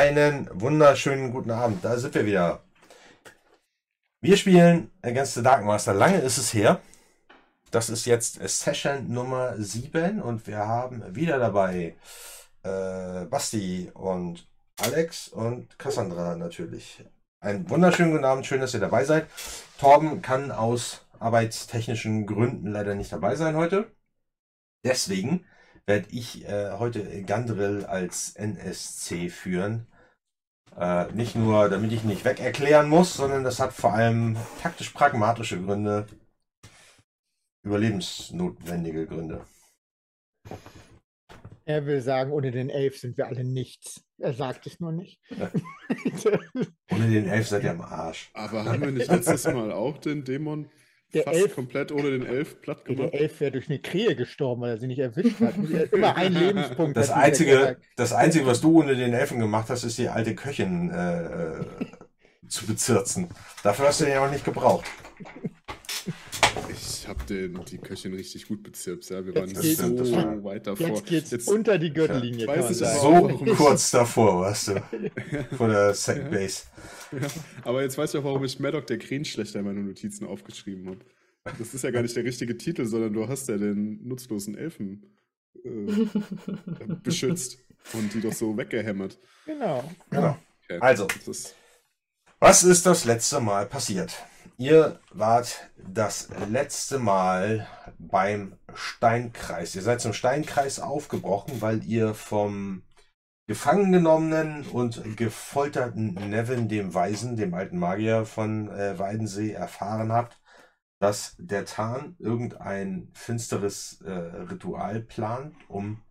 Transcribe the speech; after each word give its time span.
Einen 0.00 0.48
wunderschönen 0.58 1.30
guten 1.30 1.50
Abend. 1.50 1.84
Da 1.84 1.98
sind 1.98 2.14
wir 2.14 2.24
wieder. 2.24 2.62
Wir 4.22 4.38
spielen 4.38 4.90
Against 5.02 5.34
the 5.34 5.42
Dark 5.42 5.62
Master. 5.62 5.92
Lange 5.92 6.20
ist 6.20 6.38
es 6.38 6.54
her. 6.54 6.80
Das 7.70 7.90
ist 7.90 8.06
jetzt 8.06 8.40
Session 8.48 9.12
Nummer 9.12 9.56
7 9.58 10.22
und 10.22 10.46
wir 10.46 10.56
haben 10.56 11.14
wieder 11.14 11.38
dabei 11.38 11.96
äh, 12.62 13.26
Basti 13.26 13.90
und 13.92 14.48
Alex 14.78 15.28
und 15.28 15.78
Cassandra 15.78 16.34
natürlich. 16.34 17.04
Einen 17.40 17.68
wunderschönen 17.68 18.12
guten 18.12 18.24
Abend, 18.24 18.46
schön, 18.46 18.62
dass 18.62 18.72
ihr 18.72 18.80
dabei 18.80 19.04
seid. 19.04 19.26
Torben 19.78 20.22
kann 20.22 20.50
aus 20.50 21.04
arbeitstechnischen 21.18 22.24
Gründen 22.24 22.72
leider 22.72 22.94
nicht 22.94 23.12
dabei 23.12 23.36
sein 23.36 23.54
heute. 23.54 23.90
Deswegen 24.82 25.44
werde 25.90 26.06
ich 26.10 26.48
äh, 26.48 26.70
heute 26.78 27.22
Gandril 27.24 27.84
als 27.84 28.36
NSC 28.36 29.28
führen. 29.28 29.86
Äh, 30.76 31.12
nicht 31.12 31.34
nur, 31.34 31.68
damit 31.68 31.92
ich 31.92 32.04
nicht 32.04 32.24
weg 32.24 32.40
erklären 32.40 32.88
muss, 32.88 33.14
sondern 33.14 33.44
das 33.44 33.58
hat 33.58 33.72
vor 33.72 33.92
allem 33.92 34.36
taktisch-pragmatische 34.62 35.60
Gründe, 35.60 36.06
überlebensnotwendige 37.62 39.06
Gründe. 39.06 39.44
Er 41.64 41.86
will 41.86 42.00
sagen, 42.00 42.32
ohne 42.32 42.50
den 42.50 42.70
Elf 42.70 42.98
sind 42.98 43.16
wir 43.16 43.26
alle 43.26 43.44
nichts. 43.44 44.02
Er 44.18 44.32
sagt 44.32 44.66
es 44.66 44.80
nur 44.80 44.92
nicht. 44.92 45.20
ohne 46.90 47.08
den 47.08 47.28
Elf 47.28 47.48
seid 47.48 47.64
ihr 47.64 47.70
am 47.70 47.80
Arsch. 47.80 48.30
Aber 48.34 48.64
haben 48.64 48.80
wir 48.80 48.90
nicht 48.90 49.08
letztes 49.08 49.44
Mal 49.44 49.70
auch 49.72 49.98
den 49.98 50.24
Dämon 50.24 50.68
der 51.14 51.24
fast 51.24 51.36
Elf, 51.36 51.54
komplett 51.54 51.92
ohne 51.92 52.10
den 52.10 52.26
Elf 52.26 52.60
platt 52.60 52.84
gemacht? 52.84 53.12
Der 53.12 53.20
Elf 53.20 53.40
wäre 53.40 53.52
durch 53.52 53.68
eine 53.68 53.78
Krähe 53.78 54.14
gestorben, 54.14 54.62
weil 54.62 54.70
er 54.70 54.78
sie 54.78 54.86
nicht 54.86 54.98
erwischt 54.98 55.40
hat. 55.40 55.54
Immer 55.92 56.16
ein 56.16 56.32
Lebenspunkt. 56.34 56.96
Das 56.96 57.10
einzige, 57.10 57.76
das 57.96 58.12
einzige, 58.12 58.46
was 58.46 58.60
du 58.60 58.80
ohne 58.80 58.94
den 58.94 59.12
Elfen 59.12 59.38
gemacht 59.38 59.68
hast, 59.70 59.84
ist 59.84 59.98
die 59.98 60.08
alte 60.08 60.34
Köchin 60.34 60.90
äh, 60.90 61.24
äh 61.24 61.64
zu 62.48 62.66
bezirzen. 62.66 63.28
Dafür 63.62 63.86
hast 63.86 64.00
du 64.00 64.04
den 64.04 64.14
ja 64.14 64.26
auch 64.26 64.30
nicht 64.30 64.44
gebraucht. 64.44 64.84
Ich 66.68 67.06
habe 67.06 67.24
die 67.24 67.78
Köchin 67.78 68.14
richtig 68.14 68.48
gut 68.48 68.62
bezirzt. 68.62 69.10
Ja. 69.10 69.24
Wir 69.24 69.34
waren 69.34 69.50
jetzt 69.50 69.76
so 69.78 69.96
das 69.96 70.12
war, 70.12 70.44
weit 70.44 70.66
davor. 70.66 70.88
Jetzt 70.88 71.06
geht's 71.06 71.30
jetzt, 71.30 71.48
unter 71.48 71.78
die 71.78 71.92
Gürtellinie. 71.92 72.46
Ja, 72.46 72.56
weiß 72.56 72.78
so 72.78 73.28
kurz 73.56 73.90
davor 73.90 74.40
warst 74.40 74.68
du. 74.68 74.82
Vor 75.56 75.68
der 75.68 75.94
Second 75.94 76.30
Base. 76.30 76.64
Ja, 77.12 77.28
aber 77.62 77.82
jetzt 77.82 77.98
weißt 77.98 78.14
du 78.14 78.18
auch, 78.20 78.24
warum 78.24 78.44
ich 78.44 78.60
Maddock 78.60 78.86
der 78.86 78.98
Krähenschlechter 78.98 79.60
in 79.60 79.64
meine 79.64 79.82
Notizen 79.82 80.26
aufgeschrieben 80.26 80.86
habe. 80.86 80.98
Das 81.58 81.74
ist 81.74 81.82
ja 81.82 81.90
gar 81.90 82.02
nicht 82.02 82.16
der 82.16 82.24
richtige 82.24 82.56
Titel, 82.56 82.84
sondern 82.84 83.12
du 83.12 83.28
hast 83.28 83.48
ja 83.48 83.56
den 83.56 84.06
nutzlosen 84.06 84.56
Elfen 84.56 85.06
äh, 85.64 85.68
beschützt 87.02 87.58
und 87.92 88.12
die 88.14 88.20
doch 88.20 88.32
so 88.32 88.56
weggehämmert. 88.56 89.18
Genau. 89.46 89.90
genau. 90.10 90.36
Okay. 90.64 90.78
Also, 90.80 91.08
was 92.38 92.62
ist 92.62 92.86
das 92.86 93.04
letzte 93.04 93.40
Mal 93.40 93.66
passiert? 93.66 94.14
Ihr 94.60 95.00
wart 95.14 95.70
das 95.78 96.28
letzte 96.50 96.98
Mal 96.98 97.66
beim 97.98 98.58
Steinkreis. 98.74 99.74
Ihr 99.74 99.80
seid 99.80 100.02
zum 100.02 100.12
Steinkreis 100.12 100.80
aufgebrochen, 100.80 101.62
weil 101.62 101.82
ihr 101.84 102.12
vom 102.12 102.82
gefangen 103.46 103.90
genommenen 103.90 104.66
und 104.66 105.16
gefolterten 105.16 106.12
Nevin, 106.12 106.68
dem 106.68 106.92
Weisen, 106.92 107.36
dem 107.36 107.54
alten 107.54 107.78
Magier 107.78 108.26
von 108.26 108.68
äh, 108.68 108.98
Weidensee, 108.98 109.52
erfahren 109.52 110.12
habt, 110.12 110.38
dass 110.98 111.36
der 111.38 111.64
Tarn 111.64 112.16
irgendein 112.18 113.08
finsteres 113.14 114.02
äh, 114.02 114.10
Ritual 114.10 115.00
plant, 115.00 115.56
um 115.68 116.02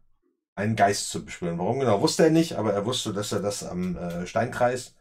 einen 0.56 0.76
Geist 0.76 1.12
zu 1.12 1.24
beschwören. 1.24 1.60
Warum 1.60 1.82
genau 1.82 2.02
wusste 2.02 2.24
er 2.24 2.32
nicht, 2.32 2.56
aber 2.56 2.74
er 2.74 2.88
wusste, 2.88 3.14
dass 3.14 3.32
er 3.32 3.42
das 3.42 3.64
am 3.64 3.96
äh, 3.96 4.26
Steinkreis 4.26 4.96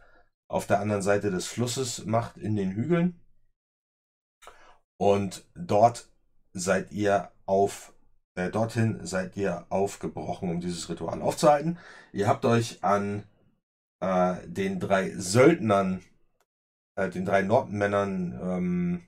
auf 0.49 0.67
der 0.67 0.81
anderen 0.81 1.03
Seite 1.03 1.31
des 1.31 1.47
Flusses 1.47 2.05
macht, 2.05 2.37
in 2.37 2.55
den 2.55 2.73
Hügeln. 2.73 3.19
Und 4.99 5.45
dort 5.55 6.09
seid 6.53 6.93
ihr 6.93 7.31
auf, 7.47 7.93
äh, 8.35 8.51
dorthin 8.51 9.07
seid 9.07 9.37
ihr 9.37 9.65
aufgebrochen, 9.71 10.51
um 10.51 10.61
dieses 10.61 10.89
Ritual 10.91 11.23
aufzuhalten. 11.23 11.79
Ihr 12.13 12.29
habt 12.29 12.45
euch 12.45 12.85
an 12.85 13.25
äh, 14.01 14.37
den 14.47 14.81
drei 14.81 15.11
Söldnern, 15.17 16.03
äh, 16.97 17.09
den 17.09 17.25
drei 17.25 17.43
Nordmännern 17.43 18.39
ähm, 18.43 19.03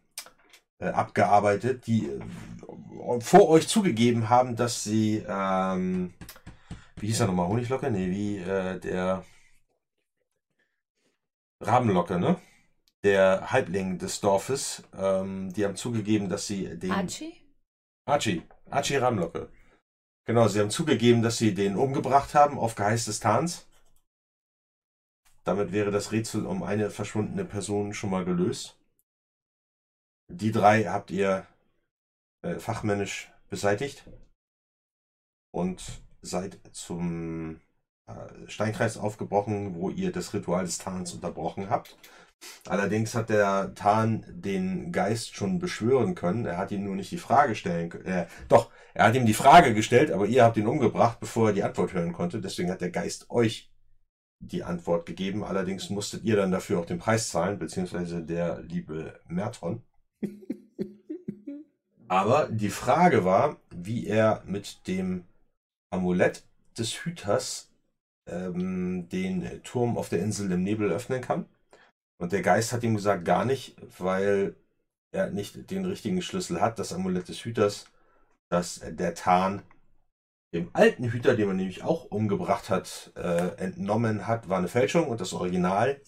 äh, 0.79 0.89
abgearbeitet, 0.89 1.87
die 1.87 2.09
äh, 2.09 3.21
vor 3.21 3.49
euch 3.49 3.67
zugegeben 3.69 4.29
haben, 4.29 4.57
dass 4.57 4.85
sie, 4.85 5.25
ähm, 5.29 6.15
wie 6.97 7.09
hieß 7.09 7.21
er 7.21 7.27
nochmal, 7.27 7.49
Honiglocke? 7.49 7.91
Nee, 7.91 8.11
wie 8.11 8.39
äh, 8.39 8.79
der 8.79 9.25
Rabenlocke, 11.61 12.19
ne? 12.19 12.37
Der 13.05 13.51
Halbling 13.51 13.99
des 13.99 14.21
Dorfes. 14.21 14.83
Ähm, 14.95 15.53
die 15.53 15.65
haben 15.65 15.77
zugegeben, 15.77 16.29
dass 16.29 16.47
sie 16.47 16.79
den. 16.79 16.93
Archie? 16.93 17.35
Archie. 18.07 18.43
Archie 18.71 18.97
Ramlocke. 18.97 19.51
Genau, 20.27 20.47
sie 20.49 20.61
haben 20.61 20.71
zugegeben, 20.71 21.23
dass 21.23 21.39
sie 21.39 21.55
den 21.55 21.77
umgebracht 21.77 22.35
haben 22.35 22.59
auf 22.59 22.75
Geheiß 22.75 23.07
des 23.07 23.21
Tans. 23.21 23.67
Damit 25.45 25.73
wäre 25.73 25.91
das 25.91 26.13
Rätsel 26.13 26.47
um 26.47 26.63
eine 26.63 26.91
verschwundene 26.91 27.45
Person 27.45 27.95
schon 27.95 28.11
mal 28.11 28.25
gelöst. 28.25 28.79
Die 30.29 30.53
drei 30.53 30.85
habt 30.85 31.11
ihr 31.11 31.47
äh, 32.43 32.59
fachmännisch 32.59 33.33
beseitigt 33.49 34.05
und 35.53 36.03
seid 36.23 36.61
zum 36.73 37.61
äh, 38.07 38.49
Steinkreis 38.49 38.97
aufgebrochen, 38.97 39.75
wo 39.75 39.91
ihr 39.91 40.13
das 40.13 40.33
Ritual 40.35 40.65
des 40.65 40.79
Tans 40.79 41.13
unterbrochen 41.13 41.71
habt. 41.71 41.99
Allerdings 42.67 43.15
hat 43.15 43.31
der 43.31 43.75
Tarn 43.75 44.25
den 44.29 44.93
Geist 44.93 45.35
schon 45.35 45.59
beschwören 45.59 46.15
können. 46.15 46.47
Er 46.47 46.59
hat 46.59 46.73
ihm 46.73 46.85
nur 46.85 46.97
nicht 46.97 47.11
die 47.11 47.19
Frage 47.19 47.55
stellen 47.55 47.91
können. 47.91 48.07
Äh, 48.07 48.27
doch, 48.49 48.71
er 48.95 49.07
hat 49.07 49.15
ihm 49.15 49.27
die 49.27 49.35
Frage 49.35 49.75
gestellt, 49.75 50.11
aber 50.11 50.27
ihr 50.27 50.45
habt 50.45 50.57
ihn 50.57 50.67
umgebracht, 50.67 51.21
bevor 51.21 51.49
er 51.49 51.55
die 51.55 51.63
Antwort 51.63 51.93
hören 51.93 52.13
konnte. 52.13 52.41
Deswegen 52.41 52.71
hat 52.71 52.81
der 52.81 52.91
Geist 52.91 53.31
euch 53.31 53.71
die 54.41 54.65
Antwort 54.65 55.07
gegeben. 55.07 55.45
Allerdings 55.45 55.91
musstet 55.91 56.25
ihr 56.25 56.37
dann 56.37 56.51
dafür 56.51 56.81
auch 56.81 56.87
den 56.87 56.99
Preis 56.99 57.29
zahlen, 57.29 57.59
beziehungsweise 57.59 58.23
der 58.25 58.61
liebe 58.63 59.21
Merton. 59.29 59.83
aber 62.09 62.49
die 62.51 62.71
Frage 62.71 63.25
war, 63.25 63.59
wie 63.71 64.07
er 64.07 64.43
mit 64.47 64.87
dem 64.87 65.25
Amulett 65.91 66.45
des 66.79 67.05
Hüters 67.05 67.71
ähm, 68.27 69.09
den 69.11 69.63
Turm 69.63 69.99
auf 69.99 70.09
der 70.09 70.21
Insel 70.21 70.51
im 70.53 70.63
Nebel 70.63 70.91
öffnen 70.91 71.21
kann. 71.21 71.47
Und 72.21 72.33
der 72.33 72.43
Geist 72.43 72.73
hat 72.73 72.83
ihm 72.83 72.95
gesagt, 72.95 73.25
gar 73.25 73.47
nicht, 73.47 73.77
weil 73.99 74.55
er 75.11 75.31
nicht 75.31 75.71
den 75.71 75.87
richtigen 75.87 76.21
Schlüssel 76.21 76.61
hat, 76.61 76.79
das 76.79 76.93
Amulett 76.93 77.29
des 77.29 77.45
Hüters, 77.45 77.87
dass 78.51 78.81
der 78.85 79.15
Tarn 79.15 79.63
dem 80.53 80.69
alten 80.75 81.05
Hüter, 81.05 81.35
den 81.35 81.47
man 81.47 81.57
nämlich 81.57 81.83
auch 81.83 82.05
umgebracht 82.05 82.69
hat, 82.69 83.13
äh, 83.17 83.55
entnommen 83.57 84.27
hat, 84.27 84.49
war 84.49 84.59
eine 84.59 84.69
Fälschung 84.69 85.09
und 85.09 85.21
das 85.21 85.33
Original 85.33 86.01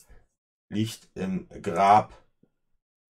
liegt 0.69 1.09
im 1.15 1.49
Grab 1.63 2.13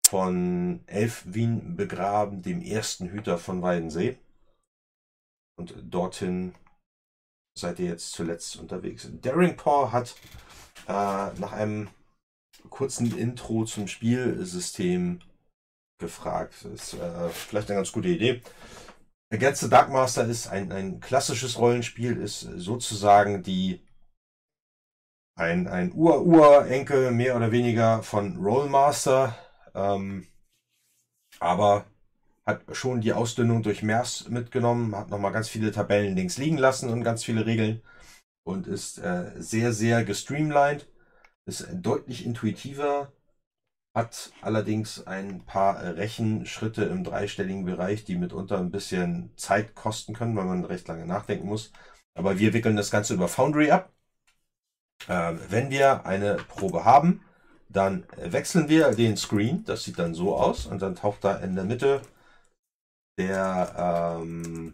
von 0.07 0.83
Elfwin 0.85 1.75
begraben, 1.75 2.41
dem 2.41 2.61
ersten 2.61 3.09
Hüter 3.09 3.37
von 3.37 3.61
Weidensee. 3.61 4.17
Und 5.57 5.73
dorthin 5.81 6.53
seid 7.57 7.79
ihr 7.79 7.87
jetzt 7.87 8.11
zuletzt 8.11 8.57
unterwegs. 8.57 9.09
Daringpaw 9.21 9.91
hat 9.91 10.15
äh, 10.87 11.39
nach 11.39 11.53
einem 11.53 11.89
kurzen 12.69 13.17
Intro 13.17 13.65
zum 13.65 13.87
Spielsystem 13.87 15.19
gefragt. 15.99 16.53
Das 16.63 16.71
ist 16.71 16.93
äh, 16.95 17.29
vielleicht 17.29 17.69
eine 17.69 17.79
ganz 17.79 17.91
gute 17.91 18.09
Idee. 18.09 18.41
Against 19.31 19.61
the 19.61 19.69
Dark 19.69 19.89
Master 19.89 20.25
ist 20.25 20.47
ein, 20.47 20.71
ein 20.71 20.99
klassisches 20.99 21.57
Rollenspiel, 21.57 22.17
ist 22.17 22.41
sozusagen 22.41 23.41
die 23.41 23.81
ein, 25.35 25.67
ein 25.67 25.91
Ur-Urenkel 25.93 27.11
mehr 27.11 27.35
oder 27.35 27.51
weniger 27.51 28.03
von 28.03 28.37
Rollmaster, 28.37 29.35
ähm, 29.73 30.27
aber 31.39 31.85
hat 32.45 32.63
schon 32.75 33.01
die 33.01 33.13
Ausdünnung 33.13 33.63
durch 33.63 33.81
MERS 33.81 34.29
mitgenommen, 34.29 34.95
hat 34.95 35.09
nochmal 35.09 35.31
ganz 35.31 35.49
viele 35.49 35.71
Tabellen 35.71 36.15
links 36.15 36.37
liegen 36.37 36.57
lassen 36.57 36.89
und 36.89 37.03
ganz 37.03 37.23
viele 37.23 37.45
Regeln 37.45 37.81
und 38.45 38.67
ist 38.67 38.99
äh, 38.99 39.31
sehr, 39.37 39.73
sehr 39.73 40.03
gestreamlined 40.03 40.87
ist 41.45 41.67
deutlich 41.73 42.25
intuitiver, 42.25 43.11
hat 43.95 44.31
allerdings 44.41 45.05
ein 45.05 45.45
paar 45.45 45.81
Rechenschritte 45.95 46.83
im 46.85 47.03
dreistelligen 47.03 47.65
Bereich, 47.65 48.05
die 48.05 48.15
mitunter 48.15 48.57
ein 48.57 48.71
bisschen 48.71 49.31
Zeit 49.37 49.75
kosten 49.75 50.13
können, 50.13 50.35
weil 50.35 50.45
man 50.45 50.65
recht 50.65 50.87
lange 50.87 51.05
nachdenken 51.05 51.47
muss. 51.47 51.71
Aber 52.15 52.39
wir 52.39 52.53
wickeln 52.53 52.75
das 52.75 52.91
Ganze 52.91 53.13
über 53.13 53.27
Foundry 53.27 53.71
ab. 53.71 53.91
Äh, 55.07 55.35
wenn 55.49 55.69
wir 55.69 56.05
eine 56.05 56.35
Probe 56.35 56.85
haben, 56.85 57.23
dann 57.69 58.05
wechseln 58.17 58.69
wir 58.69 58.91
den 58.91 59.17
Screen. 59.17 59.63
Das 59.65 59.83
sieht 59.83 59.99
dann 59.99 60.13
so 60.13 60.35
aus 60.37 60.65
und 60.65 60.81
dann 60.81 60.95
taucht 60.95 61.23
da 61.23 61.37
in 61.37 61.55
der 61.55 61.65
Mitte 61.65 62.01
der, 63.17 64.19
ähm, 64.21 64.73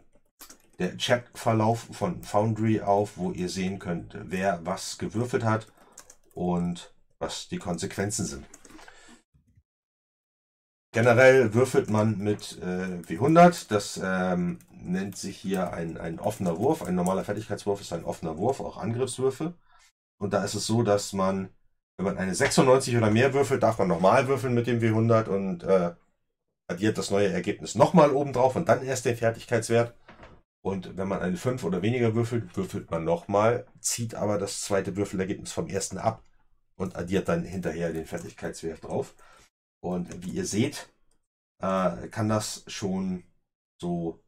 der 0.80 0.96
Chatverlauf 0.98 1.88
von 1.92 2.24
Foundry 2.24 2.82
auf, 2.82 3.18
wo 3.18 3.32
ihr 3.32 3.50
sehen 3.50 3.80
könnt, 3.80 4.16
wer 4.18 4.66
was 4.66 4.98
gewürfelt 4.98 5.44
hat 5.44 5.68
und 6.34 6.94
was 7.20 7.48
die 7.50 7.58
Konsequenzen 7.58 8.26
sind. 8.26 8.46
Generell 10.92 11.54
würfelt 11.54 11.90
man 11.90 12.18
mit 12.18 12.58
äh, 12.62 13.02
W100. 13.04 13.68
Das 13.70 14.00
ähm, 14.04 14.60
nennt 14.72 15.18
sich 15.18 15.38
hier 15.38 15.72
ein, 15.72 15.98
ein 15.98 16.20
offener 16.20 16.58
Wurf. 16.58 16.82
Ein 16.82 16.96
normaler 16.96 17.24
Fertigkeitswurf 17.24 17.82
ist 17.82 17.94
ein 17.94 18.04
offener 18.04 18.38
Wurf, 18.38 18.60
auch 18.60 18.78
Angriffswürfe. 18.78 19.54
Und 20.20 20.34
da 20.34 20.44
ist 20.44 20.56
es 20.56 20.66
so, 20.66 20.82
dass 20.82 21.14
man, 21.14 21.50
wenn 21.98 22.06
man 22.06 22.18
eine 22.18 22.34
96 22.34 22.98
oder 22.98 23.12
mehr 23.12 23.34
würfelt, 23.34 23.62
darf 23.62 23.78
man 23.78 23.88
nochmal 23.88 24.28
würfeln 24.28 24.54
mit 24.56 24.66
dem 24.66 24.80
W100 24.80 25.28
und 25.28 25.64
äh, 25.64 25.94
addiert 26.68 26.98
das 26.98 27.12
neue 27.12 27.32
Ergebnis 27.32 27.76
nochmal 27.76 28.12
oben 28.12 28.34
drauf 28.34 28.56
und 28.56 28.68
dann 28.70 28.84
erst 28.84 29.06
den 29.06 29.18
Fertigkeitswert. 29.18 29.94
Und 30.62 30.98
wenn 30.98 31.08
man 31.08 31.22
eine 31.22 31.38
5 31.38 31.64
oder 31.64 31.82
weniger 31.82 32.16
würfelt, 32.16 32.56
würfelt 32.58 32.92
man 32.92 33.04
nochmal, 33.06 33.66
zieht 33.80 34.16
aber 34.16 34.38
das 34.38 34.62
zweite 34.62 34.96
Würfelergebnis 34.96 35.52
vom 35.52 35.68
ersten 35.68 35.98
ab 35.98 36.24
und 36.76 36.96
addiert 36.96 37.30
dann 37.30 37.44
hinterher 37.44 37.94
den 37.94 38.06
Fertigkeitswert 38.06 38.84
drauf. 38.84 39.16
Und 39.82 40.26
wie 40.26 40.32
ihr 40.32 40.46
seht, 40.46 40.90
äh, 41.62 42.08
kann 42.10 42.30
das 42.30 42.64
schon 42.68 43.24
so 43.80 44.22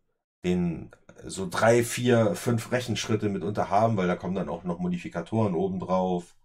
den 0.44 0.92
so 1.24 1.48
drei, 1.50 1.84
vier, 1.84 2.36
fünf 2.36 2.72
Rechenschritte 2.72 3.30
mitunter 3.30 3.70
haben, 3.70 3.98
weil 3.98 4.08
da 4.08 4.16
kommen 4.16 4.36
dann 4.36 4.50
auch 4.50 4.64
noch 4.64 4.80
Modifikatoren 4.80 5.56
obendrauf. 5.56 6.36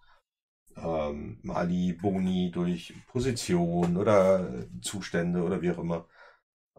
Ähm, 0.76 1.38
Mali, 1.42 1.94
Boni 1.94 2.50
durch 2.50 2.94
Position 3.08 3.96
oder 3.96 4.66
Zustände 4.82 5.42
oder 5.42 5.62
wie 5.62 5.70
auch 5.70 5.78
immer. 5.78 6.06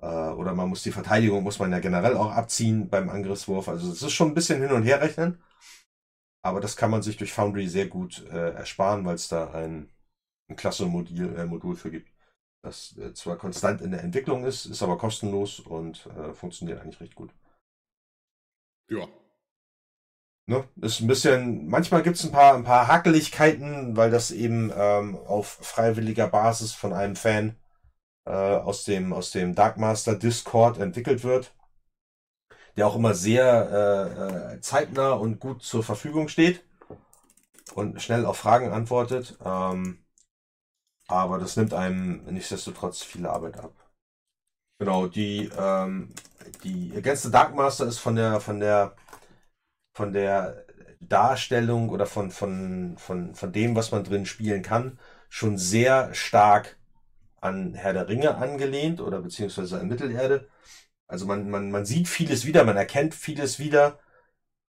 Äh, 0.01 0.05
oder 0.05 0.53
man 0.53 0.69
muss 0.69 0.83
die 0.83 0.91
Verteidigung, 0.91 1.43
muss 1.43 1.59
man 1.59 1.71
ja 1.71 1.79
generell 1.79 2.15
auch 2.15 2.31
abziehen 2.31 2.89
beim 2.89 3.09
Angriffswurf. 3.09 3.67
Also 3.67 3.91
es 3.91 4.01
ist 4.01 4.13
schon 4.13 4.29
ein 4.29 4.33
bisschen 4.35 4.61
hin 4.61 4.71
und 4.71 4.83
her 4.83 5.01
rechnen. 5.01 5.41
Aber 6.43 6.61
das 6.61 6.77
kann 6.77 6.91
man 6.91 7.01
sich 7.01 7.17
durch 7.17 7.33
Foundry 7.33 7.67
sehr 7.67 7.87
gut 7.87 8.25
äh, 8.27 8.53
ersparen, 8.53 9.05
weil 9.05 9.15
es 9.15 9.27
da 9.27 9.51
ein, 9.51 9.89
ein 10.49 10.55
klasse 10.55 10.85
Modul, 10.85 11.35
äh, 11.37 11.45
Modul 11.45 11.75
für 11.75 11.91
gibt. 11.91 12.09
Das 12.63 12.97
äh, 12.97 13.13
zwar 13.13 13.37
konstant 13.37 13.81
in 13.81 13.91
der 13.91 14.03
Entwicklung 14.03 14.45
ist, 14.45 14.65
ist 14.65 14.83
aber 14.83 14.97
kostenlos 14.97 15.59
und 15.59 16.05
äh, 16.17 16.33
funktioniert 16.33 16.81
eigentlich 16.81 16.99
recht 17.01 17.15
gut. 17.15 17.31
Ja. 18.89 19.07
Ne? 20.49 20.63
Ist 20.81 21.01
ein 21.01 21.07
bisschen, 21.07 21.67
manchmal 21.67 22.03
gibt 22.03 22.15
es 22.15 22.23
ein 22.23 22.31
paar, 22.31 22.55
ein 22.55 22.63
paar 22.63 22.87
Hakeligkeiten, 22.87 23.97
weil 23.97 24.11
das 24.11 24.31
eben 24.31 24.71
ähm, 24.73 25.17
auf 25.17 25.47
freiwilliger 25.47 26.27
Basis 26.27 26.73
von 26.73 26.93
einem 26.93 27.17
Fan 27.17 27.57
äh, 28.27 28.57
aus 28.57 28.83
dem, 28.83 29.13
aus 29.13 29.31
dem 29.31 29.55
Darkmaster 29.55 30.15
Discord 30.15 30.79
entwickelt 30.79 31.23
wird, 31.23 31.53
der 32.75 32.87
auch 32.87 32.95
immer 32.95 33.13
sehr 33.13 33.45
äh, 33.71 34.55
äh, 34.55 34.61
zeitnah 34.61 35.13
und 35.13 35.39
gut 35.39 35.63
zur 35.63 35.83
Verfügung 35.83 36.27
steht 36.27 36.63
und 37.73 38.01
schnell 38.01 38.25
auf 38.25 38.37
Fragen 38.37 38.71
antwortet. 38.71 39.37
Ähm, 39.43 40.03
aber 41.07 41.39
das 41.39 41.55
nimmt 41.55 41.73
einem 41.73 42.25
nichtsdestotrotz 42.25 43.01
viel 43.01 43.25
Arbeit 43.25 43.57
ab. 43.59 43.73
Genau, 44.79 45.07
die, 45.07 45.49
ähm, 45.57 46.13
die 46.63 46.91
ergänzte 46.93 47.31
Darkmaster 47.31 47.85
ist 47.87 47.99
von 47.99 48.15
der, 48.15 48.41
von 48.41 48.59
der, 48.59 48.95
von 49.95 50.13
der 50.13 50.65
Darstellung 50.99 51.89
oder 51.89 52.05
von, 52.05 52.31
von, 52.31 52.97
von, 52.97 53.33
von 53.35 53.51
dem, 53.53 53.75
was 53.75 53.91
man 53.91 54.03
drin 54.03 54.25
spielen 54.25 54.61
kann, 54.61 54.99
schon 55.29 55.57
sehr 55.57 56.13
stark 56.13 56.76
an 57.41 57.73
Herr 57.73 57.93
der 57.93 58.07
Ringe 58.09 58.35
angelehnt 58.35 59.01
oder 59.01 59.21
beziehungsweise 59.21 59.79
an 59.79 59.87
Mittelerde. 59.87 60.47
Also 61.07 61.25
man, 61.25 61.49
man, 61.49 61.71
man 61.71 61.85
sieht 61.85 62.07
vieles 62.07 62.45
wieder, 62.45 62.63
man 62.65 62.77
erkennt 62.77 63.15
vieles 63.15 63.59
wieder, 63.59 63.99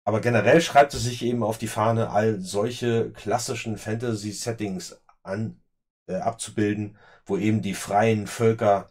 aber 0.06 0.22
generell 0.22 0.62
schreibt 0.62 0.94
es 0.94 1.04
sich 1.04 1.24
eben 1.24 1.44
auf 1.44 1.58
die 1.58 1.68
Fahne, 1.68 2.12
all 2.12 2.40
solche 2.40 3.12
klassischen 3.12 3.78
Fantasy-Settings 3.78 5.02
an, 5.24 5.62
äh, 6.08 6.16
abzubilden, 6.16 6.98
wo 7.26 7.38
eben 7.38 7.62
die 7.62 7.74
freien 7.74 8.28
Völker 8.28 8.90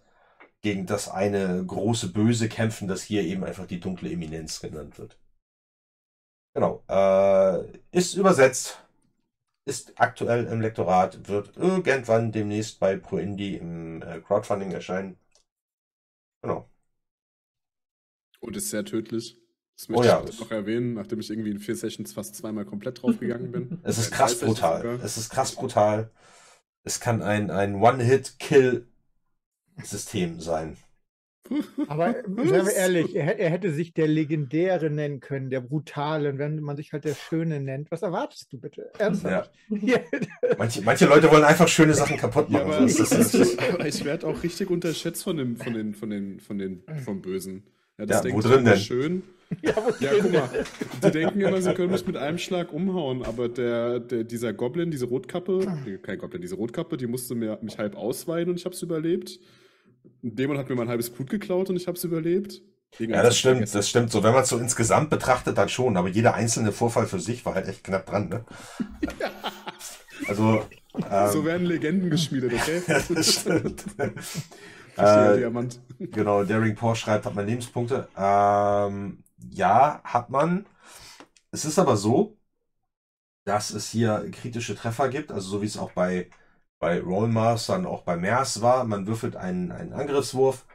gegen 0.63 0.87
das 0.87 1.09
eine 1.09 1.65
große 1.65 2.13
Böse 2.13 2.49
kämpfen, 2.49 2.89
das 2.89 3.03
hier 3.03 3.23
eben 3.23 3.45
einfach 3.45 3.67
die 3.67 3.81
dunkle 3.81 4.11
Eminenz 4.11 4.61
genannt 4.61 4.99
wird. 4.99 5.19
Genau. 6.55 6.83
Äh, 6.89 7.79
ist 7.93 8.15
übersetzt, 8.15 8.86
ist 9.67 10.01
aktuell 10.01 10.47
im 10.47 10.63
Lektorat, 10.63 11.29
wird 11.29 11.57
irgendwann 11.59 12.33
demnächst 12.33 12.81
bei 12.81 12.97
ProIndie 12.97 13.57
im 13.57 14.03
äh, 14.03 14.21
Crowdfunding 14.23 14.73
erscheinen. 14.73 15.19
Genau. 16.43 16.71
Und 18.41 18.57
ist 18.57 18.71
sehr 18.71 18.85
tödlich. 18.85 19.37
Das 19.77 19.89
Oh 19.93 20.03
möchte 20.03 20.07
ja. 20.07 20.25
ich 20.29 20.41
noch 20.41 20.51
erwähnen, 20.51 20.95
nachdem 20.95 21.21
ich 21.21 21.31
irgendwie 21.31 21.51
in 21.51 21.59
vier 21.59 21.77
Sessions 21.77 22.13
fast 22.15 22.35
zweimal 22.35 22.65
komplett 22.65 23.03
draufgegangen 23.03 23.53
bin. 23.53 23.79
Es 23.83 23.99
ist 23.99 24.11
krass 24.13 24.39
brutal. 24.39 24.81
sogar. 24.83 25.05
Es 25.05 25.17
ist 25.19 25.31
krass 25.31 25.55
brutal. 25.55 26.11
Es 26.85 27.01
kann 27.01 27.23
ein, 27.23 27.51
ein 27.51 27.75
One-Hit-Kill-System 27.77 28.87
sein. 30.41 30.77
Aber 31.89 32.15
seien 32.37 32.67
wir 32.67 32.73
ehrlich, 32.75 33.15
er, 33.17 33.39
er 33.39 33.51
hätte 33.51 33.73
sich 33.73 33.93
der 33.95 34.07
Legendäre 34.09 34.91
nennen 34.91 35.21
können, 35.21 35.51
der 35.51 35.61
Brutale. 35.61 36.31
Und 36.31 36.39
wenn 36.39 36.61
man 36.61 36.77
sich 36.77 36.93
halt 36.93 37.05
der 37.05 37.15
Schöne 37.15 37.61
nennt, 37.61 37.91
was 37.91 38.03
erwartest 38.03 38.53
du 38.53 38.59
bitte? 38.59 38.91
Ernsthaft? 38.99 39.51
Ja. 39.69 39.99
Manche, 40.59 40.83
manche 40.83 41.07
Leute 41.07 41.31
wollen 41.31 41.45
einfach 41.45 41.69
schöne 41.69 41.95
Sachen 41.95 42.17
kaputt 42.17 42.47
Ja, 42.51 42.59
machen. 42.61 42.73
aber, 42.73 42.81
das 42.83 42.99
ist, 43.01 43.13
das 43.13 43.35
ist, 43.35 43.59
aber 43.73 43.87
ich 43.87 44.05
werde 44.05 44.27
auch 44.27 44.43
richtig 44.43 44.71
unterschätzt 44.71 45.25
von 45.25 45.37
dem, 45.37 45.57
von 45.57 45.73
den, 45.75 45.95
von 45.95 46.11
den, 46.11 46.41
von 46.41 46.59
den, 46.59 46.83
vom 47.05 47.21
Bösen. 47.23 47.65
Ja, 47.99 48.07
das 48.07 48.25
Ja, 48.25 48.31
sie 48.41 48.49
drin 48.49 48.65
denn? 48.65 48.77
Schön. 48.79 49.23
Ja, 49.63 49.73
Ja, 50.01 50.11
guck 50.21 50.33
mal, 50.33 50.51
die 51.05 51.11
denken 51.13 51.41
immer, 51.41 51.61
sie 51.63 51.73
können 51.73 51.93
mich 51.93 52.07
mit 52.07 52.17
einem 52.17 52.39
Schlag 52.39 52.73
umhauen, 52.73 53.23
aber 53.23 53.49
der, 53.49 54.01
der, 54.01 54.25
dieser 54.25 54.53
Goblin, 54.53 54.91
diese 54.91 55.07
Rotkappe, 55.07 55.67
kein 56.03 56.19
Goblin, 56.19 56.43
diese 56.43 56.57
Rotkappe, 56.57 56.97
die 56.97 57.07
musste 57.07 57.35
mir, 57.37 57.59
mich 57.63 57.79
halb 57.79 57.97
ausweiden 57.97 58.51
und 58.51 58.59
ich 58.59 58.65
habe 58.65 58.75
es 58.75 58.83
überlebt. 58.83 59.39
Ein 60.23 60.37
Dämon 60.37 60.59
hat 60.59 60.69
mir 60.69 60.75
mein 60.77 60.89
halbes 60.89 61.11
Blut 61.11 61.31
geklaut 61.31 61.71
und 61.71 61.77
ich 61.77 61.87
habe 61.87 61.97
es 61.97 62.05
überlebt. 62.05 62.63
ja, 63.09 63.23
das 63.23 63.39
stimmt, 63.39 63.75
das 63.75 63.89
stimmt. 63.89 64.11
So, 64.11 64.23
wenn 64.23 64.33
man 64.33 64.43
es 64.43 64.49
so 64.49 64.59
insgesamt 64.59 65.11
betrachtet, 65.11 65.59
dann 65.59 65.69
schon. 65.69 65.97
Aber 65.97 66.09
jeder 66.09 66.35
einzelne 66.35 66.73
Vorfall 66.73 67.07
für 67.07 67.21
sich 67.21 67.45
war 67.47 67.55
halt 67.55 67.69
echt 67.69 67.85
knapp 67.85 68.07
dran, 68.07 68.29
ne? 68.29 68.45
Also, 70.27 70.69
ähm, 71.11 71.31
So 71.33 71.45
werden 71.45 71.67
Legenden 71.67 72.11
geschmiedet, 72.11 72.53
okay? 72.53 72.83
das 73.15 73.35
stimmt. 73.41 73.85
Äh, 74.97 75.35
Diamant. 75.37 75.79
Genau, 75.99 76.45
Daring 76.45 76.75
Porsche 76.75 77.03
schreibt, 77.05 77.27
hat 77.27 77.35
man 77.35 77.47
Lebenspunkte. 77.47 78.09
Ähm, 78.17 79.23
ja, 79.51 80.01
hat 80.05 80.31
man. 80.31 80.67
Es 81.53 81.65
ist 81.67 81.79
aber 81.79 81.97
so, 81.97 82.37
dass 83.45 83.71
es 83.71 83.89
hier 83.91 84.31
kritische 84.33 84.75
Treffer 84.75 85.09
gibt, 85.09 85.31
also 85.33 85.49
so 85.49 85.63
wie 85.63 85.67
es 85.67 85.79
auch 85.79 85.93
bei, 85.93 86.29
bei 86.79 87.01
Rollmaster 87.01 87.77
und 87.77 87.87
auch 87.87 88.03
bei 88.03 88.17
MERS 88.17 88.61
war. 88.63 88.85
Man 88.85 89.07
würfelt 89.07 89.37
einen, 89.37 89.73
einen 89.73 89.93
Angriffswurf 89.93 90.67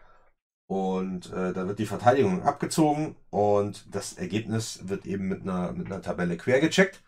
und 0.67 1.31
äh, 1.33 1.53
da 1.53 1.67
wird 1.67 1.79
die 1.79 1.85
Verteidigung 1.85 2.43
abgezogen 2.43 3.15
und 3.29 3.93
das 3.93 4.13
Ergebnis 4.13 4.87
wird 4.87 5.05
eben 5.05 5.27
mit 5.27 5.41
einer, 5.41 5.73
mit 5.73 5.87
einer 5.87 6.01
Tabelle 6.01 6.37
quer 6.37 6.59
gecheckt. 6.59 7.03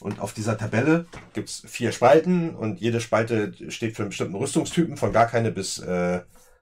Und 0.00 0.20
auf 0.20 0.32
dieser 0.32 0.56
Tabelle 0.56 1.06
gibt's 1.32 1.62
vier 1.66 1.90
Spalten 1.92 2.54
und 2.54 2.80
jede 2.80 3.00
Spalte 3.00 3.52
steht 3.70 3.96
für 3.96 4.02
einen 4.02 4.10
bestimmten 4.10 4.36
Rüstungstypen, 4.36 4.96
von 4.96 5.12
gar 5.12 5.26
keine 5.26 5.50
bis 5.50 5.78
äh, 5.80 6.20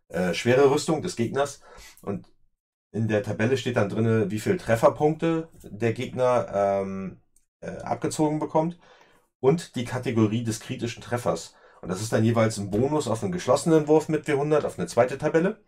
äh, 0.08 0.32
schwere 0.34 0.70
Rüstung 0.70 1.02
des 1.02 1.16
Gegners. 1.16 1.60
Und 2.02 2.26
in 2.92 3.08
der 3.08 3.22
Tabelle 3.22 3.58
steht 3.58 3.76
dann 3.76 3.90
drinne, 3.90 4.30
wie 4.30 4.40
viel 4.40 4.56
Trefferpunkte 4.56 5.50
der 5.62 5.92
Gegner 5.92 6.48
ähm, 6.54 7.20
äh, 7.60 7.76
abgezogen 7.82 8.38
bekommt 8.38 8.78
und 9.40 9.76
die 9.76 9.84
Kategorie 9.84 10.44
des 10.44 10.60
kritischen 10.60 11.02
Treffers. 11.02 11.54
Und 11.82 11.88
das 11.88 12.00
ist 12.00 12.12
dann 12.12 12.24
jeweils 12.24 12.58
ein 12.58 12.70
Bonus 12.70 13.08
auf 13.08 13.22
einen 13.22 13.32
geschlossenen 13.32 13.88
Wurf 13.88 14.08
mit 14.08 14.26
W100 14.26 14.64
auf 14.64 14.78
eine 14.78 14.88
zweite 14.88 15.18
Tabelle. 15.18 15.62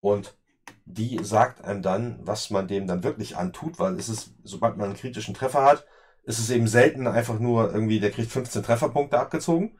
Und 0.00 0.36
die 0.84 1.22
sagt 1.22 1.64
einem 1.64 1.82
dann, 1.82 2.20
was 2.22 2.50
man 2.50 2.68
dem 2.68 2.86
dann 2.86 3.04
wirklich 3.04 3.36
antut, 3.36 3.78
weil 3.78 3.94
es 3.94 4.08
ist, 4.08 4.34
sobald 4.44 4.76
man 4.76 4.86
einen 4.86 4.96
kritischen 4.96 5.34
Treffer 5.34 5.64
hat, 5.64 5.86
ist 6.24 6.38
es 6.38 6.50
eben 6.50 6.68
selten 6.68 7.06
einfach 7.06 7.38
nur 7.38 7.72
irgendwie, 7.72 8.00
der 8.00 8.10
kriegt 8.10 8.30
15 8.30 8.62
Trefferpunkte 8.62 9.18
abgezogen, 9.18 9.78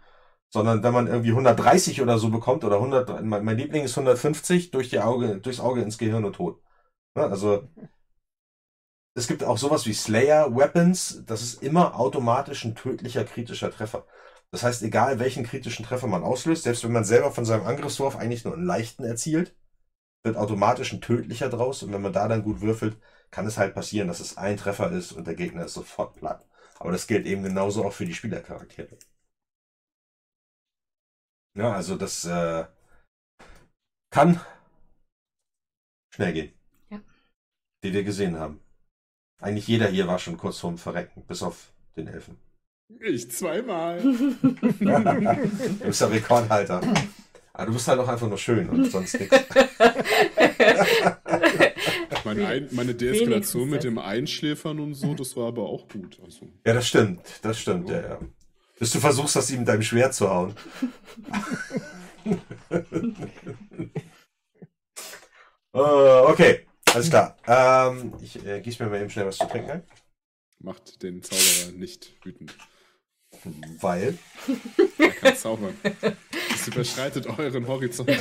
sondern 0.51 0.83
wenn 0.83 0.93
man 0.93 1.07
irgendwie 1.07 1.31
130 1.31 2.03
oder 2.03 2.19
so 2.19 2.31
bekommt 2.31 2.65
oder 2.65 2.77
100, 2.77 3.23
mein, 3.25 3.45
mein 3.45 3.57
Liebling 3.57 3.85
ist 3.85 3.97
150 3.97 4.71
durch 4.71 4.91
die 4.91 5.01
Auge, 5.01 5.39
durchs 5.41 5.61
Auge 5.61 5.83
ins 5.83 5.99
Gehirn 5.99 6.25
und 6.25 6.35
tot. 6.35 6.61
Ne? 7.15 7.25
Also 7.25 7.69
es 9.15 9.27
gibt 9.29 9.45
auch 9.45 9.59
sowas 9.59 9.87
wie 9.87 9.93
Slayer 9.95 10.55
Weapons, 10.57 11.25
das 11.27 11.43
ist 11.43 11.63
immer 11.63 11.99
automatisch 11.99 12.65
ein 12.65 12.75
tödlicher 12.75 13.25
kritischer 13.25 13.71
Treffer. 13.71 14.07
Das 14.53 14.63
heißt, 14.65 14.83
egal 14.83 15.19
welchen 15.19 15.45
kritischen 15.45 15.85
Treffer 15.85 16.07
man 16.09 16.25
auslöst, 16.25 16.65
selbst 16.65 16.85
wenn 16.85 16.93
man 16.93 17.05
selber 17.05 17.31
von 17.33 17.45
seinem 17.45 17.67
Angriffswurf 17.67 18.17
eigentlich 18.17 18.45
nur 18.45 18.55
einen 18.55 18.65
leichten 18.67 19.05
erzielt, 19.05 19.55
wird 20.25 20.37
automatisch 20.37 20.93
ein 20.93 21.01
tödlicher 21.03 21.49
draus 21.51 21.83
und 21.83 21.93
wenn 21.93 22.03
man 22.03 22.13
da 22.13 22.29
dann 22.29 22.45
gut 22.45 22.61
würfelt, 22.63 22.99
kann 23.31 23.47
es 23.47 23.59
halt 23.59 23.75
passieren, 23.75 24.09
dass 24.09 24.21
es 24.21 24.37
ein 24.39 24.57
Treffer 24.57 24.91
ist 24.93 25.13
und 25.13 25.27
der 25.27 25.35
Gegner 25.37 25.67
ist 25.67 25.75
sofort 25.75 26.17
platt. 26.17 26.45
Aber 26.79 26.93
das 26.93 27.07
gilt 27.07 27.27
eben 27.27 27.43
genauso 27.45 27.85
auch 27.85 27.93
für 27.93 28.07
die 28.07 28.15
Spielercharaktere. 28.15 28.99
Ja, 31.55 31.73
also 31.75 31.97
das 31.97 32.25
äh, 32.25 32.65
kann 34.11 34.41
schnell 36.15 36.33
gehen. 36.33 36.53
die 37.85 37.93
wir 37.93 38.05
gesehen 38.05 38.39
haben. 38.39 38.61
Eigentlich 39.41 39.69
jeder 39.69 39.89
hier 39.89 40.09
war 40.09 40.19
schon 40.19 40.39
kurz 40.39 40.59
vorm 40.59 40.79
Verrecken, 40.79 41.25
bis 41.27 41.43
auf 41.43 41.73
den 41.97 42.09
Elfen. 42.09 42.39
Ich 42.99 43.31
zweimal. 43.31 44.01
du 44.03 45.85
bist 45.85 46.01
der 46.01 46.11
Rekordhalter. 46.11 46.81
Aber 47.53 47.67
du 47.67 47.73
bist 47.73 47.89
halt 47.89 48.01
auch 48.01 48.09
einfach 48.09 48.29
nur 48.29 48.39
schön 48.39 48.69
und 48.69 48.91
sonst 48.91 49.19
nichts. 49.19 49.37
Meine, 52.25 52.47
Ein 52.47 52.69
meine 52.73 52.95
Deeskalation 52.95 53.71
mit 53.71 53.85
dem 53.85 53.99
Einschläfern 53.99 54.79
und 54.81 54.95
so, 54.95 55.15
das 55.15 55.37
war 55.37 55.49
aber 55.49 55.63
auch 55.63 55.89
gut. 55.89 56.19
Also. 56.25 56.49
Ja, 56.65 56.75
das 56.75 56.87
stimmt. 56.87 57.21
Das 57.43 57.59
stimmt, 57.59 57.89
ja, 57.89 58.01
ja. 58.01 58.19
Bis 58.79 58.93
du 58.93 59.01
versuchst, 59.01 59.37
das 59.37 59.51
ihm 59.51 59.61
mit 59.61 59.69
deinem 59.69 59.83
Schwert 59.83 60.15
zu 60.15 60.31
hauen. 60.31 60.55
uh, 65.75 65.79
okay, 66.29 66.67
alles 66.93 67.11
klar. 67.11 67.37
Ähm, 67.47 68.15
ich 68.23 68.45
äh, 68.47 68.61
gieße 68.61 68.83
mir 68.83 68.91
mal 68.91 69.01
eben 69.01 69.11
schnell 69.11 69.27
was 69.27 69.39
zu 69.39 69.47
trinken 69.47 69.71
ein. 69.71 69.83
Macht 70.59 71.03
den 71.03 71.23
Zauberer 71.23 71.73
nicht 71.77 72.13
wütend. 72.25 72.55
Weil? 73.81 74.19
Er 74.99 75.11
kann 75.11 75.37
zaubern. 75.37 75.75
Es 76.55 76.69
überschreitet 76.69 77.27
euren 77.27 77.67
Horizont. 77.67 78.11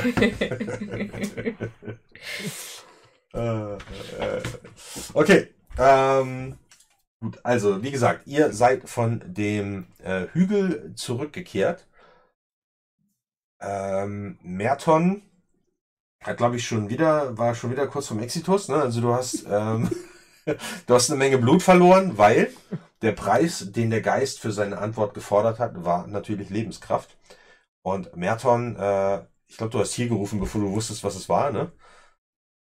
Äh, 3.34 3.74
äh, 3.74 4.42
okay. 5.14 5.48
Ähm, 5.78 6.58
gut, 7.20 7.40
also 7.44 7.84
wie 7.84 7.92
gesagt, 7.92 8.26
ihr 8.28 8.52
seid 8.54 8.90
von 8.90 9.22
dem 9.26 9.88
äh, 10.00 10.28
Hügel 10.34 10.94
zurückgekehrt. 10.96 11.88
Ähm, 13.62 14.40
Merton 14.42 15.22
hat, 16.22 16.38
glaube 16.38 16.58
ich, 16.58 16.66
schon 16.66 16.90
wieder, 16.90 17.38
war 17.38 17.56
schon 17.56 17.72
wieder 17.72 17.88
kurz 17.88 18.08
vom 18.08 18.20
Exitus. 18.20 18.68
Ne? 18.68 18.76
Also 18.76 19.02
du 19.02 19.14
hast, 19.14 19.46
ähm, 19.50 19.90
du 20.88 20.94
hast 20.94 21.10
eine 21.10 21.20
Menge 21.20 21.38
Blut 21.38 21.64
verloren, 21.64 22.18
weil 22.18 22.52
der 23.02 23.14
Preis, 23.14 23.72
den 23.72 23.90
der 23.90 24.02
Geist 24.02 24.40
für 24.40 24.52
seine 24.52 24.78
Antwort 24.78 25.14
gefordert 25.14 25.60
hat, 25.60 25.84
war 25.86 26.08
natürlich 26.08 26.50
Lebenskraft. 26.50 27.18
Und 27.82 28.16
Merton, 28.16 28.76
äh, 28.76 29.26
ich 29.48 29.58
glaube, 29.58 29.72
du 29.72 29.80
hast 29.80 29.94
hier 29.94 30.08
gerufen, 30.08 30.40
bevor 30.40 30.62
du 30.62 30.72
wusstest, 30.72 31.04
was 31.04 31.16
es 31.16 31.30
war, 31.30 31.52
ne? 31.52 31.72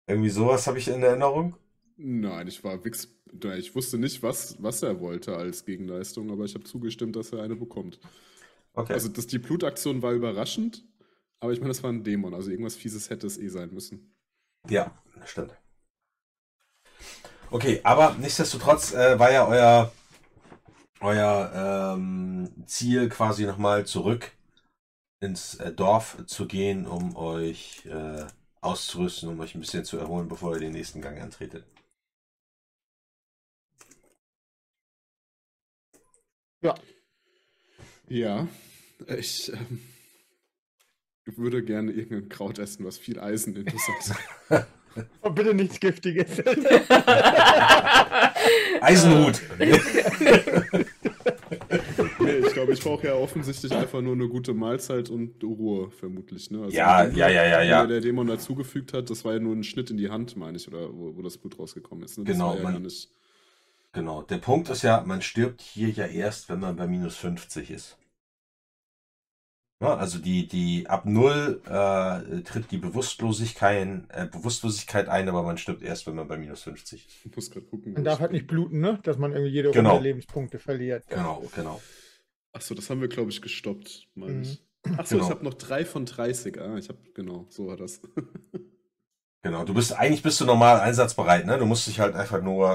Irgendwie 0.07 0.29
sowas 0.29 0.67
habe 0.67 0.77
ich 0.77 0.87
in 0.87 1.03
Erinnerung. 1.03 1.55
Nein, 1.97 2.47
ich 2.47 2.63
war 2.63 2.83
Wix. 2.85 3.13
Ich 3.57 3.75
wusste 3.75 3.97
nicht, 3.97 4.23
was, 4.23 4.61
was 4.61 4.83
er 4.83 4.99
wollte 5.01 5.35
als 5.35 5.65
Gegenleistung, 5.65 6.31
aber 6.31 6.45
ich 6.45 6.53
habe 6.53 6.63
zugestimmt, 6.63 7.15
dass 7.15 7.33
er 7.33 7.41
eine 7.41 7.55
bekommt. 7.55 7.99
Okay. 8.73 8.93
Also 8.93 9.09
das, 9.09 9.27
die 9.27 9.39
Blutaktion 9.39 10.01
war 10.01 10.13
überraschend, 10.13 10.85
aber 11.39 11.51
ich 11.51 11.59
meine, 11.59 11.69
das 11.69 11.83
war 11.83 11.91
ein 11.91 12.03
Dämon, 12.03 12.33
also 12.33 12.51
irgendwas 12.51 12.75
Fieses 12.75 13.09
hätte 13.09 13.27
es 13.27 13.37
eh 13.37 13.49
sein 13.49 13.73
müssen. 13.73 14.15
Ja, 14.69 14.95
stimmt. 15.25 15.57
Okay, 17.49 17.79
aber 17.83 18.15
nichtsdestotrotz 18.19 18.93
äh, 18.93 19.17
war 19.17 19.31
ja 19.31 19.47
euer, 19.47 19.91
euer 20.99 21.95
ähm, 21.95 22.49
Ziel 22.65 23.07
quasi 23.07 23.45
nochmal 23.45 23.85
zurück 23.85 24.31
ins 25.21 25.55
äh, 25.55 25.71
Dorf 25.71 26.17
zu 26.25 26.45
gehen, 26.45 26.85
um 26.85 27.15
euch 27.15 27.85
äh, 27.85 28.25
auszurüsten, 28.59 29.29
um 29.29 29.39
euch 29.39 29.55
ein 29.55 29.61
bisschen 29.61 29.85
zu 29.85 29.97
erholen, 29.97 30.27
bevor 30.27 30.55
ihr 30.55 30.59
den 30.59 30.73
nächsten 30.73 31.01
Gang 31.01 31.21
antretet. 31.21 31.65
Ja. 36.61 36.75
Ja, 38.09 38.47
ich 39.07 39.51
ähm, 39.53 39.81
würde 41.25 41.63
gerne 41.63 41.91
irgendein 41.91 42.29
Kraut 42.29 42.59
essen, 42.59 42.85
was 42.85 42.97
viel 42.97 43.19
Eisen 43.19 43.55
in 43.55 43.69
sich 43.69 43.87
hat. 44.49 44.67
Und 45.21 45.35
bitte 45.35 45.53
nichts 45.53 45.79
Giftiges. 45.79 46.39
Eisenhut. 48.81 49.41
nee, 52.19 52.37
ich 52.37 52.53
glaube, 52.53 52.73
ich 52.73 52.81
brauche 52.81 53.07
ja 53.07 53.15
offensichtlich 53.15 53.71
einfach 53.73 54.01
nur 54.01 54.13
eine 54.13 54.27
gute 54.27 54.53
Mahlzeit 54.53 55.09
und 55.09 55.43
Ruhe, 55.43 55.91
vermutlich. 55.91 56.51
Ne? 56.51 56.63
Also 56.63 56.75
ja, 56.75 57.05
ja, 57.05 57.29
ja, 57.29 57.45
ja, 57.45 57.61
ja. 57.61 57.85
Der 57.85 58.01
Dämon 58.01 58.27
dazugefügt 58.27 58.93
hat, 58.93 59.09
das 59.09 59.25
war 59.25 59.33
ja 59.33 59.39
nur 59.39 59.55
ein 59.55 59.63
Schnitt 59.63 59.89
in 59.89 59.97
die 59.97 60.09
Hand, 60.09 60.37
meine 60.37 60.57
ich, 60.57 60.67
oder 60.67 60.93
wo, 60.93 61.15
wo 61.15 61.21
das 61.21 61.37
Blut 61.37 61.59
rausgekommen 61.59 62.03
ist. 62.03 62.17
Ne? 62.17 62.25
genau, 62.25 62.55
ja 62.55 62.63
man, 62.63 62.87
genau. 63.91 64.21
Der 64.23 64.37
Punkt 64.37 64.69
ist 64.69 64.83
ja, 64.83 65.03
man 65.05 65.21
stirbt 65.21 65.61
hier 65.61 65.89
ja 65.89 66.05
erst, 66.05 66.49
wenn 66.49 66.59
man 66.59 66.75
bei 66.75 66.87
minus 66.87 67.15
50 67.17 67.71
ist. 67.71 67.97
Ja, 69.79 69.95
also 69.95 70.17
die, 70.17 70.47
die 70.47 70.87
ab 70.87 71.05
null 71.05 71.61
äh, 71.65 72.41
tritt 72.41 72.71
die 72.71 72.79
Bewusstlosigkeit, 72.79 74.05
äh, 74.09 74.25
Bewusstlosigkeit 74.25 75.07
ein, 75.07 75.29
aber 75.29 75.43
man 75.43 75.59
stirbt 75.59 75.83
erst, 75.83 76.07
wenn 76.07 76.15
man 76.15 76.27
bei 76.27 76.37
minus 76.37 76.63
50 76.63 77.05
ist. 77.05 77.25
Ich 77.25 77.35
muss 77.35 77.51
gerade 77.51 77.67
gucken. 77.67 77.93
Man 77.93 78.03
darf 78.03 78.19
halt 78.19 78.31
nicht 78.31 78.47
bluten, 78.47 78.79
ne? 78.79 78.99
Dass 79.03 79.19
man 79.19 79.33
irgendwie 79.33 79.51
jede 79.51 79.69
genau. 79.69 79.99
Lebenspunkte 79.99 80.57
verliert. 80.57 81.05
Genau, 81.07 81.43
genau. 81.55 81.79
Achso, 82.53 82.73
das 82.73 82.89
haben 82.89 83.01
wir, 83.01 83.07
glaube 83.07 83.29
ich, 83.29 83.39
gestoppt, 83.39 84.07
meine 84.15 84.33
mhm. 84.33 84.41
ich. 84.41 84.63
Achso, 84.97 85.15
genau. 85.15 85.27
ich 85.27 85.31
habe 85.31 85.43
noch 85.43 85.53
drei 85.53 85.85
von 85.85 86.07
30. 86.07 86.59
Ah, 86.59 86.77
ich 86.77 86.89
habe, 86.89 86.99
genau, 87.13 87.45
so 87.49 87.67
war 87.67 87.77
das. 87.77 88.01
genau, 89.43 89.63
du 89.63 89.75
bist, 89.75 89.93
eigentlich 89.93 90.23
bist 90.23 90.41
du 90.41 90.45
normal 90.45 90.79
einsatzbereit, 90.79 91.45
ne? 91.45 91.59
Du 91.59 91.67
musst 91.67 91.85
dich 91.85 91.99
halt 91.99 92.15
einfach 92.15 92.41
nur 92.41 92.67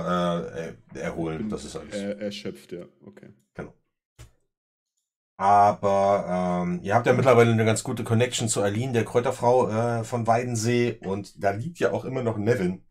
äh, 0.54 0.98
erholen, 1.00 1.48
das 1.48 1.64
ist 1.64 1.74
alles. 1.74 1.94
Er, 1.94 2.20
erschöpft, 2.20 2.70
ja, 2.70 2.86
okay. 3.04 3.30
Genau. 3.54 3.74
Aber 5.42 6.62
ähm, 6.62 6.78
ihr 6.84 6.94
habt 6.94 7.04
ja 7.04 7.12
mittlerweile 7.12 7.50
eine 7.50 7.64
ganz 7.64 7.82
gute 7.82 8.04
Connection 8.04 8.48
zu 8.48 8.62
Aline, 8.62 8.92
der 8.92 9.04
Kräuterfrau 9.04 9.70
äh, 9.70 10.04
von 10.04 10.28
Weidensee. 10.28 11.00
Und 11.02 11.42
da 11.42 11.50
liegt 11.50 11.80
ja 11.80 11.90
auch 11.90 12.04
immer 12.04 12.22
noch 12.22 12.38
Nevin 12.38 12.86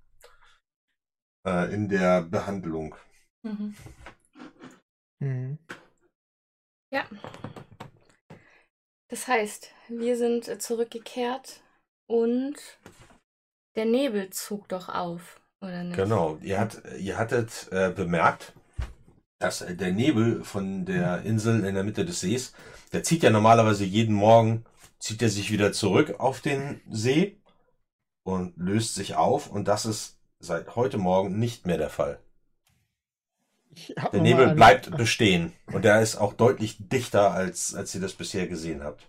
äh, 1.48 1.74
in 1.74 1.88
der 1.88 2.24
Behandlung. 2.24 2.94
Mhm. 3.44 3.74
Mhm. 5.20 5.60
Ja. 6.92 7.06
Das 9.08 9.30
heißt, 9.30 9.74
wir 9.88 10.18
sind 10.18 10.62
zurückgekehrt 10.62 11.64
und 12.06 12.58
der 13.78 13.86
Nebel 13.86 14.30
zog 14.32 14.68
doch 14.68 14.90
auf, 14.90 15.40
oder 15.62 15.86
nicht? 15.86 15.96
Genau. 15.96 16.36
Ihr, 16.42 16.60
hat, 16.60 16.82
ihr 17.00 17.18
hattet 17.18 17.70
äh, 17.72 17.92
bemerkt, 17.92 18.52
dass 19.42 19.62
äh, 19.62 19.76
der 19.76 19.92
Nebel 19.92 20.44
von 20.44 20.86
der 20.86 21.24
Insel 21.24 21.66
in 21.66 21.76
der 21.76 21.84
Mitte 21.84 22.06
des 22.06 22.22
Sees, 22.22 22.54
der 22.94 23.04
zieht 23.04 23.24
ja 23.24 23.30
normalerweise 23.30 23.84
jeden 23.86 24.16
Morgen, 24.16 24.66
zieht 25.00 25.22
er 25.22 25.30
sich 25.30 25.52
wieder 25.52 25.74
zurück 25.74 26.20
auf 26.20 26.42
den 26.42 26.82
See 26.90 27.38
und 28.24 28.56
löst 28.58 28.96
sich 28.96 29.16
auf. 29.16 29.50
Und 29.52 29.68
das 29.68 29.86
ist 29.86 30.20
seit 30.40 30.76
heute 30.76 30.98
Morgen 30.98 31.40
nicht 31.40 31.66
mehr 31.66 31.78
der 31.78 31.90
Fall. 31.90 32.20
Der 34.12 34.22
Nebel 34.22 34.54
bleibt 34.54 34.96
bestehen 34.98 35.54
und 35.68 35.86
der 35.86 36.02
ist 36.02 36.18
auch 36.18 36.34
deutlich 36.34 36.90
dichter, 36.90 37.32
als, 37.32 37.74
als 37.74 37.96
ihr 37.96 38.02
das 38.02 38.14
bisher 38.14 38.48
gesehen 38.48 38.84
habt. 38.84 39.08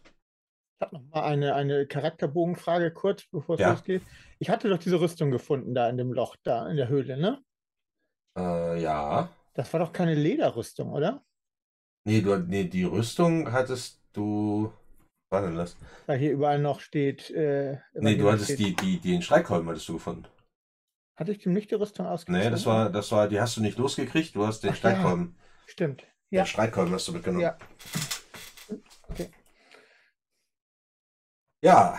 Ich 0.78 0.86
habe 0.86 0.96
noch 0.96 1.04
mal 1.10 1.24
eine, 1.24 1.54
eine 1.54 1.86
Charakterbogenfrage 1.86 2.92
kurz, 2.92 3.24
bevor 3.26 3.56
es 3.56 3.60
ja. 3.60 3.70
losgeht. 3.72 4.02
Ich 4.38 4.50
hatte 4.50 4.68
doch 4.68 4.78
diese 4.78 5.00
Rüstung 5.00 5.32
gefunden 5.32 5.74
da 5.74 5.88
in 5.88 5.96
dem 5.96 6.12
Loch, 6.12 6.36
da 6.44 6.68
in 6.68 6.76
der 6.76 6.88
Höhle, 6.88 7.16
ne? 7.16 7.42
Äh, 8.36 8.80
ja. 8.80 9.28
Das 9.54 9.72
war 9.72 9.80
doch 9.80 9.92
keine 9.92 10.14
Lederrüstung, 10.14 10.92
oder? 10.92 11.24
Nee, 12.04 12.20
du, 12.20 12.36
nee, 12.38 12.64
die 12.64 12.84
Rüstung 12.84 13.52
hattest 13.52 14.02
du. 14.12 14.72
Denn 15.32 15.56
das? 15.56 15.78
Weil 16.06 16.18
hier 16.18 16.32
überall 16.32 16.58
noch 16.58 16.80
steht. 16.80 17.30
Äh, 17.30 17.78
nee, 17.94 18.16
du 18.16 18.30
hattest 18.30 18.52
steht, 18.52 18.58
die, 18.58 18.76
die, 18.76 18.98
die 18.98 19.14
in 19.14 19.22
Streikholm 19.22 19.66
hattest 19.68 19.88
du 19.88 19.94
gefunden. 19.94 20.26
Hatte 21.16 21.32
ich 21.32 21.38
dem 21.38 21.54
nicht 21.54 21.70
die 21.70 21.74
Rüstung 21.76 22.06
ausgezogen? 22.06 22.44
Nee, 22.44 22.50
das 22.50 22.66
war, 22.66 22.90
das 22.90 23.10
war, 23.12 23.28
die 23.28 23.40
hast 23.40 23.56
du 23.56 23.62
nicht 23.62 23.78
losgekriegt, 23.78 24.34
du 24.34 24.46
hast 24.46 24.60
den 24.60 24.72
Ach. 24.72 24.82
Ja. 24.82 25.28
Stimmt. 25.66 26.06
Ja. 26.30 26.42
Den 26.42 26.48
Streitkolben 26.48 26.92
hast 26.92 27.08
du 27.08 27.12
mitgenommen. 27.12 27.42
Ja. 27.42 27.58
Okay. 29.08 29.30
Ja. 31.62 31.98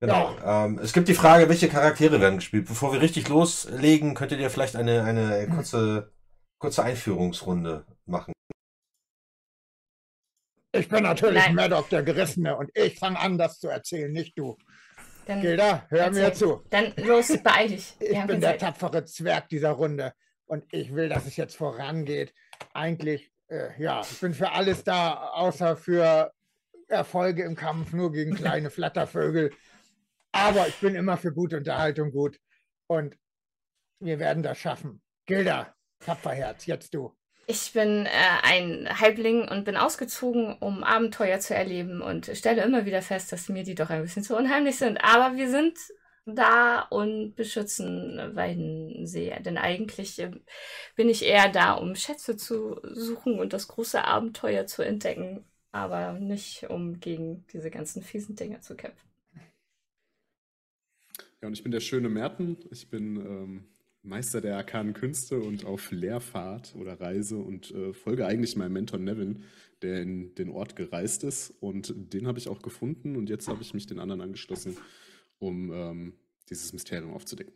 Genau. 0.00 0.36
Ja. 0.36 0.66
Ähm, 0.66 0.78
es 0.82 0.92
gibt 0.92 1.08
die 1.08 1.14
Frage, 1.14 1.48
welche 1.48 1.68
Charaktere 1.68 2.20
werden 2.20 2.36
gespielt. 2.36 2.66
Bevor 2.66 2.92
wir 2.92 3.00
richtig 3.00 3.28
loslegen, 3.28 4.14
könntet 4.14 4.40
ihr 4.40 4.50
vielleicht 4.50 4.76
eine, 4.76 5.04
eine 5.04 5.48
kurze, 5.48 6.12
kurze 6.58 6.82
Einführungsrunde 6.82 7.86
machen. 8.06 8.32
Ich 10.72 10.88
bin 10.88 11.04
natürlich 11.04 11.44
Nein. 11.44 11.54
Maddox 11.54 11.88
der 11.88 12.02
Gerissene 12.02 12.56
und 12.56 12.70
ich 12.74 12.98
fange 12.98 13.18
an, 13.18 13.38
das 13.38 13.60
zu 13.60 13.68
erzählen, 13.68 14.10
nicht 14.10 14.36
du. 14.36 14.58
Dann 15.26 15.40
Gilda, 15.40 15.86
hör 15.88 16.06
erzähl. 16.06 16.22
mir 16.22 16.32
zu. 16.34 16.62
Dann 16.68 16.92
los, 16.96 17.28
beeil 17.42 17.68
dich. 17.68 17.94
Ich 18.00 18.26
bin 18.26 18.40
der 18.40 18.58
tapfere 18.58 19.04
Zwerg 19.04 19.48
dieser 19.48 19.70
Runde 19.70 20.12
und 20.46 20.64
ich 20.72 20.94
will, 20.94 21.08
dass 21.08 21.26
es 21.26 21.36
jetzt 21.36 21.56
vorangeht. 21.56 22.34
Eigentlich, 22.72 23.30
äh, 23.48 23.80
ja, 23.80 24.02
ich 24.02 24.20
bin 24.20 24.34
für 24.34 24.50
alles 24.50 24.84
da, 24.84 25.14
außer 25.14 25.76
für 25.76 26.32
Erfolge 26.88 27.44
im 27.44 27.54
Kampf, 27.54 27.92
nur 27.92 28.12
gegen 28.12 28.34
kleine 28.34 28.70
Flattervögel. 28.70 29.52
Aber 30.34 30.66
ich 30.66 30.74
bin 30.80 30.96
immer 30.96 31.16
für 31.16 31.32
gute 31.32 31.56
Unterhaltung 31.56 32.10
gut. 32.10 32.40
Und 32.88 33.16
wir 34.00 34.18
werden 34.18 34.42
das 34.42 34.58
schaffen. 34.58 35.00
Gilda, 35.26 35.74
Tapferherz, 36.00 36.66
jetzt 36.66 36.92
du. 36.92 37.16
Ich 37.46 37.72
bin 37.72 38.06
äh, 38.06 38.10
ein 38.42 38.88
Halbling 39.00 39.48
und 39.48 39.64
bin 39.64 39.76
ausgezogen, 39.76 40.56
um 40.58 40.82
Abenteuer 40.82 41.38
zu 41.38 41.54
erleben 41.54 42.02
und 42.02 42.26
stelle 42.34 42.62
immer 42.62 42.84
wieder 42.84 43.00
fest, 43.00 43.30
dass 43.32 43.48
mir 43.48 43.62
die 43.62 43.76
doch 43.76 43.90
ein 43.90 44.02
bisschen 44.02 44.24
zu 44.24 44.36
unheimlich 44.36 44.76
sind. 44.76 45.04
Aber 45.04 45.36
wir 45.36 45.48
sind 45.48 45.78
da 46.26 46.80
und 46.80 47.36
beschützen 47.36 48.34
Weidensee. 48.34 49.38
Denn 49.40 49.56
eigentlich 49.56 50.18
äh, 50.18 50.32
bin 50.96 51.08
ich 51.08 51.24
eher 51.24 51.48
da, 51.48 51.74
um 51.74 51.94
Schätze 51.94 52.36
zu 52.36 52.80
suchen 52.82 53.38
und 53.38 53.52
das 53.52 53.68
große 53.68 54.02
Abenteuer 54.02 54.66
zu 54.66 54.82
entdecken, 54.82 55.44
aber 55.70 56.14
nicht 56.14 56.68
um 56.70 56.98
gegen 56.98 57.46
diese 57.52 57.70
ganzen 57.70 58.02
fiesen 58.02 58.34
Dinge 58.34 58.60
zu 58.60 58.74
kämpfen. 58.74 59.13
Ja, 61.44 61.48
und 61.48 61.52
ich 61.52 61.62
bin 61.62 61.72
der 61.72 61.80
schöne 61.80 62.08
Merten. 62.08 62.56
Ich 62.70 62.88
bin 62.88 63.16
ähm, 63.16 63.64
Meister 64.02 64.40
der 64.40 64.56
arkanen 64.56 64.94
Künste 64.94 65.40
und 65.40 65.66
auf 65.66 65.90
Lehrfahrt 65.90 66.74
oder 66.74 66.98
Reise 66.98 67.36
und 67.36 67.70
äh, 67.70 67.92
folge 67.92 68.24
eigentlich 68.24 68.56
meinem 68.56 68.72
Mentor 68.72 68.98
Nevin, 68.98 69.42
der 69.82 70.00
in 70.00 70.34
den 70.36 70.48
Ort 70.48 70.74
gereist 70.74 71.22
ist. 71.22 71.50
Und 71.60 71.92
den 71.94 72.26
habe 72.26 72.38
ich 72.38 72.48
auch 72.48 72.62
gefunden 72.62 73.14
und 73.14 73.28
jetzt 73.28 73.46
habe 73.46 73.60
ich 73.60 73.74
mich 73.74 73.86
den 73.86 73.98
anderen 73.98 74.22
angeschlossen, 74.22 74.78
um 75.38 75.70
ähm, 75.70 76.14
dieses 76.48 76.72
Mysterium 76.72 77.12
aufzudecken. 77.12 77.52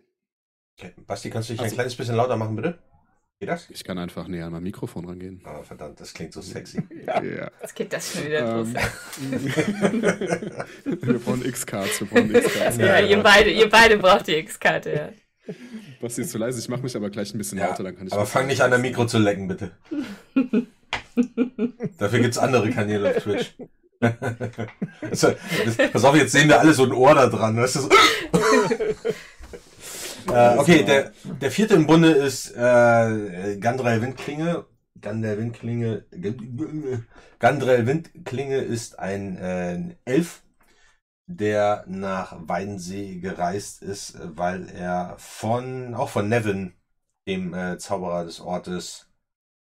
Okay. 0.78 0.92
Basti, 1.06 1.30
kannst 1.30 1.48
du 1.48 1.54
dich 1.54 1.60
also, 1.62 1.72
ein 1.72 1.76
kleines 1.76 1.96
bisschen 1.96 2.16
lauter 2.16 2.36
machen, 2.36 2.56
bitte? 2.56 2.78
Geht 3.40 3.50
das? 3.50 3.70
Ich 3.70 3.84
kann 3.84 3.98
einfach 3.98 4.26
näher 4.26 4.46
an 4.46 4.52
mein 4.52 4.64
Mikrofon 4.64 5.04
rangehen. 5.04 5.40
Oh, 5.46 5.62
verdammt, 5.62 6.00
das 6.00 6.12
klingt 6.12 6.32
so 6.32 6.40
sexy. 6.40 6.82
ja. 7.06 7.22
ja. 7.22 7.48
Jetzt 7.60 7.76
geht 7.76 7.92
das 7.92 8.12
schon 8.12 8.26
wieder 8.26 8.56
los. 8.56 8.68
Ähm, 8.68 9.52
wir 11.02 11.18
brauchen 11.20 11.44
X-Cards, 11.44 12.00
wir 12.00 12.08
brauchen 12.08 12.34
X-Cards. 12.34 12.78
Ja, 12.78 12.98
ihr 12.98 13.22
beide, 13.22 13.50
ihr 13.50 13.70
beide 13.70 13.96
braucht 13.96 14.26
die 14.26 14.34
X-Karte, 14.34 14.92
ja. 14.92 15.10
Basti 16.00 16.22
ist 16.22 16.30
zu 16.30 16.38
leise, 16.38 16.58
ich 16.58 16.68
mache 16.68 16.82
mich 16.82 16.96
aber 16.96 17.10
gleich 17.10 17.32
ein 17.32 17.38
bisschen 17.38 17.58
ja, 17.58 17.68
lauter, 17.68 17.84
dann 17.84 17.96
kann 17.96 18.08
ich. 18.08 18.12
Aber 18.12 18.26
fang 18.26 18.48
nicht 18.48 18.60
an, 18.60 18.70
der 18.70 18.80
Mikro 18.80 19.06
zu 19.06 19.18
lecken, 19.18 19.46
bitte. 19.46 19.70
Dafür 21.96 22.18
gibt 22.18 22.34
es 22.34 22.38
andere 22.38 22.70
Kanäle 22.70 23.16
auf 23.16 23.22
Twitch. 23.22 23.54
Pass 24.00 26.04
auf, 26.04 26.16
jetzt 26.16 26.32
sehen 26.32 26.48
wir 26.48 26.60
alle 26.60 26.74
so 26.74 26.84
ein 26.84 26.92
Ohr 26.92 27.14
da 27.14 27.28
dran. 27.28 27.56
Weißt 27.56 27.76
du? 27.76 27.80
So 27.80 27.88
äh, 30.28 30.58
okay, 30.58 30.84
der, 30.84 31.12
der 31.40 31.50
vierte 31.50 31.74
im 31.74 31.86
Bunde 31.86 32.10
ist 32.10 32.50
äh, 32.52 33.56
Gandrel 33.58 34.02
Windklinge. 34.02 34.66
Gandrel 35.00 35.38
Windklinge. 35.38 36.04
Gandrel 37.38 37.86
Windklinge 37.86 38.58
ist 38.58 38.98
ein 38.98 39.36
äh, 39.36 39.96
Elf, 40.04 40.42
der 41.26 41.84
nach 41.86 42.36
Weidensee 42.40 43.20
gereist 43.20 43.82
ist, 43.82 44.18
weil 44.36 44.68
er 44.70 45.14
von 45.18 45.94
auch 45.94 46.08
von 46.08 46.28
Nevin, 46.28 46.74
dem 47.26 47.54
äh, 47.54 47.78
Zauberer 47.78 48.24
des 48.24 48.40
Ortes, 48.40 49.08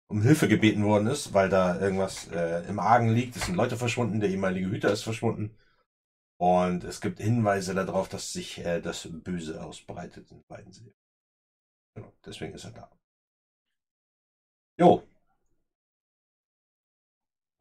um 0.08 0.22
Hilfe 0.22 0.48
gebeten 0.48 0.84
worden 0.86 1.08
ist, 1.08 1.34
weil 1.34 1.50
da 1.50 1.79
irgendwas 1.79 2.27
äh, 2.29 2.68
im 2.68 2.79
Argen 2.79 3.10
liegt. 3.10 3.36
Es 3.36 3.46
sind 3.46 3.56
Leute 3.56 3.77
verschwunden, 3.77 4.20
der 4.20 4.29
ehemalige 4.29 4.70
Hüter 4.70 4.91
ist 4.91 5.03
verschwunden. 5.03 5.56
Und 6.39 6.86
es 6.86 7.01
gibt 7.01 7.19
Hinweise 7.19 7.74
darauf, 7.75 8.08
dass 8.08 8.31
sich 8.31 8.60
äh, 8.60 8.79
das 8.81 9.08
Böse 9.12 9.62
ausbreitet 9.62 10.31
in 10.31 10.41
beiden 10.48 10.72
Serien. 10.72 10.93
Genau, 11.96 12.13
deswegen 12.25 12.53
ist 12.53 12.63
er 12.63 12.72
da. 12.72 12.89
Jo. 14.77 15.03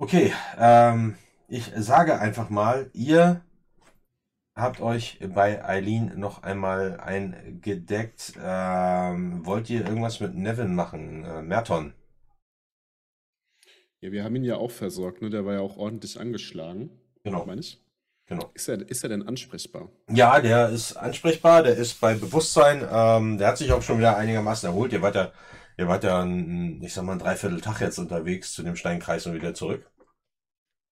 Okay, 0.01 0.33
ähm, 0.57 1.17
ich 1.49 1.73
sage 1.75 2.21
einfach 2.21 2.51
mal, 2.51 2.89
ihr 2.95 3.43
habt 4.55 4.81
euch 4.81 5.19
bei 5.35 5.65
Eileen 5.65 6.19
noch 6.19 6.45
einmal 6.45 7.01
eingedeckt. 7.01 8.35
Ähm, 8.41 9.45
wollt 9.45 9.71
ihr 9.71 9.85
irgendwas 9.87 10.21
mit 10.21 10.35
Nevin 10.37 10.77
machen? 10.77 11.25
Äh, 11.25 11.43
Merton? 11.43 11.95
Ja, 14.01 14.13
wir 14.13 14.23
haben 14.23 14.37
ihn 14.37 14.45
ja 14.45 14.57
auch 14.57 14.71
versorgt, 14.71 15.23
ne? 15.23 15.31
Der 15.31 15.45
war 15.45 15.55
ja 15.55 15.61
auch 15.61 15.77
ordentlich 15.77 16.21
angeschlagen. 16.21 16.91
Genau. 17.25 17.45
Meine 17.45 17.61
ich? 17.61 17.81
Genau. 18.29 18.51
Ist 18.53 18.69
er, 18.69 18.87
ist 18.89 19.03
er 19.03 19.09
denn 19.09 19.27
ansprechbar? 19.27 19.89
Ja, 20.11 20.39
der 20.41 20.69
ist 20.69 20.97
ansprechbar, 20.97 21.63
der 21.63 21.77
ist 21.77 21.99
bei 21.99 22.15
Bewusstsein, 22.15 22.87
ähm, 22.91 23.39
der 23.39 23.49
hat 23.49 23.59
sich 23.59 23.73
auch 23.73 23.81
schon 23.81 23.99
wieder 23.99 24.19
einigermaßen 24.19 24.69
erholt. 24.69 24.93
Ihr 24.93 25.01
wart 25.01 25.15
ja, 25.15 25.33
ihr 25.79 25.89
wart 25.89 26.05
ja 26.05 26.23
ein, 26.23 26.83
ich 26.83 26.93
sag 26.93 27.05
mal, 27.05 27.13
ein 27.13 27.19
Dreiviertel-Tag 27.19 27.81
jetzt 27.81 27.99
unterwegs 27.99 28.53
zu 28.53 28.63
dem 28.63 28.77
Steinkreis 28.77 29.27
und 29.27 29.33
wieder 29.33 29.55
zurück. 29.55 29.91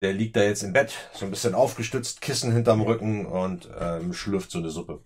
Der 0.02 0.14
liegt 0.14 0.38
da 0.38 0.42
jetzt 0.42 0.64
im 0.64 0.74
Bett, 0.74 0.94
so 1.14 1.26
ein 1.26 1.32
bisschen 1.32 1.54
aufgestützt, 1.54 2.22
Kissen 2.22 2.52
hinterm 2.52 2.82
Rücken 2.82 3.28
und 3.28 3.70
ähm, 3.80 4.14
schlürft 4.14 4.50
so 4.50 4.58
eine 4.58 4.72
Suppe. 4.72 5.04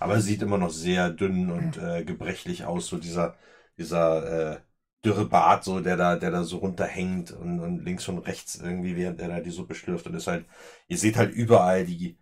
Aber 0.00 0.20
sieht 0.20 0.42
immer 0.42 0.58
noch 0.58 0.70
sehr 0.70 1.10
dünn 1.10 1.50
und 1.52 1.76
äh, 1.76 2.04
gebrechlich 2.04 2.64
aus, 2.64 2.88
so 2.88 2.96
dieser, 2.96 3.36
dieser 3.76 4.54
äh, 4.54 4.60
dürre 5.04 5.26
Bart, 5.26 5.64
so, 5.64 5.80
der 5.80 5.96
da, 5.96 6.16
der 6.16 6.30
da 6.30 6.44
so 6.44 6.58
runterhängt 6.58 7.32
und, 7.32 7.60
und 7.60 7.84
links 7.84 8.08
und 8.08 8.18
rechts 8.18 8.56
irgendwie, 8.56 8.96
während 8.96 9.20
er 9.20 9.28
da 9.28 9.40
die 9.40 9.50
Suppe 9.50 9.74
schlürft. 9.74 10.06
Und 10.06 10.14
ist 10.14 10.26
halt, 10.26 10.46
ihr 10.88 10.98
seht 10.98 11.16
halt 11.16 11.32
überall 11.32 11.84
die, 11.86 12.18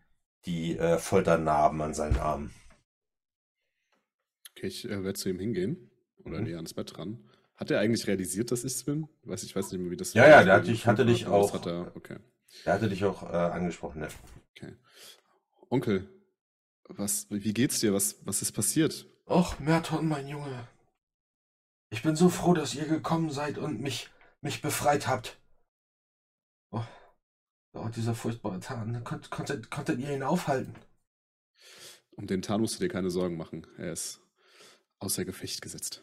die 0.47 0.77
äh, 0.79 0.99
Folternarben 0.99 1.81
an 1.81 1.95
seinen 1.95 2.17
Armen. 2.19 2.55
Okay, 4.57 4.69
ich 4.69 4.85
äh, 4.85 5.03
werde 5.03 5.15
zu 5.15 5.29
ihm 5.29 5.39
hingehen 5.39 5.91
oder 6.25 6.39
mhm. 6.39 6.45
näher 6.45 6.57
ans 6.57 6.75
Bett 6.75 6.97
ran. 6.99 7.19
Hat 7.57 7.71
er 7.73 7.81
eigentlich 7.81 8.07
realisiert, 8.07 8.53
dass 8.53 8.61
ich 8.63 8.73
es 8.73 8.85
bin? 8.85 9.09
Weiß 9.25 9.43
ich 9.43 9.55
weiß 9.55 9.73
nicht 9.73 9.81
mehr, 9.81 9.91
wie 9.91 9.97
das 9.97 10.15
Ja, 10.15 10.23
war. 10.23 10.31
ja, 10.31 10.45
der 10.45 10.55
hat 10.55 10.67
dich, 10.67 10.87
hatte 10.87 11.05
dich 11.05 11.27
auch. 11.27 11.53
Hat 11.53 11.67
er, 11.67 11.93
okay. 11.97 12.19
Der 12.65 12.75
hatte 12.75 12.89
dich 12.89 13.05
auch 13.05 13.23
äh, 13.25 13.37
angesprochen, 13.37 14.01
ne? 14.01 14.09
Okay. 14.57 14.75
Onkel, 15.69 16.09
was, 16.89 17.27
wie 17.31 17.53
geht's 17.53 17.81
dir? 17.81 17.93
Was, 17.93 18.17
was 18.25 18.43
ist 18.43 18.53
passiert? 18.53 19.07
Och, 19.27 19.59
Merton, 19.59 20.07
mein 20.09 20.29
Junge. 20.29 20.69
Ich 21.91 22.03
bin 22.03 22.17
so 22.17 22.29
froh, 22.29 22.55
dass 22.55 22.75
ihr 22.75 22.87
gekommen 22.87 23.31
seid 23.31 23.59
und 23.59 23.81
mich, 23.81 24.11
mich 24.41 24.61
befreit 24.61 25.09
habt. 25.09 25.41
Oh, 26.71 26.85
oh 27.73 27.89
dieser 27.89 28.15
furchtbare 28.15 28.61
Tarn. 28.61 29.03
Kon 29.05 29.23
konntet, 29.31 29.71
konntet 29.71 29.99
ihr 29.99 30.15
ihn 30.15 30.23
aufhalten? 30.23 30.75
Um 32.17 32.27
den 32.27 32.43
Tarn 32.43 32.61
musst 32.61 32.77
du 32.77 32.81
dir 32.81 32.93
keine 32.93 33.11
Sorgen 33.11 33.37
machen. 33.37 33.67
Er 33.79 33.93
ist 33.93 34.21
außer 34.99 35.25
Gefecht 35.25 35.63
gesetzt. 35.63 36.03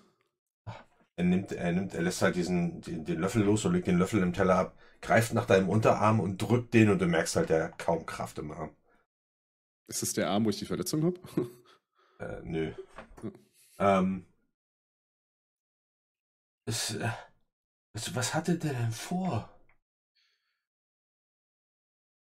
Er 1.18 1.24
nimmt, 1.24 1.52
er 1.52 1.72
nimmt, 1.72 1.94
er 1.94 2.02
lässt 2.02 2.22
halt 2.22 2.36
diesen, 2.36 2.82
den, 2.82 3.06
den 3.06 3.20
Löffel 3.20 3.44
los 3.44 3.64
und 3.64 3.74
legt 3.74 3.88
den 3.88 3.98
Löffel 3.98 4.22
im 4.22 4.34
Teller 4.34 4.56
ab, 4.56 4.80
greift 5.02 5.34
nach 5.34 5.46
deinem 5.46 5.70
Unterarm 5.70 6.20
und 6.20 6.42
drückt 6.42 6.74
den 6.74 6.90
und 6.90 7.00
du 7.00 7.06
merkst 7.06 7.38
halt, 7.38 7.50
der 7.50 7.66
hat 7.66 7.80
kaum 7.80 8.06
Kraft 8.06 8.40
im 8.40 8.52
Arm. 8.52 8.76
Ist 9.88 10.02
das 10.02 10.14
der 10.14 10.30
Arm, 10.30 10.46
wo 10.46 10.50
ich 10.50 10.60
die 10.60 10.66
Verletzung 10.66 11.04
habe? 11.04 11.20
äh, 12.20 12.42
nö. 12.44 12.74
Ähm, 13.78 14.26
es, 16.66 16.98
es, 17.94 18.16
was 18.16 18.34
hatte 18.34 18.58
der 18.58 18.74
denn 18.74 18.92
vor? 18.92 19.52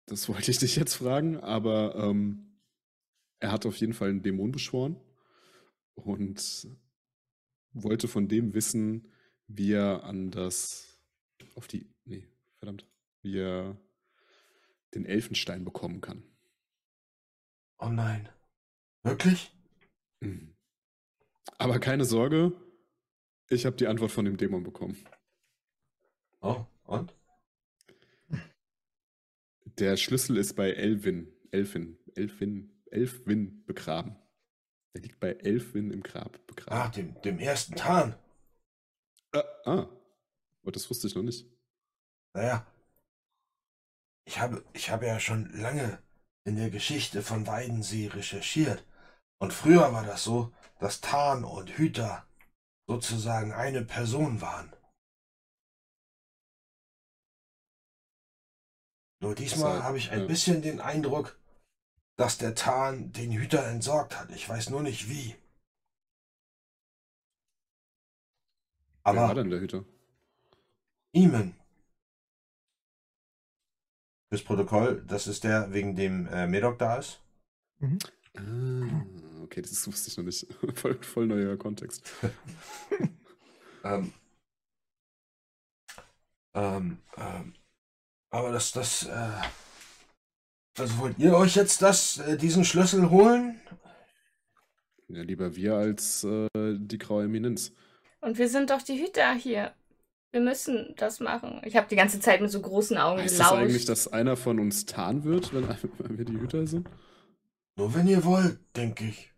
Das 0.06 0.28
wollte 0.28 0.50
ich 0.50 0.58
dich 0.58 0.76
jetzt 0.76 0.94
fragen, 0.94 1.38
aber 1.38 1.96
ähm, 1.96 2.60
er 3.40 3.52
hat 3.52 3.66
auf 3.66 3.76
jeden 3.76 3.92
Fall 3.92 4.10
einen 4.10 4.22
Dämon 4.22 4.52
beschworen 4.52 5.00
und 5.94 6.68
wollte 7.72 8.06
von 8.08 8.28
dem 8.28 8.54
wissen, 8.54 9.12
wie 9.48 9.72
er 9.72 10.04
an 10.04 10.30
das, 10.30 10.98
auf 11.54 11.66
die, 11.66 11.92
nee, 12.04 12.28
verdammt, 12.54 12.88
wie 13.22 13.38
er 13.38 13.76
den 14.94 15.04
Elfenstein 15.04 15.64
bekommen 15.64 16.00
kann. 16.00 16.22
Oh 17.78 17.88
nein. 17.88 18.28
Wirklich? 19.02 19.52
Mhm. 20.20 20.56
Aber 21.58 21.78
keine 21.78 22.04
Sorge, 22.04 22.52
ich 23.48 23.66
habe 23.66 23.76
die 23.76 23.86
Antwort 23.86 24.12
von 24.12 24.24
dem 24.24 24.36
Dämon 24.36 24.62
bekommen. 24.62 24.96
Oh, 26.40 26.64
und? 26.84 27.14
Der 29.78 29.96
Schlüssel 29.96 30.36
ist 30.36 30.54
bei 30.54 30.70
Elvin, 30.70 31.32
Elfin, 31.50 31.98
Elfin, 32.14 32.82
Elfwin 32.90 33.64
begraben. 33.66 34.16
Der 34.94 35.02
liegt 35.02 35.20
bei 35.20 35.32
Elfwin 35.32 35.90
im 35.90 36.02
Grab 36.02 36.46
begraben. 36.46 36.80
Ah, 36.80 36.88
dem, 36.88 37.20
dem 37.22 37.38
ersten 37.38 37.74
Tarn. 37.74 38.14
Ah, 39.32 39.44
ah. 39.64 39.88
Oh, 40.62 40.70
das 40.70 40.88
wusste 40.88 41.06
ich 41.06 41.14
noch 41.14 41.22
nicht. 41.22 41.46
Naja, 42.32 42.66
ich 44.26 44.40
habe, 44.40 44.64
ich 44.72 44.90
habe 44.90 45.06
ja 45.06 45.20
schon 45.20 45.50
lange 45.52 45.98
in 46.44 46.56
der 46.56 46.70
Geschichte 46.70 47.22
von 47.22 47.46
Weidensee 47.46 48.08
recherchiert. 48.08 48.84
Und 49.38 49.52
früher 49.52 49.92
war 49.92 50.04
das 50.04 50.24
so, 50.24 50.52
dass 50.80 51.00
Tarn 51.00 51.44
und 51.44 51.78
Hüter 51.78 52.26
sozusagen 52.86 53.52
eine 53.52 53.84
Person 53.84 54.40
waren. 54.40 54.72
Nur 59.20 59.34
diesmal 59.34 59.82
habe 59.82 59.98
ich 59.98 60.10
ein 60.10 60.20
ja. 60.20 60.26
bisschen 60.26 60.62
den 60.62 60.80
Eindruck, 60.80 61.38
dass 62.16 62.38
der 62.38 62.54
Tarn 62.54 63.12
den 63.12 63.32
Hüter 63.32 63.66
entsorgt 63.66 64.18
hat. 64.18 64.30
Ich 64.30 64.48
weiß 64.48 64.70
nur 64.70 64.82
nicht 64.82 65.08
wie. 65.08 65.34
Aber 69.02 69.20
Wer 69.20 69.28
war 69.28 69.34
denn 69.34 69.50
der 69.50 69.60
Hüter? 69.60 69.84
Eamon. 71.12 71.54
Fürs 74.28 74.42
Protokoll, 74.42 75.04
das 75.06 75.28
ist 75.28 75.44
der, 75.44 75.72
wegen 75.72 75.94
dem 75.94 76.26
äh, 76.26 76.46
Medoc 76.46 76.78
da 76.78 76.96
ist. 76.96 77.20
Mhm. 77.78 77.98
Okay, 79.46 79.62
das 79.62 79.86
wusste 79.86 80.10
ich 80.10 80.16
noch 80.16 80.24
nicht. 80.24 80.46
voll, 80.74 80.98
voll 81.02 81.26
neuer 81.26 81.56
Kontext. 81.56 82.02
ähm, 83.84 84.12
ähm, 86.54 86.98
ähm, 87.16 87.54
aber 88.30 88.52
das, 88.52 88.72
das, 88.72 89.04
äh, 89.04 89.30
also 90.78 90.98
wollt 90.98 91.18
ihr 91.18 91.34
euch 91.36 91.54
jetzt 91.54 91.80
das, 91.80 92.18
äh, 92.18 92.36
diesen 92.36 92.64
Schlüssel 92.64 93.10
holen? 93.10 93.60
Ja, 95.08 95.22
lieber 95.22 95.54
wir 95.54 95.74
als 95.74 96.24
äh, 96.24 96.48
die 96.54 96.98
graue 96.98 97.24
Eminenz. 97.24 97.72
Und 98.20 98.38
wir 98.38 98.48
sind 98.48 98.70
doch 98.70 98.82
die 98.82 99.00
Hüter 99.00 99.32
hier. 99.34 99.72
Wir 100.32 100.40
müssen 100.40 100.94
das 100.96 101.20
machen. 101.20 101.60
Ich 101.64 101.76
habe 101.76 101.86
die 101.88 101.94
ganze 101.94 102.18
Zeit 102.18 102.40
mit 102.40 102.50
so 102.50 102.60
großen 102.60 102.98
Augen 102.98 103.22
Heißt 103.22 103.38
das 103.38 103.52
eigentlich, 103.52 103.84
gelauscht. 103.84 103.88
dass 103.88 104.08
einer 104.08 104.36
von 104.36 104.58
uns 104.58 104.84
tarn 104.84 105.22
wird, 105.22 105.54
wenn, 105.54 105.68
wenn 105.98 106.18
wir 106.18 106.24
die 106.24 106.38
Hüter 106.38 106.66
sind? 106.66 106.88
Nur 107.76 107.94
wenn 107.94 108.08
ihr 108.08 108.24
wollt, 108.24 108.58
denke 108.74 109.04
ich. 109.04 109.32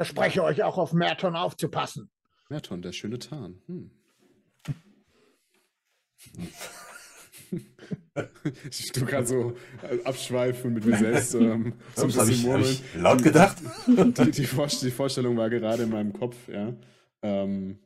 Ich 0.00 0.06
verspreche 0.06 0.42
euch 0.42 0.62
auch 0.62 0.78
auf 0.78 0.94
Merton 0.94 1.36
aufzupassen. 1.36 2.10
Merton, 2.48 2.80
der 2.80 2.92
schöne 2.92 3.18
Tarn. 3.18 3.60
Hm. 3.66 3.90
Ich 8.70 8.92
tu 8.92 9.04
gerade 9.04 9.26
so 9.26 9.56
äh, 9.82 10.02
abschweifen 10.04 10.72
mit 10.72 10.86
mir 10.86 10.96
selbst. 10.96 11.34
Ähm, 11.34 11.74
so 11.94 12.02
ein 12.04 12.06
bisschen 12.08 12.30
ich, 12.30 12.38
hab 12.38 12.46
murmeln. 12.46 12.70
ich 12.70 12.94
laut 12.94 13.22
gedacht? 13.22 13.58
die, 13.86 14.30
die, 14.30 14.46
Vorst- 14.46 14.82
die 14.82 14.90
Vorstellung 14.90 15.36
war 15.36 15.50
gerade 15.50 15.82
in 15.82 15.90
meinem 15.90 16.14
Kopf, 16.14 16.48
ja. 16.48 16.72
Ähm, 17.20 17.78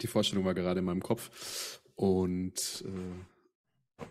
die 0.00 0.08
Vorstellung 0.08 0.44
war 0.44 0.54
gerade 0.54 0.80
in 0.80 0.86
meinem 0.86 1.02
Kopf. 1.02 1.80
Und 1.94 2.84
äh, 2.84 4.04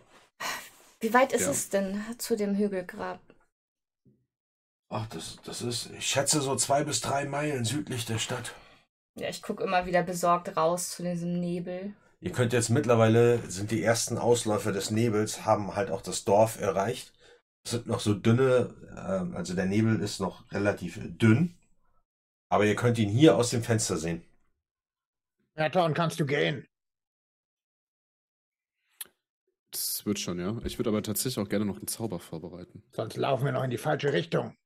Wie 1.00 1.12
weit 1.12 1.34
ist 1.34 1.42
Ja. 1.42 1.50
es 1.50 1.68
denn 1.68 2.02
zu 2.16 2.36
dem 2.36 2.54
Hügelgrab? 2.56 3.20
Ach, 4.92 5.06
das, 5.06 5.38
das 5.44 5.62
ist, 5.62 5.90
ich 5.96 6.06
schätze, 6.06 6.40
so 6.40 6.56
zwei 6.56 6.82
bis 6.82 7.00
drei 7.00 7.24
Meilen 7.24 7.64
südlich 7.64 8.06
der 8.06 8.18
Stadt. 8.18 8.54
Ja, 9.14 9.28
ich 9.28 9.40
gucke 9.40 9.62
immer 9.62 9.86
wieder 9.86 10.02
besorgt 10.02 10.56
raus 10.56 10.90
zu 10.90 11.04
diesem 11.04 11.38
Nebel. 11.38 11.94
Ihr 12.20 12.32
könnt 12.32 12.52
jetzt 12.52 12.70
mittlerweile, 12.70 13.38
sind 13.48 13.70
die 13.70 13.82
ersten 13.82 14.18
Ausläufer 14.18 14.72
des 14.72 14.90
Nebels, 14.90 15.44
haben 15.44 15.76
halt 15.76 15.90
auch 15.90 16.02
das 16.02 16.24
Dorf 16.24 16.60
erreicht. 16.60 17.12
Es 17.64 17.70
sind 17.70 17.86
noch 17.86 18.00
so 18.00 18.14
dünne, 18.14 18.74
ähm, 18.96 19.36
also 19.36 19.54
der 19.54 19.66
Nebel 19.66 20.00
ist 20.00 20.20
noch 20.20 20.50
relativ 20.50 20.98
dünn. 21.02 21.54
Aber 22.50 22.64
ihr 22.64 22.74
könnt 22.74 22.98
ihn 22.98 23.10
hier 23.10 23.36
aus 23.36 23.50
dem 23.50 23.62
Fenster 23.62 23.96
sehen. 23.96 24.24
Merton, 25.54 25.94
kannst 25.94 26.18
du 26.18 26.26
gehen? 26.26 26.66
Das 29.70 30.04
wird 30.06 30.18
schon, 30.18 30.38
ja. 30.38 30.56
Ich 30.64 30.78
würde 30.78 30.90
aber 30.90 31.02
tatsächlich 31.02 31.38
auch 31.38 31.48
gerne 31.48 31.64
noch 31.64 31.76
einen 31.76 31.88
Zauber 31.88 32.18
vorbereiten. 32.18 32.82
Sonst 32.92 33.16
laufen 33.16 33.44
wir 33.44 33.52
noch 33.52 33.64
in 33.64 33.70
die 33.70 33.78
falsche 33.78 34.12
Richtung. 34.12 34.56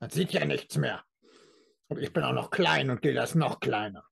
Man 0.00 0.10
sieht 0.10 0.32
ja 0.32 0.44
nichts 0.44 0.76
mehr. 0.76 1.04
Und 1.88 1.98
ich 1.98 2.12
bin 2.12 2.22
auch 2.22 2.32
noch 2.32 2.50
klein 2.50 2.90
und 2.90 3.00
Gilda 3.00 3.24
ist 3.24 3.34
noch 3.34 3.60
kleiner. 3.60 4.04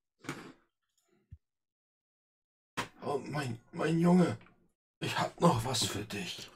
Oh, 3.03 3.19
mein, 3.29 3.59
mein 3.71 3.99
Junge, 3.99 4.37
ich 4.99 5.17
hab 5.17 5.39
noch 5.39 5.63
was 5.63 5.85
für 5.85 6.03
dich. 6.03 6.49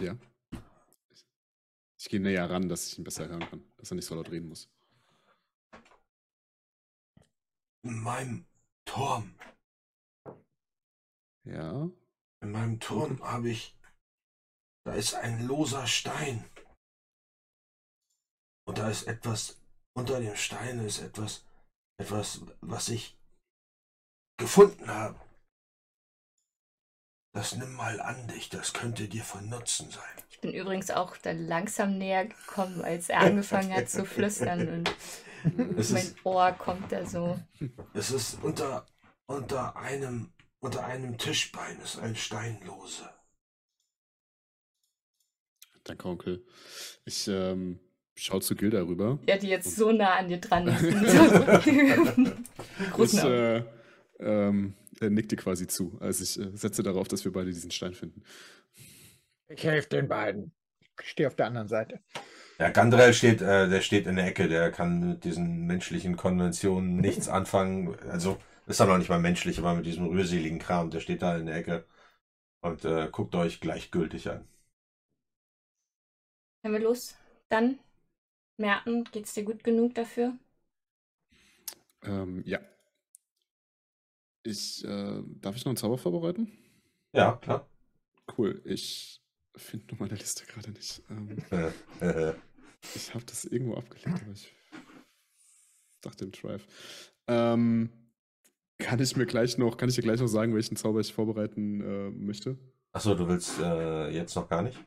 Ja. 0.00 0.16
Ich 1.98 2.08
gehe 2.08 2.20
näher 2.20 2.48
ran, 2.50 2.68
dass 2.68 2.88
ich 2.88 2.98
ihn 2.98 3.04
besser 3.04 3.28
hören 3.28 3.48
kann, 3.48 3.64
dass 3.76 3.90
er 3.90 3.96
nicht 3.96 4.06
so 4.06 4.14
laut 4.14 4.30
reden 4.30 4.48
muss. 4.48 4.68
In 7.82 8.00
meinem 8.00 8.46
Turm. 8.84 9.34
Ja. 11.44 11.88
In 12.42 12.52
meinem 12.52 12.80
Turm 12.80 13.22
habe 13.22 13.50
ich. 13.50 13.76
Da 14.84 14.94
ist 14.94 15.14
ein 15.14 15.46
loser 15.46 15.86
Stein. 15.86 16.48
Und 18.68 18.78
da 18.78 18.88
ist 18.88 19.06
etwas. 19.06 19.60
Unter 19.96 20.20
dem 20.20 20.36
Stein 20.36 20.78
ist 20.84 21.00
etwas. 21.00 21.44
Etwas, 21.98 22.42
was 22.60 22.88
ich 22.88 23.16
gefunden 24.38 24.88
habe. 24.88 25.18
Das 27.34 27.54
nimm 27.54 27.74
mal 27.74 28.00
an 28.00 28.28
dich, 28.28 28.48
das 28.48 28.72
könnte 28.72 29.08
dir 29.08 29.22
von 29.22 29.48
Nutzen 29.48 29.90
sein. 29.90 30.24
Ich 30.30 30.40
bin 30.40 30.54
übrigens 30.54 30.90
auch 30.90 31.16
dann 31.18 31.46
langsam 31.46 31.98
näher 31.98 32.26
gekommen, 32.26 32.82
als 32.82 33.10
er 33.10 33.20
angefangen 33.20 33.74
hat 33.74 33.90
zu 33.90 34.06
flüstern. 34.06 34.68
Und 34.68 34.96
Es 35.76 35.90
mein 35.90 36.02
ist, 36.02 36.24
Ohr 36.24 36.52
kommt 36.52 36.90
da 36.90 37.04
so. 37.04 37.38
Es 37.94 38.10
ist 38.10 38.42
unter, 38.42 38.86
unter 39.26 39.76
einem, 39.76 40.32
unter 40.60 40.84
einem 40.84 41.18
Tischbein 41.18 41.80
ist 41.80 41.98
ein 41.98 42.16
Steinlose. 42.16 43.08
Danke, 45.84 46.08
Onkel. 46.08 46.44
Ich 47.04 47.28
ähm, 47.28 47.78
schau 48.16 48.40
zu 48.40 48.56
Gilda 48.56 48.82
rüber. 48.82 49.20
Ja, 49.26 49.36
die 49.36 49.48
jetzt 49.48 49.76
so 49.76 49.92
nah 49.92 50.16
an 50.16 50.28
dir 50.28 50.38
dran 50.38 50.68
ist. 50.68 50.82
Ich 52.98 53.14
äh, 53.24 53.62
ähm, 54.18 54.74
er 55.00 55.10
nickte 55.10 55.36
quasi 55.36 55.66
zu. 55.66 55.96
Also 56.00 56.24
ich 56.24 56.38
äh, 56.38 56.56
setze 56.56 56.82
darauf, 56.82 57.08
dass 57.08 57.24
wir 57.24 57.32
beide 57.32 57.50
diesen 57.50 57.70
Stein 57.70 57.94
finden. 57.94 58.22
Ich 59.48 59.62
helfe 59.64 59.88
den 59.88 60.08
beiden. 60.08 60.52
Ich 61.02 61.10
stehe 61.10 61.28
auf 61.28 61.36
der 61.36 61.46
anderen 61.46 61.68
Seite. 61.68 62.00
ja, 62.58 62.70
Gandrel 62.70 63.12
steht, 63.12 63.42
äh, 63.42 63.68
der 63.68 63.80
steht 63.82 64.06
in 64.06 64.16
der 64.16 64.26
Ecke, 64.26 64.48
der 64.48 64.72
kann 64.72 65.10
mit 65.10 65.24
diesen 65.24 65.66
menschlichen 65.66 66.16
Konventionen 66.16 66.96
nichts 66.96 67.28
anfangen. 67.28 67.98
Also 68.10 68.38
ist 68.66 68.80
er 68.80 68.86
noch 68.86 68.98
nicht 68.98 69.08
mal 69.08 69.20
menschlich, 69.20 69.58
aber 69.58 69.74
mit 69.74 69.86
diesem 69.86 70.06
rührseligen 70.06 70.58
Kram, 70.58 70.90
der 70.90 71.00
steht 71.00 71.22
da 71.22 71.36
in 71.36 71.46
der 71.46 71.56
Ecke 71.56 71.86
und 72.62 72.84
äh, 72.86 73.08
guckt 73.12 73.34
euch 73.36 73.60
gleichgültig 73.60 74.30
an. 74.30 74.48
Können 76.60 76.74
wir 76.74 76.80
los? 76.82 77.16
Dann, 77.48 77.78
Merten, 78.58 79.04
geht's 79.12 79.34
dir 79.34 79.44
gut 79.44 79.64
genug 79.64 79.94
dafür? 79.94 80.38
Ähm, 82.02 82.42
ja. 82.46 82.60
Ich, 84.44 84.84
äh, 84.84 85.22
darf 85.40 85.56
ich 85.56 85.64
noch 85.64 85.70
einen 85.70 85.76
Zauber 85.76 85.98
vorbereiten? 85.98 86.50
Ja, 87.12 87.36
klar. 87.42 87.66
Cool. 88.36 88.60
Ich 88.64 89.20
finde 89.56 89.86
nur 89.94 90.00
meine 90.06 90.14
Liste 90.18 90.44
gerade 90.46 90.70
nicht. 90.70 91.02
Ähm, 91.10 91.42
Äh, 91.50 91.72
äh, 92.00 92.34
ich 92.94 93.14
habe 93.14 93.24
das 93.24 93.44
irgendwo 93.44 93.76
abgelegt, 93.76 94.22
aber 94.22 94.32
ich 94.32 94.52
dachte 96.00 96.24
im 96.24 96.32
Drive. 96.32 96.66
Ähm, 97.26 97.90
kann 98.78 99.00
ich 99.00 99.16
mir 99.16 99.26
gleich 99.26 99.58
noch, 99.58 99.76
kann 99.76 99.88
ich 99.88 99.94
dir 99.94 100.02
gleich 100.02 100.20
noch 100.20 100.26
sagen, 100.28 100.54
welchen 100.54 100.76
Zauber 100.76 101.00
ich 101.00 101.12
vorbereiten 101.12 101.80
äh, 101.80 102.10
möchte? 102.10 102.58
Achso, 102.92 103.14
du 103.14 103.26
willst 103.28 103.58
äh, 103.60 104.08
jetzt 104.10 104.34
noch 104.34 104.48
gar 104.48 104.62
nicht? 104.62 104.78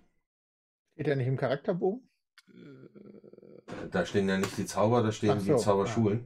Steht 0.94 1.08
er 1.08 1.16
nicht 1.16 1.28
im 1.28 1.38
Charakterbogen? 1.38 2.08
Äh, 2.48 3.88
Da 3.92 4.06
stehen 4.06 4.28
ja 4.30 4.38
nicht 4.38 4.58
die 4.58 4.66
Zauber, 4.66 5.02
da 5.02 5.12
stehen 5.12 5.40
so, 5.40 5.54
die 5.56 5.62
Zauberschulen. 5.62 6.26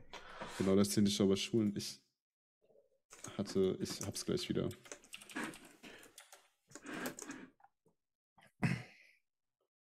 Genau, 0.58 0.76
das 0.76 0.92
sind 0.92 1.08
die 1.08 1.14
Zauberschulen. 1.16 1.74
Ich 1.76 2.02
hatte, 3.38 3.78
ich 3.80 4.02
hab's 4.06 4.26
gleich 4.26 4.48
wieder. 4.50 4.70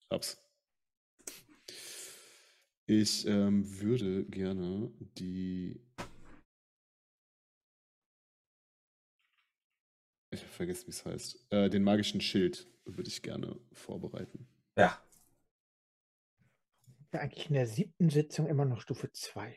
Hab's. 0.09 0.37
Ich 2.85 3.25
ähm, 3.27 3.63
würde 3.81 4.25
gerne 4.25 4.91
die. 5.17 5.81
Ich 10.31 10.41
habe 10.41 10.51
vergessen, 10.51 10.87
wie 10.87 10.91
es 10.91 11.05
heißt. 11.05 11.45
Äh, 11.51 11.69
den 11.69 11.83
magischen 11.83 12.21
Schild 12.21 12.67
würde 12.85 13.09
ich 13.09 13.21
gerne 13.21 13.57
vorbereiten. 13.73 14.47
Ja, 14.77 14.97
Ja, 17.13 17.19
eigentlich 17.19 17.47
in 17.49 17.55
der 17.55 17.67
siebten 17.67 18.09
Sitzung 18.09 18.47
immer 18.47 18.63
noch 18.63 18.79
Stufe 18.79 19.11
2. 19.11 19.53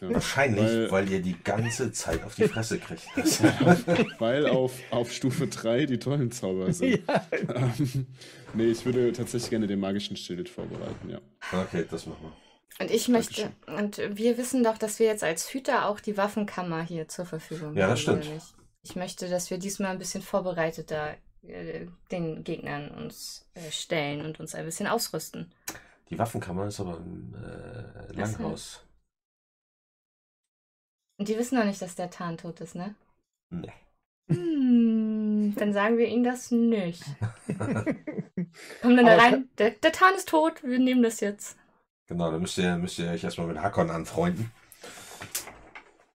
Ja, 0.00 0.14
wahrscheinlich, 0.14 0.62
Weil- 0.64 0.90
weil, 0.90 1.10
ihr 1.10 1.20
die 1.20 1.36
ganze 1.44 1.92
Zeit 1.92 2.22
auf 2.24 2.34
die 2.34 2.48
Fresse 2.48 2.78
kriegt. 2.78 3.02
Weil 4.18 4.46
auf, 4.46 4.72
auf 4.90 5.12
Stufe 5.12 5.46
3 5.46 5.84
die 5.84 5.98
tollen 5.98 6.30
Zauber 6.30 6.72
sind. 6.72 7.06
Ja. 7.06 7.26
Ähm, 7.32 8.06
nee, 8.54 8.70
ich 8.70 8.86
würde 8.86 9.12
tatsächlich 9.12 9.50
gerne 9.50 9.66
den 9.66 9.78
magischen 9.78 10.16
Schild 10.16 10.48
vorbereiten, 10.48 11.10
ja. 11.10 11.20
okay, 11.52 11.84
das 11.90 12.06
machen 12.06 12.22
wir. 12.22 12.32
Und 12.82 12.90
ich 12.90 13.08
möchte, 13.08 13.52
und 13.66 13.98
wir 13.98 14.38
wissen 14.38 14.64
doch, 14.64 14.78
dass 14.78 14.98
wir 14.98 15.04
jetzt 15.06 15.22
als 15.22 15.52
Hüter 15.52 15.86
auch 15.86 16.00
die 16.00 16.16
Waffenkammer 16.16 16.82
hier 16.82 17.06
zur 17.08 17.26
Verfügung 17.26 17.76
Ja, 17.76 17.82
haben. 17.82 17.90
das 17.90 18.00
stimmt. 18.00 18.24
Ich 18.82 18.96
möchte, 18.96 19.28
dass 19.28 19.50
wir 19.50 19.58
diesmal 19.58 19.90
ein 19.90 19.98
bisschen 19.98 20.22
vorbereiteter 20.22 21.16
äh, 21.42 21.86
den 22.10 22.44
Gegnern 22.44 22.90
uns 22.90 23.46
äh, 23.54 23.70
stellen 23.70 24.24
und 24.24 24.40
uns 24.40 24.54
ein 24.54 24.64
bisschen 24.64 24.86
ausrüsten. 24.86 25.52
Die 26.08 26.18
Waffenkammer 26.18 26.66
ist 26.66 26.80
aber 26.80 26.96
im 26.98 27.34
äh, 27.34 28.12
Langhaus. 28.12 28.84
Und 31.18 31.28
die 31.28 31.36
wissen 31.36 31.58
noch 31.58 31.64
nicht, 31.64 31.82
dass 31.82 31.94
der 31.94 32.10
Tarn 32.10 32.38
tot 32.38 32.60
ist, 32.60 32.74
ne? 32.74 32.94
Nee. 33.50 33.72
Hm, 34.28 35.54
dann 35.56 35.72
sagen 35.72 35.98
wir 35.98 36.06
ihnen 36.06 36.24
das 36.24 36.50
nicht. 36.50 37.04
Komm 38.80 38.96
dann 38.96 39.06
da 39.06 39.16
rein. 39.16 39.48
Der, 39.58 39.70
der 39.70 39.92
Tarn 39.92 40.14
ist 40.14 40.28
tot, 40.28 40.62
wir 40.62 40.78
nehmen 40.78 41.02
das 41.02 41.20
jetzt. 41.20 41.56
Genau, 42.06 42.30
da 42.30 42.38
müsst 42.38 42.58
ihr, 42.58 42.76
müsst 42.76 42.98
ihr 42.98 43.10
euch 43.10 43.22
erstmal 43.22 43.46
mit 43.46 43.60
Hakon 43.60 43.90
anfreunden. 43.90 44.50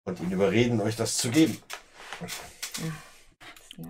Und 0.03 0.19
ihn 0.19 0.31
überreden, 0.31 0.81
euch 0.81 0.95
das 0.95 1.17
zu 1.17 1.29
geben. 1.29 1.57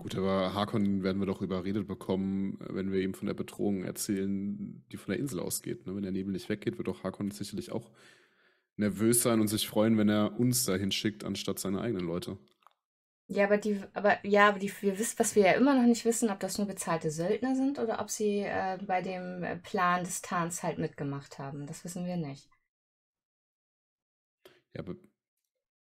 Gut, 0.02 0.15
aber 0.15 0.54
Hakon 0.54 1.04
werden 1.04 1.21
wir 1.21 1.28
doch 1.28 1.41
überredet 1.41 1.88
bekommen, 1.88 2.58
wenn 2.60 2.91
wir 2.91 3.02
ihm 3.02 3.13
von 3.13 3.28
der 3.28 3.36
Bedrohung 3.36 3.84
erzählen, 3.84 4.84
die 4.91 4.98
von 4.98 5.12
der 5.12 5.19
Insel 5.19 5.39
ausgeht. 5.39 5.86
Ne? 5.86 5.95
Wenn 5.95 6.04
der 6.04 6.12
Nebel 6.12 6.34
nicht 6.34 6.50
weggeht, 6.50 6.78
wird 6.78 6.88
doch 6.88 7.04
Hakon 7.04 7.30
sicherlich 7.32 7.71
auch 7.71 7.91
nervös 8.78 9.21
sein 9.21 9.39
und 9.39 9.48
sich 9.48 9.67
freuen, 9.67 9.98
wenn 9.98 10.10
er 10.10 10.39
uns 10.39 10.65
dahin 10.65 10.91
schickt, 10.91 11.24
anstatt 11.24 11.60
seine 11.60 11.82
eigenen 11.82 12.06
Leute. 12.06 12.38
Ja, 13.28 13.45
aber 13.45 13.58
die, 13.58 13.82
aber 13.93 14.24
ja, 14.24 14.50
aber 14.50 14.60
die, 14.60 14.71
wir 14.82 15.00
wissen, 15.00 15.17
was 15.17 15.36
wir 15.36 15.43
ja 15.43 15.52
immer 15.54 15.74
noch 15.74 15.88
nicht 15.88 16.06
wissen, 16.06 16.30
ob 16.30 16.39
das 16.39 16.60
nur 16.60 16.67
bezahlte 16.67 17.10
Söldner 17.10 17.56
sind 17.56 17.80
oder 17.80 18.00
ob 18.00 18.12
sie 18.12 18.41
äh, 18.41 18.78
bei 18.86 19.02
dem 19.02 19.62
Plan 19.63 20.04
des 20.04 20.21
Tans 20.21 20.62
halt 20.62 20.78
mitgemacht 20.78 21.39
haben. 21.39 21.65
Das 21.65 21.84
wissen 21.84 22.06
wir 22.06 22.17
nicht. 22.17 22.50
Ja, 24.74 24.82
aber 24.82 24.95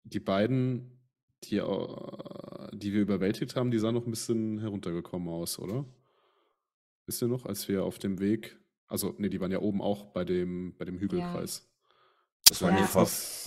die 0.04 0.20
beiden, 0.20 1.01
die, 1.44 1.58
äh, 1.58 2.68
die 2.72 2.92
wir 2.92 3.00
überwältigt 3.02 3.56
haben, 3.56 3.70
die 3.70 3.78
sahen 3.78 3.94
noch 3.94 4.06
ein 4.06 4.10
bisschen 4.10 4.58
heruntergekommen 4.60 5.28
aus, 5.28 5.58
oder? 5.58 5.84
Wisst 7.06 7.22
ihr 7.22 7.28
noch, 7.28 7.46
als 7.46 7.68
wir 7.68 7.84
auf 7.84 7.98
dem 7.98 8.20
Weg, 8.20 8.58
also, 8.88 9.14
nee, 9.18 9.28
die 9.28 9.40
waren 9.40 9.50
ja 9.52 9.60
oben 9.60 9.80
auch 9.82 10.06
bei 10.06 10.24
dem, 10.24 10.74
bei 10.76 10.84
dem 10.84 10.98
Hügelkreis. 10.98 11.68
Das 12.48 12.60
waren 12.62 12.76
Ja. 12.76 12.84
Ver 12.86 13.02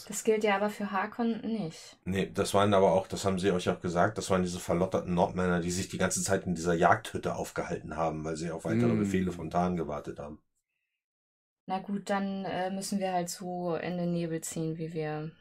Das 0.08 0.24
gilt 0.24 0.44
ja 0.44 0.56
aber 0.56 0.70
für 0.70 0.92
Hakon 0.92 1.42
nicht. 1.42 1.98
Nee, 2.06 2.32
das 2.34 2.54
waren 2.54 2.74
aber 2.74 2.94
auch, 2.94 3.08
das 3.08 3.26
haben 3.26 3.40
sie 3.40 3.52
euch 3.52 3.70
auch 3.70 3.80
gesagt, 3.82 4.18
das 4.18 4.30
waren 4.30 4.44
diese 4.44 4.60
verlotterten 4.60 5.14
Nordmänner, 5.14 5.60
die 5.62 5.72
sich 5.72 5.90
die 5.90 5.98
ganze 5.98 6.24
Zeit 6.24 6.46
in 6.46 6.56
dieser 6.56 6.74
Jagdhütte 6.74 7.36
aufgehalten 7.36 7.96
haben, 7.98 8.24
weil 8.24 8.36
sie 8.38 8.52
auf 8.52 8.66
weitere 8.66 8.94
Mm. 8.94 9.00
Befehle 9.00 9.32
von 9.32 9.50
Tarn 9.50 9.76
gewartet 9.78 10.20
haben. 10.20 10.40
Na 11.68 11.80
gut, 11.80 12.10
dann 12.10 12.46
äh, 12.46 12.72
müssen 12.72 13.00
wir 13.00 13.12
halt 13.14 13.30
so 13.30 13.76
in 13.76 13.98
den 13.98 14.14
Nebel 14.14 14.42
ziehen, 14.42 14.78
wie 14.78 14.94
wir. 14.94 15.32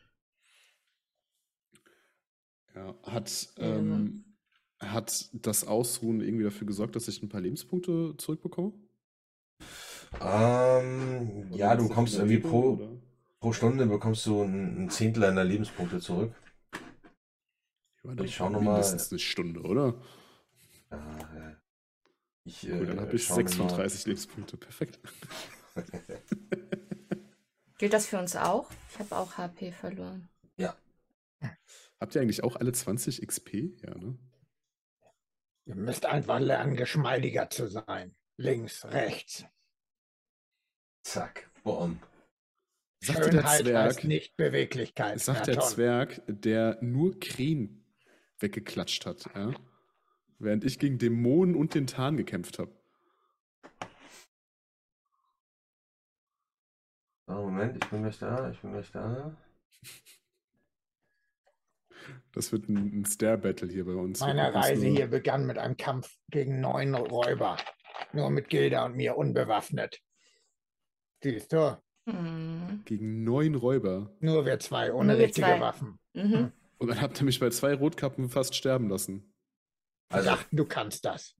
Ja, 2.74 2.94
hat, 3.04 3.48
Ja. 3.58 3.66
ähm, 3.66 4.24
hat 4.80 5.28
das 5.32 5.64
Ausruhen 5.66 6.20
irgendwie 6.20 6.44
dafür 6.44 6.66
gesorgt, 6.66 6.96
dass 6.96 7.08
ich 7.08 7.22
ein 7.22 7.28
paar 7.28 7.40
Lebenspunkte 7.40 8.14
zurückbekomme? 8.18 8.72
Ähm, 10.20 11.50
ja, 11.54 11.74
du 11.76 11.82
ist 11.82 11.90
das 11.90 11.96
kommst 11.96 12.14
irgendwie 12.14 12.38
pro, 12.38 12.72
oder? 12.74 12.90
pro 13.40 13.52
Stunde 13.52 13.86
bekommst 13.86 14.26
du 14.26 14.42
ein, 14.42 14.84
ein 14.84 14.90
Zehntel 14.90 15.22
deiner 15.22 15.44
Lebenspunkte 15.44 16.00
zurück. 16.00 16.32
Ja, 18.04 18.24
Ich 18.24 18.34
schau 18.36 18.50
noch 18.50 18.60
mal. 18.60 18.72
Mindestens 18.74 19.10
eine 19.12 19.18
Stunde, 19.18 19.60
oder? 19.62 19.94
Ja, 20.90 21.18
äh, 21.50 21.56
ich, 22.44 22.68
Cool, 22.68 22.86
dann 22.86 22.98
äh, 22.98 23.00
habe 23.02 23.16
ich 23.16 23.24
schau 23.24 23.36
mir 23.36 23.42
mal- 23.42 23.46
36 23.48 24.06
Lebenspunkte. 24.06 24.56
Perfekt. 24.56 24.98
Gilt 27.78 27.92
das 27.92 28.06
für 28.06 28.18
uns 28.18 28.34
auch? 28.34 28.68
Ich 28.92 28.98
habe 28.98 29.16
auch 29.16 29.38
HP 29.38 29.70
verloren. 29.70 30.28
Habt 32.04 32.14
ihr 32.16 32.20
eigentlich 32.20 32.44
auch 32.44 32.56
alle 32.56 32.70
20 32.70 33.26
XP? 33.26 33.54
Ja, 33.82 33.94
ne? 33.96 34.18
Ihr 35.64 35.74
müsst 35.74 36.04
einfach 36.04 36.38
lernen, 36.38 36.76
geschmeidiger 36.76 37.48
zu 37.48 37.66
sein. 37.66 38.14
Links, 38.36 38.84
rechts. 38.84 39.46
Zack, 41.02 41.50
boom. 41.62 41.98
Sagte 43.00 43.22
der 43.22 43.30
Schönheit 43.30 43.44
heißt 43.46 43.64
Zwerg, 43.64 44.04
nicht 44.04 44.36
Beweglichkeit. 44.36 45.18
sagt 45.18 45.46
der. 45.46 45.60
Zwerg, 45.60 46.20
der 46.26 46.76
nur 46.82 47.18
Krähen 47.20 47.86
weggeklatscht 48.38 49.06
hat, 49.06 49.24
ja? 49.34 49.54
Während 50.38 50.62
ich 50.64 50.78
gegen 50.78 50.98
Dämonen 50.98 51.56
und 51.56 51.74
den 51.74 51.86
Tarn 51.86 52.18
gekämpft 52.18 52.58
habe. 52.58 52.76
So, 57.26 57.32
Moment, 57.32 57.82
ich 57.82 57.88
bin 57.88 58.02
gleich 58.02 58.18
da, 58.18 58.50
ich 58.50 58.60
bin 58.60 58.72
gleich 58.72 58.92
da. 58.92 59.34
Das 62.32 62.52
wird 62.52 62.68
ein, 62.68 63.00
ein 63.00 63.04
Stare-Battle 63.06 63.68
hier 63.68 63.84
bei 63.84 63.94
uns. 63.94 64.20
Meine 64.20 64.54
Reise 64.54 64.86
hier 64.86 65.06
begann 65.06 65.46
mit 65.46 65.58
einem 65.58 65.76
Kampf 65.76 66.16
gegen 66.30 66.60
neun 66.60 66.94
Räuber. 66.94 67.56
Nur 68.12 68.30
mit 68.30 68.48
Gilda 68.48 68.84
und 68.84 68.96
mir 68.96 69.16
unbewaffnet. 69.16 70.00
Siehst 71.22 71.52
du, 71.52 71.78
Hm. 72.06 72.82
Gegen 72.84 73.24
neun 73.24 73.54
Räuber. 73.54 74.10
nur 74.20 74.44
wir 74.44 74.58
zwei 74.58 74.92
ohne 74.92 75.16
wir 75.16 75.24
richtige 75.24 75.46
zwei. 75.46 75.60
Waffen. 75.60 75.98
Mhm. 76.12 76.52
Und 76.78 76.88
dann 76.88 77.00
habt 77.00 77.18
ihr 77.20 77.24
mich 77.24 77.40
bei 77.40 77.48
zwei 77.50 77.72
Rotkappen 77.74 78.28
fast 78.28 78.54
sterben 78.54 78.90
lassen. 78.90 79.32
Also, 80.10 80.28
dachten, 80.30 80.54
du 80.54 80.66
kannst 80.66 81.04
das. 81.06 81.34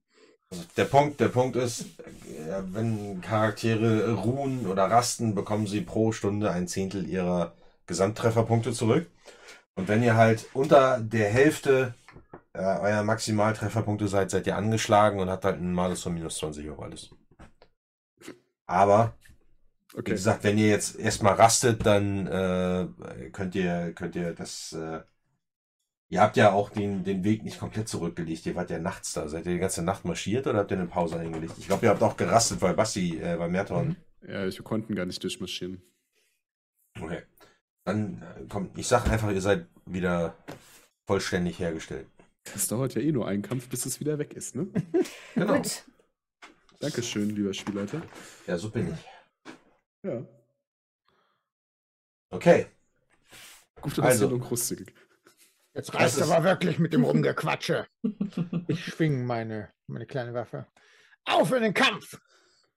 der 0.79 0.87
Punkt, 0.87 1.20
der 1.20 1.29
Punkt 1.29 1.57
ist, 1.57 1.83
äh, 1.83 2.62
wenn 2.72 3.20
Charaktere 3.20 4.14
ruhen 4.14 4.66
oder 4.66 4.85
rasten, 4.85 5.35
bekommen 5.35 5.66
sie 5.66 5.83
pro 5.83 6.12
Stunde 6.12 6.50
ein 6.50 6.66
Zehntel 6.66 7.07
ihrer 7.07 7.55
Gesamttrefferpunkte 7.87 8.72
zurück. 8.72 9.07
Und 9.76 9.88
wenn 9.88 10.02
ihr 10.02 10.16
halt 10.16 10.46
unter 10.54 11.00
der 11.00 11.28
Hälfte 11.30 11.94
äh, 12.54 12.60
eurer 12.60 13.04
Maximaltrefferpunkte 13.04 14.08
seid, 14.08 14.30
seid 14.30 14.46
ihr 14.46 14.56
angeschlagen 14.56 15.20
und 15.20 15.30
habt 15.30 15.44
halt 15.44 15.56
einen 15.58 15.74
Malus 15.74 16.02
von 16.02 16.14
minus 16.14 16.38
20 16.38 16.70
auf 16.70 16.80
alles. 16.80 17.10
Aber 18.66 19.14
Wie 19.94 19.98
Okay. 20.00 20.12
gesagt, 20.12 20.44
wenn 20.44 20.58
ihr 20.58 20.68
jetzt 20.68 20.96
erstmal 20.98 21.34
rastet, 21.34 21.87
dann 21.87 22.26
äh, 22.26 23.30
könnt 23.32 23.54
ihr 23.54 23.92
könnt 23.94 24.16
ihr 24.16 24.34
das. 24.34 24.72
Äh, 24.72 25.02
ihr 26.08 26.20
habt 26.22 26.37
ja 26.38 26.52
auch 26.52 26.70
den, 26.70 27.04
den 27.04 27.24
Weg 27.24 27.42
nicht 27.44 27.58
komplett 27.58 27.88
zurückgelegt. 27.88 28.46
Ihr 28.46 28.54
wart 28.54 28.70
ja 28.70 28.78
nachts 28.78 29.12
da. 29.12 29.28
Seid 29.28 29.44
ihr 29.46 29.52
die 29.52 29.58
ganze 29.58 29.82
Nacht 29.82 30.04
marschiert 30.06 30.46
oder 30.46 30.60
habt 30.60 30.70
ihr 30.70 30.78
eine 30.78 30.87
Pause 30.87 31.18
eingelegt? 31.18 31.54
Ich 31.58 31.66
glaube, 31.66 31.84
ihr 31.87 31.90
habt 31.90 32.02
auch 32.02 32.16
gerastet, 32.16 32.62
weil 32.62 32.74
Basti, 32.74 33.18
äh, 33.20 33.37
bei 33.37 33.48
Merton. 33.48 33.96
Ja, 34.26 34.44
ich 34.46 34.58
wir 34.58 34.64
konnten 34.64 34.94
gar 34.96 35.06
nicht 35.06 35.22
durchmarschieren. 35.22 35.82
Okay. 37.00 37.22
Dann 37.85 38.23
äh, 38.23 38.47
kommt, 38.49 38.79
ich 38.79 38.87
sag 38.88 39.07
einfach, 39.09 39.31
ihr 39.31 39.40
seid 39.42 39.66
wieder 39.87 40.37
vollständig 41.07 41.59
hergestellt. 41.59 42.07
Das 42.53 42.68
dauert 42.68 42.94
ja 42.94 43.01
eh 43.01 43.12
nur 43.12 43.27
einen 43.29 43.42
Kampf, 43.42 43.68
bis 43.68 43.87
es 43.87 44.01
wieder 44.01 44.18
weg 44.18 44.35
ist, 44.35 44.55
ne? 44.57 44.66
Genau. 45.35 45.57
Gut. 45.57 45.85
Dankeschön, 46.81 47.31
lieber 47.31 47.55
Spielleiter. 47.55 48.03
Ja, 48.47 48.59
so 48.59 48.70
bin 48.70 48.92
ich. 48.92 49.51
Ja. 50.03 50.27
Okay. 52.31 52.66
Gute 53.81 54.03
Also. 54.03 54.25
Erzählung, 54.25 54.40
großzügig. 54.40 54.94
Jetzt 55.75 55.94
ist- 55.94 56.23
aber 56.23 56.44
wirklich 56.44 56.79
mit 56.79 56.92
dem 56.92 57.05
Rumgequatsche. 57.05 57.87
Ich 58.68 58.85
schwinge 58.85 59.25
meine, 59.25 59.73
meine 59.87 60.07
kleine 60.07 60.33
Waffe. 60.35 60.66
Auf 61.25 61.53
in 61.53 61.62
den 61.62 61.75
Kampf! 61.75 62.20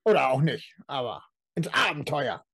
Oder 0.03 0.29
auch 0.29 0.41
nicht, 0.41 0.75
aber 0.87 1.23
ins 1.55 1.67
Abenteuer. 1.73 2.45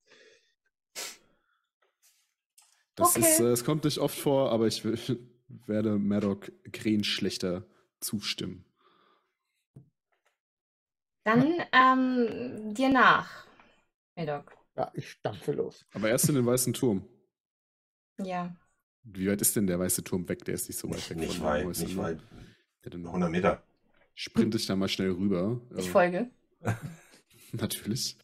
Das 2.95 3.15
Okay. 3.15 3.21
ist, 3.21 3.39
äh, 3.39 3.45
es 3.51 3.63
kommt 3.65 3.84
nicht 3.86 3.97
oft 3.97 4.17
vor, 4.17 4.51
aber 4.51 4.67
ich 4.67 4.84
will, 4.86 4.97
werde 5.65 5.97
Maddock 5.97 6.51
Krähen 6.71 7.03
schlechter 7.03 7.65
zustimmen. 7.99 8.65
Dann 11.25 11.53
ähm, 11.71 12.73
dir 12.73 12.89
nach, 12.89 13.47
Medoc. 14.15 14.51
Ja, 14.75 14.91
ich 14.93 15.10
stampfe 15.12 15.53
los. 15.53 15.86
Aber 15.93 16.10
erst 16.10 16.27
in 16.29 16.36
den 16.36 16.45
Weißen 16.45 16.73
Turm. 16.73 17.08
Ja. 18.19 18.56
Wie 19.03 19.27
weit 19.29 19.41
ist 19.41 19.56
denn 19.56 19.67
der 19.67 19.79
Weiße 19.79 20.03
Turm 20.03 20.27
weg? 20.27 20.43
Der 20.45 20.56
ist 20.56 20.67
nicht 20.67 20.77
so 20.77 20.89
weit 20.89 21.10
weg 21.10 21.17
Nicht 21.17 21.41
weit, 21.41 21.65
nicht 21.67 21.95
ne? 21.95 21.97
weit. 21.97 22.19
Ja, 22.84 22.89
dann 22.89 23.06
100 23.06 23.29
Meter. 23.32 23.63
sprinte 24.15 24.58
ich 24.58 24.65
da 24.65 24.75
mal 24.75 24.88
schnell 24.89 25.12
rüber. 25.12 25.62
Ich 25.77 25.88
Äh, 25.88 25.89
folge. 25.89 26.32
Natürlich. 27.53 28.17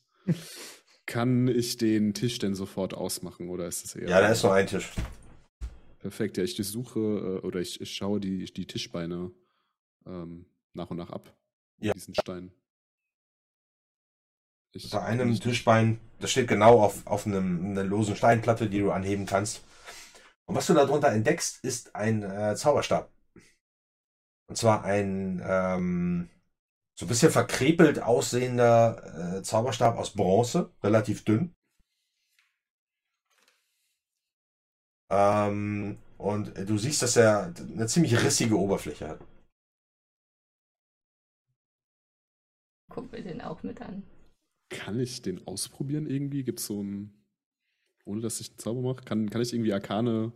Kann 1.10 1.48
ich 1.48 1.76
den 1.78 2.14
Tisch 2.14 2.38
denn 2.38 2.54
sofort 2.54 2.94
ausmachen 2.94 3.50
oder 3.50 3.68
ist 3.68 3.84
das 3.84 3.96
eher. 3.96 4.08
Ja, 4.08 4.22
da 4.22 4.28
ist 4.28 4.44
nur 4.44 4.54
ein 4.54 4.68
Tisch. 4.68 4.92
Perfekt, 5.98 6.38
ja, 6.38 6.44
ich 6.44 6.56
durchsuche 6.56 7.00
äh, 7.00 7.46
oder 7.48 7.60
ich, 7.60 7.82
ich 7.82 7.96
schaue 7.96 8.20
die, 8.20 8.46
die 8.46 8.68
Tischbeine 8.68 9.32
ähm, 10.06 10.46
nach 10.74 10.92
und 10.92 10.98
nach 10.98 11.10
ab. 11.10 11.36
Ja. 11.80 11.94
Diesen 11.94 12.14
Stein. 12.14 12.52
Ich, 14.72 14.84
Unter 14.84 15.04
einem 15.04 15.32
ich- 15.32 15.40
Tischbein, 15.40 16.00
das 16.20 16.30
steht 16.30 16.48
genau 16.48 16.80
auf, 16.80 17.08
auf 17.08 17.26
einem, 17.26 17.72
einer 17.72 17.84
losen 17.84 18.16
Steinplatte, 18.16 18.70
die 18.70 18.78
du 18.78 18.92
anheben 18.92 19.26
kannst. 19.26 19.64
Und 20.46 20.54
was 20.54 20.68
du 20.68 20.76
darunter 20.76 21.12
entdeckst, 21.12 21.64
ist 21.64 21.96
ein 21.96 22.22
äh, 22.22 22.56
Zauberstab. 22.56 23.12
Und 24.48 24.58
zwar 24.58 24.84
ein 24.84 25.42
ähm, 25.44 26.30
so 27.00 27.06
ein 27.06 27.08
bisschen 27.08 27.32
verkrepelt 27.32 28.02
aussehender 28.04 29.38
äh, 29.38 29.42
Zauberstab 29.44 29.98
aus 29.98 30.12
Bronze, 30.12 30.72
relativ 30.84 31.24
dünn. 31.24 31.56
Ähm, 35.12 35.98
und 36.18 36.58
du 36.68 36.78
siehst, 36.78 37.02
dass 37.04 37.16
er 37.16 37.54
eine 37.74 37.88
ziemlich 37.88 38.22
rissige 38.24 38.58
Oberfläche 38.58 39.08
hat. 39.08 39.20
Guck 42.92 43.12
mir 43.12 43.24
den 43.24 43.42
auch 43.42 43.64
mit 43.64 43.82
an. 43.82 44.04
Kann 44.70 45.00
ich 45.00 45.22
den 45.22 45.46
ausprobieren 45.48 46.08
irgendwie? 46.08 46.44
Gibt 46.44 46.60
es 46.60 46.66
so 46.68 46.82
ein. 46.82 47.14
Ohne 48.06 48.22
dass 48.22 48.42
ich 48.42 48.50
einen 48.52 48.60
Zauber 48.60 48.82
mache? 48.82 49.04
Kann, 49.06 49.30
kann 49.30 49.42
ich 49.42 49.54
irgendwie 49.54 49.74
arkane 49.74 50.34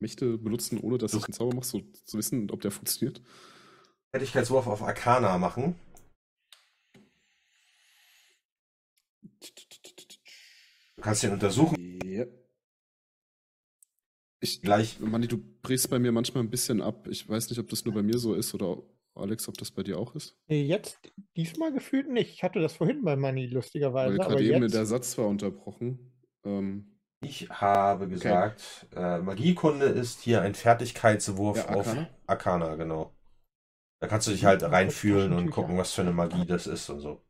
Mächte 0.00 0.38
benutzen, 0.38 0.78
ohne 0.80 0.98
dass 0.98 1.12
Du- 1.12 1.18
ich 1.18 1.26
einen 1.26 1.34
Zauber 1.34 1.54
mache, 1.56 1.66
so 1.66 1.82
zu 2.04 2.18
wissen, 2.18 2.50
ob 2.50 2.60
der 2.62 2.70
funktioniert? 2.70 3.22
Fertigkeitswurf 4.12 4.66
auf 4.66 4.82
Arcana 4.82 5.36
machen. 5.36 5.74
Du 10.96 11.02
kannst 11.02 11.24
ihn 11.24 11.32
untersuchen. 11.32 11.76
Ja. 12.04 12.24
Ich, 14.40 14.60
Gleich. 14.60 15.00
Manni, 15.00 15.26
du 15.26 15.38
brichst 15.62 15.88
bei 15.88 15.98
mir 15.98 16.12
manchmal 16.12 16.44
ein 16.44 16.50
bisschen 16.50 16.82
ab. 16.82 17.08
Ich 17.08 17.28
weiß 17.28 17.48
nicht, 17.48 17.58
ob 17.58 17.68
das 17.68 17.84
nur 17.84 17.94
bei 17.94 18.02
mir 18.02 18.18
so 18.18 18.34
ist 18.34 18.52
oder 18.54 18.82
Alex, 19.14 19.48
ob 19.48 19.56
das 19.56 19.70
bei 19.70 19.82
dir 19.82 19.98
auch 19.98 20.14
ist. 20.14 20.36
Nee, 20.48 20.64
Jetzt, 20.64 20.98
diesmal 21.36 21.72
gefühlt 21.72 22.10
nicht. 22.10 22.30
Ich 22.30 22.42
hatte 22.42 22.60
das 22.60 22.74
vorhin 22.74 23.02
bei 23.02 23.20
Weil 23.20 23.46
lustigerweise. 23.46 24.14
Aber 24.14 24.28
gerade 24.30 24.44
eben 24.44 24.62
jetzt, 24.62 24.74
der 24.74 24.86
Satz 24.86 25.16
war 25.16 25.28
unterbrochen. 25.28 26.12
Ähm, 26.44 26.98
Ich 27.22 27.48
habe 27.48 28.08
gesagt, 28.08 28.86
äh, 28.94 29.18
Magiekunde 29.18 29.86
ist 29.86 30.20
hier 30.20 30.42
ein 30.42 30.54
Fertigkeitswurf 30.54 31.56
Ja, 31.56 31.68
auf 31.68 31.86
Arcana? 31.88 32.10
Arcana, 32.26 32.74
genau. 32.74 33.14
Da 34.00 34.08
kannst 34.08 34.26
du 34.26 34.32
dich 34.32 34.44
halt 34.44 34.62
reinfühlen 34.62 35.32
und 35.32 35.50
gucken, 35.50 35.78
was 35.78 35.92
für 35.92 36.02
eine 36.02 36.12
Magie 36.12 36.44
das 36.44 36.66
ist 36.66 36.90
und 36.90 37.00
so. 37.00 37.22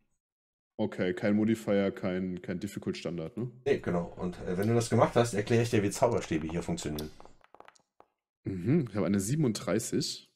Okay, 0.77 1.15
kein 1.15 1.37
Modifier, 1.37 1.93
kein, 1.93 2.43
kein 2.43 2.59
Difficult 2.59 2.97
Standard, 2.97 3.37
ne? 3.37 3.51
Nee, 3.65 3.79
genau. 3.79 4.13
Und 4.17 4.37
äh, 4.41 4.59
wenn 4.59 4.67
du 4.69 4.75
das 4.75 4.91
gemacht 4.91 5.15
hast, 5.15 5.35
erkläre 5.35 5.63
ich 5.63 5.71
dir, 5.71 5.83
wie 5.83 5.91
Zauberstäbe 5.91 6.49
hier 6.49 6.63
funktionieren. 6.63 7.11
Mhm, 8.45 8.87
ich 8.91 8.97
habe 8.97 9.07
eine 9.07 9.21
37, 9.21 10.31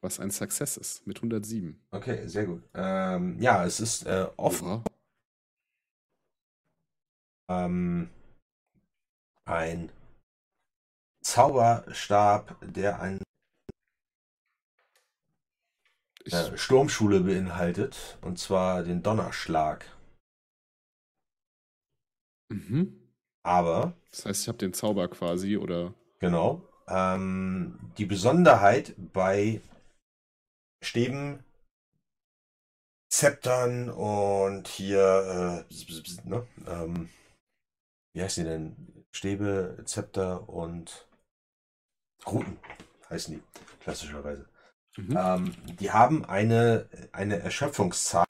was 0.00 0.18
ein 0.18 0.30
Success 0.30 0.76
ist, 0.78 1.06
mit 1.06 1.18
107. 1.18 1.78
Okay, 1.90 2.26
sehr 2.26 2.46
gut. 2.46 2.62
Ähm, 2.74 3.38
ja, 3.38 3.64
es 3.66 3.80
ist 3.80 4.06
äh, 4.06 4.26
Oha. 4.38 4.82
ähm, 7.50 8.08
ein 9.44 9.92
Zauberstab, 11.22 12.56
der 12.62 13.00
eine 13.00 13.18
Ich, 13.18 13.29
äh, 16.30 16.56
Sturmschule 16.56 17.20
beinhaltet, 17.20 18.18
und 18.22 18.38
zwar 18.38 18.82
den 18.82 19.02
Donnerschlag. 19.02 19.84
mhm. 22.50 23.00
Aber, 23.42 23.94
Das 24.12 24.24
heißt, 24.26 24.42
ich 24.42 24.48
habe 24.48 24.58
den 24.58 24.72
Zauber 24.72 25.08
quasi, 25.08 25.56
oder? 25.56 25.94
genau, 26.18 26.62
ähm, 26.88 27.78
die 27.98 28.06
Besonderheit 28.06 28.94
bei 29.12 29.60
Stäben, 30.82 31.44
Zeptern 33.12 33.90
und 33.90 34.68
hier, 34.68 35.66
äh, 35.68 36.28
ne, 36.28 36.46
ähm, 36.66 37.08
wie 38.14 38.22
heißen 38.22 38.44
die 38.44 38.50
denn? 38.50 39.04
Stäbe, 39.12 39.82
Zepter 39.84 40.48
und 40.48 41.08
Ruten 42.26 42.58
heißen 43.10 43.34
die, 43.34 43.42
klassischerweise. 43.80 44.49
Mhm. 44.96 45.16
Ähm, 45.16 45.54
die 45.78 45.90
haben 45.90 46.24
eine, 46.24 46.88
eine 47.12 47.38
Erschöpfungszahl. 47.38 48.24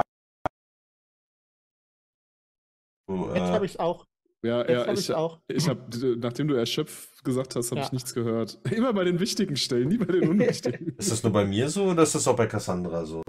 So, 3.09 3.29
Jetzt 3.35 3.37
äh, 3.39 3.53
habe 3.53 3.67
ich 3.67 3.73
es 3.73 3.79
auch. 3.79 4.07
Ja, 4.43 4.61
Jetzt 4.61 4.71
ja, 4.71 4.87
habe 4.87 4.99
ich 4.99 5.13
auch. 5.15 5.41
ich 5.49 5.69
habe, 5.69 6.17
nachdem 6.19 6.49
du 6.49 6.55
erschöpft 6.55 7.23
gesagt 7.25 7.57
hast, 7.57 7.71
habe 7.73 7.81
Ja. 7.81 7.87
ich 7.87 7.93
nichts 7.93 8.15
gehört. 8.15 8.59
Immer 8.73 8.93
bei 8.93 9.05
den 9.05 9.21
wichtigen 9.21 9.57
Stellen, 9.57 9.89
nie 9.89 9.99
bei 9.99 10.07
den 10.07 10.29
unwichtigen. 10.31 10.97
ist 10.97 11.11
das 11.11 11.23
nur 11.23 11.33
bei 11.33 11.45
mir 11.45 11.69
so 11.69 11.85
oder 11.87 12.03
ist 12.05 12.15
das 12.15 12.27
auch 12.27 12.37
bei 12.37 12.47
Cassandra 12.47 13.05
so? 13.05 13.23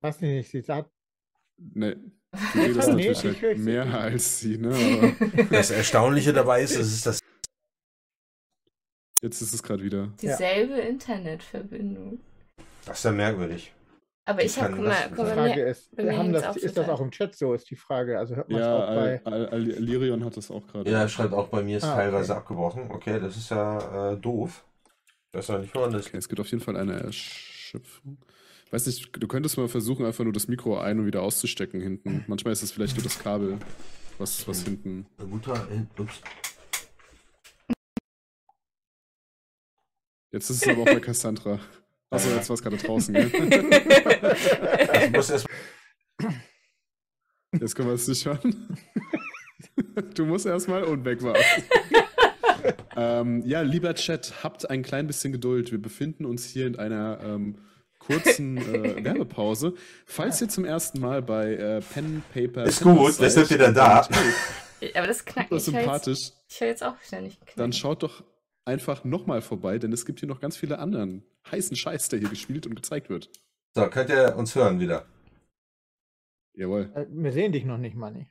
Weiß 0.00 0.16
ich 0.16 0.22
nicht, 0.22 0.50
sie 0.50 0.60
sagt, 0.60 0.90
nee, 1.56 1.94
du 1.94 2.60
redest 2.60 2.88
Nee, 2.94 3.08
natürlich 3.08 3.42
halt 3.42 3.58
mehr 3.58 3.84
als 4.00 4.38
sie, 4.40 4.58
ne? 4.58 4.68
Aber 5.20 5.44
Das 5.50 5.70
Erstaunliche 5.72 6.32
dabei 6.32 6.62
ist, 6.62 6.76
es 6.76 6.92
ist 6.92 7.06
das. 7.06 7.18
jetzt 9.22 9.40
ist 9.42 9.52
es 9.54 9.62
gerade 9.62 9.82
wieder. 9.82 10.12
Dieselbe 10.22 10.74
Internetverbindung. 10.74 12.20
Das 12.88 12.98
ist 12.98 13.04
ja 13.04 13.12
merkwürdig. 13.12 13.72
Aber 14.24 14.44
ich 14.44 14.60
habe, 14.60 14.76
mal, 14.76 14.94
die 15.08 15.14
guck 15.14 15.24
mal, 15.24 15.34
Frage 15.34 15.62
ist, 15.62 15.90
haben 15.98 16.32
das, 16.34 16.44
auch 16.44 16.56
ist 16.56 16.76
das 16.76 16.88
auch 16.90 17.00
im 17.00 17.10
Chat 17.10 17.34
so, 17.34 17.54
ist 17.54 17.70
die 17.70 17.76
Frage. 17.76 18.18
Also 18.18 18.36
hört 18.36 18.50
man 18.50 18.60
es 18.60 18.66
Ja, 18.66 18.76
auch 18.76 18.86
bei. 18.88 19.24
Al 19.24 19.32
Al 19.32 19.46
Al 19.48 19.60
Lirion 19.62 20.22
hat 20.22 20.36
das 20.36 20.50
auch 20.50 20.66
gerade. 20.66 20.90
Ja, 20.90 21.00
er 21.00 21.08
schreibt 21.08 21.32
auch 21.32 21.48
bei 21.48 21.62
mir 21.62 21.78
ist 21.78 21.84
Ah, 21.84 21.94
teilweise 21.94 22.32
okay. 22.32 22.40
abgebrochen. 22.40 22.90
Okay, 22.90 23.20
das 23.20 23.38
ist 23.38 23.50
ja 23.50 24.12
äh, 24.12 24.16
doof. 24.18 24.66
Das 25.32 25.46
ist 25.46 25.48
ja 25.48 25.58
nicht. 25.58 25.74
Das 25.74 26.06
Okay, 26.06 26.18
es 26.18 26.28
gibt 26.28 26.40
auf 26.40 26.50
jeden 26.50 26.62
Fall 26.62 26.76
eine 26.76 27.00
Erschöpfung. 27.00 28.18
Weiß 28.70 28.86
nicht, 28.86 29.10
du 29.16 29.26
könntest 29.28 29.56
mal 29.56 29.66
versuchen, 29.68 30.04
einfach 30.04 30.24
nur 30.24 30.34
das 30.34 30.46
Mikro 30.46 30.78
ein- 30.78 30.98
und 31.00 31.06
wieder 31.06 31.22
auszustecken 31.22 31.80
hinten. 31.80 32.24
Manchmal 32.26 32.52
ist 32.52 32.62
es 32.62 32.70
vielleicht 32.70 32.96
nur 32.96 33.04
das 33.04 33.18
Kabel, 33.18 33.56
was, 34.18 34.46
was 34.46 34.62
hinten. 34.62 35.06
Mutter 35.26 35.66
in. 35.70 35.88
Ups. 35.98 36.20
Jetzt 40.32 40.50
ist 40.50 40.66
es 40.66 40.68
aber 40.68 40.82
auch 40.82 40.86
bei 40.86 41.00
Cassandra. 41.00 41.58
Achso, 42.10 42.30
jetzt 42.30 42.48
war 42.48 42.54
es 42.54 42.62
gerade 42.62 42.76
draußen, 42.76 43.14
gell? 43.14 43.30
Also 44.88 45.10
muss 45.10 45.30
erst 45.30 45.46
Jetzt 47.60 47.74
können 47.74 47.88
wir 47.88 47.94
es 47.94 48.08
nicht 48.08 48.26
hören. 48.26 48.78
Du 50.14 50.26
musst 50.26 50.46
erstmal 50.46 50.84
und 50.84 51.04
weg 51.04 51.22
war. 51.22 51.36
ähm, 52.96 53.42
ja, 53.44 53.62
lieber 53.62 53.94
Chat, 53.94 54.42
habt 54.42 54.68
ein 54.70 54.82
klein 54.82 55.06
bisschen 55.06 55.32
Geduld. 55.32 55.70
Wir 55.70 55.80
befinden 55.80 56.24
uns 56.24 56.44
hier 56.44 56.66
in 56.66 56.76
einer 56.76 57.20
ähm, 57.22 57.58
kurzen 57.98 58.58
äh, 58.58 59.04
Werbepause. 59.04 59.74
Falls 60.06 60.40
ihr 60.40 60.48
zum 60.48 60.64
ersten 60.64 61.00
Mal 61.00 61.22
bei 61.22 61.54
äh, 61.54 61.80
Pen, 61.80 62.22
Paper. 62.32 62.64
Ist 62.64 62.82
Pen 62.82 62.96
gut, 62.96 63.20
wir 63.20 63.30
sind 63.30 63.50
wieder 63.50 63.72
da. 63.72 64.08
Aber 64.94 65.06
das 65.06 65.24
knackt 65.24 65.50
nicht. 65.50 65.66
Ich 65.68 65.74
höre 65.74 65.80
jetzt, 65.80 65.86
sympathisch. 65.86 66.30
ich 66.48 66.60
hör 66.60 66.68
jetzt 66.68 66.84
auch 66.84 66.94
wieder 67.06 67.20
nicht 67.20 67.40
knacken. 67.40 67.54
Dann 67.56 67.72
schaut 67.72 68.02
doch 68.02 68.22
einfach 68.68 69.02
nochmal 69.04 69.40
vorbei, 69.40 69.78
denn 69.78 69.92
es 69.92 70.04
gibt 70.06 70.20
hier 70.20 70.28
noch 70.28 70.40
ganz 70.40 70.56
viele 70.56 70.78
anderen 70.78 71.24
heißen 71.50 71.76
Scheiß, 71.76 72.08
der 72.10 72.20
hier 72.20 72.28
gespielt 72.28 72.66
und 72.66 72.76
gezeigt 72.76 73.08
wird. 73.08 73.30
So, 73.74 73.88
könnt 73.88 74.10
ihr 74.10 74.36
uns 74.36 74.54
hören 74.54 74.78
wieder. 74.78 75.06
Jawohl. 76.54 76.92
Äh, 76.94 77.06
Wir 77.10 77.32
sehen 77.32 77.52
dich 77.52 77.64
noch 77.64 77.78
nicht, 77.78 77.96
Manni. 77.96 78.28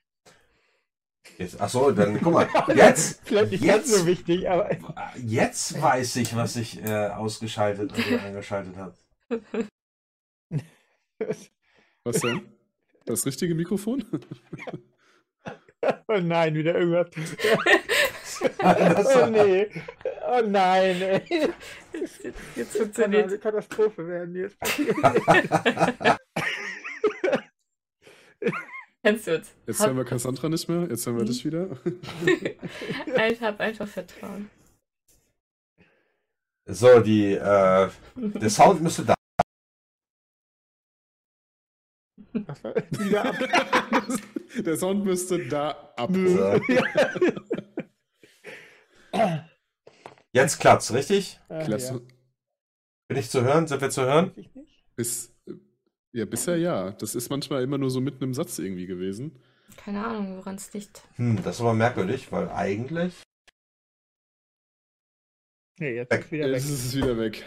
Jetzt, 1.38 1.60
ach 1.60 1.70
so, 1.70 1.92
dann 1.92 2.22
guck 2.22 2.34
mal. 2.34 2.48
Jetzt, 2.74 3.22
Vielleicht 3.26 3.52
nicht 3.52 3.66
ganz 3.66 3.90
Jetzt? 3.90 4.00
so 4.00 4.06
wichtig, 4.08 4.50
aber 4.50 4.70
jetzt 5.18 5.82
weiß 5.82 6.16
ich, 6.18 6.36
was 6.36 6.56
ich 6.56 6.82
äh, 6.84 7.08
ausgeschaltet 7.08 7.92
und 7.92 8.20
eingeschaltet 8.20 8.78
habe. 8.78 8.96
Was 12.04 12.22
denn? 12.22 12.42
Das 13.06 13.26
richtige 13.26 13.56
Mikrofon? 13.56 14.06
oh 16.08 16.18
nein, 16.22 16.56
wieder 16.56 16.76
irgendwas. 16.78 17.10
Das 18.60 19.16
oh 19.16 19.28
nee. 19.28 19.68
Oh 20.28 20.42
nein, 20.46 21.02
ey. 21.02 21.22
Jetzt, 21.94 22.26
Das 22.56 22.74
kann 22.74 22.82
funktioniert 22.82 23.28
eine 23.28 23.38
Katastrophe 23.40 24.08
werden 24.08 24.36
jetzt. 24.36 24.58
Kannst 29.04 29.28
du 29.28 29.36
uns. 29.36 29.56
Jetzt 29.66 29.80
Hab, 29.80 29.88
hören 29.88 29.98
wir 29.98 30.06
Cassandra 30.06 30.50
nicht 30.50 30.68
mehr, 30.68 30.88
jetzt 30.90 31.06
hören 31.06 31.18
wir 31.18 31.26
dich 31.26 31.46
wieder. 31.46 31.70
ich 33.30 33.42
hab 33.42 33.60
einfach 33.60 33.88
Vertrauen. 33.88 34.50
So, 36.66 37.00
die, 37.00 37.34
äh, 37.34 37.90
der 38.16 38.50
Sound 38.50 38.82
müsste 38.82 39.06
da. 39.06 39.14
Der 44.58 44.78
Sound 44.78 45.06
müsste 45.06 45.46
da 45.48 45.94
ab. 45.96 46.10
So. 46.14 46.60
Jetzt 50.32 50.60
klappt's, 50.60 50.94
richtig? 50.94 51.40
Klasse. 51.48 52.06
Bin 53.08 53.18
ich 53.18 53.30
zu 53.30 53.44
hören? 53.44 53.68
Sind 53.68 53.82
wir 53.82 53.90
zu 53.90 54.04
hören? 54.04 54.32
Bis, 54.96 55.34
ja, 56.12 56.26
bisher 56.26 56.58
ja. 56.58 56.92
Das 56.92 57.16
ist 57.16 57.30
manchmal 57.30 57.64
immer 57.64 57.78
nur 57.78 57.90
so 57.90 58.02
mitten 58.02 58.24
im 58.24 58.34
Satz 58.34 58.60
irgendwie 58.60 58.86
gewesen. 58.86 59.40
Keine 59.78 60.06
Ahnung, 60.06 60.38
woran 60.38 60.56
es 60.56 60.74
liegt. 60.74 61.04
Hm, 61.16 61.42
das 61.44 61.56
ist 61.56 61.62
aber 61.62 61.74
merkwürdig, 61.74 62.32
weil 62.32 62.50
eigentlich. 62.50 63.22
Nee, 65.80 65.96
jetzt 65.96 66.12
Weg. 66.12 66.22
ist 66.22 66.32
wieder 66.32 66.48
weg. 66.48 66.56
Jetzt 66.56 66.70
ist 66.70 66.86
es 66.86 66.96
wieder 66.96 67.18
weg. 67.18 67.46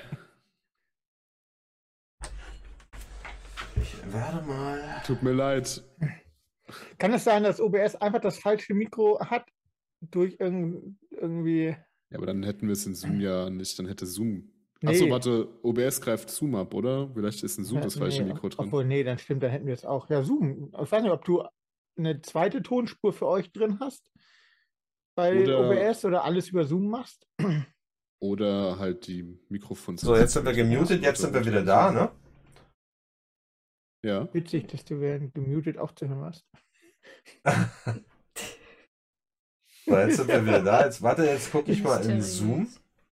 Ich 3.77 4.13
werde 4.13 4.43
mal. 4.47 5.03
Tut 5.07 5.23
mir 5.23 5.33
leid. 5.33 5.83
Kann 6.99 7.13
es 7.13 7.25
sein, 7.25 7.43
dass 7.43 7.61
OBS 7.61 7.97
einfach 7.97 8.21
das 8.21 8.39
falsche 8.39 8.75
Mikro 8.75 9.21
hat? 9.21 9.47
Durch 10.01 10.37
irgend, 10.39 10.99
irgendwie. 11.21 11.77
Ja, 12.11 12.17
aber 12.17 12.27
dann 12.27 12.43
hätten 12.43 12.67
wir 12.67 12.73
es 12.73 12.87
in 12.87 12.95
Zoom 12.95 13.21
ja 13.21 13.49
nicht. 13.51 13.79
Dann 13.79 13.87
hätte 13.87 14.07
Zoom. 14.07 14.53
Nee. 14.83 14.91
Achso, 14.91 15.11
warte. 15.11 15.49
OBS 15.63 16.01
greift 16.01 16.31
Zoom 16.31 16.55
ab, 16.55 16.73
oder? 16.75 17.11
Vielleicht 17.13 17.43
ist 17.43 17.59
in 17.59 17.65
Zoom 17.65 17.83
das 17.83 17.97
falsche 17.97 18.23
nee, 18.23 18.33
Mikro 18.33 18.49
drin. 18.49 18.67
Obwohl, 18.67 18.85
nee, 18.85 19.05
dann 19.05 19.19
stimmt, 19.19 19.43
dann 19.43 19.51
hätten 19.51 19.67
wir 19.67 19.75
es 19.75 19.85
auch. 19.85 20.09
Ja, 20.09 20.23
Zoom. 20.23 20.73
Ich 20.83 20.91
weiß 20.91 21.03
nicht, 21.03 21.13
ob 21.13 21.25
du 21.25 21.45
eine 21.99 22.23
zweite 22.23 22.63
Tonspur 22.63 23.13
für 23.13 23.27
euch 23.27 23.53
drin 23.53 23.79
hast 23.79 24.11
bei 25.15 25.43
Oder- 25.43 25.71
OBS 25.71 26.05
oder 26.05 26.25
alles 26.25 26.49
über 26.49 26.65
Zoom 26.65 26.89
machst. 26.89 27.27
Oder 28.23 28.79
halt 28.79 29.07
die 29.07 29.23
Mikrofons. 29.49 30.03
So, 30.03 30.15
jetzt 30.15 30.35
sind 30.35 30.45
wir 30.45 30.53
gemutet, 30.53 31.03
jetzt 31.03 31.23
sind 31.23 31.33
wir 31.33 31.45
wieder 31.45 31.65
da, 31.65 31.91
ne? 31.91 32.11
Ja. 34.05 34.33
Witzig, 34.35 34.69
dass 34.69 34.85
du 34.85 35.01
während 35.01 35.35
gemutet 35.35 35.79
auch 35.79 35.93
zu 35.93 36.07
hören 36.07 36.21
warst. 36.21 36.47
So, 39.91 39.99
jetzt 39.99 40.17
sind 40.19 40.29
wir 40.29 40.47
wieder 40.47 40.63
da. 40.63 40.85
Jetzt 40.85 41.03
warte, 41.03 41.25
jetzt 41.25 41.51
gucke 41.51 41.73
ich 41.73 41.83
mal 41.83 42.05
in. 42.09 42.23
Zoom. 42.23 42.69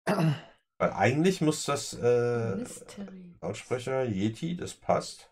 Weil 0.04 0.92
eigentlich 0.92 1.40
muss 1.40 1.64
das 1.64 1.94
äh. 1.94 2.64
Lautsprecher 3.40 4.04
Yeti, 4.04 4.56
das 4.56 4.74
passt. 4.74 5.30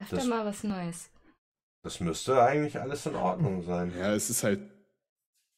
Öfter 0.00 0.16
das- 0.16 0.26
mal 0.26 0.44
was 0.46 0.62
Neues. 0.62 1.10
Das 1.82 1.98
müsste 2.00 2.40
eigentlich 2.42 2.78
alles 2.80 3.04
in 3.06 3.16
Ordnung 3.16 3.62
sein. 3.62 3.92
Ja, 3.98 4.14
es 4.14 4.30
ist 4.30 4.42
halt 4.44 4.60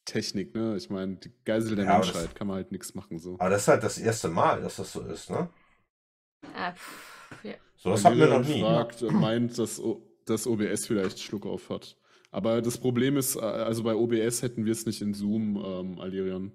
Technik, 0.05 0.53
ne? 0.55 0.75
Ich 0.75 0.89
meine, 0.89 1.15
die 1.17 1.31
Geisel 1.45 1.75
der 1.75 1.85
Ja, 1.85 1.99
Menschheit 1.99 2.35
kann 2.35 2.47
man 2.47 2.57
halt 2.57 2.71
nichts 2.71 2.95
machen 2.95 3.19
so. 3.19 3.35
Aber 3.39 3.49
das 3.49 3.61
ist 3.61 3.67
halt 3.67 3.83
das 3.83 3.97
erste 3.97 4.29
Mal, 4.29 4.61
dass 4.61 4.77
das 4.77 4.91
so 4.91 5.01
ist, 5.01 5.29
ne? 5.29 5.49
Ah, 6.55 6.71
pff, 6.73 7.43
ja. 7.43 7.53
So, 7.75 7.91
das 7.91 8.03
Wenn 8.03 8.11
hatten 8.11 8.19
wir 8.19 8.39
noch 8.39 8.45
nie. 8.47 8.61
fragt, 8.61 9.01
meint, 9.03 9.57
dass, 9.57 9.79
O- 9.79 10.01
dass 10.25 10.47
OBS 10.47 10.87
vielleicht 10.87 11.19
Schluck 11.19 11.45
auf 11.45 11.69
hat. 11.69 11.95
Aber 12.31 12.61
das 12.61 12.77
Problem 12.77 13.17
ist, 13.17 13.35
äh, 13.35 13.39
also 13.39 13.83
bei 13.83 13.95
OBS 13.95 14.41
hätten 14.41 14.65
wir 14.65 14.71
es 14.73 14.85
nicht 14.85 15.01
in 15.01 15.13
Zoom, 15.13 15.55
ähm, 15.63 15.99
Alirion. 15.99 16.51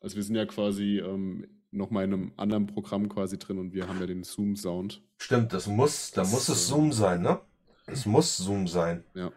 Also 0.00 0.16
wir 0.16 0.22
sind 0.22 0.34
ja 0.34 0.46
quasi 0.46 0.98
ähm, 0.98 1.46
nochmal 1.70 2.04
in 2.04 2.12
einem 2.14 2.32
anderen 2.36 2.66
Programm 2.66 3.08
quasi 3.08 3.38
drin 3.38 3.58
und 3.58 3.72
wir 3.72 3.88
haben 3.88 4.00
ja 4.00 4.06
den 4.06 4.22
Zoom-Sound. 4.24 5.02
Stimmt, 5.18 5.52
das 5.52 5.66
muss, 5.66 6.10
da 6.12 6.22
Das, 6.22 6.32
muss 6.32 6.48
es 6.48 6.62
äh, 6.64 6.68
Zoom 6.68 6.92
sein, 6.92 7.22
ne? 7.22 7.40
Es 7.86 8.06
muss 8.06 8.36
Zoom 8.36 8.66
sein. 8.68 9.04
Ja. 9.14 9.32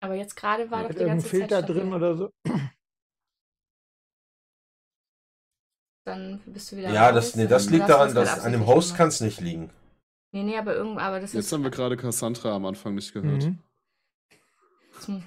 Aber 0.00 0.14
jetzt 0.14 0.36
gerade 0.36 0.70
war 0.70 0.82
Ja. 0.82 0.88
doch 0.88 0.94
die 0.94 1.00
irgendein 1.00 1.16
ganze 1.18 1.28
Filter 1.28 1.60
Zeit 1.60 1.68
drin 1.68 1.92
oder 1.92 2.16
so? 2.16 2.30
Dann 6.04 6.40
bist 6.46 6.72
du 6.72 6.76
wieder 6.76 6.90
Ja, 6.90 7.12
das, 7.12 7.36
nee, 7.36 7.46
das 7.46 7.68
liegt 7.70 7.88
daran, 7.88 8.14
das 8.14 8.36
dass 8.36 8.44
an 8.44 8.52
dem 8.52 8.66
Host 8.66 8.96
kann 8.96 9.08
es 9.08 9.20
nicht 9.20 9.40
liegen. 9.40 9.70
Nee, 10.32 10.42
nee, 10.42 10.56
aber 10.56 10.74
irgend, 10.74 10.98
aber 10.98 11.20
das 11.20 11.32
Jetzt 11.32 11.46
ist. 11.46 11.52
haben 11.52 11.64
wir 11.64 11.70
gerade 11.70 11.96
Cassandra 11.96 12.54
am 12.54 12.64
Anfang 12.66 12.94
nicht 12.94 13.12
gehört. 13.12 13.44
Mhm. 13.44 13.58
Hm. 15.06 15.22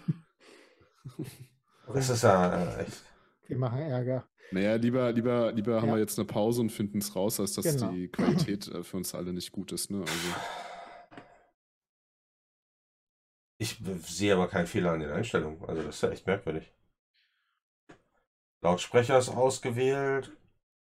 Das 1.93 2.09
ist 2.09 2.23
ja 2.23 2.53
äh, 2.77 2.83
echt. 2.83 3.03
Wir 3.47 3.57
machen 3.57 3.79
Ärger. 3.79 4.25
Naja, 4.51 4.75
lieber, 4.75 5.11
lieber, 5.11 5.51
lieber 5.51 5.81
haben 5.81 5.89
Ja. 5.89 5.95
wir 5.95 5.99
jetzt 5.99 6.17
eine 6.19 6.25
Pause 6.27 6.61
und 6.61 6.71
finden 6.71 6.99
es 6.99 7.15
raus, 7.15 7.39
als 7.39 7.53
dass 7.53 7.65
Genau. 7.65 7.91
die 7.91 8.07
Qualität 8.09 8.67
äh, 8.67 8.83
für 8.83 8.97
uns 8.97 9.15
alle 9.15 9.33
nicht 9.33 9.51
gut 9.51 9.71
ist. 9.71 9.89
Ne? 9.91 10.01
Also, 10.01 10.13
Ich 13.57 13.77
sehe 14.07 14.33
aber 14.33 14.47
keinen 14.47 14.67
Fehler 14.67 14.91
an 14.91 14.99
den 14.99 15.11
Einstellungen. 15.11 15.63
Also 15.65 15.83
das 15.83 15.95
ist 15.95 16.01
ja 16.01 16.09
echt 16.09 16.27
merkwürdig. 16.27 16.73
Lautsprecher 18.61 19.17
ist 19.19 19.29
ausgewählt. 19.29 20.31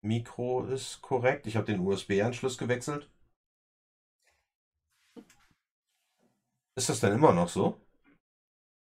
Mikro 0.02 0.66
ist 0.66 1.02
korrekt. 1.02 1.48
Ich 1.48 1.56
habe 1.56 1.66
den 1.66 1.80
USB-Anschluss 1.80 2.58
gewechselt. 2.58 3.10
Ist 6.76 6.90
das 6.90 7.00
denn 7.02 7.14
immer 7.14 7.34
noch 7.34 7.50
so? 7.50 7.82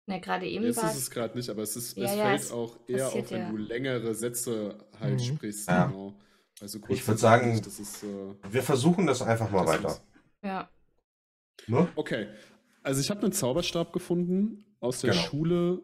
Ne, 0.09 0.21
gerade 0.21 0.47
eben 0.47 0.65
jetzt 0.65 0.77
war 0.83 0.91
ist 0.91 0.97
es 0.99 1.11
gerade 1.11 1.37
nicht, 1.37 1.51
aber 1.51 1.63
es, 1.63 1.75
ist, 1.77 1.97
Ja, 1.97 2.05
es 2.05 2.17
ja, 2.17 2.25
fällt 2.25 2.41
es 2.41 2.53
auch 2.53 2.77
eher 2.87 3.09
auf, 3.09 3.31
wenn 3.31 3.41
ja. 3.41 3.51
du 3.51 3.57
längere 3.57 4.15
Sätze 4.15 4.79
halt 5.01 5.15
Mhm. 5.15 5.19
sprichst. 5.25 5.69
Ja. 5.69 5.87
Genau. 5.87 6.15
Also 6.61 6.79
Ich 6.89 7.07
würd 7.07 7.19
sagen- 7.19 7.53
ist, 7.59 8.05
äh, 8.05 8.07
Wir 8.51 8.63
versuchen 8.63 9.07
das 9.07 9.21
einfach 9.21 9.51
mal 9.51 9.65
das 9.67 9.75
weiter. 9.75 9.89
ist- 9.89 10.03
ja. 10.43 10.69
Ne? 11.67 11.89
Okay, 11.97 12.29
also 12.85 13.01
ich 13.01 13.11
habe 13.11 13.23
einen 13.23 13.33
Zauberstab 13.33 13.93
gefunden 13.93 14.65
aus 14.81 15.01
der 15.01 15.11
Genau. 15.11 15.23
Schule 15.25 15.83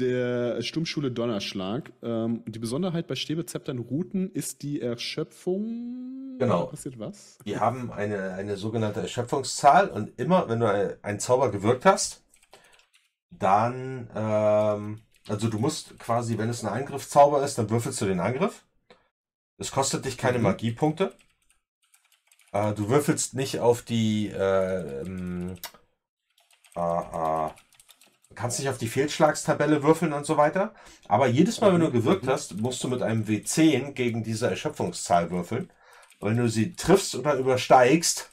der 0.00 0.60
Sturmschule 0.62 1.10
Donnerschlag. 1.12 1.92
Ähm, 2.02 2.42
die 2.46 2.58
Besonderheit 2.58 3.06
bei 3.06 3.14
Stäbezeptern 3.14 3.78
Routen 3.78 4.30
ist 4.32 4.62
die 4.62 4.80
Erschöpfung. 4.80 6.36
Genau. 6.38 6.66
Passiert 6.66 6.98
was? 6.98 7.38
Die 7.46 7.58
haben 7.58 7.90
eine, 7.92 8.32
eine 8.34 8.56
sogenannte 8.56 9.00
Erschöpfungszahl 9.00 9.88
und 9.88 10.18
immer, 10.20 10.48
wenn 10.48 10.60
du 10.60 10.70
ein- 10.70 10.94
einen 11.02 11.18
Zauber 11.20 11.50
gewirkt 11.50 11.84
hast, 11.84 12.22
dann, 13.30 14.10
ähm, 14.14 15.02
also 15.28 15.48
du 15.48 15.58
musst 15.58 15.98
quasi, 15.98 16.38
wenn 16.38 16.48
es 16.50 16.64
ein 16.64 16.72
Angriffszauber 16.72 17.42
ist, 17.44 17.58
dann 17.58 17.70
würfelst 17.70 18.00
du 18.00 18.06
den 18.06 18.20
Angriff. 18.20 18.64
Es 19.58 19.70
kostet 19.72 20.04
dich 20.06 20.18
keine 20.18 20.38
Mhm. 20.38 20.44
Magiepunkte. 20.44 21.14
Äh, 22.52 22.74
du 22.74 22.88
würfelst 22.88 23.34
nicht 23.34 23.58
auf 23.60 23.82
die, 23.82 24.28
äh, 24.28 25.02
äh, 26.74 27.50
kannst 28.34 28.58
nicht 28.58 28.68
auf 28.68 28.78
die 28.78 28.88
Fehlschlagstabelle 28.88 29.82
würfeln 29.82 30.12
und 30.12 30.26
so 30.26 30.36
weiter. 30.36 30.74
Aber 31.08 31.26
jedes 31.26 31.60
Mal, 31.60 31.72
wenn 31.72 31.80
du 31.80 31.90
gewirkt 31.92 32.26
hast, 32.28 32.56
musst 32.56 32.82
du 32.84 32.88
mit 32.88 33.02
einem 33.02 33.24
W10 33.28 33.92
gegen 33.92 34.22
diese 34.24 34.48
Erschöpfungszahl 34.48 35.30
würfeln. 35.30 35.70
Wenn 36.20 36.36
du 36.36 36.48
sie 36.48 36.74
triffst 36.74 37.14
oder 37.16 37.34
übersteigst, 37.36 38.30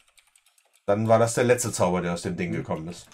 dann 0.87 1.07
war 1.07 1.19
das 1.19 1.35
der 1.35 1.45
letzte 1.45 1.71
Zauber, 1.71 2.01
der 2.01 2.13
aus 2.13 2.23
dem 2.23 2.37
Ding 2.37 2.51
gekommen 2.53 2.87
ist. 2.89 3.07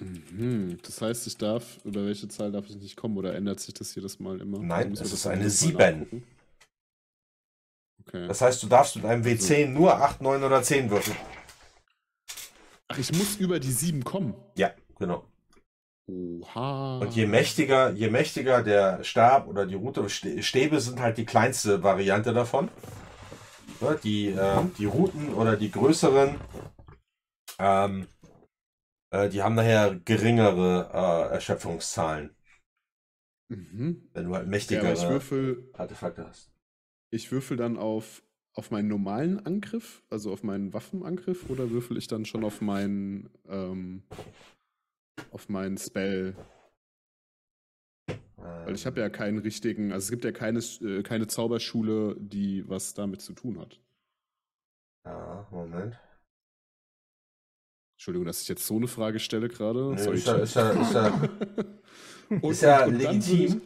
Mhm. 0.00 0.78
Das 0.82 1.00
heißt, 1.02 1.26
ich 1.26 1.36
darf, 1.36 1.78
über 1.84 2.04
welche 2.06 2.28
Zahl 2.28 2.52
darf 2.52 2.66
ich 2.68 2.76
nicht 2.76 2.96
kommen 2.96 3.16
oder 3.16 3.34
ändert 3.34 3.60
sich 3.60 3.74
das 3.74 3.94
jedes 3.94 4.20
Mal 4.20 4.40
immer? 4.40 4.58
Nein, 4.60 4.92
es 4.92 5.00
das 5.00 5.12
ist 5.12 5.26
eine 5.26 5.42
jedes 5.42 5.62
Mal 5.62 5.68
7. 5.68 5.78
nachgucken? 6.00 6.24
Okay. 8.06 8.28
Das 8.28 8.40
heißt, 8.40 8.62
du 8.62 8.68
darfst 8.68 8.96
mit 8.96 9.04
einem 9.04 9.22
W10 9.24 9.68
nur 9.68 9.94
8, 9.96 10.20
9 10.22 10.42
oder 10.42 10.62
10 10.62 10.88
würfeln. 10.90 11.16
Ach, 12.88 12.96
ich 12.98 13.12
muss 13.12 13.36
über 13.36 13.60
die 13.60 13.72
7 13.72 14.02
kommen. 14.04 14.34
Ja, 14.56 14.70
genau. 14.98 15.24
Oha. 16.10 17.00
Und 17.00 17.14
je 17.14 17.26
mächtiger, 17.26 17.90
je 17.90 18.08
mächtiger 18.08 18.62
der 18.62 19.04
Stab 19.04 19.46
oder 19.46 19.66
die 19.66 19.74
Rute, 19.74 20.00
Stä- 20.02 20.42
Stäbe 20.42 20.80
sind 20.80 21.00
halt 21.00 21.18
die 21.18 21.26
kleinste 21.26 21.82
Variante 21.82 22.32
davon. 22.32 22.70
Ja, 23.82 23.94
die, 23.94 24.28
äh, 24.28 24.62
die 24.78 24.86
Routen 24.86 25.34
oder 25.34 25.56
die 25.56 25.70
größeren, 25.70 26.36
ähm, 27.58 28.06
äh, 29.10 29.28
die 29.28 29.42
haben 29.42 29.54
nachher 29.54 29.96
geringere 30.04 30.90
äh, 31.30 31.34
Erschöpfungszahlen, 31.34 32.34
Mhm. 33.50 34.08
wenn 34.12 34.26
du 34.26 34.34
halt 34.34 34.48
Ja, 34.70 34.84
mächtigere 34.84 34.92
ich 34.92 35.08
würfel, 35.08 35.72
Artefakte 35.72 36.26
hast. 36.28 36.52
ich 37.10 37.30
würfel 37.32 37.56
dann 37.56 37.76
auf, 37.76 38.22
auf 38.54 38.70
meinen 38.70 38.88
normalen 38.88 39.44
Angriff, 39.44 40.02
also 40.10 40.32
auf 40.32 40.42
meinen 40.42 40.72
Waffenangriff, 40.72 41.48
oder 41.50 41.70
würfel 41.70 41.96
ich 41.96 42.06
dann 42.06 42.24
schon 42.24 42.44
auf 42.44 42.60
meinen, 42.60 43.28
ähm, 43.48 44.02
auf 45.30 45.48
meinen 45.48 45.78
Spell? 45.78 46.34
Weil 48.64 48.74
ich 48.76 48.86
habe 48.86 49.00
ja 49.00 49.08
keinen 49.08 49.38
richtigen, 49.38 49.90
also 49.92 50.04
es 50.04 50.10
gibt 50.12 50.24
ja 50.24 50.30
keine, 50.32 50.60
äh, 50.60 51.02
keine 51.02 51.26
Zauberschule, 51.26 52.14
die 52.20 52.68
was 52.68 52.94
damit 52.94 53.20
zu 53.22 53.32
tun 53.32 53.58
hat. 53.58 53.80
Ja, 55.04 55.48
Moment. 55.50 55.98
Entschuldigung, 57.98 58.26
dass 58.26 58.42
ich 58.42 58.48
jetzt 58.48 58.64
so 58.66 58.76
eine 58.76 58.86
Frage 58.86 59.18
stelle 59.18 59.48
gerade. 59.48 59.98
Sorry, 59.98 60.16
ist 60.18 60.26
ja- 60.26 60.36
ist 60.36 60.54
ja- 60.54 60.70
ist 60.70 60.92
ja- 60.94 61.28
Und- 62.30 62.44
ist 62.52 62.62
ja 62.62 62.84
und- 62.84 63.02
dann 63.02 63.12
legitim. 63.14 63.60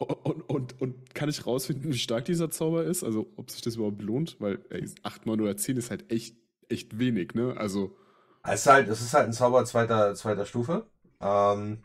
ich- 0.00 0.06
Und, 0.24 0.48
und, 0.48 0.80
und 0.80 1.14
kann 1.14 1.28
ich 1.28 1.44
rausfinden, 1.46 1.92
wie 1.92 1.98
stark 1.98 2.24
dieser 2.24 2.50
Zauber 2.50 2.84
ist? 2.84 3.02
Also, 3.02 3.32
ob 3.36 3.50
sich 3.50 3.62
das 3.62 3.74
überhaupt 3.76 4.00
lohnt? 4.02 4.36
Weil 4.40 4.64
ey, 4.70 4.88
8, 5.02 5.26
9 5.26 5.40
oder 5.40 5.56
10 5.56 5.76
ist 5.76 5.90
halt 5.90 6.10
echt, 6.12 6.36
echt 6.68 6.98
wenig, 7.00 7.34
ne? 7.34 7.56
Also, 7.56 7.96
Es 8.44 8.60
ist 8.60 8.66
halt, 8.68 8.88
es 8.88 9.00
ist 9.00 9.12
halt 9.14 9.26
ein 9.26 9.32
Zauber 9.32 9.64
zweiter, 9.64 10.14
zweiter 10.14 10.46
Stufe. 10.46 10.86
Ähm, 11.20 11.82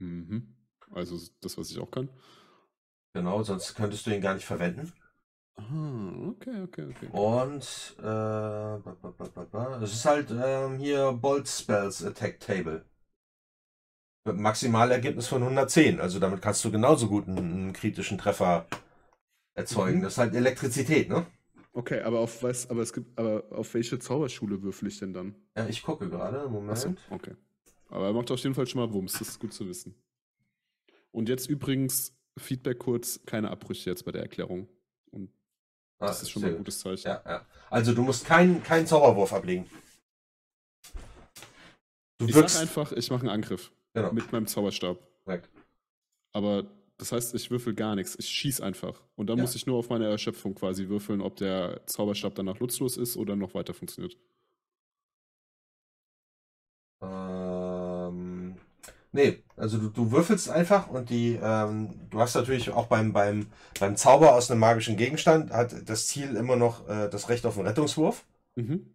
mhm. 0.00 0.54
also 0.90 1.16
das, 1.40 1.56
was 1.56 1.70
ich 1.70 1.78
auch 1.78 1.90
kann. 1.92 2.08
genau, 3.12 3.42
sonst 3.44 3.74
könntest 3.76 4.04
du 4.06 4.10
ihn 4.14 4.20
gar 4.20 4.34
nicht 4.34 4.46
verwenden. 4.46 4.92
Ah, 5.56 6.28
okay, 6.30 6.62
okay, 6.62 6.86
okay. 6.90 7.08
Und 7.12 7.96
äh, 7.98 8.02
ba, 8.02 8.96
ba, 9.00 9.14
ba, 9.16 9.28
ba, 9.34 9.44
ba. 9.44 9.80
es 9.82 9.92
ist 9.92 10.04
halt 10.04 10.30
ähm, 10.30 10.78
hier 10.78 11.12
Bolt 11.12 11.48
Spells 11.48 12.04
Attack 12.04 12.40
Table. 12.40 12.84
Mit 14.26 14.36
Maximalergebnis 14.36 15.28
von 15.28 15.42
110. 15.42 16.00
Also 16.00 16.18
damit 16.18 16.42
kannst 16.42 16.64
du 16.64 16.70
genauso 16.70 17.08
gut 17.08 17.28
einen, 17.28 17.38
einen 17.38 17.72
kritischen 17.72 18.18
Treffer 18.18 18.66
erzeugen. 19.54 19.98
Mhm. 19.98 20.02
Das 20.02 20.14
ist 20.14 20.18
halt 20.18 20.34
Elektrizität, 20.34 21.08
ne? 21.08 21.26
Okay, 21.72 22.00
aber 22.02 22.20
auf 22.20 22.42
was, 22.42 22.70
aber 22.70 22.82
es 22.82 22.92
gibt, 22.92 23.18
aber 23.18 23.44
auf 23.50 23.74
welche 23.74 23.98
Zauberschule 23.98 24.62
würfel 24.62 24.88
ich 24.88 24.98
denn 24.98 25.12
dann? 25.12 25.34
Ja, 25.56 25.66
ich 25.66 25.82
gucke 25.82 26.08
gerade. 26.08 26.48
Moment. 26.48 26.70
Achso, 26.70 26.94
okay. 27.10 27.34
Aber 27.88 28.06
er 28.06 28.12
macht 28.12 28.30
auf 28.30 28.38
jeden 28.40 28.54
Fall 28.54 28.66
schon 28.66 28.80
mal 28.80 28.92
Wumms, 28.92 29.18
das 29.18 29.28
ist 29.28 29.40
gut 29.40 29.52
zu 29.52 29.68
wissen. 29.68 29.94
Und 31.10 31.28
jetzt 31.28 31.48
übrigens 31.48 32.16
Feedback 32.38 32.78
kurz, 32.78 33.20
keine 33.26 33.50
Abbrüche 33.50 33.90
jetzt 33.90 34.04
bei 34.04 34.12
der 34.12 34.22
Erklärung. 34.22 34.68
Ah, 35.98 36.06
das 36.08 36.22
ist 36.22 36.30
schon 36.30 36.42
mal 36.42 36.48
ein 36.48 36.52
gut. 36.54 36.58
gutes 36.66 36.80
Zeichen. 36.80 37.06
Ja, 37.08 37.22
ja. 37.26 37.46
Also 37.70 37.94
du 37.94 38.02
musst 38.02 38.24
keinen 38.26 38.62
keinen 38.62 38.86
Zauberwurf 38.86 39.32
ablegen. 39.32 39.68
Du 42.18 42.26
Ich 42.26 42.34
sag 42.34 42.54
einfach, 42.60 42.92
ich 42.92 43.10
mache 43.10 43.20
einen 43.22 43.30
Angriff 43.30 43.72
Genau. 43.94 44.12
mit 44.12 44.30
meinem 44.32 44.46
Zauberstab. 44.46 44.98
Korrekt. 45.24 45.48
Aber 46.32 46.64
das 46.98 47.12
heißt, 47.12 47.34
ich 47.34 47.50
würfel 47.50 47.74
gar 47.74 47.94
nichts. 47.96 48.16
Ich 48.18 48.28
schieß 48.28 48.60
einfach. 48.60 49.00
Und 49.16 49.28
dann 49.28 49.38
Ja. 49.38 49.42
muss 49.42 49.54
ich 49.54 49.66
nur 49.66 49.76
auf 49.78 49.88
meine 49.88 50.06
Erschöpfung 50.08 50.54
quasi 50.54 50.88
würfeln, 50.88 51.20
ob 51.20 51.36
der 51.36 51.84
Zauberstab 51.86 52.34
danach 52.34 52.60
nutzlos 52.60 52.96
ist 52.96 53.16
oder 53.16 53.36
noch 53.36 53.54
weiter 53.54 53.74
funktioniert. 53.74 54.16
Nee, 59.14 59.42
also 59.56 59.78
du, 59.78 59.88
du 59.88 60.10
würfelst 60.10 60.50
einfach 60.50 60.88
und 60.88 61.08
die, 61.08 61.38
ähm, 61.40 62.08
du 62.10 62.20
hast 62.20 62.34
natürlich 62.34 62.70
auch 62.70 62.86
beim, 62.86 63.12
beim, 63.12 63.46
beim 63.78 63.96
Zauber 63.96 64.34
aus 64.34 64.50
einem 64.50 64.60
magischen 64.60 64.96
Gegenstand 64.96 65.52
hat 65.52 65.88
das 65.88 66.08
Ziel 66.08 66.36
immer 66.36 66.56
noch 66.56 66.86
äh, 66.88 67.08
das 67.08 67.28
Recht 67.28 67.46
auf 67.46 67.56
einen 67.56 67.66
Rettungswurf. 67.66 68.26
Mhm. 68.56 68.92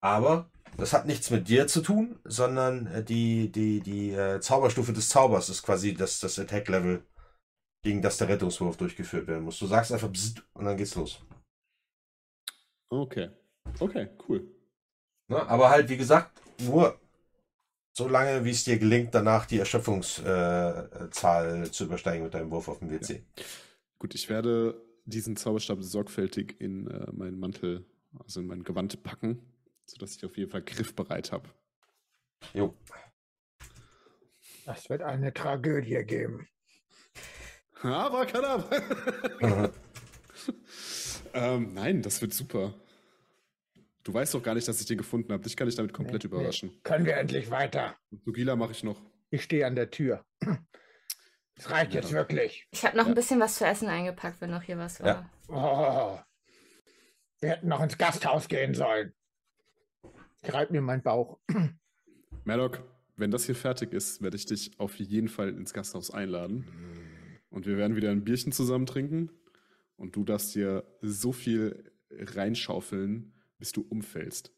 Aber 0.00 0.50
das 0.76 0.92
hat 0.92 1.06
nichts 1.06 1.30
mit 1.30 1.48
dir 1.48 1.66
zu 1.66 1.82
tun, 1.82 2.18
sondern 2.24 2.86
äh, 2.86 3.04
die, 3.04 3.52
die, 3.52 3.80
die 3.80 4.12
äh, 4.12 4.40
Zauberstufe 4.40 4.92
des 4.92 5.10
Zaubers 5.10 5.48
ist 5.50 5.62
quasi 5.62 5.94
das, 5.94 6.18
das 6.20 6.38
Attack-Level, 6.38 7.04
gegen 7.84 8.02
das 8.02 8.16
der 8.16 8.28
Rettungswurf 8.28 8.76
durchgeführt 8.76 9.28
werden 9.28 9.44
muss. 9.44 9.58
Du 9.58 9.66
sagst 9.66 9.92
einfach 9.92 10.08
Bzzzt 10.08 10.42
und 10.54 10.64
dann 10.64 10.76
geht's 10.76 10.94
los. 10.94 11.20
Okay. 12.88 13.30
Okay, 13.78 14.08
cool. 14.28 14.48
Ne? 15.28 15.46
Aber 15.46 15.68
halt, 15.68 15.88
wie 15.90 15.98
gesagt, 15.98 16.40
nur 16.60 16.98
so 17.98 18.08
lange, 18.08 18.44
wie 18.44 18.50
es 18.50 18.62
dir 18.62 18.78
gelingt, 18.78 19.12
danach 19.12 19.44
die 19.44 19.58
Erschöpfungszahl 19.58 21.64
äh, 21.64 21.70
zu 21.70 21.84
übersteigen 21.84 22.22
mit 22.22 22.32
deinem 22.32 22.52
Wurf 22.52 22.68
auf 22.68 22.78
dem 22.78 22.90
WC. 22.90 23.24
Gut, 23.98 24.14
ich 24.14 24.30
werde 24.30 24.80
diesen 25.04 25.36
Zauberstab 25.36 25.82
sorgfältig 25.82 26.60
in 26.60 26.86
äh, 26.86 27.10
meinen 27.10 27.40
Mantel, 27.40 27.84
also 28.20 28.40
in 28.40 28.46
mein 28.46 28.62
Gewand 28.62 29.02
packen, 29.02 29.40
sodass 29.84 30.16
ich 30.16 30.24
auf 30.24 30.38
jeden 30.38 30.48
Fall 30.48 30.62
griffbereit 30.62 31.32
habe. 31.32 31.48
Jo. 32.54 32.72
Das 34.64 34.88
wird 34.88 35.02
eine 35.02 35.34
Tragödie 35.34 36.04
geben. 36.04 36.46
Aber 37.82 38.26
Kadabra. 38.26 38.78
ähm, 41.34 41.74
nein, 41.74 42.02
das 42.02 42.22
wird 42.22 42.32
super. 42.32 42.74
Du 44.04 44.14
weißt 44.14 44.32
doch 44.34 44.42
gar 44.42 44.54
nicht, 44.54 44.66
dass 44.66 44.80
ich 44.80 44.86
den 44.86 44.98
gefunden 44.98 45.32
habe. 45.32 45.42
Dich 45.42 45.56
kann 45.56 45.68
ich 45.68 45.74
damit 45.74 45.92
komplett 45.92 46.24
Nee, 46.24 46.30
nee. 46.30 46.36
überraschen. 46.36 46.82
Können 46.82 47.04
wir 47.04 47.16
endlich 47.16 47.50
weiter? 47.50 47.96
Und 48.10 48.24
Sugila 48.24 48.56
mache 48.56 48.72
ich 48.72 48.82
noch. 48.84 49.00
Ich 49.30 49.42
stehe 49.42 49.66
an 49.66 49.74
der 49.74 49.90
Tür. 49.90 50.24
Es 51.56 51.70
reicht 51.70 51.92
jetzt 51.92 52.10
Ja. 52.10 52.16
wirklich. 52.16 52.66
Ich 52.70 52.84
habe 52.84 52.96
noch 52.96 53.04
Ja. 53.04 53.10
ein 53.10 53.14
bisschen 53.14 53.40
was 53.40 53.56
zu 53.56 53.66
essen 53.66 53.88
eingepackt, 53.88 54.40
wenn 54.40 54.50
noch 54.50 54.62
hier 54.62 54.78
was 54.78 55.00
war. 55.02 55.06
Ja. 55.08 55.30
Oh, 55.48 56.18
wir 57.40 57.50
hätten 57.50 57.68
noch 57.68 57.82
ins 57.82 57.98
Gasthaus 57.98 58.48
gehen 58.48 58.74
sollen. 58.74 59.12
Ich 60.42 60.52
reibe 60.52 60.72
mir 60.72 60.80
meinen 60.80 61.02
Bauch. 61.02 61.38
Maddock, 62.44 62.82
wenn 63.16 63.30
das 63.30 63.44
hier 63.44 63.56
fertig 63.56 63.92
ist, 63.92 64.22
werde 64.22 64.36
ich 64.36 64.46
dich 64.46 64.78
auf 64.78 64.94
jeden 64.96 65.28
Fall 65.28 65.50
ins 65.50 65.74
Gasthaus 65.74 66.10
einladen. 66.10 66.64
Und 67.50 67.66
wir 67.66 67.76
werden 67.76 67.96
wieder 67.96 68.10
ein 68.10 68.24
Bierchen 68.24 68.52
zusammen 68.52 68.86
trinken. 68.86 69.30
Und 69.96 70.14
du 70.16 70.24
darfst 70.24 70.54
dir 70.54 70.84
so 71.02 71.32
viel 71.32 71.92
reinschaufeln, 72.10 73.34
bis 73.58 73.72
du 73.72 73.82
umfällst. 73.88 74.52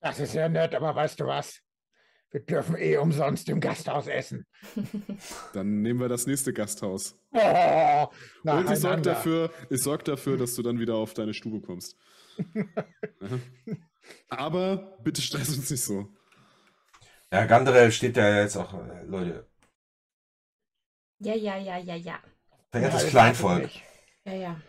Das 0.00 0.18
ist 0.18 0.34
ja 0.34 0.48
nett, 0.48 0.74
aber 0.74 0.94
weißt 0.94 1.20
du 1.20 1.26
was? 1.26 1.60
Wir 2.30 2.40
dürfen 2.40 2.76
eh 2.76 2.96
umsonst 2.96 3.48
im 3.50 3.60
Gasthaus 3.60 4.06
essen. 4.06 4.46
Dann 5.52 5.82
nehmen 5.82 6.00
wir 6.00 6.08
das 6.08 6.26
nächste 6.26 6.52
Gasthaus. 6.52 7.18
Oh, 7.34 8.08
Und 8.50 8.70
ich 8.70 8.78
sorge 8.80 9.00
nacheinander. 9.00 9.12
dafür, 9.14 9.52
ich 9.70 9.80
sorg 9.82 10.04
dafür, 10.04 10.36
dass 10.36 10.54
du 10.54 10.62
dann 10.62 10.78
wieder 10.80 10.96
auf 10.96 11.14
deine 11.14 11.32
Stube 11.34 11.60
kommst. 11.60 11.96
Ja. 13.20 13.76
Aber 14.28 14.98
bitte 15.04 15.22
stress 15.22 15.56
uns 15.56 15.70
nicht 15.70 15.82
so. 15.84 16.08
Ja, 17.32 17.46
Gandrel 17.46 17.92
steht 17.92 18.16
da 18.16 18.40
jetzt 18.40 18.56
auch, 18.56 18.74
äh, 18.74 19.04
Leute, 19.04 19.48
Ja, 21.20 21.34
ja, 21.36 21.56
ja, 21.56 21.78
ja, 21.78 21.94
ja. 21.94 22.18
verehrtes 22.72 23.04
Ja, 23.04 23.08
Kleinvolk. 23.10 23.70
Ja, 24.24 24.32
ja. 24.34 24.60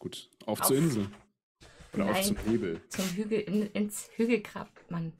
Gut, 0.00 0.28
auf, 0.44 0.60
Auf. 0.60 0.66
zur 0.66 0.76
Insel. 0.76 1.08
Oder 1.94 2.04
auf 2.06 2.12
Nein. 2.12 2.24
zum 2.24 2.36
Hebel. 2.38 2.80
Zum 2.88 3.04
Hügel, 3.04 3.40
in, 3.40 3.62
ins 3.72 4.10
Hügelgrab, 4.16 4.68
Mann. 4.90 5.12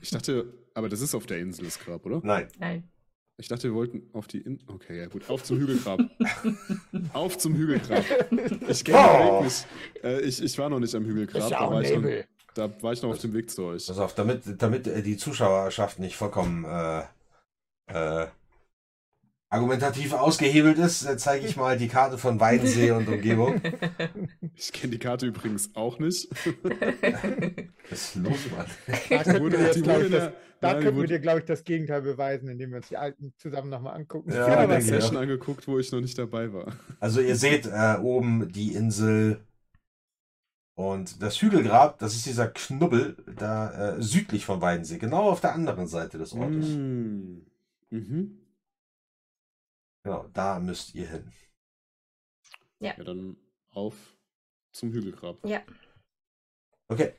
Ich 0.00 0.10
dachte, 0.10 0.52
aber 0.74 0.88
das 0.88 1.00
ist 1.00 1.14
auf 1.14 1.26
der 1.26 1.38
Insel 1.38 1.64
das 1.66 1.78
Grab, 1.78 2.06
oder? 2.06 2.20
Nein, 2.24 2.48
Nein. 2.58 2.88
Ich 3.38 3.48
dachte, 3.48 3.64
wir 3.64 3.74
wollten 3.74 4.08
auf 4.12 4.28
die 4.28 4.38
Insel. 4.40 4.68
Okay, 4.68 4.98
ja 4.98 5.06
gut. 5.06 5.28
Auf 5.28 5.42
zum 5.42 5.58
Hügelgrab. 5.58 6.00
auf 7.12 7.38
zum 7.38 7.54
Hügelgrab. 7.54 8.04
Ich 8.68 8.84
kenne 8.84 8.98
den 8.98 9.20
Oh. 9.20 9.38
Weg 9.40 9.44
nicht. 9.44 9.66
Äh, 10.04 10.20
ich, 10.20 10.42
ich 10.42 10.58
war 10.58 10.68
noch 10.68 10.78
nicht 10.78 10.94
am 10.94 11.04
Hügelgrab. 11.04 11.50
Da 11.50 11.70
war, 11.70 11.82
ich 11.82 11.90
noch, 11.90 11.96
Nebel. 12.02 12.24
da 12.54 12.82
war 12.82 12.92
ich 12.92 13.02
noch 13.02 13.10
auf 13.10 13.18
dem 13.18 13.32
Weg 13.32 13.50
zu 13.50 13.64
euch. 13.64 13.86
pass 13.86 13.98
auf, 13.98 14.14
damit, 14.14 14.42
damit 14.62 14.86
äh, 14.86 15.02
die 15.02 15.16
Zuschauerschaft 15.16 15.98
nicht 15.98 16.16
vollkommen 16.16 16.64
äh, 16.64 17.02
äh, 17.86 18.28
argumentativ 19.52 20.14
ausgehebelt 20.14 20.78
ist, 20.78 21.04
äh, 21.04 21.16
zeige 21.18 21.46
ich 21.46 21.56
mal 21.56 21.76
die 21.76 21.88
Karte 21.88 22.16
von 22.16 22.40
Weidensee 22.40 22.90
und 22.92 23.06
Umgebung. 23.08 23.60
Ich 24.54 24.72
kenne 24.72 24.92
die 24.92 24.98
Karte 24.98 25.26
übrigens 25.26 25.70
auch 25.74 25.98
nicht. 25.98 26.28
Was 27.90 28.14
ist 28.14 28.14
los, 28.16 28.36
Mann? 28.54 28.66
Da 29.08 29.22
könnten 29.24 29.42
wurde- 29.42 29.58
wir, 29.58 29.66
jetzt, 29.66 29.76
ich, 29.78 29.82
das, 30.10 30.32
da 30.60 30.72
nein, 30.74 30.82
könnten 30.82 31.00
wir 31.00 31.06
dir, 31.06 31.18
glaube 31.18 31.40
ich, 31.40 31.44
das 31.46 31.64
Gegenteil 31.64 32.02
beweisen, 32.02 32.48
indem 32.48 32.70
wir 32.70 32.76
uns 32.78 32.88
die 32.88 32.96
alten 32.98 33.32
zusammen 33.38 33.70
nochmal 33.70 33.94
angucken. 33.96 34.30
Ja, 34.30 34.46
Ich 34.46 34.54
habe 34.54 34.72
eine 34.74 34.82
Session 34.82 35.16
auch. 35.16 35.22
angeguckt, 35.22 35.66
wo 35.66 35.78
ich 35.78 35.90
noch 35.90 36.00
nicht 36.00 36.18
dabei 36.18 36.52
war. 36.52 36.72
Also 37.00 37.20
ihr 37.20 37.34
seht 37.36 37.66
äh, 37.66 37.96
oben 38.00 38.52
die 38.52 38.74
Insel 38.74 39.40
und 40.74 41.22
das 41.22 41.40
Hügelgrab, 41.40 41.98
das 41.98 42.14
ist 42.14 42.26
dieser 42.26 42.48
Knubbel 42.48 43.16
da 43.38 43.96
äh, 43.96 44.02
südlich 44.02 44.44
von 44.44 44.60
Weidensee, 44.60 44.98
genau 44.98 45.30
auf 45.30 45.40
der 45.40 45.54
anderen 45.54 45.86
Seite 45.86 46.18
des 46.18 46.32
Ortes. 46.34 46.68
Mm. 46.68 47.38
Mhm. 47.90 48.38
Genau, 50.04 50.28
da 50.32 50.58
müsst 50.58 50.94
ihr 50.94 51.08
hin. 51.08 51.32
Ja, 52.80 52.94
dann 52.94 53.36
auf 53.70 53.94
zum 54.72 54.92
Hügelgrab. 54.92 55.44
Ja. 55.44 55.62
Okay. 56.88 57.14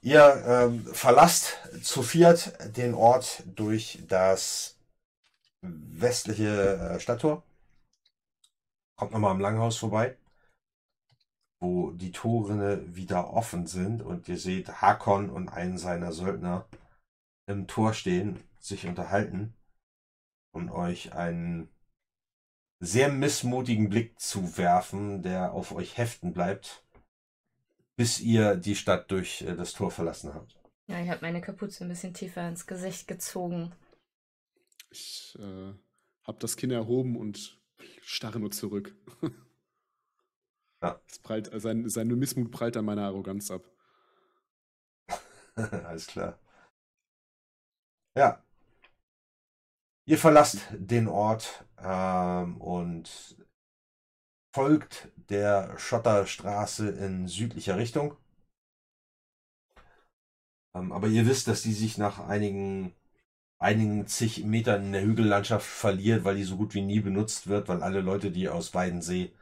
Ihr 0.00 0.44
ähm, 0.46 0.84
verlasst 0.86 1.58
zu 1.82 2.02
viert 2.02 2.76
den 2.76 2.94
Ort 2.94 3.42
durch 3.46 4.02
das 4.06 4.78
westliche 5.60 6.76
äh, 6.76 7.00
Stadttor. 7.00 7.42
Kommt 8.96 9.12
nochmal 9.12 9.32
am 9.32 9.40
Langhaus 9.40 9.76
vorbei, 9.76 10.16
wo 11.60 11.90
die 11.90 12.12
Tore 12.12 12.94
wieder 12.94 13.32
offen 13.32 13.66
sind 13.66 14.00
und 14.00 14.28
ihr 14.28 14.38
seht 14.38 14.80
Hakon 14.80 15.28
und 15.28 15.48
einen 15.48 15.76
seiner 15.76 16.12
Söldner 16.12 16.66
im 17.46 17.66
Tor 17.66 17.92
stehen, 17.92 18.42
sich 18.58 18.86
unterhalten 18.86 19.54
und 20.52 20.70
euch 20.70 21.12
einen 21.12 21.68
sehr 22.80 23.10
missmutigen 23.10 23.88
Blick 23.88 24.20
zuwerfen, 24.20 25.22
der 25.22 25.52
auf 25.52 25.72
euch 25.72 25.96
heften 25.96 26.32
bleibt 26.32 26.86
bis 27.96 28.20
ihr 28.20 28.56
die 28.56 28.76
Stadt 28.76 29.10
durch 29.10 29.42
äh, 29.42 29.56
das 29.56 29.72
Tor 29.72 29.90
verlassen 29.90 30.34
habt. 30.34 30.56
Ja, 30.86 31.00
ich 31.02 31.10
habe 31.10 31.22
meine 31.22 31.40
Kapuze 31.40 31.84
ein 31.84 31.88
bisschen 31.88 32.14
tiefer 32.14 32.48
ins 32.48 32.66
Gesicht 32.66 33.08
gezogen. 33.08 33.74
Ich 34.90 35.36
äh, 35.40 35.72
habe 36.24 36.38
das 36.38 36.56
Kinn 36.56 36.70
erhoben 36.70 37.16
und 37.16 37.58
starre 38.02 38.38
nur 38.38 38.52
zurück. 38.52 38.94
Ja. 40.82 41.00
Es 41.08 41.18
prallt, 41.18 41.50
äh, 41.54 41.58
sein, 41.58 41.88
seine 41.88 42.14
Missmut 42.14 42.50
prallt 42.50 42.76
an 42.76 42.84
meiner 42.84 43.06
Arroganz 43.06 43.50
ab. 43.50 43.64
Alles 45.54 46.06
klar. 46.06 46.38
Ja. 48.14 48.44
Ihr 50.08 50.18
verlasst 50.18 50.60
den 50.72 51.08
Ort 51.08 51.64
ähm, 51.82 52.60
und 52.60 53.36
folgt 54.54 55.08
der 55.30 55.76
Schotterstraße 55.78 56.88
in 56.90 57.26
südlicher 57.28 57.76
Richtung. 57.76 58.16
Ähm, 60.74 60.92
aber 60.92 61.08
ihr 61.08 61.26
wisst, 61.26 61.48
dass 61.48 61.62
die 61.62 61.72
sich 61.72 61.98
nach 61.98 62.20
einigen, 62.20 62.94
einigen 63.58 64.06
zig 64.06 64.44
Metern 64.44 64.86
in 64.86 64.92
der 64.92 65.02
Hügellandschaft 65.04 65.66
verliert, 65.66 66.24
weil 66.24 66.36
die 66.36 66.44
so 66.44 66.56
gut 66.56 66.74
wie 66.74 66.82
nie 66.82 67.00
benutzt 67.00 67.48
wird, 67.48 67.68
weil 67.68 67.82
alle 67.82 68.00
Leute, 68.00 68.30
die 68.30 68.48
aus 68.48 68.74
Weidensee 68.74 69.32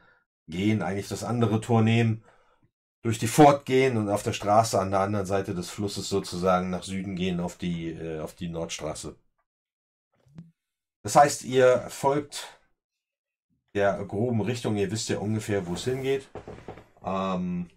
gehen, 0.47 0.81
eigentlich 0.81 1.09
das 1.09 1.23
andere 1.23 1.61
Tor 1.61 1.81
nehmen, 1.83 2.23
durch 3.03 3.19
die 3.19 3.27
Fort 3.27 3.65
gehen 3.65 3.97
und 3.97 4.09
auf 4.09 4.23
der 4.23 4.33
Straße 4.33 4.79
an 4.79 4.91
der 4.91 5.01
anderen 5.01 5.25
Seite 5.27 5.55
des 5.55 5.69
Flusses 5.69 6.09
sozusagen 6.09 6.71
nach 6.71 6.83
Süden 6.83 7.15
gehen 7.15 7.39
auf 7.39 7.57
die, 7.57 7.91
äh, 7.91 8.19
auf 8.21 8.35
die 8.35 8.49
Nordstraße. 8.49 9.15
Das 11.05 11.15
heißt, 11.15 11.43
ihr 11.43 11.87
folgt 11.91 12.59
der 13.75 14.03
groben 14.05 14.41
Richtung, 14.41 14.75
ihr 14.75 14.89
wisst 14.89 15.07
ja 15.09 15.19
ungefähr, 15.19 15.67
wo 15.67 15.75
es 15.75 15.83
hingeht. 15.83 16.27
Ähm, 17.03 17.69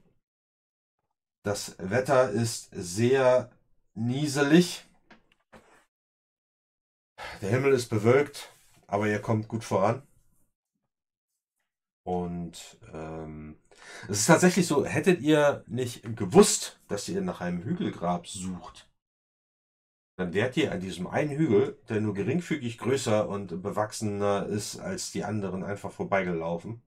das 1.45 1.77
Wetter 1.79 2.31
ist 2.31 2.71
sehr 2.73 3.53
nieselig. 3.93 4.87
Der 7.43 7.51
Himmel 7.51 7.75
ist 7.75 7.91
bewölkt, 7.91 8.51
aber 8.87 9.07
ihr 9.09 9.21
kommt 9.21 9.47
gut 9.47 9.63
voran. 9.63 10.09
Und 12.07 12.79
ähm, 12.95 13.59
es 14.09 14.21
ist 14.21 14.27
tatsächlich 14.27 14.67
so, 14.67 14.87
hättet 14.87 15.21
ihr 15.21 15.65
nicht 15.67 16.17
gewusst, 16.17 16.81
dass 16.89 17.11
ihr 17.11 17.21
nach 17.21 17.43
einem 17.43 17.63
Hügelgrab 17.63 18.27
sucht, 18.27 18.88
dann 20.19 20.35
wärt 20.35 20.57
ihr 20.57 20.73
an 20.73 20.81
diesem 20.81 21.07
einen 21.07 21.31
Hügel, 21.31 21.79
der 21.89 22.01
nur 22.01 22.13
geringfügig 22.13 22.79
größer 22.79 23.29
und 23.29 23.63
bewachsener 23.63 24.47
ist 24.47 24.81
als 24.81 25.13
die 25.13 25.23
anderen, 25.23 25.63
einfach 25.63 25.93
vorbeigelaufen. 25.93 26.83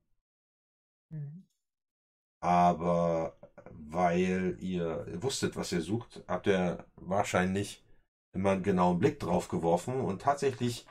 Mhm. 1.09 1.47
Aber 2.41 3.37
weil 3.71 4.57
ihr 4.59 5.05
wusstet, 5.21 5.55
was 5.55 5.71
ihr 5.71 5.79
sucht, 5.79 6.25
habt 6.27 6.47
ihr 6.47 6.85
wahrscheinlich 6.95 7.85
immer 8.33 8.51
einen 8.51 8.63
genauen 8.63 8.99
Blick 8.99 9.17
drauf 9.19 9.47
geworfen 9.47 10.01
und 10.01 10.21
tatsächlich 10.21 10.85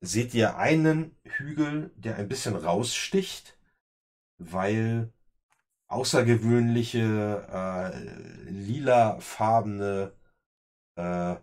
seht 0.00 0.34
ihr 0.34 0.58
einen 0.58 1.16
Hügel, 1.24 1.90
der 1.96 2.16
ein 2.16 2.28
bisschen 2.28 2.56
raussticht, 2.56 3.58
weil 4.36 5.10
außergewöhnliche 5.86 7.46
äh, 7.50 8.50
lilafarbene 8.50 10.12
äh, 10.98 11.36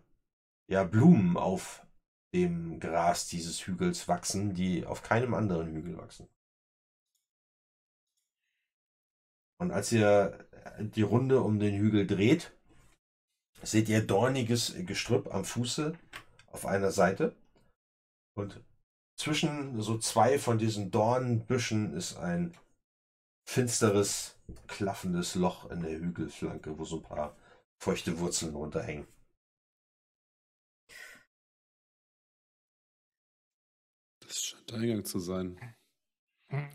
ja, 0.67 0.83
Blumen 0.83 1.37
auf 1.37 1.85
dem 2.33 2.79
Gras 2.79 3.27
dieses 3.27 3.65
Hügels 3.65 4.07
wachsen, 4.07 4.53
die 4.53 4.85
auf 4.85 5.01
keinem 5.01 5.33
anderen 5.33 5.71
Hügel 5.71 5.97
wachsen. 5.97 6.27
Und 9.57 9.71
als 9.71 9.91
ihr 9.91 10.45
die 10.79 11.01
Runde 11.01 11.41
um 11.41 11.59
den 11.59 11.75
Hügel 11.75 12.05
dreht, 12.05 12.51
seht 13.63 13.87
ihr 13.87 14.05
dorniges 14.05 14.75
Gestrüpp 14.85 15.33
am 15.33 15.45
Fuße 15.45 15.97
auf 16.47 16.65
einer 16.65 16.91
Seite. 16.91 17.35
Und 18.37 18.61
zwischen 19.17 19.81
so 19.81 19.97
zwei 19.97 20.37
von 20.37 20.57
diesen 20.57 20.91
Dornbüschen 20.91 21.93
ist 21.93 22.17
ein 22.17 22.53
finsteres, 23.47 24.37
klaffendes 24.67 25.35
Loch 25.35 25.71
in 25.71 25.81
der 25.81 25.97
Hügelflanke, 25.97 26.77
wo 26.77 26.83
so 26.83 26.97
ein 26.97 27.03
paar 27.03 27.37
feuchte 27.81 28.19
Wurzeln 28.19 28.55
runterhängen. 28.55 29.07
Das 34.35 34.43
scheint 34.43 34.69
der 34.69 34.79
Eingang 34.79 35.05
zu 35.05 35.19
sein. 35.19 35.57
Hm. 36.49 36.69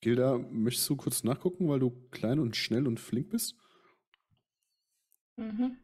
Gilda, 0.00 0.38
möchtest 0.38 0.88
du 0.88 0.94
kurz 0.94 1.24
nachgucken, 1.24 1.68
weil 1.68 1.80
du 1.80 1.90
klein 2.12 2.38
und 2.38 2.54
schnell 2.54 2.86
und 2.86 3.00
flink 3.00 3.30
bist? 3.30 3.56
Mhm. 5.36 5.78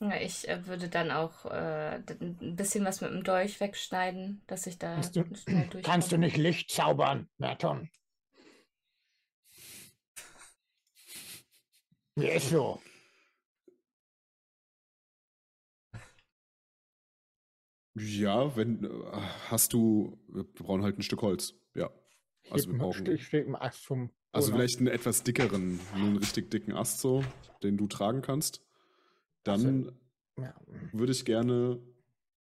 Ja, 0.00 0.20
ich 0.20 0.46
äh, 0.48 0.66
würde 0.66 0.90
dann 0.90 1.10
auch 1.10 1.46
äh, 1.46 2.02
ein 2.20 2.56
bisschen 2.56 2.84
was 2.84 3.00
mit 3.00 3.10
dem 3.10 3.24
Dolch 3.24 3.58
wegschneiden, 3.58 4.42
dass 4.46 4.66
ich 4.66 4.78
da 4.78 4.96
Kannst 4.96 5.16
du, 5.16 5.24
schnell 5.24 5.68
durchkomme. 5.68 5.82
kannst 5.82 6.12
du 6.12 6.18
nicht 6.18 6.36
Licht 6.36 6.70
zaubern, 6.70 7.26
Merton? 7.38 7.88
Mir 12.16 12.32
ist 12.34 12.50
so. 12.50 12.82
Ja, 18.06 18.54
wenn 18.56 18.84
äh, 18.84 18.88
hast 19.48 19.72
du, 19.72 20.18
wir 20.28 20.44
brauchen 20.44 20.82
halt 20.82 20.98
ein 20.98 21.02
Stück 21.02 21.22
Holz. 21.22 21.54
Ja. 21.74 21.90
Ich 22.42 22.52
Also 22.52 22.66
wir 22.68 22.72
heb- 22.74 22.80
brauchen- 22.80 23.06
Ich 23.06 23.26
stehe 23.26 23.42
im 23.44 23.54
Ast 23.56 23.84
vom. 23.84 24.10
Also 24.32 24.52
vielleicht 24.52 24.78
einen 24.78 24.86
etwas 24.86 25.22
dickeren, 25.24 25.80
einen 25.94 26.16
richtig 26.16 26.50
dicken 26.50 26.72
Ast 26.72 27.00
so, 27.00 27.24
den 27.62 27.76
du 27.76 27.86
tragen 27.88 28.22
kannst. 28.22 28.64
Dann 29.42 29.92
Ja. 30.38 30.54
würde 30.92 31.12
ich 31.12 31.24
gerne, 31.24 31.80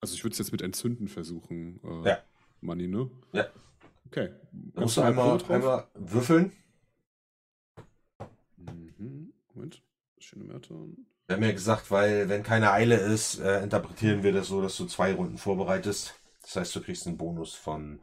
also 0.00 0.14
ich 0.14 0.24
würde 0.24 0.32
es 0.32 0.38
jetzt 0.38 0.52
mit 0.52 0.62
Entzünden 0.62 1.08
versuchen, 1.08 1.80
äh, 1.84 2.08
Ja. 2.08 2.18
Manni, 2.62 2.88
ne? 2.88 3.10
Ja. 3.32 3.46
Okay. 4.06 4.30
Da 4.52 4.80
musst 4.80 4.96
du 4.96 5.00
mal 5.02 5.08
einmal, 5.08 5.42
einmal 5.52 5.88
würfeln. 5.94 6.52
Mhm. 8.56 9.32
Moment. 9.52 9.82
Schöne 10.18 10.44
Merton. 10.44 11.06
Wir 11.26 11.36
haben 11.36 11.42
ja 11.42 11.52
gesagt, 11.52 11.90
weil 11.90 12.28
wenn 12.28 12.44
keine 12.44 12.70
Eile 12.70 12.96
ist, 12.96 13.40
äh, 13.40 13.62
interpretieren 13.62 14.22
wir 14.22 14.32
das 14.32 14.46
so, 14.46 14.62
dass 14.62 14.76
du 14.76 14.86
zwei 14.86 15.12
Runden 15.12 15.38
vorbereitest. 15.38 16.14
Das 16.42 16.56
heißt, 16.56 16.76
du 16.76 16.80
kriegst 16.80 17.06
einen 17.06 17.16
Bonus 17.16 17.54
von 17.54 18.00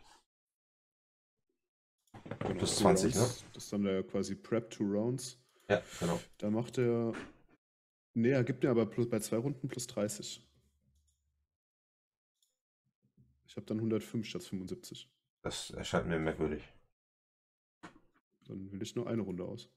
Genau, 2.40 2.54
Plus 2.56 2.76
two 2.76 2.84
20, 2.84 3.16
Rounds. 3.16 3.46
Das 3.54 3.64
ist 3.64 3.74
dann 3.74 3.84
der 3.84 4.04
quasi 4.04 4.36
Prep 4.36 4.70
Two 4.70 4.84
Rounds. 4.84 5.38
Ja, 5.70 5.82
genau. 6.00 6.20
Da 6.38 6.50
macht 6.50 6.78
er. 6.78 7.14
Nee, 8.14 8.32
er 8.32 8.44
gibt 8.44 8.64
mir 8.64 8.70
aber 8.70 8.86
plus, 8.86 9.10
bei 9.10 9.20
zwei 9.20 9.38
Runden 9.38 9.68
plus 9.68 9.88
30. 9.88 10.46
Ich 13.48 13.56
habe 13.56 13.66
dann 13.66 13.78
105 13.78 14.28
statt 14.28 14.44
75. 14.44 15.10
Das 15.42 15.70
erscheint 15.72 16.08
mir 16.08 16.20
merkwürdig. 16.20 16.64
Dann 18.46 18.72
will 18.72 18.82
ich 18.82 18.96
nur 18.96 19.08
eine 19.08 19.22
Runde 19.22 19.44
aus. 19.46 19.70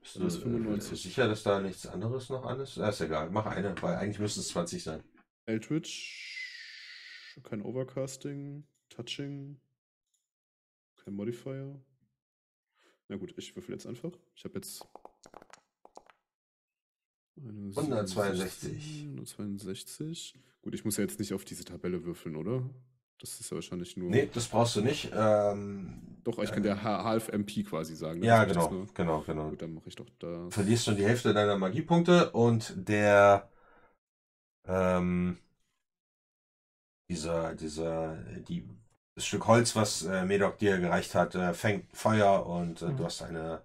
Bist 0.00 0.16
du 0.16 0.26
ist 0.26 0.42
95. 0.42 0.92
äh, 0.92 0.96
sicher, 0.96 1.28
dass 1.28 1.42
da 1.42 1.60
nichts 1.60 1.86
anderes 1.86 2.28
noch 2.28 2.44
an 2.44 2.60
ist? 2.60 2.76
Ja, 2.76 2.88
ist 2.88 3.00
egal. 3.00 3.30
Mach 3.30 3.46
eine, 3.46 3.74
weil 3.82 3.96
eigentlich 3.96 4.18
müsste 4.18 4.40
es 4.40 4.48
20 4.48 4.82
sein. 4.82 5.02
Eldritch, 5.46 7.36
kein 7.42 7.62
Overcasting, 7.62 8.64
Touching, 8.88 9.60
kein 10.96 11.14
Modifier. 11.14 11.80
Na 13.08 13.16
gut, 13.16 13.34
ich 13.36 13.54
würfel 13.56 13.74
jetzt 13.74 13.86
einfach. 13.86 14.12
Ich 14.34 14.44
habe 14.44 14.54
jetzt. 14.54 14.86
eine 17.36 17.70
162. 17.76 19.04
162. 19.04 20.34
Gut, 20.62 20.74
ich 20.74 20.84
muss 20.84 20.96
ja 20.96 21.02
jetzt 21.02 21.18
nicht 21.18 21.34
auf 21.34 21.44
diese 21.44 21.64
Tabelle 21.64 22.04
würfeln, 22.04 22.36
oder? 22.36 22.68
Das 23.22 23.38
ist 23.40 23.50
ja 23.50 23.54
wahrscheinlich 23.54 23.96
nur. 23.96 24.10
Nee, 24.10 24.28
das 24.34 24.48
brauchst 24.48 24.74
du 24.74 24.80
nicht. 24.82 25.10
Ähm, 25.16 26.02
Doch, 26.24 26.38
ich 26.40 26.50
äh, 26.50 26.52
kann 26.52 26.64
der 26.64 26.82
H- 26.82 27.04
Half 27.04 27.28
MP 27.28 27.62
quasi 27.62 27.94
sagen. 27.94 28.18
ne? 28.18 28.26
Ja, 28.26 28.44
genau, 28.44 28.68
nur- 28.68 28.86
genau, 28.94 29.20
genau. 29.20 29.50
Gut, 29.50 29.62
dann 29.62 29.74
mache 29.74 29.88
ich 29.88 29.94
doch 29.94 30.08
Du 30.18 30.26
das. 30.48 30.54
verlierst 30.54 30.84
schon 30.86 30.96
die 30.96 31.04
Hälfte 31.04 31.32
deiner 31.32 31.56
Magiepunkte 31.56 32.30
und 32.32 32.74
der 32.76 33.48
ähm, 34.66 35.38
dieser, 37.08 37.54
dieser, 37.54 38.16
die, 38.48 38.68
das 39.14 39.26
Stück 39.26 39.46
Holz, 39.46 39.76
was 39.76 40.02
äh, 40.02 40.24
Medoc 40.24 40.58
dir 40.58 40.78
gereicht 40.78 41.14
hat, 41.14 41.34
äh, 41.34 41.54
fängt 41.54 41.94
Feuer 41.96 42.46
und 42.46 42.82
äh, 42.82 42.86
Mhm. 42.86 42.96
du 42.96 43.04
hast 43.04 43.22
eine 43.22 43.62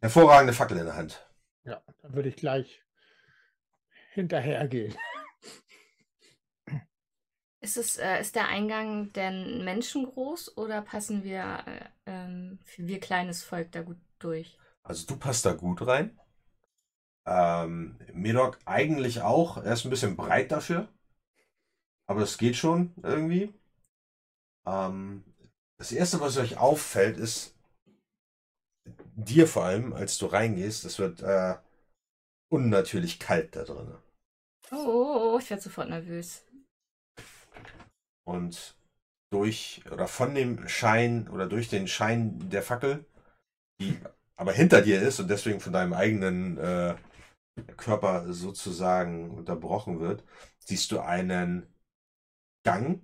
hervorragende 0.00 0.52
Fackel 0.54 0.78
in 0.78 0.86
der 0.86 0.96
Hand. 0.96 1.26
Ja, 1.64 1.82
dann 2.00 2.14
würde 2.14 2.28
ich 2.30 2.36
gleich 2.36 2.82
hinterhergehen. 4.14 4.94
Ist, 7.60 7.76
es, 7.76 7.96
äh, 7.98 8.20
ist 8.20 8.34
der 8.36 8.48
Eingang 8.48 9.12
denn 9.12 9.64
menschengroß 9.64 10.56
oder 10.56 10.82
passen 10.82 11.24
wir, 11.24 11.64
äh, 11.66 11.84
ähm, 12.06 12.58
wir 12.76 13.00
kleines 13.00 13.42
Volk 13.42 13.72
da 13.72 13.82
gut 13.82 13.98
durch? 14.18 14.58
Also 14.84 15.06
du 15.06 15.16
passt 15.18 15.44
da 15.44 15.52
gut 15.52 15.86
rein. 15.86 16.18
Ähm, 17.26 17.98
Medoc 18.14 18.58
eigentlich 18.64 19.20
auch. 19.22 19.58
Er 19.58 19.74
ist 19.74 19.84
ein 19.84 19.90
bisschen 19.90 20.16
breit 20.16 20.50
dafür. 20.50 20.88
Aber 22.08 22.22
es 22.22 22.36
geht 22.36 22.56
schon 22.56 22.92
irgendwie. 23.04 23.54
Ähm, 24.66 25.24
das 25.78 25.92
erste, 25.92 26.20
was 26.20 26.36
euch 26.38 26.58
auffällt, 26.58 27.16
ist 27.18 27.54
dir 29.16 29.46
vor 29.48 29.64
allem, 29.64 29.92
als 29.92 30.18
du 30.18 30.26
reingehst, 30.26 30.84
es 30.84 30.98
wird 30.98 31.20
äh, 31.22 31.56
unnatürlich 32.50 33.18
kalt 33.20 33.56
da 33.56 33.64
drin. 33.64 33.94
Oh, 34.70 34.76
oh, 34.76 35.34
oh, 35.34 35.38
ich 35.40 35.50
werde 35.50 35.62
sofort 35.62 35.88
nervös. 35.88 36.44
Und 38.26 38.76
durch 39.32 39.82
oder 39.90 40.08
von 40.08 40.34
dem 40.34 40.68
Schein 40.68 41.28
oder 41.28 41.46
durch 41.46 41.68
den 41.68 41.88
Schein 41.88 42.50
der 42.50 42.62
Fackel, 42.62 43.04
die 43.80 43.98
aber 44.36 44.52
hinter 44.52 44.82
dir 44.82 45.00
ist 45.00 45.18
und 45.18 45.28
deswegen 45.28 45.60
von 45.60 45.72
deinem 45.72 45.94
eigenen 45.94 46.58
äh, 46.58 46.94
Körper 47.76 48.32
sozusagen 48.32 49.30
unterbrochen 49.30 50.00
wird, 50.00 50.22
siehst 50.58 50.92
du 50.92 51.00
einen 51.00 51.66
Gang, 52.64 53.00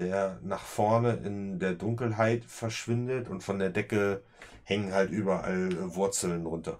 der 0.00 0.40
nach 0.42 0.64
vorne 0.64 1.14
in 1.14 1.58
der 1.58 1.74
Dunkelheit 1.74 2.44
verschwindet 2.44 3.28
und 3.28 3.42
von 3.42 3.58
der 3.58 3.70
Decke 3.70 4.24
hängen 4.64 4.92
halt 4.92 5.10
überall 5.10 5.94
Wurzeln 5.94 6.46
runter. 6.46 6.78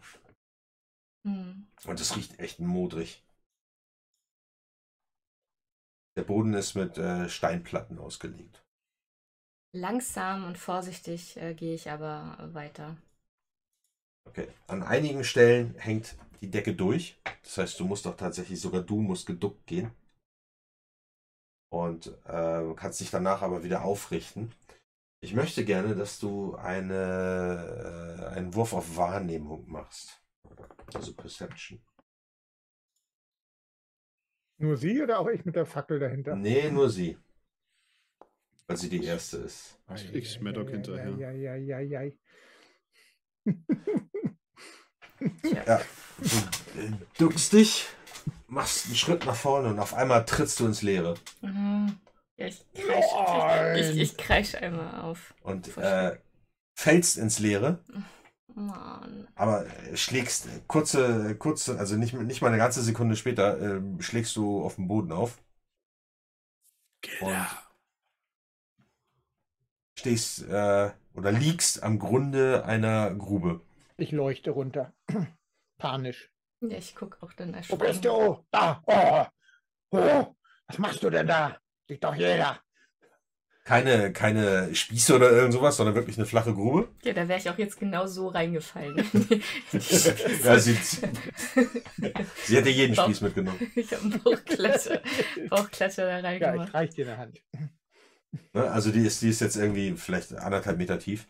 Hm. 1.26 1.66
Und 1.84 2.00
es 2.00 2.16
riecht 2.16 2.38
echt 2.38 2.60
modrig. 2.60 3.24
Der 6.18 6.24
Boden 6.24 6.52
ist 6.52 6.74
mit 6.74 6.98
äh, 6.98 7.28
Steinplatten 7.28 8.00
ausgelegt. 8.00 8.66
Langsam 9.72 10.46
und 10.46 10.58
vorsichtig 10.58 11.36
äh, 11.36 11.54
gehe 11.54 11.76
ich 11.76 11.88
aber 11.88 12.36
weiter. 12.52 12.96
Okay. 14.24 14.48
An 14.66 14.82
einigen 14.82 15.22
Stellen 15.22 15.76
hängt 15.76 16.16
die 16.40 16.50
Decke 16.50 16.74
durch. 16.74 17.20
Das 17.44 17.58
heißt, 17.58 17.78
du 17.78 17.84
musst 17.84 18.04
doch 18.04 18.16
tatsächlich, 18.16 18.60
sogar 18.60 18.82
du 18.82 19.00
musst 19.00 19.26
geduckt 19.26 19.64
gehen. 19.68 19.92
Und 21.70 22.08
äh, 22.24 22.74
kannst 22.74 22.98
dich 22.98 23.12
danach 23.12 23.42
aber 23.42 23.62
wieder 23.62 23.84
aufrichten. 23.84 24.52
Ich 25.20 25.34
möchte 25.34 25.64
gerne, 25.64 25.94
dass 25.94 26.18
du 26.18 26.56
eine, 26.56 28.18
äh, 28.18 28.34
einen 28.34 28.56
Wurf 28.56 28.72
auf 28.72 28.96
Wahrnehmung 28.96 29.70
machst. 29.70 30.20
Also 30.92 31.14
Perception. 31.14 31.80
Nur 34.58 34.76
sie 34.76 35.02
oder 35.02 35.20
auch 35.20 35.28
ich 35.28 35.44
mit 35.44 35.56
der 35.56 35.66
Fackel 35.66 35.98
dahinter? 35.98 36.36
Nee, 36.36 36.70
nur 36.70 36.90
sie. 36.90 37.16
Weil 38.66 38.76
sie 38.76 38.88
die 38.88 39.04
erste 39.04 39.38
ist. 39.38 39.78
Ich 39.94 40.10
krieg 40.10 40.42
Maddock 40.42 40.70
hinterher. 40.70 41.10
Ja, 41.16 41.30
ja, 41.30 41.54
ja, 41.54 41.80
ja, 41.80 42.02
ja. 42.02 42.12
Du 46.74 46.80
äh, 46.80 46.90
duckst 47.18 47.52
dich, 47.52 47.86
machst 48.46 48.86
einen 48.86 48.96
Schritt 48.96 49.24
nach 49.24 49.36
vorne 49.36 49.68
und 49.68 49.78
auf 49.78 49.94
einmal 49.94 50.24
trittst 50.24 50.60
du 50.60 50.66
ins 50.66 50.82
Leere. 50.82 51.14
Mhm. 51.40 51.98
Ja, 52.36 52.46
ich 52.46 52.64
kreisch, 52.74 53.80
ich, 53.80 53.96
ich, 53.96 54.00
ich 54.00 54.16
kreisch 54.16 54.54
einmal 54.54 55.00
auf. 55.00 55.34
Und 55.42 55.76
äh, 55.78 56.18
fällst 56.74 57.16
ins 57.16 57.38
Leere, 57.38 57.82
Mann. 58.66 59.28
aber 59.34 59.66
äh, 59.66 59.96
schlägst 59.96 60.46
äh, 60.46 60.60
kurze, 60.66 61.36
kurze, 61.36 61.78
also 61.78 61.96
nicht, 61.96 62.14
nicht 62.14 62.42
mal 62.42 62.48
eine 62.48 62.58
ganze 62.58 62.82
Sekunde 62.82 63.16
später, 63.16 63.78
äh, 63.78 63.80
schlägst 64.02 64.36
du 64.36 64.62
auf 64.62 64.76
den 64.76 64.88
Boden 64.88 65.12
auf. 65.12 65.40
Und 67.20 67.46
stehst 69.98 70.42
äh, 70.48 70.90
oder 71.14 71.32
liegst 71.32 71.82
am 71.82 71.98
Grunde 71.98 72.64
einer 72.64 73.14
Grube. 73.14 73.60
Ich 73.96 74.12
leuchte 74.12 74.50
runter. 74.52 74.92
Panisch. 75.78 76.30
Ja, 76.60 76.78
ich 76.78 76.94
guck 76.94 77.22
auch 77.22 77.32
dann 77.32 77.52
Wo 77.52 77.56
erschrocken. 77.56 77.86
bist 77.86 78.04
du? 78.04 78.44
Da. 78.50 78.82
Oh. 78.86 79.26
Oh. 79.90 80.34
Was 80.66 80.78
machst 80.78 81.02
du 81.02 81.10
denn 81.10 81.26
da? 81.26 81.58
Sieht 81.88 82.04
doch 82.04 82.14
jeder. 82.14 82.60
Keine, 83.68 84.12
keine 84.14 84.74
Spieße 84.74 85.14
oder 85.14 85.30
irgend 85.30 85.52
sowas, 85.52 85.76
sondern 85.76 85.94
wirklich 85.94 86.16
eine 86.16 86.24
flache 86.24 86.54
Grube. 86.54 86.88
Ja, 87.04 87.12
da 87.12 87.28
wäre 87.28 87.38
ich 87.38 87.50
auch 87.50 87.58
jetzt 87.58 87.78
genau 87.78 88.06
so 88.06 88.28
reingefallen. 88.28 88.96
Ja, 90.42 90.58
sie, 90.58 90.72
sie 92.46 92.56
hätte 92.56 92.70
jeden 92.70 92.94
Bauch- 92.96 93.04
Spieß 93.04 93.20
mitgenommen. 93.20 93.58
ich 93.74 93.92
habe 93.92 94.04
einen 94.04 94.22
Bauchklatscher, 94.22 95.02
Bauchklatscher 95.50 96.06
da 96.06 96.18
Ja, 96.18 96.24
reingemacht. 96.24 96.68
ich 96.68 96.74
reich 96.74 96.90
dir 96.90 97.02
in 97.02 97.08
der 97.08 97.18
Hand. 97.18 97.42
Ne? 98.54 98.70
Also 98.70 98.90
die 98.90 99.00
ist, 99.04 99.20
die 99.20 99.28
ist 99.28 99.40
jetzt 99.40 99.56
irgendwie 99.56 99.92
vielleicht 99.96 100.34
anderthalb 100.34 100.78
Meter 100.78 100.98
tief. 100.98 101.26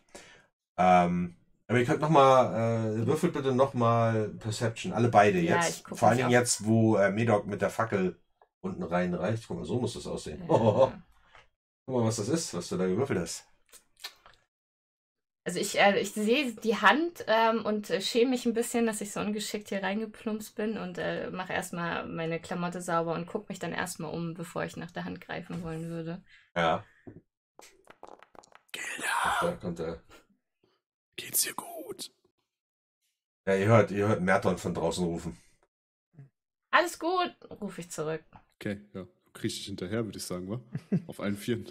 Ähm, 0.79 1.35
Aber 1.67 1.79
ihr 1.81 1.85
könnt 1.87 2.01
nochmal, 2.01 2.99
äh, 3.01 3.07
würfelt 3.07 3.33
bitte 3.33 3.53
nochmal 3.53 4.29
Perception, 4.39 4.93
alle 4.93 5.09
beide 5.09 5.41
Ja, 5.41 5.57
jetzt. 5.57 5.85
Vor 5.93 6.09
allen 6.09 6.19
Dingen 6.19 6.31
jetzt, 6.31 6.65
wo 6.65 6.97
äh, 6.99 7.11
Medoc 7.11 7.49
mit 7.49 7.63
der 7.63 7.71
Fackel 7.71 8.17
unten 8.61 8.85
reinreicht. 8.85 9.45
Guck 9.49 9.59
mal, 9.59 9.65
so 9.67 9.81
muss 9.81 9.95
das 9.95 10.07
aussehen. 10.07 10.41
Ja. 10.43 10.55
Oh, 10.55 10.93
Guck 11.89 11.97
mal, 11.97 12.05
was 12.07 12.17
das 12.19 12.29
ist, 12.29 12.55
was 12.55 12.69
du 12.69 12.77
da 12.77 12.87
gewürfelt 12.87 13.19
hast. 13.19 13.45
Also 15.45 15.61
ich, 15.61 15.79
äh, 15.81 15.99
ich 15.99 16.13
sehe 16.13 16.53
die 16.53 16.77
Hand 16.77 17.25
ähm, 17.27 17.65
und 17.65 17.89
äh, 17.89 18.03
schäme 18.03 18.31
mich 18.33 18.45
ein 18.45 18.53
bisschen, 18.53 18.85
dass 18.87 19.01
ich 19.01 19.13
so 19.13 19.21
ungeschickt 19.21 19.71
hier 19.71 19.83
reingeplumpst 19.83 20.55
bin 20.55 20.77
und 20.77 20.99
äh, 20.99 21.31
mache 21.31 21.55
erstmal 21.55 22.07
meine 22.07 22.39
Klamotte 22.39 22.83
sauber 22.83 23.15
und 23.15 23.27
gucke 23.27 23.47
mich 23.49 23.59
dann 23.59 23.73
erstmal 23.73 24.13
um, 24.13 24.35
bevor 24.35 24.65
ich 24.65 24.77
nach 24.77 24.91
der 24.91 25.05
Hand 25.05 25.21
greifen 25.23 25.63
wollen 25.63 25.89
würde. 25.89 26.23
Ja. 26.55 26.85
Gilda, 28.73 29.41
Da 29.41 29.57
kommt 29.57 29.81
er. 29.81 30.01
geht's 31.17 31.43
dir 31.43 31.55
gut? 31.55 32.11
Ja, 33.47 33.55
ihr 33.57 33.67
hört, 33.67 33.91
ihr 33.91 34.07
hört 34.07 34.21
Merton 34.23 34.59
von 34.59 34.75
draußen 34.75 35.05
rufen. 35.05 35.37
Alles 36.71 36.99
gut, 36.99 37.37
rufe 37.61 37.83
ich 37.83 37.91
zurück. 37.91 38.25
Okay, 38.61 38.81
ja. 38.95 39.07
Ich 39.45 39.67
hinterher, 39.67 40.05
würde 40.05 40.19
ich 40.19 40.25
sagen, 40.25 40.49
wa? 40.51 40.61
Auf 41.07 41.21
allen 41.21 41.37
Vieren. 41.37 41.67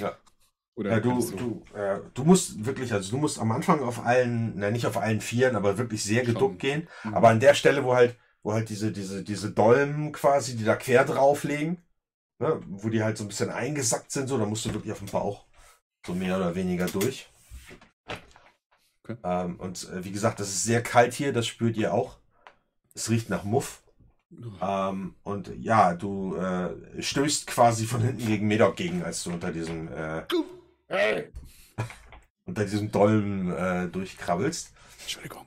Ja. 0.00 0.16
Oder 0.74 0.92
Ja, 0.92 1.00
du, 1.00 1.10
kannst 1.10 1.32
du, 1.32 1.64
äh, 1.74 1.98
du 2.14 2.24
musst 2.24 2.64
wirklich, 2.64 2.92
also 2.92 3.10
du 3.10 3.18
musst 3.18 3.40
am 3.40 3.50
Anfang 3.50 3.80
auf 3.80 4.06
allen, 4.06 4.52
na 4.56 4.70
nicht 4.70 4.86
auf 4.86 4.96
allen 4.96 5.20
Vieren, 5.20 5.56
aber 5.56 5.76
wirklich 5.76 6.04
sehr 6.04 6.24
Schon. 6.24 6.34
geduckt 6.34 6.58
gehen. 6.60 6.88
Mhm. 7.02 7.14
Aber 7.14 7.30
an 7.30 7.40
der 7.40 7.54
Stelle, 7.54 7.84
wo 7.84 7.94
halt, 7.94 8.16
wo 8.44 8.52
halt 8.52 8.68
diese, 8.68 8.92
diese, 8.92 9.24
diese 9.24 9.50
Dolmen 9.50 10.12
quasi, 10.12 10.56
die 10.56 10.62
da 10.62 10.76
quer 10.76 11.04
drauf 11.04 11.42
liegen, 11.42 11.82
ne, 12.38 12.60
wo 12.68 12.90
die 12.90 13.02
halt 13.02 13.18
so 13.18 13.24
ein 13.24 13.28
bisschen 13.28 13.50
eingesackt 13.50 14.12
sind, 14.12 14.28
so, 14.28 14.38
da 14.38 14.46
musst 14.46 14.66
du 14.66 14.72
wirklich 14.72 14.92
auf 14.92 15.00
dem 15.00 15.08
Bauch 15.08 15.46
so 16.06 16.14
mehr 16.14 16.36
oder 16.36 16.54
weniger 16.54 16.86
durch. 16.86 17.28
Okay. 19.02 19.16
Ähm, 19.24 19.56
und 19.56 19.88
äh, 19.90 20.04
wie 20.04 20.12
gesagt, 20.12 20.38
das 20.38 20.48
ist 20.48 20.64
sehr 20.64 20.82
kalt 20.82 21.14
hier, 21.14 21.32
das 21.32 21.46
spürt 21.46 21.76
ihr 21.76 21.92
auch. 21.92 22.18
Es 22.94 23.10
riecht 23.10 23.30
nach 23.30 23.44
Muff. 23.44 23.82
Ähm, 24.60 25.14
und 25.22 25.48
ja, 25.56 25.94
du 25.94 26.36
äh, 26.36 27.02
stößt 27.02 27.46
quasi 27.46 27.86
von 27.86 28.02
hinten 28.02 28.26
gegen 28.26 28.46
Medoc 28.46 28.76
gegen, 28.76 29.02
als 29.02 29.22
du 29.24 29.30
unter 29.32 29.52
diesem 29.52 29.88
äh, 29.92 30.22
Hey, 30.88 31.32
unter 32.44 32.64
diesem 32.64 32.90
Dolmen 32.90 33.50
äh, 33.52 33.88
durchkrabbelst. 33.88 34.72
Entschuldigung. 35.02 35.46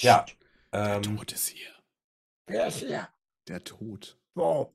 Ja. 0.00 0.24
Der 0.72 0.96
Ähm, 0.96 1.02
Tod 1.02 1.32
ist 1.32 1.48
hier. 1.48 1.68
wer 2.46 2.66
ist 2.68 2.78
hier? 2.78 3.08
Der 3.48 3.62
Tod. 3.62 4.18
Wo? 4.34 4.74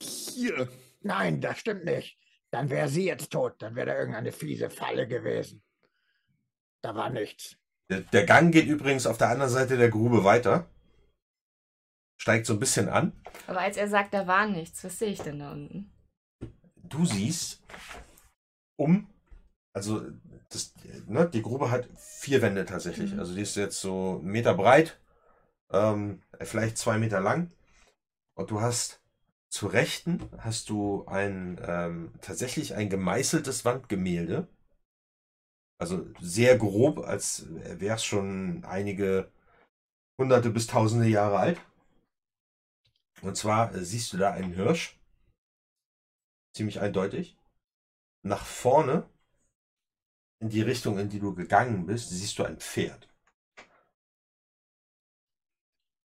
Hier. 0.00 0.68
Nein, 1.02 1.40
das 1.40 1.58
stimmt 1.60 1.84
nicht. 1.84 2.18
Dann 2.50 2.68
wäre 2.70 2.88
sie 2.88 3.04
jetzt 3.06 3.30
tot. 3.30 3.54
Dann 3.62 3.76
wäre 3.76 3.86
da 3.86 3.98
irgendeine 3.98 4.32
fiese 4.32 4.70
Falle 4.70 5.06
gewesen. 5.06 5.62
Da 6.82 6.94
war 6.96 7.10
nichts. 7.10 7.56
der, 7.90 8.00
der 8.00 8.24
Gang 8.26 8.52
geht 8.52 8.66
übrigens 8.66 9.06
auf 9.06 9.18
der 9.18 9.28
anderen 9.28 9.50
Seite 9.52 9.76
der 9.76 9.90
Grube 9.90 10.24
weiter. 10.24 10.68
Steigt 12.20 12.44
so 12.44 12.52
ein 12.52 12.60
bisschen 12.60 12.90
an. 12.90 13.12
Aber 13.46 13.60
als 13.60 13.78
er 13.78 13.88
sagt, 13.88 14.12
da 14.12 14.26
war 14.26 14.46
nichts, 14.46 14.84
was 14.84 14.98
sehe 14.98 15.08
ich 15.08 15.22
denn 15.22 15.38
da 15.38 15.52
unten? 15.52 15.90
Du 16.76 17.06
siehst 17.06 17.62
um, 18.76 19.08
also 19.72 20.02
das, 20.50 20.74
ne, 21.06 21.28
die 21.30 21.40
Grube 21.40 21.70
hat 21.70 21.88
vier 21.96 22.42
Wände 22.42 22.66
tatsächlich. 22.66 23.14
Mhm. 23.14 23.20
Also 23.20 23.34
die 23.34 23.40
ist 23.40 23.56
jetzt 23.56 23.80
so 23.80 24.18
einen 24.18 24.32
Meter 24.32 24.54
breit, 24.54 25.00
ähm, 25.72 26.22
vielleicht 26.42 26.76
zwei 26.76 26.98
Meter 26.98 27.20
lang. 27.20 27.52
Und 28.34 28.50
du 28.50 28.60
hast 28.60 29.00
zur 29.48 29.72
Rechten 29.72 30.28
hast 30.38 30.68
du 30.68 31.06
ein 31.06 31.58
ähm, 31.66 32.12
tatsächlich 32.20 32.74
ein 32.74 32.90
gemeißeltes 32.90 33.64
Wandgemälde. 33.64 34.46
Also 35.78 36.06
sehr 36.20 36.58
grob, 36.58 36.98
als 36.98 37.46
wäre 37.48 37.96
es 37.96 38.04
schon 38.04 38.62
einige 38.64 39.32
hunderte 40.20 40.50
bis 40.50 40.66
tausende 40.66 41.08
Jahre 41.08 41.38
alt. 41.38 41.60
Und 43.22 43.36
zwar 43.36 43.74
äh, 43.74 43.84
siehst 43.84 44.12
du 44.12 44.16
da 44.16 44.32
einen 44.32 44.54
Hirsch. 44.54 44.98
Ziemlich 46.54 46.80
eindeutig. 46.80 47.36
Nach 48.22 48.44
vorne, 48.44 49.08
in 50.40 50.48
die 50.48 50.62
Richtung, 50.62 50.98
in 50.98 51.08
die 51.08 51.20
du 51.20 51.34
gegangen 51.34 51.86
bist, 51.86 52.10
siehst 52.10 52.38
du 52.38 52.44
ein 52.44 52.58
Pferd. 52.58 53.08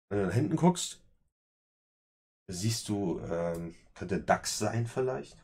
Wenn 0.08 0.18
du 0.18 0.26
nach 0.26 0.34
hinten 0.34 0.56
guckst, 0.56 1.02
siehst 2.48 2.88
du, 2.88 3.20
ähm, 3.20 3.74
könnte 3.94 4.20
Dachs 4.20 4.58
sein 4.58 4.86
vielleicht. 4.86 5.42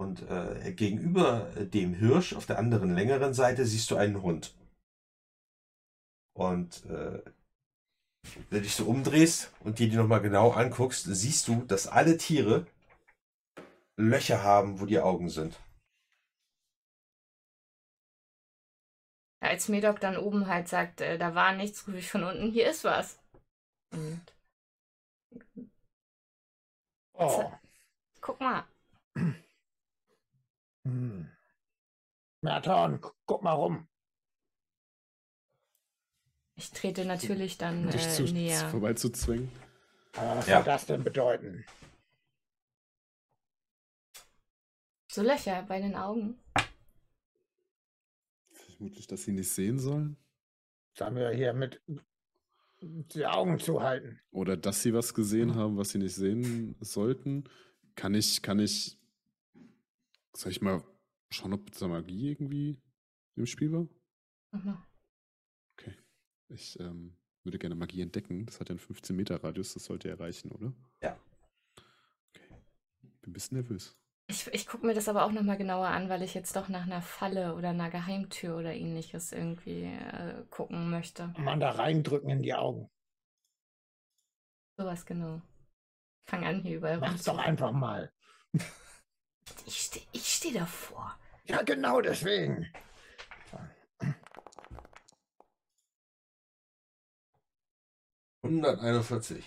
Und 0.00 0.22
äh, 0.22 0.72
gegenüber 0.72 1.50
dem 1.56 1.94
Hirsch 1.94 2.32
auf 2.32 2.46
der 2.46 2.58
anderen 2.58 2.94
längeren 2.94 3.34
Seite 3.34 3.66
siehst 3.66 3.90
du 3.90 3.96
einen 3.96 4.22
Hund. 4.22 4.54
Und 6.34 6.84
äh, 6.86 7.20
wenn 8.50 8.58
du 8.58 8.62
dich 8.62 8.74
so 8.74 8.84
umdrehst 8.84 9.52
und 9.60 9.78
dir 9.78 9.88
die 9.88 9.96
nochmal 9.96 10.20
genau 10.20 10.50
anguckst, 10.52 11.04
siehst 11.08 11.48
du, 11.48 11.62
dass 11.64 11.86
alle 11.86 12.16
Tiere 12.16 12.66
Löcher 13.96 14.42
haben, 14.42 14.80
wo 14.80 14.86
die 14.86 15.00
Augen 15.00 15.28
sind. 15.28 15.58
Als 19.40 19.68
Medoc 19.68 20.00
dann 20.00 20.16
oben 20.16 20.46
halt 20.46 20.68
sagt, 20.68 21.00
äh, 21.00 21.18
da 21.18 21.34
war 21.34 21.52
nichts, 21.52 21.86
rufe 21.86 21.98
ich 21.98 22.10
von 22.10 22.24
unten, 22.24 22.50
hier 22.50 22.68
ist 22.70 22.84
was. 22.84 23.18
Und 23.92 24.22
Oh. 27.14 27.52
guck 28.20 28.40
mal, 28.40 28.64
Hm. 30.86 31.28
Merton, 32.42 33.00
gu- 33.00 33.10
guck 33.26 33.42
mal 33.42 33.52
rum. 33.52 33.87
Ich 36.58 36.70
trete 36.72 37.04
natürlich 37.04 37.56
dann 37.56 37.88
Dich 37.90 38.04
äh, 38.06 38.10
zu, 38.10 38.24
näher. 38.24 38.68
vorbei 38.68 38.92
zu 38.94 39.08
zwingen. 39.10 39.50
Was 40.14 40.46
Ja. 40.46 40.56
soll 40.56 40.64
das 40.64 40.86
denn 40.86 41.04
bedeuten? 41.04 41.64
So 45.10 45.22
Löcher 45.22 45.62
bei 45.62 45.80
den 45.80 45.94
Augen. 45.94 46.38
Vermutlich, 48.52 49.06
dass 49.06 49.22
sie 49.24 49.32
nicht 49.32 49.50
sehen 49.50 49.78
sollen. 49.78 50.16
Sollen 50.96 51.16
wir 51.16 51.30
hier 51.30 51.52
mit 51.54 51.80
die 52.80 53.26
Augen 53.26 53.58
zuhalten? 53.58 54.20
Oder 54.30 54.56
dass 54.56 54.82
sie 54.82 54.92
was 54.94 55.14
gesehen 55.14 55.54
haben, 55.54 55.76
was 55.76 55.90
sie 55.90 55.98
nicht 55.98 56.14
sehen 56.14 56.76
sollten. 56.80 57.44
Kann 57.94 58.14
ich, 58.14 58.42
kann 58.42 58.58
ich, 58.60 58.98
soll 60.32 60.52
ich 60.52 60.60
mal 60.60 60.84
schauen, 61.30 61.52
ob 61.54 61.70
da 61.72 61.88
Magie 61.88 62.30
irgendwie 62.30 62.80
im 63.36 63.46
Spiel 63.46 63.72
war? 63.72 63.88
Mach 64.52 64.64
mal. 64.64 64.87
Ich 66.48 66.78
ähm, 66.80 67.16
würde 67.44 67.58
gerne 67.58 67.74
Magie 67.74 68.02
entdecken. 68.02 68.46
Das 68.46 68.60
hat 68.60 68.68
ja 68.68 68.72
einen 68.72 68.78
15 68.78 69.14
Meter 69.14 69.42
Radius, 69.42 69.74
das 69.74 69.84
sollte 69.84 70.08
erreichen, 70.08 70.50
oder? 70.50 70.72
Ja. 71.02 71.18
Okay. 72.34 72.48
Bin 73.22 73.30
ein 73.30 73.32
bisschen 73.32 73.58
nervös. 73.58 73.96
Ich, 74.30 74.46
ich 74.48 74.66
gucke 74.66 74.86
mir 74.86 74.92
das 74.92 75.08
aber 75.08 75.24
auch 75.24 75.32
nochmal 75.32 75.56
genauer 75.56 75.86
an, 75.86 76.10
weil 76.10 76.22
ich 76.22 76.34
jetzt 76.34 76.54
doch 76.54 76.68
nach 76.68 76.84
einer 76.84 77.00
Falle 77.00 77.54
oder 77.54 77.70
einer 77.70 77.88
Geheimtür 77.88 78.58
oder 78.58 78.74
ähnliches 78.74 79.32
irgendwie 79.32 79.84
äh, 79.84 80.44
gucken 80.50 80.90
möchte. 80.90 81.32
Man 81.38 81.60
da 81.60 81.70
reindrücken 81.70 82.28
in 82.28 82.42
die 82.42 82.52
Augen. 82.52 82.90
Sowas 84.76 85.06
genau. 85.06 85.40
Fang 86.26 86.44
an 86.44 86.60
hier 86.60 86.76
überall 86.76 86.98
Mach's 86.98 87.24
doch 87.24 87.38
einfach 87.38 87.72
mal. 87.72 88.12
Ich 89.66 89.80
stehe 89.80 90.04
ich 90.12 90.26
steh 90.26 90.52
davor. 90.52 91.18
Ja, 91.46 91.62
genau 91.62 92.02
deswegen. 92.02 92.70
141. 98.48 99.44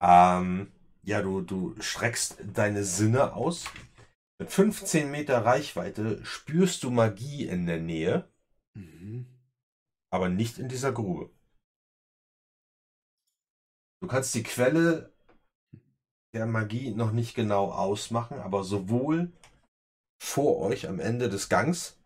Ähm, 0.00 0.72
ja, 1.02 1.22
du, 1.22 1.40
du 1.40 1.74
streckst 1.80 2.36
deine 2.52 2.84
Sinne 2.84 3.34
aus. 3.34 3.66
Mit 4.38 4.50
15 4.50 5.10
Meter 5.10 5.44
Reichweite 5.44 6.24
spürst 6.24 6.82
du 6.82 6.90
Magie 6.90 7.46
in 7.46 7.66
der 7.66 7.78
Nähe, 7.80 8.28
Mhm. 8.74 9.26
aber 10.10 10.28
nicht 10.28 10.58
in 10.58 10.68
dieser 10.68 10.92
Grube. 10.92 11.30
Du 14.00 14.08
kannst 14.08 14.34
die 14.34 14.42
Quelle 14.42 15.12
der 16.34 16.46
Magie 16.46 16.90
noch 16.92 17.12
nicht 17.12 17.34
genau 17.34 17.70
ausmachen, 17.70 18.38
aber 18.38 18.64
sowohl 18.64 19.32
vor 20.22 20.58
euch 20.60 20.88
am 20.88 20.98
Ende 20.98 21.28
des 21.28 21.48
Gangs 21.48 21.98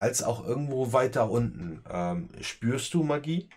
als 0.00 0.22
auch 0.22 0.44
irgendwo 0.44 0.92
weiter 0.92 1.30
unten 1.30 1.84
ähm, 1.88 2.30
spürst 2.42 2.94
du 2.94 3.02
Magie. 3.02 3.48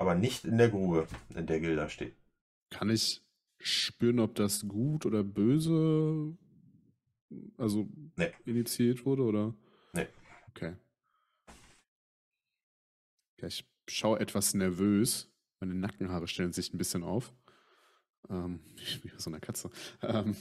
Aber 0.00 0.14
nicht 0.14 0.44
in 0.44 0.56
der 0.58 0.70
Grube, 0.70 1.06
in 1.34 1.46
der 1.46 1.60
Gilda 1.60 1.88
steht. 1.88 2.16
Kann 2.70 2.88
ich 2.90 3.22
spüren, 3.58 4.18
ob 4.18 4.34
das 4.34 4.66
gut 4.66 5.04
oder 5.04 5.22
böse 5.22 6.36
also 7.58 7.88
Nee. 8.16 8.32
initiiert 8.44 9.04
wurde, 9.06 9.22
oder? 9.22 9.54
Nee. 9.92 10.08
Okay. 10.48 10.74
okay. 13.36 13.46
Ich 13.46 13.64
schaue 13.88 14.18
etwas 14.20 14.54
nervös. 14.54 15.30
Meine 15.60 15.74
Nackenhaare 15.74 16.26
stellen 16.26 16.52
sich 16.52 16.72
ein 16.72 16.78
bisschen 16.78 17.04
auf. 17.04 17.32
Ähm, 18.28 18.60
wie 19.02 19.08
bei 19.08 19.18
so 19.18 19.30
einer 19.30 19.40
Katze. 19.40 19.70
Ähm, 20.02 20.34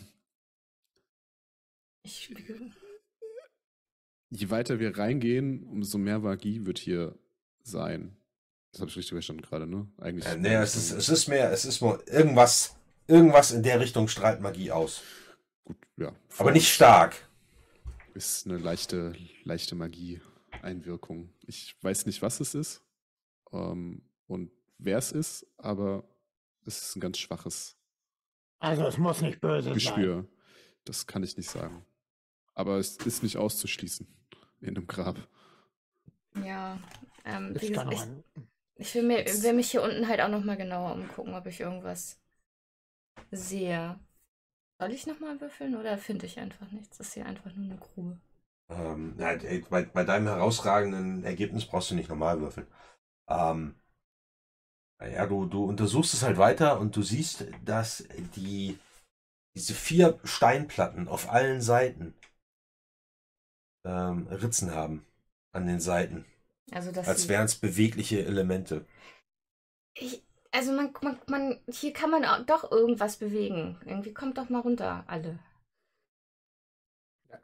Ich, 2.03 2.33
je 4.29 4.49
weiter 4.49 4.79
wir 4.79 4.97
reingehen, 4.97 5.63
umso 5.63 5.97
mehr 5.97 6.19
Magie 6.19 6.65
wird 6.65 6.79
hier 6.79 7.19
sein. 7.61 8.15
Das 8.71 8.81
habe 8.81 8.89
ich 8.91 8.97
richtig 8.97 9.13
verstanden 9.13 9.41
gerade, 9.41 9.67
ne? 9.67 9.87
Eigentlich. 9.97 10.25
Äh, 10.25 10.37
nee, 10.37 10.53
es 10.53 10.75
ist, 10.75 10.91
es 10.91 11.09
ist 11.09 11.27
mehr, 11.27 11.51
es 11.51 11.65
ist 11.65 11.81
nur 11.81 12.07
irgendwas, 12.07 12.75
irgendwas 13.07 13.51
in 13.51 13.63
der 13.63 13.79
Richtung 13.79 14.07
strahlt 14.07 14.41
Magie 14.41 14.71
aus. 14.71 15.01
Gut, 15.65 15.77
ja. 15.97 16.13
Aber 16.37 16.51
nicht 16.51 16.71
stark. 16.71 17.15
Ist 18.13 18.45
eine 18.45 18.57
leichte, 18.57 19.13
leichte 19.43 19.75
Magie-Einwirkung. 19.75 21.33
Ich 21.45 21.75
weiß 21.81 22.05
nicht, 22.05 22.21
was 22.21 22.39
es 22.39 22.53
ist 22.55 22.83
ähm, 23.51 24.01
und 24.27 24.51
wer 24.77 24.97
es 24.97 25.11
ist, 25.11 25.45
aber 25.57 26.03
es 26.65 26.81
ist 26.81 26.95
ein 26.95 26.99
ganz 26.99 27.17
schwaches 27.17 27.77
Also 28.59 28.85
es 28.85 28.97
muss 28.97 29.21
nicht 29.21 29.41
böse 29.41 29.65
sein. 29.65 29.73
Gespür. 29.73 30.27
Das 30.85 31.07
kann 31.07 31.23
ich 31.23 31.37
nicht 31.37 31.49
sagen. 31.49 31.85
Aber 32.53 32.77
es 32.77 32.97
ist 32.97 33.23
nicht 33.23 33.37
auszuschließen 33.37 34.07
in 34.61 34.69
einem 34.69 34.87
Grab. 34.87 35.27
Ja, 36.43 36.79
ähm, 37.25 37.55
Ich, 37.61 37.77
auch 37.77 37.91
ich, 37.91 38.01
ich 38.79 38.95
will, 38.95 39.03
mir, 39.03 39.25
will 39.25 39.53
mich 39.53 39.71
hier 39.71 39.83
unten 39.83 40.07
halt 40.07 40.21
auch 40.21 40.29
nochmal 40.29 40.57
genauer 40.57 40.93
umgucken, 40.93 41.33
ob 41.33 41.45
ich 41.45 41.59
irgendwas 41.59 42.17
sehe. 43.31 43.99
Soll 44.79 44.91
ich 44.91 45.05
nochmal 45.05 45.39
würfeln 45.41 45.75
oder 45.75 45.97
finde 45.97 46.25
ich 46.25 46.39
einfach 46.39 46.71
nichts? 46.71 46.97
Das 46.97 47.07
ist 47.07 47.13
hier 47.13 47.25
einfach 47.25 47.53
nur 47.53 47.65
eine 47.65 47.77
Grube. 47.77 48.17
Ähm, 48.69 49.15
ja, 49.17 49.35
bei, 49.69 49.83
bei 49.83 50.03
deinem 50.05 50.27
herausragenden 50.27 51.25
Ergebnis 51.25 51.65
brauchst 51.65 51.91
du 51.91 51.95
nicht 51.95 52.09
normal 52.09 52.39
würfeln. 52.39 52.67
Ähm, 53.27 53.75
ja, 55.01 55.25
du, 55.25 55.45
du 55.45 55.65
untersuchst 55.65 56.13
es 56.13 56.23
halt 56.23 56.37
weiter 56.37 56.79
und 56.79 56.95
du 56.95 57.01
siehst, 57.01 57.45
dass 57.65 58.07
die 58.35 58.79
diese 59.55 59.73
vier 59.73 60.19
Steinplatten 60.23 61.07
auf 61.07 61.29
allen 61.29 61.61
Seiten 61.61 62.13
ähm, 63.85 64.27
Ritzen 64.27 64.73
haben 64.73 65.05
an 65.51 65.67
den 65.67 65.79
Seiten, 65.79 66.25
Also, 66.71 66.91
dass 66.91 67.07
als 67.07 67.27
wären 67.27 67.45
es 67.45 67.55
bewegliche 67.55 68.25
Elemente. 68.25 68.85
Ich, 69.95 70.23
also 70.51 70.71
man, 70.71 70.93
man, 71.01 71.19
man, 71.27 71.59
hier 71.69 71.93
kann 71.93 72.09
man 72.09 72.25
auch 72.25 72.45
doch 72.45 72.71
irgendwas 72.71 73.17
bewegen. 73.17 73.79
Irgendwie 73.85 74.13
kommt 74.13 74.37
doch 74.37 74.49
mal 74.49 74.59
runter, 74.59 75.03
alle. 75.07 75.39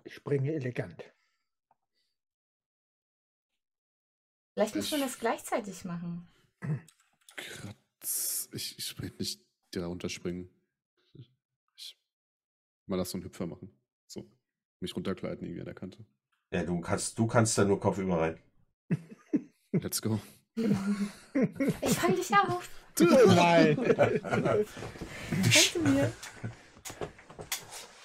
ich 0.03 0.15
springe 0.15 0.53
elegant. 0.53 1.03
Vielleicht 4.53 4.75
müssen 4.75 4.99
wir 4.99 5.05
das 5.05 5.19
gleichzeitig 5.19 5.83
machen. 5.83 6.27
Kratz. 7.35 8.49
Ich, 8.53 8.77
ich 8.79 8.97
will 9.01 9.13
nicht 9.19 9.41
da 9.71 9.85
runterspringen. 9.85 10.49
Ich, 11.13 11.29
ich 11.75 11.99
mal 12.85 12.95
lass 12.95 13.11
so 13.11 13.17
einen 13.17 13.25
Hüpfer 13.25 13.47
machen. 13.47 13.69
So. 14.07 14.25
Mich 14.79 14.95
runtergleiten 14.95 15.45
irgendwie 15.45 15.59
an 15.59 15.65
der 15.65 15.75
Kante. 15.75 16.05
Ja, 16.51 16.63
du 16.63 16.79
kannst, 16.79 17.19
du 17.19 17.27
kannst 17.27 17.57
da 17.57 17.65
nur 17.65 17.79
kopfüber 17.79 18.19
rein. 18.19 18.39
Let's 19.71 20.01
go. 20.01 20.19
Ich 20.55 21.97
fang 21.97 22.15
dich 22.15 22.31
auf. 22.31 22.69
Nein. 22.99 23.77
Kannst 25.43 25.75
du 25.75 25.79
mir? 25.81 26.11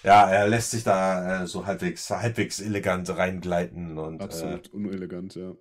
Ja, 0.02 0.28
er 0.30 0.48
lässt 0.48 0.70
sich 0.70 0.82
da 0.82 1.42
äh, 1.42 1.46
so 1.46 1.66
halbwegs, 1.66 2.08
halbwegs 2.10 2.60
elegant 2.60 3.08
reingleiten 3.16 3.98
und, 3.98 4.20
äh, 4.20 4.24
Absolut 4.24 4.68
unelegant, 4.72 5.34
ja. 5.34 5.52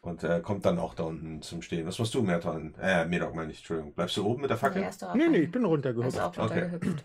und 0.00 0.22
äh, 0.22 0.40
kommt 0.40 0.64
dann 0.64 0.78
auch 0.78 0.94
da 0.94 1.02
unten 1.02 1.42
zum 1.42 1.60
Stehen. 1.60 1.86
Was 1.86 1.98
machst 1.98 2.14
du, 2.14 2.22
Merton? 2.22 2.74
Äh, 2.80 3.04
Medok 3.06 3.34
meine 3.34 3.50
ich, 3.50 3.58
Entschuldigung. 3.58 3.92
Bleibst 3.94 4.16
du 4.16 4.24
oben 4.24 4.42
mit 4.42 4.50
der 4.50 4.56
Fackel? 4.56 4.88
Doch 5.00 5.14
nee, 5.14 5.26
nee, 5.28 5.38
ich 5.38 5.50
bin 5.50 5.64
er 5.64 5.68
runtergehüpft. 5.68 6.20
auch 6.20 6.38
Okay. 6.38 6.62
runtergehüpft. 6.62 7.04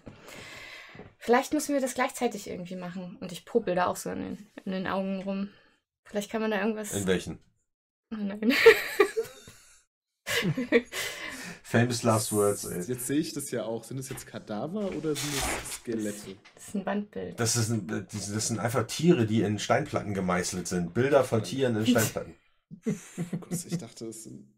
Vielleicht 1.17 1.53
müssen 1.53 1.73
wir 1.73 1.81
das 1.81 1.95
gleichzeitig 1.95 2.49
irgendwie 2.49 2.75
machen. 2.75 3.17
Und 3.19 3.31
ich 3.31 3.43
popel 3.45 3.75
da 3.75 3.87
auch 3.87 3.95
so 3.95 4.11
in 4.11 4.19
den, 4.19 4.47
in 4.65 4.71
den 4.71 4.87
Augen 4.87 5.21
rum. 5.23 5.49
Vielleicht 6.12 6.30
kann 6.30 6.41
man 6.41 6.51
da 6.51 6.59
irgendwas. 6.59 6.91
In 6.91 7.07
welchen? 7.07 7.39
Oh 8.12 8.18
nein. 8.18 8.53
Famous 11.64 12.03
Last 12.03 12.34
Words, 12.34 12.66
ey. 12.66 12.82
Jetzt 12.82 13.07
sehe 13.07 13.20
ich 13.20 13.32
das 13.32 13.49
ja 13.51 13.64
auch. 13.64 13.86
Sind 13.86 13.97
es 13.97 14.09
jetzt 14.09 14.28
Kadaver 14.28 14.91
oder 14.91 15.16
sind 15.16 15.34
es 15.64 15.76
Skelette? 15.76 16.36
Das 16.53 16.68
ist 16.68 16.76
ein 16.76 16.86
Wandbild. 16.86 17.39
Das, 17.39 17.55
ist 17.55 17.70
ein, 17.70 17.88
das 17.88 18.47
sind 18.49 18.59
einfach 18.59 18.86
Tiere, 18.88 19.26
die 19.26 19.41
in 19.41 19.57
Steinplatten 19.57 20.14
gemeißelt 20.14 20.68
sind. 20.68 20.93
Bilder 20.93 21.24
von 21.24 21.43
Tieren 21.43 21.78
in 21.78 21.88
Steinplatten. 21.88 22.36
Oh 22.86 22.91
ich 23.53 23.78
dachte, 23.78 24.07
es 24.07 24.26
sind. 24.26 24.53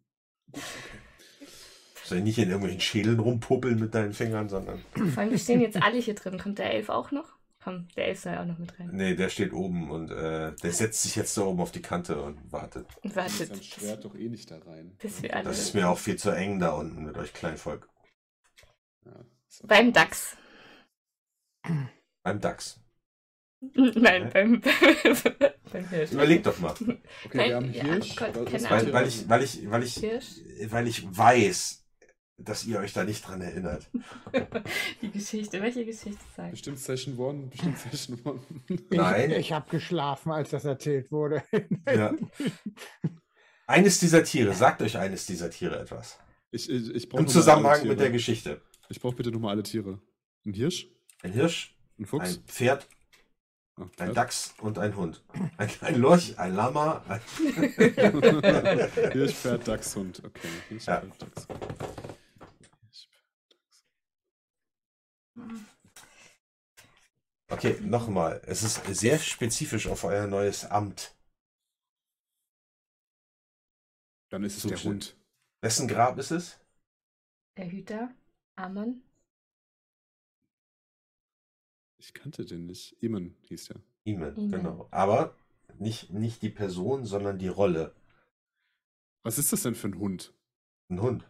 Okay. 0.52 0.64
Soll 2.04 2.18
ich 2.18 2.24
nicht 2.24 2.40
in 2.40 2.50
irgendwelchen 2.50 2.82
Schädeln 2.82 3.20
rumpuppeln 3.20 3.80
mit 3.80 3.94
deinen 3.94 4.14
Fingern, 4.14 4.50
sondern. 4.50 4.84
Vor 4.96 5.22
allem, 5.22 5.30
wir 5.32 5.38
stehen 5.38 5.62
jetzt 5.62 5.80
alle 5.82 6.00
hier 6.00 6.16
drin. 6.16 6.40
Kommt 6.40 6.58
der 6.58 6.74
Elf 6.74 6.90
auch 6.90 7.12
noch? 7.12 7.36
Komm, 7.64 7.88
der 7.96 8.08
Elf 8.10 8.20
soll 8.20 8.38
auch 8.38 8.46
noch 8.46 8.58
mit 8.60 8.78
rein. 8.78 8.90
Nee, 8.92 9.16
der 9.16 9.30
steht 9.30 9.54
oben 9.54 9.90
und 9.90 10.12
äh, 10.12 10.54
der 10.54 10.72
setzt 10.74 11.02
sich 11.04 11.16
jetzt 11.16 11.38
da 11.38 11.44
oben 11.44 11.62
auf 11.62 11.72
die 11.72 11.82
Kante 11.82 12.22
und 12.22 12.52
wartet. 12.52 12.88
Und 13.02 13.16
wartet, 13.16 13.50
bis, 13.54 13.66
Schwert 13.66 14.04
doch 14.04 14.16
eh 14.16 14.28
nicht 14.28 14.52
da 14.52 14.58
rein. 14.60 14.96
bis 15.00 15.22
wir 15.22 15.34
alle. 15.34 15.46
Das 15.46 15.60
ist 15.60 15.74
mir 15.74 15.88
auch 15.88 15.98
viel 15.98 16.18
zu 16.18 16.32
eng 16.32 16.60
da 16.60 16.72
unten 16.72 17.06
mit 17.06 17.18
euch 17.18 17.34
Kleinvolk. 17.34 17.88
Ja, 19.06 19.26
ist 19.48 19.66
Beim. 19.68 19.94
Dachs. 19.94 20.36
Beim 22.24 22.42
Dachs. 22.42 22.80
Nein, 23.76 24.30
beim, 24.34 24.62
beim 25.72 25.88
Hirsch. 25.88 26.12
Überleg 26.12 26.44
doch 26.44 26.60
mal. 26.60 26.72
Okay, 26.72 26.98
Nein, 27.34 27.48
wir 27.50 27.56
haben 27.56 27.74
ja, 27.74 27.84
Hirsch. 27.86 28.16
Gott, 28.18 28.36
Was- 28.36 28.46
keine 28.46 28.64
was 28.64 28.72
Weil, 28.72 28.94
weil, 28.94 29.08
ich, 29.08 29.30
weil, 29.30 29.44
ich, 29.44 29.70
weil, 29.72 29.84
ich, 29.84 29.94
Hirsch. 29.96 30.26
weil 30.68 30.88
ich 30.88 31.18
weiß, 31.18 31.83
dass 32.38 32.66
ihr 32.66 32.80
euch 32.80 32.94
da 32.94 33.04
nicht 33.04 33.28
dran 33.28 33.42
erinnert. 33.42 33.90
Die 35.02 35.12
Geschichte. 35.12 35.62
Welche 35.62 35.86
Geschichte 35.86 36.24
sagt? 36.36 36.52
Bestimmt 36.52 36.80
Session 36.80 37.20
1, 37.20 37.50
bestimmt 37.52 37.78
Session 37.80 38.20
1. 38.26 38.42
Ich, 38.70 38.90
Nein. 38.98 39.32
ich 39.32 39.52
habe 39.52 39.70
geschlafen, 39.70 40.32
als 40.32 40.50
das 40.50 40.66
erzählt 40.66 41.12
wurde. 41.12 41.44
Ja. 41.88 42.14
Eines 43.68 44.00
dieser 44.00 44.24
Tiere, 44.24 44.54
sagt 44.54 44.82
euch 44.82 44.98
eines 44.98 45.26
dieser 45.26 45.50
Tiere 45.50 45.80
etwas. 45.80 46.20
Ich, 46.52 46.70
ich, 46.70 46.90
ich 46.94 47.14
Im 47.14 47.28
Zusammenhang 47.28 47.88
mit 47.88 48.00
der. 48.00 48.12
Geschichte. 48.12 48.62
Ich 48.90 49.00
brauche 49.00 49.16
bitte 49.16 49.32
nochmal 49.32 49.52
alle 49.52 49.64
Tiere. 49.64 50.02
Ein 50.46 50.54
Hirsch, 50.54 50.88
Ein 51.22 51.32
Hirsch, 51.32 51.76
ein 51.98 52.06
Fuchs, 52.06 52.38
ein 52.38 52.44
Pferd, 52.46 52.88
Ah, 53.76 53.88
ein. 53.98 54.14
Dachs 54.14 54.54
und 54.62 54.78
ein 54.78 54.96
Hund. 54.96 55.24
Ein, 55.58 55.68
ein 55.82 55.96
Lorch, 56.00 56.38
ein 56.38 56.54
Lama. 56.54 57.04
Ein 57.08 57.22
Hirsch, 59.14 59.34
Pferd, 59.34 59.68
Dachs, 59.68 59.96
Hund. 59.96 60.22
Okay, 60.24 60.48
Hirsch, 60.70 60.86
Ja. 60.86 61.00
Pferd, 61.02 61.22
Dachs. 61.24 61.48
Hirsch, 61.48 63.08
Okay, 67.50 67.80
nochmal. 67.82 68.42
Es 68.46 68.64
ist 68.64 68.84
sehr 68.86 69.20
spezifisch 69.20 69.88
auf 69.88 70.04
euer 70.04 70.28
neues 70.28 70.66
Amt. 70.66 71.16
Dann 74.30 74.44
ist 74.44 74.58
es 74.58 74.64
der 74.64 74.78
Zugeschnitten. 74.78 75.02
Hund. 75.02 75.18
Wessen 75.62 75.88
Grab 75.88 76.18
ist 76.18 76.32
es? 76.32 76.60
Der 77.58 77.72
Hüter? 77.72 78.14
Amon? 78.56 79.04
Ich 81.98 82.14
kannte 82.14 82.44
den 82.44 82.66
nicht. 82.66 82.98
Iman 83.02 83.36
hieß 83.44 83.66
der. 83.68 83.82
Iman, 84.04 84.36
Iman. 84.36 84.52
genau. 84.52 84.88
Aber 84.92 85.38
nicht, 85.80 86.10
nicht 86.10 86.42
die 86.42 86.50
Person, 86.50 87.06
sondern 87.06 87.40
die 87.40 87.48
Rolle. 87.48 87.96
Was 89.24 89.38
ist 89.38 89.54
das 89.54 89.64
denn 89.64 89.76
für 89.76 89.88
ein 89.88 90.00
Hund? 90.00 90.34
Ein 90.90 91.02
Hund. 91.02 91.30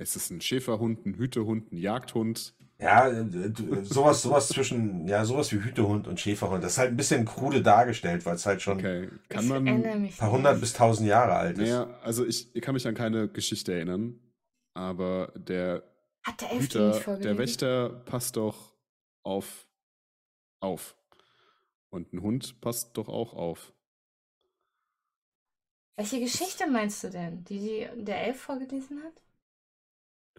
Ist 0.00 0.16
es 0.16 0.30
ein 0.30 0.40
Schäferhund, 0.40 1.04
ein 1.04 1.14
Hütehund, 1.16 1.72
ein 1.72 1.76
Jagdhund? 1.76 2.54
Ja, 2.78 3.08
äh, 3.10 3.22
du- 3.50 3.84
sowas, 3.84 4.22
sowas 4.22 4.48
zwischen, 4.48 5.06
ja, 5.06 5.26
sowas 5.26 5.52
wie 5.52 5.62
Hütehund 5.62 6.08
und 6.08 6.18
Schäferhund. 6.18 6.64
Das 6.64 6.72
ist 6.72 6.78
halt 6.78 6.90
ein 6.92 6.96
bisschen 6.96 7.26
krude 7.26 7.62
dargestellt, 7.62 8.24
weil 8.24 8.36
es 8.36 8.46
halt 8.46 8.62
schon 8.62 8.78
Okay, 8.78 9.10
kann 9.28 9.46
man. 9.46 9.68
ein 9.68 10.10
paar 10.16 10.30
hundert 10.30 10.58
bis 10.60 10.72
tausend 10.72 11.06
Jahre 11.06 11.34
alt 11.34 11.58
ist. 11.58 11.68
Naja, 11.68 12.00
also 12.00 12.24
ich, 12.24 12.54
ich 12.56 12.62
kann 12.62 12.72
mich 12.72 12.86
an 12.88 12.94
keine 12.94 13.28
Geschichte 13.28 13.74
erinnern, 13.74 14.18
aber 14.74 15.32
der 15.36 15.82
Hat 16.22 16.40
der 16.40 16.52
Elf 16.52 16.68
die 16.70 16.78
nicht 16.78 17.00
Hüter, 17.06 17.18
der 17.18 17.36
Wächter 17.36 17.90
passt 18.06 18.36
doch 18.36 18.74
auf. 19.22 19.66
auf. 20.60 20.96
Und 21.90 22.14
ein 22.14 22.22
Hund 22.22 22.58
passt 22.62 22.96
doch 22.96 23.08
auch 23.10 23.34
auf. 23.34 23.74
Welche 25.98 26.20
Geschichte 26.20 26.66
meinst 26.66 27.04
du 27.04 27.10
denn? 27.10 27.44
Die, 27.44 27.58
die 27.58 28.04
der 28.04 28.24
Elf 28.26 28.40
vorgelesen 28.40 29.02
hat? 29.02 29.12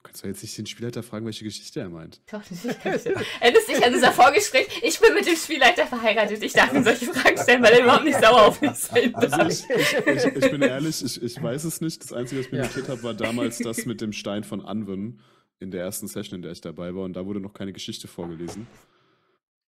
Du 0.04 0.08
kannst 0.08 0.24
doch 0.24 0.28
jetzt 0.30 0.42
nicht 0.42 0.58
den 0.58 0.66
Spielleiter 0.66 1.04
fragen, 1.04 1.26
welche 1.28 1.44
Geschichte 1.44 1.80
er 1.80 1.88
meint. 1.90 2.22
Doch, 2.32 2.42
natürlich 2.50 2.80
kann 2.80 2.96
ich 2.96 3.04
das. 3.04 3.24
Erinnerst 3.40 3.68
dich 3.70 3.86
an 3.86 3.94
unser 3.94 4.12
Vorgespräch? 4.12 4.68
Ich 4.82 5.00
bin 5.00 5.14
mit 5.14 5.28
dem 5.28 5.36
Spielleiter 5.36 5.86
verheiratet. 5.86 6.42
Ich 6.42 6.54
darf 6.54 6.74
ihm 6.74 6.84
solche 6.84 7.06
Fragen 7.06 7.38
stellen, 7.38 7.62
weil 7.62 7.74
er 7.74 7.84
überhaupt 7.84 8.06
nicht 8.06 8.20
sauer 8.20 8.48
auf 8.48 8.60
mich 8.62 8.72
sein 8.72 9.14
Also 9.16 9.38
darf. 9.38 9.48
ich, 9.52 9.64
ich, 9.70 10.26
ich 10.26 10.52
bin 10.52 10.62
ehrlich, 10.64 11.04
ich, 11.06 11.22
ich 11.22 11.42
weiß 11.44 11.66
es 11.66 11.82
nicht. 11.82 12.02
Das 12.04 12.14
Einzige, 12.14 12.40
was 12.42 12.48
ich 12.48 12.52
mir 12.52 12.58
Ja. 12.60 12.64
notiert 12.66 12.90
habe, 12.90 13.04
war 13.04 13.14
damals 13.14 13.58
das 13.64 13.86
mit 13.86 14.02
dem 14.02 14.12
Stein 14.12 14.44
von 14.44 14.62
Anwen 14.62 15.22
in 15.60 15.70
der 15.70 15.82
ersten 15.84 16.08
Session, 16.08 16.38
in 16.38 16.42
der 16.42 16.52
ich 16.54 16.62
dabei 16.62 16.96
war. 16.96 17.04
Und 17.04 17.14
da 17.14 17.28
wurde 17.28 17.40
noch 17.40 17.54
keine 17.54 17.72
Geschichte 17.72 18.08
vorgelesen. 18.08 18.66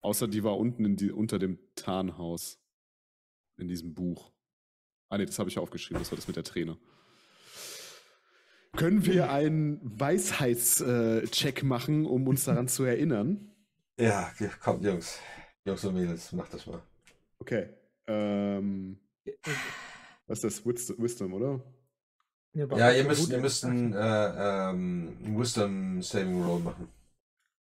Außer 0.02 0.28
die 0.28 0.44
war 0.44 0.58
unten 0.60 0.86
in 0.86 0.96
die, 0.96 1.12
unter 1.12 1.40
dem 1.40 1.58
Tarnhaus. 1.76 2.60
In 3.58 3.68
diesem 3.68 3.96
Buch. 3.96 4.32
Ah 5.10 5.18
ne, 5.18 5.26
das 5.26 5.40
habe 5.40 5.50
ich 5.50 5.58
aufgeschrieben. 5.58 6.00
Das 6.02 6.12
war 6.12 6.16
das 6.18 6.28
mit 6.28 6.36
der 6.38 6.44
Träne. 6.44 6.78
Können 8.78 9.06
wir 9.06 9.32
einen 9.32 9.80
Weisheitscheck 10.00 11.64
machen, 11.64 12.06
um 12.06 12.28
uns 12.28 12.46
daran 12.46 12.68
zu 12.68 12.84
erinnern? 12.84 13.52
Ja, 14.00 14.32
ja, 14.40 14.48
kommt, 14.62 14.84
Jungs. 14.86 15.20
Jungs 15.66 15.84
und 15.86 15.96
Mädels, 15.96 16.32
macht 16.32 16.54
das 16.54 16.66
mal. 16.68 16.82
Okay. 17.40 17.70
Ähm, 18.08 19.00
was 20.28 20.44
ist 20.44 20.44
das? 20.44 20.66
Wis- 20.66 20.96
Wisdom, 20.98 21.34
oder? 21.34 21.62
Ja, 22.54 22.70
was 22.70 22.96
ihr 22.96 23.04
müsst, 23.04 23.30
ihr 23.30 23.36
ist. 23.38 23.42
müsst 23.42 23.66
einen 23.66 23.94
äh, 23.94 24.70
ähm, 24.70 25.18
Wisdom 25.38 26.02
Saving 26.02 26.44
Roll 26.44 26.60
machen. 26.62 26.88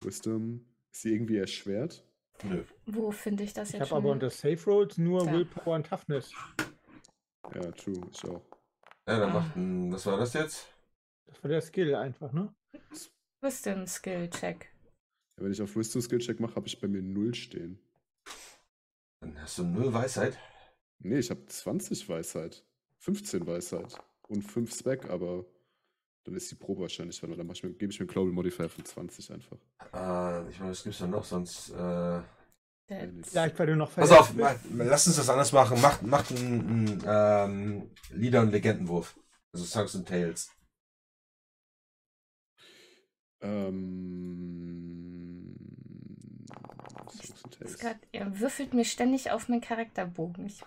Wisdom. 0.03 0.65
Ist 0.91 1.01
sie 1.01 1.13
irgendwie 1.13 1.37
erschwert? 1.37 2.03
Nö. 2.43 2.63
Wo 2.85 3.11
finde 3.11 3.43
ich 3.43 3.53
das 3.53 3.69
Ich 3.69 3.73
jetzt 3.73 3.81
habe 3.81 3.89
schon? 3.89 3.97
aber 3.99 4.11
unter 4.11 4.29
Safe 4.29 4.59
Rolls 4.65 4.97
nur 4.97 5.25
Da. 5.25 5.31
Willpower 5.31 5.75
und 5.75 5.87
Toughness. 5.87 6.31
Ja, 7.53 7.71
true, 7.71 8.01
ich 8.11 8.23
auch. 8.25 8.41
Ja, 9.07 9.19
dann 9.19 9.29
Ah. 9.29 9.33
macht 9.33 9.55
ein, 9.55 9.91
was 9.93 10.05
war 10.05 10.17
das 10.17 10.33
jetzt? 10.33 10.67
Das 11.35 11.43
war 11.43 11.49
der 11.49 11.61
Skill 11.61 11.95
einfach, 11.95 12.31
ne? 12.31 12.55
Wisdom 13.41 13.85
Skill 13.87 14.29
Check. 14.29 14.71
Ja, 15.37 15.43
wenn 15.43 15.51
ich 15.51 15.61
auf 15.61 15.75
Wisdom 15.75 16.01
Skill 16.01 16.19
Check 16.19 16.39
mache, 16.39 16.55
habe 16.55 16.67
ich 16.67 16.79
bei 16.79 16.87
mir 16.87 17.01
0 17.01 17.35
stehen. 17.35 17.77
Dann 19.19 19.41
hast 19.41 19.57
du 19.57 19.63
null 19.63 19.93
Weisheit. 19.93 20.37
Nee, 20.99 21.19
ich 21.19 21.29
habe 21.29 21.45
20 21.45 22.07
Weisheit. 22.07 22.65
15 22.99 23.45
Weisheit. 23.45 23.97
Und 24.29 24.43
5 24.43 24.73
Spec, 24.73 25.09
aber 25.09 25.45
dann 26.23 26.35
ist 26.35 26.49
die 26.49 26.55
Probe 26.55 26.83
wahrscheinlich, 26.83 27.21
weil 27.21 27.35
dann 27.35 27.45
mach 27.45 27.61
mir, 27.61 27.73
gebe 27.73 27.91
ich 27.91 27.99
mir 27.99 28.05
einen 28.05 28.13
Global 28.13 28.31
Modifier 28.31 28.69
von 28.69 28.85
20 28.85 29.33
einfach. 29.33 29.57
Äh, 29.93 30.49
ich 30.49 30.59
meine, 30.59 30.71
was 30.71 30.83
gibt's 30.83 30.99
da 30.99 31.07
noch? 31.07 31.25
Sonst. 31.25 31.69
Äh, 31.71 32.21
Vielleicht, 32.87 33.59
weil 33.59 33.67
du 33.67 33.75
noch 33.75 33.93
pass 33.93 34.11
auf, 34.11 34.29
verletzt 34.29 34.71
ma, 34.71 34.83
lass 34.83 35.07
uns 35.07 35.15
das 35.17 35.27
anders 35.29 35.51
machen. 35.51 35.81
Macht, 35.81 36.03
macht 36.03 36.31
einen, 36.31 37.01
einen 37.03 37.81
ähm, 37.83 37.91
Lieder- 38.11 38.41
und 38.41 38.51
Legendenwurf. 38.51 39.19
Also 39.51 39.65
Songs 39.65 39.95
and 39.95 40.07
Tales. 40.07 40.51
Ähm. 43.41 44.35
Ihr 48.11 48.39
würfelt 48.39 48.73
mir 48.73 48.85
ständig 48.85 49.31
auf 49.31 49.49
meinen 49.49 49.61
Charakterbogen. 49.61 50.45
Ich 50.47 50.63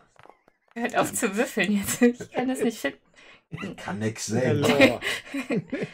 hört 0.75 0.97
auf 0.97 1.13
zu 1.13 1.37
würfeln 1.37 1.73
jetzt. 1.73 2.01
Ich 2.03 2.31
kann 2.33 2.49
das 2.49 2.61
nicht 2.61 2.79
finden. 2.79 3.77
Kann 3.77 3.99
nix 3.99 4.31
bist. 4.31 4.43
Der 4.43 4.65
sehen. 4.65 5.01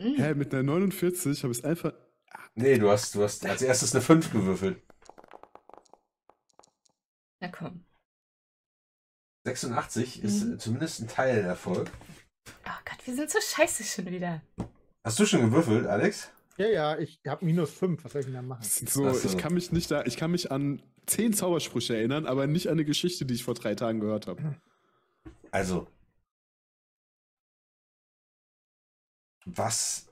Hm. 0.00 0.14
Hä, 0.14 0.34
mit 0.34 0.54
einer 0.54 0.62
49 0.62 1.42
habe 1.42 1.50
ich 1.52 1.58
es 1.58 1.64
einfach. 1.64 1.92
Nee, 2.54 2.78
du 2.78 2.88
hast, 2.88 3.16
du 3.16 3.22
hast 3.24 3.44
als 3.44 3.62
erstes 3.62 3.92
eine 3.96 4.00
5 4.00 4.30
gewürfelt. 4.30 4.80
Na 7.40 7.48
komm. 7.48 7.84
86 9.44 10.22
ist 10.22 10.44
Mhm. 10.44 10.58
zumindest 10.60 11.00
ein 11.00 11.08
Teilerfolg. 11.08 11.90
Oh 12.64 12.70
Gott, 12.84 13.06
wir 13.06 13.14
sind 13.16 13.28
so 13.28 13.40
scheiße 13.40 13.82
schon 13.82 14.06
wieder. 14.06 14.40
Hast 15.04 15.18
du 15.18 15.26
schon 15.26 15.42
gewürfelt, 15.42 15.86
Alex? 15.86 16.30
Ja, 16.56 16.66
ja, 16.66 16.98
ich 16.98 17.20
habe 17.26 17.44
minus 17.44 17.70
5. 17.72 18.04
Was 18.04 18.12
soll 18.12 18.20
ich 18.20 18.26
denn 18.26 18.34
da 18.34 18.42
machen? 18.42 18.62
So, 18.64 19.12
so. 19.12 19.28
ich 19.28 19.38
kann 19.38 19.54
mich 19.54 19.70
nicht 19.70 19.90
da, 19.90 20.04
ich 20.04 20.16
kann 20.16 20.32
mich 20.32 20.50
an 20.50 20.82
10 21.06 21.32
Zaubersprüche 21.32 21.96
erinnern, 21.96 22.26
aber 22.26 22.46
nicht 22.46 22.66
an 22.66 22.72
eine 22.72 22.84
Geschichte, 22.84 23.24
die 23.24 23.34
ich 23.34 23.44
vor 23.44 23.54
drei 23.54 23.74
Tagen 23.74 24.00
gehört 24.00 24.26
habe. 24.26 24.56
Also. 25.50 25.86
Was 29.46 30.08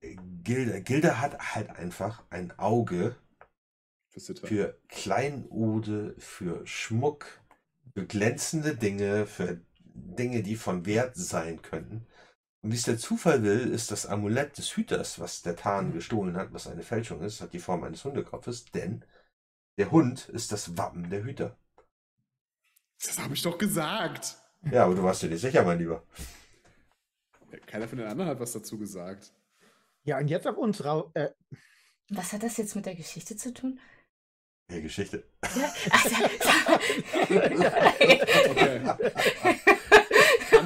Gilde, 0.00 0.82
Gilde 0.82 1.20
hat 1.20 1.54
halt 1.54 1.70
einfach 1.70 2.24
ein 2.30 2.58
Auge 2.58 3.16
für 4.42 4.78
Kleinode, 4.88 6.14
für 6.18 6.66
Schmuck, 6.66 7.26
für 7.94 8.06
glänzende 8.06 8.74
Dinge, 8.74 9.26
für 9.26 9.60
Dinge, 9.84 10.42
die 10.42 10.56
von 10.56 10.86
Wert 10.86 11.16
sein 11.16 11.62
könnten. 11.62 12.06
Und 12.62 12.72
wie 12.72 12.76
es 12.76 12.82
der 12.82 12.98
Zufall 12.98 13.42
will, 13.42 13.72
ist 13.72 13.90
das 13.90 14.06
Amulett 14.06 14.58
des 14.58 14.76
Hüters, 14.76 15.18
was 15.18 15.40
der 15.42 15.56
Tarn 15.56 15.92
gestohlen 15.92 16.36
hat, 16.36 16.52
was 16.52 16.66
eine 16.66 16.82
Fälschung 16.82 17.22
ist, 17.22 17.40
hat 17.40 17.54
die 17.54 17.58
Form 17.58 17.84
eines 17.84 18.04
Hundekopfes, 18.04 18.66
denn 18.66 19.04
der 19.78 19.90
Hund 19.90 20.28
ist 20.28 20.52
das 20.52 20.76
Wappen 20.76 21.08
der 21.08 21.24
Hüter. 21.24 21.56
Das 23.02 23.18
habe 23.18 23.32
ich 23.32 23.40
doch 23.40 23.56
gesagt. 23.56 24.36
Ja, 24.70 24.84
aber 24.84 24.94
du 24.94 25.02
warst 25.02 25.22
dir 25.22 25.30
nicht 25.30 25.40
sicher, 25.40 25.62
mein 25.64 25.78
Lieber. 25.78 26.02
Keiner 27.66 27.88
von 27.88 27.96
den 27.96 28.06
anderen 28.06 28.28
hat 28.30 28.40
was 28.40 28.52
dazu 28.52 28.78
gesagt. 28.78 29.32
Ja, 30.04 30.18
und 30.18 30.28
jetzt 30.28 30.46
auf 30.46 30.58
uns 30.58 30.84
rau. 30.84 31.10
Äh, 31.14 31.30
Was 32.10 32.34
hat 32.34 32.42
das 32.42 32.58
jetzt 32.58 32.76
mit 32.76 32.84
der 32.84 32.94
Geschichte 32.94 33.36
zu 33.36 33.54
tun? 33.54 33.80
Die 34.70 34.82
Geschichte. 34.82 35.24
Ja, 35.56 35.72
ach, 35.90 36.04
Okay. 38.50 39.70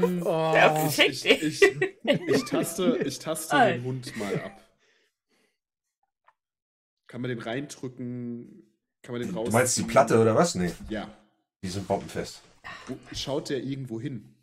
Oh, 0.24 0.86
ich, 0.88 0.99
ich, 0.99 1.24
ich, 1.24 1.62
ich 1.62 2.45
taste, 2.45 2.99
ich 3.05 3.18
taste 3.18 3.57
den 3.57 3.84
Hund 3.84 4.16
mal 4.16 4.34
ab. 4.40 4.61
Kann 7.07 7.20
man 7.20 7.28
den 7.28 7.38
reindrücken? 7.38 8.62
Kann 9.03 9.12
man 9.14 9.22
den 9.22 9.34
raus? 9.34 9.49
Du 9.49 9.53
meinst 9.53 9.76
die 9.76 9.82
Platte 9.84 10.18
oder 10.20 10.34
was? 10.34 10.55
Nee, 10.55 10.72
Ja. 10.88 11.09
die 11.62 11.68
sind 11.68 11.86
bombenfest. 11.86 12.42
Wo, 12.86 12.97
schaut 13.12 13.51
der 13.51 13.62
irgendwo 13.62 14.01
hin? 14.01 14.34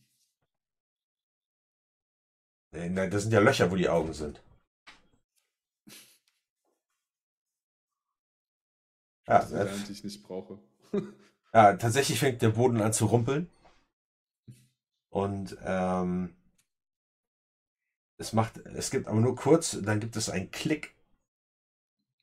Nee, 2.71 2.89
nein, 2.89 3.11
das 3.11 3.23
sind 3.23 3.33
ja 3.33 3.39
Löcher, 3.39 3.69
wo 3.71 3.75
die 3.75 3.89
Augen 3.89 4.13
sind. 4.13 4.41
Ja, 9.27 9.39
Das 9.39 9.51
äh, 9.51 9.63
Lernen, 9.63 9.83
die 9.87 9.91
ich 9.91 10.03
nicht 10.03 10.23
brauche. 10.23 10.57
ja, 11.53 11.73
tatsächlich 11.75 12.19
fängt 12.19 12.41
der 12.41 12.49
Boden 12.49 12.81
an 12.81 12.93
zu 12.93 13.05
rumpeln. 13.05 13.49
Und 15.11 15.57
ähm, 15.63 16.35
es 18.17 18.33
macht, 18.33 18.57
es 18.57 18.89
gibt 18.91 19.07
aber 19.07 19.19
nur 19.19 19.35
kurz, 19.35 19.77
dann 19.81 19.99
gibt 19.99 20.15
es 20.15 20.29
einen 20.29 20.51
Klick 20.51 20.95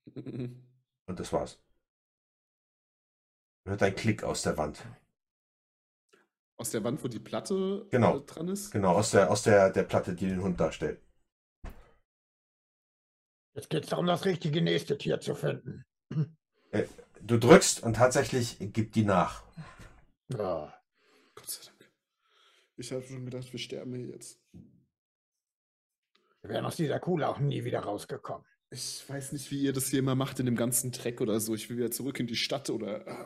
und 0.17 1.21
das 1.21 1.33
war's. 1.33 1.61
Man 3.65 3.73
hört 3.73 3.83
einen 3.83 3.97
Klick 3.97 4.25
aus 4.25 4.43
der 4.43 4.57
Wand. 4.57 4.83
Aus 6.57 6.71
der 6.71 6.83
Wand, 6.83 7.05
wo 7.05 7.09
die 7.09 7.21
Platte 7.21 7.87
Genau. 7.91 8.19
äh, 8.19 8.21
dran 8.25 8.49
ist? 8.49 8.71
Genau, 8.73 8.95
aus 8.95 9.11
der, 9.11 9.31
aus 9.31 9.43
der, 9.43 9.71
der 9.71 9.85
Platte, 9.85 10.15
die 10.15 10.29
den 10.29 10.43
Hund 10.43 10.59
darstellt. 10.59 11.01
jetzt 13.55 13.71
geht 13.71 13.85
es 13.85 13.91
darum, 13.91 14.07
das 14.07 14.25
richtige 14.25 14.63
nächste 14.63 14.97
Tier 14.97 15.21
zu 15.21 15.35
finden. 15.35 15.85
Du 17.21 17.39
drückst 17.39 17.83
und 17.83 17.95
tatsächlich 17.95 18.57
gibt 18.61 18.95
die 18.95 19.05
nach. 19.05 19.43
Ja. 20.29 20.78
Ich 22.79 22.93
habe 22.93 23.03
schon 23.03 23.25
gedacht, 23.25 23.53
wir 23.53 23.59
sterben 23.59 23.93
hier 23.95 24.07
jetzt. 24.07 24.39
Wir 26.43 26.51
wären 26.51 26.65
aus 26.65 26.77
dieser 26.77 27.01
Kuhle 27.01 27.29
auch 27.29 27.41
nie 27.41 27.65
wieder 27.65 27.81
rausgekommen. 27.81 28.47
Ich 28.71 29.05
weiß 29.09 29.33
nicht, 29.33 29.51
wie 29.51 29.63
ihr 29.63 29.73
das 29.73 29.89
hier 29.89 29.99
immer 29.99 30.15
macht 30.15 30.39
in 30.39 30.47
dem 30.47 30.55
ganzen 30.55 30.93
Dreck 30.93 31.21
oder 31.21 31.41
so. 31.41 31.55
Ich 31.55 31.69
will 31.69 31.79
wieder 31.79 31.91
zurück 31.91 32.21
in 32.21 32.29
die 32.29 32.37
Stadt 32.37 32.71
oder. 32.71 33.05
äh, 33.07 33.25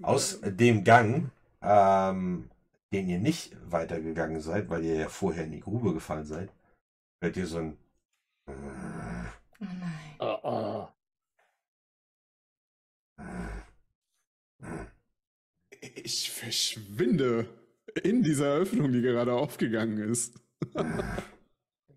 Aus 0.00 0.40
dem 0.42 0.84
Gang, 0.84 1.30
ähm, 1.60 2.50
den 2.92 3.08
ihr 3.10 3.18
nicht 3.18 3.54
weitergegangen 3.70 4.40
seid, 4.40 4.70
weil 4.70 4.82
ihr 4.84 4.94
ja 4.94 5.08
vorher 5.10 5.44
in 5.44 5.52
die 5.52 5.60
Grube 5.60 5.92
gefallen 5.92 6.24
seid, 6.24 6.50
hört 7.20 7.36
ihr 7.36 7.46
so 7.46 7.58
ein. 7.58 7.76
Oh 8.48 8.52
nein. 9.60 10.16
Oh, 10.20 10.38
oh. 10.42 10.88
Ich 15.94 16.30
verschwinde 16.30 17.46
in 18.02 18.22
dieser 18.22 18.54
Öffnung, 18.54 18.92
die 18.92 19.02
gerade 19.02 19.32
aufgegangen 19.34 19.98
ist. 19.98 20.34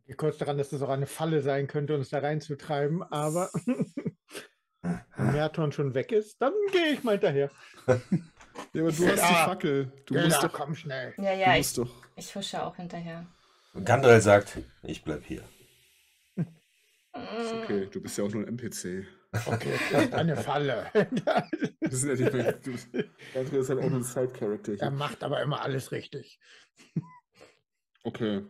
Ich 0.06 0.08
bin 0.08 0.18
kurz 0.18 0.38
daran, 0.38 0.58
dass 0.58 0.70
das 0.70 0.82
auch 0.82 0.90
eine 0.90 1.08
Falle 1.08 1.42
sein 1.42 1.66
könnte, 1.68 1.96
uns 1.96 2.10
da 2.10 2.20
reinzutreiben, 2.20 3.04
aber 3.04 3.50
wenn 4.82 5.32
Merton 5.32 5.72
schon 5.72 5.94
weg 5.94 6.12
ist, 6.12 6.42
dann 6.42 6.52
gehe 6.74 6.92
ich 6.94 7.04
mal 7.06 7.14
hinterher. 7.14 7.50
Ja, 7.88 7.94
aber 7.96 8.02
du 8.74 8.88
hast 8.90 9.00
die 9.00 9.04
Ja. 9.06 9.46
Fackel. 9.46 9.86
Du 10.06 10.14
Gilda, 10.16 10.28
musst 10.28 10.44
doch. 10.44 10.52
komm 10.52 10.76
schnell. 10.76 11.14
Ja, 11.18 11.34
ja, 11.34 11.52
ich, 11.54 11.60
musst 11.60 11.78
doch. 11.78 11.90
ich 12.18 12.36
husche 12.36 12.62
auch 12.66 12.76
hinterher. 12.76 13.26
Und 13.74 13.86
Gandalf 13.86 14.22
sagt, 14.24 14.58
ich 14.84 15.04
bleib 15.06 15.24
hier. 15.24 15.44
Ist 16.36 17.54
okay, 17.64 17.88
du 17.90 18.02
bist 18.02 18.18
ja 18.18 18.26
auch 18.26 18.32
nur 18.34 18.44
ein 18.44 18.50
NPC. 18.50 19.06
Okay, 19.46 19.74
das 19.92 20.04
ist 20.06 20.14
eine 20.14 20.36
Falle. 20.38 20.92
Das 21.82 22.02
ist 22.02 22.34
mehr. 22.34 22.60
André 23.36 23.58
ist 23.60 23.70
halt 23.70 23.80
auch 23.80 23.90
nur 23.90 24.00
ein 24.00 24.04
Side-Character 24.04 24.80
er 24.80 24.90
macht 24.92 25.24
aber 25.24 25.42
immer 25.44 25.62
alles 25.62 25.92
richtig. 25.92 26.40
Okay. 28.04 28.44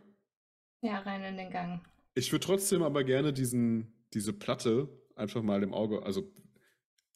Ja, 0.80 1.00
rein 1.00 1.22
in 1.24 1.36
den 1.36 1.50
Gang. 1.50 1.80
Ich 2.14 2.32
würde 2.32 2.46
trotzdem 2.46 2.82
aber 2.82 3.04
gerne 3.04 3.32
diesen, 3.32 3.92
diese 4.14 4.32
Platte 4.32 4.88
einfach 5.16 5.42
mal 5.42 5.62
im 5.62 5.74
Auge. 5.74 6.02
Also, 6.04 6.32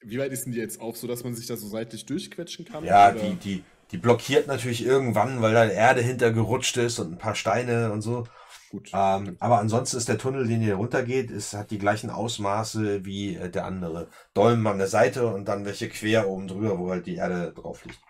wie 0.00 0.18
weit 0.18 0.32
ist 0.32 0.44
denn 0.44 0.52
die 0.52 0.58
jetzt 0.58 0.80
auf, 0.80 0.96
sodass 0.96 1.24
man 1.24 1.34
sich 1.34 1.46
da 1.46 1.56
so 1.56 1.66
seitlich 1.66 2.04
durchquetschen 2.06 2.64
kann? 2.64 2.84
Ja, 2.84 3.10
Oder- 3.10 3.20
die, 3.20 3.36
die, 3.36 3.64
die 3.90 3.98
blockiert 3.98 4.46
natürlich 4.46 4.84
irgendwann, 4.84 5.40
weil 5.40 5.54
da 5.54 5.64
Erde 5.64 6.02
hintergerutscht 6.02 6.76
ist 6.76 6.98
und 6.98 7.12
ein 7.12 7.18
paar 7.18 7.34
Steine 7.34 7.92
und 7.92 8.02
so. 8.02 8.24
Gut. 8.70 8.90
Ähm, 8.92 9.36
aber 9.40 9.60
ansonsten 9.60 9.96
ist 9.96 10.08
der 10.08 10.18
Tunnel, 10.18 10.46
den 10.46 10.60
ihr 10.60 10.74
runtergeht, 10.74 11.30
ist, 11.30 11.54
hat 11.54 11.70
die 11.70 11.78
gleichen 11.78 12.10
Ausmaße 12.10 13.04
wie 13.06 13.34
äh, 13.34 13.48
der 13.48 13.64
andere. 13.64 14.08
Dolmen 14.34 14.66
an 14.66 14.78
der 14.78 14.88
Seite 14.88 15.26
und 15.26 15.46
dann 15.48 15.64
welche 15.64 15.88
quer 15.88 16.28
oben 16.28 16.48
drüber, 16.48 16.78
wo 16.78 16.90
halt 16.90 17.06
die 17.06 17.16
Erde 17.16 17.52
drauf 17.54 17.84
liegt. 17.86 18.00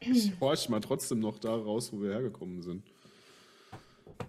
Ich 0.00 0.32
horch 0.40 0.68
mal 0.68 0.80
trotzdem 0.80 1.20
noch 1.20 1.38
da 1.38 1.54
raus, 1.54 1.92
wo 1.92 2.00
wir 2.00 2.10
hergekommen 2.10 2.62
sind. 2.62 2.84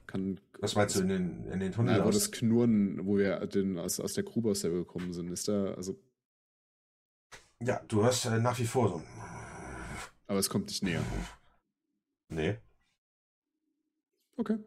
Kann. 0.07 0.39
Was 0.59 0.75
meinst 0.75 0.95
du 0.95 1.01
in 1.01 1.09
den, 1.09 1.45
in 1.51 1.59
den 1.59 1.71
Tunnel? 1.71 2.03
Wo 2.03 2.07
aus? 2.07 2.15
das 2.15 2.31
Knurren, 2.31 3.05
wo 3.05 3.17
wir 3.17 3.45
den, 3.47 3.77
aus, 3.77 3.99
aus 3.99 4.13
der 4.13 4.23
Grube, 4.23 4.51
aus 4.51 4.61
der 4.61 4.71
wir 4.71 4.79
gekommen 4.79 5.13
sind, 5.13 5.31
ist 5.31 5.47
da, 5.47 5.73
also 5.73 5.95
Ja, 7.61 7.81
du 7.87 8.03
hörst 8.03 8.25
äh, 8.25 8.39
nach 8.39 8.59
wie 8.59 8.65
vor 8.65 8.89
so. 8.89 9.03
Aber 10.27 10.39
es 10.39 10.49
kommt 10.49 10.67
nicht 10.67 10.83
näher. 10.83 11.03
Nee. 12.29 12.57
Okay. 14.37 14.57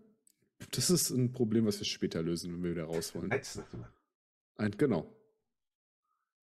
Das 0.70 0.90
ist 0.90 1.10
ein 1.10 1.32
Problem, 1.32 1.66
was 1.66 1.78
wir 1.78 1.86
später 1.86 2.22
lösen, 2.22 2.52
wenn 2.52 2.62
wir 2.62 2.70
wieder 2.72 2.84
raus 2.84 3.14
wollen. 3.14 3.30
Eins. 3.30 3.62
Ein, 4.56 4.72
genau. 4.72 5.14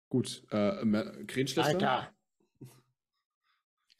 Gut. 0.08 0.44
Äh, 0.50 1.24
Krähenschlechter? 1.26 1.74
Weiter. 1.74 2.14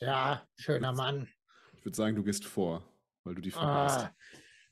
Ja, 0.01 0.47
schöner 0.57 0.93
Mann. 0.93 1.29
Ich 1.79 1.85
würde 1.85 1.97
sagen, 1.97 2.17
du 2.17 2.23
gehst 2.23 2.45
vor, 2.45 2.83
weil 3.25 3.35
du 3.35 3.41
die 3.41 3.51
Frage 3.51 3.93
hast. 3.93 4.05
Ah, 4.07 4.15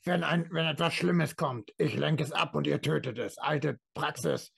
wenn, 0.03 0.23
ein, 0.23 0.49
wenn 0.51 0.65
etwas 0.65 0.93
Schlimmes 0.93 1.35
kommt, 1.35 1.73
ich 1.77 1.95
lenke 1.95 2.23
es 2.23 2.31
ab 2.31 2.55
und 2.55 2.67
ihr 2.67 2.81
tötet 2.81 3.17
es. 3.17 3.37
Alte 3.37 3.79
Praxis. 3.93 4.51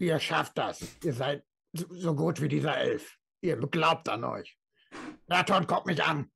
Ihr 0.00 0.18
schafft 0.18 0.56
das. 0.56 0.80
Ihr 1.04 1.12
seid 1.12 1.44
so 1.74 2.14
gut 2.14 2.40
wie 2.40 2.48
dieser 2.48 2.76
Elf. 2.78 3.18
Ihr 3.42 3.56
glaubt 3.58 4.08
an 4.08 4.24
euch. 4.24 4.58
Merton, 5.28 5.66
guck 5.66 5.84
mich 5.86 6.02
an. 6.02 6.30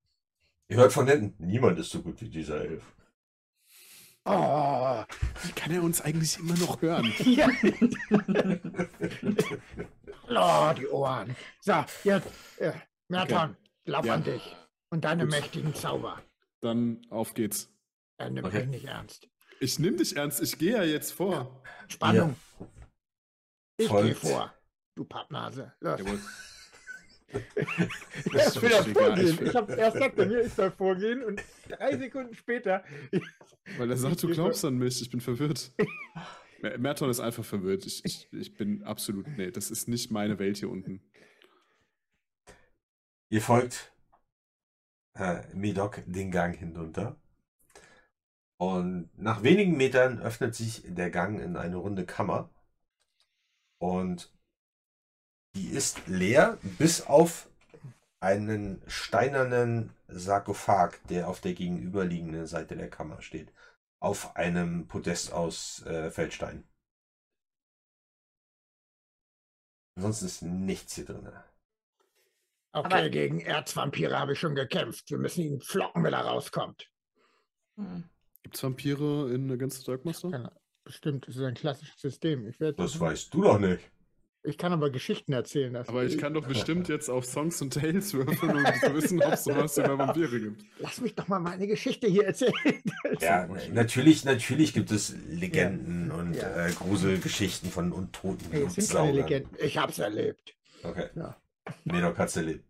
Ihr 0.69 0.77
hört 0.77 0.93
von 0.93 1.09
hinten, 1.09 1.47
niemand 1.47 1.79
ist 1.79 1.91
so 1.91 2.03
gut 2.03 2.21
wie 2.21 2.29
dieser 2.29 2.61
Elf. 2.61 2.85
Oh, 4.27 5.05
Wie 5.43 5.53
kann 5.53 5.71
er 5.73 5.83
uns 5.83 6.01
eigentlich 6.01 6.39
immer 6.39 6.55
noch 6.57 6.81
hören? 6.81 7.12
ja. 7.25 7.49
oh, 10.31 10.73
die 10.77 10.87
Ohren. 10.89 11.37
So, 11.61 11.85
jetzt, 12.05 12.29
äh, 12.59 12.73
Merton, 13.09 13.57
glaub 13.85 14.05
Ja. 14.07 14.15
an 14.15 14.25
dich 14.25 14.57
und 14.91 15.05
deine 15.05 15.25
Gut. 15.25 15.33
mächtigen 15.33 15.75
Zauber. 15.75 16.23
Dann 16.61 17.03
auf 17.11 17.35
geht's. 17.35 17.71
Er 18.17 18.31
nimmt 18.31 18.47
Okay. 18.47 18.61
mich 18.61 18.69
nicht 18.69 18.85
ernst. 18.87 19.29
Ich 19.61 19.79
nehme 19.79 19.97
dich 19.99 20.17
ernst, 20.17 20.43
ich 20.43 20.59
gehe 20.59 20.73
ja 20.77 20.83
jetzt 20.85 21.12
vor. 21.12 21.62
Spannung. 21.89 22.37
Ich 23.77 23.89
gehe 23.89 24.14
vor. 24.14 24.53
Du 24.95 25.05
Pappnase. 25.05 25.72
Los. 25.81 26.01
Jawohl. 26.01 26.18
Er 28.33 28.47
ist 28.47 28.62
will 28.62 28.70
das 28.70 28.87
vorgehen. 28.87 29.27
ich- 29.27 29.41
Ich 29.41 29.55
hab, 29.57 29.68
erst 29.70 29.99
sagt 29.99 30.18
er 30.20 30.27
mir, 30.27 30.41
ich 30.43 30.53
soll 30.53 30.70
vorgehen 30.70 31.25
und 31.25 31.43
drei 31.68 31.97
Sekunden 31.99 32.33
später. 32.35 32.85
Weil 33.79 33.91
er 33.91 33.97
sagt, 33.97 34.22
du 34.22 34.29
glaubst 34.29 34.64
an 34.64 34.77
mich, 34.79 35.03
ich 35.03 35.11
bin 35.11 35.20
verwirrt. 35.20 35.72
Mer- 36.62 36.79
Merton 36.79 37.11
ist 37.11 37.18
einfach 37.18 37.45
verwirrt. 37.45 37.87
Ich, 37.87 38.05
ich, 38.05 38.33
ich 38.33 38.55
bin 38.55 38.85
absolut, 38.85 39.27
nee, 39.37 39.51
das 39.51 39.72
ist 39.72 39.89
nicht 39.89 40.12
meine 40.12 40.39
Welt 40.39 40.59
hier 40.59 40.70
unten. 40.70 41.03
Ihr 43.31 43.41
folgt 43.43 43.93
äh, 45.18 45.43
Medoc 45.55 46.03
den 46.07 46.31
Gang 46.31 46.57
hinunter. 46.57 47.20
Und 48.59 49.11
nach 49.18 49.43
wenigen 49.43 49.77
Metern 49.77 50.20
öffnet 50.20 50.55
sich 50.55 50.83
der 50.87 51.11
Gang 51.11 51.41
in 51.41 51.57
eine 51.57 51.77
runde 51.77 52.07
Kammer. 52.07 52.49
Und 53.79 54.33
die 55.57 55.68
ist 55.68 56.07
leer, 56.07 56.59
bis 56.79 57.03
auf 57.03 57.49
einen 58.20 58.83
steinernen 58.87 59.95
Sarkophag, 60.09 60.99
der 61.09 61.29
auf 61.29 61.41
der 61.41 61.55
gegenüberliegenden 61.55 62.47
Seite 62.47 62.77
der 62.77 62.89
Kammer 62.91 63.20
steht. 63.22 63.53
Auf 64.01 64.37
einem 64.37 64.89
Podest 64.89 65.33
aus 65.33 65.85
äh, 65.87 66.11
Feldstein. 66.11 66.64
Ansonsten 69.97 70.27
ist 70.27 70.43
nichts 70.43 70.95
hier 70.95 71.05
drin. 71.05 71.29
Okay, 72.72 72.95
Aber- 72.95 73.09
gegen 73.11 73.41
Erzvampire 73.41 74.18
habe 74.18 74.33
ich 74.33 74.41
schon 74.41 74.55
gekämpft. 74.55 75.11
Wir 75.11 75.18
müssen 75.18 75.43
ihn 75.43 75.61
flocken, 75.61 76.03
wenn 76.03 76.12
er 76.12 76.25
rauskommt. 76.25 76.91
Hm. 77.77 78.09
Gibt's 78.43 78.62
Vampire 78.62 79.33
in 79.33 79.51
Against 79.51 79.81
the 79.81 79.87
Dark 79.87 80.05
Master? 80.05 80.31
Kann, 80.31 80.51
bestimmt, 80.85 81.26
das 81.28 81.37
ist 81.37 81.43
ein 81.43 81.55
klassisches 81.55 82.01
System. 82.01 82.47
Ich, 82.49 82.61
werd, 82.61 82.78
Das 82.78 82.99
weißt 82.99 83.32
du 83.35 83.43
doch 83.43 83.59
nicht. 83.59 83.80
ich 84.43 84.59
kann 84.59 84.72
aber 84.72 84.91
Geschichten 84.91 85.32
erzählen. 85.32 85.74
Aber 85.76 86.05
ich 86.05 86.18
kann 86.18 86.35
doch 86.35 86.47
bestimmt 86.47 86.89
jetzt 86.89 87.09
auf 87.09 87.24
Songs 87.24 87.61
und 87.62 87.72
Tales 87.72 88.12
würfeln, 88.14 88.57
um 88.57 88.64
zu 88.80 88.95
wissen, 88.95 89.22
ob 89.22 89.32
es 89.32 89.45
sowas 89.45 89.76
über 89.78 89.99
Vampire 89.99 90.39
gibt. 90.41 90.64
Lass 90.78 91.01
mich 91.01 91.14
doch 91.14 91.28
mal 91.28 91.39
meine 91.41 91.66
Geschichte 91.66 92.07
hier 92.07 92.26
erzählen. 92.26 92.53
Ja, 93.20 93.49
natürlich, 93.72 94.24
natürlich 94.24 94.74
gibt 94.74 94.91
es 94.91 95.14
Legenden 95.28 96.11
und 96.11 96.35
Ja. 96.35 96.66
Äh, 96.66 96.72
Gruselgeschichten 96.72 97.70
von 97.70 97.93
untoten 97.93 98.49
Nee, 98.51 98.62
es 98.62 98.74
sind 98.74 98.91
keine. 98.91 99.12
Legenden. 99.12 99.57
Ich 99.61 99.78
hab's 99.78 99.99
erlebt. 99.99 100.55
Okay. 100.82 101.09
Ja. 101.14 101.37
Medoc 101.85 102.18
hat's 102.18 102.37
erlebt. 102.37 102.64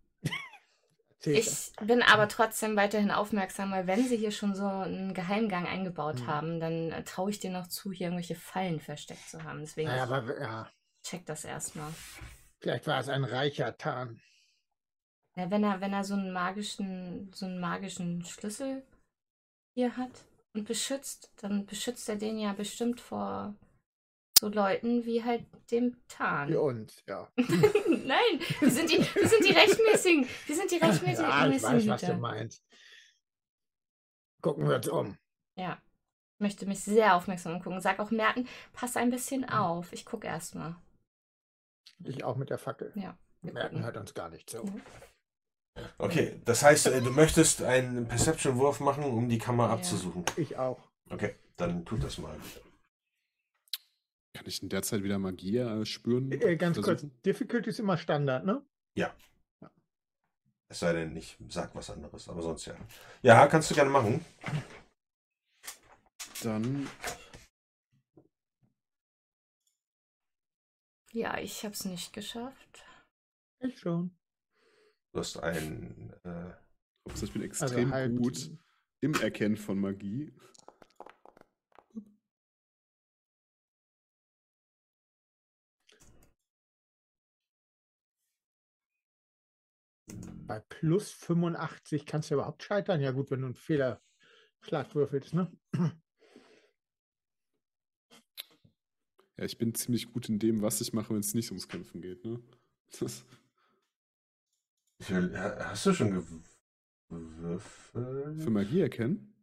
Ich 1.33 1.73
bin 1.81 2.03
aber 2.03 2.29
trotzdem 2.29 2.77
weiterhin 2.77 3.11
aufmerksam, 3.11 3.71
weil 3.73 3.87
wenn 3.87 4.07
sie 4.07 4.17
hier 4.17 4.31
schon 4.31 4.55
so 4.55 4.67
einen 4.67 5.15
Geheimgang 5.15 5.67
eingebaut 5.67 6.21
Hm. 6.21 6.27
haben, 6.27 6.61
dann 6.61 6.93
äh, 6.93 7.03
traue 7.05 7.31
ich 7.31 7.39
dir 7.41 7.51
noch 7.51 7.67
zu, 7.69 7.93
hier 7.93 8.07
irgendwelche 8.09 8.35
Fallen 8.37 8.81
versteckt 8.81 9.29
zu 9.29 9.43
haben. 9.43 9.61
Deswegen 9.61 9.89
Naja, 9.89 10.03
aber 10.05 10.41
ja, 10.41 10.71
check 11.05 11.27
das 11.27 11.45
erstmal. 11.45 11.93
vielleicht 12.61 12.87
war 12.89 12.99
es 12.99 13.09
ein 13.09 13.23
reicher 13.25 13.77
Tarn. 13.77 14.21
Ja, 15.37 15.51
wenn 15.51 15.65
er, 15.65 15.81
wenn 15.81 15.93
er 15.93 16.05
so 16.05 16.15
einen 16.15 16.33
magischen, 16.33 17.33
so 17.33 17.47
einen 17.47 17.59
magischen 17.61 18.25
Schlüssel 18.25 18.85
hier 19.75 19.97
hat 19.97 20.25
und 20.55 20.67
beschützt, 20.67 21.33
dann 21.41 21.67
beschützt 21.67 22.09
er 22.09 22.17
den 22.17 22.39
ja 22.39 22.53
bestimmt 22.55 23.01
vor 23.01 23.55
so 24.45 24.51
Leuten 24.51 25.07
wie 25.07 25.25
halt 25.25 25.47
dem 25.71 25.97
Tarn. 26.07 26.49
Für 26.49 26.61
uns, 26.61 27.03
ja. 27.09 27.31
Nein, 27.37 28.41
wir 28.61 28.71
sind 28.71 28.91
die, 28.91 28.99
wir 28.99 29.29
sind 29.29 29.45
die 29.47 29.53
rechtmäßigen, 29.53 30.27
wir 30.47 30.55
sind 30.57 30.71
die 30.71 30.77
rechtmäßigen 30.77 31.31
ja, 31.31 31.47
ich 31.49 31.63
weiß, 31.63 31.89
was 31.89 32.01
du 32.03 32.15
meinst. 32.15 32.63
Gucken 34.43 34.69
wir 34.69 34.77
uns 34.77 34.89
um. 34.89 35.17
Ja. 35.57 35.81
Ich 36.37 36.41
möchte 36.41 36.67
mich 36.67 36.81
sehr 36.81 37.15
aufmerksam 37.17 37.55
umgucken. 37.55 37.81
Sag 37.81 38.01
auch 38.01 38.11
Merten, 38.11 38.47
pass 38.75 38.97
ein 38.97 39.09
bisschen 39.11 39.49
auf. 39.49 39.93
Ich 39.93 40.05
gucke 40.05 40.27
erstmal. 40.27 40.77
Ich 42.05 42.23
auch 42.25 42.37
mit 42.37 42.51
der 42.51 42.59
Fackel. 42.59 42.93
Ja. 42.97 43.17
wir 43.41 43.53
Merken 43.55 43.77
gucken. 43.77 43.85
hört 43.85 43.97
uns 43.97 44.13
gar 44.13 44.29
nicht 44.29 44.51
zu. 44.51 44.63
Mhm. 44.63 44.83
Okay, 45.97 46.41
das 46.45 46.63
heißt, 46.63 46.89
äh, 46.89 47.01
du 47.01 47.11
möchtest 47.11 47.63
einen 47.63 48.07
Perception-Wurf 48.07 48.81
machen, 48.81 49.05
um 49.05 49.29
die 49.29 49.39
Kammer 49.39 49.69
Ja. 49.69 49.75
abzusuchen. 49.75 50.25
Ich 50.37 50.59
auch. 50.59 50.81
Okay, 51.09 51.35
dann 51.57 51.87
tut 51.87 52.03
das 52.05 52.19
mal. 52.19 52.37
Kann 54.35 54.47
ich 54.47 54.63
in 54.63 54.69
der 54.69 54.83
Zeit 54.83 55.03
wieder 55.03 55.19
Magie 55.19 55.59
äh, 55.59 55.87
spüren? 55.87 56.31
Äh, 56.33 56.57
ganz 56.57 56.77
kurz, 56.77 57.01
versuchen? 57.01 57.13
Difficulty 57.25 57.71
ist 57.71 57.81
immer 57.81 57.97
Standard, 57.97 58.45
ne? 58.45 58.63
Es 60.69 60.81
sei 60.81 60.93
denn, 60.93 61.17
ich 61.17 61.37
sag 61.49 61.73
was 61.75 61.91
anderes, 61.91 62.29
aber 62.29 62.43
sonst 62.43 62.67
ja. 62.67 62.75
Ja, 63.23 63.47
kannst 63.47 63.71
du 63.71 63.75
gerne 63.77 63.91
machen. 63.91 64.25
Dann 66.43 66.89
Ja, 71.13 71.39
ich 71.39 71.63
habe 71.65 71.75
es 71.75 71.85
nicht 71.85 72.13
geschafft. 72.13 72.85
Ich 73.61 73.79
schon. 73.79 74.11
Du 75.13 75.21
hast 75.21 75.37
ein. 75.37 76.13
Äh, 76.25 76.55
ups, 77.05 77.23
ich 77.23 77.33
bin 77.33 77.43
Also 77.43 77.67
extrem 77.67 77.93
halt, 77.93 78.17
gut 78.17 78.51
im 79.01 79.15
Erkennen 79.15 79.57
von 79.57 79.79
Magie. 79.79 80.35
Bei 90.47 90.61
plus 90.61 91.11
85 91.11 92.07
kannst 92.07 92.31
du 92.31 92.35
überhaupt 92.35 92.63
scheitern. 92.63 93.01
Ja 93.01 93.13
gut, 93.13 93.31
wenn 93.31 93.41
du 93.41 93.47
einen 93.47 93.55
Fehlerschlag 93.55 94.95
würfelst, 94.95 95.35
ne? 95.35 95.51
Ja, 99.37 99.45
ich 99.45 99.59
bin 99.59 99.75
ziemlich 99.75 100.13
gut 100.13 100.29
in 100.29 100.39
dem, 100.39 100.63
was 100.63 100.81
ich 100.81 100.93
mache, 100.93 101.13
wenn 101.13 101.21
es 101.21 101.35
nicht 101.35 101.51
ums 101.51 101.69
Kämpfen 101.69 102.01
geht. 102.01 102.25
Ne? 102.25 102.41
Ha- 105.11 105.71
hast 105.71 105.87
du 105.87 105.93
schon 105.93 106.11
gewürfelt? 106.13 106.51
für 107.11 108.51
Magie 108.51 108.81
erkennen? 108.81 109.35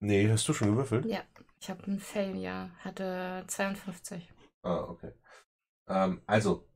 Nee, 0.00 0.28
hast 0.30 0.48
du 0.48 0.52
schon 0.52 0.70
gewürfelt? 0.70 1.06
Ja, 1.06 1.22
ich 1.60 1.70
habe 1.70 1.84
einen 1.84 2.00
Failure. 2.00 2.70
Hatte 2.80 3.44
52. 3.48 4.30
Ah, 4.62 4.84
okay. 4.84 5.12
Ähm, 5.88 6.22
also. 6.26 6.68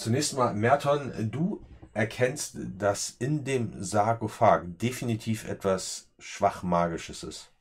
Zunächst 0.00 0.34
mal, 0.34 0.54
Merton, 0.54 1.30
du 1.30 1.62
erkennst, 1.92 2.56
dass 2.78 3.10
in 3.18 3.44
dem 3.44 3.82
Sarkophag 3.82 4.62
definitiv 4.78 5.46
etwas 5.46 6.10
Schwachmagisches 6.18 7.22
ist. 7.22 7.52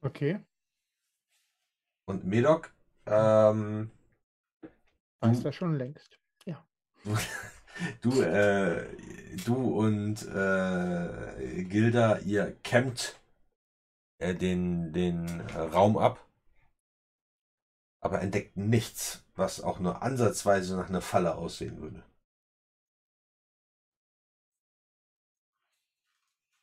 Okay. 0.00 0.40
Und 2.08 2.24
Medoc, 2.24 2.74
ähm, 3.06 3.92
Weiß 5.20 5.44
das 5.44 5.54
schon 5.54 5.76
längst. 5.76 6.18
du, 8.00 8.22
äh, 8.22 8.84
du 9.44 9.78
und 9.78 10.26
äh, 10.26 11.62
Gilda, 11.62 12.18
ihr 12.18 12.56
kämmt 12.64 13.20
äh, 14.18 14.34
den, 14.34 14.92
den 14.92 15.42
Raum 15.52 15.96
ab, 15.96 16.26
aber 18.00 18.20
entdeckt 18.20 18.56
nichts, 18.56 19.25
was 19.36 19.60
auch 19.60 19.78
nur 19.78 20.02
ansatzweise 20.02 20.76
nach 20.76 20.88
einer 20.88 21.00
Falle 21.00 21.36
aussehen 21.36 21.80
würde. 21.80 22.02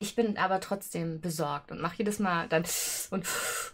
Ich 0.03 0.15
bin 0.15 0.37
aber 0.37 0.59
trotzdem 0.59 1.21
besorgt 1.21 1.71
und 1.71 1.79
mache 1.79 1.99
jedes 1.99 2.19
Mal 2.19 2.49
dann 2.49 2.65
und, 3.11 3.25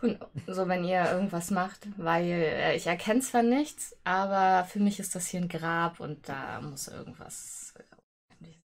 und 0.04 0.20
so, 0.46 0.68
wenn 0.68 0.84
ihr 0.84 1.12
irgendwas 1.12 1.50
macht, 1.50 1.88
weil 1.98 2.26
äh, 2.26 2.76
ich 2.76 2.86
erkenne 2.86 3.22
zwar 3.22 3.42
nichts, 3.42 3.98
aber 4.04 4.66
für 4.66 4.80
mich 4.80 5.00
ist 5.00 5.16
das 5.16 5.26
hier 5.26 5.42
ein 5.42 5.50
Grab 5.50 6.00
und 6.00 6.30
da 6.30 6.62
muss 6.62 6.88
irgendwas 6.88 7.74
äh, 7.80 7.84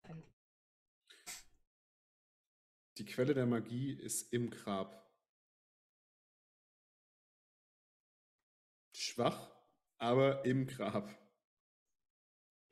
sein. 0.05 0.21
Die 2.97 3.05
Quelle 3.05 3.33
der 3.33 3.45
Magie 3.45 3.93
ist 3.93 4.33
im 4.33 4.49
Grab. 4.49 5.09
Schwach, 8.93 9.54
aber 9.97 10.45
im 10.45 10.67
Grab. 10.67 11.09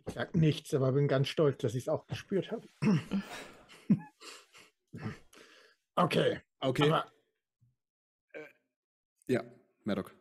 Ich 0.06 0.14
sag 0.14 0.36
nichts, 0.36 0.74
aber 0.74 0.92
bin 0.92 1.08
ganz 1.08 1.28
stolz, 1.28 1.60
dass 1.60 1.76
ich 1.76 1.84
es 1.84 1.90
auch 1.90 2.06
gespürt 2.08 2.52
habe. 2.52 2.68
okay. 5.96 6.42
Okay. 6.60 6.84
Aber 6.84 7.12
ja, 9.28 9.44
Maddock. 9.84 10.16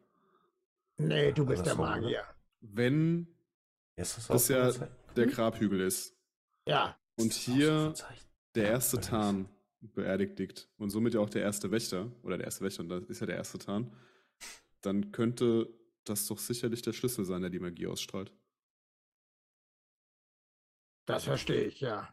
nee, 0.98 1.32
du 1.32 1.44
bist 1.44 1.66
der 1.66 1.74
oder? 1.74 1.82
Magier. 1.82 2.24
Wenn 2.60 3.26
Ist 3.96 4.16
das, 4.16 4.26
das 4.28 4.48
ja 4.48 4.88
der 5.16 5.26
Grabhügel 5.26 5.80
ist 5.80 6.16
Ja, 6.66 6.96
und 7.16 7.32
hier 7.32 7.94
der 8.54 8.68
erste 8.68 9.00
Tarn 9.00 9.48
beerdigt 9.80 10.38
liegt 10.38 10.68
und 10.76 10.90
somit 10.90 11.14
ja 11.14 11.20
auch 11.20 11.30
der 11.30 11.42
erste 11.42 11.70
Wächter, 11.70 12.10
oder 12.22 12.36
der 12.36 12.46
erste 12.46 12.64
Wächter, 12.64 12.82
und 12.82 12.88
das 12.88 13.04
ist 13.04 13.20
ja 13.20 13.26
der 13.26 13.36
erste 13.36 13.58
Tarn, 13.58 13.92
dann 14.80 15.10
könnte 15.10 15.68
das 16.04 16.26
doch 16.26 16.38
sicherlich 16.38 16.82
der 16.82 16.92
Schlüssel 16.92 17.24
sein, 17.24 17.40
der 17.42 17.50
die 17.50 17.60
Magie 17.60 17.86
ausstrahlt. 17.86 18.32
das 21.06 21.24
verstehe 21.24 21.64
ich, 21.64 21.80
ja. 21.80 22.10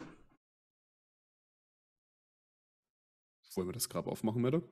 Wollen 3.55 3.67
wir 3.67 3.73
das 3.73 3.89
Grab 3.89 4.07
aufmachen, 4.07 4.41
Maddock? 4.41 4.67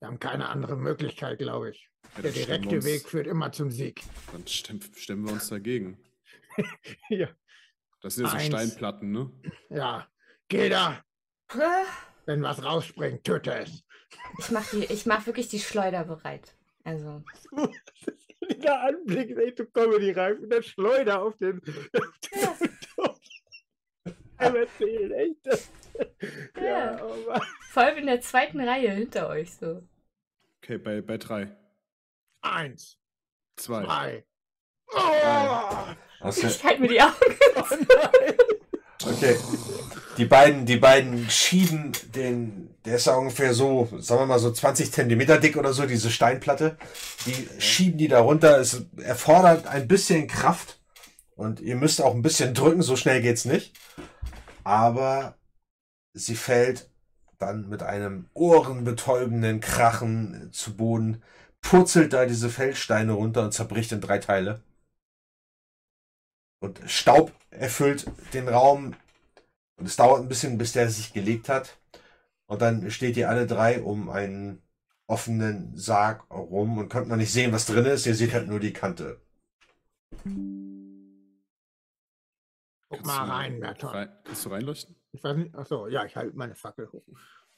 Wir 0.00 0.08
haben 0.08 0.18
keine 0.18 0.48
andere 0.48 0.76
Möglichkeit, 0.76 1.38
glaube 1.38 1.70
ich. 1.70 1.90
Ja, 2.16 2.22
Der 2.22 2.32
direkte 2.32 2.76
uns- 2.76 2.84
Weg 2.84 3.08
führt 3.08 3.26
immer 3.26 3.52
zum 3.52 3.70
Sieg. 3.70 4.02
Dann 4.32 4.46
stemmen, 4.46 5.26
wir 5.26 5.32
uns 5.32 5.48
dagegen. 5.48 5.98
ja. 7.10 7.28
Das 8.00 8.14
sind 8.14 8.24
ja 8.24 8.30
so 8.30 8.36
Eins. 8.36 8.46
Steinplatten, 8.46 9.10
ne? 9.12 9.30
ja. 9.68 10.10
Geh 10.48 10.68
da! 10.68 11.04
Wenn 12.26 12.42
was 12.42 12.62
rausspringt, 12.64 13.24
töte 13.24 13.52
es. 13.54 13.84
Ich 14.38 14.50
mache 14.50 14.78
die, 14.80 14.84
ich 14.92 15.06
mach 15.06 15.26
wirklich 15.26 15.48
die 15.48 15.60
Schleuder 15.60 16.04
bereit. 16.04 16.56
Also, 16.82 17.22
Der 18.42 18.80
Anblick 18.82 19.30
ist 19.30 19.38
echt 19.38 19.58
so 19.58 19.66
Comedy-reif 19.66 20.38
mit 20.40 20.50
der 20.52 20.62
Schleuder 20.62 21.22
auf 21.22 21.36
den. 21.36 21.60
Ja. 22.32 22.56
Beim 24.38 24.56
Erzählen, 24.56 25.12
echt. 25.12 25.46
Ja, 26.56 26.62
Ja. 26.62 27.04
oh 27.04 27.16
Mann. 27.28 27.42
vor 27.70 27.82
allem 27.82 27.98
in 27.98 28.06
der 28.06 28.20
zweiten 28.22 28.60
Reihe 28.60 28.90
hinter 28.90 29.28
euch 29.28 29.54
so. 29.54 29.82
Okay, 30.62 30.78
bei, 30.78 31.00
bei 31.02 31.18
drei. 31.18 31.54
Eins, 32.42 32.98
Zwei. 33.56 33.84
zwei. 33.84 34.24
Oh, 34.92 36.30
Ich 36.30 36.64
halte 36.64 36.80
mir 36.80 36.88
die 36.88 37.00
Augen. 37.02 37.14
oh 37.56 37.64
nein. 37.70 38.34
Okay. 39.06 39.36
Die 40.16 40.24
beiden, 40.26 40.66
die 40.66 40.76
beiden 40.76 41.30
schieben 41.30 41.92
den, 42.14 42.74
der 42.84 42.96
ist 42.96 43.06
ja 43.06 43.14
ungefähr 43.14 43.54
so, 43.54 43.88
sagen 43.98 44.22
wir 44.22 44.26
mal 44.26 44.38
so 44.38 44.52
20 44.52 44.92
Zentimeter 44.92 45.38
dick 45.38 45.56
oder 45.56 45.72
so, 45.72 45.86
diese 45.86 46.10
Steinplatte. 46.10 46.76
Die 47.26 47.48
schieben 47.58 47.98
die 47.98 48.08
da 48.08 48.20
runter. 48.20 48.58
Es 48.58 48.82
erfordert 48.98 49.66
ein 49.66 49.88
bisschen 49.88 50.26
Kraft. 50.26 50.78
Und 51.36 51.60
ihr 51.60 51.76
müsst 51.76 52.02
auch 52.02 52.14
ein 52.14 52.22
bisschen 52.22 52.52
drücken, 52.52 52.82
so 52.82 52.96
schnell 52.96 53.22
geht's 53.22 53.46
nicht. 53.46 53.74
Aber 54.62 55.38
sie 56.12 56.34
fällt 56.34 56.90
dann 57.38 57.68
mit 57.70 57.82
einem 57.82 58.28
ohrenbetäubenden 58.34 59.60
Krachen 59.60 60.50
zu 60.52 60.76
Boden, 60.76 61.22
purzelt 61.62 62.12
da 62.12 62.26
diese 62.26 62.50
Feldsteine 62.50 63.12
runter 63.12 63.42
und 63.42 63.54
zerbricht 63.54 63.92
in 63.92 64.02
drei 64.02 64.18
Teile. 64.18 64.62
Und 66.60 66.80
Staub 66.86 67.32
erfüllt 67.50 68.06
den 68.34 68.48
Raum. 68.48 68.94
Und 69.76 69.86
es 69.86 69.96
dauert 69.96 70.20
ein 70.20 70.28
bisschen, 70.28 70.58
bis 70.58 70.72
der 70.72 70.88
sich 70.90 71.12
gelegt 71.12 71.48
hat. 71.48 71.78
Und 72.46 72.60
dann 72.62 72.90
steht 72.90 73.16
ihr 73.16 73.28
alle 73.30 73.46
drei 73.46 73.82
um 73.82 74.10
einen 74.10 74.62
offenen 75.06 75.76
Sarg 75.76 76.28
rum 76.30 76.78
und 76.78 76.88
könnt 76.88 77.08
noch 77.08 77.16
nicht 77.16 77.32
sehen, 77.32 77.52
was 77.52 77.66
drin 77.66 77.86
ist. 77.86 78.06
Ihr 78.06 78.14
seht 78.14 78.32
halt 78.32 78.48
nur 78.48 78.60
die 78.60 78.72
Kante. 78.72 79.20
Guck 82.88 83.06
mal 83.06 83.24
rein, 83.28 83.58
Merton. 83.58 83.90
rein- 83.90 84.12
Kannst 84.24 84.44
du 84.44 84.48
reinleuchten? 84.50 84.96
Ich 85.12 85.22
weiß 85.24 85.36
nicht, 85.36 85.54
achso, 85.54 85.88
ja, 85.88 86.04
ich 86.04 86.14
halte 86.16 86.36
meine 86.36 86.54
Fackel 86.54 86.90
hoch. 86.92 87.04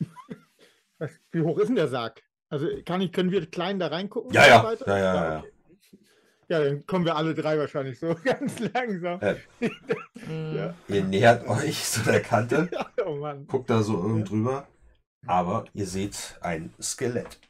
Wie 1.33 1.41
hoch 1.43 1.59
ist 1.59 1.69
denn 1.69 1.77
der 1.77 1.89
Sarg? 1.89 2.23
Also 2.49 2.69
kann 2.85 3.01
ich, 3.01 3.13
können 3.13 3.31
wir 3.31 3.45
klein 3.51 3.79
da 3.79 3.89
reingucken? 3.89 4.33
Ja, 4.33 4.47
ja. 4.47 4.75
Ja, 4.87 4.99
ja, 4.99 5.15
ja. 5.15 5.39
okay. 5.41 5.53
Ja, 6.53 6.63
dann 6.63 6.85
kommen 6.85 7.07
wir 7.07 7.17
alle 7.17 7.33
drei 7.35 7.57
wahrscheinlich 7.59 7.99
so 7.99 8.15
ganz 8.25 8.59
langsam. 8.59 9.19
Äh, 9.23 9.37
Hm. 10.27 10.55
Ja. 10.55 10.75
ihr 10.87 11.03
nähert 11.03 11.49
euch 11.49 11.83
zu 11.83 12.03
der 12.03 12.21
Kante, 12.21 12.69
Ja, 12.99 13.07
oh 13.07 13.17
Mann. 13.17 13.47
guckt 13.47 13.71
da 13.71 13.83
so 13.83 13.95
irgend 14.01 14.29
drüber. 14.31 14.69
Aber 15.27 15.65
ihr 15.73 15.87
seht 15.87 16.37
ein 16.43 16.73
Skelett. 16.81 17.41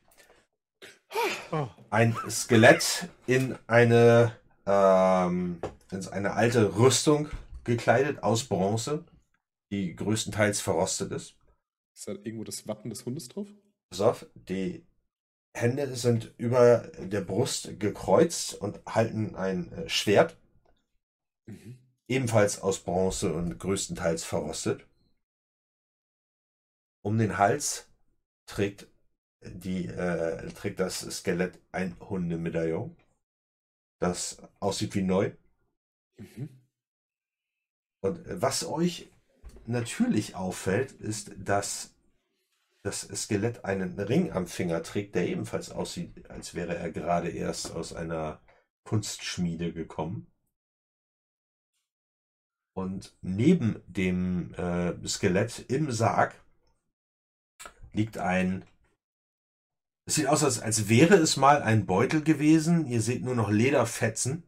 Oh, 1.50 1.66
Ein 1.90 2.16
Skelett 2.30 3.08
in 3.26 3.58
eine, 3.66 4.36
ähm, 4.66 5.60
in 5.90 6.06
eine 6.08 6.32
alte 6.34 6.76
Rüstung 6.76 7.28
gekleidet 7.64 8.22
aus 8.22 8.44
Bronze, 8.44 9.04
die 9.70 9.94
größtenteils 9.96 10.60
verrostet 10.60 11.10
ist. 11.12 11.34
Ist 11.94 12.08
da 12.08 12.12
irgendwo 12.12 12.44
das 12.44 12.66
Wappen 12.68 12.88
des 12.88 13.04
Hundes 13.04 13.28
drauf? 13.28 13.48
Pass 13.90 14.00
auf, 14.00 14.26
die 14.34 14.86
Hände 15.54 15.94
sind 15.96 16.34
über 16.38 16.90
der 16.98 17.22
Brust 17.22 17.80
gekreuzt 17.80 18.54
und 18.54 18.80
halten 18.86 19.34
ein 19.36 19.72
äh, 19.72 19.88
Schwert, 19.88 20.36
Mhm. 21.46 21.78
ebenfalls 22.08 22.60
aus 22.60 22.80
Bronze 22.80 23.32
und 23.32 23.58
größtenteils 23.58 24.24
verrostet. 24.24 24.84
Um 27.04 27.16
den 27.18 27.38
Hals 27.38 27.88
trägt, 28.46 28.88
die, 29.42 29.86
äh, 29.86 30.48
trägt 30.52 30.80
das 30.80 31.00
Skelett 31.00 31.58
ein 31.72 31.96
Hundemedaillon, 32.00 32.96
das 34.00 34.42
aussieht 34.60 34.94
wie 34.94 35.02
neu. 35.02 35.32
Mhm. 36.18 36.48
Und 38.00 38.20
was 38.26 38.64
euch 38.64 39.10
natürlich 39.66 40.34
auffällt, 40.34 40.92
ist, 40.92 41.32
dass 41.36 41.94
das 42.82 43.02
Skelett 43.14 43.64
einen 43.64 43.98
Ring 43.98 44.32
am 44.32 44.46
Finger 44.46 44.82
trägt, 44.82 45.14
der 45.14 45.28
ebenfalls 45.28 45.70
aussieht, 45.70 46.28
als 46.30 46.54
wäre 46.54 46.76
er 46.76 46.90
gerade 46.90 47.30
erst 47.30 47.72
aus 47.72 47.92
einer 47.92 48.40
Kunstschmiede 48.84 49.72
gekommen. 49.72 50.26
Und 52.74 53.16
neben 53.20 53.82
dem 53.86 54.54
äh, 54.54 54.94
Skelett 55.06 55.70
im 55.70 55.92
Sarg 55.92 56.34
liegt 57.92 58.18
ein. 58.18 58.64
Es 60.06 60.16
sieht 60.16 60.26
aus, 60.26 60.42
als, 60.42 60.60
als 60.60 60.88
wäre 60.88 61.14
es 61.14 61.36
mal 61.36 61.62
ein 61.62 61.86
Beutel 61.86 62.22
gewesen. 62.22 62.86
Ihr 62.86 63.02
seht 63.02 63.22
nur 63.22 63.36
noch 63.36 63.50
Lederfetzen. 63.50 64.44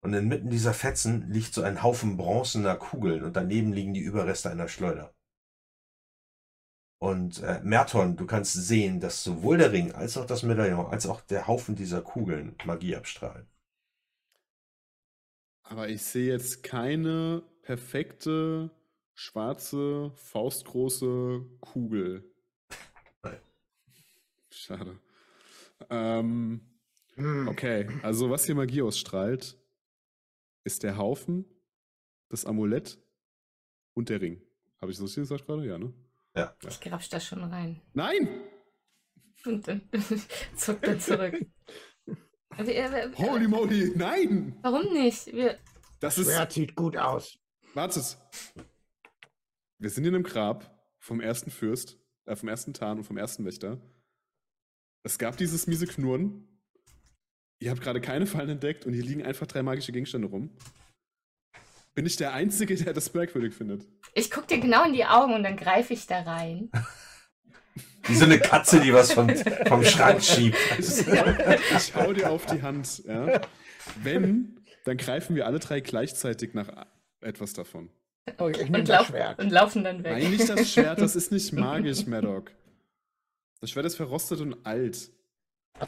Und 0.00 0.12
inmitten 0.12 0.50
dieser 0.50 0.74
Fetzen 0.74 1.30
liegt 1.30 1.54
so 1.54 1.62
ein 1.62 1.82
Haufen 1.82 2.16
bronzener 2.16 2.76
Kugeln 2.76 3.24
und 3.24 3.36
daneben 3.36 3.72
liegen 3.72 3.94
die 3.94 4.02
Überreste 4.02 4.50
einer 4.50 4.68
Schleuder. 4.68 5.13
Und 7.04 7.42
äh, 7.42 7.60
Merton, 7.62 8.16
du 8.16 8.24
kannst 8.24 8.54
sehen, 8.54 8.98
dass 8.98 9.22
sowohl 9.22 9.58
der 9.58 9.72
Ring 9.72 9.92
als 9.92 10.16
auch 10.16 10.24
das 10.24 10.42
Medaillon, 10.42 10.86
als 10.86 11.06
auch 11.06 11.20
der 11.20 11.46
Haufen 11.46 11.76
dieser 11.76 12.00
Kugeln 12.00 12.56
Magie 12.64 12.96
abstrahlen. 12.96 13.46
Aber 15.64 15.90
ich 15.90 16.00
sehe 16.00 16.32
jetzt 16.32 16.62
keine 16.62 17.42
perfekte, 17.60 18.70
schwarze, 19.12 20.12
faustgroße 20.14 21.44
Kugel. 21.60 22.24
Nein. 23.22 23.40
Schade. 24.48 24.98
Ähm, 25.90 26.62
hm. 27.16 27.48
okay, 27.48 27.86
also 28.02 28.30
was 28.30 28.46
hier 28.46 28.54
Magie 28.54 28.80
ausstrahlt, 28.80 29.58
ist 30.64 30.82
der 30.82 30.96
Haufen, 30.96 31.44
das 32.30 32.46
Amulett 32.46 32.98
und 33.92 34.08
der 34.08 34.22
Ring. 34.22 34.40
Habe 34.80 34.90
ich 34.90 34.96
das 34.96 35.04
richtig 35.04 35.24
gesagt 35.24 35.44
gerade? 35.44 35.66
Ja, 35.66 35.76
ne? 35.76 35.92
Ich 36.68 36.80
grapsch 36.80 37.08
da 37.10 37.20
schon 37.20 37.44
rein. 37.44 37.80
Nein! 37.92 38.28
Und 39.44 39.68
dann 39.68 39.82
zuckt 40.56 40.86
er 40.86 40.98
zurück. 40.98 41.34
Wir, 42.56 42.66
wir, 42.66 43.12
Holy 43.18 43.48
moly, 43.48 43.92
nein! 43.96 44.56
warum 44.62 44.92
nicht? 44.92 45.26
Wir, 45.26 45.58
Das 46.00 46.18
ist. 46.18 46.26
Schwert 46.26 46.52
sieht 46.52 46.74
gut 46.74 46.96
aus. 46.96 47.38
Wartet. 47.74 48.16
Wir 49.78 49.90
sind 49.90 50.06
in 50.06 50.14
einem 50.14 50.24
Grab 50.24 50.70
vom 50.98 51.20
ersten 51.20 51.50
Fürst, 51.50 51.98
äh, 52.26 52.36
vom 52.36 52.48
ersten 52.48 52.72
Tarn 52.72 52.98
und 52.98 53.04
vom 53.04 53.16
ersten 53.16 53.44
Wächter. 53.44 53.80
Es 55.02 55.18
gab 55.18 55.36
dieses 55.36 55.66
miese 55.66 55.86
Knurren. 55.86 56.48
Ihr 57.58 57.70
habt 57.70 57.80
gerade 57.80 58.00
keine 58.00 58.26
Fallen 58.26 58.48
entdeckt 58.48 58.86
und 58.86 58.92
hier 58.94 59.04
liegen 59.04 59.22
einfach 59.22 59.46
drei 59.46 59.62
magische 59.62 59.92
Gegenstände 59.92 60.28
rum. 60.28 60.56
Bin 61.94 62.06
ich 62.06 62.16
der 62.16 62.32
Einzige, 62.32 62.74
der 62.76 62.92
das 62.92 63.12
merkwürdig 63.14 63.54
findet? 63.54 63.86
ich 64.14 64.30
guck 64.30 64.46
dir 64.48 64.58
genau 64.60 64.84
in 64.84 64.92
die 64.92 65.04
Augen 65.04 65.34
und 65.34 65.42
dann 65.44 65.56
greife 65.56 65.92
ich 65.94 66.06
da 66.06 66.22
rein. 66.22 66.70
Wie 68.06 68.14
so 68.14 68.24
eine 68.26 68.38
Katze, 68.38 68.80
die 68.80 68.92
was 68.92 69.12
vom, 69.12 69.28
vom 69.66 69.82
Schrank 69.84 70.22
schiebt. 70.22 70.58
Ich 70.78 71.94
hau 71.96 72.12
dir 72.12 72.30
auf 72.30 72.44
die 72.46 72.60
Hand. 72.62 73.02
Ja? 73.06 73.40
Wenn, 74.02 74.60
dann 74.84 74.96
greifen 74.98 75.34
wir 75.36 75.46
alle 75.46 75.58
drei 75.58 75.80
gleichzeitig 75.80 76.52
nach 76.52 76.68
etwas 77.20 77.54
davon. 77.54 77.88
Oh, 78.38 78.48
ich 78.48 78.58
nehme 78.58 78.78
Und, 78.80 78.88
das 78.88 78.98
lauf, 78.98 79.06
Schwert. 79.08 79.38
und 79.38 79.50
laufen 79.50 79.84
dann 79.84 80.04
weg. 80.04 80.12
Nein, 80.12 80.30
nicht 80.32 80.48
das 80.48 80.70
Schwert, 80.72 81.00
das 81.00 81.16
ist 81.16 81.32
nicht 81.32 81.52
magisch, 81.54 82.06
Maddock. 82.06 82.50
Das 83.60 83.70
Schwert 83.70 83.86
ist 83.86 83.96
verrostet 83.96 84.40
und 84.40 84.64
alt. 84.66 84.96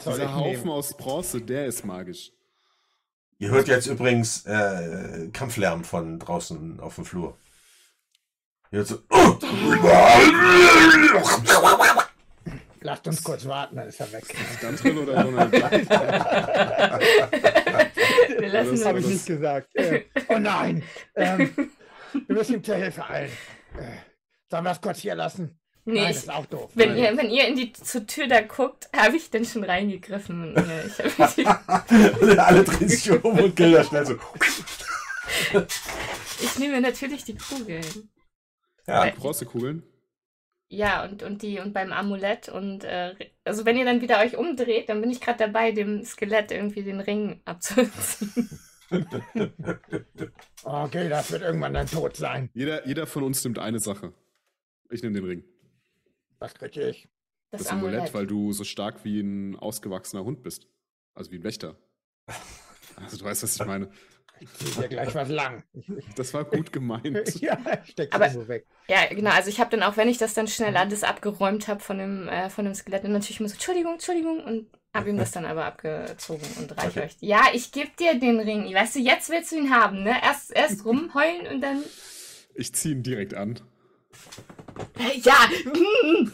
Soll 0.01 0.15
Dieser 0.15 0.35
Haufen 0.35 0.51
nehmen? 0.61 0.71
aus 0.71 0.97
Bronze, 0.97 1.41
der 1.43 1.67
ist 1.67 1.85
magisch. 1.85 2.33
Ihr 3.39 3.51
hört 3.51 3.69
jetzt 3.69 3.87
übrigens 3.87 4.47
äh, 4.47 5.29
Kampflärm 5.33 5.85
von 5.85 6.19
draußen 6.19 6.81
auf 6.81 6.95
dem 6.95 7.05
Flur. 7.05 7.37
Ihr 8.71 8.79
hört 8.79 8.89
so. 8.89 8.99
Lasst 12.81 13.07
uns 13.07 13.23
kurz 13.23 13.45
warten, 13.47 13.77
dann 13.77 13.89
ist 13.89 14.01
er 14.01 14.11
weg. 14.13 14.25
Dantrill 14.63 14.97
oder 14.99 15.23
Donald? 15.25 15.53
Wir 18.39 18.49
lassen 18.49 18.71
Das 18.71 18.87
habe 18.87 19.01
ich 19.01 19.07
nicht 19.07 19.27
gesagt. 19.27 19.69
Äh, 19.75 20.05
oh 20.29 20.39
nein! 20.39 20.83
Ähm, 21.17 21.53
wir 22.13 22.37
müssen 22.37 22.55
ihm 22.55 22.65
zur 22.65 22.77
Hilfe 22.77 23.05
eilen. 23.05 23.33
Äh, 23.77 23.99
sollen 24.49 24.65
wir 24.65 24.71
das 24.71 24.81
kurz 24.81 25.01
hier 25.01 25.17
lassen? 25.17 25.59
Nee, 25.89 26.01
nein, 26.01 26.11
ich, 26.11 26.17
das 26.17 26.25
ist 26.25 26.31
auch 26.31 26.47
doof. 26.47 26.71
wenn, 26.75 26.97
ihr, 26.97 27.17
wenn 27.17 27.31
ihr 27.31 27.47
in 27.47 27.55
die 27.55 27.73
zur 27.73 28.07
Tür 28.07 28.27
da 28.27 28.41
guckt, 28.41 28.89
habe 28.95 29.17
ich 29.17 29.31
denn 29.31 29.45
schon 29.45 29.63
reingegriffen. 29.63 30.55
Ich, 30.87 31.47
Alle 32.39 32.65
drehen 32.65 32.89
sich 32.89 33.09
um 33.11 33.39
und 33.39 33.55
Gilda 33.55 33.85
schnell 33.85 34.05
so. 34.05 34.17
ich 36.43 36.59
nehme 36.59 36.81
natürlich 36.81 37.23
die 37.25 37.37
Kugeln. 37.37 38.11
Ja, 38.89 39.11
Bronzekugeln? 39.11 39.85
Ja, 40.69 41.05
und, 41.05 41.23
und 41.23 41.43
die 41.43 41.61
und 41.61 41.73
beim 41.73 41.93
Amulett 41.93 42.49
und 42.49 42.83
äh, 42.83 43.15
also 43.45 43.65
wenn 43.65 43.77
ihr 43.77 43.85
dann 43.85 44.01
wieder 44.01 44.19
euch 44.19 44.37
umdreht, 44.37 44.89
dann 44.89 45.01
bin 45.01 45.13
ich 45.13 45.21
gerade 45.21 45.39
dabei, 45.39 45.71
dem 45.71 46.05
Skelett 46.05 46.51
irgendwie 46.51 46.83
den 46.83 47.01
Ring 47.01 47.41
abzuziehen. 47.45 48.51
Okay, 50.63 51.09
das 51.09 51.33
wird 51.33 51.43
irgendwann 51.43 51.75
dann 51.75 51.89
tot 51.89 52.17
sein. 52.17 52.51
Jeder, 52.55 52.87
jeder 52.87 53.07
von 53.07 53.25
uns 53.25 53.43
nimmt 53.43 53.59
eine 53.59 53.81
Sache. 53.81 54.13
Ich 54.91 55.03
nehme 55.03 55.15
den 55.15 55.25
Ring. 55.25 55.45
Was 56.39 56.55
kriege 56.55 56.89
ich? 56.91 57.09
Das, 57.51 57.63
Das, 57.63 57.73
Amulett, 57.73 58.13
weil 58.15 58.27
du 58.27 58.53
so 58.53 58.65
stark 58.65 59.05
wie 59.05 59.21
ein 59.21 59.57
ausgewachsener 59.57 60.25
Hund 60.25 60.43
bist. 60.43 60.67
Also 61.15 61.31
wie 61.31 61.37
ein 61.37 61.45
Wächter. 61.45 61.77
Also 62.99 63.19
du 63.19 63.25
weißt, 63.27 63.43
was 63.43 63.57
ich 63.61 63.67
meine. 63.67 63.91
Ich 64.41 64.51
ziehe 64.55 64.71
dir 64.85 64.89
gleich 64.89 65.15
was 65.15 65.29
lang. 65.29 65.65
Das 66.17 66.33
war 66.33 66.45
gut 66.47 66.73
gemeint. 66.73 67.35
ja, 67.43 67.59
steck 67.85 68.15
Aber- 68.15 68.31
so 68.31 68.49
weg. 68.49 68.65
Ja, 68.89 69.05
genau. 69.11 69.33
Also 69.33 69.51
ich 69.51 69.61
habe 69.61 69.69
dann 69.71 69.83
auch, 69.83 69.99
wenn 69.99 70.09
ich 70.09 70.17
das 70.17 70.33
dann 70.33 70.49
schnell 70.49 70.75
alles 70.79 71.05
abgeräumt 71.05 71.69
habe 71.69 71.81
von 71.81 71.99
dem 71.99 72.27
äh, 72.29 72.49
von 72.49 72.65
dem 72.65 72.75
Skelett, 72.75 73.05
dann 73.05 73.13
natürlich 73.13 73.39
immer 73.41 73.51
so 73.51 73.55
Entschuldigung, 73.55 73.93
Entschuldigung 73.95 74.43
und 74.43 74.71
habe 74.95 75.11
ihm 75.11 75.19
das 75.19 75.31
dann 75.31 75.45
aber 75.45 75.67
abgezogen 75.67 76.47
und 76.59 76.75
reiche 76.79 77.01
Okay. 77.01 77.03
euch. 77.03 77.17
Ja, 77.21 77.43
ich 77.53 77.71
gebe 77.71 77.91
dir 77.99 78.19
den 78.19 78.41
Ring. 78.41 78.73
Weißt 78.75 78.97
du, 78.97 79.01
jetzt 79.01 79.29
willst 79.29 79.53
du 79.53 79.57
ihn 79.57 79.71
haben, 79.71 80.03
ne? 80.03 80.15
Erst 80.23 80.53
erst 80.53 80.87
rumheulen 80.87 81.47
und 81.53 81.61
dann 81.61 81.83
Ich 82.55 82.73
ziehe 82.75 82.95
ihn 82.95 83.03
direkt 83.03 83.35
an. 83.35 83.61
Ja. 85.23 85.49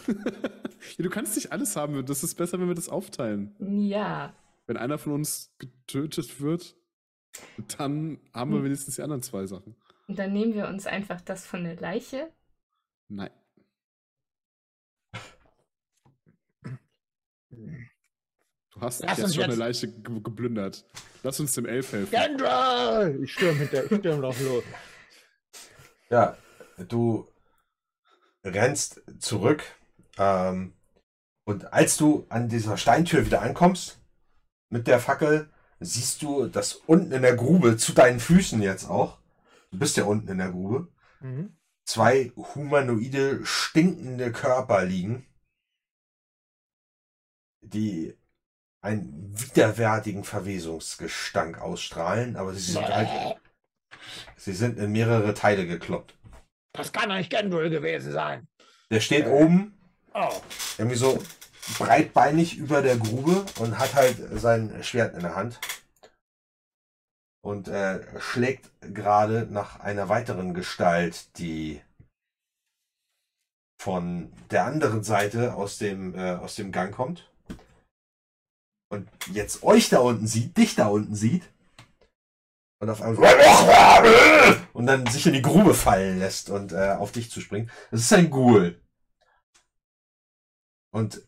Ja, 0.99 1.05
du 1.05 1.11
kannst 1.11 1.37
nicht 1.37 1.53
alles 1.53 1.77
haben. 1.77 2.05
Das 2.07 2.25
ist 2.25 2.35
besser, 2.35 2.59
wenn 2.59 2.67
wir 2.67 2.75
das 2.75 2.89
aufteilen. 2.89 3.55
Ja. 3.89 4.35
Wenn 4.67 4.77
einer 4.77 4.99
von 4.99 5.13
uns 5.13 5.55
getötet 5.59 6.41
wird, 6.41 6.75
dann 7.79 8.19
haben 8.35 8.51
wir 8.51 8.59
Hm. 8.59 8.65
wenigstens 8.65 8.97
die 8.97 9.03
anderen 9.03 9.23
zwei 9.23 9.47
Sachen. 9.47 9.77
Und 10.09 10.19
dann 10.19 10.33
nehmen 10.33 10.55
wir 10.55 10.67
uns 10.67 10.87
einfach 10.89 11.21
das 11.21 11.47
von 11.47 11.63
der 11.63 11.77
Leiche. 11.77 12.33
Nein. 13.09 13.31
Du 17.51 18.81
hast 18.81 19.03
Lass 19.03 19.19
jetzt 19.19 19.35
schon 19.35 19.45
eine 19.45 19.53
jetzt- 19.53 19.59
Leiche 19.59 19.89
ge 19.89 20.21
geplündert. 20.21 20.85
Lass 21.23 21.39
uns 21.41 21.53
dem 21.53 21.67
Elf 21.67 21.93
helfen. 21.93 22.11
Gendra! 22.11 23.07
Ich 23.09 23.33
stürme 23.33 23.59
hinter, 23.61 23.85
ich 23.91 23.99
stürme 23.99 24.23
drauf 24.23 24.41
los. 24.41 24.65
ja, 26.11 26.37
du 26.89 27.29
rennst 28.45 29.03
zurück. 29.19 29.65
Ähm, 30.19 30.75
und 31.45 31.73
als 31.73 31.97
du 31.97 32.27
an 32.29 32.49
dieser 32.49 32.77
Steintür 32.77 33.27
wieder 33.27 33.43
ankommst, 33.43 34.01
mit 34.71 34.87
der 34.87 35.01
Fackel, 35.01 35.51
siehst 35.81 36.23
du, 36.23 36.47
dass 36.47 36.75
unten 36.75 37.13
in 37.13 37.23
der 37.23 37.37
Grube, 37.37 37.77
zu 37.77 37.93
deinen 37.93 38.21
Füßen 38.21 38.63
jetzt 38.63 38.89
auch, 38.89 39.19
du 39.71 39.79
bist 39.79 39.97
ja 39.97 40.05
unten 40.05 40.29
in 40.29 40.39
der 40.39 40.51
Grube, 40.51 40.89
Mhm. 41.21 41.57
zwei 41.85 42.33
humanoide, 42.37 43.45
stinkende 43.45 44.33
Körper 44.33 44.85
liegen, 44.85 45.27
die 47.61 48.17
einen 48.81 49.33
widerwärtigen 49.39 50.25
Verwesungsgestank 50.25 51.61
ausstrahlen, 51.61 52.37
aber 52.37 52.55
sie 52.55 52.73
sind 52.73 52.89
halt, 52.89 53.39
sie 54.37 54.53
sind 54.53 54.79
in 54.79 54.91
mehrere 54.91 55.35
Teile 55.35 55.67
gekloppt. 55.67 56.15
Das 56.73 56.93
kann 56.93 57.09
doch 57.09 57.17
nicht 57.17 57.31
Gendul 57.31 57.71
gewesen 57.71 58.13
sein. 58.13 58.49
Der 58.91 59.01
steht 59.01 59.27
oben, 59.27 59.79
Oh, 60.15 60.43
irgendwie 60.77 60.97
so 60.97 61.23
breitbeinig 61.79 62.59
über 62.59 62.83
der 62.83 62.99
Grube 62.99 63.47
und 63.59 63.79
hat 63.79 63.95
halt 63.95 64.17
sein 64.39 64.83
Schwert 64.83 65.15
in 65.15 65.21
der 65.21 65.35
Hand. 65.35 65.59
Und 67.45 67.69
äh, 67.69 68.21
schlägt 68.21 68.71
gerade 68.81 69.47
nach 69.51 69.81
einer 69.81 70.09
weiteren 70.09 70.55
Gestalt, 70.55 71.37
die 71.39 71.83
von 73.81 74.33
der 74.51 74.67
anderen 74.67 75.03
Seite 75.03 75.55
aus 75.55 75.79
dem, 75.79 76.15
äh, 76.15 76.33
aus 76.33 76.55
dem 76.55 76.71
Gang 76.71 76.95
kommt. 76.95 77.29
Und 78.93 79.09
jetzt 79.33 79.63
euch 79.63 79.89
da 79.89 80.01
unten 80.01 80.27
sieht, 80.27 80.57
dich 80.57 80.75
da 80.75 80.89
unten 80.89 81.15
sieht. 81.15 81.51
Und 82.83 82.91
auf 82.91 83.01
einmal 83.01 84.57
und 84.73 84.87
dann 84.87 85.07
sich 85.07 85.25
in 85.29 85.35
die 85.35 85.41
Grube 85.41 85.73
fallen 85.73 86.19
lässt 86.19 86.51
und 86.51 86.73
äh, 86.73 86.97
auf 86.99 87.13
dich 87.13 87.31
zu 87.31 87.41
springen. 87.41 87.71
Das 87.93 88.01
ist 88.01 88.13
ein 88.13 88.29
Ghoul. 88.29 88.83
Und 90.93 91.23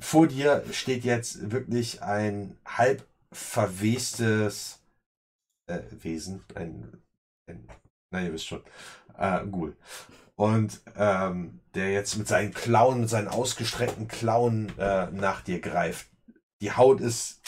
vor 0.00 0.26
dir 0.26 0.64
steht 0.72 1.04
jetzt 1.04 1.50
wirklich 1.50 2.02
ein 2.02 2.56
halb 2.64 3.06
verwestes 3.30 4.80
äh, 5.66 5.80
Wesen. 5.90 6.42
Ein, 6.54 7.02
ein, 7.46 7.68
nein, 8.10 8.24
ihr 8.24 8.32
wisst 8.32 8.46
schon. 8.46 8.64
Äh, 9.18 9.44
Ghoul. 9.48 9.76
Und 10.34 10.80
ähm, 10.96 11.60
der 11.74 11.92
jetzt 11.92 12.16
mit 12.16 12.26
seinen 12.26 12.54
Klauen, 12.54 13.00
mit 13.00 13.10
seinen 13.10 13.28
ausgestreckten 13.28 14.08
Klauen 14.08 14.72
äh, 14.78 15.10
nach 15.10 15.42
dir 15.42 15.60
greift. 15.60 16.08
Die 16.62 16.72
Haut 16.72 17.02
ist 17.02 17.42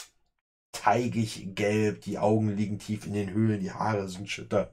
teigig 0.73 1.55
gelb, 1.55 2.03
die 2.03 2.19
Augen 2.19 2.51
liegen 2.57 2.79
tief 2.79 3.07
in 3.07 3.13
den 3.13 3.31
Höhlen, 3.33 3.61
die 3.61 3.73
Haare 3.73 4.09
sind 4.09 4.29
schütter. 4.29 4.73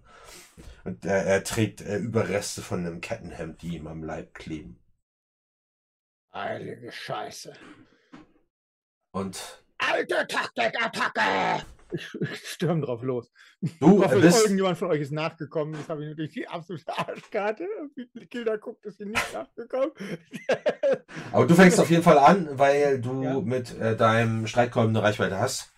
Und 0.83 1.05
äh, 1.05 1.23
er 1.25 1.43
trägt 1.43 1.81
äh, 1.81 1.97
Überreste 1.97 2.61
von 2.61 2.79
einem 2.85 3.01
Kettenhemd, 3.01 3.61
die 3.61 3.75
ihm 3.77 3.87
am 3.87 4.03
Leib 4.03 4.33
kleben. 4.33 4.79
heilige 6.33 6.91
Scheiße. 6.91 7.53
Und 9.11 9.63
Alte 9.77 10.25
Taktikattacke! 10.27 11.65
Ich, 11.91 12.07
ich 12.19 12.47
stürme 12.49 12.81
drauf 12.81 13.03
los. 13.03 13.31
du 13.61 13.99
Ich 13.99 14.05
hoffe, 14.05 14.19
bist, 14.19 14.41
irgendjemand 14.41 14.77
von 14.77 14.89
euch 14.89 15.01
ist 15.01 15.11
nachgekommen. 15.11 15.73
Das 15.75 15.87
habe 15.87 16.03
ich 16.03 16.09
natürlich 16.09 16.33
die 16.33 16.47
absolute 16.47 16.97
Arschkarte. 16.97 17.67
Wie 17.95 18.25
Kilda 18.25 18.55
guckt, 18.57 18.85
ist 18.85 18.97
hier 18.97 19.05
nicht 19.05 19.33
nachgekommen. 19.33 19.91
aber 21.31 21.45
du 21.45 21.53
fängst 21.53 21.79
auf 21.79 21.89
jeden 21.89 22.03
Fall 22.03 22.17
an, 22.17 22.57
weil 22.57 22.99
du 23.01 23.23
Ja. 23.23 23.39
mit 23.39 23.77
äh, 23.79 23.95
deinem 23.95 24.47
Streitkolben 24.47 24.95
eine 24.95 25.05
Reichweite 25.05 25.39
hast. 25.39 25.71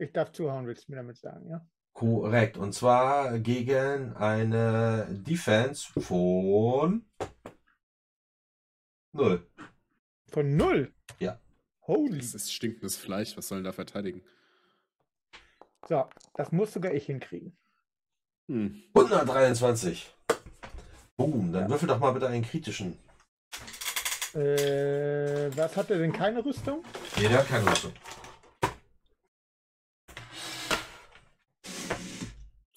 Ja. 0.00 0.06
Ich 0.06 0.12
darf 0.12 0.32
zuhauen, 0.32 0.66
willst 0.66 0.88
du 0.88 0.92
mir 0.92 0.96
damit 0.96 1.18
sagen, 1.18 1.48
ja? 1.48 1.66
Korrekt. 1.92 2.56
Und 2.56 2.72
zwar 2.72 3.38
gegen 3.38 4.14
eine 4.16 5.06
Defense 5.10 5.86
von 6.00 7.04
null. 9.12 9.46
Von 10.28 10.56
null? 10.56 10.94
Ja. 11.18 11.38
Holy. 11.86 12.18
Das 12.18 12.34
ist 12.34 12.52
stinkendes 12.52 12.96
Fleisch. 12.96 13.36
Was 13.36 13.48
sollen 13.48 13.64
da 13.64 13.72
verteidigen? 13.72 14.22
So, 15.88 16.08
das 16.34 16.52
muss 16.52 16.72
sogar 16.72 16.92
ich 16.94 17.06
hinkriegen. 17.06 17.56
Hm. 18.48 18.82
123. 18.94 20.14
Boom, 21.16 21.52
dann 21.52 21.68
würfel 21.68 21.88
doch 21.88 21.98
mal 21.98 22.12
bitte 22.12 22.28
einen 22.28 22.44
kritischen. 22.44 22.96
Äh, 24.34 25.50
was 25.56 25.76
hat 25.76 25.90
er 25.90 25.98
denn 25.98 26.12
keine 26.12 26.44
Rüstung? 26.44 26.84
Nee, 27.16 27.28
der 27.28 27.38
hat 27.40 27.48
keine 27.48 27.68
Rüstung. 27.70 27.92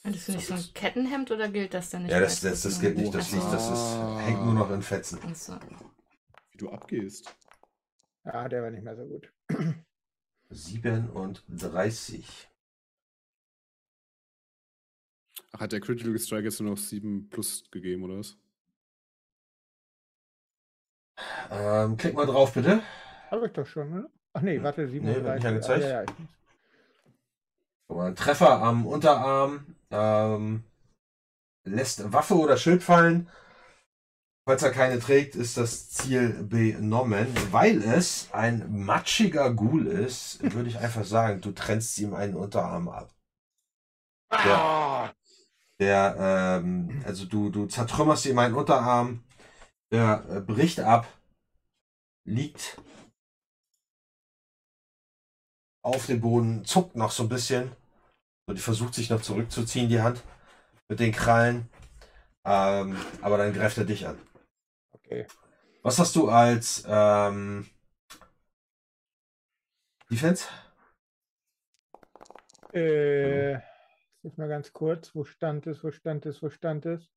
Hattest 0.05 0.27
du 0.27 0.31
nicht 0.34 0.47
so 0.47 0.53
ein 0.53 0.63
Kettenhemd 0.73 1.31
oder 1.31 1.47
gilt 1.49 1.73
das 1.73 1.89
denn 1.89 2.03
nicht? 2.03 2.11
Ja, 2.11 2.19
das, 2.19 2.41
das, 2.41 2.61
das 2.63 2.80
gilt 2.81 2.97
nicht. 2.97 3.13
Das, 3.13 3.31
liegt, 3.31 3.45
das 3.45 3.69
ist, 3.71 3.97
hängt 4.25 4.43
nur 4.43 4.53
noch 4.53 4.69
in 4.69 4.81
Fetzen. 4.81 5.19
So. 5.34 5.57
Wie 6.51 6.57
du 6.57 6.69
abgehst. 6.69 7.34
Ja, 8.25 8.47
der 8.49 8.63
war 8.63 8.71
nicht 8.71 8.84
mehr 8.84 8.95
so 8.97 9.05
gut. 9.05 9.31
37. 10.49 12.49
Ach, 15.53 15.59
hat 15.61 15.71
der 15.71 15.80
Critical 15.80 16.17
Strike 16.19 16.43
jetzt 16.45 16.59
nur 16.59 16.71
noch 16.71 16.77
7 16.77 17.30
plus 17.30 17.63
gegeben, 17.71 18.03
oder 18.03 18.19
was? 18.19 18.38
Ähm, 21.49 21.95
klick 21.97 22.13
mal 22.13 22.25
drauf, 22.25 22.53
bitte. 22.53 22.81
Habe 23.31 23.47
ich 23.47 23.53
doch 23.53 23.65
schon, 23.65 23.89
ne? 23.89 24.09
Ach 24.34 24.41
nee, 24.41 24.61
warte, 24.61 24.88
37. 24.88 25.23
wird 25.23 25.35
nicht 25.35 25.45
angezeigt. 25.45 25.84
Ah, 25.84 25.88
ja, 25.88 26.03
ja, 26.03 26.05
ich- 27.89 27.95
ein 27.95 28.15
Treffer 28.15 28.61
am 28.61 28.88
Unterarm. 28.88 29.75
Ähm, 29.94 30.64
lässt 31.65 32.11
Waffe 32.11 32.36
oder 32.36 32.57
Schild 32.57 32.84
fallen. 32.84 33.30
Falls 34.45 34.61
er 34.64 34.72
keine 34.72 34.99
trägt, 34.99 35.36
ist 35.36 35.56
das 35.56 35.90
Ziel 35.90 36.44
benommen. 36.44 37.28
Weil 37.52 37.82
es 37.82 38.30
ein 38.34 38.84
matschiger 38.84 39.53
Ghoul 39.53 39.88
ist, 39.88 40.41
würde 40.53 40.68
ich 40.68 40.80
einfach 40.80 41.06
sagen, 41.06 41.40
du 41.40 41.52
trennst 41.52 41.98
ihm 41.99 42.14
einen 42.14 42.36
Unterarm 42.36 42.90
ab. 42.90 43.14
Ah, 44.30 45.14
Der, 45.80 46.15
ähm, 46.61 47.02
also 47.06 47.26
du, 47.26 47.49
du 47.49 47.68
zertrümmerst 47.68 48.26
ihm 48.26 48.40
einen 48.40 48.56
Unterarm, 48.56 49.24
der 49.91 50.26
äh, 50.30 50.41
bricht 50.41 50.80
ab, 50.82 51.07
liegt 52.26 52.82
auf 55.84 56.07
dem 56.07 56.22
Boden, 56.22 56.65
zuckt 56.65 56.95
noch 56.95 57.11
so 57.11 57.24
ein 57.24 57.30
bisschen 57.30 57.76
und 58.45 58.60
versucht 58.60 58.94
sich 58.94 59.10
noch 59.10 59.22
zurückzuziehen, 59.22 59.90
die 59.90 60.02
Hand 60.02 60.24
mit 60.90 60.99
den 60.99 61.11
Krallen. 61.11 61.70
Ähm, 62.45 62.98
aber 63.22 63.38
dann 63.38 63.53
greift 63.53 63.78
er 63.78 63.86
dich 63.86 64.07
an. 64.07 64.18
okay. 64.94 65.28
Was 65.84 65.99
hast 65.99 66.15
du 66.15 66.30
als 66.30 66.84
ähm, 66.88 67.68
Defense? 70.10 70.48
Äh, 72.74 73.53
jetzt 74.24 74.38
mal 74.38 74.48
ganz 74.48 74.74
kurz, 74.74 75.14
wo 75.15 75.24
stand 75.24 75.68
es, 75.68 75.84
wo 75.84 75.91
stand 75.91 76.26
es, 76.26 76.41
wo 76.41 76.49
stand 76.49 76.86
es? 76.86 77.10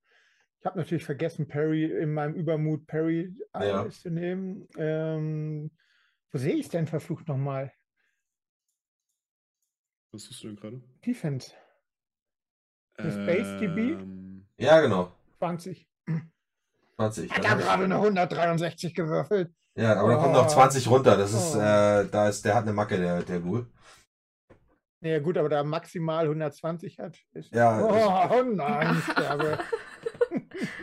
Ich 0.60 0.66
habe 0.66 0.78
natürlich 0.78 1.04
vergessen, 1.04 1.48
Perry 1.48 1.84
in 1.84 2.12
meinem 2.12 2.34
Übermut 2.34 2.86
Perry 2.86 3.34
Ja. 3.58 3.82
alles 3.82 4.02
zu 4.02 4.10
nehmen. 4.10 4.68
Ähm, 4.76 5.70
wo 6.32 6.38
sehe 6.38 6.54
ich 6.54 6.66
es 6.66 6.70
denn 6.70 6.86
verflucht 6.86 7.28
nochmal? 7.28 7.72
Was 10.12 10.22
suchst 10.24 10.42
du 10.44 10.48
denn 10.48 10.56
gerade? 10.56 10.80
Defense 11.04 11.52
Das 12.96 13.14
Base 13.16 13.58
DB? 13.58 13.92
Ähm, 13.92 14.46
Ja, 14.58 14.80
genau. 14.80 15.12
20. 15.38 15.86
20. 16.96 17.30
Hat 17.30 17.44
er 17.44 17.58
ich- 17.58 17.64
gerade 17.64 17.84
eine 17.84 17.96
163 18.00 18.94
gewürfelt. 18.94 19.52
Ja, 19.76 20.00
aber 20.00 20.12
da 20.12 20.16
kommt 20.16 20.32
noch 20.32 20.46
Oh. 20.46 20.48
20 20.48 20.88
runter. 20.88 21.16
Das 21.18 21.32
ist, 21.34 21.54
Oh. 21.54 21.58
äh, 21.60 22.08
da 22.08 22.28
ist, 22.28 22.44
der 22.46 22.54
hat 22.54 22.62
eine 22.62 22.72
Macke, 22.72 22.96
der, 22.98 23.22
der 23.22 23.40
Ghoul. 23.40 23.70
Ja 25.02 25.18
gut, 25.18 25.36
aber 25.36 25.50
da 25.50 25.62
maximal 25.62 26.26
120 26.26 26.98
hat. 26.98 27.18
Ist, 27.32 27.52
Ja, 27.54 27.78
oh, 27.78 28.34
oh 28.34 28.42
nein, 28.44 28.96
ich 28.98 29.04
sterbe. 29.12 29.58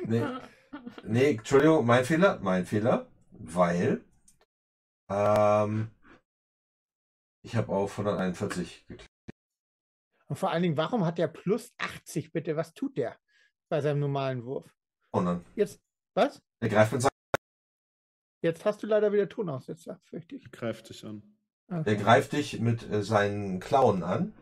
Nee, 0.05 0.23
nee, 1.03 1.31
Entschuldigung, 1.31 1.85
mein 1.85 2.05
Fehler, 2.05 2.37
mein 2.41 2.65
Fehler, 2.65 3.07
weil 3.31 4.03
ähm, 5.09 5.89
ich 7.43 7.55
habe 7.55 7.69
auf 7.71 7.97
141 7.97 8.85
geklickt. 8.87 9.09
Und 10.33 10.37
vor 10.39 10.49
allen 10.49 10.63
Dingen, 10.63 10.77
warum 10.77 11.05
hat 11.05 11.19
der 11.19 11.27
plus 11.27 11.75
80 11.77 12.31
bitte? 12.31 12.55
Was 12.55 12.73
tut 12.73 12.97
der 12.97 13.15
bei 13.69 13.81
seinem 13.81 13.99
normalen 13.99 14.43
Wurf? 14.43 14.65
Und 15.11 15.27
dann, 15.27 15.45
Jetzt, 15.53 15.79
was? 16.15 16.41
er 16.59 16.69
greift 16.69 16.91
mit 16.91 17.03
seinem, 17.03 17.11
Jetzt 18.41 18.65
hast 18.65 18.81
du 18.81 18.87
leider 18.87 19.13
wieder 19.13 19.29
Tonaussetzer, 19.29 19.99
fürchte 20.05 20.35
ich. 20.35 20.51
greift 20.51 20.89
dich 20.89 21.05
an. 21.05 21.37
er 21.67 21.81
Okay. 21.81 21.97
greift 21.97 22.31
dich 22.33 22.59
mit 22.59 22.81
äh, 22.89 23.03
seinen 23.03 23.59
Klauen 23.59 24.01
an, 24.01 24.33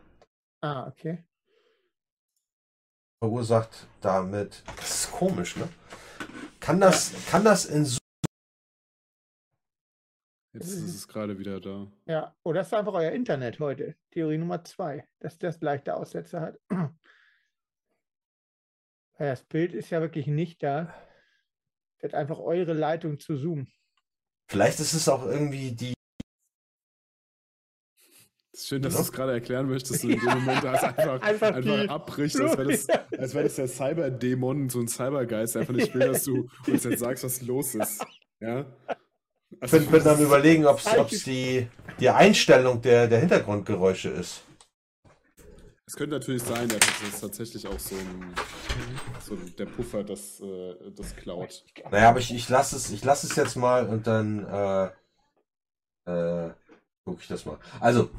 Ah, 0.62 0.86
okay. 0.88 1.26
verursacht 3.22 3.86
damit, 4.00 4.62
das 4.78 5.04
ist 5.04 5.12
komisch, 5.12 5.56
ne? 5.56 5.68
Kann 6.58 6.80
das, 6.80 7.12
kann 7.26 7.44
das 7.44 7.66
in 7.66 7.84
so, 7.84 7.98
Jetzt 10.54 10.68
ist 10.72 10.94
es 10.94 11.08
gerade 11.08 11.38
wieder 11.38 11.60
da. 11.60 11.90
Ja, 12.06 12.36
oder 12.42 12.60
ist 12.60 12.74
einfach 12.74 12.92
euer 12.92 13.12
Internet 13.12 13.58
heute? 13.58 13.96
Theorie 14.10 14.36
Nummer 14.36 14.62
zwei, 14.64 15.08
dass 15.20 15.38
das 15.38 15.60
leichte 15.62 15.96
Aussetzer 15.96 16.40
hat. 16.40 16.58
Das 19.18 19.44
Bild 19.44 19.72
ist 19.72 19.90
ja 19.90 20.00
wirklich 20.00 20.26
nicht 20.26 20.64
da. 20.64 20.92
Wird 22.00 22.12
einfach 22.14 22.40
eure 22.40 22.72
Leitung 22.72 23.20
zu 23.20 23.36
Zoom. 23.36 23.68
vielleicht 24.48 24.80
ist 24.80 24.94
es 24.94 25.08
auch 25.08 25.24
irgendwie 25.24 25.70
die, 25.76 25.94
Es 28.52 28.60
ist 28.62 28.68
schön, 28.68 28.82
dass 28.82 28.96
du 28.96 29.02
es 29.02 29.12
gerade 29.12 29.32
erklären 29.32 29.68
möchtest. 29.68 30.02
Und 30.02 30.10
in 30.10 30.18
dem 30.20 30.28
Moment 30.40 30.64
da 30.64 30.74
es 30.74 30.82
einfach, 30.98 31.22
Einfach 31.22 31.54
einfach, 31.54 31.88
abbricht, 31.88 32.40
als 32.40 32.58
wäre 32.58 32.68
das, 32.72 32.88
als 32.88 33.34
wäre 33.34 33.44
das 33.44 33.54
der 33.54 33.68
Cyberdämon, 33.68 34.68
so 34.70 34.80
ein 34.80 34.88
Cybergeist, 34.88 35.54
der 35.54 35.60
einfach 35.60 35.74
nicht 35.74 35.94
will, 35.94 36.08
dass 36.08 36.24
du 36.24 36.48
uns 36.66 36.82
jetzt 36.82 36.98
sagst, 37.00 37.22
was 37.22 37.42
los 37.42 37.76
ist. 37.76 38.04
Ja? 38.40 38.66
Ich 39.60 39.70
bin, 39.70 39.86
bin 39.86 40.06
am 40.06 40.20
überlegen, 40.20 40.66
ob 40.66 40.80
es 40.80 41.24
die, 41.24 41.68
die 42.00 42.08
Einstellung 42.08 42.80
der, 42.80 43.06
der 43.08 43.20
Hintergrundgeräusche 43.20 44.08
ist. 44.08 44.42
Es 45.86 45.96
könnte 45.96 46.16
natürlich 46.16 46.42
sein, 46.42 46.68
dass 46.68 46.80
es 47.06 47.20
tatsächlich 47.20 47.66
auch 47.66 47.78
so 47.78 47.94
ein, 47.96 48.34
so 49.20 49.36
der 49.36 49.66
Puffer 49.66 50.02
das, 50.04 50.40
äh, 50.40 50.90
das 50.96 51.14
klaut. 51.16 51.64
Naja, 51.90 52.08
aber 52.08 52.20
ich, 52.20 52.32
ich 52.34 52.48
lasse 52.48 52.76
es, 52.76 52.90
ich 52.90 53.04
lasse 53.04 53.26
es 53.26 53.36
jetzt 53.36 53.56
mal 53.56 53.86
und 53.86 54.06
dann 54.06 54.46
äh, 54.46 54.84
äh, 56.10 56.50
gucke 57.04 57.20
ich 57.20 57.28
das 57.28 57.44
mal. 57.44 57.58
Also, 57.80 58.10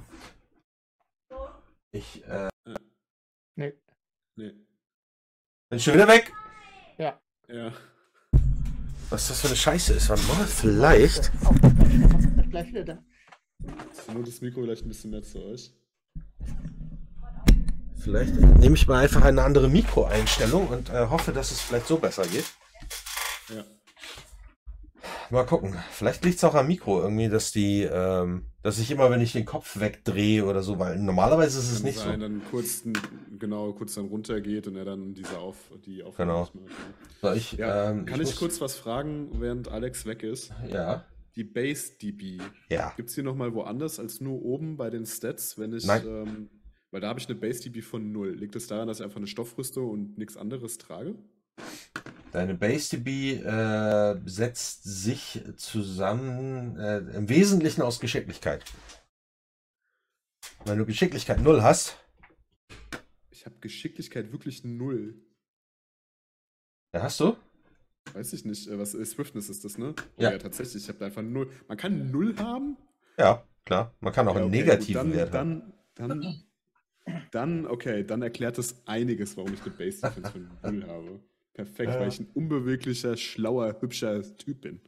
ich 1.92 2.24
äh, 2.28 2.50
Nee. 3.56 3.74
Nee. 4.36 4.54
bin 5.70 5.80
schon 5.80 5.94
wieder 5.94 6.08
weg. 6.08 6.32
Ja. 7.48 7.72
Was 9.14 9.28
das 9.28 9.42
für 9.42 9.48
eine 9.48 9.56
Scheiße 9.56 9.94
ist, 9.94 10.10
warte 10.10 10.24
mal, 10.24 10.44
vielleicht. 10.48 11.32
Gleich 12.50 12.70
wieder 12.70 12.84
da. 12.84 12.98
Nur 14.12 14.24
das 14.24 14.42
Mikro 14.42 14.64
vielleicht 14.64 14.86
ein 14.86 14.88
bisschen 14.88 15.12
mehr 15.12 15.22
zu 15.22 15.38
euch. 15.38 15.72
Vielleicht 18.00 18.34
nehme 18.34 18.76
ich 18.76 18.88
mal 18.88 19.04
einfach 19.04 19.24
eine 19.24 19.44
andere 19.44 19.70
Mikroeinstellung 19.70 20.68
und 20.68 20.90
äh, 20.90 21.06
hoffe, 21.12 21.32
dass 21.32 21.52
es 21.52 21.62
vielleicht 21.62 21.86
so 21.86 22.00
besser 22.00 22.26
geht. 22.26 22.46
Ja. 23.50 23.64
Mal 25.34 25.46
gucken. 25.46 25.76
Vielleicht 25.92 26.24
liegt 26.24 26.38
es 26.38 26.44
auch 26.44 26.54
am 26.56 26.68
Mikro 26.68 27.02
irgendwie, 27.02 27.28
dass 27.28 27.52
die, 27.52 27.82
ähm, 27.84 28.44
dass 28.62 28.78
ich 28.80 28.92
immer, 28.92 29.10
wenn 29.10 29.20
ich 29.20 29.34
den 29.34 29.46
Kopf 29.46 29.80
wegdrehe 29.80 30.46
oder 30.46 30.62
so, 30.62 30.78
weil 30.80 31.00
normalerweise 31.00 31.60
ist 31.60 31.72
es 31.72 31.78
Kann 31.78 31.86
nicht 31.86 31.98
sein, 32.00 32.20
so. 32.22 32.28
dann 32.28 32.42
kurz, 32.52 32.84
genau, 33.40 33.74
kurz 33.74 33.96
dann 33.96 34.06
runtergeht 34.08 34.68
und 34.68 34.76
er 34.76 34.86
dann 34.86 35.14
diese 35.16 35.40
auf, 35.40 35.58
die 35.86 36.04
Aufnahme 36.04 36.48
Genau. 36.54 36.68
So, 37.22 37.32
ich, 37.34 37.54
Ja, 37.54 37.90
ähm, 37.92 38.06
kann 38.06 38.22
ich, 38.22 38.28
muss- 38.28 38.36
kurz 38.38 38.62
was 38.62 38.76
fragen, 38.76 39.30
während 39.40 39.68
Alex 39.70 40.06
weg 40.06 40.24
ist? 40.24 40.52
Ja. 40.72 41.04
Die 41.36 41.44
Base 41.44 41.94
DB, 42.00 42.38
Ja. 42.70 42.94
gibt 42.96 43.10
es 43.10 43.16
die 43.16 43.24
nochmal 43.24 43.54
woanders 43.56 44.00
als 44.00 44.22
nur 44.22 44.40
oben 44.44 44.78
bei 44.78 44.92
den 44.92 45.06
Stats, 45.08 45.58
wenn 45.58 45.74
ich, 45.74 45.86
Nein. 45.88 46.04
ähm, 46.06 46.50
weil 46.92 47.02
da 47.02 47.08
habe 47.08 47.20
ich 47.20 47.28
eine 47.28 47.36
Base 47.40 47.60
DB 47.64 47.82
von 47.82 48.12
0. 48.12 48.36
Liegt 48.36 48.56
es 48.56 48.68
daran, 48.68 48.88
dass 48.88 49.00
ich 49.00 49.04
einfach 49.04 49.18
eine 49.18 49.26
Stoffrüstung 49.26 49.90
und 49.90 50.18
nichts 50.20 50.38
anderes 50.38 50.78
trage? 50.78 51.16
Deine 52.32 52.56
Base 52.56 52.98
DB 52.98 53.34
äh, 53.44 54.20
setzt 54.26 54.84
sich 54.84 55.44
zusammen 55.58 56.78
äh, 56.78 56.98
im 57.16 57.30
Wesentlichen 57.30 57.84
aus 57.84 58.00
Geschicklichkeit. 58.00 58.64
Wenn 60.66 60.80
du 60.80 60.86
Geschicklichkeit 60.86 61.42
0 61.42 61.62
hast, 61.62 61.98
Ich 63.30 63.46
habe 63.46 63.56
Geschicklichkeit 63.60 64.32
wirklich 64.32 64.64
0. 64.64 65.14
dann 66.92 67.04
hast 67.04 67.20
du. 67.20 67.36
Weiß 68.14 68.34
ich 68.34 68.46
nicht, 68.46 68.68
äh, 68.68 68.80
was 68.80 68.96
äh, 68.96 69.06
Swiftness 69.06 69.50
ist 69.50 69.64
das, 69.64 69.78
ne? 69.78 69.94
Oh, 70.18 70.22
Ja. 70.24 70.32
ja. 70.32 70.38
tatsächlich, 70.40 70.82
ich 70.84 70.90
habe 70.90 70.98
da 71.00 71.06
einfach 71.06 71.22
0. 71.22 71.52
Man 71.68 71.78
kann 71.78 72.10
0 72.12 72.36
haben? 72.38 72.78
Ja, 73.20 73.46
klar. 73.66 73.94
Man 74.00 74.12
kann 74.12 74.28
auch 74.28 74.36
Ja, 74.36 74.42
einen 74.42 74.50
okay, 74.50 74.60
negativen 74.62 75.08
gut, 75.08 75.16
Wert 75.16 75.34
haben. 75.34 75.72
dann, 75.96 76.10
dann, 76.10 76.22
dann, 77.06 77.30
dann, 77.32 77.68
okay, 77.68 78.04
dann 78.04 78.24
erklärt 78.24 78.58
das 78.58 78.88
einiges, 78.88 79.38
warum 79.38 79.54
ich 79.54 79.62
eine 79.62 79.72
Base 79.72 80.02
Defense 80.02 80.32
von 80.32 80.50
0 80.80 80.88
habe. 80.88 81.20
Perfekt, 81.54 81.94
Ja. 81.94 82.00
weil 82.00 82.08
ich 82.08 82.20
ein 82.20 82.30
unbeweglicher, 82.34 83.16
schlauer, 83.16 83.80
hübscher 83.80 84.22
Typ 84.38 84.62
bin. 84.62 84.82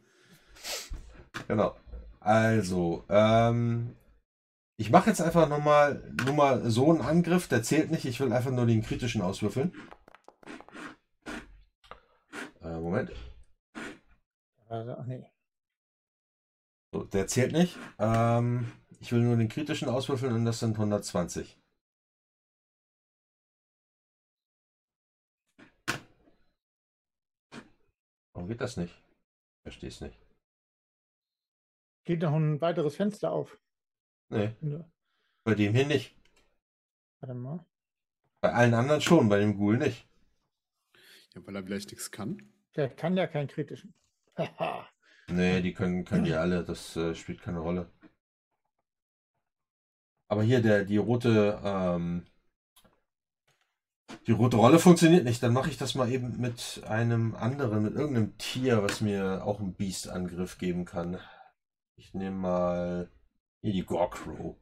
Genau. 1.48 1.76
Also, 2.20 3.04
ähm, 3.08 3.94
ich 4.76 4.90
mache 4.90 5.10
jetzt 5.10 5.20
einfach 5.20 5.48
nochmal 5.48 6.12
nur 6.24 6.34
mal 6.34 6.70
so 6.70 6.90
einen 6.90 7.00
Angriff, 7.00 7.46
der 7.48 7.62
zählt 7.62 7.90
nicht, 7.90 8.04
ich 8.04 8.18
will 8.20 8.32
einfach 8.32 8.50
nur 8.50 8.66
den 8.66 8.82
kritischen 8.82 9.22
auswürfeln. 9.22 9.72
Äh, 12.62 12.80
Moment. 12.80 13.12
Also, 14.68 14.92
ach 14.98 15.06
nee. 15.06 15.24
So, 16.92 17.04
der 17.04 17.26
zählt 17.28 17.52
nicht. 17.52 17.78
Ähm, 17.98 18.72
ich 19.00 19.12
will 19.12 19.20
nur 19.20 19.36
den 19.36 19.48
kritischen 19.48 19.88
auswürfeln 19.88 20.34
und 20.34 20.44
das 20.44 20.58
sind 20.58 20.76
120. 20.76 21.58
Warum 28.36 28.48
geht 28.48 28.60
das 28.60 28.76
nicht? 28.76 28.94
Verstehe 29.62 29.88
es 29.88 30.02
nicht. 30.02 30.18
Geht 32.04 32.20
noch 32.20 32.34
ein 32.34 32.60
weiteres 32.60 32.94
Fenster 32.94 33.32
auf. 33.32 33.58
Nee, 34.28 34.54
Ja, 34.60 34.84
bei 35.44 35.54
dem 35.54 35.72
hier 35.72 35.86
nicht. 35.86 36.14
Warte 37.20 37.32
mal. 37.32 37.64
Bei 38.42 38.52
allen 38.52 38.74
anderen 38.74 39.00
schon, 39.00 39.30
bei 39.30 39.38
dem 39.38 39.56
Ghoul 39.56 39.78
nicht. 39.78 40.06
Ja, 41.34 41.46
weil 41.46 41.56
er 41.56 41.64
vielleicht 41.64 41.90
nichts 41.90 42.10
kann. 42.10 42.52
Der 42.76 42.90
kann 42.90 43.16
ja 43.16 43.26
keinen 43.26 43.48
kritischen. 43.48 43.94
Haha. 44.36 44.86
Nee, 45.28 45.60
die 45.60 45.72
können, 45.72 46.04
können 46.04 46.24
die 46.24 46.34
alle, 46.34 46.62
das 46.62 46.94
äh, 46.94 47.12
spielt 47.16 47.40
keine 47.40 47.58
Rolle. 47.58 47.90
Aber 50.28 50.44
hier, 50.44 50.62
der, 50.62 50.84
die 50.84 50.98
rote, 50.98 51.60
ähm, 51.64 52.26
die 54.26 54.32
rote 54.32 54.56
Rolle 54.56 54.78
funktioniert 54.78 55.24
nicht. 55.24 55.42
Dann 55.42 55.52
mache 55.52 55.70
ich 55.70 55.78
das 55.78 55.94
mal 55.94 56.10
eben 56.10 56.40
mit 56.40 56.82
einem 56.86 57.34
anderen, 57.34 57.82
mit 57.82 57.94
irgendeinem 57.94 58.36
Tier, 58.38 58.82
was 58.82 59.00
mir 59.00 59.44
auch 59.44 59.60
einen 59.60 59.74
Beast-Angriff 59.74 60.58
geben 60.58 60.84
kann. 60.84 61.20
Ich 61.96 62.12
nehme 62.14 62.36
mal 62.36 63.10
hier 63.62 63.72
die 63.72 63.84
Gorkrow. 63.84 64.56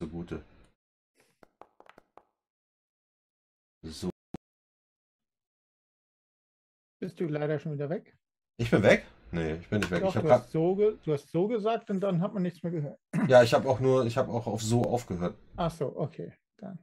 So 0.00 0.08
gute. 0.08 0.44
So. 3.82 4.10
Bist 7.00 7.20
du 7.20 7.26
leider 7.26 7.58
schon 7.58 7.72
wieder 7.72 7.90
weg? 7.90 8.16
Ich 8.56 8.70
bin 8.70 8.82
weg? 8.82 9.06
Nee, 9.34 9.54
ich 9.54 9.68
bin 9.68 9.80
nicht 9.80 9.90
weg. 9.90 10.00
Doch, 10.00 10.14
ich 10.14 10.22
du, 10.22 10.30
hast 10.30 10.52
so 10.52 10.76
du 10.76 11.12
hast 11.12 11.28
so 11.32 11.48
gesagt 11.48 11.90
und 11.90 11.98
dann 11.98 12.20
hat 12.20 12.32
man 12.32 12.44
nichts 12.44 12.62
mehr 12.62 12.70
gehört. 12.70 13.00
ja, 13.26 13.42
ich 13.42 13.52
habe 13.52 13.68
auch 13.68 13.80
nur, 13.80 14.06
ich 14.06 14.16
habe 14.16 14.30
auch 14.30 14.46
auf 14.46 14.62
so 14.62 14.82
aufgehört. 14.82 15.36
Ach 15.56 15.72
so, 15.72 15.96
okay. 15.96 16.32
Dann. 16.58 16.78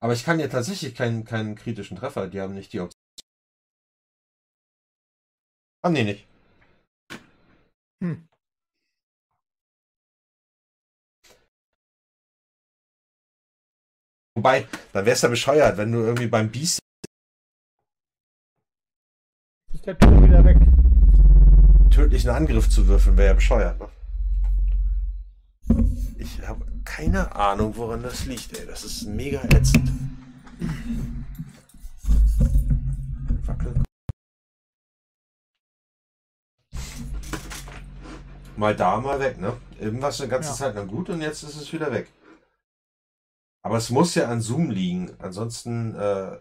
Aber 0.00 0.12
ich 0.12 0.24
kann 0.24 0.40
ja 0.40 0.48
tatsächlich 0.48 0.96
keinen, 0.96 1.24
keinen 1.24 1.54
kritischen 1.54 1.96
Treffer. 1.96 2.26
Die 2.26 2.40
haben 2.40 2.54
nicht 2.54 2.72
die 2.72 2.80
Option. 2.80 3.00
Ah, 5.82 5.90
nee, 5.90 6.02
nicht. 6.02 6.26
Hm. 8.02 8.28
Wobei, 14.34 14.66
dann 14.92 15.06
wär's 15.06 15.22
ja 15.22 15.28
bescheuert, 15.28 15.76
wenn 15.76 15.92
du 15.92 16.00
irgendwie 16.00 16.26
beim 16.26 16.50
Biest 16.50 16.80
Ist 19.72 19.86
der 19.86 19.96
Ton 19.96 20.24
wieder 20.24 20.44
weg? 20.44 20.56
Einen 21.98 22.10
tödlichen 22.10 22.30
Angriff 22.30 22.70
zu 22.70 22.86
würfeln, 22.86 23.16
wäre 23.16 23.28
ja 23.28 23.34
bescheuert. 23.34 23.78
Ne? 23.80 23.88
Ich 26.18 26.40
habe 26.46 26.64
keine 26.84 27.34
Ahnung, 27.34 27.76
woran 27.76 28.02
das 28.02 28.24
liegt, 28.26 28.56
ey. 28.56 28.66
Das 28.66 28.84
ist 28.84 29.04
mega 29.04 29.42
ätzend. 29.42 29.90
Wackel. 33.46 33.74
Mal 38.56 38.76
da, 38.76 39.00
mal 39.00 39.20
weg, 39.20 39.40
ne? 39.40 39.56
Irgendwas 39.78 40.20
eine 40.20 40.30
ganze 40.30 40.50
Ja. 40.50 40.54
Zeit 40.54 40.74
lang 40.74 40.88
gut 40.88 41.10
und 41.10 41.20
jetzt 41.20 41.42
ist 41.42 41.56
es 41.56 41.72
wieder 41.72 41.92
weg. 41.92 42.08
Aber 43.62 43.76
es 43.76 43.90
muss 43.90 44.14
ja 44.14 44.28
an 44.28 44.40
Zoom 44.40 44.70
liegen. 44.70 45.10
Ansonsten, 45.18 45.94
äh, 45.94 46.38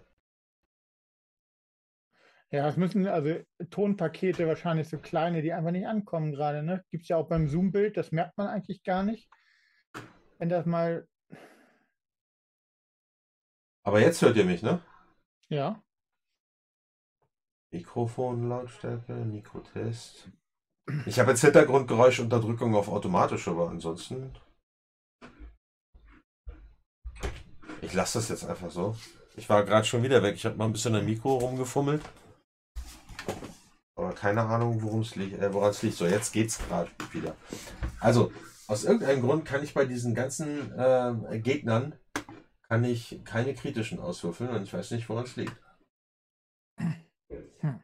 Ja, 2.52 2.68
es 2.68 2.78
müssen 2.78 3.06
also 3.08 3.40
Tonpakete 3.70 4.48
wahrscheinlich 4.48 4.88
so 4.88 4.98
kleine, 4.98 5.42
die 5.42 5.52
einfach 5.52 5.72
nicht 5.72 5.88
ankommen 5.88 6.32
gerade. 6.32 6.64
Ne? 6.64 6.84
Gibt 6.92 7.04
es 7.04 7.10
ja 7.10 7.18
auch 7.18 7.28
beim 7.28 7.48
Zoom-Bild, 7.48 7.98
das 7.98 8.12
merkt 8.12 8.38
man 8.38 8.48
eigentlich 8.48 8.84
gar 8.84 9.04
nicht. 9.04 9.30
Wenn 10.40 10.50
das 10.50 10.66
mal, 10.66 11.08
aber 13.84 14.02
jetzt 14.02 14.22
hört 14.22 14.36
ihr 14.38 14.46
mich, 14.46 14.62
ne? 14.62 14.82
ja, 15.50 15.82
Mikrofon, 17.72 18.48
Lautstärke, 18.48 19.14
Mikrotest. 19.14 20.30
Ich 21.06 21.20
habe 21.20 21.32
jetzt 21.32 21.42
Hintergrundgeräuschunterdrückung 21.42 22.76
auf 22.76 22.88
automatisch, 22.88 23.48
aber 23.48 23.70
ansonsten. 23.70 24.34
Ich 27.82 27.94
lasse 27.94 28.20
das 28.20 28.30
jetzt 28.30 28.46
einfach 28.46 28.72
so. 28.72 28.96
Ich 29.36 29.50
war 29.50 29.64
gerade 29.64 29.86
schon 29.86 30.02
wieder 30.02 30.24
weg. 30.24 30.36
Ich 30.36 30.46
habe 30.46 30.56
mal 30.56 30.66
ein 30.66 30.72
bisschen 30.72 30.96
am 30.96 31.06
Mikro 31.06 31.38
rumgefummelt. 31.38 32.02
Aber 33.98 34.14
keine 34.14 34.44
Ahnung, 34.44 34.82
worum 34.84 35.02
es 35.02 35.16
liegt, 35.16 35.40
äh, 35.40 35.52
woran 35.52 35.72
es 35.72 35.82
liegt. 35.82 35.98
So, 35.98 36.06
jetzt 36.06 36.32
geht's 36.32 36.60
gerade 36.60 36.90
wieder. 37.12 37.36
Also, 38.00 38.32
aus 38.68 38.84
irgendeinem 38.84 39.22
Grund 39.22 39.44
kann 39.46 39.64
ich 39.64 39.74
bei 39.74 39.86
diesen 39.86 40.14
ganzen 40.14 40.72
äh, 40.78 41.40
Gegnern 41.40 41.96
kann 42.70 42.84
ich 42.84 43.22
keine 43.24 43.54
kritischen 43.56 44.00
auswürfeln 44.00 44.52
und 44.52 44.64
ich 44.64 44.74
weiß 44.74 44.92
nicht, 44.92 45.08
woran 45.10 45.24
es 45.24 45.36
liegt. 45.36 45.56
Hm. 46.80 47.82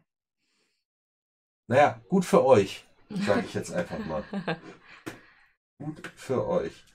Naja, 1.68 2.02
gut 2.10 2.26
für 2.26 2.46
euch, 2.46 2.86
sage 3.10 3.46
ich 3.46 3.54
jetzt 3.54 3.72
einfach 3.72 4.00
mal. 4.06 4.24
Gut 5.80 6.08
für 6.16 6.46
euch. 6.46 6.86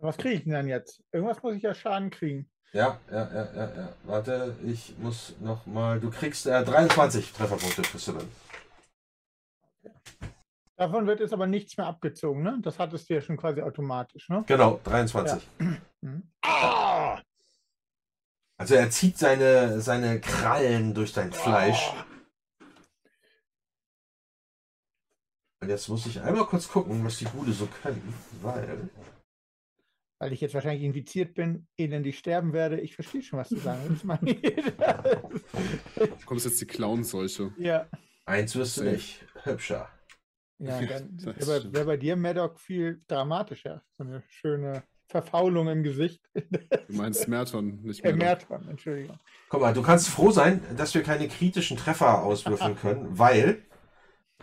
was 0.00 0.16
kriege 0.16 0.34
ich 0.34 0.44
denn 0.44 0.52
dann 0.52 0.68
jetzt? 0.68 1.04
Irgendwas 1.12 1.42
muss 1.42 1.54
ich 1.54 1.62
ja 1.62 1.74
Schaden 1.74 2.10
kriegen. 2.10 2.50
Ja, 2.72 3.00
ja, 3.10 3.28
ja, 3.32 3.48
ja, 3.54 3.74
ja. 3.74 3.92
Warte, 4.04 4.56
ich 4.64 4.96
muss 4.98 5.34
noch 5.40 5.66
mal. 5.66 5.98
Du 5.98 6.10
kriegst 6.10 6.46
äh, 6.46 6.64
23 6.64 7.32
Trefferpunkte, 7.32 7.82
kriegst 7.82 8.08
du 8.08 8.12
dann. 8.12 8.28
Davon 10.76 11.06
wird 11.06 11.20
jetzt 11.20 11.32
aber 11.32 11.46
nichts 11.46 11.76
mehr 11.76 11.86
abgezogen, 11.86 12.42
ne? 12.42 12.58
Das 12.62 12.78
hattest 12.78 13.10
du 13.10 13.14
ja 13.14 13.20
schon 13.20 13.36
quasi 13.36 13.60
automatisch, 13.60 14.28
ne? 14.28 14.44
Genau, 14.46 14.80
23. 14.84 15.46
Hm. 16.02 16.22
Ah! 16.40 17.20
Also 18.56 18.74
er 18.74 18.88
zieht 18.88 19.18
seine, 19.18 19.82
seine 19.82 20.18
Krallen 20.18 20.94
durch 20.94 21.12
dein 21.12 21.30
Fleisch. 21.30 21.92
Und 25.60 25.68
jetzt 25.68 25.88
muss 25.90 26.06
ich 26.06 26.18
einmal 26.22 26.46
kurz 26.46 26.68
gucken, 26.68 27.04
was 27.04 27.18
die 27.18 27.26
Bude 27.26 27.52
so 27.52 27.66
können, 27.82 28.14
weil. 28.40 28.88
Weil 30.20 30.32
ich 30.34 30.40
jetzt 30.42 30.52
wahrscheinlich 30.54 30.82
infiziert 30.84 31.34
bin, 31.34 31.66
elendig 31.78 32.18
sterben 32.18 32.52
werde. 32.52 32.78
Ich 32.80 32.94
verstehe 32.94 33.22
schon, 33.22 33.38
was 33.38 33.48
du 33.48 33.56
sagen 33.56 33.80
willst. 33.86 34.04
Kommt 36.26 36.44
jetzt 36.44 36.60
die 36.60 36.66
Clown-Seuche. 36.66 37.52
ja, 37.58 37.86
Eins 38.26 38.54
wirst 38.54 38.76
du 38.76 38.84
nicht. 38.84 39.24
Hübscher. 39.44 39.88
ja, 40.58 40.78
dann 40.86 41.16
wäre 41.24 41.60
bei, 41.62 41.72
wär 41.72 41.84
bei 41.86 41.96
dir, 41.96 42.16
Maddox, 42.16 42.60
viel 42.60 43.00
dramatischer. 43.08 43.82
So 43.96 44.04
eine 44.04 44.22
schöne 44.28 44.82
Verfaulung 45.08 45.68
im 45.68 45.82
Gesicht. 45.82 46.20
Du 46.34 46.94
meinst 46.94 47.26
Merton, 47.26 47.80
nicht 47.82 48.00
Äh, 48.04 48.12
Merton. 48.12 48.48
Merton, 48.50 48.68
Entschuldigung. 48.68 49.18
Guck 49.48 49.60
mal, 49.62 49.72
du 49.72 49.80
kannst 49.82 50.08
froh 50.08 50.30
sein, 50.30 50.62
dass 50.76 50.94
wir 50.94 51.02
keine 51.02 51.26
kritischen 51.28 51.78
Treffer 51.78 52.22
auswürfeln 52.22 52.76
können, 52.76 53.18
weil 53.18 53.62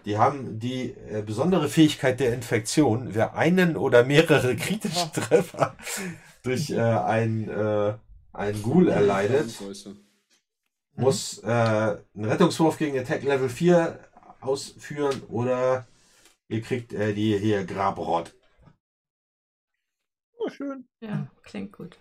die 0.08 0.18
haben 0.18 0.58
die 0.58 0.92
äh, 1.12 1.22
besondere 1.22 1.68
Fähigkeit 1.68 2.22
der 2.22 2.34
Infektion. 2.34 3.14
Wer 3.14 3.36
einen 3.36 3.76
oder 3.76 4.06
mehrere 4.06 4.56
kritische 4.56 5.12
Treffer 5.12 5.76
durch 6.44 6.70
äh, 6.70 6.80
ein, 6.80 7.50
äh, 7.50 7.94
ein 8.32 8.64
Ghoul 8.64 8.88
erleidet, 8.88 9.54
Clown-Seuche. 9.58 9.98
muss 10.96 11.40
äh, 11.40 11.48
einen 11.48 12.00
Rettungswurf 12.16 12.78
gegen 12.78 12.98
Attack 12.98 13.24
Level 13.24 13.50
4 13.50 14.00
ausführen 14.40 15.24
oder 15.28 15.86
ihr 16.48 16.62
kriegt 16.62 16.94
äh, 16.94 17.14
die 17.14 17.38
hier 17.38 17.66
Grabrott. 17.66 18.34
Oh, 20.38 20.48
schön. 20.48 20.88
Ja, 21.02 21.28
klingt 21.44 21.74
gut. 21.74 21.98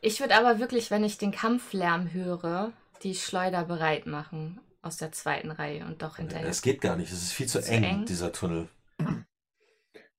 Ich 0.00 0.20
würde 0.20 0.36
aber 0.36 0.60
wirklich, 0.60 0.92
wenn 0.92 1.02
ich 1.02 1.18
den 1.18 1.32
Kampflärm 1.32 2.12
höre, 2.12 2.72
die 3.02 3.16
Schleuder 3.16 3.64
bereit 3.64 4.06
machen 4.06 4.60
aus 4.82 4.96
der 4.96 5.12
zweiten 5.12 5.50
Reihe 5.50 5.84
und 5.84 6.02
doch 6.02 6.16
hinterher. 6.16 6.46
Das 6.46 6.62
geht 6.62 6.80
gar 6.80 6.96
nicht, 6.96 7.12
es 7.12 7.22
ist 7.22 7.32
viel 7.32 7.46
zu, 7.46 7.60
Zu 7.60 7.70
eng, 7.70 7.84
eng? 7.84 8.04
dieser 8.06 8.32
Tunnel. 8.32 8.68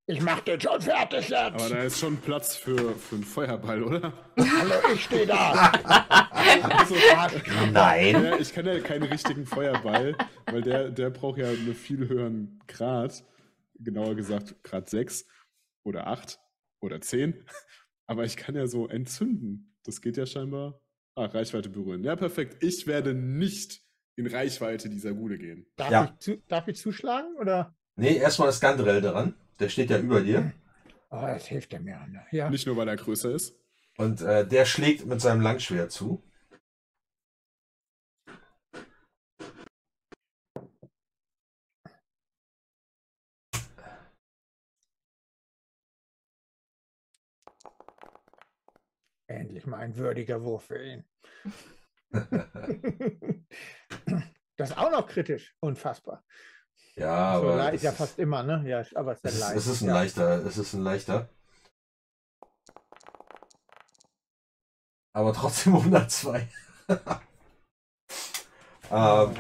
Ich 0.07 0.19
mach 0.21 0.41
den 0.41 0.59
schon 0.59 0.81
fertig 0.81 1.29
jetzt. 1.29 1.33
Aber 1.33 1.69
da 1.69 1.83
ist 1.83 1.99
schon 1.99 2.17
Platz 2.17 2.55
für, 2.55 2.95
für 2.95 3.15
einen 3.15 3.23
Feuerball, 3.23 3.81
oder? 3.83 4.13
Hallo, 4.37 4.73
ich 4.93 5.03
stehe 5.05 5.25
da. 5.25 5.71
Also, 6.63 6.95
Nein. 7.71 8.23
ja, 8.23 8.37
ich 8.37 8.51
kann 8.51 8.65
ja 8.65 8.79
keinen 8.79 9.03
richtigen 9.03 9.45
Feuerball, 9.45 10.17
weil 10.47 10.61
der, 10.61 10.89
der 10.89 11.11
braucht 11.11 11.37
ja 11.39 11.47
einen 11.47 11.75
viel 11.75 12.07
höheren 12.09 12.59
Grad. 12.67 13.23
Genauer 13.79 14.15
gesagt, 14.15 14.61
Grad 14.63 14.89
6 14.89 15.25
oder 15.83 16.07
8 16.07 16.39
oder 16.81 16.99
10. 16.99 17.45
Aber 18.05 18.25
ich 18.25 18.35
kann 18.35 18.55
ja 18.55 18.67
so 18.67 18.87
entzünden. 18.87 19.75
Das 19.83 20.01
geht 20.01 20.17
ja 20.17 20.25
scheinbar. 20.25 20.81
Ah, 21.15 21.25
Reichweite 21.25 21.69
berühren. 21.69 22.03
Ja, 22.03 22.15
perfekt. 22.15 22.61
Ich 22.63 22.85
werde 22.85 23.13
nicht 23.13 23.81
in 24.15 24.27
Reichweite 24.27 24.89
dieser 24.89 25.13
Gude 25.13 25.37
gehen. 25.37 25.65
Darf, 25.75 25.91
Ja. 25.91 26.03
ich, 26.05 26.19
zu, 26.19 26.37
darf 26.47 26.67
ich 26.67 26.77
zuschlagen? 26.77 27.35
Oder? 27.39 27.75
Nee, 27.95 28.17
erstmal 28.17 28.49
ist 28.49 28.61
Gandrel 28.61 29.01
dran. 29.01 29.35
Der 29.59 29.69
steht 29.69 29.89
ja 29.89 29.99
über 29.99 30.21
dir. 30.21 30.53
Oh, 31.09 31.21
das 31.21 31.45
hilft 31.47 31.73
ja 31.73 31.79
mir. 31.79 31.99
Ne? 32.07 32.25
Ja. 32.31 32.49
Nicht 32.49 32.65
nur, 32.65 32.77
weil 32.77 32.87
er 32.87 32.95
größer 32.95 33.31
ist. 33.31 33.55
Und 33.97 34.21
äh, 34.21 34.47
der 34.47 34.65
schlägt 34.65 35.05
mit 35.05 35.21
seinem 35.21 35.41
Langschwert 35.41 35.91
zu. 35.91 36.23
Endlich 49.27 49.65
mal 49.65 49.77
ein 49.77 49.95
würdiger 49.95 50.43
Wurf 50.43 50.65
für 50.65 50.83
ihn. 50.83 51.03
das 54.57 54.69
ist 54.71 54.77
auch 54.77 54.91
noch 54.91 55.07
kritisch. 55.07 55.55
Unfassbar. 55.59 56.23
Ja, 56.95 57.39
so, 57.39 57.49
aber 57.49 57.71
ist 57.73 57.83
ja 57.83 57.91
fast 57.91 58.19
immer, 58.19 58.43
ne? 58.43 58.63
Ja, 58.67 58.83
aber 58.95 59.13
es 59.13 59.23
ist 59.23 59.39
leicht. 59.39 59.55
es 59.55 59.67
ist 59.67 59.81
ein 59.81 59.87
ja. 59.87 59.93
leichter, 59.93 60.45
es 60.45 60.57
ist 60.57 60.73
ein 60.73 60.83
leichter. 60.83 61.29
Aber 65.13 65.33
trotzdem 65.33 65.75
102. 65.77 66.47
Ähm, 68.91 69.31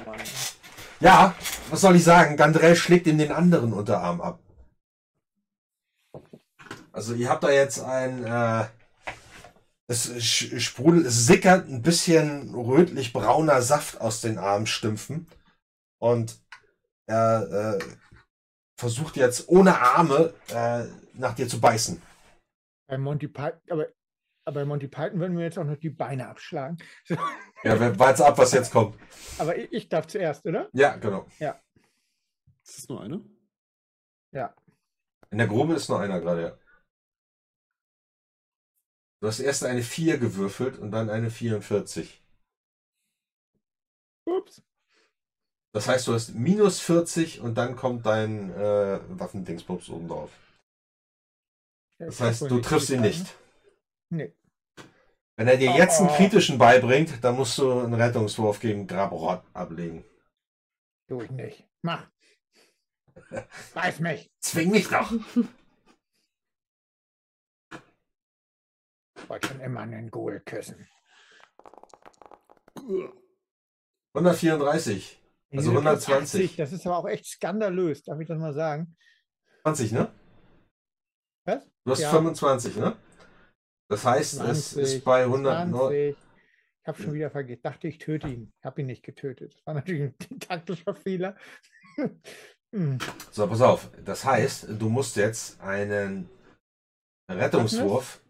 ja, 1.01 1.35
was 1.69 1.81
soll 1.81 1.95
ich 1.97 2.03
sagen? 2.03 2.37
Gandrell 2.37 2.75
schlägt 2.75 3.07
ihm 3.07 3.17
den 3.17 3.31
anderen 3.31 3.73
Unterarm 3.73 4.21
ab. 4.21 4.39
Also 6.93 7.13
ihr 7.13 7.29
habt 7.29 7.43
da 7.43 7.51
jetzt 7.51 7.81
ein, 7.81 8.23
äh, 8.23 8.65
es 9.91 10.23
sprudelt, 10.63 11.05
es 11.05 11.25
sickert 11.27 11.67
ein 11.67 11.81
bisschen 11.81 12.53
rötlich-brauner 12.55 13.61
Saft 13.61 13.99
aus 14.01 14.21
den 14.21 14.37
Armstümpfen. 14.37 15.27
Und 15.99 16.41
er 17.07 17.77
äh, 17.79 17.83
versucht 18.79 19.17
jetzt 19.17 19.49
ohne 19.49 19.79
Arme 19.79 20.33
äh, 20.49 20.85
nach 21.13 21.35
dir 21.35 21.47
zu 21.47 21.59
beißen. 21.61 22.01
Bei 22.87 22.97
Monty 22.97 23.27
Python, 23.27 23.59
aber, 23.69 23.87
aber 24.45 24.61
bei 24.61 24.65
Monty 24.65 24.87
Python 24.87 25.19
würden 25.19 25.37
wir 25.37 25.43
jetzt 25.45 25.59
auch 25.59 25.63
noch 25.65 25.77
die 25.77 25.89
Beine 25.89 26.27
abschlagen. 26.27 26.77
So, 27.05 27.15
Ja, 27.63 27.79
wer- 27.79 27.99
wart's 27.99 28.21
ab, 28.21 28.37
was 28.37 28.53
jetzt 28.53 28.71
kommt. 28.71 28.97
aber 29.37 29.55
ich, 29.57 29.71
ich 29.71 29.89
darf 29.89 30.07
zuerst, 30.07 30.45
oder? 30.45 30.67
Ja, 30.73 30.95
genau. 30.97 31.27
Ist 31.39 32.77
das 32.77 32.89
nur 32.89 33.01
eine? 33.01 33.21
Ja. 34.33 34.55
In 35.29 35.37
der 35.37 35.47
Grube 35.47 35.73
ist 35.75 35.89
nur 35.89 35.99
einer 35.99 36.19
gerade, 36.19 36.41
ja. 36.41 36.57
Du 39.21 39.27
hast 39.27 39.39
erst 39.39 39.63
eine 39.63 39.83
4 39.83 40.17
gewürfelt 40.17 40.79
und 40.79 40.91
dann 40.91 41.09
eine 41.09 41.29
44. 41.29 42.23
Ups. 44.25 44.63
Das 45.73 45.87
heißt, 45.87 46.07
du 46.07 46.13
hast 46.13 46.33
minus 46.33 46.79
40 46.79 47.39
und 47.39 47.55
dann 47.55 47.75
kommt 47.75 48.05
dein 48.05 48.51
äh, 48.51 48.99
Waffendingsbums 49.09 49.89
oben 49.89 50.07
drauf. 50.07 50.31
Das 51.99 52.15
ich 52.15 52.21
heißt, 52.21 52.41
du 52.49 52.59
triffst 52.59 52.89
ihn 52.89 53.01
nicht. 53.01 53.37
Nee. 54.09 54.33
Wenn 55.37 55.47
er 55.47 55.57
dir 55.57 55.71
jetzt 55.71 55.99
einen 55.99 56.09
Oh. 56.09 56.15
kritischen 56.15 56.57
beibringt, 56.57 57.23
dann 57.23 57.35
musst 57.35 57.57
du 57.57 57.79
einen 57.79 57.93
Rettungswurf 57.93 58.59
gegen 58.59 58.87
Grabrot 58.87 59.43
ablegen. 59.53 60.03
Tu 61.07 61.21
ich 61.21 61.31
nicht. 61.31 61.69
Mach. 61.83 62.09
Beiß 63.73 63.99
mich. 63.99 64.31
Zwing 64.39 64.71
mich 64.71 64.87
doch! 64.89 65.13
wollte 69.29 69.47
schon 69.49 69.59
immer 69.59 69.81
einen 69.81 70.09
Ghoul 70.11 70.39
küssen. 70.41 70.87
134. 74.13 75.21
Also 75.53 75.69
Diese 75.69 75.71
120. 75.71 76.43
80, 76.43 76.55
Das 76.55 76.71
ist 76.71 76.87
aber 76.87 76.97
auch 76.97 77.07
echt 77.07 77.25
skandalös, 77.25 78.03
darf 78.03 78.19
ich 78.19 78.27
das 78.27 78.39
mal 78.39 78.53
sagen? 78.53 78.95
20, 79.63 79.91
ne? 79.91 80.11
Was? 81.45 81.65
Du 81.83 81.91
hast 81.91 81.99
Ja. 82.01 82.09
25, 82.11 82.77
ne? 82.77 82.95
Das 83.89 84.05
heißt, 84.05 84.33
es 84.41 84.71
20, 84.71 84.77
ist 84.81 85.03
bei 85.03 85.23
109. 85.23 85.69
20. 85.71 86.17
Ich 86.83 86.87
habe 86.87 87.03
schon 87.03 87.13
wieder 87.13 87.29
vergessen. 87.29 87.61
Dachte, 87.61 87.87
ich 87.87 87.97
töte 87.99 88.27
ihn. 88.27 88.53
Ich 88.57 88.65
habe 88.65 88.81
ihn 88.81 88.87
nicht 88.87 89.03
getötet. 89.03 89.53
Das 89.55 89.65
war 89.67 89.73
natürlich 89.75 90.13
ein 90.29 90.39
taktischer 90.39 90.95
Fehler. 90.95 91.35
Hm. 92.73 92.99
So, 93.31 93.45
pass 93.47 93.59
auf. 93.59 93.91
Das 94.05 94.23
heißt, 94.23 94.67
du 94.79 94.87
musst 94.87 95.17
jetzt 95.17 95.59
einen 95.59 96.29
Rettungswurf. 97.29 98.21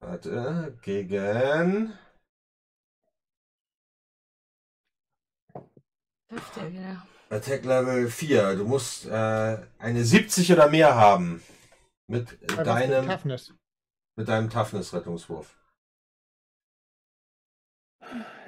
Warte, 0.00 0.76
gegen. 0.82 1.92
Läuft 6.30 6.56
der 6.56 6.72
wieder. 6.72 7.06
Attack 7.30 7.64
Level 7.64 8.08
4. 8.10 8.56
Du 8.56 8.64
musst 8.66 9.06
äh, 9.06 9.58
eine 9.78 10.04
70 10.04 10.52
oder 10.52 10.68
mehr 10.68 10.94
haben. 10.94 11.42
Mit 12.06 12.30
für 12.30 12.62
deinem, 12.62 13.06
Toughness. 13.08 13.54
mit 14.16 14.28
deinem 14.28 14.50
Toughness-Rettungswurf. 14.50 15.58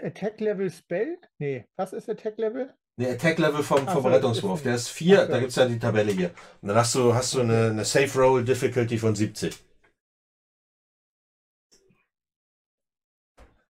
Attack 0.03 0.41
Level 0.41 0.71
Spell? 0.71 1.19
Nee, 1.39 1.67
was 1.77 1.95
ist 1.95 2.11
Attack 2.11 2.37
Level? 2.37 2.75
Ne, 2.99 3.09
Attack 3.11 3.39
Level 3.39 3.63
vom, 3.63 3.89
vom 3.89 4.03
so, 4.03 4.09
Rettungswurf. 4.09 4.59
ist- 4.61 4.65
Der 4.67 4.75
ist 4.75 4.89
4, 4.89 5.21
ach 5.23 5.27
so. 5.27 5.33
da 5.33 5.39
gibt 5.39 5.51
es 5.51 5.57
ja 5.57 5.67
die 5.67 5.79
Tabelle 5.79 6.13
hier. 6.13 6.35
Und 6.61 6.69
dann 6.69 6.77
hast 6.77 6.95
du, 6.95 7.15
hast 7.15 7.33
du 7.35 7.41
eine, 7.41 7.69
eine 7.71 7.85
Safe 7.87 8.19
Roll 8.19 8.45
Difficulty 8.45 8.99
von 8.99 9.15
70. 9.15 9.59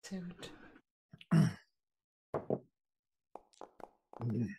Sehr 0.10 0.22
gut. 0.22 0.52
Hm, 4.19 4.56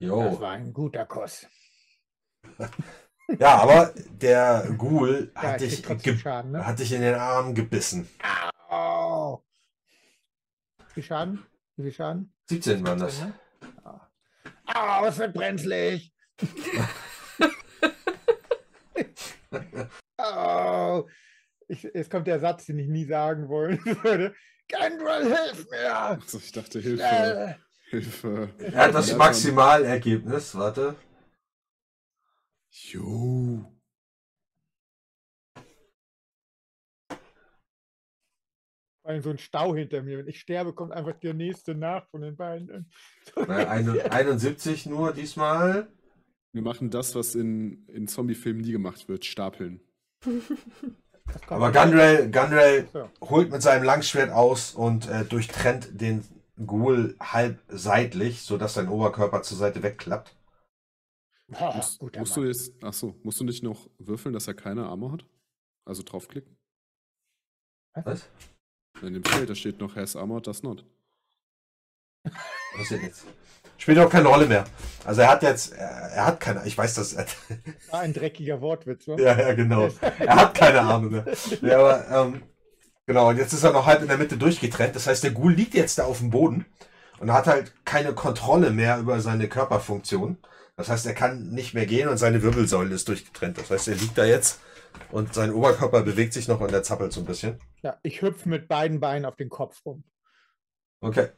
Jo. 0.00 0.40
war 0.40 0.50
ein 0.52 0.72
guter 0.72 1.06
Kuss. 1.06 1.46
Ja, 3.38 3.58
aber 3.58 3.94
der 4.10 4.74
Ghoul 4.76 5.30
Ja, 5.36 5.42
hat, 5.42 5.62
ich 5.62 5.82
dich 5.82 6.20
Schaden, 6.20 6.50
ne? 6.52 6.66
hat 6.66 6.78
dich 6.80 6.90
in 6.92 7.02
den 7.02 7.14
Arm 7.14 7.54
gebissen. 7.54 8.08
Au! 8.68 9.44
Wie 10.78 10.84
viel 10.94 11.02
Schaden? 11.04 11.46
Wie 11.76 11.84
viel 11.84 11.92
Schaden? 11.92 12.34
17 12.48 12.84
waren 12.84 12.98
das. 12.98 13.20
Ne? 13.20 13.32
Au, 14.74 15.04
es 15.04 15.18
wird 15.18 15.34
brenzlig! 15.34 16.12
Au! 20.16 21.06
Ich, 21.68 21.82
jetzt 21.82 22.10
kommt 22.10 22.26
der 22.26 22.40
Satz, 22.40 22.66
den 22.66 22.78
ich 22.78 22.88
nie 22.88 23.04
sagen 23.04 23.48
wollen 23.48 23.78
würde. 24.02 24.34
Gandrel, 24.68 25.24
hilf 25.26 25.66
mir! 25.70 25.96
Also 25.96 26.38
ich 26.38 26.52
dachte, 26.52 26.80
Hilfe, 26.80 26.96
Schnell! 27.04 27.56
Hilfe. 27.90 28.54
Er 28.58 28.84
hat 28.86 28.94
das 28.94 29.10
Ja, 29.10 29.16
Maximalergebnis, 29.16 30.54
warte. 30.54 30.94
Jo. 32.70 33.64
Weil 39.04 39.22
so 39.22 39.30
ein 39.30 39.38
Stau 39.38 39.74
hinter 39.74 40.02
mir. 40.02 40.18
Wenn 40.18 40.28
ich 40.28 40.40
sterbe, 40.40 40.74
kommt 40.74 40.92
einfach 40.92 41.18
der 41.20 41.32
nächste 41.34 41.74
nach 41.74 42.06
von 42.10 42.20
den 42.20 42.36
beiden. 42.36 42.90
Eine- 43.36 44.04
71 44.12 44.86
nur 44.86 45.12
diesmal. 45.12 45.90
Wir 46.52 46.62
machen 46.62 46.90
das, 46.90 47.14
was 47.14 47.34
in, 47.34 47.86
in 47.88 48.06
Zombie-Filmen 48.08 48.60
nie 48.62 48.72
gemacht 48.72 49.08
wird, 49.08 49.24
stapeln. 49.24 49.80
Aber 51.48 51.72
Gunrail, 51.72 52.30
Gunrail 52.30 52.88
So. 52.92 53.10
holt 53.20 53.50
mit 53.50 53.62
seinem 53.62 53.84
Langschwert 53.84 54.30
aus 54.30 54.72
und 54.74 55.08
äh, 55.08 55.24
durchtrennt 55.24 56.00
den 56.00 56.24
Ghoul 56.66 57.16
halb 57.20 57.60
seitlich, 57.68 58.42
sodass 58.42 58.74
sein 58.74 58.88
Oberkörper 58.88 59.42
zur 59.42 59.56
Seite 59.58 59.82
wegklappt. 59.82 60.34
Boah, 61.48 61.74
Musst, 61.76 61.98
guter 61.98 62.20
musst 62.20 62.36
du 62.36 62.44
jetzt, 62.44 62.72
ach 62.82 62.92
so, 62.92 63.14
musst 63.22 63.40
du 63.40 63.44
nicht 63.44 63.62
noch 63.62 63.88
würfeln, 63.98 64.32
dass 64.34 64.48
er 64.48 64.54
keine 64.54 64.84
Arme 64.86 65.12
hat? 65.12 65.24
Also 65.86 66.02
draufklicken? 66.02 66.58
Was? 67.94 68.28
In 69.02 69.14
dem 69.14 69.24
Feld, 69.24 69.48
da 69.48 69.54
steht 69.54 69.80
noch 69.80 69.96
Has 69.96 70.16
Armor, 70.16 70.42
das 70.42 70.62
not. 70.62 70.84
Passiert 72.76 73.02
nichts. 73.02 73.24
Spielt 73.78 73.98
auch 74.00 74.10
keine 74.10 74.28
Rolle 74.28 74.46
mehr. 74.46 74.64
Also 75.04 75.22
er 75.22 75.30
hat 75.30 75.42
jetzt, 75.42 75.72
er, 75.72 76.26
hat 76.26 76.40
keine, 76.40 76.66
ich 76.66 76.76
weiß 76.76 76.94
das, 76.94 77.16
War 77.16 77.26
ein 78.00 78.12
dreckiger 78.12 78.60
Wortwitz, 78.60 79.08
wa? 79.08 79.16
ja, 79.16 79.38
ja, 79.38 79.54
genau. 79.54 79.88
Er 80.18 80.36
hat 80.36 80.54
keine 80.54 80.82
Arme 80.82 81.08
mehr. 81.08 81.24
Ja, 81.62 81.78
aber, 81.78 82.26
ähm, 82.26 82.42
genau, 83.06 83.28
und 83.30 83.38
jetzt 83.38 83.52
ist 83.52 83.62
er 83.62 83.72
noch 83.72 83.86
halb 83.86 84.02
in 84.02 84.08
der 84.08 84.18
Mitte 84.18 84.36
durchgetrennt. 84.36 84.96
Das 84.96 85.06
heißt, 85.06 85.24
der 85.24 85.30
Ghoul 85.30 85.54
liegt 85.54 85.74
jetzt 85.74 85.96
da 85.98 86.04
auf 86.04 86.18
dem 86.18 86.30
Boden 86.30 86.66
und 87.20 87.32
hat 87.32 87.46
halt 87.46 87.72
keine 87.84 88.12
Kontrolle 88.12 88.70
mehr 88.70 88.98
über 88.98 89.20
seine 89.20 89.48
Körperfunktion. 89.48 90.38
Das 90.76 90.88
heißt, 90.88 91.06
er 91.06 91.14
kann 91.14 91.50
nicht 91.50 91.72
mehr 91.72 91.86
gehen 91.86 92.08
und 92.08 92.18
seine 92.18 92.42
Wirbelsäule 92.42 92.94
ist 92.94 93.08
durchgetrennt. 93.08 93.58
Das 93.58 93.70
heißt, 93.70 93.88
er 93.88 93.94
liegt 93.94 94.18
da 94.18 94.24
jetzt 94.24 94.60
und 95.10 95.34
sein 95.34 95.52
Oberkörper 95.52 96.02
bewegt 96.02 96.32
sich 96.32 96.48
noch 96.48 96.60
und 96.60 96.72
er 96.72 96.82
zappelt 96.82 97.12
so 97.12 97.20
ein 97.20 97.26
bisschen. 97.26 97.58
Ja, 97.82 97.98
ich 98.02 98.22
hüpfe 98.22 98.48
mit 98.48 98.68
beiden 98.68 99.00
Beinen 99.00 99.24
auf 99.24 99.36
den 99.36 99.48
Kopf 99.48 99.84
rum. 99.86 100.04
Okay. 101.00 101.28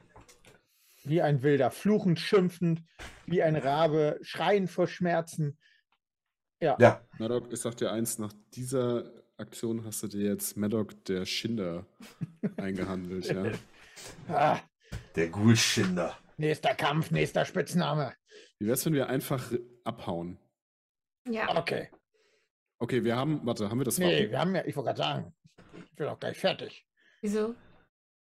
Wie 1.05 1.22
ein 1.22 1.43
Wilder, 1.43 1.70
fluchend, 1.70 2.20
schimpfend, 2.20 2.82
wie 3.27 3.43
ein 3.43 3.56
Rabe, 3.56 4.18
schreiend 4.22 4.70
vor 4.70 4.86
Schmerzen. 4.86 5.59
Ja, 6.60 7.01
Maddock, 7.18 7.51
ich 7.52 7.60
sag 7.60 7.77
dir 7.78 7.90
eins, 7.90 8.18
nach 8.18 8.35
dieser 8.55 9.10
Aktion 9.39 9.85
hast 9.86 10.02
du 10.02 10.09
dir 10.09 10.27
jetzt 10.31 10.59
Maddock 10.59 11.02
der 11.06 11.24
Schinder 11.24 11.86
eingehandelt, 12.59 13.27
ja. 13.27 13.52
Ah, 14.28 14.60
der 15.16 15.28
Ghoul-Schinder. 15.31 16.18
nächster 16.36 16.74
Kampf, 16.74 17.10
nächster 17.10 17.47
Spitzname. 17.47 18.14
Wie 18.59 18.66
wär's, 18.66 18.85
wenn 18.85 18.93
wir 18.93 19.09
einfach 19.09 19.51
abhauen? 19.85 20.39
Ja, 21.28 21.56
Okay. 21.56 21.89
Okay, 22.82 23.05
wir 23.05 23.14
haben, 23.14 23.44
warte, 23.44 23.68
haben 23.68 23.78
wir 23.78 23.85
das 23.85 23.98
Nee, 23.98 24.20
Wappen? 24.20 24.31
wir 24.31 24.39
haben 24.40 24.55
ja, 24.55 24.64
ich 24.64 24.74
wollte 24.74 24.86
gerade 24.89 24.98
sagen, 24.98 25.35
ich 25.85 25.94
bin 25.97 26.06
auch 26.09 26.18
gleich 26.18 26.39
fertig. 26.39 26.86
wieso? 27.20 27.55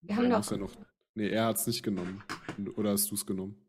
Wir 0.02 0.16
haben 0.16 0.30
doch. 0.30 0.38
muss 0.38 0.50
ja 0.50 0.58
noch. 0.58 0.72
Nee, 1.18 1.30
er 1.30 1.46
hat's 1.46 1.66
nicht 1.66 1.82
genommen. 1.82 2.24
Oder 2.76 2.92
hast 2.92 3.10
du's 3.10 3.26
genommen? 3.26 3.60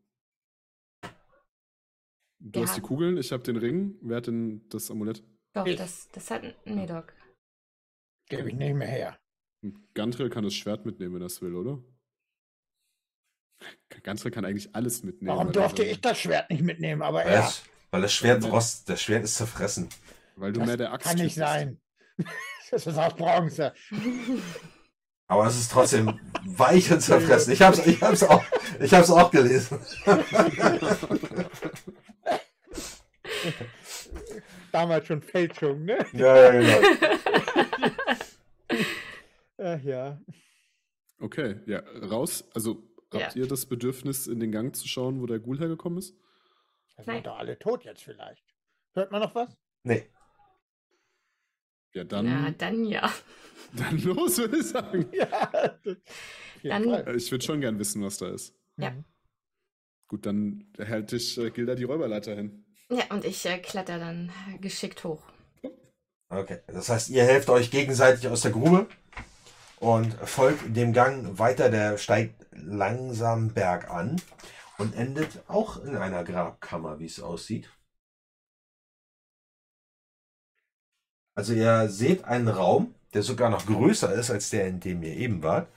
Du 2.37 2.59
Wir 2.59 2.67
hast 2.67 2.77
die 2.77 2.81
Kugeln, 2.81 3.17
ich 3.17 3.31
habe 3.31 3.41
den 3.41 3.57
Ring. 3.57 3.97
Wer 4.01 4.17
hat 4.17 4.27
denn 4.27 4.69
das 4.69 4.91
Amulett? 4.91 5.23
Doch, 5.53 5.65
Ich. 5.65 5.75
das, 5.75 6.07
das 6.09 6.29
hat 6.29 6.43
Medok. 6.67 7.11
Gebe 8.29 8.49
ich 8.49 8.55
nicht 8.55 8.75
mehr 8.75 8.87
her. 8.87 9.19
Und 9.63 9.95
Gantrel 9.95 10.29
kann 10.29 10.43
das 10.43 10.53
Schwert 10.53 10.85
mitnehmen, 10.85 11.15
wenn 11.15 11.23
er 11.23 11.25
es 11.25 11.41
will, 11.41 11.55
oder? 11.55 11.83
Gantrel 14.03 14.29
kann 14.29 14.45
eigentlich 14.45 14.75
alles 14.75 15.01
mitnehmen. 15.01 15.35
Warum 15.35 15.51
durfte 15.51 15.83
ich 15.83 15.99
das 16.01 16.19
Schwert 16.19 16.51
nicht 16.51 16.61
mitnehmen? 16.61 17.01
Aber 17.01 17.17
Weil, 17.25 17.29
er, 17.29 17.41
das, 17.41 17.63
weil 17.89 18.03
das 18.03 18.13
Schwert 18.13 18.43
rost, 18.43 18.87
das 18.87 19.01
Schwert 19.01 19.23
ist 19.23 19.33
zerfressen. 19.33 19.89
Weil 20.35 20.53
du 20.53 20.59
das 20.59 20.67
mehr 20.67 20.77
der 20.77 20.93
Axt 20.93 21.07
kann 21.07 21.17
nicht 21.17 21.33
sein. 21.33 21.81
Das 22.71 22.85
ist 22.85 22.99
aus 22.99 23.15
Bronze. 23.15 23.73
Aber 25.29 25.45
es 25.45 25.55
ist 25.59 25.71
trotzdem 25.71 26.19
weich 26.43 26.91
und 26.91 27.01
zerfressen. 27.01 27.53
Ich 27.53 27.61
hab's, 27.61 27.85
ich 27.85 28.01
hab's 28.01 28.23
auch, 28.23 28.43
ich 28.79 28.91
hab's 28.93 29.11
auch 29.11 29.29
gelesen. 29.29 29.79
Damals 34.71 35.07
schon 35.07 35.21
Fälschung, 35.21 35.85
ne? 35.85 36.05
ja, 36.13 36.51
ja, 36.53 36.59
genau. 36.59 36.81
Ach 39.57 39.81
ja. 39.83 40.19
Okay, 41.19 41.59
ja, 41.65 41.79
raus. 42.09 42.43
Also 42.53 42.83
habt 43.11 43.35
Ja. 43.35 43.41
ihr 43.41 43.47
das 43.47 43.65
Bedürfnis, 43.65 44.27
in 44.27 44.39
den 44.39 44.51
Gang 44.51 44.75
zu 44.75 44.87
schauen, 44.87 45.21
wo 45.21 45.25
der 45.25 45.39
Ghoul 45.39 45.59
hergekommen 45.59 45.99
ist? 45.99 46.15
Da 46.97 47.03
sind 47.03 47.25
doch 47.27 47.37
alle 47.37 47.57
tot 47.59 47.83
jetzt 47.83 48.03
vielleicht. 48.03 48.43
Hört 48.93 49.11
man 49.11 49.21
noch 49.21 49.35
was? 49.35 49.49
Nee. 49.83 50.09
Ja, 51.93 52.03
dann, 52.03 52.25
Ja, 52.25 52.51
dann 52.51 52.85
ja. 52.85 53.11
dann 53.73 53.97
los, 54.01 54.37
würde 54.37 54.57
ich 54.57 54.67
sagen. 54.67 55.09
Ja. 56.61 56.79
Dann-. 56.79 56.89
Äh, 56.89 57.15
Ich 57.15 57.31
würde 57.31 57.45
schon 57.45 57.61
gern 57.61 57.79
wissen, 57.79 58.03
was 58.03 58.17
da 58.17 58.27
ist. 58.29 58.53
Ja. 58.77 58.91
Mhm. 58.91 59.05
Gut, 60.09 60.25
dann 60.25 60.65
hält 60.77 61.11
dich 61.11 61.37
äh, 61.37 61.51
Gilda 61.51 61.75
die 61.75 61.83
Räuberleiter 61.85 62.35
hin. 62.35 62.65
Ja, 62.89 63.05
und 63.11 63.23
ich 63.23 63.45
äh, 63.45 63.59
kletter 63.59 63.99
dann 63.99 64.31
geschickt 64.59 65.03
hoch. 65.03 65.23
Okay. 66.29 66.59
Das 66.67 66.89
heißt, 66.89 67.09
ihr 67.09 67.23
helft 67.23 67.49
euch 67.49 67.71
gegenseitig 67.71 68.27
aus 68.27 68.41
der 68.41 68.51
Grube 68.51 68.87
und 69.79 70.13
folgt 70.13 70.75
dem 70.75 70.93
Gang 70.93 71.39
weiter. 71.39 71.69
Der 71.69 71.97
steigt 71.97 72.45
langsam 72.51 73.53
bergan 73.53 74.21
und 74.77 74.95
endet 74.95 75.43
auch 75.47 75.83
in 75.83 75.95
einer 75.95 76.23
Grabkammer, 76.23 76.99
wie 76.99 77.05
es 77.05 77.19
aussieht. 77.21 77.69
Also 81.39 81.53
ihr 81.53 81.87
seht 81.87 82.25
einen 82.25 82.49
Raum, 82.49 82.93
der 83.13 83.23
sogar 83.23 83.49
noch 83.49 83.65
größer 83.65 84.13
ist 84.13 84.29
als 84.29 84.49
der, 84.49 84.67
in 84.67 84.81
dem 84.81 85.01
ihr 85.03 85.15
eben 85.15 85.41
wart. 85.41 85.71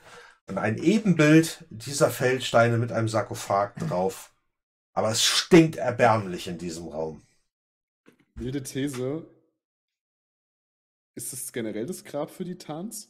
Und 0.49 0.57
ein 0.57 0.77
Ebenbild 0.77 1.63
dieser 1.69 2.09
Feldsteine 2.09 2.77
mit 2.77 2.91
einem 2.91 3.07
Sarkophag 3.07 3.73
drauf. 3.75 4.35
Aber 4.91 5.09
es 5.09 5.23
stinkt 5.23 5.77
erbärmlich 5.77 6.49
in 6.49 6.57
diesem 6.57 6.89
Raum. 6.89 7.25
Wilde 8.35 8.61
These. 8.61 9.25
Ist 11.15 11.31
das 11.31 11.53
generell 11.53 11.85
das 11.85 12.03
Grab 12.03 12.29
für 12.29 12.43
die 12.43 12.57
Tans? 12.57 13.09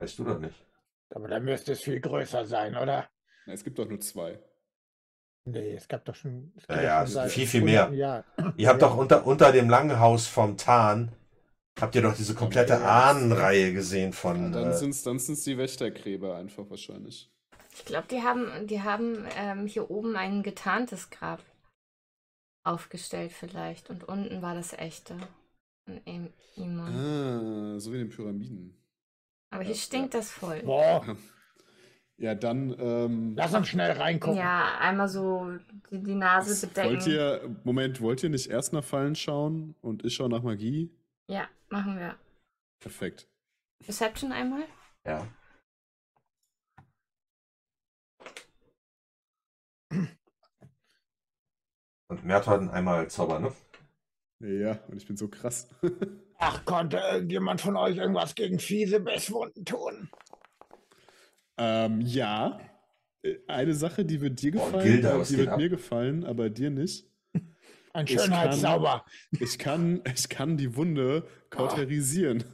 Weißt 0.00 0.18
du 0.18 0.24
doch 0.24 0.38
nicht. 0.38 0.66
Aber 1.14 1.28
dann 1.28 1.46
müsste 1.46 1.72
es 1.72 1.80
viel 1.80 1.98
größer 1.98 2.44
sein, 2.44 2.76
oder? 2.76 3.08
Na, 3.46 3.54
es 3.54 3.64
gibt 3.64 3.78
doch 3.78 3.88
nur 3.88 4.00
zwei. 4.00 4.38
Nee, 5.44 5.74
es 5.74 5.88
gab 5.88 6.04
doch 6.04 6.14
schon. 6.14 6.52
es 6.56 6.66
Ja, 6.68 6.80
gibt 6.80 6.82
ja, 6.82 7.06
schon 7.06 7.26
ist 7.26 7.32
viel, 7.32 7.46
viel 7.46 7.62
mehr. 7.62 7.92
Jahren. 7.92 8.24
Ihr 8.56 8.68
habt 8.68 8.82
Ja. 8.82 8.88
doch 8.88 8.96
unter, 8.96 9.26
unter 9.26 9.52
dem 9.52 9.68
Langhaus 9.70 10.26
vom 10.26 10.56
Tarn, 10.56 11.12
habt 11.80 11.94
ihr 11.96 12.02
doch 12.02 12.16
diese 12.16 12.34
komplette 12.34 12.74
Ja, 12.74 12.80
ja. 12.80 13.10
Ahnenreihe 13.10 13.72
gesehen 13.74 14.12
Ja, 14.12 14.18
von. 14.20 14.52
dann 14.52 14.72
Äh, 14.72 14.72
sind 14.72 14.90
es 14.90 15.02
dann 15.02 15.18
sind's 15.18 15.44
die 15.44 15.56
Wächtergräber 15.58 16.36
einfach 16.36 16.68
wahrscheinlich. 16.70 17.30
Ich 17.74 17.84
glaube, 17.84 18.06
die 18.08 18.22
haben, 18.22 18.66
die 18.66 18.80
haben 18.82 19.26
ähm, 19.36 19.66
hier 19.66 19.90
oben 19.90 20.16
ein 20.16 20.42
getarntes 20.42 21.10
Grab 21.10 21.42
aufgestellt 22.64 23.32
vielleicht. 23.32 23.88
Und 23.90 24.02
unten 24.04 24.42
war 24.42 24.54
das 24.54 24.72
echte. 24.72 25.16
Von. 25.86 26.32
Ah, 26.86 27.78
so 27.78 27.92
wie 27.92 27.96
in 28.00 28.08
den 28.08 28.10
Pyramiden. 28.10 28.76
Aber 29.50 29.62
hier 29.62 29.74
ja, 29.74 29.80
stinkt 29.80 30.14
das 30.14 30.30
voll. 30.30 30.62
Boah, 30.62 31.04
Ja, 32.18 32.34
dann 32.34 32.74
ähm, 32.78 33.34
lass 33.36 33.54
uns 33.54 33.68
schnell 33.68 33.92
reingucken. 33.92 34.38
Ja, 34.38 34.78
einmal 34.78 35.08
so 35.08 35.58
die, 35.90 36.02
die 36.02 36.14
Nase 36.14 36.66
bedecken. 36.66 36.90
wollt 36.90 37.06
ihr, 37.06 37.56
Moment, 37.64 38.00
wollt 38.00 38.22
ihr 38.22 38.30
nicht 38.30 38.48
erst 38.48 38.72
nach 38.72 38.84
Fallen 38.84 39.14
schauen 39.16 39.74
und 39.80 40.04
ich 40.04 40.14
schaue 40.14 40.28
nach 40.28 40.42
Magie? 40.42 40.90
Ja, 41.28 41.48
machen 41.68 41.98
wir. 41.98 42.16
Perfekt. 42.80 43.28
Reception 43.86 44.32
einmal? 44.32 44.62
ja. 45.06 45.26
Und 52.08 52.24
Merton 52.24 52.68
einmal 52.68 53.08
zaubern, 53.08 53.42
ne? 53.42 53.52
Ja, 54.40 54.78
und 54.88 54.96
ich 54.96 55.06
bin 55.06 55.16
so 55.16 55.28
krass. 55.28 55.68
Ach, 56.38 56.64
konnte 56.64 56.98
irgendjemand 56.98 57.60
von 57.60 57.76
euch 57.76 57.96
irgendwas 57.96 58.34
gegen 58.34 58.58
fiese 58.58 59.00
Bisswunden 59.00 59.64
tun? 59.64 60.10
Ähm, 61.58 62.00
ja. 62.00 62.60
Äh, 63.22 63.36
Eine 63.46 63.74
Sache, 63.74 64.04
die 64.04 64.20
wird 64.20 64.40
dir 64.42 64.52
Boah, 64.52 64.66
gefallen, 64.66 64.84
Gilda, 64.84 65.20
äh, 65.20 65.24
die 65.24 65.36
wird 65.38 65.48
ab? 65.48 65.58
mir 65.58 65.68
gefallen, 65.68 66.24
aber 66.24 66.50
dir 66.50 66.70
nicht. 66.70 67.06
Ein 67.92 68.06
Ich 68.06 68.16
kann- 68.16 68.24
Schönheitszauber. 68.26 69.04
Ich 69.38 69.58
kann, 69.58 70.02
ich 70.14 70.28
kann 70.28 70.56
die 70.56 70.74
Wunde 70.76 71.28
kauterisieren. 71.50 72.44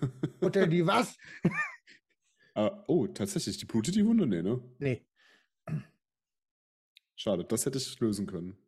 Oder 0.40 0.66
die 0.66 0.86
was? 0.86 1.16
Ah, 2.54 2.82
oh, 2.88 3.06
tatsächlich, 3.06 3.56
die 3.58 3.66
blutet 3.66 3.94
die 3.94 4.04
Wunde? 4.04 4.26
Nee, 4.26 4.42
ne? 4.42 4.60
Nee. 4.80 5.06
Schade, 7.14 7.44
das 7.44 7.64
hätte 7.64 7.78
ich 7.78 8.00
lösen 8.00 8.26
können. 8.26 8.58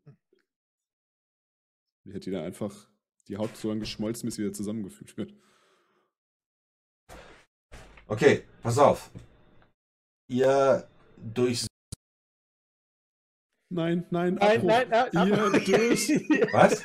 Ich 2.05 2.13
hätte 2.15 2.31
die 2.31 2.31
dann 2.31 2.45
einfach 2.45 2.89
die 3.27 3.37
Haut 3.37 3.57
so 3.57 3.67
lange 3.67 3.81
geschmolzen, 3.81 4.29
bis 4.29 4.37
sie 4.37 4.43
wieder 4.45 4.53
zusammengefügt 4.53 5.17
wird. 5.17 5.35
Okay, 8.07 8.45
pass 8.63 8.79
auf. 8.79 9.11
Ihr 10.31 10.89
durch. 11.17 11.67
Nein, 13.73 14.07
nein, 14.11 14.35
Nein, 14.35 14.59
Abbruch. 14.61 14.69
nein, 14.69 14.89
nein. 15.13 15.29
Ihr 15.29 15.61
durch. 15.61 16.09
Was? 16.53 16.85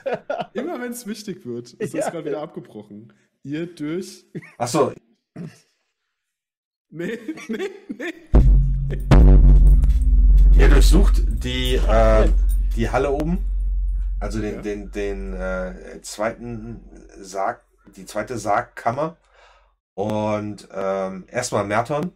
Immer 0.54 0.82
wenn 0.82 0.92
es 0.92 1.06
wichtig 1.06 1.46
wird, 1.46 1.74
ist 1.74 1.94
Ja. 1.94 2.02
das 2.02 2.12
gerade 2.12 2.26
wieder 2.26 2.42
abgebrochen. 2.42 3.14
Ihr 3.44 3.68
durch. 3.74 4.26
Achso, 4.58 4.94
Nee, 6.92 7.20
nee, 7.50 7.70
nee. 7.90 8.14
ihr 10.58 10.70
durchsucht 10.70 11.22
die, 11.44 11.76
äh, 11.76 12.30
die 12.76 12.90
Halle 12.90 13.12
oben. 13.12 13.46
Also 14.20 14.40
den, 14.42 14.56
Ja. 14.56 14.62
den, 14.62 14.92
den 14.92 15.34
äh, 15.34 16.00
zweiten 16.02 16.80
Sarg, 17.20 17.64
die 17.96 18.06
zweite 18.06 18.38
Sargkammer. 18.40 19.18
Und 19.94 20.68
ähm, 20.72 21.26
erstmal 21.28 21.66
Merton. 21.66 22.12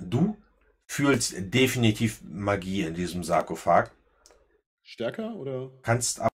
Du 0.00 0.36
fühlst 0.86 1.34
definitiv 1.38 2.20
Magie 2.24 2.82
in 2.82 2.94
diesem 2.94 3.22
Sarkophag. 3.24 3.90
Stärker 4.82 5.34
oder? 5.36 5.70
Kannst, 5.82 6.20
ab- 6.20 6.30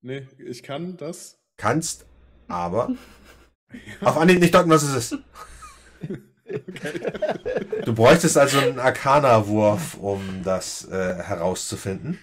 Nee, 0.00 0.26
ich 0.38 0.62
kann 0.62 0.96
das. 0.96 1.38
kannst 1.56 2.06
aber 2.46 2.94
auf 4.02 4.16
Anhieb 4.16 4.40
nicht 4.40 4.54
deuten, 4.54 4.70
was 4.70 4.82
es 4.82 5.12
ist. 5.12 5.18
Du 7.84 7.94
bräuchtest 7.94 8.36
also 8.38 8.58
einen 8.58 8.78
Arcana-Wurf, 8.78 9.94
um 9.98 10.42
das 10.44 10.84
äh, 10.88 11.14
herauszufinden. 11.22 12.18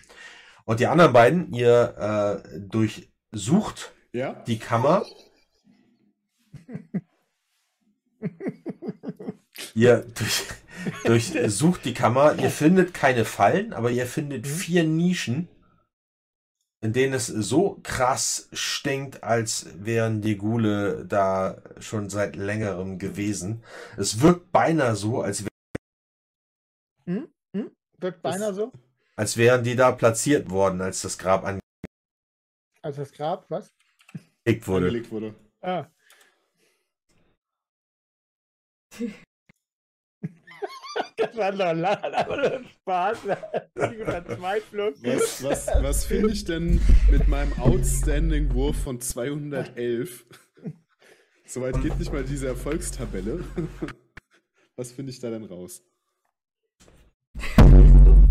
Und 0.66 0.80
die 0.80 0.88
anderen 0.88 1.14
beiden, 1.14 1.54
ihr 1.54 2.44
äh, 2.44 2.60
durchsucht 2.60 3.94
Ja? 4.14 4.34
die 4.48 4.58
Kammer. 4.58 5.06
ihr 9.74 10.06
durch, 10.16 10.46
durchsucht 11.06 11.86
die 11.86 11.94
Kammer. 11.94 12.36
Ihr 12.40 12.50
findet 12.52 12.94
keine 12.94 13.26
Fallen, 13.26 13.74
aber 13.74 13.92
ihr 13.92 14.06
findet 14.08 14.48
vier 14.48 14.84
Nischen, 14.84 15.48
in 16.82 16.94
denen 16.94 17.14
es 17.14 17.28
so 17.28 17.80
krass 17.84 18.48
stinkt, 18.54 19.24
als 19.24 19.68
wären 19.84 20.22
die 20.22 20.38
Gule 20.38 21.06
da 21.06 21.62
schon 21.80 22.10
seit 22.10 22.36
längerem 22.36 23.00
gewesen. 23.00 23.64
Es 23.98 24.22
wirkt 24.22 24.52
beinahe 24.52 24.96
so, 24.96 25.22
als, 25.22 25.44
wär- 25.44 25.50
Hm? 27.06 27.28
Hm? 27.56 27.72
Wirkt 28.00 28.22
beinahe 28.22 28.54
so? 28.54 28.72
als 29.18 29.38
wären 29.38 29.64
die 29.64 29.76
da 29.78 29.92
platziert 29.94 30.50
worden, 30.50 30.82
als 30.82 31.02
das 31.02 31.18
Grab 31.18 31.46
Also 31.46 33.02
das 33.02 33.12
Grab, 33.14 33.46
was? 33.50 33.72
angelegt 34.46 34.68
wurde. 34.68 34.86
Angelegt 34.88 35.12
wurde. 35.12 35.36
Ah. 35.62 35.88
das 41.18 41.36
war 41.38 41.52
doch 41.52 41.74
nur 41.74 42.64
Spaß. 42.82 43.18
Die 43.92 44.04
Verzweiflung. 44.04 44.94
Was, 45.02 45.44
was, 45.44 45.68
was 45.68 46.06
finde 46.06 46.32
ich 46.32 46.46
denn 46.46 46.82
mit 47.10 47.28
meinem 47.28 47.54
Outstanding-Wurf 47.60 48.78
von 48.84 49.00
211? 49.02 50.26
Soweit 51.48 51.82
geht 51.82 52.00
nicht 52.00 52.12
mal 52.12 52.24
diese 52.24 52.48
Erfolgstabelle. 52.48 53.44
Was 54.76 54.92
finde 54.92 55.12
ich 55.12 55.20
da 55.20 55.30
denn 55.30 55.46
raus? 55.46 55.84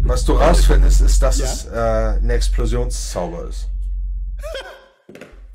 Was 0.06 0.24
du 0.24 0.32
rausfindest, 0.32 1.00
ist, 1.02 1.22
dass 1.22 1.38
Ja? 1.38 1.44
es 1.44 1.66
äh, 1.66 2.20
ein 2.22 2.30
Explosionszauber 2.30 3.48
ist. 3.48 3.68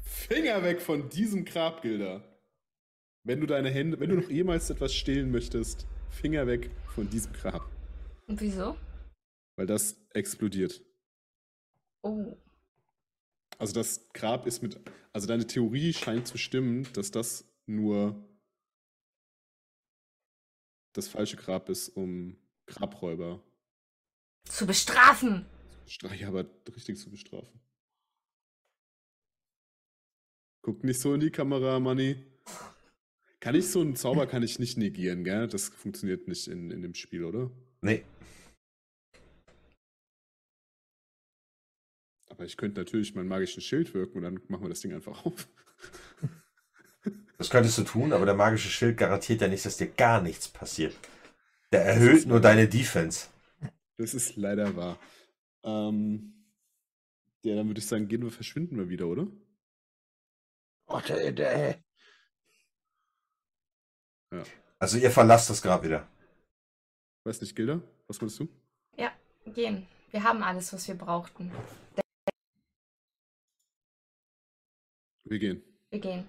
Finger 0.04 0.64
weg 0.64 0.82
von 0.82 1.10
diesem 1.10 1.46
Grabgilder. 1.46 2.24
Wenn 3.24 3.42
du 3.42 3.48
deine 3.48 3.70
Hände, 3.70 4.00
wenn 4.00 4.10
du 4.10 4.16
noch 4.18 4.30
jemals 4.30 4.70
etwas 4.70 4.94
stehlen 4.94 5.30
möchtest, 5.32 5.86
Finger 6.10 6.48
weg 6.48 6.72
von 6.94 7.10
diesem 7.10 7.34
Grab. 7.34 7.70
Und 8.28 8.42
wieso? 8.42 8.78
Weil 9.56 9.66
das 9.66 9.98
explodiert. 10.14 10.82
Oh. 12.02 12.38
Also 13.58 13.74
das 13.74 14.10
Grab 14.14 14.46
ist 14.46 14.62
mit. 14.62 14.80
Also 15.12 15.28
deine 15.28 15.48
Theorie 15.48 15.94
scheint 15.94 16.28
zu 16.28 16.38
stimmen, 16.38 16.88
dass 16.94 17.12
das 17.12 17.46
nur 17.66 18.24
das 20.94 21.08
falsche 21.08 21.38
Grab 21.38 21.70
ist, 21.70 21.90
um 21.90 22.38
Grabräuber 22.68 23.44
Zu 24.46 24.66
bestrafen. 24.66 25.46
Streich 25.88 26.26
aber 26.26 26.46
richtig 26.76 26.98
zu 27.00 27.10
bestrafen. 27.10 27.60
Guck 30.62 30.84
nicht 30.84 31.00
so 31.00 31.14
in 31.14 31.20
die 31.20 31.32
Kamera, 31.32 31.80
Manni. 31.80 32.24
Kann 33.40 33.56
ich 33.56 33.70
so 33.70 33.80
einen 33.80 33.96
Zauber 33.96 34.28
kann 34.28 34.44
ich 34.44 34.60
nicht 34.60 34.78
negieren, 34.78 35.24
gell? 35.24 35.48
Das 35.48 35.70
funktioniert 35.70 36.28
nicht 36.28 36.48
in, 36.48 36.72
in 36.72 36.82
dem 36.82 36.94
Spiel, 36.94 37.24
oder? 37.24 37.50
Nee. 37.82 38.04
Aber 42.30 42.46
ich 42.46 42.58
könnte 42.58 42.82
natürlich 42.82 43.16
meinen 43.16 43.30
magischen 43.30 43.62
Schild 43.62 43.94
wirken 43.94 44.18
und 44.18 44.24
dann 44.24 44.42
machen 44.50 44.64
wir 44.64 44.70
das 44.70 44.82
Ding 44.82 44.94
einfach 44.94 45.26
auf. 45.26 45.48
Das 47.38 47.50
könntest 47.50 47.78
du 47.78 47.84
tun, 47.84 48.12
aber 48.12 48.26
der 48.26 48.36
magische 48.36 48.68
Schild 48.68 48.98
garantiert 48.98 49.40
ja 49.40 49.48
nicht, 49.48 49.66
dass 49.66 49.78
dir 49.78 49.88
gar 49.88 50.22
nichts 50.22 50.50
passiert. 50.50 50.94
Der 51.72 51.86
erhöht 51.86 52.26
nur 52.26 52.42
deine 52.42 52.68
Defense. 52.68 53.28
Das 53.96 54.14
ist 54.14 54.36
leider 54.36 54.76
wahr. 54.76 55.00
Ähm, 55.64 56.46
ja, 57.44 57.56
dann 57.56 57.68
würde 57.68 57.80
ich 57.80 57.88
sagen, 57.88 58.10
gehen 58.10 58.24
wir, 58.24 58.32
verschwinden 58.32 58.78
wir 58.78 58.90
wieder, 58.90 59.08
oder? 59.08 59.28
Oh, 60.88 61.00
der, 61.08 61.32
der, 61.32 61.82
Also 64.80 64.98
ihr 64.98 65.12
verlasst 65.12 65.50
das 65.50 65.62
Grab 65.62 65.84
wieder. 65.84 66.08
Weiß 67.26 67.42
nicht, 67.42 67.56
Gilda? 67.56 67.82
Was 68.08 68.22
meinst 68.22 68.40
du? 68.40 68.48
Ja, 68.98 69.12
gehen. 69.46 69.88
Wir 70.12 70.24
haben 70.24 70.42
alles, 70.42 70.72
was 70.74 70.88
wir 70.88 70.96
brauchten. 70.96 71.52
Wir 75.26 75.40
gehen. 75.40 75.64
Wir 75.92 76.00
gehen. 76.00 76.26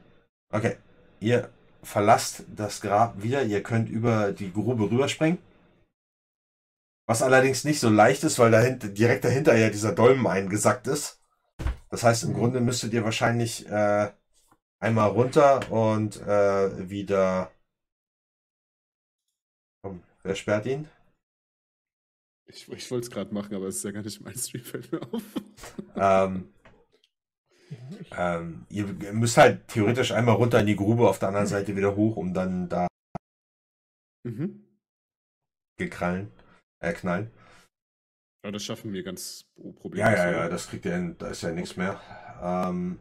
Okay. 0.52 0.76
Ihr 1.20 1.50
verlasst 1.82 2.44
das 2.54 2.80
Grab 2.80 3.22
wieder. 3.22 3.42
Ihr 3.44 3.62
könnt 3.62 3.88
über 3.88 4.32
die 4.32 4.52
Grube 4.52 4.90
rüberspringen. 4.90 5.38
Was 7.06 7.22
allerdings 7.22 7.64
nicht 7.64 7.80
so 7.80 7.88
leicht 7.88 8.24
ist, 8.24 8.38
weil 8.38 8.50
dahinter, 8.50 8.88
direkt 8.88 9.24
dahinter 9.24 9.56
ja 9.56 9.70
dieser 9.70 9.92
Dolmen 9.92 10.26
eingesackt 10.26 10.86
ist. 10.86 11.20
Das 11.88 12.02
heißt, 12.02 12.24
im 12.24 12.34
Grunde 12.34 12.60
müsstet 12.60 12.92
ihr 12.92 13.04
wahrscheinlich 13.04 13.66
äh, 13.68 14.12
einmal 14.78 15.10
runter 15.10 15.70
und 15.72 16.20
äh, 16.20 16.88
wieder. 16.88 17.50
Wer 20.22 20.34
sperrt 20.34 20.66
ihn? 20.66 20.88
Ich, 22.46 22.68
ich 22.70 22.90
wollte 22.90 23.04
es 23.06 23.10
gerade 23.10 23.32
machen, 23.32 23.54
aber 23.54 23.66
es 23.66 23.76
ist 23.76 23.84
ja 23.84 23.92
gar 23.92 24.02
nicht 24.02 24.20
mein 24.20 24.34
Stream, 24.36 24.64
fällt 24.64 24.90
mir 24.90 25.00
auf. 25.12 25.22
Ähm, 25.96 26.52
ähm, 28.12 28.66
ihr 28.68 28.86
müsst 29.12 29.36
halt 29.36 29.68
theoretisch 29.68 30.10
einmal 30.12 30.34
runter 30.34 30.60
in 30.60 30.66
die 30.66 30.76
Grube, 30.76 31.08
auf 31.08 31.18
der 31.20 31.28
anderen 31.28 31.46
Seite 31.46 31.76
wieder 31.76 31.94
hoch, 31.96 32.16
um 32.16 32.34
dann 32.34 32.68
da 32.68 32.88
Mhm. 34.26 34.66
gekrallen, 35.78 36.30
äh, 36.80 36.92
knallen. 36.92 37.30
Aber 38.42 38.52
das 38.52 38.64
schaffen 38.64 38.92
wir 38.92 39.02
ganz 39.02 39.46
problemlos. 39.54 39.98
Ja, 39.98 40.12
ja, 40.12 40.30
ja, 40.32 40.48
das 40.48 40.68
kriegt 40.68 40.84
ihr 40.84 40.92
hin, 40.94 41.16
da 41.18 41.28
ist 41.28 41.42
ja 41.42 41.52
nichts 41.52 41.76
mehr. 41.76 42.00
Ähm, 42.42 43.00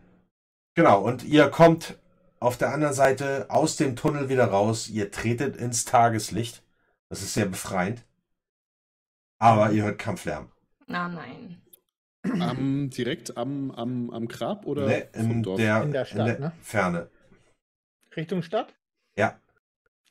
genau, 0.76 1.02
und 1.04 1.24
ihr 1.24 1.50
kommt 1.50 1.98
auf 2.40 2.58
der 2.58 2.74
anderen 2.74 2.94
Seite 2.94 3.48
aus 3.50 3.76
dem 3.78 3.96
Tunnel 3.96 4.30
wieder 4.30 4.46
raus. 4.46 4.88
Ihr 4.90 5.12
tretet 5.12 5.58
ins 5.58 5.84
Tageslicht. 5.86 6.64
Das 7.10 7.22
ist 7.22 7.34
sehr 7.34 7.46
befreiend. 7.48 8.06
Aber 9.40 9.72
ihr 9.72 9.84
hört 9.84 10.00
Kampflärm. 10.00 10.52
Na 10.88 11.08
nein. 11.08 11.62
Am, 12.24 12.90
direkt 12.90 13.38
am, 13.38 13.72
am, 13.72 14.10
am 14.12 14.28
Grab 14.28 14.66
oder 14.66 14.86
Ne, 14.86 15.10
in, 15.14 15.42
Dorf? 15.42 15.58
der, 15.58 15.84
In 15.84 15.92
der 15.92 16.06
Stadt, 16.06 16.40
ne? 16.40 16.52
Ferne. 16.62 17.10
Richtung 18.16 18.44
Stadt? 18.44 18.76
Ja. 19.16 19.40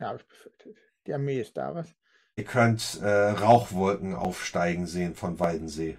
Ja, 0.01 0.09
habe 0.09 0.19
ich 0.21 0.27
befürchtet. 0.27 0.77
Die 1.07 1.13
Armee 1.15 1.41
ist 1.41 1.57
da, 1.57 1.75
was? 1.75 1.95
Ihr 2.37 2.45
könnt 2.45 3.01
äh, 3.03 3.09
Rauchwolken 3.31 4.15
aufsteigen 4.15 4.87
sehen 4.87 5.15
von 5.15 5.39
Weidensee. 5.39 5.99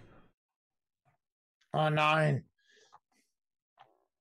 Oh 1.73 1.89
nein. 1.89 2.48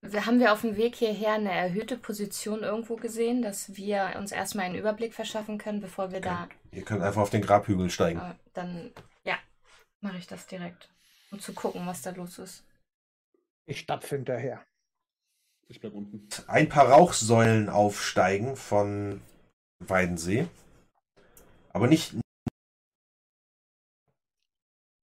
Haben 0.04 0.38
wir 0.38 0.52
auf 0.52 0.60
dem 0.60 0.76
Weg 0.76 0.94
hierher 0.94 1.34
eine 1.34 1.52
erhöhte 1.52 1.98
Position 1.98 2.62
irgendwo 2.62 2.96
gesehen, 2.96 3.42
dass 3.42 3.76
wir 3.76 4.14
uns 4.16 4.30
erstmal 4.30 4.66
einen 4.66 4.76
Überblick 4.76 5.12
verschaffen 5.12 5.58
können, 5.58 5.80
bevor 5.80 6.12
wir 6.12 6.20
da. 6.20 6.48
Ihr 6.70 6.84
könnt 6.84 7.02
einfach 7.02 7.22
auf 7.22 7.30
den 7.30 7.42
Grabhügel 7.42 7.90
steigen. 7.90 8.20
Äh, 8.20 8.34
dann, 8.54 8.92
ja, 9.24 9.36
mache 10.00 10.18
ich 10.18 10.26
das 10.28 10.46
direkt. 10.46 10.88
Um 11.30 11.40
zu 11.40 11.52
gucken, 11.52 11.84
was 11.86 12.02
da 12.02 12.10
los 12.10 12.38
ist. 12.38 12.64
Ich 13.66 13.80
stapfe 13.80 14.16
hinterher. 14.16 14.64
Ich 15.66 15.80
bleib 15.80 15.92
unten. 15.92 16.26
ein 16.46 16.68
paar 16.68 16.88
Rauchsäulen 16.88 17.68
aufsteigen 17.68 18.56
von 18.56 19.20
Weidensee. 19.80 20.46
Aber 21.72 21.88
nicht. 21.88 22.14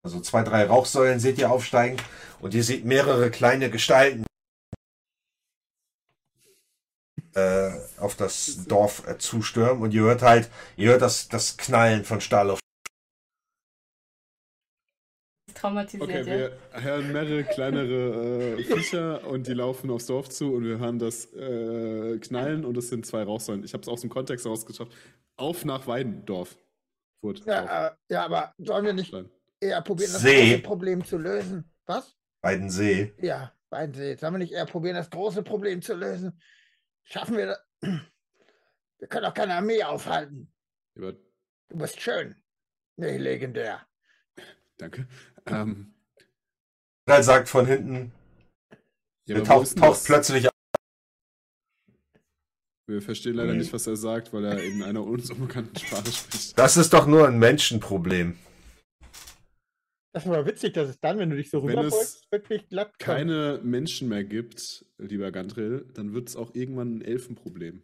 Also 0.06 0.22
zwei, 0.22 0.44
drei 0.44 0.66
Rauchsäulen 0.66 1.20
seht 1.20 1.38
ihr 1.40 1.52
aufsteigen 1.52 1.98
und 2.40 2.54
ihr 2.54 2.64
seht 2.64 2.86
mehrere 2.86 3.32
kleine 3.32 3.70
Gestalten 3.70 4.26
äh, 7.36 7.72
auf 7.98 8.16
das 8.16 8.66
Dorf 8.68 9.08
äh, 9.08 9.18
zustürmen 9.18 9.82
und 9.84 9.94
ihr 9.94 10.04
hört 10.04 10.22
halt, 10.22 10.50
ihr 10.78 10.92
hört 10.92 11.02
das, 11.02 11.28
das 11.30 11.58
Knallen 11.58 12.06
von 12.06 12.22
Stahl 12.22 12.50
auf 12.50 12.60
Ist 15.48 15.58
Traumatisiert, 15.58 16.04
Okay, 16.04 16.20
ja? 16.20 16.26
wir 16.26 16.60
hören 16.84 17.12
mehrere 17.12 17.44
kleinere 17.44 18.56
äh, 18.60 18.64
Viecher 18.64 19.28
und 19.28 19.48
die 19.48 19.54
laufen 19.54 19.90
aufs 19.92 20.06
Dorf 20.08 20.30
zu 20.30 20.54
und 20.54 20.64
wir 20.64 20.80
hören 20.80 21.00
das 21.00 21.34
äh, 21.34 22.18
Knallen 22.20 22.64
und 22.66 22.78
es 22.78 22.90
sind 22.90 23.06
zwei 23.06 23.24
Rauchsäulen. 23.24 23.64
Ich 23.64 23.74
habe 23.74 23.82
es 23.82 23.88
aus 23.90 24.02
dem 24.02 24.10
Kontext 24.10 24.46
rausgeschafft. 24.46 24.92
Auf 25.38 25.66
nach 25.66 25.86
Weidendorf. 25.88 26.58
Wurde 27.22 27.42
Dorf. 27.42 27.48
Ja, 27.48 27.88
äh, 27.88 27.92
ja, 28.10 28.26
aber 28.26 28.54
sollen 28.58 28.86
wir 28.86 28.94
nicht 28.94 29.10
Klein. 29.10 29.30
eher 29.60 29.82
probieren, 29.82 30.14
das 30.14 30.22
See. 30.22 30.50
große 30.52 30.60
Problem 30.60 31.04
zu 31.04 31.18
lösen? 31.18 31.72
Was? 31.86 32.16
Weidensee. 32.42 33.14
Ja, 33.22 33.54
beiden 33.70 33.94
See. 33.96 34.16
Sollen 34.16 34.34
wir 34.34 34.40
nicht 34.40 34.54
eher 34.54 34.66
probieren, 34.66 34.96
das 34.96 35.10
große 35.10 35.44
Problem 35.44 35.82
zu 35.82 35.94
lösen? 35.96 36.40
Schaffen 37.04 37.38
wir 37.38 37.46
das? 37.48 37.60
Wir 39.00 39.08
können 39.10 39.26
auch 39.26 39.34
keine 39.34 39.56
Armee 39.56 39.84
aufhalten. 39.84 40.54
Aber, 40.96 41.14
Du 41.70 41.78
bist 41.78 42.00
schön. 42.00 42.36
Nee, 42.96 43.18
legendär. 43.18 43.86
danke. 44.78 45.08
Ähm, 45.48 45.94
Rall 47.08 47.24
sagt 47.24 47.50
von 47.50 47.66
hinten, 47.66 48.14
ja, 49.26 49.38
er 49.38 49.44
taucht, 49.44 49.76
taucht 49.78 50.06
plötzlich 50.06 50.48
auf. 50.48 50.54
Wir 52.86 53.02
verstehen 53.02 53.36
leider 53.36 53.54
nicht, 53.54 53.74
was 53.74 53.88
er 53.88 53.96
sagt, 53.96 54.32
weil 54.34 54.46
er 54.46 54.64
in 54.64 54.84
einer 54.84 55.04
uns 55.04 55.32
unbekannten 55.32 55.78
Sprache 55.78 56.12
spricht. 56.12 56.58
Das 56.58 56.78
ist 56.78 56.94
doch 56.94 57.08
nur 57.08 57.28
ein 57.28 57.40
Menschenproblem. 57.40 58.38
Das 60.14 60.26
ist 60.26 60.32
aber 60.32 60.46
witzig, 60.46 60.74
dass 60.74 60.90
es 60.90 61.00
dann, 61.00 61.18
wenn 61.18 61.32
du 61.32 61.36
dich 61.36 61.50
so 61.50 61.64
Wenn 61.64 61.80
es 61.80 61.86
rüberbeugst, 61.86 62.32
wirklich 62.32 62.70
glatt 62.70 63.00
kommt. 63.00 63.00
keine 63.00 63.60
Menschen 63.64 64.08
mehr 64.10 64.24
gibt, 64.24 64.86
lieber 65.00 65.32
Gandril, 65.32 65.88
dann 65.96 66.14
wird 66.14 66.30
es 66.30 66.36
auch 66.36 66.54
irgendwann 66.54 66.98
ein 66.98 67.02
Elfenproblem. 67.02 67.82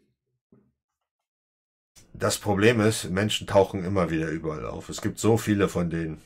Das 2.14 2.38
Problem 2.38 2.82
ist, 2.82 3.10
Menschen 3.10 3.48
tauchen 3.48 3.84
immer 3.84 4.12
wieder 4.12 4.30
überall 4.30 4.68
auf. 4.68 4.90
Es 4.90 5.02
gibt 5.02 5.18
so 5.18 5.38
viele 5.38 5.70
von 5.70 5.90
denen. 5.90 6.22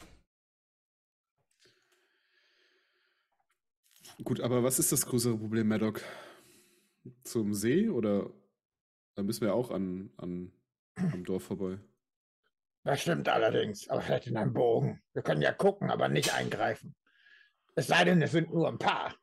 Gut, 4.23 4.41
aber 4.41 4.61
was 4.61 4.79
ist 4.79 4.91
das 4.91 5.05
größere 5.05 5.37
Problem, 5.37 5.69
Maddock? 5.69 6.01
Zum 7.23 7.53
See 7.53 7.87
oder 7.87 8.29
da 9.15 9.23
müssen 9.23 9.41
wir 9.41 9.53
auch 9.53 9.71
an, 9.71 10.11
an 10.17 10.51
am 10.95 11.23
Dorf 11.23 11.43
vorbei? 11.43 11.79
Das 12.83 13.01
stimmt 13.01 13.29
allerdings, 13.29 13.87
aber 13.89 14.01
vielleicht 14.01 14.27
in 14.27 14.35
einem 14.37 14.53
Bogen. 14.53 15.01
Wir 15.13 15.21
können 15.23 15.41
ja 15.41 15.53
gucken, 15.53 15.89
aber 15.89 16.09
nicht 16.09 16.33
eingreifen. 16.33 16.95
Es 17.75 17.87
sei 17.87 18.03
denn, 18.03 18.21
es 18.21 18.31
sind 18.31 18.53
nur 18.53 18.67
ein 18.67 18.77
paar. 18.77 19.15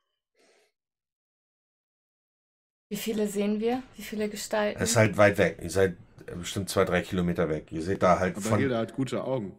Wie 2.89 2.97
viele 2.97 3.29
sehen 3.29 3.61
wir? 3.61 3.83
Wie 3.97 4.03
viele 4.03 4.29
Gestalten? 4.29 4.83
Es 4.83 4.91
ist 4.91 4.97
halt 4.97 5.17
weit 5.17 5.39
weg. 5.39 5.59
Ihr 5.63 5.71
seid 5.71 5.97
äh, 6.27 6.35
bestimmt 6.35 6.69
zwei, 6.71 6.85
drei 6.85 7.03
Kilometer 7.03 7.49
weg. 7.49 7.71
Ihr 7.71 7.83
seht 7.83 8.03
da 8.03 8.19
halt 8.19 8.37
Aber 8.37 8.45
von. 8.45 8.59
Hilda 8.59 8.79
hat 8.79 8.95
gute 8.95 9.23
Augen. 9.23 9.57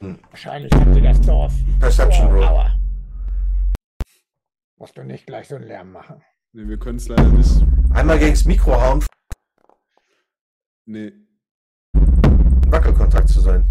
Wahrscheinlich 0.00 0.70
haben 0.74 0.92
sie 0.92 1.00
das 1.00 1.20
Dorf. 1.22 1.54
Perception 1.80 2.26
Oh, 2.34 2.44
Roll. 2.44 2.70
Musst 4.76 4.98
du 4.98 5.02
nicht 5.04 5.26
gleich 5.26 5.48
so 5.48 5.54
einen 5.54 5.64
Lärm 5.66 5.92
machen. 5.92 6.22
Nee, 6.52 6.68
wir 6.68 6.78
können 6.78 6.96
es 6.98 7.08
leider 7.08 7.24
nicht. 7.28 7.50
Einmal 7.94 8.18
gegens 8.18 8.44
Mikro 8.44 8.78
hauen, 8.78 9.02
Nee, 10.86 11.12
Wackelkontakt 12.68 13.28
zu 13.28 13.40
sein. 13.40 13.64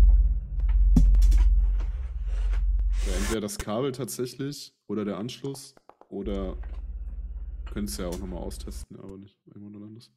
ja, 3.06 3.14
entweder 3.18 3.41
das 3.41 3.57
Kabel 3.57 3.91
tatsächlich 3.91 4.73
oder 4.88 5.06
der 5.06 5.18
Anschluss 5.18 5.76
oder 6.10 6.57
können 7.72 7.85
es 7.85 7.98
ja 7.98 8.07
auch 8.07 8.18
nochmal 8.18 8.40
austesten, 8.40 8.99
aber 8.99 9.18
nicht 9.18 9.38
irgendwo 9.45 9.69
nur 9.69 9.88
anders. 9.88 10.11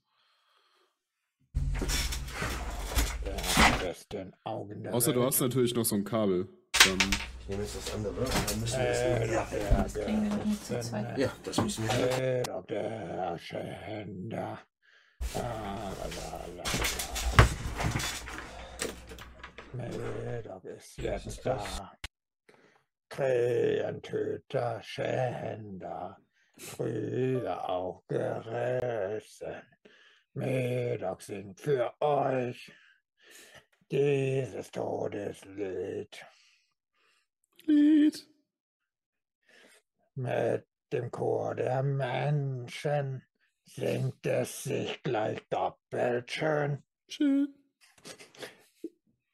Ja, 3.24 3.76
besten 3.82 4.32
Augen 4.44 4.82
der 4.82 4.94
Außer 4.94 5.12
du 5.12 5.22
hast 5.24 5.40
natürlich 5.40 5.74
noch 5.74 5.84
so 5.84 5.96
ein 5.96 6.04
Kabel. 6.04 6.48
Dann 6.72 6.98
Ich 7.40 7.48
nehme 7.48 7.62
jetzt 7.62 7.76
das 7.76 7.94
andere. 7.94 8.14
Dann 8.48 8.60
müssen 8.60 8.78
wir 8.78 8.86
Äh, 8.86 9.28
das 10.68 10.88
zweit. 10.88 11.18
ja, 11.18 11.32
das 11.42 11.60
müssen 11.60 11.84
wir. 11.84 11.92
Äh. 12.20 12.42
Ah, 15.34 15.92
la, 15.98 16.46
jetzt 20.96 21.44
da. 21.44 21.92
Krähentöter, 23.08 24.82
Schänder, 24.82 26.18
früher 26.56 27.68
auch 27.68 28.04
gerissen. 28.08 29.62
Medoc 30.32 31.22
singt 31.22 31.60
für 31.60 31.94
euch 32.00 32.72
dieses 33.90 34.70
Todeslied. 34.70 36.26
Lied. 37.64 38.28
Mit 40.14 40.66
dem 40.92 41.10
Chor 41.10 41.54
der 41.54 41.82
Menschen 41.82 43.22
singt 43.66 44.24
es 44.24 44.64
sich 44.64 45.02
gleich 45.02 45.46
doppelt 45.48 46.30
schön. 46.30 46.82
Schön. 47.08 47.54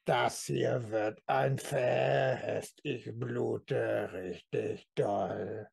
Das 0.05 0.47
hier 0.47 0.91
wird 0.91 1.23
ein 1.27 1.59
Fest, 1.59 2.81
ich 2.83 3.09
blute 3.15 4.13
richtig 4.13 4.89
doll. 4.97 5.69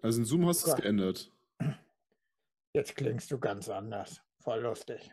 Also 0.00 0.20
in 0.20 0.24
Zoom 0.24 0.46
hast 0.46 0.64
du 0.64 0.70
es 0.70 0.76
geändert. 0.76 1.30
Jetzt 2.72 2.96
klingst 2.96 3.30
du 3.30 3.38
ganz 3.38 3.68
anders. 3.68 4.22
Voll 4.40 4.60
lustig. 4.60 5.10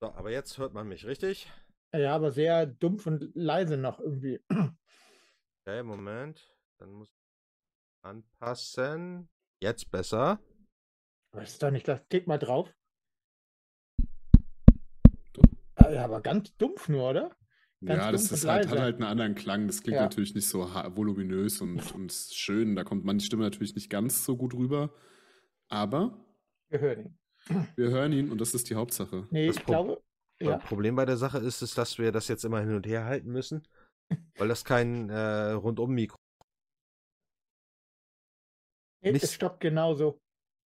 So, 0.00 0.08
aber 0.08 0.30
jetzt 0.30 0.58
hört 0.58 0.72
man 0.72 0.88
mich 0.88 1.06
richtig. 1.06 1.48
Ja, 1.94 2.14
aber 2.14 2.32
sehr 2.32 2.66
dumpf 2.66 3.06
und 3.06 3.30
leise 3.34 3.76
noch 3.76 4.00
irgendwie. 4.00 4.40
Okay, 5.60 5.82
Moment. 5.82 6.52
Dann 6.78 6.90
muss 6.90 7.08
ich 7.10 7.21
anpassen. 8.02 9.28
Jetzt 9.60 9.90
besser. 9.90 10.40
Was 11.32 11.52
ist 11.52 11.62
doch 11.62 11.70
nicht 11.70 11.88
das? 11.88 12.00
Klick 12.08 12.26
mal 12.26 12.38
drauf. 12.38 12.72
Ah, 15.76 15.90
Ja, 15.90 16.04
aber 16.04 16.20
ganz 16.20 16.54
dumpf 16.56 16.88
nur, 16.88 17.10
oder? 17.10 17.36
Ganz 17.84 18.00
ja, 18.04 18.12
das 18.12 18.30
und 18.44 18.48
halt, 18.50 18.68
hat 18.68 18.78
halt 18.78 18.94
einen 18.96 19.04
anderen 19.04 19.34
Klang. 19.34 19.66
Das 19.66 19.82
klingt 19.82 19.96
Ja. 19.96 20.02
natürlich 20.02 20.34
nicht 20.34 20.46
so 20.48 20.60
voluminös 20.94 21.60
und, 21.60 21.92
und 21.94 22.12
schön. 22.12 22.76
Da 22.76 22.84
kommt 22.84 23.04
meine 23.04 23.20
Stimme 23.20 23.42
natürlich 23.42 23.74
nicht 23.74 23.90
ganz 23.90 24.24
so 24.24 24.36
gut 24.36 24.54
rüber. 24.54 24.94
Aber 25.68 26.24
Wir 26.68 26.80
hören 26.80 27.00
ihn. 27.00 27.18
wir 27.76 27.90
hören 27.90 28.12
ihn 28.12 28.30
und 28.30 28.40
das 28.40 28.54
ist 28.54 28.70
die 28.70 28.76
Hauptsache. 28.76 29.26
Nee, 29.30 29.48
Das 29.48 29.56
ich 29.56 29.64
Pro- 29.64 29.72
glaube, 29.72 30.02
ja. 30.40 30.58
Das 30.58 30.64
Problem 30.68 30.94
bei 30.94 31.04
der 31.06 31.16
Sache 31.16 31.38
ist, 31.38 31.62
ist, 31.62 31.76
dass 31.78 31.98
wir 31.98 32.12
das 32.12 32.28
jetzt 32.28 32.44
immer 32.44 32.60
hin 32.60 32.74
und 32.74 32.86
her 32.86 33.04
halten 33.04 33.30
müssen, 33.32 33.66
weil 34.36 34.48
das 34.48 34.64
kein 34.64 35.08
äh, 35.10 35.50
Rundum-Mikro. 35.52 36.18
Nee, 39.02 39.18
es 39.20 39.32
stoppt 39.34 39.60
genauso. 39.60 40.20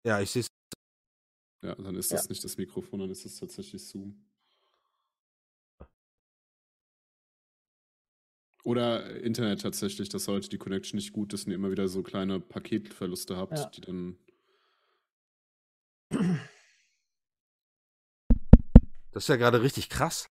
Ja, 0.05 0.21
ich 0.21 0.31
sehe 0.31 0.41
es. 0.41 0.49
Ja, 1.63 1.75
dann 1.77 1.95
ist 1.97 2.11
Ja. 2.11 2.17
das 2.17 2.29
nicht 2.29 2.43
das 2.43 2.57
Mikrofon, 2.57 3.01
dann 3.01 3.11
ist 3.11 3.25
es 3.25 3.39
tatsächlich 3.39 3.87
Zoom. 3.87 4.29
Oder 8.65 9.17
Internet 9.21 9.61
tatsächlich, 9.63 10.09
dass 10.09 10.29
heute 10.29 10.49
die 10.49 10.59
Connection 10.59 10.97
nicht 10.97 11.13
gut 11.13 11.33
ist 11.33 11.45
und 11.47 11.51
ihr 11.51 11.57
immer 11.57 11.71
wieder 11.71 11.89
so 11.89 12.03
kleine 12.03 12.41
Paketverluste 12.41 13.37
habt, 13.37 13.59
Ja. 13.59 13.67
die 13.71 13.81
dann. 13.81 14.19
Das 19.11 19.25
ist 19.25 19.29
ja 19.29 19.37
gerade 19.37 19.63
richtig 19.63 19.89
krass. 19.89 20.27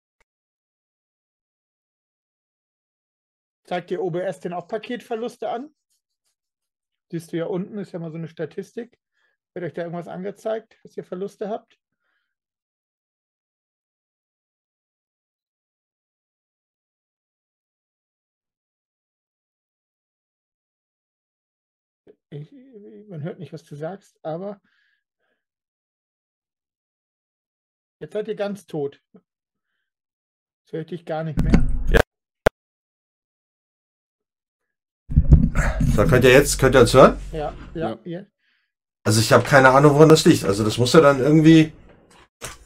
Zeigt 3.63 3.89
dir 3.89 4.01
OBS 4.01 4.39
denn 4.39 4.53
auch 4.53 4.67
Paketverluste 4.67 5.49
an? 5.49 5.73
Siehst 7.11 7.33
du 7.33 7.37
ja 7.37 7.45
unten, 7.45 7.77
ist 7.77 7.91
ja 7.91 7.99
mal 7.99 8.09
so 8.09 8.17
eine 8.17 8.29
Statistik. 8.29 8.97
Wird 9.53 9.65
euch 9.65 9.73
da 9.73 9.81
irgendwas 9.81 10.07
angezeigt, 10.07 10.79
dass 10.81 10.95
ihr 10.95 11.03
Verluste 11.03 11.49
habt? 11.49 11.77
Ich, 22.29 22.49
man 23.09 23.23
hört 23.23 23.39
nicht, 23.39 23.51
was 23.51 23.63
du 23.63 23.75
sagst, 23.75 24.17
aber 24.23 24.61
jetzt 27.99 28.13
seid 28.13 28.29
ihr 28.29 28.35
ganz 28.35 28.67
tot. 28.67 29.03
Jetzt 30.61 30.71
höre 30.71 30.79
ich 30.79 30.87
dich 30.87 31.05
gar 31.05 31.25
nicht 31.25 31.41
mehr. 31.41 31.70
So, 36.05 36.09
könnt 36.09 36.25
ihr 36.25 36.31
jetzt, 36.31 36.59
könnt 36.59 36.75
ihr 36.75 36.81
uns 36.81 36.93
hören? 36.93 37.17
Ja, 37.31 37.53
ja, 37.73 37.99
Ja. 38.03 38.25
Also 39.03 39.19
ich 39.19 39.31
habe 39.33 39.43
keine 39.43 39.69
Ahnung, 39.69 39.95
woran 39.95 40.09
das 40.09 40.25
liegt. 40.25 40.43
Also 40.43 40.63
das 40.63 40.77
muss 40.77 40.93
ja 40.93 41.01
dann 41.01 41.19
irgendwie. 41.19 41.73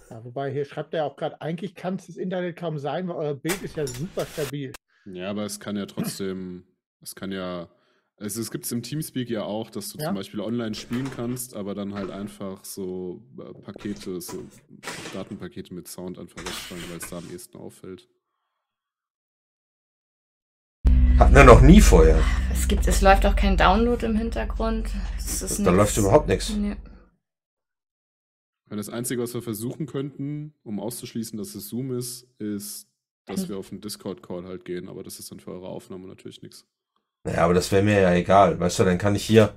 Ja, 0.10 0.24
wobei 0.24 0.52
hier 0.52 0.66
schreibt 0.66 0.94
er 0.94 1.06
auch 1.06 1.16
gerade, 1.16 1.40
eigentlich 1.42 1.76
kann 1.76 1.96
es 1.96 2.08
das 2.08 2.18
Internet 2.18 2.58
kaum 2.58 2.78
sein, 2.78 3.08
weil 3.08 3.16
euer 3.16 3.36
Bild 3.36 3.62
ist 3.64 3.76
ja 3.78 3.88
super 3.88 4.26
stabil. 4.26 4.74
Ja, 5.06 5.30
aber 5.30 5.44
es 5.46 5.60
kann 5.60 5.78
ja 5.78 5.86
trotzdem, 5.86 6.66
es 7.02 7.16
kann 7.16 7.32
ja, 7.32 7.70
also 8.18 8.42
es 8.42 8.52
gibt 8.52 8.66
es 8.66 8.72
im 8.72 8.84
Teamspeak 8.84 9.30
ja 9.30 9.44
auch, 9.44 9.70
dass 9.70 9.90
du 9.90 9.98
Ja. 9.98 10.08
zum 10.08 10.16
Beispiel 10.16 10.42
online 10.42 10.76
spielen 10.76 11.10
kannst, 11.16 11.56
aber 11.56 11.74
dann 11.74 11.94
halt 11.94 12.12
einfach 12.12 12.66
so 12.66 13.24
äh, 13.40 13.54
Pakete, 13.62 14.20
so 14.20 14.44
Datenpakete 15.14 15.74
mit 15.74 15.88
Sound 15.88 16.20
einfach 16.20 16.38
wegfallen, 16.42 16.84
weil 16.90 16.98
es 16.98 17.10
da 17.10 17.18
am 17.20 17.30
ehesten 17.32 17.58
auffällt. 17.58 18.08
Hatten 21.18 21.34
wir 21.34 21.46
noch 21.46 21.62
nie 21.62 21.80
vorher. 21.80 22.22
Es 22.52 22.68
gibt, 22.68 22.88
es 22.88 23.02
läuft 23.02 23.26
auch 23.26 23.36
kein 23.38 23.56
Download 23.56 24.06
im 24.06 24.18
Hintergrund. 24.18 24.90
Da 25.60 25.72
läuft 25.72 25.96
überhaupt 25.98 26.28
nichts. 26.28 26.50
Nee. 26.50 26.76
Das 28.70 28.90
Einzige, 28.90 29.22
was 29.22 29.34
wir 29.34 29.42
versuchen 29.42 29.86
könnten, 29.86 30.54
um 30.64 30.82
auszuschließen, 30.82 31.38
dass 31.38 31.56
es 31.56 31.70
Zoom 31.70 31.98
ist, 31.98 32.28
ist, 32.40 32.90
dass 33.26 33.48
wir 33.48 33.58
auf 33.58 33.72
einen 33.72 33.80
Discord-Call 33.80 34.44
halt 34.44 34.66
gehen, 34.66 34.90
aber 34.90 35.04
das 35.04 35.20
ist 35.20 35.32
dann 35.32 35.40
für 35.40 35.52
eure 35.52 35.68
Aufnahme 35.68 36.08
natürlich 36.08 36.42
nichts. 36.42 36.66
Naja, 37.24 37.46
aber 37.46 37.54
das 37.54 37.72
wäre 37.72 37.84
mir 37.84 38.02
ja 38.02 38.14
egal. 38.14 38.60
Weißt 38.60 38.80
du, 38.80 38.84
dann 38.84 38.98
kann 38.98 39.16
ich 39.16 39.24
hier. 39.24 39.54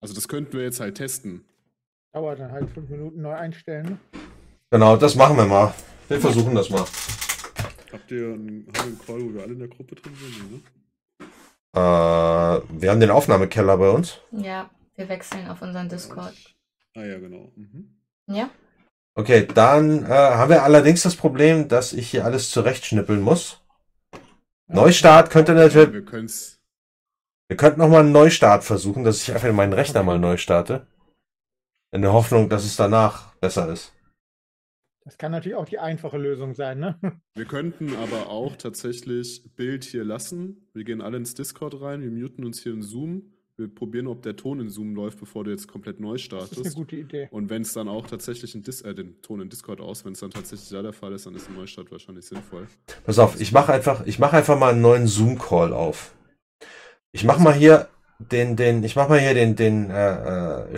Also 0.00 0.14
das 0.14 0.28
könnten 0.28 0.54
wir 0.54 0.62
jetzt 0.62 0.80
halt 0.80 0.96
testen. 0.96 1.44
Dauert 2.14 2.40
dann 2.40 2.52
halt 2.52 2.70
fünf 2.70 2.88
Minuten 2.88 3.20
neu 3.20 3.34
einstellen. 3.34 3.84
ne? 3.84 3.98
Genau, 4.70 4.96
das 4.96 5.14
machen 5.14 5.36
wir 5.36 5.44
mal. 5.44 5.74
Wir 6.08 6.20
versuchen 6.20 6.54
das 6.54 6.70
mal. 6.70 6.86
Habt 7.92 8.10
ihr 8.10 8.26
einen, 8.26 8.66
haben 8.68 8.74
wir 8.74 8.82
einen 8.82 8.98
Call, 8.98 9.20
wo 9.20 9.34
wir 9.34 9.42
alle 9.42 9.52
in 9.52 9.58
der 9.58 9.68
Gruppe 9.68 9.94
drin 9.96 10.14
sind? 10.14 10.52
Ne? 10.52 10.60
Äh, 11.72 12.80
wir 12.80 12.90
haben 12.90 13.00
den 13.00 13.10
Aufnahmekeller 13.10 13.76
bei 13.76 13.90
uns. 13.90 14.18
Ja, 14.32 14.70
wir 14.96 15.08
wechseln 15.08 15.48
auf 15.48 15.62
unseren 15.62 15.88
Discord. 15.88 16.34
Ah 16.96 17.04
ja, 17.04 17.18
genau. 17.18 17.52
Mhm. 17.56 17.96
Ja? 18.26 18.50
Okay, 19.14 19.46
dann 19.46 20.04
äh, 20.04 20.08
haben 20.08 20.50
wir 20.50 20.62
allerdings 20.62 21.02
das 21.02 21.16
Problem, 21.16 21.68
dass 21.68 21.92
ich 21.92 22.10
hier 22.10 22.24
alles 22.24 22.50
zurechtschnippeln 22.50 23.20
muss. 23.20 23.60
Neustart 24.68 25.30
könnte 25.30 25.52
natürlich. 25.52 25.92
Wir 25.92 26.04
können 26.04 26.26
es. 26.26 26.60
Wir 27.48 27.56
könnten 27.56 27.80
nochmal 27.80 28.00
einen 28.00 28.12
Neustart 28.12 28.62
versuchen, 28.62 29.02
dass 29.02 29.22
ich 29.22 29.32
einfach 29.32 29.52
meinen 29.52 29.72
Rechner 29.72 30.04
mal 30.04 30.20
neu 30.20 30.36
starte. 30.36 30.86
In 31.92 32.02
der 32.02 32.12
Hoffnung, 32.12 32.48
dass 32.48 32.64
es 32.64 32.76
danach 32.76 33.34
besser 33.34 33.68
ist. 33.72 33.92
Das 35.02 35.16
kann 35.16 35.32
natürlich 35.32 35.56
auch 35.56 35.64
die 35.64 35.78
einfache 35.78 36.18
Lösung 36.18 36.54
sein, 36.54 36.78
ne? 36.78 36.98
Wir 37.34 37.46
könnten 37.46 37.94
aber 37.96 38.28
auch 38.28 38.56
tatsächlich 38.56 39.42
Bild 39.56 39.84
hier 39.84 40.04
lassen. 40.04 40.68
Wir 40.74 40.84
gehen 40.84 41.00
alle 41.00 41.16
ins 41.16 41.34
Discord 41.34 41.80
rein, 41.80 42.02
wir 42.02 42.10
muten 42.10 42.44
uns 42.44 42.62
hier 42.62 42.72
in 42.72 42.82
Zoom. 42.82 43.32
Wir 43.56 43.68
probieren, 43.74 44.06
ob 44.06 44.22
der 44.22 44.36
Ton 44.36 44.58
in 44.60 44.70
Zoom 44.70 44.94
läuft, 44.94 45.20
bevor 45.20 45.44
du 45.44 45.50
jetzt 45.50 45.68
komplett 45.68 46.00
neu 46.00 46.14
Das 46.14 46.22
ist 46.22 46.32
eine 46.32 46.46
startest. 46.48 46.76
gute 46.76 46.96
Idee. 46.96 47.28
Und 47.30 47.50
wenn 47.50 47.60
es 47.60 47.74
dann 47.74 47.88
auch 47.88 48.06
tatsächlich 48.06 48.54
in 48.54 48.62
Dis 48.62 48.80
äh, 48.80 48.94
den 48.94 49.20
Ton 49.20 49.40
in 49.42 49.50
Discord 49.50 49.82
aus, 49.82 50.04
wenn 50.06 50.12
es 50.12 50.20
dann 50.20 50.30
tatsächlich 50.30 50.70
da 50.70 50.80
der 50.80 50.94
Fall 50.94 51.12
ist, 51.12 51.26
dann 51.26 51.34
ist 51.34 51.46
ein 51.48 51.54
Neustart 51.56 51.90
wahrscheinlich 51.92 52.24
sinnvoll. 52.24 52.68
Pass 53.04 53.18
auf, 53.18 53.38
ich 53.38 53.52
mache 53.52 53.72
einfach, 53.74 54.06
ich 54.06 54.18
mache 54.18 54.38
einfach 54.38 54.58
mal 54.58 54.72
einen 54.72 54.80
neuen 54.80 55.06
Zoom-Call 55.06 55.74
auf. 55.74 56.14
Ich 57.12 57.24
mache 57.24 57.42
mal 57.42 57.52
hier 57.52 57.88
den, 58.18 58.56
den, 58.56 58.82
ich 58.82 58.96
mache 58.96 59.10
mal 59.10 59.20
hier 59.20 59.34
den, 59.34 59.56
den, 59.56 59.90
äh, 59.90 60.72
äh, 60.72 60.76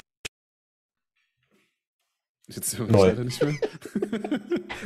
Jetzt 2.54 2.78
höre 2.78 2.86
ich 2.86 2.92
Neu. 2.92 3.06
leider 3.08 3.24
nicht 3.24 3.42
mehr. 3.42 3.54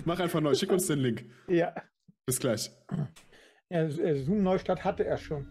Mach 0.05 0.21
einfach 0.21 0.41
neu, 0.41 0.55
schick 0.55 0.71
uns 0.71 0.87
den 0.87 1.01
Link. 1.01 1.25
Ja, 1.49 1.75
Bis 2.25 2.39
gleich. 2.39 2.71
ja 3.71 3.83
äh, 3.85 4.23
Zoom 4.23 4.43
Neustart 4.43 4.85
hatte 4.85 5.05
er 5.05 5.17
schon. 5.19 5.47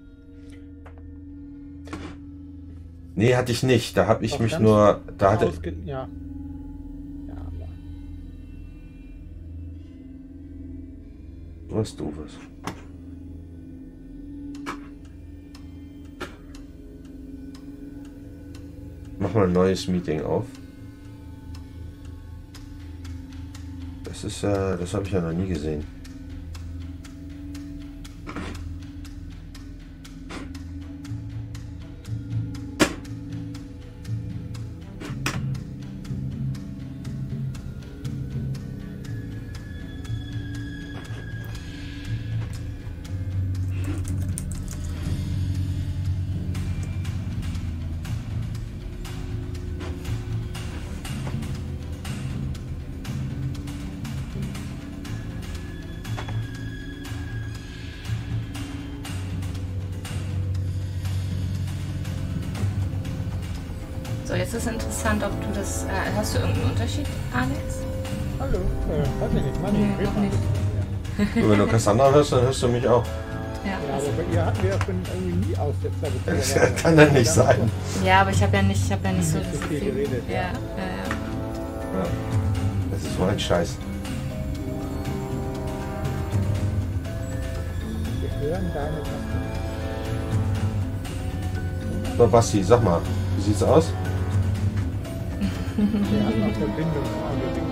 nee, 3.16 3.36
hatte 3.36 3.52
ich 3.52 3.64
nicht. 3.64 3.98
Da 3.98 4.08
habe 4.08 4.26
ich 4.26 4.34
Auch 4.36 4.40
mich 4.40 4.60
nur, 4.60 5.02
da 5.18 5.34
hatte, 5.34 5.52
ja. 5.86 6.08
Ja, 7.28 7.38
aber 7.38 7.68
was 11.70 11.96
doofes. 11.96 12.38
Mach 19.20 19.34
mal 19.34 19.48
ein 19.48 19.54
neues 19.54 19.88
Meeting 19.88 20.22
auf. 20.22 20.46
Das 24.16 24.24
ist 24.24 24.44
ja, 24.44 24.78
das 24.78 24.94
habe 24.94 25.04
ich 25.04 25.12
ja 25.12 25.20
noch 25.20 25.34
nie 25.34 25.50
gesehen. 25.50 25.84
Cassandra 71.76 72.10
hörst, 72.12 72.32
dann 72.32 72.42
hörst 72.44 72.64
du 72.64 72.68
mich 72.70 72.88
auch. 72.88 73.04
Ja, 73.66 73.72
Ja, 73.72 73.78
also- 73.96 74.08
aber 74.08 74.24
bei 74.24 74.34
ihr 74.34 74.46
hatten 74.46 74.64
wir 74.64 74.70
ja 74.70 74.78
schon 74.86 74.96
irgendwie 75.14 75.48
nie 75.48 75.58
Aussetzer. 75.58 76.08
Das 76.26 76.82
kann 76.82 76.98
ja 76.98 77.06
nicht 77.08 77.30
sein. 77.30 77.70
ja 78.04 78.22
aber 78.22 78.30
ich 78.32 78.42
habe 78.42 78.56
ja 78.56 78.62
nicht, 78.64 78.86
ich 78.86 78.92
habe 78.94 79.02
ja 79.06 79.12
nicht 79.12 79.28
so 79.28 79.40
so 79.40 79.44
das 79.44 79.60
viel 79.68 79.80
Gefühl. 79.80 79.92
geredet, 79.94 80.24
Ja, 80.30 80.36
ja. 80.36 80.42
ja. 80.42 80.52
Das 82.92 83.02
ist 83.04 83.18
so 83.18 83.24
ein 83.26 83.38
Scheiß. 83.40 83.76
Wir 88.22 88.50
hören 88.50 88.72
deine 88.74 88.98
Taste. 88.98 89.12
So, 92.18 92.28
Basti, 92.28 92.64
sag 92.64 92.84
mal, 92.84 93.02
wie 93.36 93.42
sieht's 93.42 93.64
aus? 93.64 93.92
Wir 95.76 96.26
hatten 96.26 96.40
noch 96.40 96.54
Verbindung. 96.58 97.04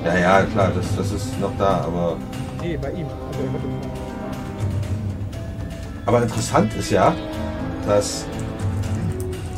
Ja, 0.04 0.16
ja, 0.18 0.42
klar, 0.44 0.72
das, 0.76 0.86
das 0.98 1.12
ist 1.14 1.40
noch 1.40 1.52
da, 1.58 1.86
aber. 1.86 2.18
Nee, 2.62 2.76
bei 2.82 2.92
ihm. 2.92 3.08
Aber 6.06 6.22
interessant 6.22 6.74
ist 6.76 6.92
ja, 6.92 7.16
dass 7.88 8.26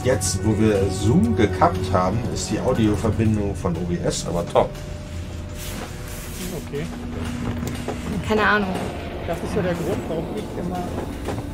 jetzt, 0.04 0.46
wo 0.46 0.58
wir 0.60 0.84
Zoom 0.92 1.36
gekappt 1.36 1.92
haben, 1.92 2.20
ist 2.34 2.52
die 2.52 2.60
Audioverbindung 2.60 3.56
von 3.56 3.76
OBS 3.76 4.28
aber 4.28 4.46
top. 4.48 4.70
Okay. 6.68 6.86
Keine 8.28 8.44
Ahnung. 8.44 8.76
Das 9.28 9.40
ist 9.44 9.56
ja 9.56 9.62
der 9.64 9.74
Grund, 9.74 9.98
warum 10.08 10.26
ich 10.36 10.60
immer. 10.60 10.78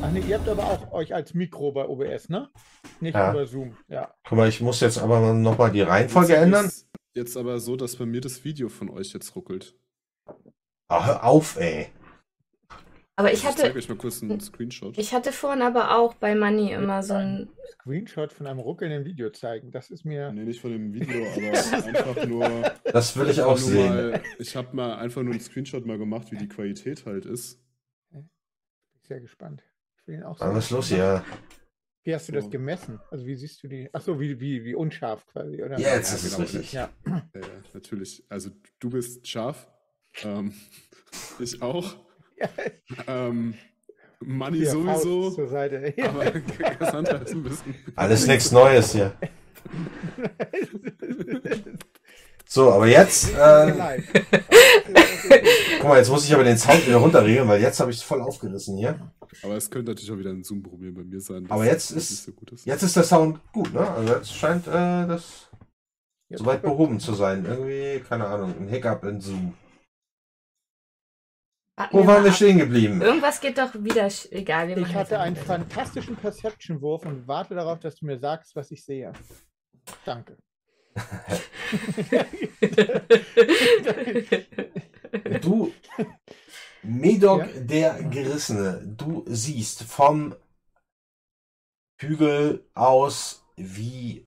Ach 0.02 0.10
nee, 0.10 0.20
ihr 0.28 0.38
habt 0.38 0.48
aber 0.48 0.64
auch 0.64 0.92
euch 0.92 1.14
als 1.14 1.32
Mikro 1.32 1.72
bei 1.72 1.86
OBS, 1.86 2.28
ne? 2.28 2.50
Nicht 3.00 3.14
Ja. 3.14 3.30
über 3.30 3.46
Zoom. 3.46 3.76
Ja. 3.88 4.12
Guck 4.28 4.36
mal, 4.36 4.48
ich 4.48 4.60
muss 4.60 4.80
jetzt 4.80 4.98
aber 4.98 5.32
nochmal 5.32 5.70
die 5.70 5.80
Reihenfolge 5.80 6.34
Jetzt 6.34 6.42
ändern. 6.42 6.70
Jetzt 7.14 7.36
aber 7.36 7.58
so, 7.60 7.76
dass 7.76 7.96
bei 7.96 8.04
mir 8.04 8.20
das 8.20 8.44
Video 8.44 8.68
von 8.68 8.90
euch 8.90 9.14
jetzt 9.14 9.34
ruckelt. 9.36 9.74
Ah, 10.88 11.06
hör 11.06 11.24
auf, 11.24 11.56
ey. 11.58 11.88
Aber 13.16 13.28
ich 13.30 13.40
Ich 13.44 13.50
zeige 13.50 13.62
hatte, 13.68 13.78
euch 13.78 13.88
mal 13.88 13.98
kurz 13.98 14.22
einen 14.22 14.40
Screenshot. 14.40 14.96
ich 14.96 15.12
hatte 15.12 15.32
vorhin 15.32 15.60
aber 15.62 15.96
auch 15.98 16.14
bei 16.14 16.34
Money 16.34 16.72
immer 16.72 17.02
so 17.02 17.14
ein. 17.14 17.50
Screenshot 17.72 18.32
von 18.32 18.46
einem 18.46 18.58
ruckelnden 18.60 19.04
Video 19.04 19.28
zeigen. 19.30 19.70
Das 19.70 19.90
ist 19.90 20.04
mir. 20.04 20.32
Nee, 20.32 20.44
nicht 20.44 20.60
von 20.60 20.70
dem 20.70 20.94
Video, 20.94 21.26
aber 21.36 21.86
einfach 21.86 22.26
nur. 22.26 22.72
Das 22.84 23.16
will 23.16 23.28
ich 23.28 23.40
auch 23.42 23.58
sehen. 23.58 23.88
Mal, 23.94 24.22
ich 24.38 24.56
habe 24.56 24.74
mal 24.74 24.94
einfach 24.96 25.22
nur 25.22 25.32
einen 25.32 25.40
Screenshot 25.42 25.84
mal 25.84 25.98
gemacht, 25.98 26.30
wie 26.32 26.36
die 26.36 26.48
Qualität 26.48 27.04
halt 27.04 27.26
ist. 27.26 27.60
sehr 29.02 29.20
gespannt. 29.20 29.62
Ich 29.98 30.06
will 30.06 30.14
ihn 30.16 30.22
auch 30.22 30.40
Was 30.40 30.56
ist 30.56 30.68
sehen. 30.68 30.76
los 30.76 30.88
hier? 30.88 31.24
Wie 32.04 32.14
hast 32.14 32.28
du 32.28 32.32
das 32.32 32.44
So. 32.44 32.50
gemessen? 32.50 32.98
Also 33.10 33.26
wie 33.26 33.36
siehst 33.36 33.62
du 33.62 33.68
die? 33.68 33.88
Achso, 33.92 34.18
wie, 34.18 34.40
wie, 34.40 34.64
wie 34.64 34.74
unscharf 34.74 35.24
quasi, 35.26 35.62
oder? 35.62 35.78
Jetzt 35.78 35.84
Ja, 35.84 35.96
ist 35.96 36.12
es 36.24 36.30
genau. 36.30 36.42
richtig. 36.42 36.72
Ja. 36.72 36.88
Ja, 37.06 37.22
ja, 37.34 37.40
natürlich. 37.74 38.24
Also 38.28 38.50
du 38.80 38.90
bist 38.90 39.26
scharf. 39.28 39.68
Ähm, 40.24 40.52
ich 41.38 41.60
auch. 41.62 41.94
Ja. 42.38 42.48
Ähm, 43.06 43.54
Money 44.20 44.58
Hier, 44.58 44.70
Faust 44.72 45.02
sowieso. 45.02 45.30
Zur 45.30 45.48
Seite. 45.48 45.92
Ja. 45.96 46.08
Aber 46.10 46.30
Cassandra 46.30 47.16
ist 47.16 47.32
ein 47.32 47.42
bisschen. 47.42 47.74
Alles 47.96 48.26
nichts 48.26 48.52
Neues 48.52 48.92
hier. 48.92 49.12
So, 52.44 52.70
aber 52.70 52.86
jetzt, 52.86 53.32
äh, 53.34 54.02
guck 55.80 55.88
mal, 55.88 55.96
jetzt 55.96 56.10
muss 56.10 56.26
ich 56.26 56.34
aber 56.34 56.44
den 56.44 56.58
Sound 56.58 56.86
wieder 56.86 56.96
runterregeln, 56.98 57.48
weil 57.48 57.62
jetzt 57.62 57.80
habe 57.80 57.90
ich 57.90 57.96
es 57.96 58.02
voll 58.02 58.20
aufgerissen 58.20 58.76
hier. 58.76 59.10
Aber 59.42 59.56
es 59.56 59.70
könnte 59.70 59.92
natürlich 59.92 60.10
auch 60.12 60.18
wieder 60.18 60.28
ein 60.30 60.44
Zoom-Problem 60.44 60.92
bei 60.94 61.02
mir 61.02 61.18
sein. 61.22 61.46
Aber 61.48 61.64
jetzt 61.64 61.92
ist- 61.92 62.10
nicht 62.10 62.22
so 62.24 62.32
gut 62.32 62.52
ist. 62.52 62.66
Jetzt 62.66 62.82
ist 62.82 62.94
der 62.94 63.04
Sound 63.04 63.40
gut, 63.54 63.72
ne? 63.72 63.88
Also 63.90 64.12
jetzt 64.14 64.34
scheint 64.34 64.66
äh, 64.66 64.70
das 65.06 65.48
soweit 66.30 66.60
behoben 66.60 67.00
zu 67.00 67.14
sein. 67.14 67.46
Irgendwie, 67.46 68.00
keine 68.06 68.26
Ahnung, 68.26 68.52
ein 68.60 68.68
Hiccup 68.68 69.02
in 69.04 69.20
Zoom. 69.22 69.54
Wo 71.90 72.00
wir 72.00 72.06
waren 72.06 72.24
wir 72.24 72.32
stehen 72.32 72.58
geblieben? 72.58 73.00
Irgendwas 73.00 73.40
geht 73.40 73.58
doch 73.58 73.74
wieder. 73.74 74.08
Egal, 74.30 74.68
wir 74.68 74.76
Ich 74.78 74.94
hatte 74.94 75.18
einen 75.20 75.36
fantastischen 75.36 76.16
Perception-Wurf 76.16 77.06
und 77.06 77.26
warte 77.26 77.54
darauf, 77.54 77.80
dass 77.80 77.96
du 77.96 78.06
mir 78.06 78.18
sagst, 78.18 78.54
was 78.56 78.70
ich 78.70 78.84
sehe. 78.84 79.12
Danke. 80.04 80.36
Du, 85.42 85.72
Medok 86.82 87.40
Ja? 87.40 87.60
der 87.60 88.02
Gerissene, 88.04 88.80
du 88.84 89.24
siehst 89.26 89.82
vom 89.82 90.34
Hügel 92.00 92.64
aus, 92.74 93.44
wie 93.56 94.26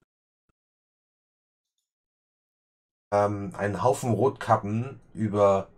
ähm, 3.12 3.52
ein 3.56 3.82
Haufen 3.82 4.12
Rotkappen 4.12 5.00
über 5.12 5.68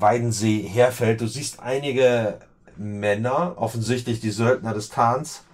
Weidensee 0.00 0.62
herfällt. 0.62 1.20
Du 1.20 1.26
siehst 1.26 1.60
einige 1.60 2.40
Männer, 2.76 3.54
offensichtlich 3.58 4.20
die 4.20 4.30
Söldner 4.30 4.74
des 4.74 4.88
Tans, 4.88 5.44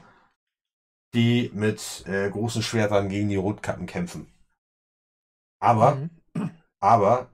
die 1.15 1.51
mit 1.55 2.05
äh, 2.07 2.29
großen 2.29 2.63
Schwertern 2.63 3.09
gegen 3.09 3.31
die 3.31 3.37
Rotkappen 3.37 3.87
kämpfen. 3.87 4.27
Aber 5.61 5.99
Mhm. 5.99 6.11
aber 6.81 7.31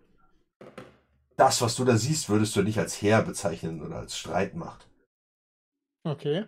das, 1.36 1.60
was 1.60 1.74
du 1.74 1.84
da 1.84 1.96
siehst, 1.96 2.28
würdest 2.28 2.54
du 2.54 2.62
nicht 2.62 2.78
als 2.78 3.02
Heer 3.02 3.22
bezeichnen 3.22 3.82
oder 3.82 3.96
als 3.96 4.16
Streitmacht. 4.16 4.86
Okay. 6.04 6.44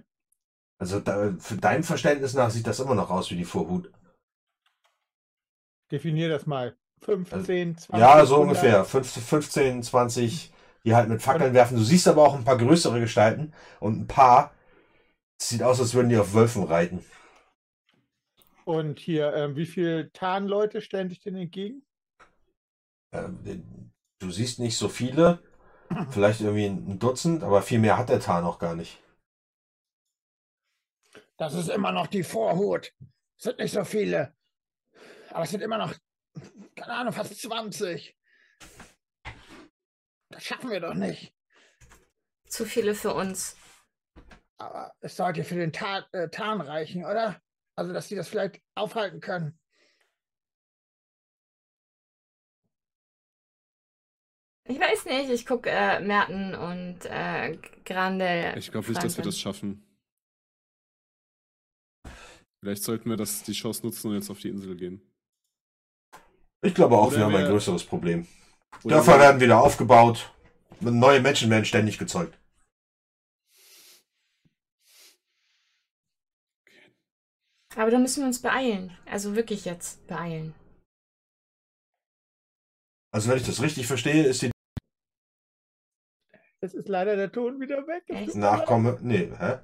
Also 0.78 1.00
da, 1.00 1.32
für 1.38 1.56
dein 1.56 1.82
Verständnis 1.82 2.34
nach 2.34 2.50
sieht 2.50 2.66
das 2.66 2.78
immer 2.80 2.94
noch 2.94 3.08
aus 3.08 3.30
wie 3.30 3.36
die 3.36 3.46
Vorhut. 3.46 3.90
Definier 5.92 6.28
das 6.28 6.44
mal. 6.46 6.76
15, 7.02 7.76
20. 7.76 7.92
ja, 7.92 8.24
so 8.26 8.38
100. 8.38 8.40
ungefähr. 8.40 8.84
Fünf- 8.84 9.10
15, 9.12 9.82
20, 9.82 10.52
die 10.84 10.94
halt 10.94 11.08
mit 11.08 11.22
Fackeln 11.22 11.54
werfen. 11.54 11.76
Du 11.76 11.82
siehst 11.82 12.08
aber 12.08 12.22
auch 12.22 12.34
ein 12.34 12.44
paar 12.44 12.58
größere 12.58 13.00
Gestalten 13.00 13.52
und 13.80 14.00
ein 14.00 14.06
paar. 14.06 14.52
Es 15.40 15.50
sieht 15.50 15.64
aus, 15.64 15.80
als 15.80 15.94
würden 15.94 16.10
die 16.10 16.18
auf 16.18 16.34
Wölfen 16.34 16.64
reiten. 16.64 17.04
Und 18.64 18.98
hier, 18.98 19.34
ähm, 19.34 19.54
wie 19.56 19.66
viele 19.66 20.10
Tarnleute 20.12 20.80
stellen 20.80 21.08
sich 21.08 21.20
denn 21.20 21.36
entgegen? 21.36 21.84
Ähm, 23.12 23.38
Du 24.20 24.30
siehst 24.30 24.58
nicht 24.58 24.76
so 24.76 24.88
viele. 24.88 25.38
Vielleicht 26.10 26.40
irgendwie 26.42 26.66
ein 26.66 26.98
Dutzend, 26.98 27.42
aber 27.44 27.62
viel 27.62 27.78
mehr 27.80 27.98
hat 27.98 28.08
der 28.10 28.20
Tarn 28.20 28.44
noch 28.44 28.58
gar 28.58 28.74
nicht. 28.76 28.98
Das 31.36 31.54
ist 31.54 31.68
immer 31.68 31.92
noch 31.92 32.06
die 32.06 32.22
Vorhut. 32.22 32.92
Es 33.36 33.44
sind 33.44 33.58
nicht 33.58 33.72
so 33.72 33.84
viele. 33.84 34.34
Aber 35.30 35.44
es 35.44 35.50
sind 35.50 35.62
immer 35.62 35.78
noch, 35.78 35.94
keine 36.74 36.94
Ahnung, 36.94 37.12
fast 37.12 37.40
20. 37.40 38.16
Das 40.30 40.44
schaffen 40.44 40.70
wir 40.70 40.80
doch 40.80 40.94
nicht. 40.94 41.34
Zu 42.48 42.64
viele 42.64 42.94
für 42.94 43.14
uns. 43.14 43.56
Aber 44.58 44.94
es 45.00 45.16
sollte 45.16 45.44
für 45.44 45.56
den 45.56 45.72
Ta 45.72 46.06
äh, 46.12 46.28
Tarn 46.28 46.60
reichen, 46.60 47.04
oder? 47.04 47.40
Also, 47.76 47.92
dass 47.92 48.08
sie 48.08 48.16
das 48.16 48.28
vielleicht 48.28 48.60
aufhalten 48.74 49.20
können. 49.20 49.58
Ich 54.68 54.78
weiß 54.78 55.06
nicht, 55.06 55.30
ich 55.30 55.44
gucke 55.44 55.68
äh, 55.70 56.00
Merten 56.00 56.54
und 56.54 57.04
äh, 57.06 57.58
Grande. 57.84 58.54
Ich 58.56 58.70
glaube 58.70 58.88
nicht, 58.88 59.02
dass 59.02 59.16
wir 59.16 59.24
das 59.24 59.38
schaffen. 59.38 59.84
Vielleicht 62.60 62.84
sollten 62.84 63.10
wir 63.10 63.16
das, 63.16 63.42
die 63.42 63.52
Chance 63.52 63.84
nutzen 63.84 64.08
und 64.08 64.14
jetzt 64.14 64.30
auf 64.30 64.38
die 64.38 64.48
Insel 64.48 64.76
gehen. 64.76 65.11
Ich 66.64 66.74
glaube 66.74 66.96
auch, 66.96 67.08
Oder 67.08 67.16
wir 67.16 67.24
haben 67.24 67.34
ein 67.34 67.46
größeres 67.46 67.84
Problem. 67.84 68.26
Dörfer 68.84 69.18
werden 69.18 69.40
wieder 69.40 69.60
aufgebaut. 69.60 70.32
Neue 70.80 71.20
Menschen 71.20 71.50
werden 71.50 71.64
ständig 71.64 71.98
gezeugt. 71.98 72.38
Aber 77.74 77.90
da 77.90 77.98
müssen 77.98 78.20
wir 78.20 78.26
uns 78.26 78.42
beeilen. 78.42 78.96
Also 79.06 79.34
wirklich 79.34 79.64
jetzt 79.64 80.06
beeilen. 80.06 80.54
Also 83.12 83.28
wenn 83.28 83.38
ich 83.38 83.46
das 83.46 83.60
richtig 83.60 83.86
verstehe, 83.86 84.24
ist 84.24 84.42
die 84.42 84.50
Jetzt 86.62 86.74
ist 86.74 86.88
leider 86.88 87.16
der 87.16 87.32
Ton 87.32 87.60
wieder 87.60 87.86
weg. 87.88 88.04
Es 88.06 88.28
Echt? 88.28 88.34
Nachkomme. 88.36 88.98
Nee, 89.02 89.32
hä? 89.36 89.58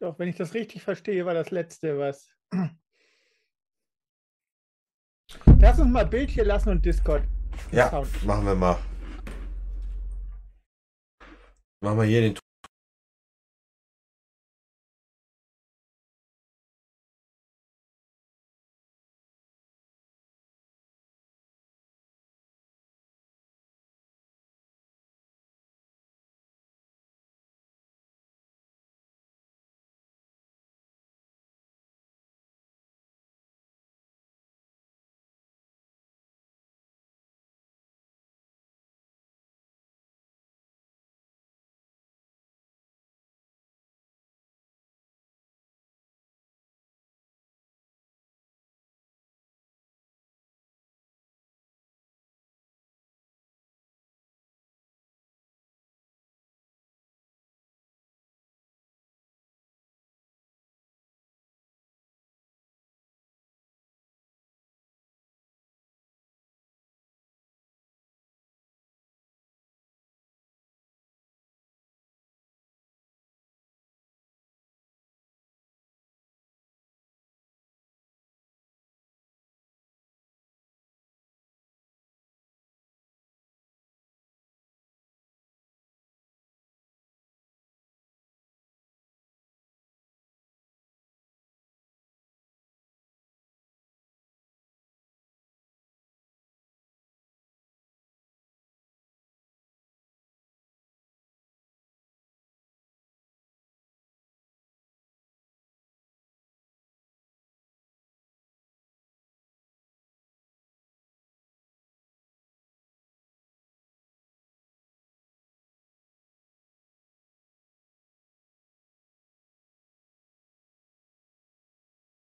Doch, 0.00 0.18
wenn 0.18 0.28
ich 0.28 0.36
das 0.36 0.54
richtig 0.54 0.82
verstehe, 0.82 1.26
war 1.26 1.34
das 1.34 1.50
letzte 1.50 1.98
was. 1.98 2.30
Lass 5.62 5.78
uns 5.78 5.92
mal 5.92 6.04
Bild 6.04 6.28
hier 6.28 6.44
lassen 6.44 6.70
und 6.70 6.84
Discord. 6.84 7.22
Ja, 7.70 7.88
Sound. 7.88 8.26
machen 8.26 8.46
wir 8.46 8.54
mal. 8.56 8.76
Machen 11.80 11.98
wir 11.98 12.04
hier 12.04 12.20
den 12.22 12.34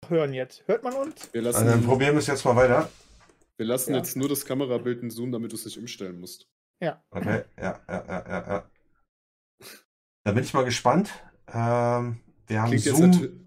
hören 0.09 0.33
jetzt. 0.33 0.63
Hört 0.67 0.83
man 0.83 0.93
uns? 0.93 1.29
Wir 1.33 1.45
Also 1.45 1.59
lassen, 1.59 1.67
dann 1.67 1.83
probieren 1.85 2.13
wir 2.13 2.19
es 2.19 2.27
jetzt 2.27 2.45
mal 2.45 2.55
weiter. 2.55 2.89
wir 3.57 3.65
lassen 3.65 3.91
Ja. 3.91 3.97
jetzt 3.97 4.15
nur 4.17 4.29
das 4.29 4.45
Kamerabild 4.45 5.01
in 5.03 5.09
Zoom, 5.11 5.31
damit 5.31 5.51
du 5.51 5.55
es 5.55 5.65
nicht 5.65 5.77
umstellen 5.77 6.19
musst. 6.19 6.47
Okay, 7.11 7.43
ja, 7.57 7.79
ja, 7.87 8.05
ja, 8.07 8.25
ja, 8.27 8.47
ja. 8.47 8.69
Da 10.25 10.31
bin 10.33 10.43
ich 10.43 10.53
mal 10.53 10.65
gespannt. 10.65 11.09
Ähm, 11.47 12.19
wir 12.47 12.61
haben 12.61 12.69
Klingt 12.69 12.85
jetzt 12.85 12.97
Zoom. 12.97 13.39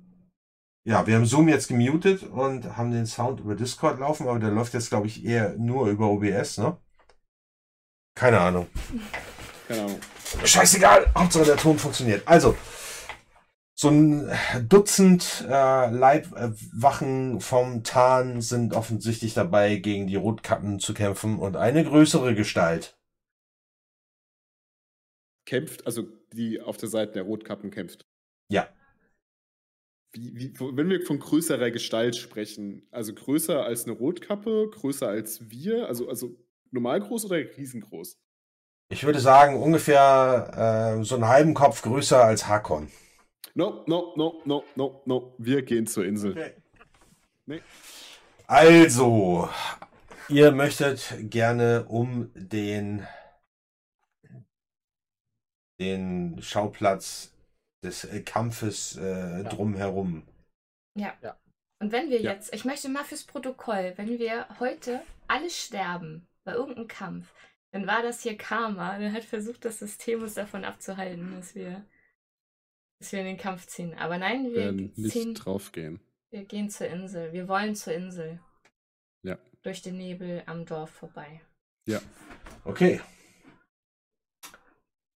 Ja, 0.87 1.07
wir 1.07 1.16
haben 1.16 1.27
Zoom 1.27 1.49
jetzt 1.49 1.69
gemutet 1.69 2.23
und 2.23 2.77
haben 2.77 2.93
den 2.93 3.07
Sound 3.07 3.41
über 3.41 3.55
Discord 3.57 3.99
laufen, 3.99 4.28
aber 4.28 4.39
der 4.39 4.51
läuft 4.53 4.73
jetzt, 4.73 4.89
glaube 4.89 5.07
ich, 5.09 5.24
eher 5.24 5.55
nur 5.59 5.89
über 5.89 6.07
OBS, 6.09 6.59
ne? 6.59 6.77
Keine 8.15 8.41
Ahnung. 8.41 8.69
Keine 9.69 9.83
Ahnung. 9.83 10.01
Scheißegal, 10.45 11.12
Hauptsache 11.15 11.45
der 11.45 11.57
Ton 11.57 11.78
funktioniert. 11.78 12.27
Also, 12.27 12.57
so 13.78 13.90
ein 13.90 14.32
Dutzend 14.69 15.44
äh, 15.47 15.90
Leibwachen 15.90 17.40
vom 17.43 17.85
Tarn 17.85 18.40
sind 18.40 18.73
offensichtlich 18.73 19.35
dabei, 19.35 19.77
gegen 19.77 20.07
die 20.07 20.16
Rotkappen 20.16 20.81
zu 20.81 20.94
kämpfen 20.94 21.39
und 21.39 21.57
eine 21.57 21.85
größere 21.85 22.35
Gestalt. 22.35 22.98
Kämpft, 25.44 25.85
also 25.85 26.09
die 26.32 26.62
auf 26.62 26.78
der 26.78 26.89
Seite 26.89 27.12
der 27.12 27.24
Rotkappen 27.24 27.70
kämpft. 27.70 28.07
Ja. 28.48 28.66
Wie, 30.12 30.35
wie, 30.35 30.55
wenn 30.59 30.89
wir 30.89 31.03
von 31.03 31.19
größerer 31.19 31.70
Gestalt 31.70 32.16
sprechen, 32.16 32.89
also 32.90 33.12
größer 33.12 33.62
als 33.62 33.85
eine 33.85 33.93
Rotkappe, 33.93 34.70
größer 34.70 35.07
als 35.07 35.51
wir, 35.51 35.86
also, 35.86 36.09
also 36.09 36.35
normal 36.70 37.01
groß 37.01 37.27
oder 37.27 37.36
riesengroß? 37.36 38.19
Ich 38.89 39.05
würde 39.05 39.20
sagen, 39.20 39.62
ungefähr 39.62 40.97
äh, 40.98 41.05
so 41.05 41.16
einen 41.16 41.28
halben 41.28 41.53
Kopf 41.53 41.82
größer 41.82 42.24
als 42.24 42.48
Hakon. 42.48 42.89
No, 43.55 43.85
no, 43.86 44.12
no, 44.16 44.43
no, 44.44 44.64
no, 44.74 45.02
no. 45.06 45.35
Wir 45.39 45.62
gehen 45.62 45.86
zur 45.86 46.05
Insel. 46.05 46.55
Nee. 47.47 47.62
Also, 48.47 49.48
ihr 50.28 50.52
möchtet 50.52 51.14
gerne 51.31 51.85
um 51.89 52.31
den, 52.35 53.06
den 55.81 56.40
Schauplatz 56.43 57.32
des 57.82 58.05
äh, 58.05 58.20
Kampfes 58.23 58.97
äh, 58.97 59.44
drumherum. 59.44 60.27
Ja. 60.97 61.14
Ja. 61.23 61.36
Und 61.78 61.93
wenn 61.93 62.10
wir 62.10 62.20
Ja. 62.20 62.32
jetzt, 62.32 62.55
ich 62.55 62.64
möchte 62.64 62.89
mal 62.89 63.05
fürs 63.05 63.24
Protokoll, 63.24 63.93
wenn 63.97 64.18
wir 64.18 64.47
heute 64.60 65.02
alle 65.28 65.51
sterben 65.51 66.27
bei 66.44 66.52
irgendeinem 66.52 66.89
Kampf, 66.89 67.32
dann 67.73 67.86
war 67.86 68.02
das 68.02 68.23
hier 68.23 68.36
Karma. 68.36 68.98
Der 68.98 69.12
hat 69.12 69.24
versucht, 69.24 69.64
das 69.64 69.78
System 69.78 70.23
uns 70.23 70.35
davon 70.35 70.64
abzuhalten, 70.64 71.35
dass 71.36 71.55
wir, 71.55 71.85
dass 72.98 73.12
wir 73.12 73.20
in 73.20 73.27
den 73.27 73.36
Kampf 73.36 73.66
ziehen. 73.66 73.94
Aber 73.94 74.18
nein, 74.18 74.44
Wir 74.44 74.51
wir 74.52 74.56
werden 74.56 74.93
nicht 74.97 75.12
ziehen, 75.12 75.35
draufgehen. 75.35 76.01
wir 76.31 76.44
gehen 76.44 76.70
zur 76.70 76.89
Insel. 76.89 77.32
Wir 77.32 77.48
wollen 77.48 77.74
zur 77.74 77.93
Insel. 77.93 78.40
Ja. 79.23 79.39
Durch 79.62 79.82
den 79.82 79.97
Nebel 79.97 80.43
am 80.47 80.64
Dorf 80.64 80.90
vorbei. 80.90 81.40
Okay. 82.64 83.01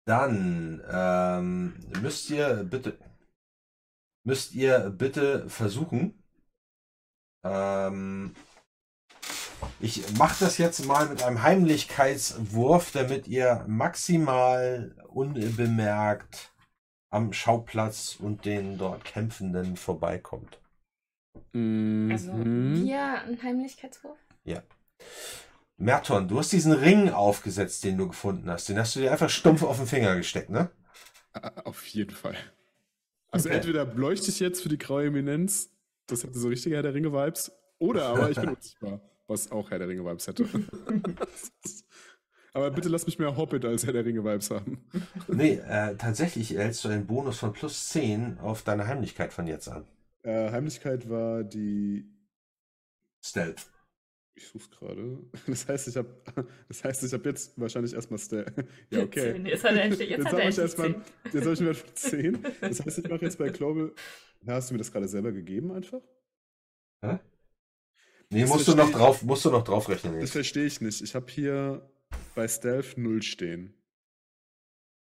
Dann 0.05 0.83
ähm, 0.91 1.75
müsst 2.01 2.31
ihr 2.31 2.65
bitte 2.65 2.99
müsst 4.25 4.55
ihr 4.55 4.91
bitte 4.91 5.49
versuchen. 5.49 6.23
Ähm, 7.45 8.35
ich 9.81 10.17
mache 10.19 10.45
das 10.45 10.59
jetzt 10.59 10.85
mal 10.85 11.09
mit 11.09 11.23
einem 11.23 11.43
Heimlichkeitswurf, 11.43 12.91
damit 12.93 13.27
ihr 13.29 13.65
maximal 13.67 14.95
unbemerkt 15.09 16.53
am 17.11 17.33
Schauplatz 17.33 18.17
und 18.21 18.45
den 18.45 18.79
dort 18.79 19.05
Kämpfenden 19.05 19.77
vorbeikommt. 19.77 20.59
Also 22.11 22.33
Mhm. 22.33 22.85
wir 22.85 23.23
ein 23.23 23.43
Heimlichkeitswurf? 23.43 24.19
Merton, 25.81 26.27
du 26.27 26.39
hast 26.39 26.51
diesen 26.53 26.73
Ring 26.73 27.11
aufgesetzt, 27.11 27.85
den 27.85 27.97
du 27.99 28.09
gefunden 28.09 28.51
hast. 28.51 28.69
Den 28.69 28.79
hast 28.79 28.97
du 28.97 29.01
dir 29.01 29.13
einfach 29.13 29.31
stumpf 29.31 29.63
auf 29.63 29.77
den 29.77 29.87
Finger 29.87 30.17
gesteckt, 30.17 30.51
ne? 30.51 30.71
Ah, 31.35 31.53
Auf 31.65 31.87
jeden 31.87 32.15
Fall. 32.17 32.35
Also 33.31 33.49
Okay. 33.49 33.59
entweder 33.59 33.85
leuchte 33.85 34.31
ich 34.31 34.41
jetzt 34.41 34.63
für 34.63 34.69
die 34.69 34.79
graue 34.79 35.07
Eminenz, 35.07 35.71
das 36.07 36.25
hätte 36.25 36.39
so 36.39 36.49
richtige 36.49 36.75
Herr 36.75 36.83
der 36.83 36.95
Ringe-Vibes, 36.95 37.53
oder 37.79 38.07
aber 38.07 38.31
ich 38.31 38.41
bin 38.41 38.49
unsichtbar, 38.49 39.01
was 39.29 39.53
auch 39.53 39.71
Herr 39.71 39.79
der 39.79 39.89
Ringe-Vibes 39.89 40.27
hätte. 40.27 40.47
aber 42.53 42.71
bitte 42.71 42.89
lass 42.89 43.07
mich 43.07 43.19
mehr 43.19 43.37
Hobbit 43.37 43.65
als 43.65 43.85
Herr 43.87 43.93
der 43.93 44.05
Ringe-Vibes 44.05 44.51
haben. 44.51 44.85
Nee, 45.29 45.55
äh, 45.67 45.95
tatsächlich 45.97 46.55
erhältst 46.55 46.85
du 46.85 46.89
einen 46.89 47.07
Bonus 47.07 47.39
von 47.39 47.53
plus 47.53 47.89
10 47.89 48.39
auf 48.39 48.63
deine 48.63 48.87
Heimlichkeit 48.87 49.33
von 49.33 49.47
jetzt 49.47 49.69
an. 49.69 49.85
Äh, 50.23 50.51
Heimlichkeit 50.51 51.09
war 51.09 51.45
die. 51.45 52.07
Stealth. 53.25 53.67
Ich 54.35 54.47
such's 54.47 54.71
gerade. 54.71 55.19
Das 55.47 55.69
heißt, 55.69 55.89
ich 55.89 55.97
habe 55.97 56.09
das 56.69 56.85
heißt, 56.85 57.03
ich 57.05 57.13
habe 57.13 57.29
jetzt 57.29 57.59
wahrscheinlich 57.61 57.93
erstmal 57.95 58.19
Stel. 58.19 58.47
Ja, 58.91 59.03
okay. 59.03 59.41
Jetzt 59.45 59.65
hat 59.65 59.73
er 59.75 59.83
endlich, 59.83 60.09
jetzt 60.09 60.19
Jetzt 60.19 60.27
hat 60.27 60.41
habe 60.41 60.51
ich 60.51 60.59
erstmal. 60.59 60.95
zehn. 60.95 61.03
Jetzt 61.33 61.45
habe 61.45 61.53
ich 61.55 61.61
mir 61.61 61.95
10. 61.95 62.47
Das 62.61 62.81
heißt, 62.87 62.99
ich 62.99 63.09
mache 63.09 63.25
jetzt 63.25 63.39
bei 63.39 63.49
Global. 63.51 63.93
Na, 64.43 64.55
hast 64.55 64.71
du 64.71 64.75
mir 64.75 64.79
das 64.79 64.93
gerade 64.93 65.09
selber 65.09 65.33
gegeben 65.33 65.73
einfach? 65.73 66.01
Nee, 68.31 68.41
Das 68.43 68.49
musst 68.51 68.69
du 68.69 68.75
noch 68.75 68.91
drauf, 68.91 69.23
musst 69.23 69.45
du 69.45 69.51
noch 69.51 69.65
draufrechnen. 69.65 70.13
Das 70.15 70.23
Jetzt. 70.23 70.33
verstehe 70.33 70.67
ich 70.67 70.81
nicht. 70.81 71.01
Ich 71.03 71.15
habe 71.15 71.27
hier 71.31 71.89
bei 72.35 72.47
Stealth 72.47 72.97
0 72.97 73.23
stehen. 73.23 73.75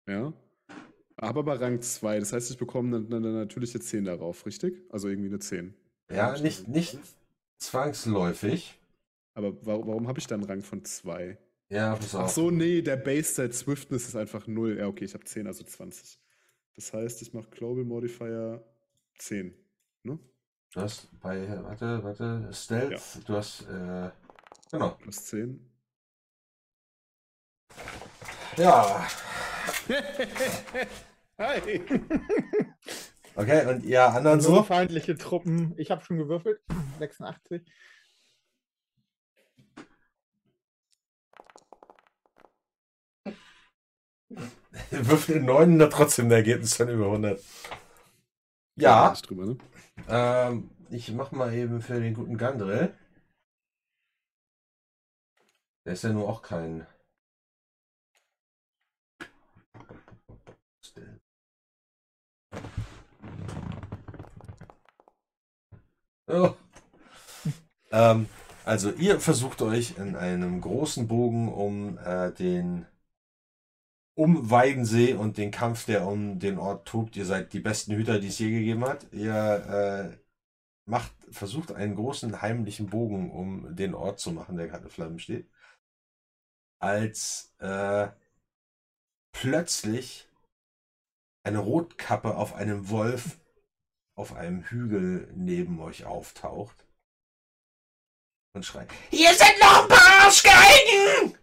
Ja. 0.09 0.33
Aber 1.17 1.43
bei 1.43 1.55
Rang 1.55 1.81
2. 1.81 2.19
Das 2.19 2.33
heißt, 2.33 2.51
ich 2.51 2.59
bekomme 2.59 3.01
natürlich 3.01 3.75
eine 3.75 3.85
10 3.85 4.05
darauf, 4.05 4.47
richtig? 4.47 4.83
Also 4.91 5.09
irgendwie 5.09 5.29
eine 5.29 5.39
10. 5.39 5.75
Ja, 6.11 6.37
nicht, 6.39 6.67
nicht 6.67 6.99
zwangsläufig. 7.59 8.79
Aber 9.35 9.55
wa 9.65 9.87
warum 9.87 10.09
habe 10.09 10.19
ich 10.19 10.27
dann 10.27 10.41
einen 10.41 10.51
Rang 10.51 10.63
von 10.63 10.85
2? 10.85 11.39
Ja, 11.69 11.95
pass 11.95 12.15
auf. 12.15 12.25
Ach 12.25 12.29
so, 12.29 12.51
nee, 12.51 12.83
der 12.83 12.97
Base-Set 12.97 13.55
Swiftness 13.55 14.09
ist 14.09 14.17
einfach 14.17 14.47
0. 14.47 14.79
Ja, 14.79 14.89
okay, 14.89 15.05
ich 15.05 15.15
habe 15.15 15.25
10, 15.25 15.47
also 15.47 15.63
20. 15.63 16.19
Das 16.75 16.93
heißt, 16.93 17.23
ich 17.23 17.33
mache 17.33 17.49
Global 17.51 17.85
Modifier 17.85 18.65
10. 19.19 19.55
Ne? 20.03 20.19
Du 20.73 20.81
hast 20.81 21.09
bei, 21.21 21.47
warte, 21.63 22.03
warte, 22.03 22.51
Stealth, 22.53 23.21
du 23.27 23.35
hast, 23.35 23.63
äh, 23.69 24.11
genau. 24.71 24.91
Plus 25.01 25.27
10. 25.27 25.70
Ja, 28.57 29.07
Hi! 31.39 31.81
okay, 33.35 33.67
und 33.67 33.85
ihr 33.85 34.05
anderen 34.05 34.41
so? 34.41 34.63
feindliche 34.63 35.17
Truppen. 35.17 35.75
Ich 35.79 35.91
habe 35.91 36.05
schon 36.05 36.19
gewürfelt. 36.19 36.61
86. 36.99 37.63
Würfel 44.91 45.41
9 45.43 45.79
da 45.79 45.87
trotzdem 45.89 46.27
ein 46.27 46.33
Ergebnis 46.33 46.77
von 46.77 46.89
über 46.89 47.07
100. 47.07 47.43
Ja, 48.77 49.11
Nicht 49.11 49.29
drüber, 49.29 49.47
ne? 49.47 49.59
ähm, 50.09 50.71
ich 50.91 51.13
mach 51.13 51.33
mal 51.33 51.53
eben 51.53 51.83
für 51.83 52.01
den 52.01 52.15
guten 52.15 52.37
Gandrel. 52.39 52.95
Der 55.85 55.93
ist 55.95 56.05
ja 56.05 56.11
nur 56.13 56.29
auch 56.29 56.43
kein. 56.43 56.87
Ähm, 67.93 68.29
also 68.65 68.93
ihr 68.93 69.21
versucht 69.21 69.63
euch 69.63 69.99
in 69.99 70.17
einem 70.17 70.61
großen 70.61 71.09
Bogen 71.09 71.53
um 71.53 71.99
äh, 71.99 72.33
den 72.33 72.87
um 74.15 74.51
Weidensee 74.51 75.15
und 75.15 75.39
den 75.39 75.51
Kampf, 75.51 75.87
der 75.87 76.07
um 76.07 76.39
den 76.39 76.59
Ort 76.59 76.87
tobt. 76.87 77.17
Ihr 77.17 77.25
seid 77.25 77.53
die 77.53 77.61
besten 77.61 77.95
Hüter, 77.95 78.21
die 78.21 78.29
es 78.29 78.39
je 78.39 78.51
gegeben 78.51 78.85
hat. 78.85 79.07
Ihr 79.13 79.35
äh, 79.35 80.19
macht, 80.85 81.13
versucht 81.31 81.73
einen 81.73 81.95
großen 81.95 82.43
heimlichen 82.43 82.89
Bogen 82.91 83.31
um 83.31 83.75
den 83.75 83.95
Ort 83.95 84.21
zu 84.21 84.33
machen, 84.33 84.57
der 84.57 84.69
gerade 84.69 84.85
in 84.85 84.91
Flammen 84.91 85.19
steht. 85.19 85.49
Als 86.81 87.55
äh, 87.59 88.09
plötzlich 89.33 90.29
eine 91.43 91.59
Rotkappe 91.59 92.37
auf 92.37 92.55
einem 92.55 92.91
Wolf 92.91 93.39
auf 94.21 94.37
einem 94.37 94.63
Hügel 94.63 95.29
neben 95.35 95.81
euch 95.81 96.05
auftaucht 96.05 96.87
und 98.53 98.67
schreit: 98.67 98.89
Hier 99.11 99.31
sind 99.35 99.59
noch 99.61 99.83
ein 99.83 99.89
paar 99.89 100.25
Arschgeigen! 100.27 101.39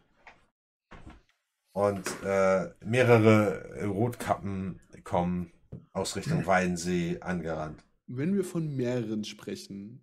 Und 1.74 2.08
äh, 2.24 2.70
mehrere 2.86 3.86
Rotkappen 3.86 4.80
kommen 5.04 5.52
aus 5.94 6.16
Richtung 6.16 6.46
Weidensee 6.46 7.20
angerannt. 7.22 7.84
Wenn 8.06 8.36
wir 8.36 8.44
von 8.46 8.76
mehreren 8.76 9.24
sprechen, 9.24 10.02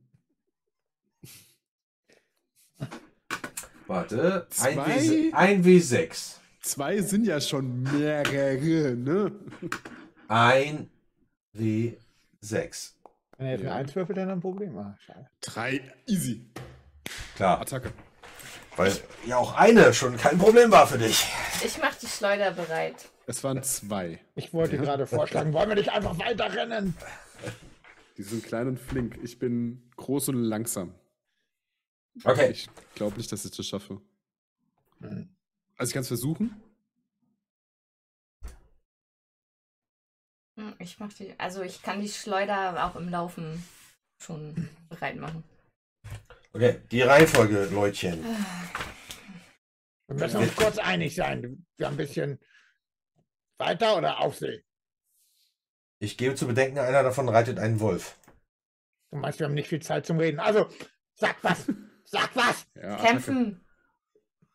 Warte, 3.86 4.46
Zwei? 4.51 5.30
1W6. 5.32 6.36
zwei 6.62 7.02
sind 7.02 7.26
ja 7.26 7.40
schon 7.40 7.82
mehrere, 7.82 8.96
ne? 8.96 9.30
1W6. 12.45 12.93
Wenn 13.37 13.47
er 13.47 13.53
jetzt 13.53 13.62
Ja. 13.65 13.71
eine 13.71 13.81
Eins 13.81 13.97
würfelt, 13.97 14.19
dann 14.19 14.31
ein 14.31 14.41
Problem. 14.41 14.77
Ah, 14.79 14.97
schade. 15.05 15.29
Drei, 15.41 15.81
easy. 16.07 16.45
Klar, 17.37 17.61
Attacke. 17.61 17.93
weil 18.77 18.93
ja 19.27 19.37
auch 19.39 19.55
eine 19.57 19.93
schon 19.93 20.16
kein 20.16 20.39
Problem 20.39 20.71
war 20.71 20.87
für 20.87 20.99
dich. 20.99 21.27
Ich 21.65 21.79
mach 21.79 21.95
die 21.97 22.07
Schleuder 22.07 22.53
bereit. 22.53 23.09
Es 23.27 23.43
waren 23.43 23.62
zwei. 23.62 24.21
Ich 24.35 24.53
wollte 24.53 24.77
gerade 24.79 25.07
vorschlagen, 25.07 25.53
wollen 25.53 25.69
wir 25.71 25.77
nicht 25.77 25.91
einfach 25.91 26.19
weiterrennen? 26.19 26.95
Die 28.16 28.23
sind 28.23 28.45
klein 28.45 28.69
und 28.69 28.79
flink. 28.79 29.19
Ich 29.23 29.39
bin 29.39 29.91
groß 29.97 30.29
und 30.29 30.37
langsam. 30.37 30.95
Okay. 32.23 32.51
Ich 32.51 32.69
glaube 32.95 33.16
nicht, 33.16 33.33
dass 33.33 33.45
ich 33.45 33.51
das 33.51 33.66
schaffe. 33.66 34.01
Hm. 35.01 35.29
Also 35.77 35.91
ich 35.91 35.95
kann 35.95 36.03
es 36.03 36.09
versuchen. 36.09 36.55
Ich 40.78 40.98
mach 40.98 41.12
die. 41.12 41.35
Also 41.39 41.62
ich 41.62 41.82
kann 41.82 42.01
die 42.01 42.09
Schleuder 42.09 42.85
auch 42.85 42.97
im 42.97 43.09
Laufen 43.09 43.64
schon 44.20 44.68
bereit 44.89 45.16
machen. 45.16 45.43
Okay, 46.52 46.81
die 46.90 47.02
Reihenfolge, 47.02 47.64
Leutchen. 47.66 48.22
Wir 50.06 50.16
müssen 50.16 50.36
uns 50.36 50.55
kurz 50.55 50.78
einig 50.78 51.14
sein. 51.14 51.66
Wir 51.76 51.86
haben 51.86 51.94
ein 51.94 51.97
bisschen 51.97 52.39
weiter 53.59 53.97
oder 53.97 54.20
Aufsehen. 54.20 54.62
Ich 55.98 56.16
gebe 56.16 56.35
zu 56.35 56.47
bedenken, 56.47 56.78
einer 56.78 57.02
davon 57.02 57.28
reitet 57.28 57.59
einen 57.59 57.81
Wolf. 57.81 58.16
Du 59.10 59.18
meinst, 59.18 59.39
wir 59.39 59.47
haben 59.47 59.55
nicht 59.55 59.68
viel 59.68 59.82
Zeit 59.82 60.06
zum 60.06 60.18
Reden. 60.18 60.39
Also, 60.39 60.68
sag 61.14 61.43
was! 61.43 61.66
Sag 62.05 62.36
was! 62.36 62.66
Ja, 62.74 62.97
Kämpfen! 62.97 63.64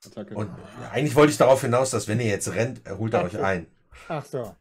Attacke. 0.06 0.36
Und 0.36 0.50
eigentlich 0.92 1.16
wollte 1.16 1.32
ich 1.32 1.38
darauf 1.38 1.62
hinaus, 1.62 1.92
dass 1.92 2.08
wenn 2.08 2.20
ihr 2.20 2.28
jetzt 2.28 2.54
rennt, 2.54 2.88
holt 2.90 3.14
er 3.14 3.24
euch 3.24 3.38
ein. 3.38 3.68
Ach 4.08 4.24
so. 4.24 4.56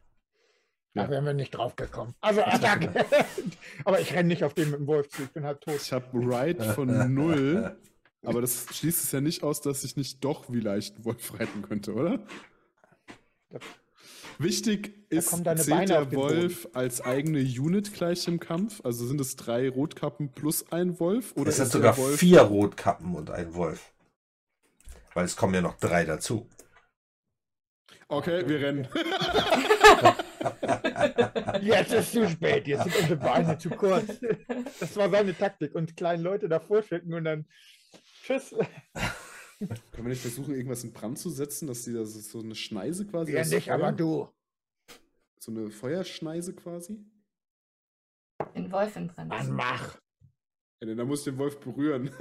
Ja. 0.93 1.03
Da 1.03 1.09
wären 1.11 1.25
wir 1.25 1.33
nicht 1.33 1.51
drauf 1.51 1.75
gekommen. 1.75 2.15
Also, 2.19 2.41
Attacke! 2.41 3.05
Aber 3.85 3.99
ich 3.99 4.13
renne 4.13 4.29
nicht 4.29 4.43
auf 4.43 4.53
den 4.53 4.71
mit 4.71 4.79
dem 4.79 4.87
Wolf 4.87 5.09
zu. 5.09 5.23
Ich 5.23 5.29
bin 5.31 5.43
halt 5.43 5.61
tot. 5.61 5.75
Ich 5.75 5.93
habe 5.93 6.05
Ride 6.13 6.63
von 6.73 7.13
null, 7.13 7.77
aber 8.23 8.41
das 8.41 8.65
schließt 8.71 9.03
es 9.03 9.11
ja 9.11 9.21
nicht 9.21 9.43
aus, 9.43 9.61
dass 9.61 9.83
ich 9.83 9.95
nicht 9.95 10.23
doch 10.23 10.45
vielleicht 10.45 10.95
einen 10.95 11.05
Wolf 11.05 11.39
reiten 11.39 11.61
könnte, 11.61 11.93
oder? 11.93 12.19
Wichtig 14.37 14.93
ist, 15.09 15.29
zählt 15.29 15.69
Beine 15.69 15.85
der 15.85 16.11
Wolf 16.13 16.67
als 16.73 17.01
eigene 17.01 17.39
Unit 17.39 17.93
gleich 17.93 18.27
im 18.27 18.39
Kampf? 18.39 18.81
Also 18.83 19.05
sind 19.05 19.21
es 19.21 19.35
drei 19.35 19.69
Rotkappen 19.69 20.31
plus 20.31 20.71
ein 20.71 20.99
Wolf? 20.99 21.33
Oder 21.35 21.49
Es 21.49 21.57
sind 21.57 21.71
sogar 21.71 21.97
Wolf 21.97 22.19
vier 22.19 22.41
Rotkappen 22.41 23.15
und 23.15 23.29
ein 23.29 23.53
Wolf. 23.53 23.93
Weil 25.13 25.25
es 25.25 25.35
kommen 25.35 25.53
ja 25.53 25.61
noch 25.61 25.77
drei 25.77 26.05
dazu. 26.05 26.47
Okay, 28.07 28.47
wir 28.47 28.59
rennen. 28.59 28.87
Jetzt 31.61 31.93
ist 31.93 32.11
zu 32.13 32.27
spät. 32.29 32.67
Jetzt 32.67 32.83
sind 32.83 32.95
unsere 32.95 33.17
Beine 33.17 33.57
zu 33.57 33.69
kurz. 33.69 34.19
Das 34.79 34.95
war 34.95 35.09
seine 35.09 35.35
Taktik. 35.37 35.75
Und 35.75 35.95
kleine 35.97 36.21
Leute 36.23 36.47
davor 36.49 36.81
schicken 36.83 37.13
und 37.13 37.23
dann. 37.25 37.45
Tschüss. 38.23 38.53
Können 39.59 39.73
wir 39.93 40.03
nicht 40.09 40.21
versuchen, 40.21 40.53
irgendwas 40.53 40.83
in 40.83 40.93
Brand 40.93 41.17
zu 41.19 41.29
setzen, 41.29 41.67
dass 41.67 41.83
die 41.83 41.93
da 41.93 42.05
so 42.05 42.19
so 42.19 42.39
eine 42.41 42.55
Schneise 42.55 43.05
quasi. 43.05 43.37
Aus 43.37 43.49
nicht, 43.49 43.65
Feuer- 43.67 43.73
aber 43.75 43.91
du. 43.91 44.29
So 45.39 45.51
eine 45.51 45.69
Feuerschneise 45.71 46.53
quasi? 46.53 46.99
Den 48.55 48.71
Wolf 48.71 48.95
in 48.95 49.07
Brand. 49.07 49.29
Mann, 49.29 49.51
mach. 49.51 49.95
Ja, 50.81 50.87
denn 50.87 50.97
da 50.97 51.03
muss 51.03 51.19
ich 51.19 51.25
den 51.25 51.37
Wolf 51.37 51.59
berühren. 51.59 52.09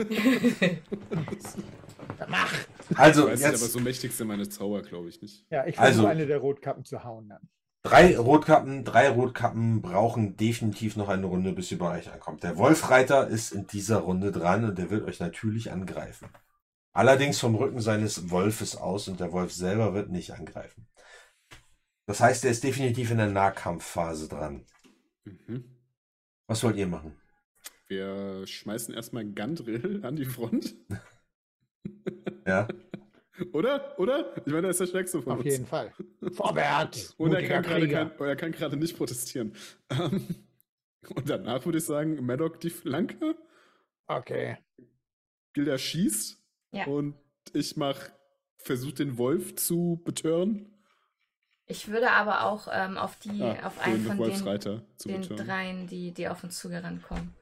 Mach. 2.29 2.53
Also, 2.97 3.27
Weiß 3.29 3.39
nicht, 3.39 3.47
aber 3.49 3.57
jetzt 3.57 3.73
so 3.73 3.79
mächtig 3.81 4.13
sind 4.13 4.27
meine 4.27 4.49
Zauber, 4.49 4.83
glaube 4.83 5.09
ich 5.09 5.23
nicht. 5.23 5.47
Ja, 5.51 5.65
ich 5.67 5.79
Also- 5.79 5.93
versuche 6.03 6.09
eine 6.09 6.27
der 6.27 6.39
Rotkappen 6.39 6.85
zu 6.85 7.05
hauen 7.05 7.29
dann. 7.29 7.49
Drei 7.83 8.19
Rotkappen. 8.19 8.85
Drei 8.85 9.09
Rotkappen 9.09 9.83
brauchen 9.83 10.37
definitiv 10.37 10.97
noch 10.97 11.09
eine 11.09 11.27
Runde, 11.27 11.53
bis 11.53 11.69
sie 11.69 11.77
bei 11.77 11.99
euch 11.99 12.13
ankommt. 12.13 12.43
Der 12.43 12.57
Wolfreiter 12.57 13.29
ist 13.29 13.53
in 13.53 13.67
dieser 13.67 13.99
Runde 13.99 14.33
dran 14.33 14.65
und 14.65 14.79
der 14.79 14.91
wird 14.91 15.07
euch 15.07 15.21
natürlich 15.21 15.71
angreifen. 15.71 16.29
Allerdings 16.93 17.39
vom 17.39 17.55
Rücken 17.55 17.81
seines 17.81 18.31
Wolfes 18.31 18.77
aus 18.77 19.09
und 19.09 19.21
der 19.21 19.33
Wolf 19.33 19.53
selber 19.53 19.95
wird 19.95 20.11
nicht 20.11 20.33
angreifen. 20.33 20.89
Das 22.07 22.21
heißt, 22.21 22.45
er 22.45 22.51
ist 22.51 22.65
definitiv 22.65 23.11
in 23.11 23.19
der 23.19 23.29
Nahkampfphase 23.29 24.29
dran. 24.29 24.65
Mhm. 25.25 25.65
Was 26.47 26.65
wollt 26.65 26.77
ihr 26.77 26.87
machen? 26.87 27.15
Wir 27.87 28.47
schmeißen 28.47 28.95
erstmal 28.95 29.31
Gandrill 29.31 30.05
an 30.05 30.17
die 30.17 30.25
Front. 30.25 30.75
Ja. 32.47 32.67
Oder? 33.53 33.99
Oder? 33.99 34.37
Ich 34.45 34.53
meine, 34.53 34.67
er 34.69 34.71
ist 34.71 34.81
der 34.81 34.87
Stärkste 34.87 35.23
von 35.23 35.33
Auf 35.35 35.39
uns. 35.41 35.47
jeden 35.53 35.67
Fall. 35.67 35.93
Vorwärts. 36.33 37.15
Und 37.19 37.33
er 37.35 37.47
kann, 37.47 37.63
gerade 37.63 37.89
kein, 37.89 38.11
er 38.19 38.37
kann 38.37 38.53
gerade 38.53 38.77
nicht 38.77 38.97
protestieren. 38.97 39.55
Ähm, 39.91 40.27
Und 41.15 41.31
danach 41.31 41.65
würde 41.65 41.79
ich 41.79 41.85
sagen, 41.85 42.25
Maddock 42.27 42.61
die 42.61 42.71
Flanke, 42.71 43.37
Okay. 44.07 44.59
Gilda 45.53 45.79
schießt 45.79 46.43
Ja. 46.73 46.87
und 46.87 47.15
ich 47.53 47.77
mach, 47.77 48.11
versuche 48.59 48.95
den 48.95 49.17
Wolf 49.19 49.55
zu 49.57 50.01
betören. 50.05 50.75
Ich 51.67 51.89
würde 51.89 52.11
aber 52.11 52.45
auch 52.45 52.69
ähm, 52.73 52.97
auf 52.99 53.19
die, 53.19 53.43
Ah, 53.43 53.67
auf 53.67 53.79
einen 53.81 53.97
den 53.99 54.05
von 54.07 54.17
den, 54.17 54.19
Wolfsreiter 54.27 54.83
zu 54.97 55.09
den 55.09 55.21
betören. 55.21 55.47
dreien, 55.47 55.87
die, 55.87 56.13
die 56.13 56.29
auf 56.29 56.43
uns 56.43 56.59
zugerannt 56.59 57.03
kommen. 57.03 57.35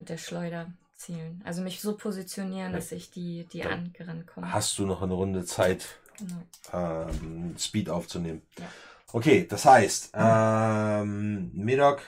Mit 0.00 0.08
der 0.08 0.18
Schleuder 0.18 0.72
zielen. 0.96 1.42
Also 1.44 1.62
mich 1.62 1.80
so 1.80 1.96
positionieren, 1.96 2.72
dass 2.72 2.92
ich 2.92 3.10
die, 3.10 3.44
die 3.52 3.60
Dann 3.60 3.72
angerannt 3.86 4.26
kommen. 4.26 4.52
Hast 4.52 4.78
du 4.78 4.86
noch 4.86 5.02
eine 5.02 5.14
Runde 5.14 5.44
Zeit, 5.44 5.86
Genau. 6.18 6.42
ähm, 6.72 7.54
Speed 7.58 7.90
aufzunehmen? 7.90 8.42
Ja. 8.58 8.68
Okay, 9.12 9.46
das 9.48 9.64
heißt, 9.64 10.10
ähm, 10.14 11.50
Medok, 11.54 12.02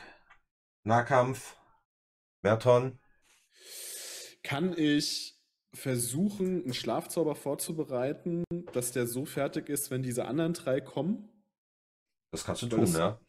Nahkampf, 0.85 1.56
Merton, 2.43 2.98
Kann 4.43 4.73
ich 4.77 5.35
versuchen, 5.74 6.62
einen 6.65 6.73
Schlafzauber 6.74 7.35
vorzubereiten, 7.35 8.44
dass 8.73 8.93
der 8.93 9.06
so 9.06 9.27
fertig 9.27 9.69
ist, 9.69 9.90
wenn 9.90 10.02
diese 10.02 10.24
anderen 10.24 10.55
drei 10.55 10.81
kommen? 10.81 11.28
das 12.31 12.44
kannst 12.44 12.62
du 12.62 12.66
Weil 12.70 12.77
tun, 12.77 12.81
das- 12.86 12.94
ja. 12.94 13.20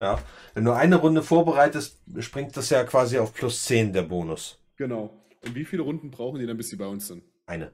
Ja. 0.00 0.22
Wenn 0.54 0.64
du 0.66 0.72
eine 0.72 0.96
Runde 0.96 1.22
vorbereitest, 1.22 2.02
springt 2.18 2.54
das 2.56 2.68
ja 2.68 2.84
quasi 2.84 3.18
auf 3.18 3.32
plus 3.32 3.64
10 3.64 3.92
der 3.94 4.02
Bonus. 4.02 4.58
Genau. 4.76 5.26
Und 5.44 5.54
wie 5.54 5.64
viele 5.64 5.82
Runden 5.82 6.10
brauchen 6.10 6.40
die 6.40 6.46
dann, 6.46 6.56
bis 6.56 6.68
sie 6.68 6.76
bei 6.76 6.86
uns 6.86 7.06
sind? 7.08 7.22
Eine. 7.46 7.72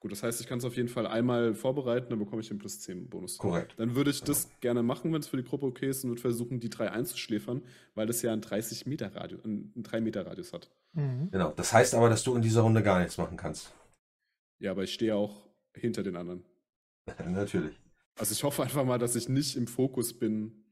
Gut, 0.00 0.12
das 0.12 0.22
heißt, 0.22 0.40
ich 0.40 0.46
kann 0.46 0.58
es 0.58 0.64
auf 0.64 0.76
jeden 0.76 0.88
Fall 0.88 1.06
einmal 1.06 1.54
vorbereiten, 1.54 2.08
dann 2.08 2.18
bekomme 2.18 2.40
ich 2.40 2.48
den 2.48 2.58
plus 2.58 2.80
10 2.80 3.10
Bonus. 3.10 3.36
Korrekt. 3.36 3.74
Dann 3.76 3.94
würde 3.94 4.10
ich 4.10 4.22
das 4.22 4.48
gerne 4.60 4.82
machen, 4.82 5.12
wenn 5.12 5.20
es 5.20 5.28
für 5.28 5.36
die 5.36 5.44
Gruppe 5.44 5.66
okay 5.66 5.90
ist, 5.90 6.04
und 6.04 6.10
würde 6.10 6.22
versuchen, 6.22 6.58
die 6.58 6.70
drei 6.70 6.90
einzuschläfern, 6.90 7.62
weil 7.94 8.06
das 8.06 8.22
ja 8.22 8.32
einen 8.32 8.40
30 8.40 8.86
Meter 8.86 9.14
Radius, 9.14 9.44
einen 9.44 9.74
3 9.76 10.00
Meter 10.00 10.26
Radius 10.26 10.54
hat. 10.54 10.70
Mhm. 10.94 11.28
Genau. 11.30 11.52
Das 11.52 11.74
heißt 11.74 11.94
aber, 11.94 12.08
dass 12.08 12.22
du 12.22 12.34
in 12.34 12.40
dieser 12.40 12.62
Runde 12.62 12.82
gar 12.82 12.98
nichts 12.98 13.18
machen 13.18 13.36
kannst. 13.36 13.74
Ja, 14.58 14.70
aber 14.70 14.84
ich 14.84 14.94
stehe 14.94 15.14
auch 15.14 15.46
hinter 15.74 16.02
den 16.02 16.16
anderen. 16.16 16.46
Natürlich. 17.26 17.78
Also 18.16 18.32
ich 18.32 18.42
hoffe 18.42 18.62
einfach 18.62 18.84
mal, 18.84 18.98
dass 18.98 19.16
ich 19.16 19.28
nicht 19.28 19.54
im 19.56 19.66
Fokus 19.66 20.18
bin 20.18 20.64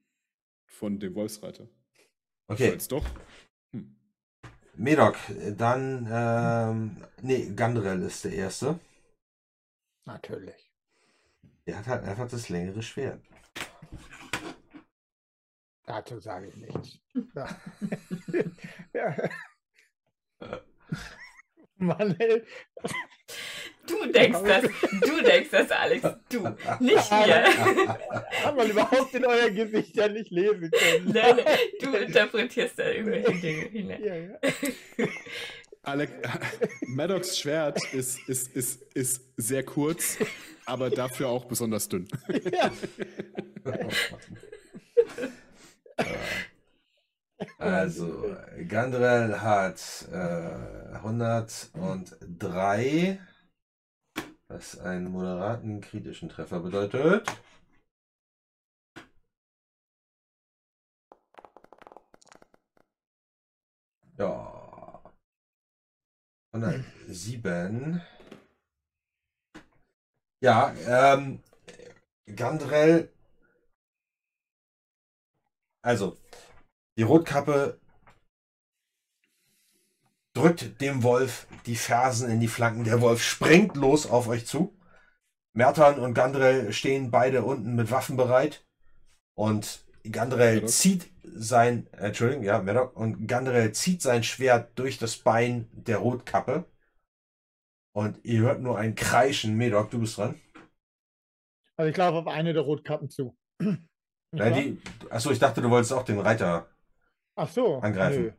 von 0.64 1.00
dem 1.00 1.14
Wolfsreiter. 1.14 1.68
Okay. 2.46 2.70
Jetzt 2.70 2.92
doch. 2.92 3.04
Medok, 4.78 5.16
dann, 5.56 6.08
ähm, 6.08 7.04
nee, 7.20 7.50
Gandrel 7.54 8.00
ist 8.02 8.24
der 8.24 8.32
Erste. 8.32 8.78
Natürlich. 10.04 10.70
Der 11.66 11.78
hat 11.78 11.86
halt 11.88 12.04
einfach 12.04 12.28
das 12.28 12.48
längere 12.48 12.80
Schwert. 12.80 13.20
Dazu 15.84 16.20
sage 16.20 16.46
ich 16.46 16.56
nichts. 16.56 17.00
Ja. 17.34 17.60
ja. 18.94 19.16
Mann, 21.76 22.14
ey. 22.20 22.46
Du 23.88 24.12
denkst 24.12 24.38
das. 24.44 24.62
Du 25.00 25.22
denkst 25.22 25.48
das, 25.50 25.70
Alex. 25.70 26.02
Du. 26.28 26.40
Nicht 26.80 27.10
wir. 27.10 27.44
Hat 28.44 28.56
man 28.56 28.68
überhaupt 28.70 29.14
in 29.14 29.24
euer 29.24 29.50
Gesicht 29.50 29.96
ja 29.96 30.08
nicht 30.08 30.30
lesen 30.30 30.70
können. 30.70 31.12
Nein, 31.12 31.36
nein, 31.44 31.58
du 31.80 31.96
interpretierst 31.96 32.78
da 32.78 32.90
irgendwelche 32.90 33.32
Dinge 33.34 33.62
hinein. 33.68 34.04
Ja, 34.04 34.14
ja. 34.14 34.38
Alec, 35.82 36.10
Maddox 36.82 37.38
Schwert 37.38 37.80
ist, 37.94 38.18
ist, 38.28 38.54
ist, 38.54 38.82
ist 38.94 39.22
sehr 39.36 39.64
kurz, 39.64 40.18
aber 40.66 40.90
dafür 40.90 41.28
auch 41.28 41.46
besonders 41.46 41.88
dünn. 41.88 42.06
ja. 42.52 42.70
Also, 47.58 48.34
Gandrel 48.66 49.40
hat 49.40 49.80
äh, 50.12 50.96
103, 50.96 53.20
was 54.48 54.78
einen 54.78 55.10
moderaten 55.10 55.80
kritischen 55.80 56.28
Treffer 56.28 56.60
bedeutet. 56.60 57.28
Ja. 64.16 65.02
107. 66.52 68.02
Ja, 70.40 70.72
ähm, 70.86 71.42
Gandrel. 72.26 73.12
Also, 75.82 76.16
die 76.96 77.02
Rotkappe 77.02 77.80
drückt 80.38 80.80
dem 80.80 81.02
Wolf 81.02 81.46
die 81.66 81.76
Fersen 81.76 82.30
in 82.30 82.40
die 82.40 82.48
Flanken. 82.48 82.84
Der 82.84 83.00
Wolf 83.00 83.22
springt 83.22 83.76
los 83.76 84.06
auf 84.06 84.28
euch 84.28 84.46
zu. 84.46 84.76
Mertan 85.52 85.98
und 85.98 86.14
Gandrel 86.14 86.72
stehen 86.72 87.10
beide 87.10 87.42
unten 87.42 87.74
mit 87.74 87.90
Waffen 87.90 88.16
bereit. 88.16 88.64
Und 89.36 89.84
Gandrel 90.10 90.60
Murdoch. 90.60 90.68
zieht 90.68 91.10
sein, 91.22 91.88
äh, 91.92 92.06
Entschuldigung, 92.06 92.44
ja, 92.44 92.62
Murdoch, 92.62 92.94
und 92.94 93.26
Gandrel 93.26 93.72
zieht 93.72 94.00
sein 94.00 94.22
Schwert 94.22 94.78
durch 94.78 94.98
das 94.98 95.16
Bein 95.16 95.68
der 95.72 95.98
Rotkappe. 95.98 96.64
Und 97.92 98.24
ihr 98.24 98.42
hört 98.42 98.60
nur 98.60 98.78
ein 98.78 98.94
Kreischen. 98.94 99.56
Medoc, 99.56 99.90
du 99.90 99.98
bist 99.98 100.18
dran. 100.18 100.40
Also 101.76 101.90
ich 101.90 101.96
laufe 101.96 102.18
auf 102.18 102.26
eine 102.28 102.52
der 102.52 102.62
Rotkappen 102.62 103.10
zu. 103.10 103.36
Wahr? 104.32 104.50
die, 104.50 104.80
achso, 105.10 105.30
ich 105.30 105.38
dachte, 105.38 105.62
du 105.62 105.70
wolltest 105.70 105.92
auch 105.92 106.04
den 106.04 106.20
Reiter. 106.20 106.68
Ach 107.34 107.48
so. 107.48 107.78
angreifen. 107.78 108.22
Nö. 108.22 108.32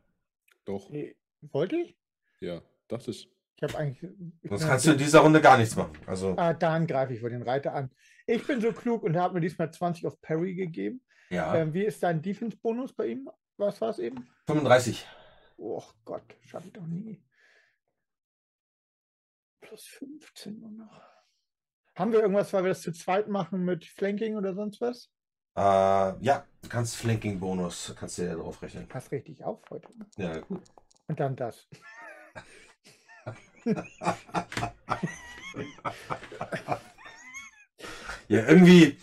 Doch, 0.64 0.88
Nee, 0.90 1.16
Wollte 1.42 1.76
ich? 1.76 1.96
ja, 2.40 2.62
dachte 2.88 3.10
ich. 3.10 3.30
Ich 3.56 3.62
habe 3.62 3.76
eigentlich. 3.78 4.02
ich 4.42 4.48
Sonst 4.48 4.60
bin 4.60 4.68
kannst 4.68 4.84
du 4.86 4.90
in 4.90 4.94
natürlich- 4.94 5.02
dieser 5.06 5.20
Runde 5.20 5.40
gar 5.42 5.58
nichts 5.58 5.76
machen. 5.76 5.92
Also, 6.06 6.34
Ah, 6.38 6.54
dann 6.54 6.86
greife 6.86 7.12
ich 7.12 7.22
wohl 7.22 7.28
den 7.30 7.42
Reiter 7.42 7.74
an. 7.74 7.90
Ich 8.26 8.46
bin 8.46 8.60
so 8.60 8.72
klug 8.72 9.02
und 9.02 9.16
habe 9.16 9.34
mir 9.34 9.40
diesmal 9.40 9.70
20 9.72 10.06
auf 10.06 10.20
Parry 10.22 10.54
gegeben. 10.54 11.02
ja. 11.28 11.54
Ähm, 11.56 11.74
wie 11.74 11.84
ist 11.84 12.02
dein 12.02 12.22
Defense-Bonus 12.22 12.94
bei 12.94 13.08
ihm? 13.08 13.28
Was 13.58 13.80
war 13.82 13.90
es 13.90 13.98
eben? 13.98 14.26
35. 14.46 15.06
Oh 15.58 15.82
Gott, 16.06 16.22
schaffe 16.46 16.68
ich 16.68 16.72
doch 16.72 16.86
nie. 16.86 17.22
Plus 19.60 19.84
15 19.84 20.58
nur 20.58 20.70
noch. 20.70 21.02
Haben 21.96 22.12
wir 22.12 22.20
irgendwas, 22.20 22.52
weil 22.54 22.64
wir 22.64 22.70
das 22.70 22.80
zu 22.82 22.92
zweit 22.92 23.28
machen 23.28 23.64
mit 23.64 23.84
Flanking 23.84 24.36
oder 24.36 24.54
sonst 24.54 24.80
was? 24.80 25.10
Äh, 25.56 25.60
ja, 26.24 26.46
du 26.62 26.68
kannst 26.70 26.96
Flanking-Bonus, 26.96 27.94
kannst 27.98 28.16
du 28.18 28.22
ja 28.22 28.34
drauf 28.36 28.62
rechnen. 28.62 28.88
Pass 28.88 29.10
richtig 29.12 29.44
auf 29.44 29.60
heute. 29.68 29.88
Ja, 30.16 30.38
gut. 30.38 30.62
Und 31.10 31.18
dann 31.18 31.34
das. 31.34 31.66
Ja, 38.28 38.46
irgendwie, 38.46 38.96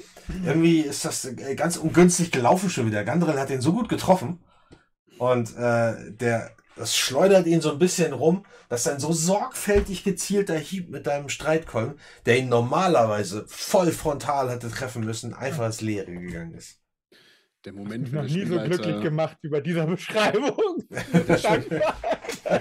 irgendwie 0.45 0.79
ist 0.79 1.03
das 1.03 1.25
äh, 1.25 1.55
ganz 1.55 1.75
ungünstig 1.75 2.31
gelaufen 2.31 2.69
schon 2.69 2.87
wieder. 2.87 3.03
Gandrel 3.03 3.37
hat 3.37 3.49
den 3.49 3.59
so 3.59 3.73
gut 3.73 3.89
getroffen. 3.89 4.41
Und 5.17 5.53
äh, 5.57 6.13
der, 6.13 6.55
das 6.77 6.95
schleudert 6.95 7.45
ihn 7.45 7.59
so 7.59 7.73
ein 7.73 7.79
bisschen 7.79 8.13
rum, 8.13 8.45
dass 8.69 8.87
ein 8.87 9.01
so 9.01 9.11
sorgfältig 9.11 10.05
gezielter 10.05 10.57
Hieb 10.57 10.89
mit 10.89 11.07
deinem 11.07 11.27
Streitkolben, 11.27 11.99
der 12.25 12.37
ihn 12.37 12.47
normalerweise 12.47 13.43
voll 13.49 13.91
frontal 13.91 14.49
hätte 14.49 14.69
treffen 14.71 15.03
müssen, 15.03 15.33
einfach 15.33 15.65
ins 15.65 15.81
Leere 15.81 16.13
gegangen 16.13 16.53
ist. 16.53 16.79
Der 17.67 17.73
Ich 17.73 17.79
Moment, 17.79 18.03
bin 18.05 18.13
wenn 18.13 18.21
noch 18.21 18.27
der 18.27 18.37
nie 18.37 18.45
so 18.45 18.55
glücklich 18.55 18.77
Spielleiter, 18.77 19.03
gemacht 19.03 19.37
über 19.41 19.59
dieser 19.59 19.85
Beschreibung. 19.87 20.83
der, 20.89 21.37
Spiel, 21.37 21.81
Dankbar. 21.81 21.97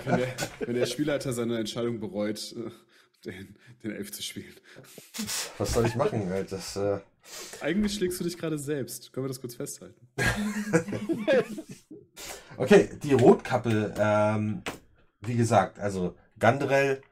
wenn, 0.04 0.16
der, 0.16 0.28
wenn 0.58 0.74
der 0.74 0.86
Spielleiter 0.86 1.32
seine 1.32 1.58
Entscheidung 1.60 2.00
bereut, 2.00 2.52
äh, 2.56 2.70
den, 3.24 3.56
den 3.84 3.92
Elf 3.92 4.10
zu 4.10 4.20
spielen. 4.20 4.52
Was 5.58 5.74
soll 5.74 5.86
ich 5.86 5.94
machen? 5.94 6.28
Halt? 6.28 6.50
Das, 6.50 6.74
äh, 6.74 6.98
Eigentlich 7.60 7.94
schlägst 7.94 8.18
du 8.18 8.24
dich 8.24 8.36
gerade 8.36 8.58
selbst. 8.58 9.12
Können 9.12 9.26
wir 9.26 9.28
das 9.28 9.40
kurz 9.40 9.54
festhalten? 9.54 10.08
Okay, 12.56 12.88
die 13.02 13.12
Rotkappe, 13.12 13.92
ähm, 13.98 14.62
wie 15.20 15.36
gesagt, 15.36 15.78
also 15.78 16.16
Gandrel 16.38 17.02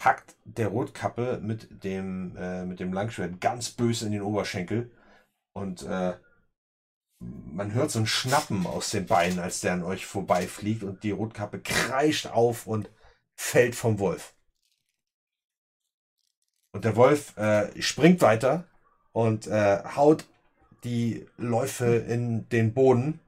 hackt 0.00 0.36
der 0.44 0.68
Rotkappe 0.68 1.38
mit 1.42 1.84
dem, 1.84 2.34
äh, 2.36 2.64
mit 2.64 2.80
dem 2.80 2.94
Langschwert 2.94 3.38
ganz 3.40 3.70
böse 3.72 4.06
in 4.06 4.12
den 4.12 4.22
Oberschenkel 4.22 4.90
und 5.52 5.82
äh, 5.82 6.14
man 7.20 7.72
hört 7.72 7.90
so 7.90 7.98
ein 7.98 8.06
Schnappen 8.06 8.66
aus 8.66 8.90
den 8.90 9.06
Beinen, 9.06 9.38
als 9.38 9.60
der 9.60 9.72
an 9.72 9.82
euch 9.82 10.06
vorbeifliegt 10.06 10.82
und 10.82 11.02
die 11.02 11.10
Rotkappe 11.10 11.60
kreischt 11.60 12.26
auf 12.26 12.66
und 12.66 12.90
fällt 13.34 13.74
vom 13.74 13.98
Wolf. 13.98 14.34
Und 16.72 16.84
der 16.84 16.96
Wolf 16.96 17.36
äh, 17.38 17.80
springt 17.80 18.20
weiter 18.20 18.64
und 19.12 19.46
äh, 19.46 19.82
haut 19.96 20.26
die 20.84 21.26
Läufe 21.38 21.96
in 21.96 22.48
den 22.50 22.74
Boden 22.74 23.20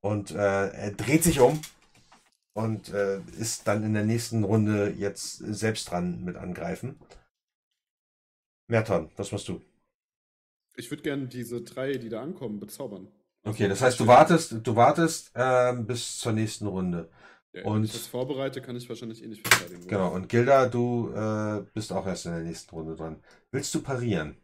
und 0.00 0.32
äh, 0.32 0.68
er 0.68 0.90
dreht 0.90 1.22
sich 1.22 1.38
um 1.38 1.60
und 2.54 2.88
äh, 2.88 3.20
ist 3.38 3.68
dann 3.68 3.84
in 3.84 3.94
der 3.94 4.04
nächsten 4.04 4.42
Runde 4.42 4.90
jetzt 4.90 5.38
selbst 5.38 5.90
dran 5.90 6.24
mit 6.24 6.36
angreifen. 6.36 6.98
Merton, 8.68 9.10
was 9.16 9.30
machst 9.30 9.48
du? 9.48 9.62
Ich 10.76 10.90
würde 10.90 11.02
gerne 11.02 11.26
diese 11.26 11.62
drei, 11.62 11.92
die 11.94 12.08
da 12.08 12.22
ankommen, 12.22 12.60
bezaubern. 12.60 13.08
Okay, 13.44 13.68
das 13.68 13.80
heißt, 13.80 14.00
du 14.00 14.06
wartest, 14.06 14.56
du 14.62 14.76
wartest 14.76 15.30
ähm, 15.34 15.86
bis 15.86 16.18
zur 16.18 16.32
nächsten 16.32 16.66
Runde. 16.66 17.08
Ja, 17.52 17.64
und- 17.64 17.76
wenn 17.76 17.84
ich 17.84 17.92
das 17.92 18.06
vorbereite, 18.08 18.60
kann 18.60 18.76
ich 18.76 18.88
wahrscheinlich 18.88 19.22
eh 19.22 19.28
nicht 19.28 19.46
verteidigen. 19.46 19.88
Genau, 19.88 20.12
und 20.14 20.28
Gilda, 20.28 20.66
du 20.68 21.10
äh, 21.14 21.64
bist 21.72 21.92
auch 21.92 22.06
erst 22.06 22.26
in 22.26 22.32
der 22.32 22.42
nächsten 22.42 22.74
Runde 22.74 22.96
dran. 22.96 23.22
Willst 23.52 23.74
du 23.74 23.82
parieren? 23.82 24.36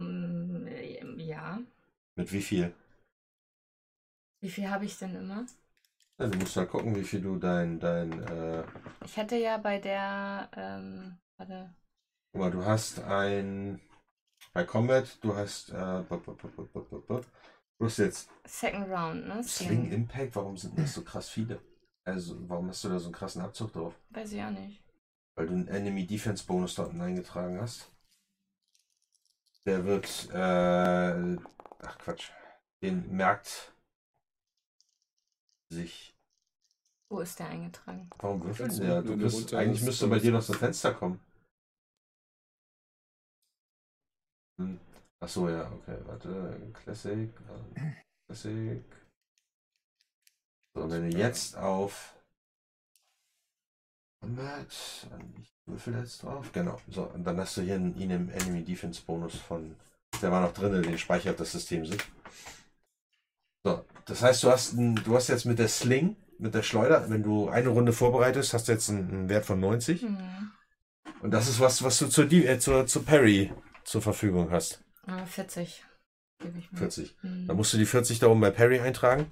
Mm, 0.00 0.66
äh, 0.66 0.98
Ja. 1.22 1.58
Mit 2.16 2.32
wie 2.32 2.42
viel? 2.42 2.72
Wie 4.40 4.50
viel 4.50 4.68
habe 4.68 4.84
ich 4.84 4.98
denn 4.98 5.14
immer? 5.14 5.46
Ja, 6.18 6.26
du 6.26 6.38
musst 6.38 6.56
halt 6.56 6.70
gucken, 6.70 6.96
wie 6.96 7.04
viel 7.04 7.20
du 7.20 7.36
dein, 7.36 7.78
dein, 7.78 8.12
äh, 8.24 8.64
Ich 9.04 9.16
hatte 9.16 9.36
ja 9.36 9.56
bei 9.58 9.78
der, 9.78 10.48
ähm, 10.56 11.18
warte, 11.36 11.74
guck 12.32 12.40
mal, 12.40 12.50
du 12.50 12.64
hast 12.64 13.00
ein, 13.00 13.80
bei 14.58 14.64
Combat, 14.64 15.06
du 15.20 15.36
hast, 15.36 15.70
äh, 15.70 16.02
du 16.02 17.24
hast 17.80 17.98
jetzt 17.98 18.28
Second 18.44 18.88
Round, 18.90 19.28
ne? 19.28 19.44
Sling 19.44 19.88
Impact, 19.92 20.34
warum 20.34 20.56
sind 20.56 20.76
das 20.76 20.94
so 20.94 21.04
krass 21.04 21.28
viele? 21.28 21.60
Also, 22.04 22.36
warum 22.48 22.68
hast 22.68 22.82
du 22.82 22.88
da 22.88 22.98
so 22.98 23.04
einen 23.06 23.14
krassen 23.14 23.40
Abzug 23.40 23.72
drauf? 23.72 23.94
Weiß 24.10 24.32
ich 24.32 24.42
auch 24.42 24.50
nicht. 24.50 24.82
Weil 25.36 25.46
du 25.46 25.52
einen 25.52 25.68
Enemy 25.68 26.04
Defense 26.08 26.44
Bonus 26.44 26.74
dort 26.74 26.92
eingetragen 26.92 27.60
hast. 27.60 27.92
Der 29.64 29.84
wird, 29.84 30.28
äh, 30.32 31.36
ach 31.86 31.98
Quatsch, 31.98 32.32
den 32.82 33.08
merkt 33.14 33.72
sich. 35.68 36.16
Wo 37.08 37.20
ist 37.20 37.38
der 37.38 37.46
eingetragen? 37.46 38.10
Warum 38.18 38.42
würfelt 38.42 38.70
Ganz 38.70 38.80
der? 38.80 38.96
unten 38.96 39.06
Du 39.06 39.12
in 39.12 39.18
der 39.20 39.26
bist, 39.26 39.54
eigentlich 39.54 39.82
müsste 39.82 40.08
bei 40.08 40.18
dir 40.18 40.32
noch 40.32 40.42
so 40.42 40.52
ein 40.52 40.58
Fenster 40.58 40.94
kommen. 40.94 41.20
Hm. 44.58 44.78
Ach 45.20 45.28
so, 45.28 45.48
ja, 45.48 45.70
okay, 45.72 45.96
warte. 46.06 46.56
Classic, 46.84 47.30
Classic. 48.26 48.82
So, 50.74 50.88
wenn 50.90 51.10
du 51.10 51.18
jetzt 51.18 51.58
auf 51.58 52.14
Combat, 54.20 54.68
ich 55.42 55.52
würfel 55.66 55.94
jetzt 55.96 56.22
drauf, 56.22 56.52
genau. 56.52 56.78
So, 56.88 57.02
und 57.04 57.24
dann 57.24 57.38
hast 57.38 57.56
du 57.56 57.62
hier 57.62 57.74
einen 57.74 57.94
einen 58.00 58.30
Enemy 58.30 58.62
Defense 58.64 59.02
Bonus 59.04 59.34
von, 59.36 59.74
der 60.22 60.30
war 60.30 60.40
noch 60.40 60.52
drin, 60.54 60.82
den 60.82 60.98
speichert 60.98 61.38
das 61.40 61.52
System 61.52 61.84
sich. 61.86 62.00
So, 63.64 63.84
das 64.06 64.22
heißt, 64.22 64.42
du 64.44 64.50
hast, 64.50 64.72
ein, 64.74 64.94
du 64.96 65.14
hast 65.16 65.28
jetzt 65.28 65.44
mit 65.44 65.58
der 65.58 65.68
Sling, 65.68 66.16
mit 66.38 66.54
der 66.54 66.62
Schleuder, 66.62 67.08
wenn 67.10 67.22
du 67.22 67.48
eine 67.48 67.68
Runde 67.68 67.92
vorbereitest, 67.92 68.52
hast 68.54 68.68
du 68.68 68.72
jetzt 68.72 68.88
einen, 68.88 69.08
einen 69.10 69.28
Wert 69.28 69.44
von 69.46 69.60
90. 69.60 70.02
Hm. 70.02 70.50
Und 71.22 71.30
das 71.32 71.48
ist 71.48 71.60
was, 71.60 71.82
was 71.82 71.98
du 71.98 72.08
zur, 72.08 72.26
Die- 72.26 72.46
äh, 72.46 72.58
zur, 72.58 72.86
zur 72.86 73.04
Parry 73.04 73.52
zur 73.88 74.02
Verfügung 74.02 74.50
hast. 74.50 74.84
Ah, 75.06 75.24
40. 75.24 75.84
Gebe 76.40 76.58
ich 76.58 76.70
mir. 76.70 76.78
40. 76.78 77.16
Hm. 77.20 77.46
Dann 77.46 77.56
musst 77.56 77.72
du 77.72 77.78
die 77.78 77.86
40 77.86 78.18
da 78.18 78.28
oben 78.28 78.40
bei 78.40 78.50
Parry 78.50 78.80
eintragen. 78.80 79.30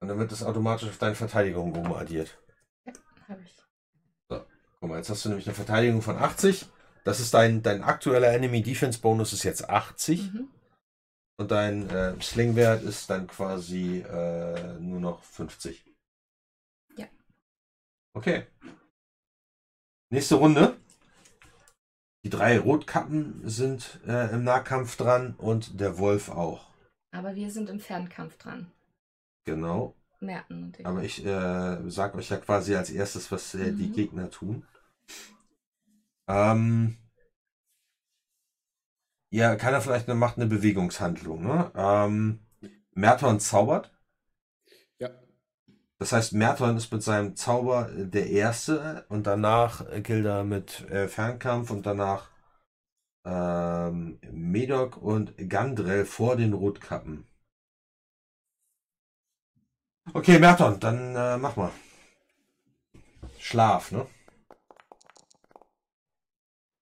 Und 0.00 0.08
dann 0.08 0.18
wird 0.18 0.32
das 0.32 0.42
automatisch 0.42 0.88
auf 0.88 0.98
deine 0.98 1.14
Verteidigung 1.14 1.74
oben 1.74 1.94
addiert. 1.94 2.38
Hab 3.28 3.40
ich. 3.42 3.58
Guck 4.80 4.90
mal, 4.90 4.98
jetzt 4.98 5.10
hast 5.10 5.24
du 5.24 5.30
nämlich 5.30 5.46
eine 5.46 5.54
Verteidigung 5.54 6.02
von 6.02 6.16
80. 6.16 6.66
Das 7.04 7.20
ist 7.20 7.34
dein, 7.34 7.62
dein 7.62 7.82
aktueller 7.82 8.32
Enemy 8.32 8.62
Defense 8.62 9.00
Bonus 9.00 9.32
ist 9.32 9.42
jetzt 9.42 9.68
80. 9.68 10.32
Mhm. 10.32 10.48
Und 11.36 11.50
dein 11.50 11.88
äh, 11.90 12.20
Slingwert 12.20 12.82
ist 12.82 13.10
dann 13.10 13.26
quasi 13.26 14.00
äh, 14.00 14.78
nur 14.78 15.00
noch 15.00 15.22
50. 15.22 15.84
Ja. 16.96 17.06
Okay. 18.12 18.46
Nächste 20.10 20.36
Runde. 20.36 20.76
Die 22.28 22.36
drei 22.36 22.58
Rotkappen 22.58 23.40
sind 23.44 24.00
äh, 24.06 24.34
im 24.34 24.44
Nahkampf 24.44 24.98
dran 24.98 25.34
und 25.38 25.80
der 25.80 25.96
Wolf 25.96 26.28
auch. 26.28 26.66
Aber 27.10 27.34
wir 27.34 27.50
sind 27.50 27.70
im 27.70 27.80
Fernkampf 27.80 28.36
dran. 28.36 28.70
Genau. 29.46 29.94
Merten 30.20 30.64
und 30.64 30.78
ich. 30.78 30.84
Aber 30.86 31.02
ich 31.02 31.24
äh, 31.24 31.78
sag 31.90 32.14
euch 32.16 32.28
ja 32.28 32.36
quasi 32.36 32.76
als 32.76 32.90
erstes, 32.90 33.32
was 33.32 33.54
äh, 33.54 33.72
die 33.72 33.88
Mhm. 33.88 33.94
Gegner 33.94 34.30
tun. 34.30 34.62
Ähm, 36.28 36.98
ja, 39.30 39.56
keiner 39.56 39.80
vielleicht 39.80 40.06
macht 40.08 40.36
eine 40.36 40.46
Bewegungshandlung. 40.46 41.42
Ne? 41.44 41.70
Ähm, 41.74 42.40
Merton 42.92 43.40
zaubert. 43.40 43.90
Das 45.98 46.12
heißt, 46.12 46.32
Merton 46.32 46.76
ist 46.76 46.92
mit 46.92 47.02
seinem 47.02 47.34
Zauber 47.34 47.90
äh, 47.90 48.06
der 48.06 48.30
Erste 48.30 49.04
und 49.08 49.26
danach 49.26 49.84
äh, 49.90 50.00
Gilda 50.00 50.44
mit 50.44 50.88
äh, 50.90 51.08
Fernkampf 51.08 51.70
und 51.70 51.86
danach 51.86 52.30
ähm, 53.24 54.20
Medok 54.30 54.96
und 54.96 55.34
Gandrel 55.48 56.04
vor 56.04 56.36
den 56.36 56.52
Rotkappen. 56.52 57.26
Okay, 60.14 60.38
Merton, 60.38 60.78
dann 60.80 61.16
äh, 61.16 61.36
mach 61.36 61.56
mal. 61.56 61.72
Schlaf, 63.38 63.92
ne? 63.92 64.06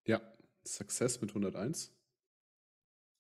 Ja, 0.05 0.21
Success 0.65 1.21
mit 1.21 1.31
101. 1.31 1.93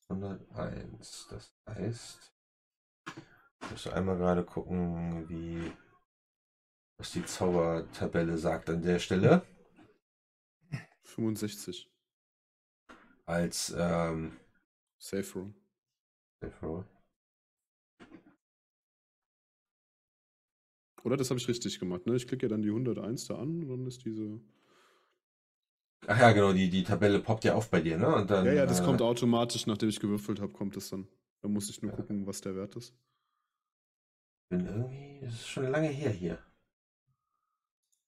101. 0.08 1.28
Das 1.30 1.52
heißt, 1.68 2.32
ich 3.62 3.70
muss 3.70 3.86
einmal 3.88 4.16
gerade 4.16 4.44
gucken, 4.44 5.28
wie 5.28 5.72
was 6.98 7.12
die 7.12 7.24
Zaubertabelle 7.24 8.38
sagt 8.38 8.70
an 8.70 8.82
der 8.82 8.98
Stelle. 8.98 9.42
65. 11.02 11.90
Als 13.24 13.74
ähm, 13.76 14.36
Safe 14.98 15.32
Room. 15.34 15.54
Safe 16.40 16.66
Roll. 16.66 16.84
Oder 21.02 21.16
das 21.16 21.30
habe 21.30 21.38
ich 21.38 21.46
richtig 21.46 21.78
gemacht, 21.78 22.06
ne? 22.06 22.16
Ich 22.16 22.26
klicke 22.26 22.46
ja 22.46 22.50
dann 22.50 22.62
die 22.62 22.68
101 22.68 23.26
da 23.26 23.36
an 23.36 23.62
und 23.62 23.68
dann 23.68 23.86
ist 23.86 24.04
diese. 24.04 24.40
Ach 26.08 26.18
ja, 26.18 26.32
genau, 26.32 26.52
die, 26.52 26.68
die 26.68 26.82
Tabelle 26.82 27.20
poppt 27.20 27.44
ja 27.44 27.54
auf 27.54 27.70
bei 27.70 27.80
dir, 27.80 27.96
ne? 27.96 28.14
Und 28.14 28.30
dann, 28.30 28.44
ja, 28.44 28.52
ja, 28.52 28.66
das 28.66 28.80
äh, 28.80 28.84
kommt 28.84 29.00
automatisch, 29.02 29.66
nachdem 29.66 29.88
ich 29.88 30.00
gewürfelt 30.00 30.40
habe, 30.40 30.52
kommt 30.52 30.76
es 30.76 30.90
dann. 30.90 31.06
Da 31.42 31.48
muss 31.48 31.70
ich 31.70 31.80
nur 31.80 31.92
gucken, 31.92 32.26
was 32.26 32.40
der 32.40 32.56
Wert 32.56 32.74
ist. 32.76 32.92
bin 34.48 34.66
irgendwie, 34.66 35.20
das 35.22 35.34
ist 35.34 35.48
schon 35.48 35.70
lange 35.70 35.88
her 35.88 36.10
hier. 36.10 36.38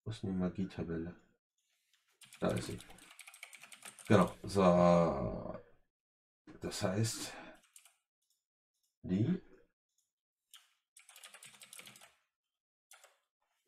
Wo 0.03 0.11
ist 0.11 0.23
die 0.23 0.27
Magietabelle? 0.27 1.15
Da 2.39 2.49
ist 2.51 2.67
sie. 2.67 2.77
Genau, 4.07 4.33
so. 4.43 5.55
Das 6.61 6.81
heißt, 6.81 7.33
die 9.03 9.39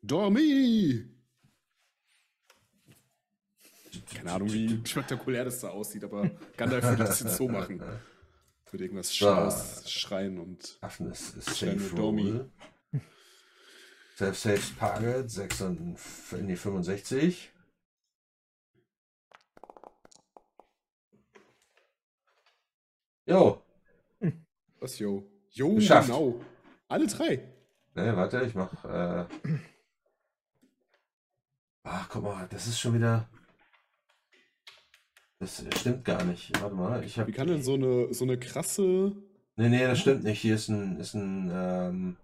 Dormi! 0.02 1.08
Keine 4.14 4.32
Ahnung, 4.32 4.52
wie 4.52 4.80
spektakulär 4.86 5.44
das 5.44 5.60
da 5.60 5.68
aussieht, 5.68 6.04
aber 6.04 6.28
Gandalf 6.56 6.84
würde 6.84 7.04
das 7.04 7.20
jetzt 7.20 7.36
so 7.36 7.48
machen. 7.48 7.80
Mit 8.72 8.80
irgendwas 8.80 9.12
So. 9.12 9.86
Schreien 9.86 10.38
und. 10.38 10.78
Affen 10.80 11.10
ist, 11.10 11.36
ist 11.36 11.56
Safe 11.56 11.76
nur 11.94 12.50
Roll. 14.22 14.34
Self-Safe 14.34 14.78
Target 14.78 15.30
6 15.30 15.60
nee, 16.42 16.56
65. 16.56 17.50
Jo, 23.26 23.62
Was, 24.80 24.98
yo? 24.98 25.24
Jo, 25.50 25.74
Geschafft. 25.74 26.08
genau. 26.08 26.40
Alle 26.88 27.06
drei. 27.06 27.40
ne, 27.94 28.16
warte, 28.16 28.42
ich 28.44 28.54
mach. 28.54 28.84
Äh... 28.84 29.26
Ach, 31.84 32.08
guck 32.08 32.22
mal, 32.24 32.48
das 32.50 32.66
ist 32.66 32.80
schon 32.80 32.94
wieder. 32.94 33.28
Das 35.38 35.64
stimmt 35.78 36.04
gar 36.04 36.24
nicht. 36.24 36.52
Warte 36.60 36.74
mal, 36.74 37.04
ich 37.04 37.18
habe. 37.18 37.28
Wie 37.28 37.32
kann 37.32 37.48
denn 37.48 37.62
so 37.62 37.74
eine, 37.74 38.12
so 38.12 38.24
eine 38.24 38.38
krasse. 38.38 39.12
Nee, 39.56 39.68
nee, 39.68 39.84
das 39.84 40.00
stimmt 40.00 40.24
nicht. 40.24 40.40
Hier 40.40 40.54
ist 40.56 40.68
ein, 40.68 40.98
ist 40.98 41.14
ein, 41.14 41.50
ähm, 41.52 42.16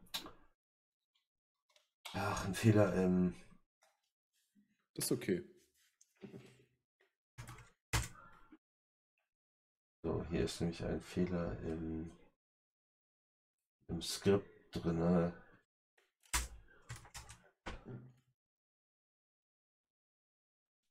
ach, 2.14 2.46
ein 2.46 2.54
Fehler 2.54 2.94
im, 2.94 3.34
Das 4.94 5.06
ist 5.06 5.12
okay. 5.12 5.44
so, 10.02 10.24
hier 10.30 10.44
ist 10.44 10.60
nämlich 10.60 10.82
ein 10.84 11.00
Fehler 11.02 11.58
im, 11.60 12.10
im 13.88 14.00
Skript 14.00 14.74
drinne. 14.74 15.32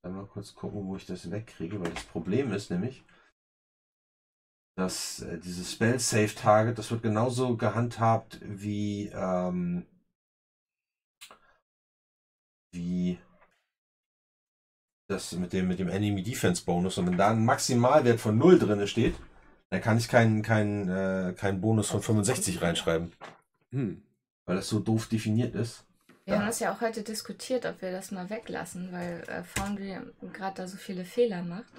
Einmal 0.04 0.28
kurz 0.28 0.54
gucken, 0.54 0.88
wo 0.88 0.96
ich 0.96 1.06
das 1.06 1.30
wegkriege, 1.30 1.82
weil 1.82 1.94
das 1.94 2.06
Problem 2.06 2.54
ist 2.54 2.70
nämlich, 2.70 3.04
dass 4.78 5.22
äh, 5.22 5.40
dieses 5.40 5.72
Spell 5.72 6.00
Save 6.00 6.34
Target, 6.36 6.78
das 6.78 6.92
wird 6.92 7.02
genauso 7.02 7.58
gehandhabt 7.58 8.40
wie, 8.42 9.08
ähm, 9.08 9.86
wie 12.72 13.20
das 15.10 15.32
mit 15.34 15.54
dem, 15.54 15.68
mit 15.68 15.80
dem 15.80 15.90
Enemy 15.90 16.22
Defense 16.24 16.64
Bonus. 16.66 16.98
Und 16.98 17.08
wenn 17.08 17.18
da 17.18 17.32
ein 17.32 17.46
Maximalwert 17.46 18.20
von 18.20 18.38
0 18.38 18.60
drin 18.60 18.88
steht, 18.88 19.16
dann 19.70 19.82
kann 19.82 19.98
ich 19.98 20.08
keinen 20.08 20.42
keinen 20.44 20.88
äh, 20.90 21.34
keinen 21.34 21.62
Bonus 21.62 21.90
von 21.90 22.02
65 22.02 22.62
reinschreiben, 22.62 23.14
Hm. 23.72 24.02
weil 24.46 24.56
das 24.56 24.70
so 24.70 24.80
doof 24.80 25.08
definiert 25.08 25.56
ist. 25.56 25.86
Wir 26.26 26.34
Ja. 26.34 26.40
haben 26.40 26.48
das 26.48 26.60
ja 26.60 26.74
auch 26.74 26.82
heute 26.82 27.04
diskutiert, 27.04 27.66
ob 27.66 27.82
wir 27.82 27.92
das 27.92 28.12
mal 28.12 28.30
weglassen, 28.30 28.92
weil 28.92 29.24
äh, 29.30 29.44
Foundry 29.44 29.98
gerade 30.34 30.56
da 30.58 30.68
so 30.68 30.78
viele 30.78 31.06
Fehler 31.06 31.42
macht. 31.44 31.72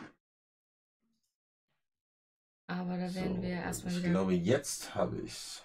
Aber 2.66 2.96
da 2.98 3.14
werden 3.14 3.36
So, 3.36 3.42
wir 3.42 3.48
erstmal 3.50 3.92
ich 3.92 3.98
wieder. 4.00 4.10
glaube, 4.10 4.34
jetzt 4.34 4.94
habe 4.94 5.18
ich's. 5.20 5.62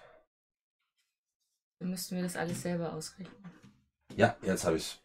Dann 1.78 1.90
müssten 1.90 2.16
wir 2.16 2.22
das 2.22 2.36
alles 2.36 2.62
selber 2.62 2.92
ausrichten. 2.94 3.44
Ja, 4.16 4.36
jetzt 4.42 4.64
habe 4.64 4.76
ich's. 4.76 4.98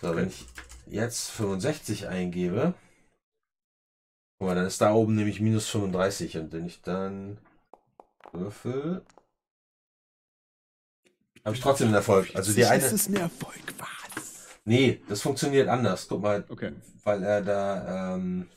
So, 0.00 0.14
wenn 0.16 0.28
ich 0.28 0.46
jetzt 0.86 1.30
65 1.30 2.06
eingebe, 2.08 2.74
guck 4.38 4.48
mal, 4.48 4.54
dann 4.54 4.66
ist 4.66 4.80
da 4.80 4.92
oben 4.94 5.14
nämlich 5.14 5.40
minus 5.40 5.68
35 5.68 6.38
und 6.38 6.52
wenn 6.52 6.66
ich 6.66 6.80
dann 6.82 7.38
würfel, 8.32 9.02
habe 11.44 11.54
ich 11.54 11.62
trotzdem 11.62 11.86
einen 11.88 11.94
Erfolg. 11.96 12.30
Also 12.34 12.52
die 12.52 12.64
eine, 12.66 12.82
Das 12.82 12.92
ist 12.92 13.08
ein 13.08 13.16
Erfolg, 13.16 13.62
was? 13.78 14.58
nee, 14.64 15.00
das 15.08 15.22
funktioniert 15.22 15.68
anders. 15.68 16.06
Guck 16.08 16.22
mal, 16.22 16.44
Okay. 16.50 16.72
weil 17.04 17.22
er 17.22 17.42
da, 17.42 18.14
ähm, 18.16 18.48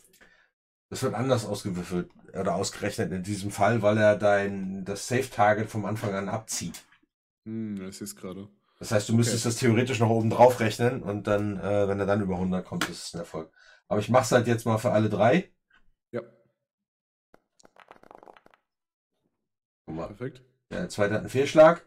das 0.90 1.04
wird 1.04 1.14
anders 1.16 1.46
ausgewürfelt 1.46 2.12
oder 2.40 2.56
ausgerechnet 2.56 3.12
in 3.12 3.24
diesem 3.24 3.52
Fall, 3.52 3.82
weil 3.82 3.98
er 3.98 4.16
dein, 4.18 4.86
das 4.86 5.08
Safe 5.08 5.30
Target 5.30 5.70
vom 5.70 5.86
Anfang 5.86 6.14
an 6.14 6.30
abzieht. 6.30 6.84
Hm, 7.46 7.92
sehe 7.92 8.06
es 8.06 8.16
gerade. 8.16 8.50
Das 8.80 8.92
heißt, 8.92 9.10
du 9.10 9.14
müsstest 9.16 9.46
das 9.46 9.58
theoretisch 9.58 10.00
noch 10.00 10.10
oben 10.10 10.30
drauf 10.30 10.60
rechnen 10.62 11.04
und 11.04 11.28
dann, 11.28 11.58
äh, 11.60 11.88
wenn 11.88 12.00
er 12.00 12.06
dann 12.06 12.22
über 12.22 12.36
100 12.38 12.66
kommt, 12.66 12.88
ist 12.90 13.08
es 13.08 13.14
ein 13.14 13.20
Erfolg. 13.20 13.52
Aber 13.88 14.00
ich 14.00 14.10
mache 14.10 14.24
es 14.24 14.32
halt 14.32 14.48
jetzt 14.48 14.66
mal 14.66 14.78
für 14.78 14.92
alle 14.92 15.10
drei. 15.10 15.52
Ja, 16.12 16.22
Guck 19.86 19.96
mal, 19.96 20.08
perfekt. 20.08 20.42
der 20.72 20.88
zweite 20.90 21.16
hat 21.16 21.20
einen 21.22 21.30
Fehlschlag. 21.30 21.86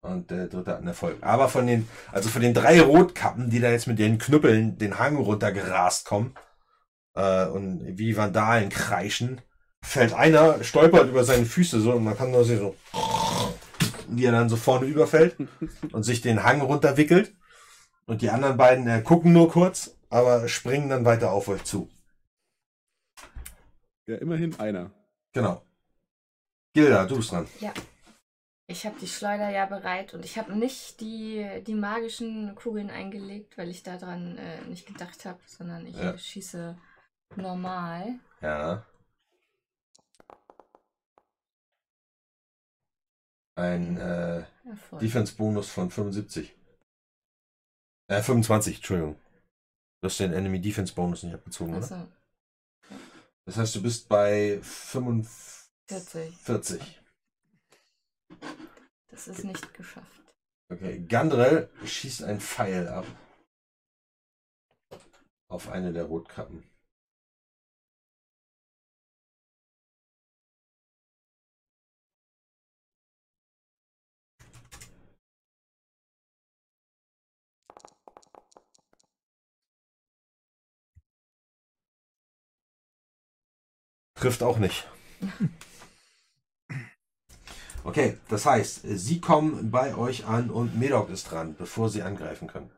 Und 0.00 0.30
der 0.30 0.48
dritte 0.48 0.70
hat 0.72 0.78
einen 0.78 0.88
Erfolg. 0.88 1.18
Aber 1.22 1.48
von 1.48 1.66
den, 1.66 1.88
also 2.10 2.28
von 2.28 2.42
den 2.42 2.54
drei 2.54 2.80
Rotkappen, 2.80 3.50
die 3.50 3.60
da 3.60 3.70
jetzt 3.70 3.86
mit 3.86 3.98
den 3.98 4.18
Knüppeln 4.18 4.76
den 4.78 4.98
Hang 4.98 5.16
runtergerast 5.16 6.06
kommen 6.06 6.34
äh, 7.14 7.46
und 7.46 7.98
wie 7.98 8.16
Vandalen 8.16 8.68
kreischen, 8.68 9.40
fällt 9.82 10.12
einer, 10.12 10.62
stolpert 10.62 11.08
über 11.08 11.24
seine 11.24 11.44
Füße 11.44 11.80
so 11.80 11.92
und 11.92 12.04
man 12.04 12.16
kann 12.16 12.30
nur 12.30 12.44
sehen, 12.44 12.58
so, 12.58 12.76
wie 14.08 14.24
er 14.24 14.32
dann 14.32 14.48
so 14.48 14.56
vorne 14.56 14.86
überfällt 14.86 15.36
und 15.92 16.02
sich 16.02 16.20
den 16.20 16.42
Hang 16.44 16.60
runterwickelt. 16.60 17.34
Und 18.06 18.20
die 18.20 18.30
anderen 18.30 18.56
beiden 18.56 18.86
äh, 18.88 19.00
gucken 19.00 19.32
nur 19.32 19.50
kurz, 19.50 19.96
aber 20.10 20.48
springen 20.48 20.88
dann 20.88 21.04
weiter 21.04 21.32
auf 21.32 21.48
euch 21.48 21.64
zu. 21.64 21.88
Ja, 24.06 24.16
immerhin 24.16 24.58
einer. 24.58 24.90
Genau. 25.32 25.62
Gilda, 26.74 27.06
du 27.06 27.16
bist 27.16 27.32
dran. 27.32 27.46
Ja. 27.60 27.72
Ich 28.66 28.86
habe 28.86 28.98
die 29.00 29.08
Schleuder 29.08 29.50
ja 29.50 29.66
bereit 29.66 30.14
und 30.14 30.24
ich 30.24 30.38
habe 30.38 30.56
nicht 30.56 31.00
die, 31.00 31.46
die 31.66 31.74
magischen 31.74 32.54
Kugeln 32.54 32.90
eingelegt, 32.90 33.58
weil 33.58 33.68
ich 33.68 33.82
daran 33.82 34.38
äh, 34.38 34.62
nicht 34.68 34.86
gedacht 34.86 35.24
habe, 35.24 35.40
sondern 35.46 35.86
ich 35.86 35.96
Ja. 35.96 36.16
schieße 36.16 36.76
normal. 37.36 38.18
Ja. 38.40 38.84
Ein 43.54 43.96
äh. 43.98 44.44
Defense-Bonus 45.00 45.70
von 45.70 45.90
75. 45.90 46.54
Äh, 48.08 48.22
25, 48.22 48.76
Entschuldigung. 48.76 49.16
Du 50.00 50.06
hast 50.08 50.18
den 50.20 50.32
Enemy 50.32 50.60
Defense-Bonus 50.60 51.22
nicht 51.22 51.34
abgezogen, 51.34 51.74
oder? 51.74 51.84
Achso, 51.84 52.08
Das 53.44 53.56
heißt, 53.56 53.76
du 53.76 53.82
bist 53.82 54.08
bei 54.08 54.60
45. 54.62 56.36
40. 56.38 57.00
Das 59.08 59.28
ist 59.28 59.44
nicht 59.44 59.74
geschafft. 59.74 60.22
Okay, 60.70 61.04
Gandrel 61.06 61.70
schießt 61.84 62.24
ein 62.24 62.40
Pfeil 62.40 62.88
ab. 62.88 63.06
Auf 65.48 65.68
eine 65.68 65.92
der 65.92 66.04
Rotkappen. 66.04 66.71
Trifft 84.22 84.42
auch 84.42 84.58
nicht. 84.58 84.86
Okay, 87.84 88.16
das 88.28 88.46
heißt, 88.46 88.82
sie 88.84 89.20
kommen 89.20 89.70
bei 89.70 89.96
euch 89.96 90.26
an 90.26 90.50
und 90.50 90.78
Medok 90.78 91.10
ist 91.10 91.30
dran, 91.30 91.56
bevor 91.58 91.88
sie 91.90 92.02
angreifen 92.02 92.46
können. 92.48 92.70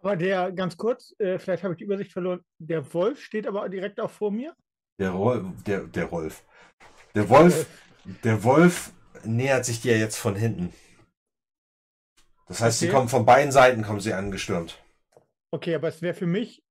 Aber 0.00 0.16
der, 0.16 0.52
ganz 0.52 0.76
kurz, 0.76 1.14
äh, 1.18 1.38
vielleicht 1.38 1.62
habe 1.62 1.74
ich 1.74 1.78
die 1.78 1.84
Übersicht 1.84 2.12
verloren, 2.12 2.44
der 2.58 2.92
Wolf 2.94 3.22
steht 3.22 3.46
aber 3.46 3.68
direkt 3.68 4.00
auch 4.00 4.10
vor 4.10 4.30
mir. 4.30 4.54
Der, 4.98 5.10
Rolf, 5.10 5.44
der, 5.66 5.80
der 5.84 6.04
Rolf. 6.06 6.44
Der 7.14 7.28
Wolf, 7.28 7.66
der 8.24 8.44
Wolf 8.44 8.92
nähert 9.24 9.64
sich 9.64 9.80
dir 9.80 9.98
jetzt 9.98 10.16
von 10.16 10.34
hinten. 10.36 10.72
Das 12.48 12.60
heißt, 12.60 12.80
sie 12.80 12.86
Okay. 12.86 12.94
kommen 12.94 13.08
von 13.08 13.24
beiden 13.26 13.52
Seiten, 13.52 13.82
kommen 13.82 14.00
sie 14.00 14.12
angestürmt. 14.12 14.78
Okay, 15.52 15.74
aber 15.74 15.88
es 15.88 16.02
wäre 16.02 16.14
für 16.14 16.26
mich 16.26 16.62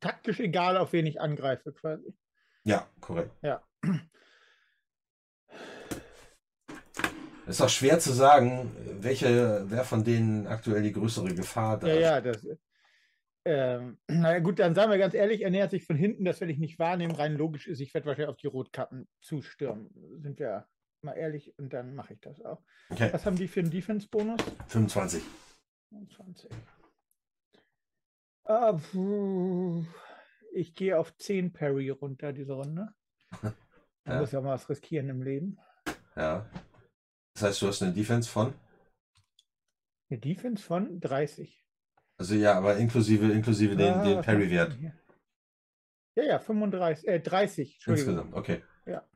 taktisch 0.00 0.40
egal, 0.40 0.76
auf 0.76 0.92
wen 0.92 1.06
ich 1.06 1.20
angreife, 1.20 1.72
quasi. 1.72 2.14
Ja, 2.64 2.86
korrekt. 3.00 3.30
Ja. 3.42 3.62
Ist 7.46 7.62
auch 7.62 7.68
schwer 7.68 7.98
zu 7.98 8.12
sagen, 8.12 8.70
welche, 9.00 9.64
wer 9.68 9.84
von 9.84 10.04
denen 10.04 10.46
aktuell 10.46 10.82
die 10.82 10.92
größere 10.92 11.34
Gefahr 11.34 11.78
da 11.78 11.86
Ja, 11.86 11.94
ja, 11.94 12.20
das. 12.20 12.46
Ähm, 13.46 13.96
naja, 14.08 14.40
gut, 14.40 14.58
dann 14.58 14.74
sagen 14.74 14.90
wir 14.90 14.98
ganz 14.98 15.14
ehrlich, 15.14 15.40
er 15.40 15.50
nähert 15.50 15.70
sich 15.70 15.86
von 15.86 15.96
hinten, 15.96 16.26
das 16.26 16.40
werde 16.40 16.52
ich 16.52 16.58
nicht 16.58 16.78
wahrnehmen. 16.78 17.14
Rein 17.14 17.36
logisch 17.36 17.66
ist, 17.66 17.80
ich 17.80 17.94
werde 17.94 18.06
wahrscheinlich 18.06 18.28
auf 18.28 18.36
die 18.36 18.48
Rotkappen 18.48 19.08
zustürmen. 19.22 19.90
Sind 20.20 20.38
wir 20.38 20.66
mal 21.00 21.14
ehrlich 21.14 21.54
und 21.58 21.72
dann 21.72 21.94
mache 21.94 22.14
ich 22.14 22.20
das 22.20 22.42
auch. 22.42 22.62
Okay, 22.90 23.08
Was 23.12 23.24
haben 23.24 23.36
die 23.36 23.48
für 23.48 23.60
einen 23.60 23.70
Defense-Bonus? 23.70 24.40
25. 24.66 25.22
20. 26.16 26.50
Ah. 28.44 28.78
Ich 30.58 30.74
gehe 30.74 30.98
auf 30.98 31.16
10 31.16 31.52
Parry 31.52 31.90
runter 31.90 32.32
diese 32.32 32.52
Runde. 32.54 32.88
Man 33.42 33.54
Ja. 34.06 34.20
muss 34.20 34.32
ja 34.32 34.40
mal 34.40 34.54
was 34.54 34.68
riskieren 34.68 35.08
im 35.08 35.22
Leben. 35.22 35.58
Ja. 36.16 36.48
Das 37.34 37.42
heißt, 37.42 37.62
du 37.62 37.68
hast 37.68 37.82
eine 37.82 37.92
Defense 37.92 38.28
von? 38.28 38.54
Eine 40.10 40.18
Defense 40.18 40.62
von 40.64 40.98
30. 41.00 41.64
Also 42.16 42.34
ja, 42.34 42.54
aber 42.54 42.76
inklusive, 42.78 43.30
inklusive 43.30 43.76
den, 43.76 43.92
Ah, 43.94 44.02
den 44.04 44.22
Parry-Wert. 44.22 44.76
Ja, 46.16 46.24
ja, 46.24 46.38
35, 46.40 47.06
äh, 47.06 47.20
30, 47.20 47.74
Entschuldigung. 47.74 48.14
Insgesamt, 48.14 48.34
okay. 48.34 48.62
Ja. 48.86 49.06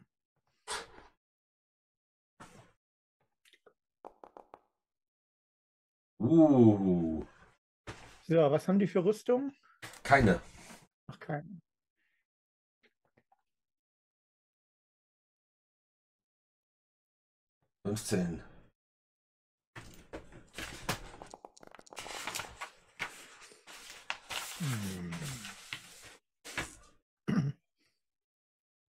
Uh, 6.20 7.24
So, 8.28 8.36
was 8.50 8.68
haben 8.68 8.78
die 8.78 8.86
für 8.86 9.04
Rüstung? 9.04 9.52
keine. 10.04 10.40
Ach, 11.08 11.18
keine. 11.18 11.60
Fünfzehn. 17.84 18.42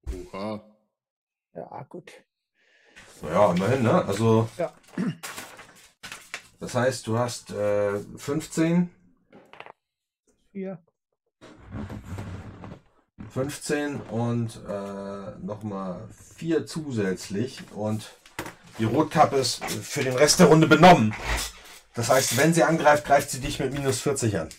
Oha. 0.08 0.77
Ja, 1.53 1.83
gut. 1.90 2.11
Ja, 3.24 3.51
immerhin, 3.53 3.83
ne? 3.83 4.06
Also. 4.06 4.50
Ja. 4.58 4.74
Das 6.59 6.75
heißt, 6.75 7.08
du 7.08 7.17
hast 7.17 7.51
äh, 7.51 8.00
15, 8.17 8.90
Hier. 10.51 10.77
15 13.30 14.02
und 14.02 14.61
äh, 14.68 15.40
nochmal 15.43 16.08
4 16.35 16.66
zusätzlich. 16.66 17.64
Und 17.72 18.11
die 18.80 18.85
Rotkappe 18.85 19.38
ist 19.38 19.64
für 19.66 20.03
den 20.03 20.16
Rest 20.16 20.40
der 20.40 20.48
Runde 20.48 20.68
benommen. 20.68 21.14
Das 21.93 22.10
heißt, 22.10 22.38
wenn 22.38 22.53
sie 22.53 22.64
angreift, 22.64 23.06
greift 23.06 23.30
sie 23.30 23.40
dich 23.40 23.60
mit 23.60 23.74
minus 23.74 24.02
40 24.02 24.38
an. 24.40 24.50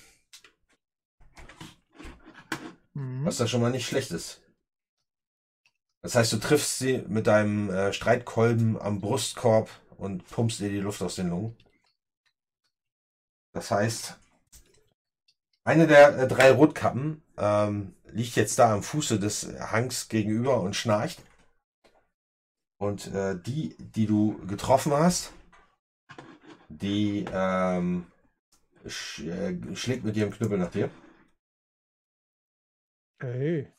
Mhm. 2.95 3.25
Was 3.25 3.37
da 3.37 3.47
schon 3.47 3.61
mal 3.61 3.71
nicht 3.71 3.87
schlecht 3.87 4.11
ist. 4.11 4.41
Das 6.03 6.15
heißt, 6.15 6.33
du 6.33 6.37
triffst 6.37 6.79
sie 6.79 6.99
mit 7.09 7.27
deinem 7.27 7.71
äh, 7.71 7.93
Streitkolben 7.93 8.81
am 8.81 9.01
Brustkorb 9.01 9.71
und 9.97 10.29
pumpst 10.29 10.61
ihr 10.61 10.69
die 10.69 10.81
Luft 10.81 11.03
aus 11.03 11.15
den 11.15 11.31
Lungen. 11.31 11.57
Das 13.53 13.71
heißt, 13.71 14.19
eine 15.65 15.87
der 15.87 16.19
äh, 16.19 16.29
drei 16.29 16.53
Rotkappen 16.53 17.23
ähm, 17.37 17.95
liegt 18.13 18.37
jetzt 18.37 18.59
da 18.59 18.73
am 18.73 18.83
Fuße 18.83 19.19
des 19.19 19.59
Hangs 19.59 20.09
gegenüber 20.09 20.61
und 20.61 20.77
schnarcht. 20.77 21.21
Und 22.79 23.13
äh, 23.15 23.41
die, 23.41 23.77
die 23.79 24.07
du 24.07 24.39
getroffen 24.47 24.93
hast, 24.93 25.33
die 26.69 27.25
ähm, 27.33 28.07
sch 28.87 29.21
äh, 29.21 29.75
schlägt 29.75 30.05
mit 30.05 30.17
ihrem 30.17 30.31
Knüppel 30.31 30.59
nach 30.59 30.71
dir. 30.71 30.91
Hey. 33.21 33.73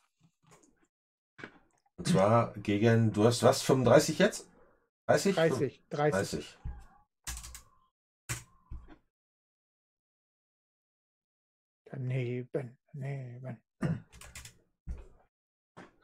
Und 1.97 2.07
zwar 2.07 2.53
gegen, 2.57 3.13
du 3.13 3.25
hast 3.25 3.43
was, 3.43 3.61
35 3.61 4.19
jetzt? 4.19 4.49
30? 5.07 5.35
30, 5.35 5.83
30. 5.89 6.11
30. 6.11 6.57
Daneben, 11.95 12.77
daneben. 12.93 13.57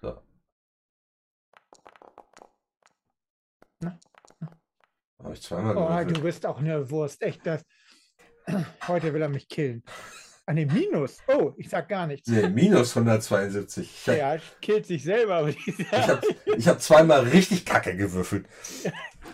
So. 0.01 0.21
Na, 3.81 3.99
Habe 5.21 5.33
ich 5.33 5.41
zweimal 5.41 5.75
Oh, 5.75 6.13
du 6.13 6.21
bist 6.21 6.45
auch 6.45 6.59
eine 6.59 6.89
Wurst. 6.89 7.21
Echt, 7.21 7.45
das. 7.45 7.65
Heute 8.87 9.13
will 9.13 9.21
er 9.21 9.27
mich 9.27 9.49
killen. 9.49 9.83
Ah, 10.45 10.53
ne, 10.53 10.65
Minus. 10.65 11.17
Oh, 11.27 11.51
ich 11.57 11.69
sag 11.69 11.89
gar 11.89 12.07
nichts. 12.07 12.29
Nee, 12.29 12.47
minus 12.47 12.95
172. 12.95 13.83
Ich 13.93 14.07
habe 14.07 14.17
Ja, 14.17 14.37
killt 14.61 14.85
sich 14.85 15.03
selber, 15.03 15.45
ich 15.49 15.91
hab, 15.91 16.23
ich 16.57 16.67
hab 16.69 16.81
zweimal 16.81 17.27
richtig 17.27 17.65
kacke 17.65 17.97
gewürfelt. 17.97 18.47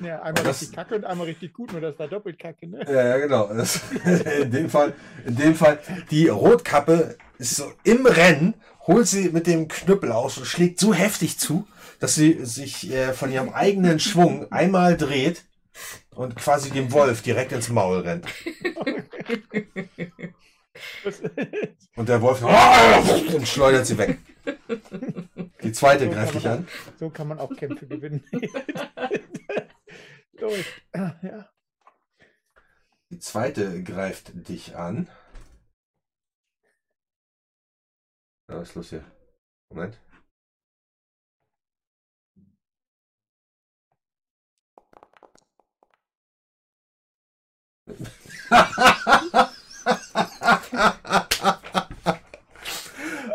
Ja, 0.02 0.22
einmal 0.22 0.44
das- 0.44 0.62
richtig 0.62 0.76
kacke 0.76 0.96
und 0.96 1.06
einmal 1.06 1.28
richtig 1.28 1.54
gut, 1.54 1.72
nur 1.72 1.82
das 1.82 1.98
war 2.00 2.08
doppelt 2.08 2.40
kacke, 2.40 2.68
ne? 2.68 2.86
Ja, 2.88 3.08
ja 3.08 3.18
genau. 3.18 3.48
Das, 3.54 3.82
in, 4.42 4.52
dem 4.52 4.70
Fall, 4.70 4.94
in 5.26 5.36
dem 5.36 5.56
Fall, 5.56 5.80
die 6.12 6.28
Rotkappe 6.28 7.18
ist 7.38 7.56
so 7.56 7.72
im 7.84 8.06
Rennen, 8.06 8.54
holt 8.86 9.08
sie 9.08 9.30
mit 9.30 9.48
dem 9.48 9.68
Knüppel 9.68 10.12
aus 10.12 10.38
und 10.38 10.46
schlägt 10.46 10.80
so 10.80 10.94
heftig 10.94 11.38
zu, 11.40 11.68
dass 12.00 12.16
sie 12.16 12.46
sich 12.46 12.92
äh, 12.92 13.14
von 13.14 13.32
ihrem 13.32 13.50
eigenen 13.50 14.00
Schwung 14.00 14.52
einmal 14.52 14.96
dreht 14.98 15.44
und 16.16 16.36
quasi 16.36 16.72
dem 16.72 16.92
Wolf 16.92 17.22
direkt 17.22 17.52
ins 17.52 17.70
Maul 17.70 18.00
rennt. 18.00 18.26
Und 21.96 22.10
der 22.10 22.22
Wolf 22.22 22.44
und 22.44 23.48
schleudert 23.48 23.86
sie 23.86 23.98
weg. 23.98 24.20
Die 25.64 25.72
zweite 25.72 26.06
So 26.06 26.12
greift 26.12 26.36
dich 26.36 26.48
an. 26.48 26.68
so 27.00 27.10
kann 27.10 27.28
man 27.28 27.40
auch 27.40 27.54
Kämpfe 27.56 27.88
gewinnen. 27.88 28.24
Los. 30.40 30.66
Ah, 30.94 31.16
Ja. 31.22 31.50
Die 33.10 33.20
zweite 33.20 33.84
greift 33.84 34.32
dich 34.50 34.76
an. 34.76 35.08
Ja, 38.50 38.60
was 38.60 38.70
ist 38.70 38.76
los 38.76 38.90
hier? 38.90 39.06
Moment. 39.70 39.98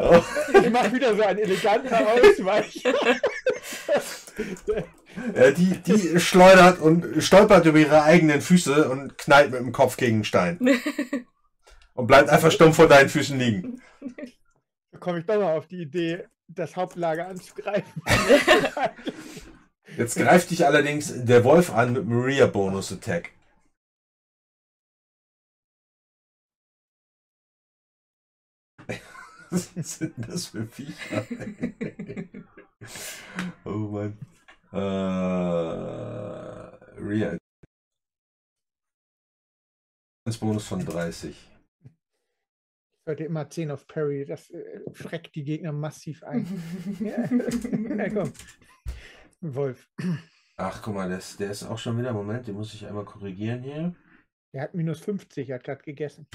oh, 0.00 0.22
Ich 0.62 0.70
mache 0.70 0.92
wieder 0.92 1.14
so 1.16 1.22
einen 1.22 1.38
eleganten 1.40 1.92
Ausweicher. 1.94 2.94
äh, 5.34 5.52
die, 5.52 5.78
die 5.78 6.20
schleudert 6.20 6.80
und 6.80 7.22
stolpert 7.22 7.66
über 7.66 7.78
ihre 7.78 8.02
eigenen 8.02 8.40
Füße 8.40 8.88
und 8.88 9.18
knallt 9.18 9.50
mit 9.50 9.60
dem 9.60 9.72
Kopf 9.72 9.96
gegen 9.96 10.16
einen 10.16 10.24
Stein. 10.24 10.58
Und 11.94 12.06
bleibt 12.06 12.30
einfach 12.30 12.50
stumm 12.50 12.72
vor 12.72 12.88
deinen 12.88 13.10
Füßen 13.10 13.38
liegen. 13.38 13.82
Da 14.92 14.98
komme 14.98 15.18
ich 15.18 15.26
doch 15.26 15.38
mal 15.38 15.58
auf 15.58 15.66
die 15.66 15.82
Idee, 15.82 16.24
das 16.48 16.74
Hauptlager 16.74 17.28
anzugreifen. 17.28 18.02
Jetzt 19.98 20.16
greift 20.16 20.50
dich 20.50 20.64
allerdings 20.64 21.12
der 21.14 21.44
Wolf 21.44 21.70
an 21.70 21.92
mit 21.92 22.06
Maria 22.06 22.46
Bonus 22.46 22.92
Attack. 22.92 23.32
Was 29.52 29.98
sind 29.98 30.14
das 30.16 30.46
für 30.46 30.66
Viecher? 30.66 31.26
oh 33.64 33.70
Mann. 33.70 34.18
Äh, 34.72 34.78
Ria. 36.98 37.36
Bonus 40.40 40.66
von 40.66 40.82
30. 40.84 41.36
Sollte 43.04 43.24
immer 43.24 43.48
10 43.48 43.70
auf 43.70 43.86
Parry, 43.86 44.24
das 44.24 44.50
äh, 44.50 44.80
schreckt 44.92 45.36
die 45.36 45.44
Gegner 45.44 45.70
massiv 45.72 46.24
ein. 46.24 46.46
ja. 47.00 47.24
ja, 47.96 48.10
komm. 48.10 48.32
Wolf. 49.40 49.88
Ach, 50.56 50.82
guck 50.82 50.94
mal, 50.94 51.08
der 51.08 51.18
ist, 51.18 51.38
der 51.38 51.50
ist 51.50 51.64
auch 51.64 51.78
schon 51.78 51.98
wieder. 51.98 52.12
Moment, 52.12 52.48
den 52.48 52.56
muss 52.56 52.74
ich 52.74 52.86
einmal 52.86 53.04
korrigieren 53.04 53.62
hier. 53.62 53.94
Der 54.52 54.62
hat 54.62 54.74
minus 54.74 55.00
50, 55.00 55.48
er 55.48 55.56
hat 55.56 55.64
gerade 55.64 55.82
gegessen. 55.82 56.26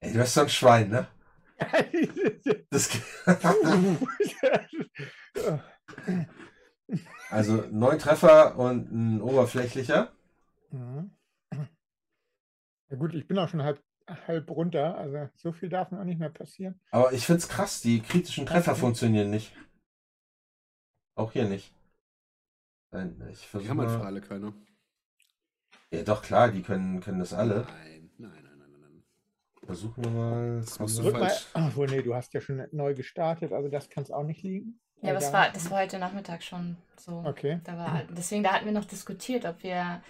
Ey, 0.00 0.12
du 0.12 0.18
bist 0.18 0.34
so 0.34 0.40
ein 0.42 0.48
Schwein, 0.48 0.88
ne? 0.90 1.08
Das, 2.70 2.88
also 7.30 7.64
neun 7.70 7.98
Treffer 7.98 8.56
und 8.58 8.90
ein 8.90 9.20
oberflächlicher. 9.20 10.12
Mhm. 10.70 11.14
Ja 12.90 12.96
gut, 12.96 13.14
ich 13.14 13.26
bin 13.28 13.38
auch 13.38 13.48
schon 13.48 13.62
halb, 13.62 13.82
halb 14.26 14.50
runter, 14.50 14.96
also 14.96 15.28
so 15.36 15.52
viel 15.52 15.68
darf 15.68 15.90
mir 15.90 16.00
auch 16.00 16.04
nicht 16.04 16.18
mehr 16.20 16.30
passieren. 16.30 16.80
Aber 16.90 17.12
ich 17.12 17.26
find's 17.26 17.48
krass, 17.48 17.80
die 17.80 18.00
kritischen 18.00 18.46
Treffer 18.46 18.74
funktionieren 18.74 19.30
nicht. 19.30 19.52
Auch 21.14 21.32
hier 21.32 21.48
nicht. 21.48 21.74
Nein, 22.90 23.22
ich 23.30 23.48
Die 23.50 23.68
haben 23.68 23.80
halt 23.80 23.90
für 23.90 24.04
alle 24.04 24.20
keine. 24.20 24.52
Ja, 25.90 26.02
doch 26.02 26.22
klar, 26.22 26.50
die 26.50 26.62
können, 26.62 27.00
können 27.00 27.18
das 27.18 27.32
alle. 27.32 27.66
Nein, 27.68 28.10
nein, 28.18 28.30
nein, 28.42 28.58
nein, 28.58 28.80
nein. 28.80 29.04
Versuchen 29.64 30.04
wir 30.04 30.10
mal. 30.10 30.60
Das 30.60 30.78
musst 30.78 30.98
du 30.98 31.02
Drück 31.02 31.14
mal. 31.14 31.28
falsch. 31.28 31.46
Obwohl, 31.54 31.86
nee, 31.88 32.02
du 32.02 32.14
hast 32.14 32.32
ja 32.34 32.40
schon 32.40 32.66
neu 32.72 32.94
gestartet, 32.94 33.52
also 33.52 33.68
das 33.68 33.88
kann 33.90 34.02
es 34.04 34.10
auch 34.10 34.24
nicht 34.24 34.42
liegen. 34.42 34.80
Ja, 35.02 35.10
aber 35.10 35.20
das 35.20 35.30
da- 35.30 35.38
war, 35.38 35.50
das 35.52 35.70
war 35.70 35.80
heute 35.80 35.98
Nachmittag 35.98 36.42
schon 36.42 36.76
so. 36.96 37.22
Okay. 37.26 37.60
Da 37.64 37.76
war, 37.76 38.04
deswegen, 38.10 38.42
da 38.42 38.52
hatten 38.52 38.66
wir 38.66 38.72
noch 38.72 38.84
diskutiert, 38.84 39.44
ob 39.44 39.62
wir 39.62 40.02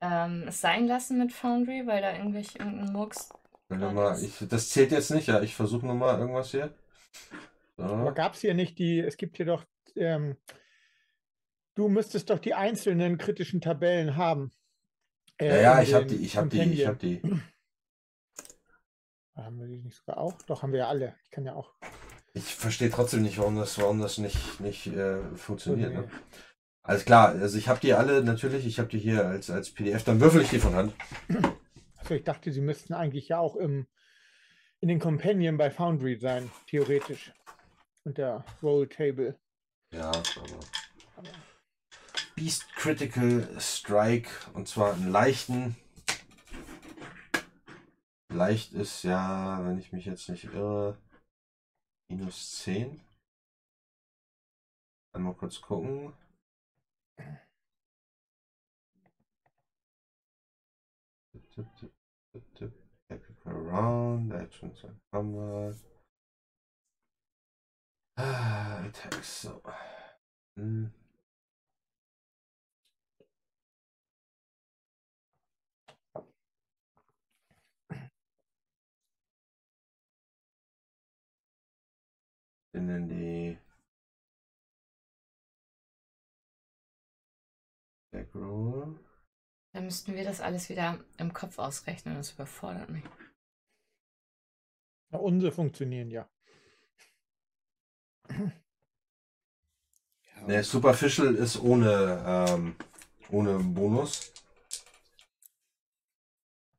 ähm, 0.00 0.44
es 0.48 0.60
sein 0.60 0.86
lassen 0.86 1.18
mit 1.18 1.32
Foundry, 1.32 1.86
weil 1.86 2.02
da 2.02 2.12
irgendwelche 2.16 2.58
irgendein 2.58 2.92
Murks. 2.92 3.28
Ja, 3.70 3.92
mal 3.92 4.10
das- 4.10 4.22
ich, 4.22 4.48
das 4.48 4.68
zählt 4.70 4.92
jetzt 4.92 5.10
nicht, 5.10 5.28
ja. 5.28 5.42
Ich 5.42 5.54
versuche 5.54 5.84
nur 5.86 5.94
mal 5.94 6.18
irgendwas 6.18 6.50
hier. 6.50 6.74
Aber 7.76 8.06
So. 8.08 8.14
gab 8.14 8.34
es 8.34 8.40
hier 8.40 8.54
nicht 8.54 8.78
die, 8.78 9.00
es 9.00 9.16
gibt 9.16 9.36
hier 9.36 9.46
doch, 9.46 9.64
ähm, 9.96 10.36
du 11.74 11.88
müsstest 11.88 12.30
doch 12.30 12.38
die 12.38 12.54
einzelnen 12.54 13.18
kritischen 13.18 13.60
Tabellen 13.60 14.16
haben. 14.16 14.50
Ja, 15.40 15.46
Äh, 15.46 15.62
ja, 15.62 15.78
in 15.78 15.82
ich 15.84 15.94
habe 15.94 16.06
die, 16.06 16.16
ich 16.16 16.36
habe 16.36 16.48
die, 16.48 16.62
ich 16.72 16.86
habe 16.86 16.96
die. 16.96 17.22
Haben 19.36 19.60
wir 19.60 19.68
die 19.68 19.78
nicht 19.78 19.96
sogar 19.96 20.18
auch? 20.18 20.34
Doch, 20.42 20.62
haben 20.62 20.72
wir 20.72 20.80
ja 20.80 20.88
alle. 20.88 21.14
Ich 21.24 21.30
kann 21.30 21.44
ja 21.44 21.54
auch. 21.54 21.72
Ich 22.34 22.54
verstehe 22.54 22.90
trotzdem 22.90 23.22
nicht, 23.22 23.38
warum 23.38 23.56
das, 23.56 23.78
warum 23.78 24.00
das 24.00 24.18
nicht, 24.18 24.60
nicht 24.60 24.88
äh, 24.88 25.20
funktioniert. 25.36 25.92
Nee. 25.94 26.00
Ne? 26.00 26.10
Alles 26.88 27.04
klar, 27.04 27.28
also 27.28 27.58
ich 27.58 27.68
habe 27.68 27.80
die 27.80 27.92
alle 27.92 28.24
natürlich, 28.24 28.64
ich 28.64 28.78
habe 28.78 28.88
die 28.88 28.98
hier 28.98 29.26
als, 29.26 29.50
als 29.50 29.68
PDF, 29.68 30.04
dann 30.04 30.20
würfel 30.20 30.40
ich 30.40 30.48
die 30.48 30.58
von 30.58 30.74
Hand. 30.74 30.94
Achso, 31.98 32.14
ich 32.14 32.24
dachte, 32.24 32.50
sie 32.50 32.62
müssten 32.62 32.94
eigentlich 32.94 33.28
ja 33.28 33.38
auch 33.38 33.56
im, 33.56 33.86
in 34.80 34.88
den 34.88 34.98
Companion 34.98 35.58
bei 35.58 35.70
Foundry 35.70 36.16
sein, 36.18 36.50
theoretisch. 36.66 37.34
Und 38.04 38.16
der 38.16 38.42
Roll 38.62 38.88
Table. 38.88 39.38
Ja, 39.92 40.08
aber. 40.10 40.60
Beast 42.34 42.74
Critical 42.76 43.46
Strike 43.60 44.30
und 44.54 44.66
zwar 44.66 44.94
einen 44.94 45.12
leichten. 45.12 45.76
Leicht 48.32 48.72
ist 48.72 49.02
ja, 49.02 49.62
wenn 49.66 49.78
ich 49.78 49.92
mich 49.92 50.06
jetzt 50.06 50.30
nicht 50.30 50.44
irre, 50.44 50.96
minus 52.08 52.62
10. 52.62 52.98
Einmal 55.12 55.34
kurz 55.34 55.60
gucken. 55.60 56.14
Epic 63.10 63.36
Around, 63.46 64.32
Actions 64.34 64.84
and 64.84 64.96
Combat. 65.12 65.74
Ah, 68.16 68.82
Attacks, 68.84 69.42
so. 69.42 69.60
Hm. 70.56 70.90
Bin 82.72 82.86
denn 82.88 83.08
die 83.08 83.58
Backroll? 88.18 88.98
Da 89.72 89.80
müssten 89.80 90.14
wir 90.14 90.24
das 90.24 90.40
alles 90.40 90.68
wieder 90.68 90.98
im 91.18 91.32
Kopf 91.32 91.58
ausrechnen. 91.58 92.16
Das 92.16 92.32
überfordert 92.32 92.88
mich. 92.88 93.04
Na, 95.10 95.18
unsere 95.18 95.52
funktionieren 95.52 96.10
ja. 96.10 96.28
Ja, 98.28 98.52
Ne, 100.46 100.62
Superficial 100.64 101.34
ist 101.34 101.60
ohne, 101.60 102.24
ähm, 102.26 102.76
ohne 103.30 103.58
Bonus. 103.58 104.32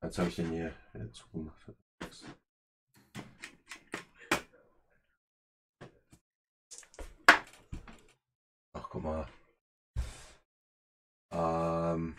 Jetzt 0.01 0.17
habe 0.17 0.29
ich 0.29 0.35
den 0.35 0.51
hier 0.51 0.73
wieder 0.93 1.11
zugemacht. 1.11 1.73
Ach, 8.73 8.89
guck 8.89 9.03
mal. 9.03 9.38
Ähm, 11.39 12.15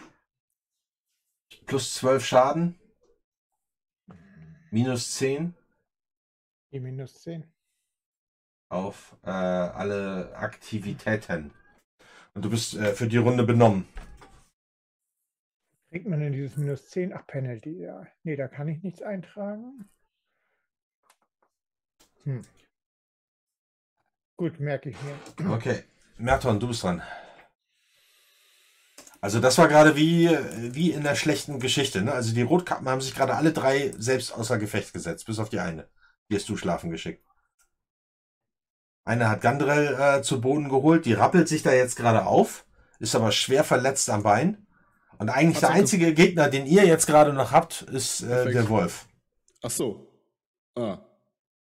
plus 1.67 1.95
12 1.95 2.25
Schaden. 2.25 2.79
Minus 4.71 5.17
10 5.17 5.55
Die 6.73 6.81
minus 6.81 7.23
10. 7.23 7.45
auf 8.69 9.17
äh, 9.25 9.31
alle 9.31 10.35
Aktivitäten. 10.37 11.53
Und 12.35 12.45
du 12.45 12.51
bist 12.51 12.75
äh, 12.75 12.95
für 12.95 13.09
die 13.09 13.17
Runde 13.17 13.43
benommen. 13.43 13.89
Kriegt 15.91 16.07
man 16.07 16.21
denn 16.21 16.33
dieses 16.33 16.57
minus 16.57 16.89
10? 16.91 17.13
Ach, 17.13 17.27
Penalty, 17.27 17.81
ja. 17.81 18.07
Nee, 18.23 18.37
da 18.37 18.47
kann 18.47 18.69
ich 18.69 18.81
nichts 18.85 19.03
eintragen. 19.03 19.89
Hm. 22.23 22.43
Gut, 24.37 24.61
merke 24.61 24.91
ich 24.91 24.97
mir. 25.03 25.51
Okay, 25.51 25.83
Merton, 26.17 26.61
du 26.61 26.69
bist 26.69 26.85
dran. 26.85 27.03
Also 29.21 29.39
das 29.39 29.59
war 29.59 29.69
gerade 29.69 29.97
wie, 29.97 30.31
wie 30.73 30.93
in 30.93 31.03
der 31.03 31.15
schlechten 31.15 31.61
Geschichte. 31.61 32.03
Ne? 32.03 32.13
Also 32.13 32.35
die 32.35 32.43
Rotkappen 32.43 32.89
haben 32.89 33.01
sich 33.01 33.15
gerade 33.15 33.35
alle 33.35 33.53
drei 33.53 33.93
selbst 33.99 34.33
außer 34.33 34.59
Gefecht 34.59 34.93
gesetzt, 34.93 35.27
bis 35.27 35.39
auf 35.39 35.51
die 35.51 35.61
eine. 35.61 35.89
Die 36.31 36.37
hast 36.37 36.49
du 36.49 36.57
schlafen 36.57 36.91
geschickt. 36.91 37.25
Eine 39.05 39.29
hat 39.29 39.41
Gandrel 39.41 39.97
äh, 39.99 40.23
zu 40.23 40.41
Boden 40.41 40.69
geholt, 40.69 41.05
die 41.05 41.15
rappelt 41.15 41.49
sich 41.49 41.63
da 41.63 41.73
jetzt 41.73 41.97
gerade 41.97 42.27
auf, 42.27 42.65
ist 42.99 43.15
aber 43.15 43.33
schwer 43.33 43.65
verletzt 43.65 44.09
am 44.09 44.23
Bein. 44.23 44.67
Und 45.19 45.29
eigentlich 45.29 45.57
Hat's 45.57 45.61
der 45.61 45.71
einzige 45.71 46.15
Gegner, 46.15 46.49
den 46.49 46.67
ihr 46.67 46.87
jetzt 46.87 47.07
gerade 47.07 47.33
noch 47.33 47.53
habt, 47.53 47.83
ist 47.83 48.23
äh, 48.23 48.51
der 48.53 48.69
Wolf. 48.69 49.07
Ach 49.63 49.71
so. 49.71 50.07
Ah. 50.75 50.99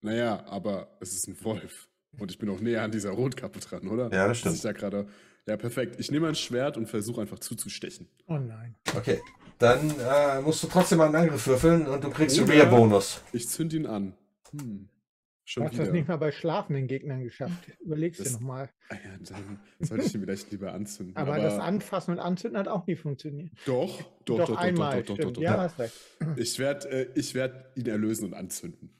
Naja, 0.01 0.45
aber 0.47 0.97
es 0.99 1.13
ist 1.13 1.27
ein 1.27 1.43
Wolf. 1.43 1.89
Und 2.19 2.31
ich 2.31 2.37
bin 2.37 2.49
auch 2.49 2.59
näher 2.59 2.83
an 2.83 2.91
dieser 2.91 3.11
Rotkappe 3.11 3.59
dran, 3.59 3.87
oder? 3.87 4.05
Ja, 4.05 4.27
das 4.27 4.27
Dass 4.27 4.37
stimmt. 4.39 4.55
Ich 4.55 4.61
da 4.61 4.71
gerade. 4.73 5.07
Ja, 5.47 5.55
perfekt. 5.57 5.95
Ich 5.99 6.11
nehme 6.11 6.27
ein 6.27 6.35
Schwert 6.35 6.77
und 6.77 6.87
versuche 6.87 7.21
einfach 7.21 7.39
zuzustechen. 7.39 8.07
Oh 8.27 8.37
nein. 8.37 8.75
Okay, 8.95 9.21
dann 9.59 9.91
äh, 9.99 10.41
musst 10.41 10.61
du 10.63 10.67
trotzdem 10.67 10.97
mal 10.97 11.05
einen 11.05 11.15
Angriff 11.15 11.47
würfeln 11.47 11.87
und 11.87 12.03
du 12.03 12.09
kriegst 12.09 12.39
Oder- 12.39 12.53
Rear-Bonus. 12.53 13.21
Ich 13.31 13.47
zünd 13.47 13.73
ihn 13.73 13.85
an. 13.85 14.13
Hm. 14.51 14.89
Du 14.89 15.51
Schon 15.51 15.63
hast 15.63 15.73
wieder. 15.75 15.85
das 15.85 15.93
nicht 15.93 16.07
mal 16.09 16.17
bei 16.17 16.33
schlafenden 16.33 16.87
Gegnern 16.87 17.23
geschafft. 17.23 17.71
Überlegst 17.79 18.19
Das- 18.19 18.27
du 18.27 18.33
nochmal. 18.33 18.69
Ah 18.89 18.95
ja, 18.95 19.11
dann 19.29 19.59
sollte 19.79 20.03
ich 20.05 20.13
ihn 20.13 20.19
vielleicht 20.21 20.51
lieber 20.51 20.73
anzünden. 20.73 21.15
Aber, 21.15 21.39
das 21.39 21.57
Anfassen 21.57 22.11
und 22.11 22.19
Anzünden 22.19 22.59
hat 22.59 22.67
auch 22.67 22.85
nie 22.85 22.97
funktioniert. 22.97 23.51
Doch, 23.65 24.01
doch, 24.25 24.39
doch, 24.39 24.47
doch, 24.47 24.57
einmal. 24.57 25.03
doch, 25.03 25.17
doch, 25.17 25.31
doch, 25.31 25.41
ja, 25.41 25.53
doch. 25.53 25.59
hast 25.61 25.79
recht. 25.79 25.93
Ich 26.35 26.59
werde 26.59 26.89
äh, 26.89 27.07
ich 27.15 27.33
werd 27.33 27.77
ihn 27.77 27.85
erlösen 27.87 28.25
und 28.25 28.33
anzünden. 28.33 28.93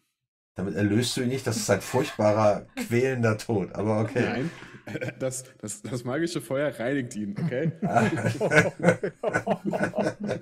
Damit 0.55 0.75
erlöst 0.75 1.17
du 1.17 1.21
ihn 1.21 1.27
nicht, 1.27 1.45
das 1.45 1.57
ist 1.57 1.69
ein 1.69 1.81
furchtbarer, 1.81 2.65
quälender 2.77 3.37
Tod. 3.37 3.75
Aber 3.75 3.99
okay. 3.99 4.23
Nein, 4.23 4.51
das, 5.19 5.43
das, 5.59 5.81
das 5.81 6.03
magische 6.03 6.41
Feuer 6.41 6.77
reinigt 6.77 7.15
ihn, 7.15 7.35
okay? 7.37 7.71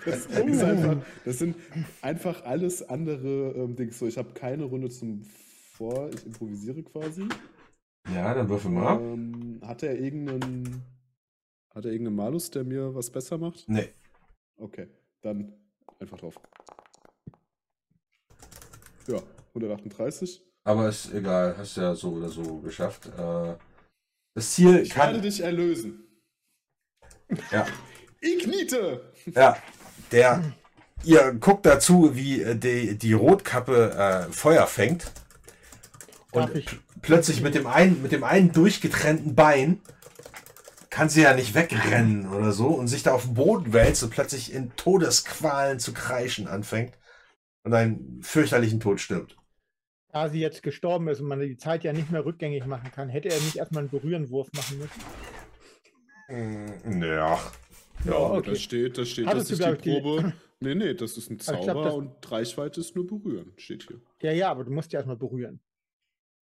Das, 0.06 0.26
ist 0.26 0.64
einfach, 0.64 0.98
das 1.24 1.40
sind 1.40 1.56
einfach 2.02 2.44
alles 2.46 2.88
andere 2.88 3.54
ähm, 3.56 3.76
Dings. 3.76 3.98
So, 4.00 4.08
ich 4.08 4.18
habe 4.18 4.34
keine 4.34 4.64
Runde 4.64 4.90
zum 4.90 5.24
Vor, 5.74 6.10
ich 6.14 6.26
improvisiere 6.26 6.84
quasi. 6.84 7.28
Ja, 8.14 8.34
dann 8.34 8.50
würfel 8.50 8.72
mal. 8.72 9.00
Ähm, 9.00 9.60
hat 9.64 9.84
er 9.84 10.00
irgendeinen. 10.00 10.84
Hat 11.70 11.86
er 11.86 11.92
irgendeinen 11.92 12.16
Malus, 12.16 12.52
der 12.52 12.64
mir 12.64 12.94
was 12.96 13.10
besser 13.10 13.38
macht? 13.38 13.66
Nee. 13.68 13.90
Okay, 14.58 14.88
dann 15.22 15.54
einfach 16.00 16.18
drauf. 16.18 16.40
Ja, 19.08 19.22
138. 19.50 20.42
Aber 20.64 20.88
ist 20.90 21.14
egal, 21.14 21.58
hast 21.58 21.78
ja 21.78 21.94
so 21.96 22.12
oder 22.12 22.30
so 22.30 22.60
geschafft. 22.60 23.08
Äh, 23.18 23.56
das 24.36 24.52
Ziel 24.54 24.78
Ich 24.82 24.96
werde 24.96 25.14
kann. 25.14 25.22
dich 25.22 25.42
erlösen. 25.42 26.04
Ja, 27.52 27.66
Ignite! 28.22 29.12
ja, 29.34 29.58
der. 30.12 30.44
Ihr 31.04 31.34
guckt 31.34 31.66
dazu, 31.66 32.16
wie 32.16 32.42
äh, 32.42 32.56
die, 32.56 32.98
die 32.98 33.14
Rotkappe 33.14 34.28
äh, 34.30 34.32
Feuer 34.34 34.66
fängt. 34.66 35.12
Und 36.32 36.56
ich- 36.56 36.68
pl- 36.68 36.80
plötzlich 37.02 37.42
mit 37.42 37.54
dem 37.54 37.68
einen, 37.68 38.02
mit 38.02 38.12
dem 38.12 38.24
einen 38.24 38.52
durchgetrennten 38.52 39.36
Bein 39.36 39.82
kann 40.90 41.10
sie 41.10 41.22
ja 41.22 41.34
nicht 41.36 41.54
wegrennen 41.54 42.28
oder 42.34 42.52
so 42.54 42.68
und 42.70 42.88
sich 42.88 43.04
da 43.04 43.14
auf 43.14 43.24
den 43.26 43.34
Boden 43.36 43.74
wälzt 43.74 44.02
und 44.04 44.10
plötzlich 44.12 44.54
in 44.54 44.76
Todesqualen 44.78 45.78
zu 45.80 45.94
kreischen 45.94 46.48
anfängt 46.48 46.98
und 47.64 47.74
einen 47.74 48.22
fürchterlichen 48.24 48.80
Tod 48.80 49.00
stirbt. 49.02 49.36
Da 50.16 50.30
sie 50.30 50.40
jetzt 50.40 50.64
gestorben 50.64 51.10
ist 51.10 51.20
und 51.20 51.28
man 51.28 51.42
die 51.42 51.58
Zeit 51.58 51.84
ja 51.84 51.92
nicht 51.92 52.10
mehr 52.10 52.24
rückgängig 52.24 52.66
machen 52.66 52.90
kann, 52.90 53.10
hätte 53.10 53.28
er 53.28 53.36
nicht 53.42 53.58
erstmal 53.58 53.82
einen 53.82 53.90
Berührenwurf 53.90 54.48
machen 54.54 54.78
müssen. 54.80 55.02
Mm, 56.94 57.04
Ja. 57.04 57.38
Ja, 58.06 58.14
okay. 58.32 58.52
Da 58.52 58.56
steht, 58.56 58.98
da 58.98 59.04
steht, 59.06 59.26
Hattest 59.28 59.52
dass 59.52 59.58
du, 59.60 59.74
ich 59.74 59.82
die 59.82 59.90
ich, 59.90 59.96
die- 59.98 60.02
Probe. 60.02 60.34
Nee, 60.62 60.74
nee, 60.76 60.94
das 60.94 61.18
ist 61.18 61.30
ein 61.30 61.34
Aber 61.34 61.44
Zauber 61.44 61.66
glaub, 61.74 61.84
das- 61.84 61.94
und 61.96 62.32
Reichweite 62.32 62.80
ist 62.80 62.96
nur 62.96 63.06
berühren, 63.06 63.52
steht 63.58 63.88
hier. 63.90 64.00
Ja, 64.22 64.32
ja, 64.32 64.52
aber 64.52 64.64
du 64.64 64.72
musst 64.72 64.94
ja 64.94 65.00
erstmal 65.00 65.18
berühren. 65.18 65.60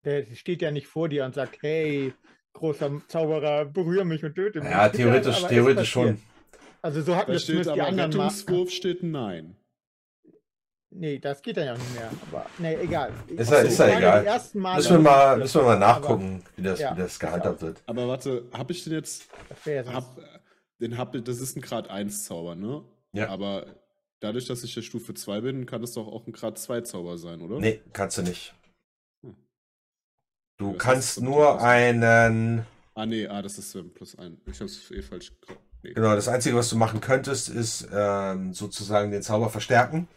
Der 0.05 0.26
steht 0.35 0.60
ja 0.60 0.70
nicht 0.70 0.86
vor 0.86 1.09
dir 1.09 1.25
und 1.25 1.35
sagt, 1.35 1.57
hey, 1.62 2.12
großer 2.52 3.01
Zauberer, 3.09 3.65
berühre 3.65 4.05
mich 4.05 4.23
und 4.23 4.35
töte 4.35 4.60
mich. 4.60 4.68
Ja, 4.68 4.91
theoretisch, 4.91 5.39
ist 5.39 5.49
theoretisch 5.49 5.91
schon. 5.91 6.20
Also 6.83 7.01
so 7.01 7.17
hatten 7.17 7.28
Da 7.28 7.33
das 7.33 7.44
steht 7.44 7.67
aber. 7.68 7.86
Rettungswurf 7.97 8.70
steht 8.70 9.02
nein. 9.02 9.57
Nee, 10.99 11.18
das 11.18 11.42
geht 11.42 11.57
dann 11.58 11.66
ja 11.66 11.75
nicht 11.75 11.94
mehr. 11.94 12.10
Aber 12.33 12.47
nee, 12.58 12.75
egal. 12.76 13.12
Ist 13.28 13.50
ja- 13.50 13.62
Ich 13.62 13.68
ist 13.70 13.78
ja 13.78 13.99
egal. 13.99 14.41
Müssen 14.55 14.91
wir 14.92 14.99
mal, 14.99 15.36
müssen 15.36 15.60
wir 15.60 15.65
mal 15.66 15.78
nachgucken, 15.78 16.42
wie 16.57 16.62
das, 16.62 16.81
ja. 16.81 16.97
wie 16.97 17.00
das 17.00 17.18
gehandhabt 17.18 17.60
wird. 17.62 17.83
Aber 17.86 18.08
warte, 18.08 18.44
habe 18.52 18.73
ich 18.73 18.84
den 18.84 18.94
jetzt. 18.94 19.28
ja 19.65 19.84
Hab, 19.92 20.05
sonst- 20.15 20.28
den 20.81 20.97
hab, 20.99 21.12
das 21.25 21.41
ist 21.41 21.57
ein 21.57 21.60
Grad 21.62 21.89
1 21.91 22.25
Zauber, 22.25 22.55
ne? 22.55 22.83
Ja. 23.12 23.28
Aber 23.28 23.66
dadurch, 24.20 24.47
dass 24.47 24.62
ich 24.65 24.75
der 24.75 24.83
Stufe 24.83 25.12
2 25.15 25.41
bin, 25.42 25.66
kann 25.66 25.83
es 25.83 25.92
doch 25.92 26.07
auch 26.07 26.26
ein 26.26 26.33
Grad 26.33 26.58
2 26.58 26.81
Zauber 26.83 27.18
sein, 27.18 27.41
oder? 27.42 27.58
Nee, 27.60 27.81
kannst 27.92 28.18
du 28.18 28.23
nicht. 28.23 28.55
Hm. 29.23 29.36
Du 30.58 30.73
Was 30.73 30.78
kannst 30.78 31.08
heißt, 31.16 31.20
nur 31.23 31.60
einen. 31.62 32.65
Ah, 32.94 33.05
nee, 33.07 33.26
ah, 33.26 33.42
das 33.42 33.58
ist 33.58 33.75
ähm, 33.75 33.92
plus 33.92 34.18
1. 34.18 34.39
Ich 34.47 34.60
hab's 34.60 34.91
eh 34.91 35.02
falsch. 35.02 35.33
Nee. 35.83 35.92
Genau, 35.92 36.15
das 36.15 36.28
Einzige, 36.28 36.57
was 36.57 36.70
du 36.70 36.76
machen 36.76 37.00
könntest, 37.02 37.50
ist 37.50 37.86
ähm, 37.92 38.55
sozusagen 38.55 39.10
den 39.10 39.23
Zauber 39.23 39.50
verstärken. 39.50 40.08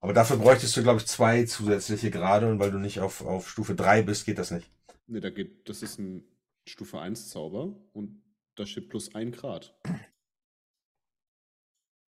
Aber 0.00 0.12
dafür 0.12 0.36
bräuchtest 0.36 0.76
du, 0.76 0.82
glaube 0.82 1.00
ich, 1.00 1.06
zwei 1.06 1.44
zusätzliche 1.44 2.10
Grade 2.10 2.48
und 2.48 2.58
weil 2.58 2.70
du 2.70 2.78
nicht 2.78 3.00
auf, 3.00 3.24
auf 3.24 3.48
Stufe 3.50 3.74
3 3.74 4.02
bist, 4.02 4.26
geht 4.26 4.38
das 4.38 4.50
nicht. 4.50 4.70
Nee, 5.06 5.20
da 5.20 5.30
geht, 5.30 5.68
das 5.68 5.82
ist 5.82 5.98
ein 5.98 6.24
Stufe 6.68 7.00
1 7.00 7.30
Zauber 7.30 7.74
und 7.92 8.22
da 8.56 8.66
steht 8.66 8.88
plus 8.88 9.14
1 9.14 9.36
Grad. 9.36 9.74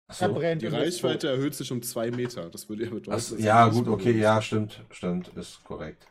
So. 0.09 0.33
brennt 0.33 0.61
Die 0.61 0.67
ist 0.67 0.73
Reichweite 0.73 1.27
erhöht 1.27 1.53
sich 1.53 1.71
um 1.71 1.81
2 1.81 2.11
Meter. 2.11 2.49
Das 2.49 2.69
würde 2.69 2.85
ja 2.85 2.89
bedeuten. 2.89 3.19
So, 3.19 3.35
ja, 3.35 3.67
gut, 3.67 3.87
okay, 3.87 4.05
berühren 4.05 4.21
ja, 4.21 4.41
stimmt, 4.41 4.85
stimmt, 4.89 5.31
ist 5.35 5.63
korrekt. 5.65 6.07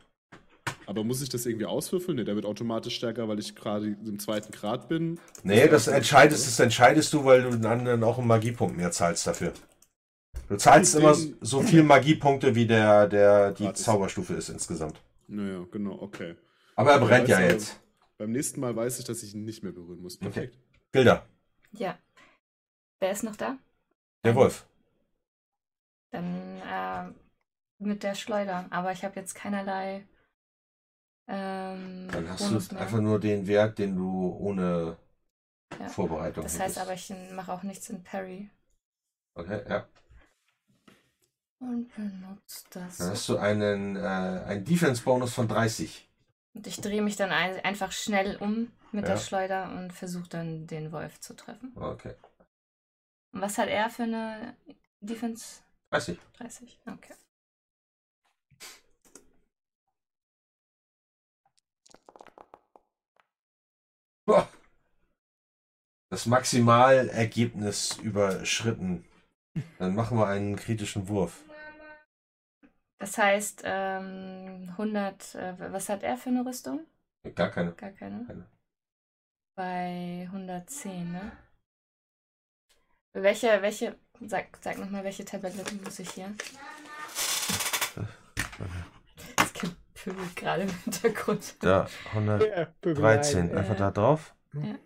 Aber 0.84 1.02
muss 1.02 1.22
ich 1.22 1.28
das 1.28 1.46
irgendwie 1.46 1.66
auswürfeln? 1.66 2.16
Nee, 2.16 2.24
der 2.24 2.34
wird 2.34 2.44
automatisch 2.44 2.94
stärker, 2.94 3.28
weil 3.28 3.38
ich 3.38 3.56
gerade 3.56 3.86
im 3.86 4.18
zweiten 4.18 4.52
Grad 4.52 4.88
bin. 4.88 5.18
Nee, 5.42 5.66
das 5.68 5.86
nicht, 5.86 5.96
entscheidest, 5.96 6.46
das 6.46 6.60
entscheidest 6.60 7.12
du, 7.12 7.24
weil 7.24 7.42
du 7.42 7.50
den 7.50 7.66
anderen 7.66 8.04
auch 8.04 8.18
einen 8.18 8.26
Magiepunkt 8.28 8.76
mehr 8.76 8.92
zahlst 8.92 9.26
dafür. 9.26 9.52
Du 10.48 10.56
zahlst 10.56 10.94
immer 10.94 11.14
so 11.40 11.60
viel 11.62 11.82
Magiepunkte, 11.82 12.54
wie 12.54 12.66
der, 12.66 13.08
der 13.08 13.52
die 13.52 13.64
Gratis. 13.64 13.82
Zauberstufe 13.84 14.34
ist 14.34 14.48
insgesamt. 14.48 15.00
Naja, 15.28 15.64
genau, 15.72 16.00
okay. 16.00 16.36
Aber 16.76 16.92
er 16.92 17.00
brennt 17.00 17.28
ja 17.28 17.40
er. 17.40 17.52
jetzt. 17.52 17.80
Beim 18.18 18.30
nächsten 18.30 18.60
Mal 18.60 18.74
weiß 18.74 18.98
ich, 18.98 19.04
dass 19.04 19.22
ich 19.22 19.34
ihn 19.34 19.44
nicht 19.44 19.62
mehr 19.62 19.72
berühren 19.72 20.00
muss. 20.00 20.16
Perfekt. 20.18 20.56
Bilder. 20.92 21.26
Ja. 21.72 21.98
Wer 23.00 23.10
ist 23.10 23.24
noch 23.24 23.36
da? 23.36 23.58
Der 24.24 24.34
Wolf. 24.34 24.66
Dann 26.10 26.60
äh, 26.62 27.12
mit 27.78 28.02
der 28.02 28.14
Schleuder. 28.14 28.66
Aber 28.70 28.92
ich 28.92 29.04
habe 29.04 29.16
jetzt 29.20 29.34
keinerlei 29.34 30.06
ähm, 31.28 32.08
Dann 32.12 32.28
hast 32.28 32.48
Bonus 32.48 32.68
du 32.68 32.74
mehr. 32.74 32.84
einfach 32.84 33.00
nur 33.00 33.18
den 33.20 33.46
Wert, 33.46 33.78
den 33.78 33.96
du 33.96 34.28
ohne 34.38 34.96
Ja. 35.78 35.88
Vorbereitung 35.88 36.44
Das 36.44 36.58
heißt 36.58 36.78
hättest. 36.78 36.78
aber, 36.78 36.94
ich 36.94 37.32
mache 37.34 37.52
auch 37.52 37.62
nichts 37.64 37.90
in 37.90 38.02
Parry. 38.04 38.50
Okay, 39.34 39.62
ja. 39.68 39.86
Und 41.66 41.92
benutze 41.96 42.64
das. 42.70 42.98
Dann 42.98 43.10
hast 43.10 43.28
du 43.28 43.38
einen, 43.38 43.96
äh, 43.96 44.00
einen 44.00 44.64
Defense-Bonus 44.64 45.34
von 45.34 45.48
30. 45.48 46.08
Und 46.54 46.66
ich 46.66 46.80
drehe 46.80 47.02
mich 47.02 47.16
dann 47.16 47.32
ein, 47.32 47.58
einfach 47.64 47.90
schnell 47.90 48.36
um 48.36 48.70
mit 48.92 49.04
Ja. 49.06 49.14
der 49.14 49.20
Schleuder 49.20 49.72
und 49.72 49.92
versuche 49.92 50.28
dann 50.28 50.66
den 50.68 50.92
Wolf 50.92 51.18
zu 51.20 51.34
treffen. 51.34 51.72
Okay. 51.74 52.14
Und 53.32 53.40
was 53.40 53.58
hat 53.58 53.68
er 53.68 53.90
für 53.90 54.04
eine 54.04 54.56
Defense? 55.00 55.60
30. 55.90 56.18
30. 56.38 56.78
Okay. 56.86 57.14
Boah. 64.24 64.48
Das 66.10 66.26
Maximalergebnis 66.26 67.98
überschritten. 67.98 69.04
Dann 69.78 69.94
machen 69.94 70.18
wir 70.18 70.26
einen 70.26 70.56
kritischen 70.56 71.08
Wurf. 71.08 71.44
Das 72.98 73.18
heißt, 73.18 73.62
ähm, 73.64 74.74
100, 74.76 75.34
äh, 75.34 75.54
was 75.72 75.88
hat 75.88 76.02
er 76.02 76.16
für 76.16 76.30
eine 76.30 76.44
Rüstung? 76.44 76.86
Gar 77.34 77.50
keine. 77.50 77.72
Gar 77.72 77.90
keine. 77.90 78.24
Keine. 78.24 78.46
Bei 79.54 80.28
110, 80.30 81.12
ne? 81.12 81.32
Welche, 83.12 83.60
welche, 83.62 83.98
sag, 84.20 84.58
sag 84.62 84.78
nochmal, 84.78 85.04
welche 85.04 85.24
Tabelle 85.24 85.64
muss 85.82 85.98
ich 85.98 86.10
hier? 86.10 86.34
Es 89.38 89.52
gepöbelt 89.54 90.36
gerade 90.36 90.62
im 90.64 90.70
Hintergrund. 90.84 91.56
Da, 91.62 91.88
100. 92.12 92.42
Äh, 92.42 92.66
Pöbelei, 92.80 93.14
13, 93.16 93.50
äh, 93.50 93.54
einfach 93.56 93.76
da 93.76 93.90
drauf. 93.90 94.34
Ja. 94.52 94.78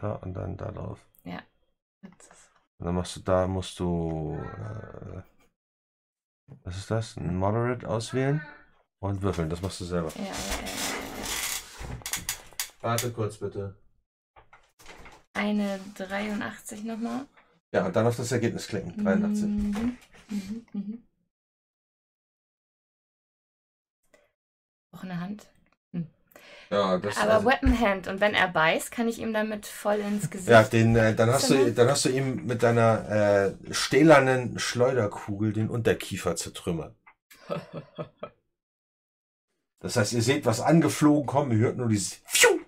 Ja, 0.00 0.12
und 0.16 0.34
dann 0.34 0.56
da 0.56 0.70
drauf. 0.72 0.98
Ist- 1.24 2.50
Und 2.78 2.86
dann 2.86 2.94
machst 2.94 3.16
du 3.16 3.20
da, 3.20 3.46
musst 3.46 3.78
du, 3.80 4.38
äh, 4.40 5.22
was 6.64 6.76
ist 6.76 6.90
das? 6.90 7.16
Ein 7.16 7.36
Moderate 7.36 7.88
auswählen 7.88 8.40
und 9.00 9.22
würfeln. 9.22 9.50
Das 9.50 9.62
machst 9.62 9.80
du 9.80 9.84
selber. 9.84 10.12
Ja, 10.16 10.24
ja, 10.24 10.30
ja, 10.30 10.66
ja, 10.66 11.28
Warte 12.80 13.12
kurz 13.12 13.38
bitte. 13.38 13.76
Eine 15.34 15.78
83 15.94 16.84
nochmal. 16.84 17.26
Ja, 17.72 17.86
und 17.86 17.94
dann 17.94 18.06
auf 18.06 18.16
das 18.16 18.32
Ergebnis 18.32 18.66
klicken. 18.66 18.96
83. 19.04 19.44
Mhm. 19.44 19.98
Mhm. 20.30 20.66
Mhm. 20.72 21.02
Auch 24.90 25.02
eine 25.02 25.20
Hand. 25.20 25.48
Ja, 26.70 26.98
das 26.98 27.16
Aber 27.16 27.34
also, 27.34 27.46
Weapon 27.46 27.80
Hand 27.80 28.08
und 28.08 28.20
wenn 28.20 28.34
er 28.34 28.48
beißt, 28.48 28.90
kann 28.90 29.08
ich 29.08 29.18
ihm 29.18 29.32
damit 29.32 29.66
voll 29.66 29.96
ins 29.96 30.28
Gesicht. 30.28 30.50
Ja, 30.50 30.62
den, 30.62 30.94
äh, 30.96 31.14
dann, 31.14 31.30
hast 31.30 31.50
du, 31.50 31.72
dann 31.72 31.88
hast 31.88 32.04
du 32.04 32.10
ihm 32.10 32.46
mit 32.46 32.62
deiner 32.62 33.08
äh, 33.08 33.74
stählernen 33.74 34.58
Schleuderkugel 34.58 35.52
den 35.52 35.70
Unterkiefer 35.70 36.36
zertrümmert. 36.36 36.94
Das 39.80 39.94
heißt, 39.94 40.12
ihr 40.12 40.22
seht 40.22 40.44
was 40.44 40.60
angeflogen 40.60 41.24
kommen, 41.24 41.52
ihr 41.52 41.58
hört 41.58 41.76
nur 41.76 41.88
dieses 41.88 42.14
Pfiuh! 42.26 42.58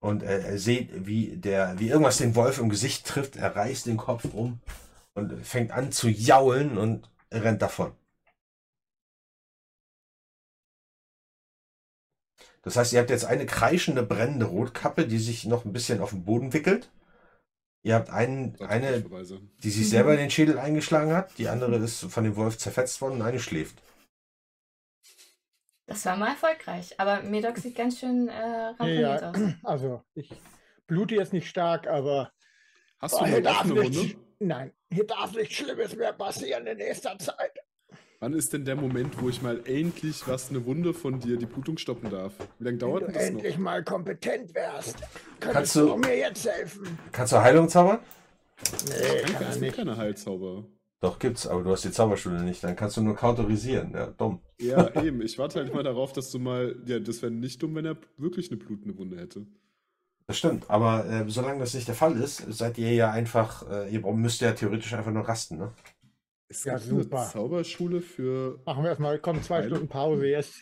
und 0.00 0.22
äh, 0.22 0.52
ihr 0.52 0.58
seht, 0.58 1.06
wie 1.06 1.36
der, 1.36 1.78
wie 1.78 1.88
irgendwas 1.88 2.18
den 2.18 2.34
Wolf 2.34 2.58
im 2.58 2.70
Gesicht 2.70 3.06
trifft. 3.06 3.36
Er 3.36 3.54
reißt 3.54 3.86
den 3.86 3.98
Kopf 3.98 4.24
um 4.32 4.60
und 5.14 5.44
fängt 5.46 5.72
an 5.72 5.92
zu 5.92 6.08
jaulen 6.08 6.78
und 6.78 7.08
rennt 7.30 7.62
davon. 7.62 7.92
Das 12.70 12.76
heißt, 12.76 12.92
ihr 12.92 13.00
habt 13.00 13.10
jetzt 13.10 13.24
eine 13.24 13.46
kreischende, 13.46 14.04
brennende 14.04 14.46
Rotkappe, 14.46 15.04
die 15.04 15.18
sich 15.18 15.44
noch 15.44 15.64
ein 15.64 15.72
bisschen 15.72 16.00
auf 16.00 16.10
den 16.10 16.24
Boden 16.24 16.52
wickelt. 16.52 16.88
Ihr 17.82 17.96
habt 17.96 18.10
einen, 18.10 18.56
eine, 18.60 19.04
die 19.64 19.70
sich 19.70 19.88
selber 19.88 20.12
in 20.12 20.20
den 20.20 20.30
Schädel 20.30 20.56
eingeschlagen 20.56 21.12
hat. 21.12 21.36
Die 21.36 21.48
andere 21.48 21.74
ist 21.78 22.04
von 22.04 22.22
dem 22.22 22.36
Wolf 22.36 22.58
zerfetzt 22.58 23.00
worden 23.00 23.14
und 23.14 23.22
eine 23.22 23.40
schläft. 23.40 23.82
Das 25.86 26.04
war 26.06 26.16
mal 26.16 26.28
erfolgreich. 26.28 26.94
Aber 27.00 27.22
Medoc 27.22 27.58
sieht 27.58 27.74
ganz 27.74 27.98
schön 27.98 28.28
äh, 28.28 28.40
ramponiert 28.40 29.20
Ja, 29.20 29.30
aus. 29.30 29.36
also 29.64 30.02
ich 30.14 30.30
blute 30.86 31.16
jetzt 31.16 31.32
nicht 31.32 31.48
stark, 31.48 31.88
aber 31.88 32.30
Hast 33.00 33.14
Oh, 33.14 33.18
du 33.18 33.24
hier 33.26 33.34
eine 33.38 33.42
darf 33.42 33.64
nichts, 33.64 34.14
nein, 34.38 34.72
hier 34.92 35.06
darf 35.08 35.34
nichts 35.34 35.54
Schlimmes 35.56 35.96
mehr 35.96 36.12
passieren 36.12 36.68
in 36.68 36.78
nächster 36.78 37.18
Zeit. 37.18 37.58
Wann 38.22 38.34
ist 38.34 38.52
denn 38.52 38.66
der 38.66 38.76
Moment, 38.76 39.18
wo 39.22 39.30
ich 39.30 39.40
mal 39.40 39.62
endlich 39.66 40.28
was 40.28 40.50
eine 40.50 40.66
Wunde 40.66 40.92
von 40.92 41.20
dir 41.20 41.38
die 41.38 41.46
Blutung 41.46 41.78
stoppen 41.78 42.10
darf? 42.10 42.34
Wie 42.58 42.64
lange 42.64 42.74
Wenn 42.74 42.78
dauert 42.78 43.02
du 43.02 43.06
denn 43.06 43.14
das 43.14 43.24
endlich 43.24 43.54
noch? 43.56 43.62
mal 43.64 43.82
kompetent 43.82 44.54
wärst, 44.54 44.96
Kannst 45.40 45.74
du 45.76 45.86
du- 45.86 45.96
mir 45.96 46.18
jetzt 46.18 46.46
helfen. 46.46 46.98
Kannst 47.12 47.32
du 47.32 47.38
Heilung 47.40 47.68
zaubern? 47.70 48.00
Nee, 48.88 49.22
Danke, 49.22 49.32
kann 49.32 49.42
es 49.44 49.48
gibt 49.52 49.60
nicht. 49.62 49.76
keine 49.76 49.96
Heilzauber. 49.96 50.64
Doch, 51.00 51.18
gibt's, 51.18 51.46
aber 51.46 51.62
du 51.62 51.70
hast 51.70 51.82
die 51.84 51.92
Zauberschule 51.92 52.42
nicht. 52.42 52.62
Dann 52.62 52.76
kannst 52.76 52.98
du 52.98 53.02
nur 53.02 53.16
kautorisieren. 53.16 53.92
Ja, 53.94 54.08
dumm. 54.08 54.40
Ja, 54.60 54.94
eben. 55.02 55.22
Ich 55.22 55.38
warte 55.38 55.58
halt 55.60 55.70
immer 55.70 55.82
darauf, 55.82 56.12
dass 56.12 56.30
du 56.30 56.38
mal. 56.38 56.76
Ja, 56.84 56.98
das 57.00 57.22
wäre 57.22 57.32
nicht 57.32 57.62
dumm, 57.62 57.74
wenn 57.74 57.86
er 57.86 57.96
wirklich 58.18 58.50
eine 58.50 58.58
blutende 58.60 58.98
Wunde 58.98 59.16
hätte. 59.16 59.46
Das 60.26 60.36
stimmt, 60.36 60.68
aber 60.68 61.06
äh, 61.06 61.24
solange 61.28 61.58
das 61.60 61.72
nicht 61.72 61.88
der 61.88 61.94
Fall 61.94 62.20
ist, 62.20 62.44
seid 62.52 62.76
ihr 62.76 62.92
ja 62.92 63.10
einfach, 63.10 63.66
äh, 63.70 63.88
ihr 63.90 64.00
müsst 64.12 64.42
ja 64.42 64.52
theoretisch 64.52 64.92
einfach 64.92 65.10
nur 65.10 65.26
rasten, 65.26 65.56
ne? 65.56 65.72
Es 66.50 66.64
Ja, 66.64 66.74
gibt 66.76 66.90
eine 66.90 67.02
super. 67.04 67.28
Zauberschule 67.32 68.00
für. 68.00 68.60
Machen 68.66 68.82
wir 68.82 68.90
erstmal, 68.90 69.18
komm, 69.20 69.40
zwei? 69.42 69.64
Stunden 69.66 69.88
Pause 69.88 70.26
jetzt. 70.26 70.54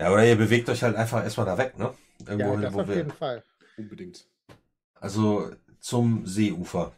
Ja, 0.00 0.12
oder 0.12 0.24
ihr 0.26 0.36
bewegt 0.36 0.68
euch 0.68 0.82
halt 0.82 0.96
einfach 0.96 1.22
erstmal 1.24 1.46
da 1.46 1.58
weg, 1.58 1.76
ne? 1.76 1.92
Irgendwo 2.20 2.44
ja, 2.44 2.52
hin, 2.52 2.62
das 2.62 2.74
wo 2.74 2.80
auf 2.82 2.88
wir. 2.88 2.96
jeden 2.96 3.10
Fall. 3.10 3.42
Unbedingt. 3.76 4.28
Also 4.94 5.50
zum 5.80 6.24
Seeufer. 6.24 6.92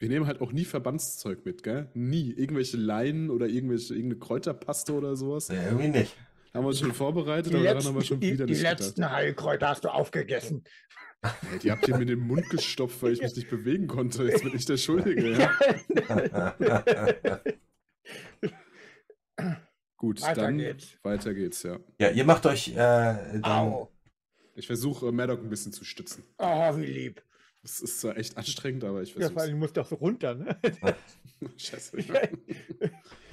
Wir 0.00 0.08
nehmen 0.08 0.26
halt 0.26 0.40
auch 0.40 0.52
nie 0.52 0.64
Verbandszeug 0.64 1.46
mit, 1.46 1.62
gell? 1.62 1.88
Nie. 1.94 2.32
Irgendwelche 2.32 2.76
Leinen 2.76 3.30
oder 3.30 3.46
irgendwelche, 3.46 3.94
irgendeine 3.94 4.18
Kräuterpaste 4.18 4.92
oder 4.92 5.16
sowas. 5.16 5.48
Ja, 5.48 5.62
irgendwie 5.62 5.88
nicht. 5.88 6.16
Haben 6.52 6.64
wir 6.64 6.68
uns 6.68 6.78
schon 6.80 6.92
vorbereitet, 6.92 7.52
Die 7.52 7.56
aber 7.56 7.64
daran 7.64 7.76
letzten, 7.76 7.88
haben 7.88 7.94
wir 7.96 8.02
schon 8.02 8.20
die, 8.20 8.32
wieder 8.32 8.46
die 8.46 8.52
nicht 8.52 8.64
gedacht. 8.64 8.80
letzten 8.80 9.10
Heilkräuter 9.10 9.68
hast 9.68 9.84
du 9.84 9.88
aufgegessen. 9.88 10.64
Ey, 11.52 11.58
die 11.58 11.70
habt 11.70 11.88
ihr 11.88 11.96
mir 11.96 12.02
in 12.02 12.08
den 12.08 12.20
Mund 12.20 12.48
gestopft, 12.50 13.02
weil 13.02 13.12
ich 13.12 13.22
mich 13.22 13.34
nicht 13.36 13.48
bewegen 13.50 13.86
konnte. 13.86 14.24
Jetzt 14.24 14.42
bin 14.42 14.54
ich 14.54 14.64
der 14.64 14.76
Schuldige, 14.76 15.38
ja? 15.38 15.50
Gut, 19.96 20.20
Weiter 20.20 20.42
dann 20.42 20.58
geht's. 20.58 20.98
weiter 21.02 21.32
geht's, 21.32 21.62
ja. 21.62 21.78
ja, 21.98 22.10
ihr 22.10 22.24
macht 22.24 22.44
euch 22.46 22.68
äh, 22.68 22.74
dann. 22.74 23.42
Au. 23.44 23.90
Ich 24.54 24.66
versuche, 24.66 25.08
äh, 25.08 25.12
Maddock 25.12 25.40
ein 25.40 25.48
bisschen 25.48 25.72
zu 25.72 25.84
stützen. 25.84 26.24
Oh, 26.38 26.76
wie 26.76 26.86
lieb. 26.86 27.22
Das 27.62 27.80
ist 27.80 28.00
zwar 28.00 28.16
echt 28.18 28.36
anstrengend, 28.36 28.84
aber 28.84 29.00
ich 29.02 29.14
Ja, 29.14 29.14
vor 29.14 29.20
versuche 29.22 29.40
allem, 29.40 29.52
du 29.52 29.58
musst 29.58 29.76
doch 29.76 29.88
so 29.88 29.94
runter, 29.94 30.34
ne? 30.34 30.58
Scheiße. 31.56 31.96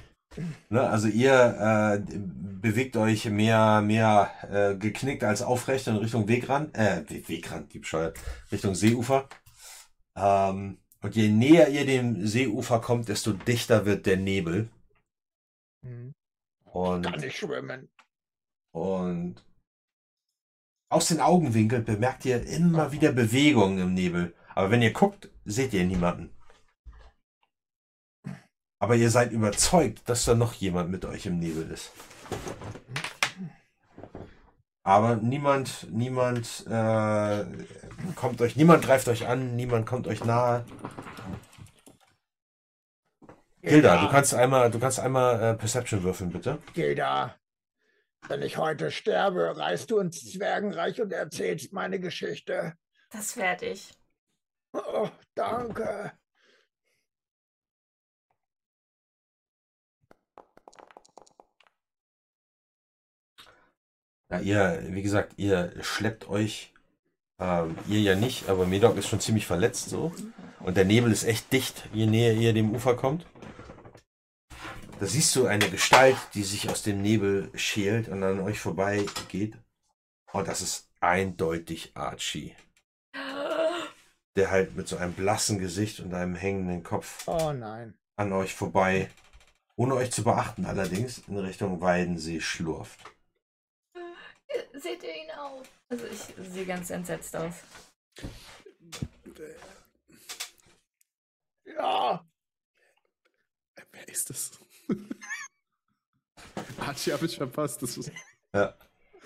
Ne, 0.70 0.80
also 0.88 1.08
ihr 1.08 1.32
äh, 1.34 2.02
bewegt 2.18 2.96
euch 2.96 3.26
mehr, 3.26 3.82
mehr 3.82 4.30
äh, 4.50 4.76
geknickt 4.76 5.24
als 5.24 5.42
aufrecht 5.42 5.86
in 5.88 5.96
Richtung 5.96 6.28
Wegrand, 6.28 6.74
äh, 6.76 7.04
We- 7.08 7.28
Wegrand, 7.28 7.72
die 7.72 7.80
bescheuert, 7.80 8.18
Richtung 8.50 8.74
Seeufer. 8.74 9.28
Ähm, 10.16 10.78
und 11.02 11.16
je 11.16 11.28
näher 11.28 11.68
ihr 11.68 11.84
dem 11.84 12.26
Seeufer 12.26 12.80
kommt, 12.80 13.08
desto 13.08 13.32
dichter 13.32 13.84
wird 13.86 14.06
der 14.06 14.16
Nebel. 14.16 14.70
Hm. 15.84 16.12
Und, 16.64 17.02
Kann 17.02 17.22
ich 17.22 17.36
schwimmen. 17.36 17.90
und 18.72 19.44
aus 20.90 21.08
den 21.08 21.20
Augenwinkeln 21.20 21.84
bemerkt 21.84 22.24
ihr 22.24 22.46
immer 22.46 22.92
wieder 22.92 23.12
Bewegungen 23.12 23.78
im 23.78 23.94
Nebel. 23.94 24.34
Aber 24.54 24.70
wenn 24.70 24.82
ihr 24.82 24.92
guckt, 24.92 25.30
seht 25.44 25.72
ihr 25.72 25.84
niemanden. 25.84 26.30
Aber 28.82 28.96
ihr 28.96 29.10
seid 29.10 29.30
überzeugt, 29.30 30.08
dass 30.08 30.24
da 30.24 30.34
noch 30.34 30.54
jemand 30.54 30.90
mit 30.90 31.04
euch 31.04 31.26
im 31.26 31.38
Nebel 31.38 31.70
ist. 31.70 31.92
Aber 34.82 35.14
niemand, 35.14 35.86
niemand 35.92 36.66
äh, 36.66 37.44
kommt 38.16 38.42
euch, 38.42 38.56
niemand 38.56 38.84
greift 38.84 39.06
euch 39.06 39.28
an, 39.28 39.54
niemand 39.54 39.86
kommt 39.86 40.08
euch 40.08 40.24
nahe. 40.24 40.64
Gilda, 43.60 44.00
du 44.04 44.08
kannst 44.10 44.34
einmal, 44.34 44.68
du 44.68 44.80
kannst 44.80 44.98
einmal 44.98 45.40
äh, 45.40 45.54
Perception 45.54 46.02
würfeln, 46.02 46.32
bitte. 46.32 46.58
Gilda, 46.74 47.36
wenn 48.26 48.42
ich 48.42 48.56
heute 48.56 48.90
sterbe, 48.90 49.56
reist 49.56 49.92
du 49.92 50.00
ins 50.00 50.28
Zwergenreich 50.28 51.00
und 51.00 51.12
erzählst 51.12 51.72
meine 51.72 52.00
Geschichte. 52.00 52.74
Das 53.10 53.36
werde 53.36 53.66
ich. 53.66 53.94
Oh, 54.72 55.08
danke. 55.36 56.10
Ja, 64.32 64.40
ihr, 64.40 64.82
wie 64.88 65.02
gesagt, 65.02 65.34
ihr 65.36 65.74
schleppt 65.82 66.26
euch, 66.30 66.72
ähm, 67.38 67.76
ihr 67.86 68.00
ja 68.00 68.14
nicht, 68.14 68.48
aber 68.48 68.64
Medok 68.64 68.96
ist 68.96 69.08
schon 69.08 69.20
ziemlich 69.20 69.46
verletzt 69.46 69.90
so. 69.90 70.10
Und 70.60 70.78
der 70.78 70.86
Nebel 70.86 71.12
ist 71.12 71.24
echt 71.24 71.52
dicht, 71.52 71.86
je 71.92 72.06
näher 72.06 72.32
ihr 72.32 72.54
dem 72.54 72.74
Ufer 72.74 72.96
kommt. 72.96 73.26
Da 74.98 75.04
siehst 75.04 75.36
du 75.36 75.46
eine 75.46 75.68
Gestalt, 75.68 76.16
die 76.32 76.44
sich 76.44 76.70
aus 76.70 76.82
dem 76.82 77.02
Nebel 77.02 77.50
schält 77.54 78.08
und 78.08 78.22
an 78.22 78.40
euch 78.40 78.58
vorbei 78.58 79.04
geht. 79.28 79.58
Und 80.32 80.48
das 80.48 80.62
ist 80.62 80.88
eindeutig 81.00 81.90
Archie. 81.92 82.56
Der 84.34 84.50
halt 84.50 84.74
mit 84.76 84.88
so 84.88 84.96
einem 84.96 85.12
blassen 85.12 85.58
Gesicht 85.58 86.00
und 86.00 86.14
einem 86.14 86.36
hängenden 86.36 86.82
Kopf 86.82 87.28
Oh 87.28 87.52
an 88.16 88.32
euch 88.32 88.54
vorbei, 88.54 89.10
ohne 89.76 89.94
euch 89.96 90.10
zu 90.10 90.24
beachten 90.24 90.64
allerdings, 90.64 91.20
in 91.28 91.36
Richtung 91.36 91.82
Weidensee 91.82 92.40
schlurft. 92.40 93.11
Seht 94.74 95.02
ihr 95.02 95.14
ihn 95.14 95.30
auch? 95.36 95.62
Also 95.88 96.06
ich 96.06 96.50
sehe 96.50 96.66
ganz 96.66 96.90
entsetzt 96.90 97.34
aus. 97.36 97.54
Ja, 101.64 102.24
Wer 103.92 104.08
ist 104.08 104.30
das? 104.30 104.50
Archie 106.78 107.12
habe 107.12 107.26
ich 107.26 107.36
verpasst. 107.36 107.82
Das 107.82 107.96
ist- 107.98 108.10
Ja. 108.54 108.74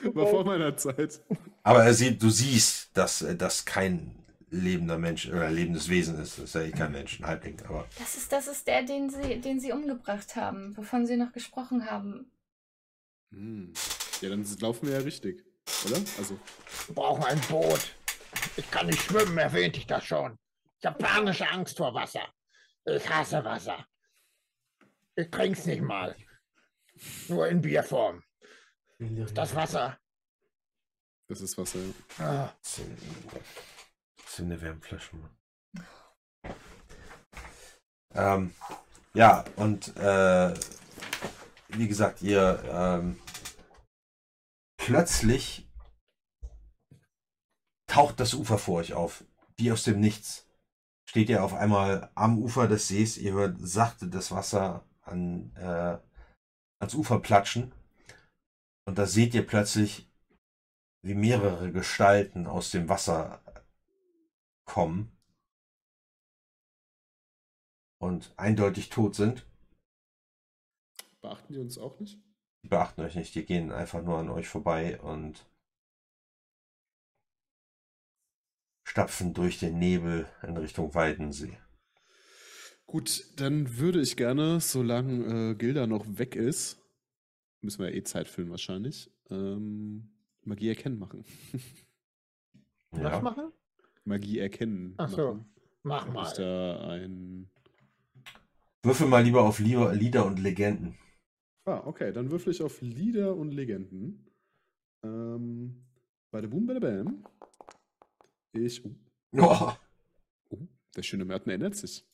war 0.02 0.26
vor 0.26 0.44
meiner 0.44 0.76
Zeit. 0.76 1.20
Aber 1.62 1.84
er 1.84 1.94
sieht, 1.94 2.22
du 2.22 2.30
siehst, 2.30 2.90
dass 2.96 3.22
äh, 3.22 3.36
das 3.36 3.64
kein 3.64 4.24
lebender 4.50 4.98
Mensch 4.98 5.26
oder 5.28 5.50
lebendes 5.50 5.88
Wesen 5.88 6.18
ist. 6.20 6.38
Das 6.38 6.44
ist 6.46 6.54
ja 6.54 6.62
eh 6.62 6.70
kein 6.72 6.92
Mensch, 6.92 7.20
ein 7.20 7.26
Halbling. 7.26 7.60
Aber 7.66 7.86
Das 7.98 8.16
ist, 8.16 8.30
das 8.32 8.46
ist 8.48 8.66
der, 8.66 8.82
den 8.82 9.10
sie, 9.10 9.40
den 9.40 9.60
sie 9.60 9.72
umgebracht 9.72 10.36
haben, 10.36 10.76
wovon 10.76 11.06
sie 11.06 11.16
noch 11.16 11.32
gesprochen 11.32 11.90
haben. 11.90 12.30
Hm. 13.32 13.72
Ja, 14.20 14.30
dann 14.30 14.44
laufen 14.60 14.88
wir 14.88 14.98
ja 14.98 15.04
richtig, 15.04 15.44
oder? 15.84 15.96
Also, 16.18 16.38
wir 16.86 16.94
brauchen 16.94 17.24
ein 17.24 17.40
Boot. 17.48 17.94
Ich 18.56 18.70
kann 18.70 18.86
nicht 18.86 19.02
schwimmen, 19.02 19.36
erwähnte 19.38 19.78
ich 19.78 19.86
das 19.86 20.04
schon. 20.04 20.38
Ich 20.78 20.86
habe 20.86 20.98
panische 20.98 21.48
Angst 21.48 21.76
vor 21.76 21.92
Wasser. 21.94 22.26
Ich 22.84 23.08
hasse 23.08 23.44
Wasser. 23.44 23.86
Ich 25.16 25.30
trink's 25.30 25.66
nicht 25.66 25.82
mal. 25.82 26.14
Nur 27.28 27.48
in 27.48 27.60
Bierform. 27.60 28.22
Das 28.98 29.54
Wasser. 29.54 29.98
das 31.28 31.40
ist 31.40 31.58
Wasser. 31.58 31.78
ja. 32.18 32.24
Ah, 32.24 32.54
Das 32.62 34.36
sind 34.36 34.46
eine 34.52 34.60
Wärmflasche. 34.60 35.16
Mann. 35.16 35.36
Ähm, 38.14 38.54
ja, 39.14 39.44
und 39.56 39.94
äh, 39.96 40.54
wie 41.68 41.88
gesagt, 41.88 42.22
ihr 42.22 42.62
ähm, 42.70 43.18
plötzlich 44.86 45.68
taucht 47.88 48.20
das 48.20 48.34
Ufer 48.34 48.56
vor 48.56 48.78
euch 48.78 48.94
auf, 48.94 49.24
wie 49.56 49.72
aus 49.72 49.82
dem 49.82 49.98
Nichts. 49.98 50.48
Steht 51.08 51.28
ihr 51.28 51.42
auf 51.42 51.54
einmal 51.54 52.12
am 52.14 52.38
Ufer 52.38 52.68
des 52.68 52.86
Sees, 52.86 53.18
ihr 53.18 53.32
hört 53.32 53.56
sachte 53.58 54.06
das 54.06 54.30
Wasser 54.30 54.88
an, 55.02 55.52
äh, 55.56 55.98
ans 56.78 56.94
Ufer 56.94 57.18
platschen. 57.18 57.72
Und 58.86 58.96
da 58.96 59.06
seht 59.06 59.34
ihr 59.34 59.44
plötzlich, 59.44 60.08
wie 61.02 61.14
mehrere 61.14 61.72
Gestalten 61.72 62.46
aus 62.46 62.70
dem 62.70 62.88
Wasser 62.88 63.42
kommen 64.66 65.10
und 67.98 68.32
eindeutig 68.36 68.88
tot 68.90 69.16
sind. 69.16 69.44
Beachten 71.20 71.54
die 71.54 71.58
uns 71.58 71.76
auch 71.76 71.98
nicht? 71.98 72.25
Die 72.66 72.70
beachten 72.70 73.02
euch 73.02 73.14
nicht, 73.14 73.32
die 73.36 73.44
gehen 73.46 73.70
einfach 73.70 74.02
nur 74.02 74.18
an 74.18 74.28
euch 74.28 74.48
vorbei 74.48 75.00
und 75.00 75.46
stapfen 78.82 79.34
durch 79.34 79.60
den 79.60 79.78
Nebel 79.78 80.26
in 80.42 80.56
Richtung 80.56 80.92
Weidensee. 80.92 81.56
Gut, 82.84 83.22
dann 83.36 83.78
würde 83.78 84.00
ich 84.00 84.16
gerne, 84.16 84.58
solange 84.58 85.52
äh, 85.52 85.54
Gilda 85.54 85.86
noch 85.86 86.04
weg 86.18 86.34
ist, 86.34 86.82
müssen 87.60 87.84
wir 87.84 87.90
ja 87.90 87.94
eh 87.98 88.02
Zeit 88.02 88.26
füllen 88.26 88.50
wahrscheinlich, 88.50 89.12
ähm, 89.30 90.10
Magie 90.42 90.70
erkennen 90.70 90.98
machen. 90.98 91.24
was 92.90 93.00
Ja. 93.00 93.20
machen? 93.20 93.52
Magie 94.04 94.40
erkennen. 94.40 94.94
Ach 94.96 95.08
so, 95.08 95.34
machen. 95.34 95.46
Mach 95.84 96.08
mal. 96.08 96.26
ich 96.26 96.32
da 96.32 96.88
ein. 96.88 97.48
Würfel 98.82 99.06
mal 99.06 99.22
lieber 99.22 99.44
auf 99.44 99.60
Lieder 99.60 100.26
und 100.26 100.40
Legenden. 100.40 100.98
Ah, 101.66 101.82
okay, 101.84 102.12
dann 102.12 102.30
würfel 102.30 102.52
ich 102.52 102.62
auf 102.62 102.80
Lieder 102.80 103.34
und 103.34 103.50
Legenden. 103.50 104.24
Ähm, 105.02 105.84
bei 106.30 106.40
der 106.40 106.48
Boom, 106.48 106.66
bei 106.66 106.74
der 106.74 106.80
Bam. 106.80 107.24
Ich. 108.52 108.84
Oh, 108.84 108.90
Oh, 109.38 109.72
oh, 110.50 110.58
der 110.96 111.02
schöne 111.02 111.24
Merten 111.24 111.50
erinnert 111.50 111.74
sich. 111.74 112.06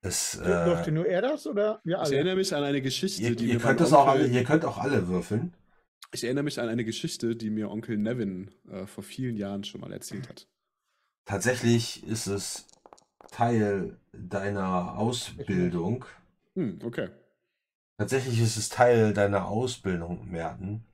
Durfte 0.00 0.40
äh, 0.86 0.90
nur 0.92 1.06
er 1.06 1.20
das 1.22 1.46
oder 1.48 1.80
wir 1.84 1.96
Ich 1.96 2.00
alle? 2.00 2.14
erinnere 2.14 2.36
mich 2.36 2.54
an 2.54 2.62
eine 2.62 2.80
Geschichte, 2.80 3.20
ihr, 3.22 3.34
die 3.34 3.46
ihr, 3.48 3.54
mir 3.54 3.60
könnt 3.60 3.80
das 3.80 3.92
auch 3.92 4.06
Onkel- 4.06 4.22
alle, 4.22 4.28
ihr 4.28 4.44
könnt 4.44 4.64
auch 4.64 4.78
alle 4.78 5.08
würfeln. 5.08 5.52
Ich 6.12 6.22
erinnere 6.22 6.44
mich 6.44 6.60
an 6.60 6.68
eine 6.68 6.84
Geschichte, 6.84 7.34
die 7.34 7.50
mir 7.50 7.68
Onkel 7.70 7.98
Nevin 7.98 8.52
äh, 8.70 8.86
vor 8.86 9.02
vielen 9.02 9.36
Jahren 9.36 9.64
schon 9.64 9.80
mal 9.80 9.92
erzählt 9.92 10.28
hat. 10.28 10.46
Tatsächlich 11.24 12.06
ist 12.06 12.28
es 12.28 12.66
Teil 13.32 13.98
deiner 14.12 14.96
Ausbildung. 14.96 16.04
Hm, 16.54 16.78
okay. 16.84 17.08
Tatsächlich 17.98 18.40
ist 18.40 18.56
es 18.56 18.68
Teil 18.68 19.12
deiner 19.12 19.48
Ausbildung, 19.48 20.30
Merten, 20.30 20.84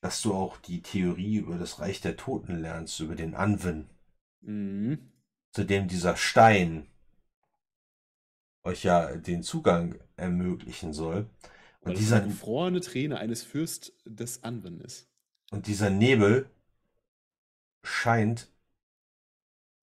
dass 0.00 0.20
du 0.22 0.34
auch 0.34 0.56
die 0.58 0.82
Theorie 0.82 1.36
über 1.36 1.56
das 1.56 1.78
Reich 1.78 2.00
der 2.00 2.16
Toten 2.16 2.56
lernst, 2.60 2.98
über 3.00 3.14
den 3.14 3.34
Anwin, 3.36 3.88
Mhm. 4.40 5.12
zu 5.52 5.64
dem 5.64 5.86
dieser 5.86 6.16
Stein 6.16 6.88
euch 8.64 8.82
ja 8.84 9.16
den 9.16 9.42
Zugang 9.42 10.00
ermöglichen 10.16 10.92
soll. 10.92 11.30
Weil 11.82 11.92
Und 11.92 11.92
das 11.92 12.00
dieser, 12.00 12.20
gefrorene 12.20 12.80
Träne 12.80 13.18
eines 13.18 13.42
Fürst 13.44 13.92
des 14.04 14.42
Anwen 14.42 14.80
ist. 14.80 15.08
und 15.52 15.66
dieser 15.68 15.90
Nebel 15.90 16.50
scheint 17.84 18.48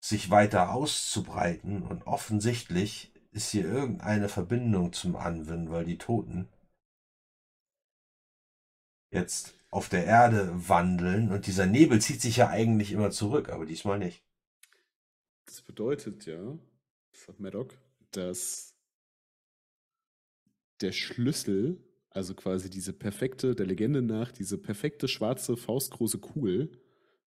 sich 0.01 0.29
weiter 0.29 0.73
auszubreiten 0.75 1.83
und 1.83 2.07
offensichtlich 2.07 3.14
ist 3.35 3.51
hier 3.51 3.65
irgendeine 3.65 4.29
Verbindung 4.29 4.93
zum 4.93 5.17
Anwin, 5.17 5.69
weil 5.71 5.85
die 5.85 5.99
Toten 5.99 6.49
jetzt 9.11 9.55
auf 9.71 9.89
der 9.89 10.07
Erde 10.07 10.51
wandeln 10.69 11.33
und 11.33 11.47
dieser 11.47 11.67
Nebel 11.67 12.01
zieht 12.01 12.21
sich 12.21 12.37
ja 12.37 12.49
eigentlich 12.49 12.93
immer 12.93 13.11
zurück, 13.11 13.49
aber 13.49 13.67
diesmal 13.67 13.99
nicht. 13.99 14.23
Das 15.47 15.63
bedeutet 15.63 16.27
ja, 16.27 16.59
sagt 17.13 17.41
Maddock, 17.41 17.77
dass 18.13 18.77
der 20.81 20.93
Schlüssel, 20.93 21.83
also 22.11 22.35
quasi 22.35 22.71
diese 22.71 22.93
perfekte, 22.93 23.57
der 23.57 23.67
Legende 23.67 24.01
nach, 24.01 24.31
diese 24.31 24.59
perfekte 24.59 25.09
schwarze, 25.09 25.57
faustgroße 25.57 26.19
Kugel, 26.19 26.71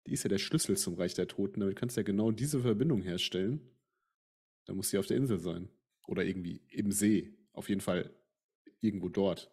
die 0.06 0.14
ist 0.14 0.24
ja 0.24 0.30
der 0.30 0.38
Schlüssel 0.38 0.77
zum 0.77 0.93
Reich 0.93 1.16
der 1.16 1.27
Toten. 1.27 1.61
Damit 1.61 1.77
kannst 1.77 1.98
du 1.98 2.01
ja 2.01 2.06
genau 2.06 2.30
diese 2.30 2.61
Verbindung 2.61 3.01
herstellen. 3.01 3.59
Da 4.66 4.74
muss 4.74 4.92
sie 4.92 5.00
auf 5.00 5.08
der 5.08 5.17
Insel 5.17 5.40
sein. 5.40 5.67
Oder 6.08 6.24
irgendwie 6.24 6.61
im 6.69 6.92
See. 6.92 7.34
Auf 7.53 7.69
jeden 7.69 7.82
Fall 7.82 8.14
irgendwo 8.82 9.09
dort. 9.09 9.51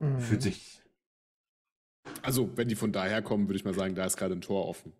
Mhm. 0.00 0.18
Fühlt 0.20 0.42
sich 0.42 0.82
Also, 2.22 2.56
wenn 2.56 2.68
die 2.68 2.74
von 2.74 2.92
daher 2.92 3.22
kommen, 3.22 3.48
würde 3.48 3.56
ich 3.56 3.64
mal 3.64 3.74
sagen, 3.74 3.94
da 3.94 4.04
ist 4.04 4.16
gerade 4.16 4.34
ein 4.34 4.40
Tor 4.40 4.66
offen. 4.68 4.92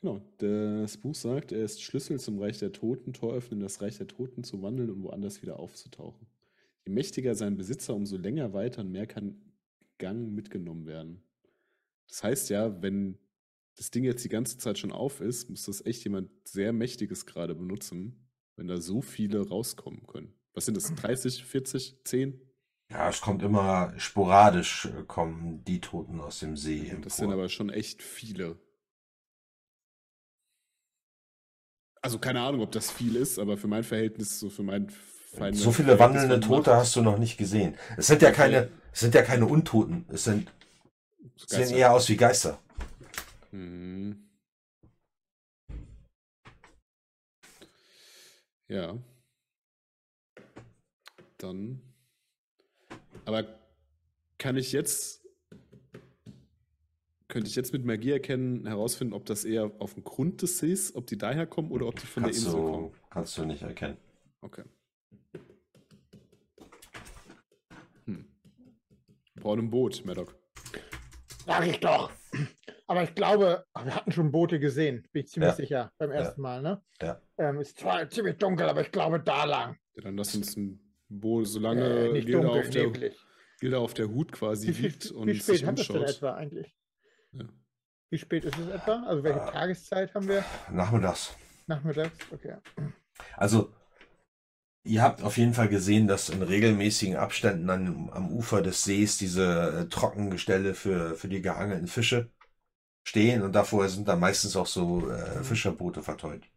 Genau, 0.00 0.20
das 0.36 0.98
Buch 0.98 1.14
sagt, 1.14 1.50
er 1.52 1.64
ist 1.64 1.82
Schlüssel 1.82 2.20
zum 2.20 2.38
Reich 2.38 2.58
der 2.58 2.72
Toten, 2.72 3.14
Tor 3.14 3.32
öffnen, 3.32 3.60
das 3.60 3.80
Reich 3.80 3.96
der 3.96 4.06
Toten 4.06 4.44
zu 4.44 4.60
wandeln 4.60 4.90
und 4.90 5.02
woanders 5.02 5.40
wieder 5.40 5.58
aufzutauchen. 5.58 6.26
Je 6.84 6.92
mächtiger 6.92 7.34
sein 7.34 7.56
Besitzer, 7.56 7.94
umso 7.94 8.18
länger 8.18 8.52
weiter 8.52 8.82
und 8.82 8.92
mehr 8.92 9.06
kann 9.06 9.40
Gang 9.96 10.32
mitgenommen 10.34 10.86
werden. 10.86 11.22
Das 12.08 12.22
heißt 12.22 12.50
ja, 12.50 12.82
wenn 12.82 13.18
das 13.76 13.90
Ding 13.90 14.04
jetzt 14.04 14.24
die 14.24 14.28
ganze 14.28 14.58
Zeit 14.58 14.78
schon 14.78 14.92
auf 14.92 15.20
ist, 15.20 15.50
muss 15.50 15.64
das 15.64 15.84
echt 15.84 16.04
jemand 16.04 16.30
sehr 16.46 16.72
Mächtiges 16.72 17.26
gerade 17.26 17.54
benutzen, 17.54 18.30
wenn 18.56 18.68
da 18.68 18.78
so 18.78 19.00
viele 19.00 19.48
rauskommen 19.48 20.06
können. 20.06 20.34
Was 20.52 20.66
sind 20.66 20.76
das? 20.76 20.94
30, 20.94 21.44
40, 21.44 22.04
10? 22.04 22.40
Ja, 22.90 23.08
es 23.08 23.20
kommt 23.20 23.42
immer 23.42 23.92
sporadisch, 23.98 24.86
äh, 24.86 25.02
kommen 25.04 25.64
die 25.64 25.80
Toten 25.80 26.20
aus 26.20 26.38
dem 26.38 26.56
See. 26.56 26.94
Das 27.02 27.16
sind 27.16 27.32
aber 27.32 27.48
schon 27.48 27.70
echt 27.70 28.02
viele. 28.02 28.58
Also 32.00 32.18
keine 32.18 32.42
Ahnung, 32.42 32.60
ob 32.60 32.70
das 32.70 32.90
viel 32.90 33.16
ist, 33.16 33.38
aber 33.38 33.56
für 33.56 33.66
mein 33.66 33.82
Verhältnis, 33.82 34.38
so 34.38 34.50
für 34.50 34.62
mein 34.62 34.90
Fein 34.90 35.54
so 35.54 35.72
viele 35.72 35.98
wandelnde 35.98 36.38
Tote 36.38 36.76
hast 36.76 36.94
du 36.96 37.02
noch 37.02 37.18
nicht 37.18 37.36
gesehen. 37.36 37.76
Es 37.96 38.06
sind 38.06 38.22
ja 38.22 38.30
keine, 38.30 38.68
es 38.92 39.00
sind 39.00 39.14
ja 39.14 39.22
keine 39.22 39.46
Untoten. 39.46 40.04
Es 40.08 40.24
sind, 40.24 40.52
sehen 41.36 41.74
eher 41.74 41.92
aus 41.92 42.08
wie 42.08 42.16
Geister. 42.16 42.60
Mhm. 43.50 44.28
Ja. 48.68 48.98
Dann. 51.38 51.80
Aber 53.24 53.44
kann 54.38 54.56
ich 54.56 54.72
jetzt. 54.72 55.22
Könnte 57.28 57.48
ich 57.48 57.56
jetzt 57.56 57.72
mit 57.72 57.84
Magie 57.84 58.12
erkennen, 58.12 58.66
herausfinden, 58.66 59.12
ob 59.12 59.24
das 59.24 59.44
eher 59.44 59.72
auf 59.80 59.94
dem 59.94 60.04
Grund 60.04 60.42
des 60.42 60.58
Sees, 60.58 60.94
ob 60.94 61.06
die 61.06 61.18
daher 61.18 61.46
kommen 61.46 61.72
oder 61.72 61.86
ob 61.86 61.98
die 61.98 62.06
von 62.06 62.22
Kannst 62.22 62.40
der 62.40 62.46
Insel 62.46 62.60
du, 62.60 62.70
kommen? 62.70 62.94
kannst 63.10 63.38
du 63.38 63.44
nicht 63.44 63.62
erkennen. 63.62 63.96
Okay. 64.40 64.62
Hm. 68.04 68.24
Wir 69.34 69.42
brauchen 69.42 69.60
ein 69.60 69.70
Boot, 69.70 70.04
Maddock. 70.04 70.36
Sag 71.46 71.66
ich 71.66 71.80
doch. 71.80 72.10
Aber 72.86 73.02
ich 73.02 73.14
glaube, 73.14 73.64
wir 73.82 73.94
hatten 73.94 74.12
schon 74.12 74.30
Boote 74.32 74.58
gesehen, 74.60 75.06
bin 75.12 75.24
ich 75.24 75.28
ziemlich 75.30 75.50
Ja. 75.50 75.56
sicher, 75.56 75.92
beim 75.98 76.10
Ja. 76.10 76.16
ersten 76.16 76.40
Mal, 76.42 76.62
ne? 76.62 76.82
Ja. 77.00 77.20
Ähm, 77.38 77.60
ist 77.60 77.78
zwar 77.78 78.08
ziemlich 78.10 78.36
dunkel, 78.38 78.68
aber 78.68 78.80
ich 78.82 78.92
glaube 78.92 79.20
da 79.20 79.44
lang. 79.44 79.78
Ja, 79.94 80.02
dann 80.02 80.16
lass 80.16 80.34
uns 80.34 80.56
ein 80.56 80.80
Boot, 81.08 81.46
solange 81.46 81.82
Äh, 82.08 82.12
nicht 82.12 82.26
Gilda, 82.26 82.42
dunkel, 82.42 82.60
auf 82.62 82.70
der, 82.70 82.82
neblig. 82.86 83.16
Gilda 83.60 83.78
auf 83.78 83.94
der 83.94 84.08
Hut 84.08 84.32
quasi 84.32 84.68
Wie, 84.68 84.82
liegt 84.82 85.10
und 85.12 85.26
wie 85.28 85.34
spät 85.34 85.44
sich 85.58 85.66
wir 85.66 85.72
es 85.74 85.88
denn 85.88 86.02
etwa 86.02 86.34
eigentlich? 86.34 86.74
Ja. 87.32 87.44
Wie 88.10 88.18
spät 88.18 88.44
ist 88.44 88.58
es 88.58 88.68
etwa? 88.68 89.02
Also 89.06 89.22
welche 89.24 89.42
Ah. 89.42 89.50
Tageszeit 89.50 90.14
haben 90.14 90.28
wir? 90.28 90.44
Nachmittags. 90.70 91.34
Nachmittags? 91.66 92.12
Okay. 92.32 92.56
Also, 93.36 93.72
ihr 94.84 95.02
habt 95.02 95.22
auf 95.22 95.38
jeden 95.38 95.54
Fall 95.54 95.68
gesehen, 95.68 96.06
dass 96.06 96.28
in 96.28 96.42
regelmäßigen 96.42 97.16
Abständen 97.16 97.68
an, 97.70 98.10
am 98.12 98.30
Ufer 98.30 98.62
des 98.62 98.84
Sees 98.84 99.18
diese 99.18 99.80
äh, 99.80 99.88
Trockengestelle 99.88 100.74
für, 100.74 101.16
für 101.16 101.28
die 101.28 101.42
geangelten 101.42 101.88
Fische 101.88 102.30
stehen 103.02 103.42
und 103.42 103.52
davor 103.52 103.88
sind 103.88 104.08
dann 104.08 104.20
meistens 104.20 104.56
auch 104.56 104.66
so 104.66 105.10
äh, 105.10 105.42
Fischerboote 105.42 106.02
verteut. 106.02 106.48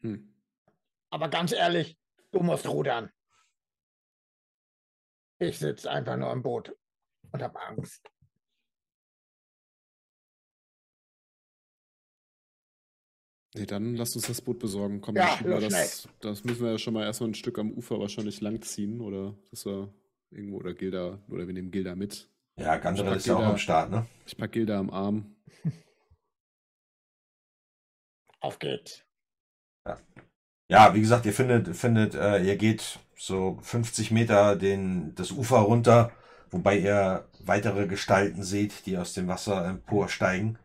Hm. 0.00 0.34
Aber 1.10 1.28
ganz 1.28 1.52
ehrlich, 1.52 1.98
du 2.30 2.40
musst 2.40 2.68
rudern. 2.68 3.10
Ich 5.40 5.58
sitze 5.58 5.90
einfach 5.90 6.16
nur 6.16 6.32
im 6.32 6.42
Boot 6.42 6.76
und 7.32 7.42
habe 7.42 7.60
Angst. 7.60 8.08
Nee, 13.54 13.66
dann 13.66 13.94
lasst 13.96 14.14
uns 14.14 14.26
das 14.26 14.40
Boot 14.40 14.58
besorgen. 14.58 15.00
Komm, 15.00 15.16
Ja, 15.16 15.38
wir 15.42 15.60
los, 15.60 15.72
das, 15.72 16.08
das 16.20 16.44
müssen 16.44 16.64
wir 16.64 16.72
ja 16.72 16.78
schon 16.78 16.94
mal 16.94 17.04
erstmal 17.04 17.30
ein 17.30 17.34
Stück 17.34 17.58
am 17.58 17.72
Ufer 17.72 17.98
wahrscheinlich 17.98 18.40
langziehen 18.40 19.00
oder 19.00 19.34
dass 19.50 19.64
wir 19.64 19.92
irgendwo 20.30 20.58
oder 20.58 20.74
Gilda 20.74 21.18
oder 21.28 21.46
wir 21.46 21.54
nehmen 21.54 21.70
Gilda 21.70 21.94
mit. 21.94 22.28
Ja, 22.56 22.76
pack 22.76 23.16
ist 23.16 23.26
ja 23.26 23.36
auch 23.36 23.44
am 23.44 23.58
Start, 23.58 23.90
ne? 23.90 24.06
Ich 24.26 24.36
pack 24.36 24.52
Gilda 24.52 24.78
am 24.78 24.90
Arm. 24.90 25.36
Auf 28.40 28.58
geht's. 28.58 29.04
Ja, 30.70 30.94
wie 30.94 31.00
gesagt, 31.00 31.24
ihr 31.24 31.32
findet, 31.32 31.74
findet, 31.74 32.14
äh, 32.14 32.42
ihr 32.42 32.56
geht 32.56 32.98
so 33.16 33.58
50 33.62 34.10
Meter 34.10 34.54
den, 34.54 35.14
das 35.14 35.30
Ufer 35.30 35.58
runter, 35.58 36.12
wobei 36.50 36.78
ihr 36.78 37.26
weitere 37.40 37.86
Gestalten 37.86 38.42
seht, 38.42 38.84
die 38.84 38.98
aus 38.98 39.14
dem 39.14 39.28
Wasser 39.28 39.64
emporsteigen 39.66 40.58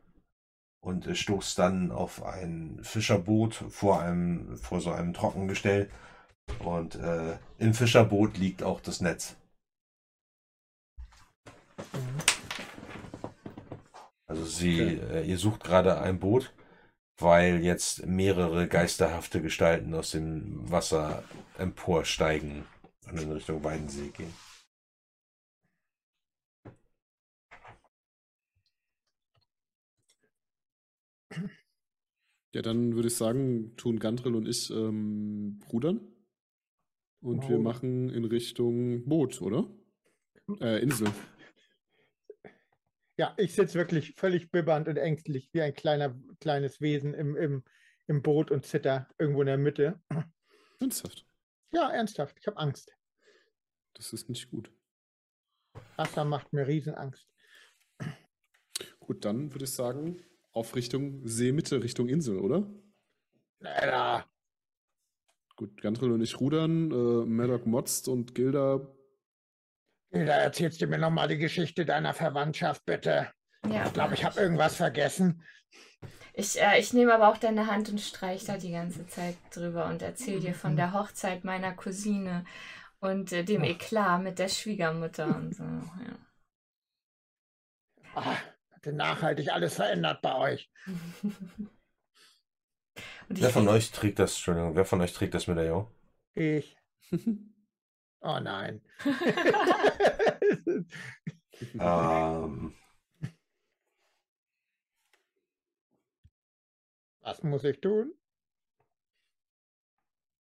und 0.84 1.08
stoßt 1.18 1.58
dann 1.58 1.92
auf 1.92 2.24
ein 2.24 2.78
Fischerboot 2.82 3.56
vor 3.56 4.02
einem, 4.02 4.58
vor 4.58 4.82
so 4.82 4.92
einem 4.92 5.14
Trockengestell 5.14 5.90
und 6.60 6.95
äh, 6.95 7.38
im 7.58 7.74
Fischerboot 7.74 8.38
liegt 8.38 8.64
auch 8.64 8.82
das 8.82 9.00
Netz. 9.00 9.38
Also 14.28 14.44
sie, 14.44 14.80
äh, 14.80 15.24
ihr 15.26 15.38
sucht 15.38 15.64
gerade 15.64 16.02
ein 16.02 16.20
Boot, 16.20 16.53
weil 17.18 17.64
jetzt 17.64 18.06
mehrere 18.06 18.68
geisterhafte 18.68 19.42
Gestalten 19.42 19.94
aus 19.94 20.12
dem 20.12 20.70
Wasser 20.70 21.24
emporsteigen 21.58 22.66
und 23.10 23.22
in 23.22 23.32
Richtung 23.32 23.64
Weidensee 23.64 24.10
gehen. 24.10 24.34
Ja, 32.54 32.62
dann 32.62 32.96
würde 32.96 33.08
ich 33.08 33.16
sagen, 33.16 33.76
tun 33.78 34.00
Gandril 34.00 34.36
und 34.36 34.48
ich 34.48 34.70
ähm, 34.70 35.60
rudern. 35.72 36.02
Und 37.20 37.42
wir 37.50 37.58
Rudern. 37.58 37.64
machen 37.64 38.10
in 38.10 38.26
Richtung 38.26 39.06
Boot, 39.06 39.42
oder? 39.42 39.70
Äh, 40.60 40.82
Insel. 40.84 41.08
Ja, 43.18 43.34
ich 43.38 43.54
sitze 43.54 43.76
wirklich 43.76 44.14
völlig 44.16 44.52
bibbernd 44.52 44.88
und 44.88 44.98
ängstlich 44.98 45.50
wie 45.54 45.62
ein 45.62 45.74
kleiner, 45.74 46.20
kleines 46.40 46.82
Wesen 46.82 47.14
im, 47.14 47.36
im, 47.36 47.64
im 48.08 48.22
Boot 48.22 48.52
und 48.52 48.66
zitter 48.66 49.08
irgendwo 49.18 49.42
in 49.42 49.48
der 49.48 49.58
Mitte. 49.58 50.02
Ernsthaft. 50.80 51.26
Ja, 51.72 51.92
ernsthaft, 51.92 52.38
ich 52.40 52.48
habe 52.48 52.58
Angst. 52.58 52.92
Das 53.94 54.14
ist 54.14 54.30
nicht 54.30 54.50
gut. 54.50 54.72
Wasser 55.96 56.26
macht 56.26 56.54
mir 56.54 56.68
Riesenangst. 56.68 57.28
Gut, 59.00 59.26
dann 59.26 59.52
würde 59.54 59.66
ich 59.66 59.72
sagen, 59.72 60.24
auf 60.54 60.76
Richtung 60.76 61.22
Seemitte, 61.28 61.84
Richtung 61.84 62.10
Insel, 62.10 62.40
oder? 62.40 62.68
Ja, 63.60 64.28
Gut, 65.56 65.82
Gandril 65.82 66.12
und 66.12 66.22
ich 66.22 66.40
rudern, 66.40 66.92
äh, 66.92 67.26
Maddock 67.26 67.66
motzt 67.66 68.08
und 68.08 68.36
Gilda 68.36 68.88
Da 70.12 70.20
erzählst 70.38 70.82
du 70.82 70.88
mir 70.88 70.98
nochmal 71.00 71.28
die 71.28 71.38
Geschichte 71.38 71.86
deiner 71.86 72.14
Verwandtschaft, 72.14 72.86
bitte. 72.86 73.28
Ja, 73.70 73.86
Ich 73.86 73.94
glaube, 73.94 74.14
ich 74.14 74.24
habe 74.24 74.40
irgendwas 74.40 74.76
vergessen. 74.76 75.44
Ich, 76.34 76.60
äh, 76.62 76.80
ich 76.80 76.94
nehme 76.94 77.14
aber 77.14 77.30
auch 77.30 77.38
deine 77.38 77.68
Hand 77.68 77.90
und 77.90 78.00
streich 78.02 78.46
da 78.46 78.58
die 78.58 78.72
ganze 78.72 79.06
Zeit 79.08 79.36
drüber 79.54 79.86
und 79.88 80.02
erzähle 80.02 80.40
dir 80.40 80.54
von 80.54 80.76
der 80.76 80.94
Hochzeit 80.94 81.44
meiner 81.44 81.74
Cousine 81.74 82.46
und 83.00 83.32
äh, 83.32 83.44
dem 83.44 83.64
Eklat 83.64 84.24
mit 84.24 84.40
der 84.40 84.50
Schwiegermutter 84.50 85.36
und 85.36 85.56
so. 85.56 85.64
Ja. 85.64 86.18
Ah, 88.16 88.53
nachhaltig 88.92 89.50
alles 89.52 89.76
verändert 89.76 90.22
bei 90.22 90.36
euch. 90.36 90.72
Und 93.30 93.42
Wer 93.42 93.50
von 93.50 93.68
euch 93.70 93.92
trägt 93.92 94.20
das, 94.20 94.34
Entschuldigung, 94.34 94.76
wer 94.76 94.86
von 94.86 95.02
euch 95.02 95.14
trägt 95.14 95.34
das 95.34 95.48
Medaillon? 95.48 95.88
Ich. 96.36 96.78
Oh 98.26 98.40
nein. 98.40 98.82
Ähm, 101.80 102.74
Was 107.22 107.44
muss 107.44 107.64
ich 107.66 107.80
tun? 107.82 108.14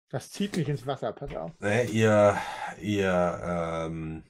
Das 0.09 0.31
zieht 0.31 0.55
mich 0.55 0.69
ins 0.69 0.85
Wasser, 0.85 1.13
pass 1.13 1.33
auf. 1.35 1.51
ne, 1.59 1.85
ihr, 1.85 2.37
ihr 2.79 3.41
ähm, 3.43 4.23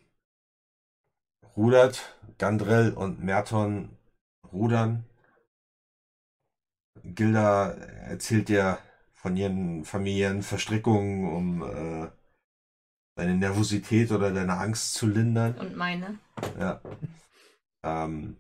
rudert, 1.56 2.18
Gandrell 2.38 2.94
und 2.94 3.24
Merton 3.24 3.90
rudern. 4.52 5.06
Gilda 7.04 7.72
erzählt 7.72 8.50
dir 8.50 8.78
von 9.14 9.36
ihren 9.36 9.84
familiären 9.86 10.42
Verstrickungen, 10.42 11.34
um 11.34 11.64
äh, 11.64 12.10
deine 13.16 13.36
Nervosität 13.36 14.12
oder 14.12 14.32
deine 14.32 14.58
Angst 14.58 14.94
zu 14.94 15.08
lindern. 15.08 15.56
und 15.56 15.76
meine. 15.76 16.20
Ja. 16.60 16.82
Ähm, 17.84 18.38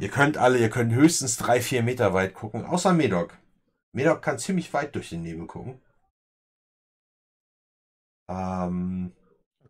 ihr 0.00 0.08
könnt 0.08 0.36
alle, 0.36 0.58
ihr 0.58 0.70
könnt 0.70 0.92
höchstens 0.92 1.36
drei, 1.36 1.60
vier 1.60 1.82
Meter 1.82 2.14
weit 2.14 2.34
gucken, 2.34 2.64
außer 2.64 2.92
Medok. 2.92 3.36
Medok 3.92 4.22
kann 4.22 4.38
ziemlich 4.38 4.72
weit 4.72 4.94
durch 4.94 5.10
den 5.10 5.22
Nebel 5.22 5.46
gucken. 5.46 5.80
Ähm, 8.28 9.12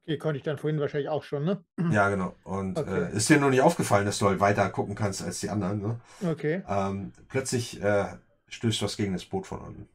Okay, 0.08 0.16
konnte 0.16 0.38
ich 0.38 0.42
dann 0.42 0.56
vorhin 0.56 0.80
wahrscheinlich 0.80 1.10
auch 1.10 1.22
schon, 1.22 1.44
ne? 1.44 1.62
ja, 1.92 2.08
genau. 2.08 2.34
Und 2.44 2.78
Okay. 2.78 3.12
äh, 3.12 3.14
ist 3.14 3.28
dir 3.28 3.38
nur 3.38 3.50
nicht 3.50 3.60
aufgefallen, 3.60 4.06
dass 4.06 4.18
du 4.18 4.26
halt 4.26 4.40
weiter 4.40 4.70
gucken 4.70 4.94
kannst 4.94 5.22
als 5.22 5.40
die 5.40 5.50
anderen. 5.50 5.82
Ne? 5.82 6.00
Okay. 6.26 6.62
Ähm, 6.66 7.12
plötzlich 7.28 7.82
äh, 7.82 8.16
stößt 8.48 8.80
was 8.80 8.96
gegen 8.96 9.12
das 9.12 9.26
Boot 9.26 9.46
von 9.46 9.60
unten. 9.60 9.88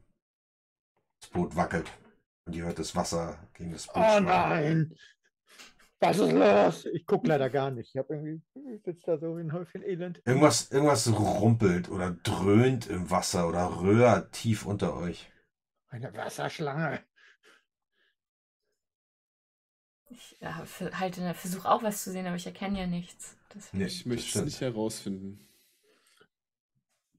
Das 1.20 1.30
Boot 1.30 1.56
wackelt. 1.56 1.90
Und 2.46 2.54
ihr 2.54 2.64
hört 2.64 2.78
das 2.78 2.94
Wasser 2.94 3.38
gegen 3.54 3.72
das 3.72 3.86
Boot. 3.88 3.96
Oh 3.96 4.18
schlagen. 4.18 4.24
nein! 4.26 4.94
Was 5.98 6.18
ist 6.18 6.32
los? 6.32 6.86
Ich 6.92 7.06
gucke 7.06 7.26
leider 7.26 7.50
gar 7.50 7.72
nicht. 7.72 7.88
Ich 7.88 7.96
habe 7.96 8.14
irgendwie 8.14 8.40
da 9.06 9.18
so 9.18 9.36
wie 9.36 9.40
ein 9.40 9.52
Häufchen 9.52 9.82
Elend. 9.82 10.20
Irgendwas, 10.24 10.70
irgendwas 10.70 11.10
rumpelt 11.10 11.88
oder 11.88 12.12
dröhnt 12.22 12.86
im 12.86 13.10
Wasser 13.10 13.48
oder 13.48 13.80
röhrt 13.80 14.30
tief 14.32 14.64
unter 14.64 14.94
euch. 14.96 15.28
Eine 15.88 16.14
Wasserschlange. 16.14 17.00
Ich 20.14 20.36
ja, 20.40 20.64
für, 20.64 20.96
halte, 20.98 21.34
versuche 21.34 21.68
auch 21.68 21.82
was 21.82 22.04
zu 22.04 22.12
sehen, 22.12 22.26
aber 22.26 22.36
ich 22.36 22.46
erkenne 22.46 22.78
ja 22.78 22.86
nichts. 22.86 23.36
Nee. 23.72 23.86
Ich 23.86 24.06
möchte 24.06 24.38
es 24.38 24.44
nicht 24.44 24.60
herausfinden. 24.60 25.48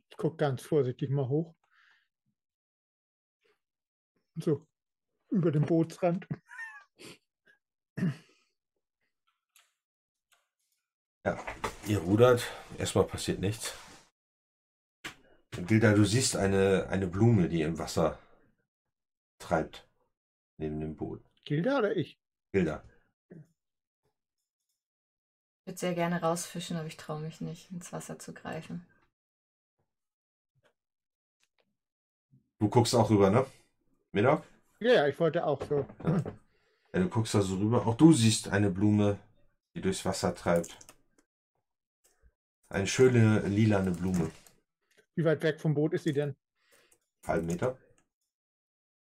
Ich 0.09 0.17
gucke 0.17 0.37
ganz 0.37 0.61
vorsichtig 0.61 1.09
mal 1.09 1.27
hoch. 1.27 1.53
So, 4.37 4.65
über 5.29 5.51
den 5.51 5.65
Bootsrand. 5.65 6.25
Ihr 11.87 11.97
rudert, 11.99 12.43
erstmal 12.77 13.05
passiert 13.05 13.39
nichts. 13.39 13.73
Gilda, 15.51 15.93
du 15.93 16.05
siehst 16.05 16.37
eine, 16.37 16.87
eine 16.89 17.07
Blume, 17.07 17.49
die 17.49 17.61
im 17.61 17.77
Wasser 17.77 18.19
treibt. 19.39 19.87
Neben 20.57 20.79
dem 20.79 20.95
Boot. 20.95 21.23
Gilda 21.43 21.79
oder 21.79 21.95
ich? 21.95 22.19
Gilda. 22.55 22.81
Ich 23.29 23.37
würde 25.65 25.77
sehr 25.77 25.93
gerne 25.93 26.21
rausfischen, 26.21 26.77
aber 26.77 26.87
ich 26.87 26.95
traue 26.95 27.19
mich 27.19 27.41
nicht, 27.41 27.69
ins 27.69 27.91
Wasser 27.91 28.17
zu 28.17 28.33
greifen. 28.33 28.85
Du 32.59 32.69
guckst 32.69 32.95
auch 32.95 33.09
rüber, 33.09 33.29
ne? 33.29 33.45
Mittag? 34.13 34.45
Ja, 34.79 34.93
ja, 34.93 35.07
ich 35.09 35.19
wollte 35.19 35.45
auch 35.45 35.61
so. 35.67 35.85
Ja, 36.93 37.01
du 37.01 37.09
guckst 37.09 37.33
da 37.33 37.41
so 37.41 37.57
rüber. 37.57 37.85
Auch 37.85 37.97
du 37.97 38.13
siehst 38.13 38.47
eine 38.47 38.69
Blume, 38.69 39.19
die 39.75 39.81
durchs 39.81 40.05
Wasser 40.05 40.33
treibt. 40.33 40.77
Eine 42.69 42.87
schöne 42.87 43.39
lilane 43.41 43.91
Blume. 43.91 44.31
Wie 45.15 45.25
weit 45.25 45.43
weg 45.43 45.59
vom 45.59 45.73
Boot 45.73 45.91
ist 45.91 46.05
sie 46.05 46.13
denn? 46.13 46.37
Halben 47.27 47.47
Meter. 47.47 47.77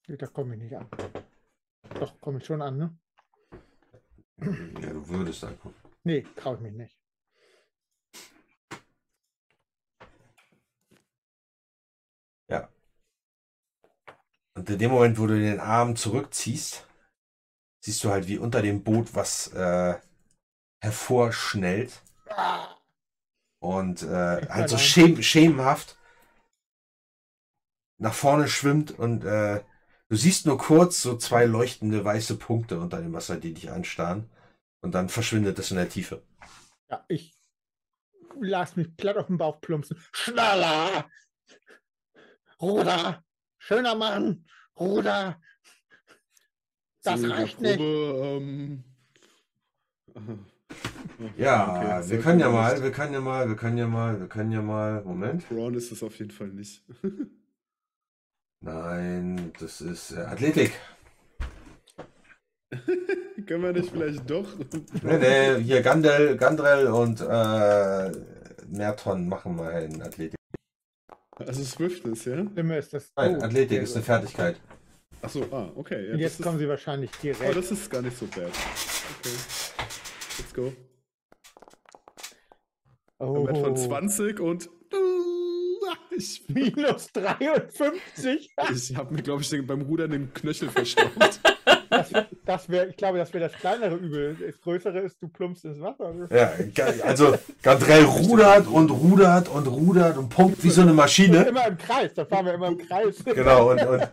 Da 0.05 0.27
komme 0.27 0.55
ich 0.55 0.63
nicht 0.63 0.75
an. 0.75 0.89
Doch, 1.97 2.19
komme 2.19 2.39
ich 2.39 2.45
schon 2.45 2.61
an, 2.61 2.77
ne? 2.77 2.97
Ja, 4.39 4.93
du 4.93 5.07
würdest 5.09 5.43
angucken. 5.43 5.75
Nee, 6.03 6.25
traue 6.35 6.55
ich 6.55 6.61
mich 6.61 6.73
nicht. 6.73 6.97
Und 14.57 14.67
in 14.71 14.79
dem 14.79 14.89
Moment, 14.89 15.19
wo 15.19 15.27
du 15.27 15.39
den 15.39 15.59
Arm 15.59 15.95
zurückziehst, 15.95 16.87
siehst 17.79 18.03
du 18.03 18.09
halt, 18.09 18.27
wie 18.27 18.39
unter 18.39 18.63
dem 18.63 18.83
Boot 18.83 19.13
was 19.13 19.53
äh, 19.53 19.99
hervorschnellt. 20.81 22.01
Und 23.59 24.01
äh, 24.01 24.47
halt 24.49 24.69
so 24.69 24.79
schäm 24.79 25.21
schemenhaft 25.21 25.99
nach 27.99 28.15
vorne 28.15 28.47
schwimmt 28.47 28.91
und 28.91 29.25
äh, 29.25 29.63
du 30.09 30.15
siehst 30.15 30.45
nur 30.45 30.57
kurz 30.57 31.01
so 31.01 31.17
zwei 31.17 31.45
leuchtende 31.45 32.03
weiße 32.03 32.37
Punkte 32.37 32.79
unter 32.79 33.01
dem 33.01 33.13
Wasser, 33.13 33.37
die 33.37 33.53
dich 33.53 33.71
anstarren 33.71 34.29
und 34.81 34.93
dann 34.95 35.09
verschwindet 35.09 35.59
es 35.59 35.71
in 35.71 35.77
der 35.77 35.89
Tiefe. 35.89 36.21
ja, 36.89 37.03
ich 37.07 37.35
lass 38.39 38.75
mich 38.75 38.95
platt 38.95 39.17
auf 39.17 39.27
den 39.27 39.37
Bauch 39.37 39.59
plumpsen. 39.61 39.97
Schneller! 40.11 41.09
Ruder! 42.61 43.23
Schöner 43.57 43.95
Mann! 43.95 44.45
Ruder! 44.79 45.41
Das 47.03 47.21
So, 47.21 47.27
reicht 47.29 47.57
Probe, 47.57 47.69
nicht. 47.69 47.79
Ähm. 47.79 48.83
Ja, 51.35 52.01
Okay, 52.03 52.09
wir 52.11 52.21
können 52.21 52.39
ja 52.39 52.49
mal, 52.49 52.83
wir 52.83 52.91
können 52.91 53.13
ja 53.13 53.21
mal, 53.21 53.49
wir 53.49 53.55
können 53.55 53.77
ja 53.77 53.87
mal, 53.87 54.19
wir 54.19 54.27
können 54.27 54.51
ja 54.51 54.61
mal, 54.61 55.03
Moment. 55.03 55.47
Braun 55.49 55.73
ist 55.73 55.91
es 55.91 56.03
auf 56.03 56.17
jeden 56.19 56.31
Fall 56.31 56.49
nicht. 56.49 56.83
Nein, 58.61 59.53
das 59.59 59.81
ist 59.81 60.11
äh, 60.11 60.19
Athletik. 60.21 60.73
Können 63.45 63.63
wir 63.63 63.71
nicht 63.73 63.91
vielleicht 63.91 64.29
doch? 64.29 64.47
Nee, 65.03 65.17
nee, 65.17 65.63
hier 65.63 65.81
Gandel, 65.81 66.35
Gandrel 66.37 66.87
und 66.87 67.21
äh, 67.21 68.11
Merton 68.67 69.29
machen 69.29 69.55
mal 69.55 69.83
in 69.83 70.01
Athletik. 70.01 70.37
Also 71.37 71.63
Swiftness, 71.63 72.25
ja? 72.25 72.45
Stimme 72.51 72.77
ist 72.77 72.93
das. 72.93 73.11
Nein, 73.15 73.37
Oh, 73.39 73.43
Athletik 73.43 73.83
ist 73.83 73.95
eine. 73.95 74.03
Fertigkeit. 74.03 74.59
Achso, 75.21 75.43
ah, 75.51 75.71
okay. 75.75 76.07
Ja, 76.07 76.13
Und 76.13 76.21
das 76.21 76.21
jetzt 76.21 76.39
ist, 76.39 76.43
kommen 76.43 76.59
sie 76.59 76.67
wahrscheinlich 76.67 77.11
oh, 77.13 77.21
direkt. 77.21 77.55
das 77.55 77.71
ist 77.71 77.89
gar 77.89 78.01
nicht 78.01 78.17
so 78.17 78.25
bad. 78.25 78.49
Okay. 79.19 79.35
Let's 80.39 80.53
go. 80.53 80.73
Oh, 83.19 83.47
Wert 83.47 83.57
von 83.57 83.75
20 83.75 84.39
und 84.39 84.69
ich, 86.17 86.43
minus 86.47 87.11
53. 87.13 88.53
ich 88.71 88.95
habe 88.95 89.13
mir, 89.13 89.21
glaube 89.21 89.41
ich, 89.41 89.67
beim 89.67 89.81
Rudern 89.81 90.11
den 90.11 90.33
Knöchel 90.33 90.69
verstaucht. 90.69 91.39
Das, 91.89 92.11
das 92.45 92.69
wäre, 92.69 92.87
ich 92.87 92.97
glaube, 92.97 93.17
das 93.17 93.33
wäre 93.33 93.49
das 93.49 93.59
kleinere 93.59 93.95
Übel. 93.95 94.35
Das 94.35 94.59
größere 94.61 94.99
ist, 94.99 95.21
du 95.21 95.27
plumpst 95.29 95.65
ins 95.65 95.79
Wasser. 95.79 96.13
Ja, 96.29 96.53
also 97.03 97.35
Gandrell 97.61 98.03
rudert 98.03 98.67
und 98.67 98.89
rudert 98.89 99.49
und 99.49 99.67
rudert 99.67 100.17
und 100.17 100.29
pumpt 100.29 100.63
wie 100.63 100.69
so 100.69 100.81
eine 100.81 100.93
Maschine. 100.93 101.43
Immer 101.43 101.67
im 101.67 101.77
Kreis, 101.77 102.13
da 102.13 102.25
fahren 102.25 102.45
wir 102.45 102.53
immer 102.53 102.67
im 102.67 102.77
Kreis. 102.77 103.23
Genau, 103.23 103.71
und, 103.71 103.85
und 103.85 104.09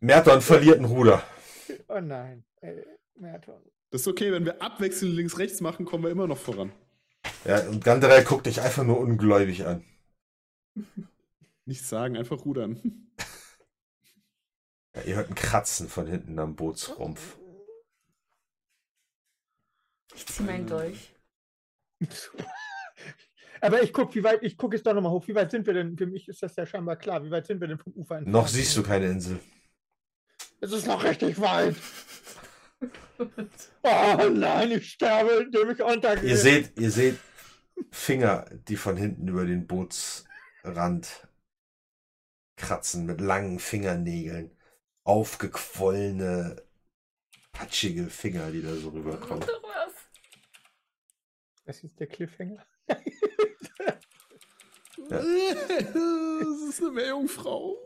Merton 0.00 0.40
verliert 0.40 0.78
ein 0.78 0.84
Ruder. 0.84 1.22
Oh 1.88 2.00
nein. 2.00 2.44
Merton. 3.16 3.62
Das 3.90 4.02
ist 4.02 4.08
okay, 4.08 4.32
wenn 4.32 4.44
wir 4.44 4.62
abwechselnd 4.62 5.14
links-rechts 5.14 5.60
machen, 5.60 5.84
kommen 5.84 6.04
wir 6.04 6.10
immer 6.10 6.26
noch 6.26 6.38
voran. 6.38 6.72
Ja, 7.44 7.60
und 7.68 7.84
Gandrell 7.84 8.24
guckt 8.24 8.46
dich 8.46 8.60
einfach 8.60 8.84
nur 8.84 8.98
ungläubig 8.98 9.66
an. 9.66 9.84
Nichts 11.64 11.88
sagen, 11.88 12.16
einfach 12.16 12.44
rudern. 12.44 13.08
Ja, 14.94 15.02
ihr 15.02 15.16
hört 15.16 15.30
ein 15.30 15.34
Kratzen 15.34 15.88
von 15.88 16.06
hinten 16.06 16.38
am 16.38 16.54
Bootsrumpf. 16.56 17.38
Ich 20.14 20.26
ziehe 20.26 20.46
meinen 20.46 20.66
Dolch. 20.66 21.14
Aber 23.60 23.82
ich 23.82 23.92
gucke, 23.92 24.14
wie 24.16 24.24
weit, 24.24 24.42
ich 24.42 24.56
gucke 24.56 24.76
jetzt 24.76 24.84
doch 24.84 24.92
nochmal 24.92 25.12
hoch. 25.12 25.26
Wie 25.28 25.34
weit 25.34 25.50
sind 25.52 25.66
wir 25.66 25.72
denn? 25.72 25.96
Für 25.96 26.06
mich 26.06 26.28
ist 26.28 26.42
das 26.42 26.56
ja 26.56 26.66
scheinbar 26.66 26.96
klar. 26.96 27.24
Wie 27.24 27.30
weit 27.30 27.46
sind 27.46 27.60
wir 27.60 27.68
denn 27.68 27.78
vom 27.78 27.92
Ufer 27.92 28.16
entfernt? 28.16 28.34
Noch 28.34 28.48
siehst 28.48 28.76
du 28.76 28.82
keine 28.82 29.06
Insel. 29.06 29.38
Es 30.60 30.72
ist 30.72 30.86
noch 30.86 31.02
richtig 31.04 31.40
weit. 31.40 31.76
Oh 33.84 34.28
nein, 34.28 34.72
ich 34.72 34.94
sterbe, 34.94 35.44
indem 35.44 35.70
ich 35.70 35.80
untergehe. 35.80 36.30
Ihr 36.30 36.36
seht, 36.36 36.80
ihr 36.80 36.90
seht 36.90 37.16
Finger, 37.92 38.44
die 38.66 38.74
von 38.74 38.96
hinten 38.96 39.28
über 39.28 39.44
den 39.44 39.68
Bootsrand 40.62 41.28
kratzen 42.56 43.06
mit 43.06 43.20
langen 43.20 43.58
Fingernägeln. 43.58 44.56
Aufgequollene, 45.04 46.62
patschige 47.50 48.06
Finger, 48.06 48.50
die 48.52 48.62
da 48.62 48.72
so 48.74 48.90
rüberkommen. 48.90 49.44
Das 51.64 51.82
ist 51.82 51.98
der 51.98 52.06
Cliffhanger. 52.06 52.64
das 55.08 55.24
ist 56.68 56.80
eine 56.80 56.90
Meerjungfrau. 56.92 57.76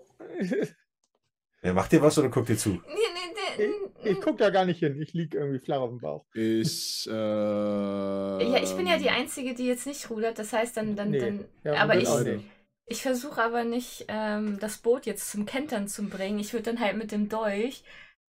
Ja, 1.63 1.73
macht 1.73 1.93
ihr 1.95 2.03
was 2.03 2.19
oder 2.19 2.29
guckt 2.29 2.49
ihr 2.51 2.59
zu? 2.59 2.71
Nee, 2.71 2.81
nee, 2.87 3.65
Ich, 3.65 4.05
nee. 4.05 4.11
ich 4.11 4.21
gucke 4.21 4.37
da 4.39 4.51
gar 4.51 4.67
nicht 4.67 4.81
hin. 4.81 5.01
Ich 5.01 5.15
liege 5.15 5.39
irgendwie 5.39 5.59
flach 5.59 5.79
auf 5.81 5.91
dem 5.91 6.01
Bauch. 6.01 6.27
Ich, 6.35 7.07
äh. 7.07 7.13
Ja, 7.13 8.63
ich 8.63 8.75
bin 8.77 8.87
ja 8.87 8.99
die 8.99 9.11
Einzige, 9.11 9.55
die 9.55 9.67
jetzt 9.67 9.87
nicht 9.87 10.09
rudert. 10.11 10.39
Das 10.39 10.53
heißt, 10.53 10.77
dann, 10.77 10.97
dann, 10.97 11.11
Nee. 11.11 11.21
dann 11.21 11.45
Ja, 11.65 11.75
aber 11.83 11.97
ich, 11.97 12.07
auch 12.09 12.19
Beide. 12.19 12.37
nicht. 12.37 12.51
Ich 12.87 13.03
versuche 13.03 13.43
aber 13.43 13.65
nicht, 13.65 14.07
ähm, 14.09 14.59
das 14.61 14.79
Boot 14.79 15.07
jetzt 15.07 15.31
zum 15.31 15.45
Kentern 15.45 15.89
zu 15.89 16.09
bringen. 16.09 16.39
Ich 16.39 16.53
würde 16.53 16.73
dann 16.73 16.81
halt 16.81 16.97
mit 16.97 17.11
dem 17.13 17.29
Dolch 17.29 17.85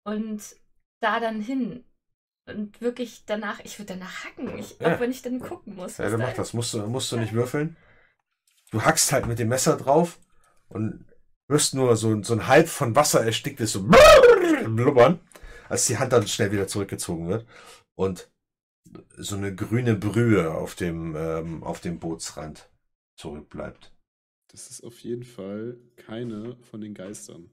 und 0.04 0.42
da 1.00 1.20
dann 1.20 1.40
hin. 1.40 1.84
Und 2.46 2.80
wirklich 2.80 3.24
danach, 3.26 3.60
ich 3.60 3.78
würde 3.78 3.94
danach 3.94 4.24
hacken. 4.24 4.58
Ich, 4.58 4.78
Ja. 4.80 4.94
Auch 4.94 5.00
wenn 5.00 5.12
ich 5.12 5.22
dann 5.22 5.38
gucken 5.38 5.76
muss. 5.76 5.98
Ja, 5.98 6.10
dann 6.10 6.20
da 6.20 6.26
mach 6.26 6.34
das. 6.34 6.52
Musst 6.52 6.74
du, 6.74 6.86
musst 6.88 7.12
du 7.12 7.16
nicht 7.16 7.32
würfeln. 7.32 7.76
Du 8.72 8.82
hackst 8.82 9.12
halt 9.12 9.26
mit 9.26 9.38
dem 9.38 9.48
Messer 9.48 9.76
drauf 9.76 10.18
und 10.68 11.06
hörst 11.48 11.74
nur 11.74 11.96
so, 11.96 12.22
so 12.22 12.34
ein 12.34 12.48
halb 12.48 12.68
von 12.68 12.94
Wasser 12.96 13.24
ersticktes 13.24 13.72
so 13.72 13.88
blubbern, 14.64 15.20
als 15.68 15.86
die 15.86 15.98
Hand 15.98 16.12
dann 16.12 16.26
schnell 16.26 16.52
wieder 16.52 16.66
zurückgezogen 16.66 17.28
wird 17.28 17.46
und 17.94 18.30
so 19.16 19.36
eine 19.36 19.54
grüne 19.54 19.94
Brühe 19.94 20.52
auf 20.52 20.74
dem, 20.74 21.14
ähm, 21.16 21.62
auf 21.62 21.80
dem 21.80 21.98
Bootsrand 21.98 22.68
zurückbleibt. 23.16 23.92
Das 24.50 24.68
ist 24.68 24.82
auf 24.82 24.98
jeden 25.00 25.24
Fall 25.24 25.78
keine 25.96 26.56
von 26.62 26.80
den 26.80 26.92
Geistern. 26.94 27.50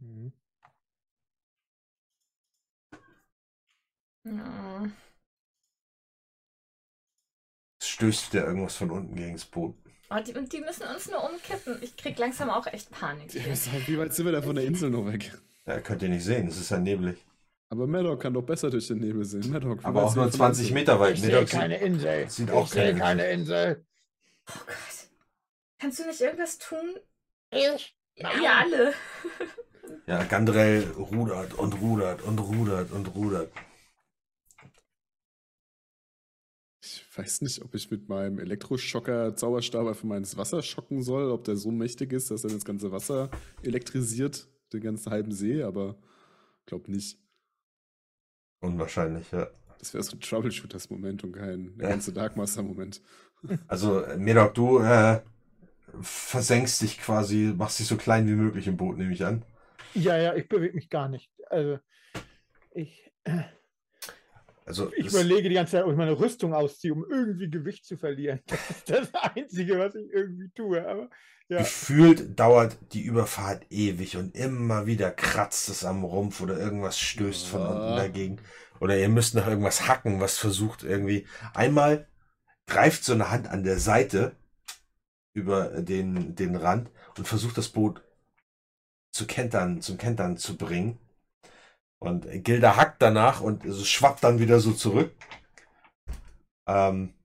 Mhm. 0.00 0.32
Ja. 4.24 4.90
Es 7.80 7.88
stößt 7.88 8.32
wieder 8.32 8.46
irgendwas 8.46 8.76
von 8.76 8.90
unten 8.90 9.14
gegen 9.14 9.32
das 9.32 9.44
Boot. 9.46 9.74
Oh, 10.10 10.20
die, 10.20 10.34
und 10.34 10.52
die 10.52 10.60
müssen 10.60 10.86
uns 10.86 11.08
nur 11.10 11.24
umkippen. 11.24 11.82
Ich 11.82 11.96
krieg 11.96 12.18
langsam 12.18 12.50
auch 12.50 12.66
echt 12.66 12.90
Panik. 12.90 13.32
Ja, 13.34 13.42
wie 13.86 13.98
weit 13.98 14.14
sind 14.14 14.26
wir 14.26 14.32
da 14.32 14.42
von 14.42 14.56
der 14.56 14.64
Insel 14.64 14.90
noch 14.90 15.06
weg? 15.06 15.32
Ja, 15.64 15.80
könnt 15.80 16.02
ihr 16.02 16.08
nicht 16.08 16.24
sehen, 16.24 16.48
es 16.48 16.60
ist 16.60 16.70
ja 16.70 16.78
nebelig. 16.78 17.16
Aber 17.68 17.86
Maddock 17.86 18.22
kann 18.22 18.34
doch 18.34 18.42
besser 18.42 18.70
durch 18.70 18.86
den 18.86 18.98
Nebel 18.98 19.24
sehen. 19.24 19.50
Maddock, 19.50 19.84
Aber 19.84 20.04
auch 20.04 20.14
nur 20.14 20.24
von 20.24 20.30
der 20.30 20.38
20 20.38 20.62
Insel? 20.62 20.74
Meter 20.74 21.00
weit. 21.00 21.14
Ich 21.14 21.22
sehe 21.22 21.44
keine 21.44 21.78
Insel. 21.78 22.30
sieht 22.30 22.48
ich 22.48 22.54
auch 22.54 22.66
sehe 22.68 22.94
keine 22.94 23.28
Insel. 23.30 23.84
Oh 24.48 24.52
Gott. 24.66 24.76
Kannst 25.78 25.98
du 25.98 26.06
nicht 26.06 26.20
irgendwas 26.20 26.58
tun? 26.58 26.96
Ich? 27.50 27.96
Ja, 28.14 28.30
Nein. 28.32 28.42
ihr 28.42 28.56
alle. 28.56 28.92
Ja, 30.06 30.24
Gandrel 30.24 30.84
rudert 30.96 31.54
und 31.54 31.80
rudert 31.80 32.22
und 32.22 32.38
rudert 32.38 32.92
und 32.92 33.14
rudert. 33.14 33.52
Ich 36.80 37.04
weiß 37.18 37.40
nicht, 37.42 37.62
ob 37.62 37.74
ich 37.74 37.90
mit 37.90 38.08
meinem 38.08 38.38
Elektroschocker-Zauberstab 38.38 39.86
einfach 39.88 40.04
mal 40.04 40.18
ins 40.18 40.36
Wasser 40.36 40.62
schocken 40.62 41.02
soll, 41.02 41.30
ob 41.30 41.44
der 41.44 41.56
so 41.56 41.70
mächtig 41.70 42.12
ist, 42.12 42.30
dass 42.30 42.44
er 42.44 42.50
das 42.50 42.64
ganze 42.64 42.92
Wasser 42.92 43.30
elektrisiert, 43.62 44.46
den 44.72 44.82
ganzen 44.82 45.10
halben 45.10 45.32
See, 45.32 45.62
aber 45.62 45.96
glaub 46.66 46.88
nicht. 46.88 47.18
Unwahrscheinlich, 48.60 49.30
ja. 49.32 49.48
Das 49.78 49.92
wäre 49.94 50.02
so 50.02 50.16
ein 50.16 50.20
Troubleshooters-Moment 50.20 51.24
und 51.24 51.32
kein 51.32 51.76
der 51.76 51.84
Ja. 51.84 51.90
ganze 51.90 52.12
Darkmaster-Moment. 52.12 53.02
Also, 53.68 54.02
äh, 54.02 54.16
Medok, 54.16 54.54
du 54.54 54.80
äh, 54.80 55.20
versenkst 56.00 56.82
dich 56.82 56.98
quasi, 56.98 57.52
machst 57.56 57.78
dich 57.78 57.86
so 57.86 57.96
klein 57.96 58.26
wie 58.26 58.34
möglich 58.34 58.66
im 58.66 58.76
Boot, 58.76 58.96
nehme 58.98 59.12
ich 59.12 59.24
an. 59.24 59.44
Ja, 59.94 60.16
ja, 60.18 60.34
ich 60.34 60.48
bewege 60.48 60.74
mich 60.74 60.90
gar 60.90 61.08
nicht. 61.08 61.30
Also, 61.48 61.78
ich, 62.74 63.12
Also, 64.64 64.92
ich 64.94 65.06
überlege 65.06 65.48
die 65.48 65.54
ganze 65.54 65.72
Zeit, 65.72 65.84
ob 65.84 65.92
ich 65.92 65.96
meine 65.96 66.18
Rüstung 66.18 66.54
ausziehe, 66.54 66.92
um 66.92 67.04
irgendwie 67.08 67.48
Gewicht 67.48 67.84
zu 67.84 67.96
verlieren. 67.96 68.40
Das 68.48 68.70
ist 68.70 68.90
das 68.90 69.14
Einzige, 69.14 69.78
was 69.78 69.94
ich 69.94 70.10
irgendwie 70.10 70.48
tue. 70.50 70.86
Aber 70.86 71.08
ja, 71.48 71.58
gefühlt 71.58 72.38
dauert 72.38 72.76
die 72.92 73.02
Überfahrt 73.02 73.66
ewig 73.70 74.16
und 74.16 74.34
immer 74.34 74.86
wieder 74.86 75.10
kratzt 75.10 75.68
es 75.68 75.84
am 75.84 76.04
Rumpf 76.04 76.40
oder 76.40 76.58
irgendwas 76.58 76.98
stößt 76.98 77.46
von 77.46 77.62
unten 77.62 77.96
dagegen. 77.96 78.40
Oder 78.80 78.98
ihr 78.98 79.08
müsst 79.08 79.34
nach 79.34 79.46
irgendwas 79.46 79.86
hacken, 79.88 80.20
was 80.20 80.38
versucht 80.38 80.82
irgendwie. 80.82 81.26
Einmal 81.54 82.08
greift 82.66 83.04
so 83.04 83.12
eine 83.12 83.30
Hand 83.30 83.48
an 83.48 83.62
der 83.62 83.78
Seite 83.78 84.36
über 85.34 85.82
den, 85.82 86.34
den 86.34 86.56
Rand 86.56 86.90
und 87.16 87.28
versucht 87.28 87.56
das 87.58 87.68
Boot 87.68 88.02
zu 89.12 89.26
kentern, 89.26 89.80
zum 89.80 89.98
Kentern 89.98 90.36
zu 90.36 90.56
bringen. 90.56 90.98
Und 91.98 92.26
Gilda 92.44 92.76
hackt 92.76 93.00
danach 93.00 93.40
und 93.40 93.64
es 93.64 93.88
schwappt 93.88 94.24
dann 94.24 94.38
wieder 94.38 94.60
so 94.60 94.72
zurück. 94.72 95.14
Ähm, 96.66 97.15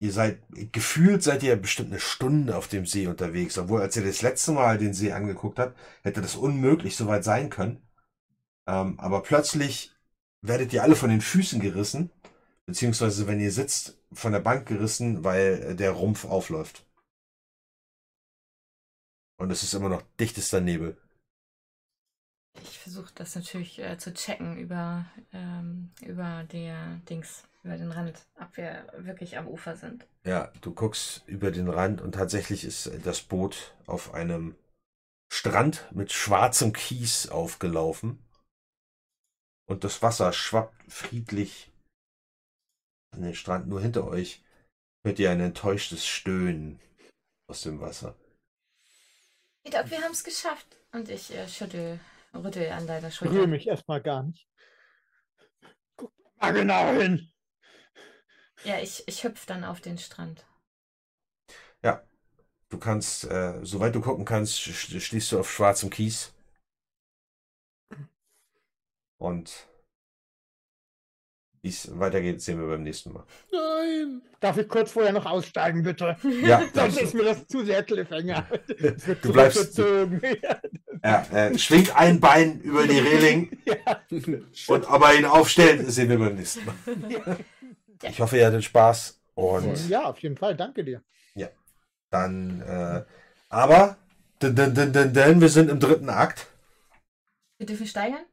ihr 0.00 0.12
seid, 0.12 0.42
gefühlt 0.72 1.22
seid 1.22 1.42
ihr 1.42 1.56
bestimmt 1.56 1.90
eine 1.90 2.00
Stunde 2.00 2.56
auf 2.56 2.68
dem 2.68 2.86
See 2.86 3.06
unterwegs, 3.06 3.58
obwohl 3.58 3.80
als 3.80 3.96
ihr 3.96 4.04
das 4.04 4.22
letzte 4.22 4.52
Mal 4.52 4.78
den 4.78 4.94
See 4.94 5.12
angeguckt 5.12 5.58
habt, 5.58 5.76
hätte 6.02 6.20
das 6.20 6.36
unmöglich 6.36 6.96
so 6.96 7.06
weit 7.06 7.24
sein 7.24 7.50
können. 7.50 7.82
Ähm, 8.66 8.98
aber 9.00 9.22
plötzlich 9.22 9.92
werdet 10.40 10.72
ihr 10.72 10.82
alle 10.82 10.96
von 10.96 11.10
den 11.10 11.20
Füßen 11.20 11.60
gerissen, 11.60 12.10
beziehungsweise 12.66 13.26
wenn 13.26 13.40
ihr 13.40 13.52
sitzt, 13.52 13.98
von 14.12 14.32
der 14.32 14.40
Bank 14.40 14.66
gerissen, 14.66 15.24
weil 15.24 15.74
der 15.74 15.90
Rumpf 15.92 16.24
aufläuft. 16.24 16.86
Und 19.36 19.50
es 19.50 19.62
ist 19.62 19.74
immer 19.74 19.88
noch 19.88 20.02
dichtester 20.18 20.60
Nebel. 20.60 20.96
Ich 22.62 22.78
versuche 22.78 23.12
das 23.14 23.34
natürlich 23.34 23.78
äh, 23.78 23.98
zu 23.98 24.12
checken 24.12 24.58
über, 24.58 25.06
ähm, 25.32 25.90
über 26.02 26.44
der 26.44 27.00
Dings, 27.08 27.44
über 27.68 27.76
den 27.76 27.92
Rand, 27.92 28.26
ob 28.40 28.56
wir 28.56 28.86
wirklich 28.96 29.36
am 29.36 29.46
Ufer 29.46 29.76
sind. 29.76 30.06
Ja, 30.24 30.50
du 30.62 30.72
guckst 30.72 31.22
über 31.26 31.50
den 31.50 31.68
Rand 31.68 32.00
und 32.00 32.12
tatsächlich 32.12 32.64
ist 32.64 32.90
das 33.04 33.20
Boot 33.20 33.74
auf 33.86 34.14
einem 34.14 34.56
Strand 35.30 35.86
mit 35.92 36.10
schwarzem 36.10 36.72
Kies 36.72 37.28
aufgelaufen. 37.28 38.24
Und 39.66 39.84
das 39.84 40.00
Wasser 40.00 40.32
schwappt 40.32 40.90
friedlich 40.90 41.70
an 43.10 43.20
den 43.20 43.34
Strand. 43.34 43.68
Nur 43.68 43.82
hinter 43.82 44.06
euch 44.06 44.42
hört 45.04 45.18
ihr 45.18 45.30
ein 45.30 45.40
enttäuschtes 45.40 46.06
Stöhnen 46.06 46.80
aus 47.48 47.62
dem 47.62 47.82
Wasser. 47.82 48.16
Ich 49.62 49.70
glaube, 49.70 49.90
wir 49.90 50.00
haben 50.00 50.12
es 50.12 50.24
geschafft. 50.24 50.78
Und 50.92 51.10
ich 51.10 51.34
äh, 51.34 51.46
schüttel, 51.46 52.00
rüttel 52.32 52.70
an 52.70 52.86
deiner 52.86 53.08
ich 53.08 53.20
rühre 53.20 53.32
Schulter. 53.34 53.46
mich 53.46 53.66
erstmal 53.66 54.00
gar 54.00 54.22
nicht. 54.22 54.48
Guck 55.96 56.14
mal 56.40 56.54
genau 56.54 56.92
hin. 56.92 57.30
Ja, 58.64 58.78
ich, 58.80 59.04
ich 59.06 59.24
hüpf 59.24 59.46
dann 59.46 59.64
auf 59.64 59.80
den 59.80 59.98
Strand. 59.98 60.44
Du 62.70 62.76
kannst, 62.76 63.24
äh, 63.24 63.54
soweit 63.62 63.94
du 63.94 64.02
gucken 64.02 64.26
kannst, 64.26 64.60
stehst 64.60 65.32
du 65.32 65.40
auf 65.40 65.50
schwarzem 65.50 65.88
Kies. 65.88 66.34
Und 69.16 69.66
wie 71.62 71.70
es 71.70 71.98
weitergeht, 71.98 72.42
sehen 72.42 72.60
wir 72.60 72.68
beim 72.68 72.82
nächsten 72.82 73.12
Mal. 73.12 73.24
Nein! 73.50 74.20
Darf 74.40 74.58
ich 74.58 74.68
kurz 74.68 74.92
vorher 74.92 75.12
noch 75.12 75.24
aussteigen, 75.24 75.82
bitte? 75.82 76.16
Ja, 76.42 76.62
Sonst 76.74 77.00
ist 77.00 77.14
du. 77.14 77.16
mir 77.16 77.24
das 77.24 77.46
zu 77.46 77.64
sehr 77.64 77.82
Cliffhanger. 77.82 78.46
Du 79.22 79.32
bleibst- 79.32 79.72
zurückgezogen. 79.72 80.20
Ja, 81.02 81.22
Ja, 81.32 81.46
äh, 81.46 81.58
schwingt 81.58 81.96
ein 81.96 82.20
Bein 82.20 82.60
über 82.60 82.86
die 82.86 82.98
Reling 82.98 83.56
ja. 83.64 84.02
und 84.66 84.84
ob 84.90 85.02
er 85.02 85.14
ihn 85.14 85.24
aufstellt, 85.24 85.90
sehen 85.90 86.10
wir 86.10 86.18
beim 86.18 86.34
nächsten 86.34 86.64
Mal. 86.66 86.74
Ich 88.02 88.20
hoffe, 88.20 88.38
ihr 88.38 88.46
hattet 88.46 88.64
Spaß 88.64 89.20
und 89.34 89.88
ja, 89.88 90.04
auf 90.04 90.18
jeden 90.20 90.36
Fall. 90.36 90.56
Danke 90.56 90.84
dir. 90.84 91.02
dann, 92.10 92.62
äh, 92.62 93.04
aber, 93.50 93.96
denn, 94.40 94.54
denn, 94.56 94.74
denn, 94.74 94.92
denn, 94.92 95.12
denn, 95.12 95.40
wir 95.40 95.48
sind 95.50 95.68
im 95.70 95.78
dritten 95.78 96.08
Akt. 96.08 96.46
Wir 97.58 97.66
dürfen 97.66 97.86
steigern? 97.86 98.24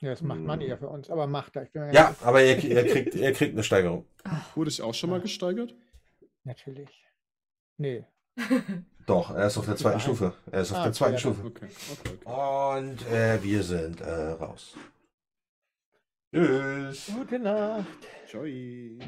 Ja, 0.00 0.10
das 0.10 0.22
macht 0.22 0.40
man 0.40 0.60
eher 0.60 0.78
für 0.78 0.88
uns. 0.88 1.10
Aber 1.10 1.26
macht 1.26 1.56
er. 1.56 1.68
Mir 1.74 1.92
Ja, 1.92 2.14
aber 2.22 2.42
ihr, 2.42 2.56
ihr, 2.62 2.86
kriegt, 2.86 3.14
ihr 3.14 3.32
kriegt 3.32 3.52
eine 3.52 3.64
Steigerung. 3.64 4.06
Wurde 4.54 4.70
ich 4.70 4.80
auch 4.80 4.94
schon 4.94 5.10
mal 5.10 5.20
gesteigert? 5.20 5.74
Natürlich. 6.44 6.88
Nee. 7.76 8.04
Doch, 9.06 9.34
er 9.34 9.46
ist 9.46 9.58
auf 9.58 9.66
der 9.66 9.76
zweiten. 9.76 10.00
Stufe. 10.00 10.34
Er 10.50 10.60
ist 10.62 10.72
auf 10.72 10.78
Ah, 10.78 10.84
der 10.84 10.92
zweiten 10.92 11.12
ja, 11.14 11.18
Stufe. 11.18 11.46
Okay, 11.46 11.68
okay, 11.92 12.18
okay. 12.24 12.84
Und 12.84 13.06
äh, 13.10 13.42
wir 13.42 13.62
sind 13.62 14.00
äh, 14.00 14.30
raus. 14.30 14.76
Tschüss. 16.32 17.10
Gute 17.12 17.40
Nacht. 17.40 18.06
Joy. 18.30 18.98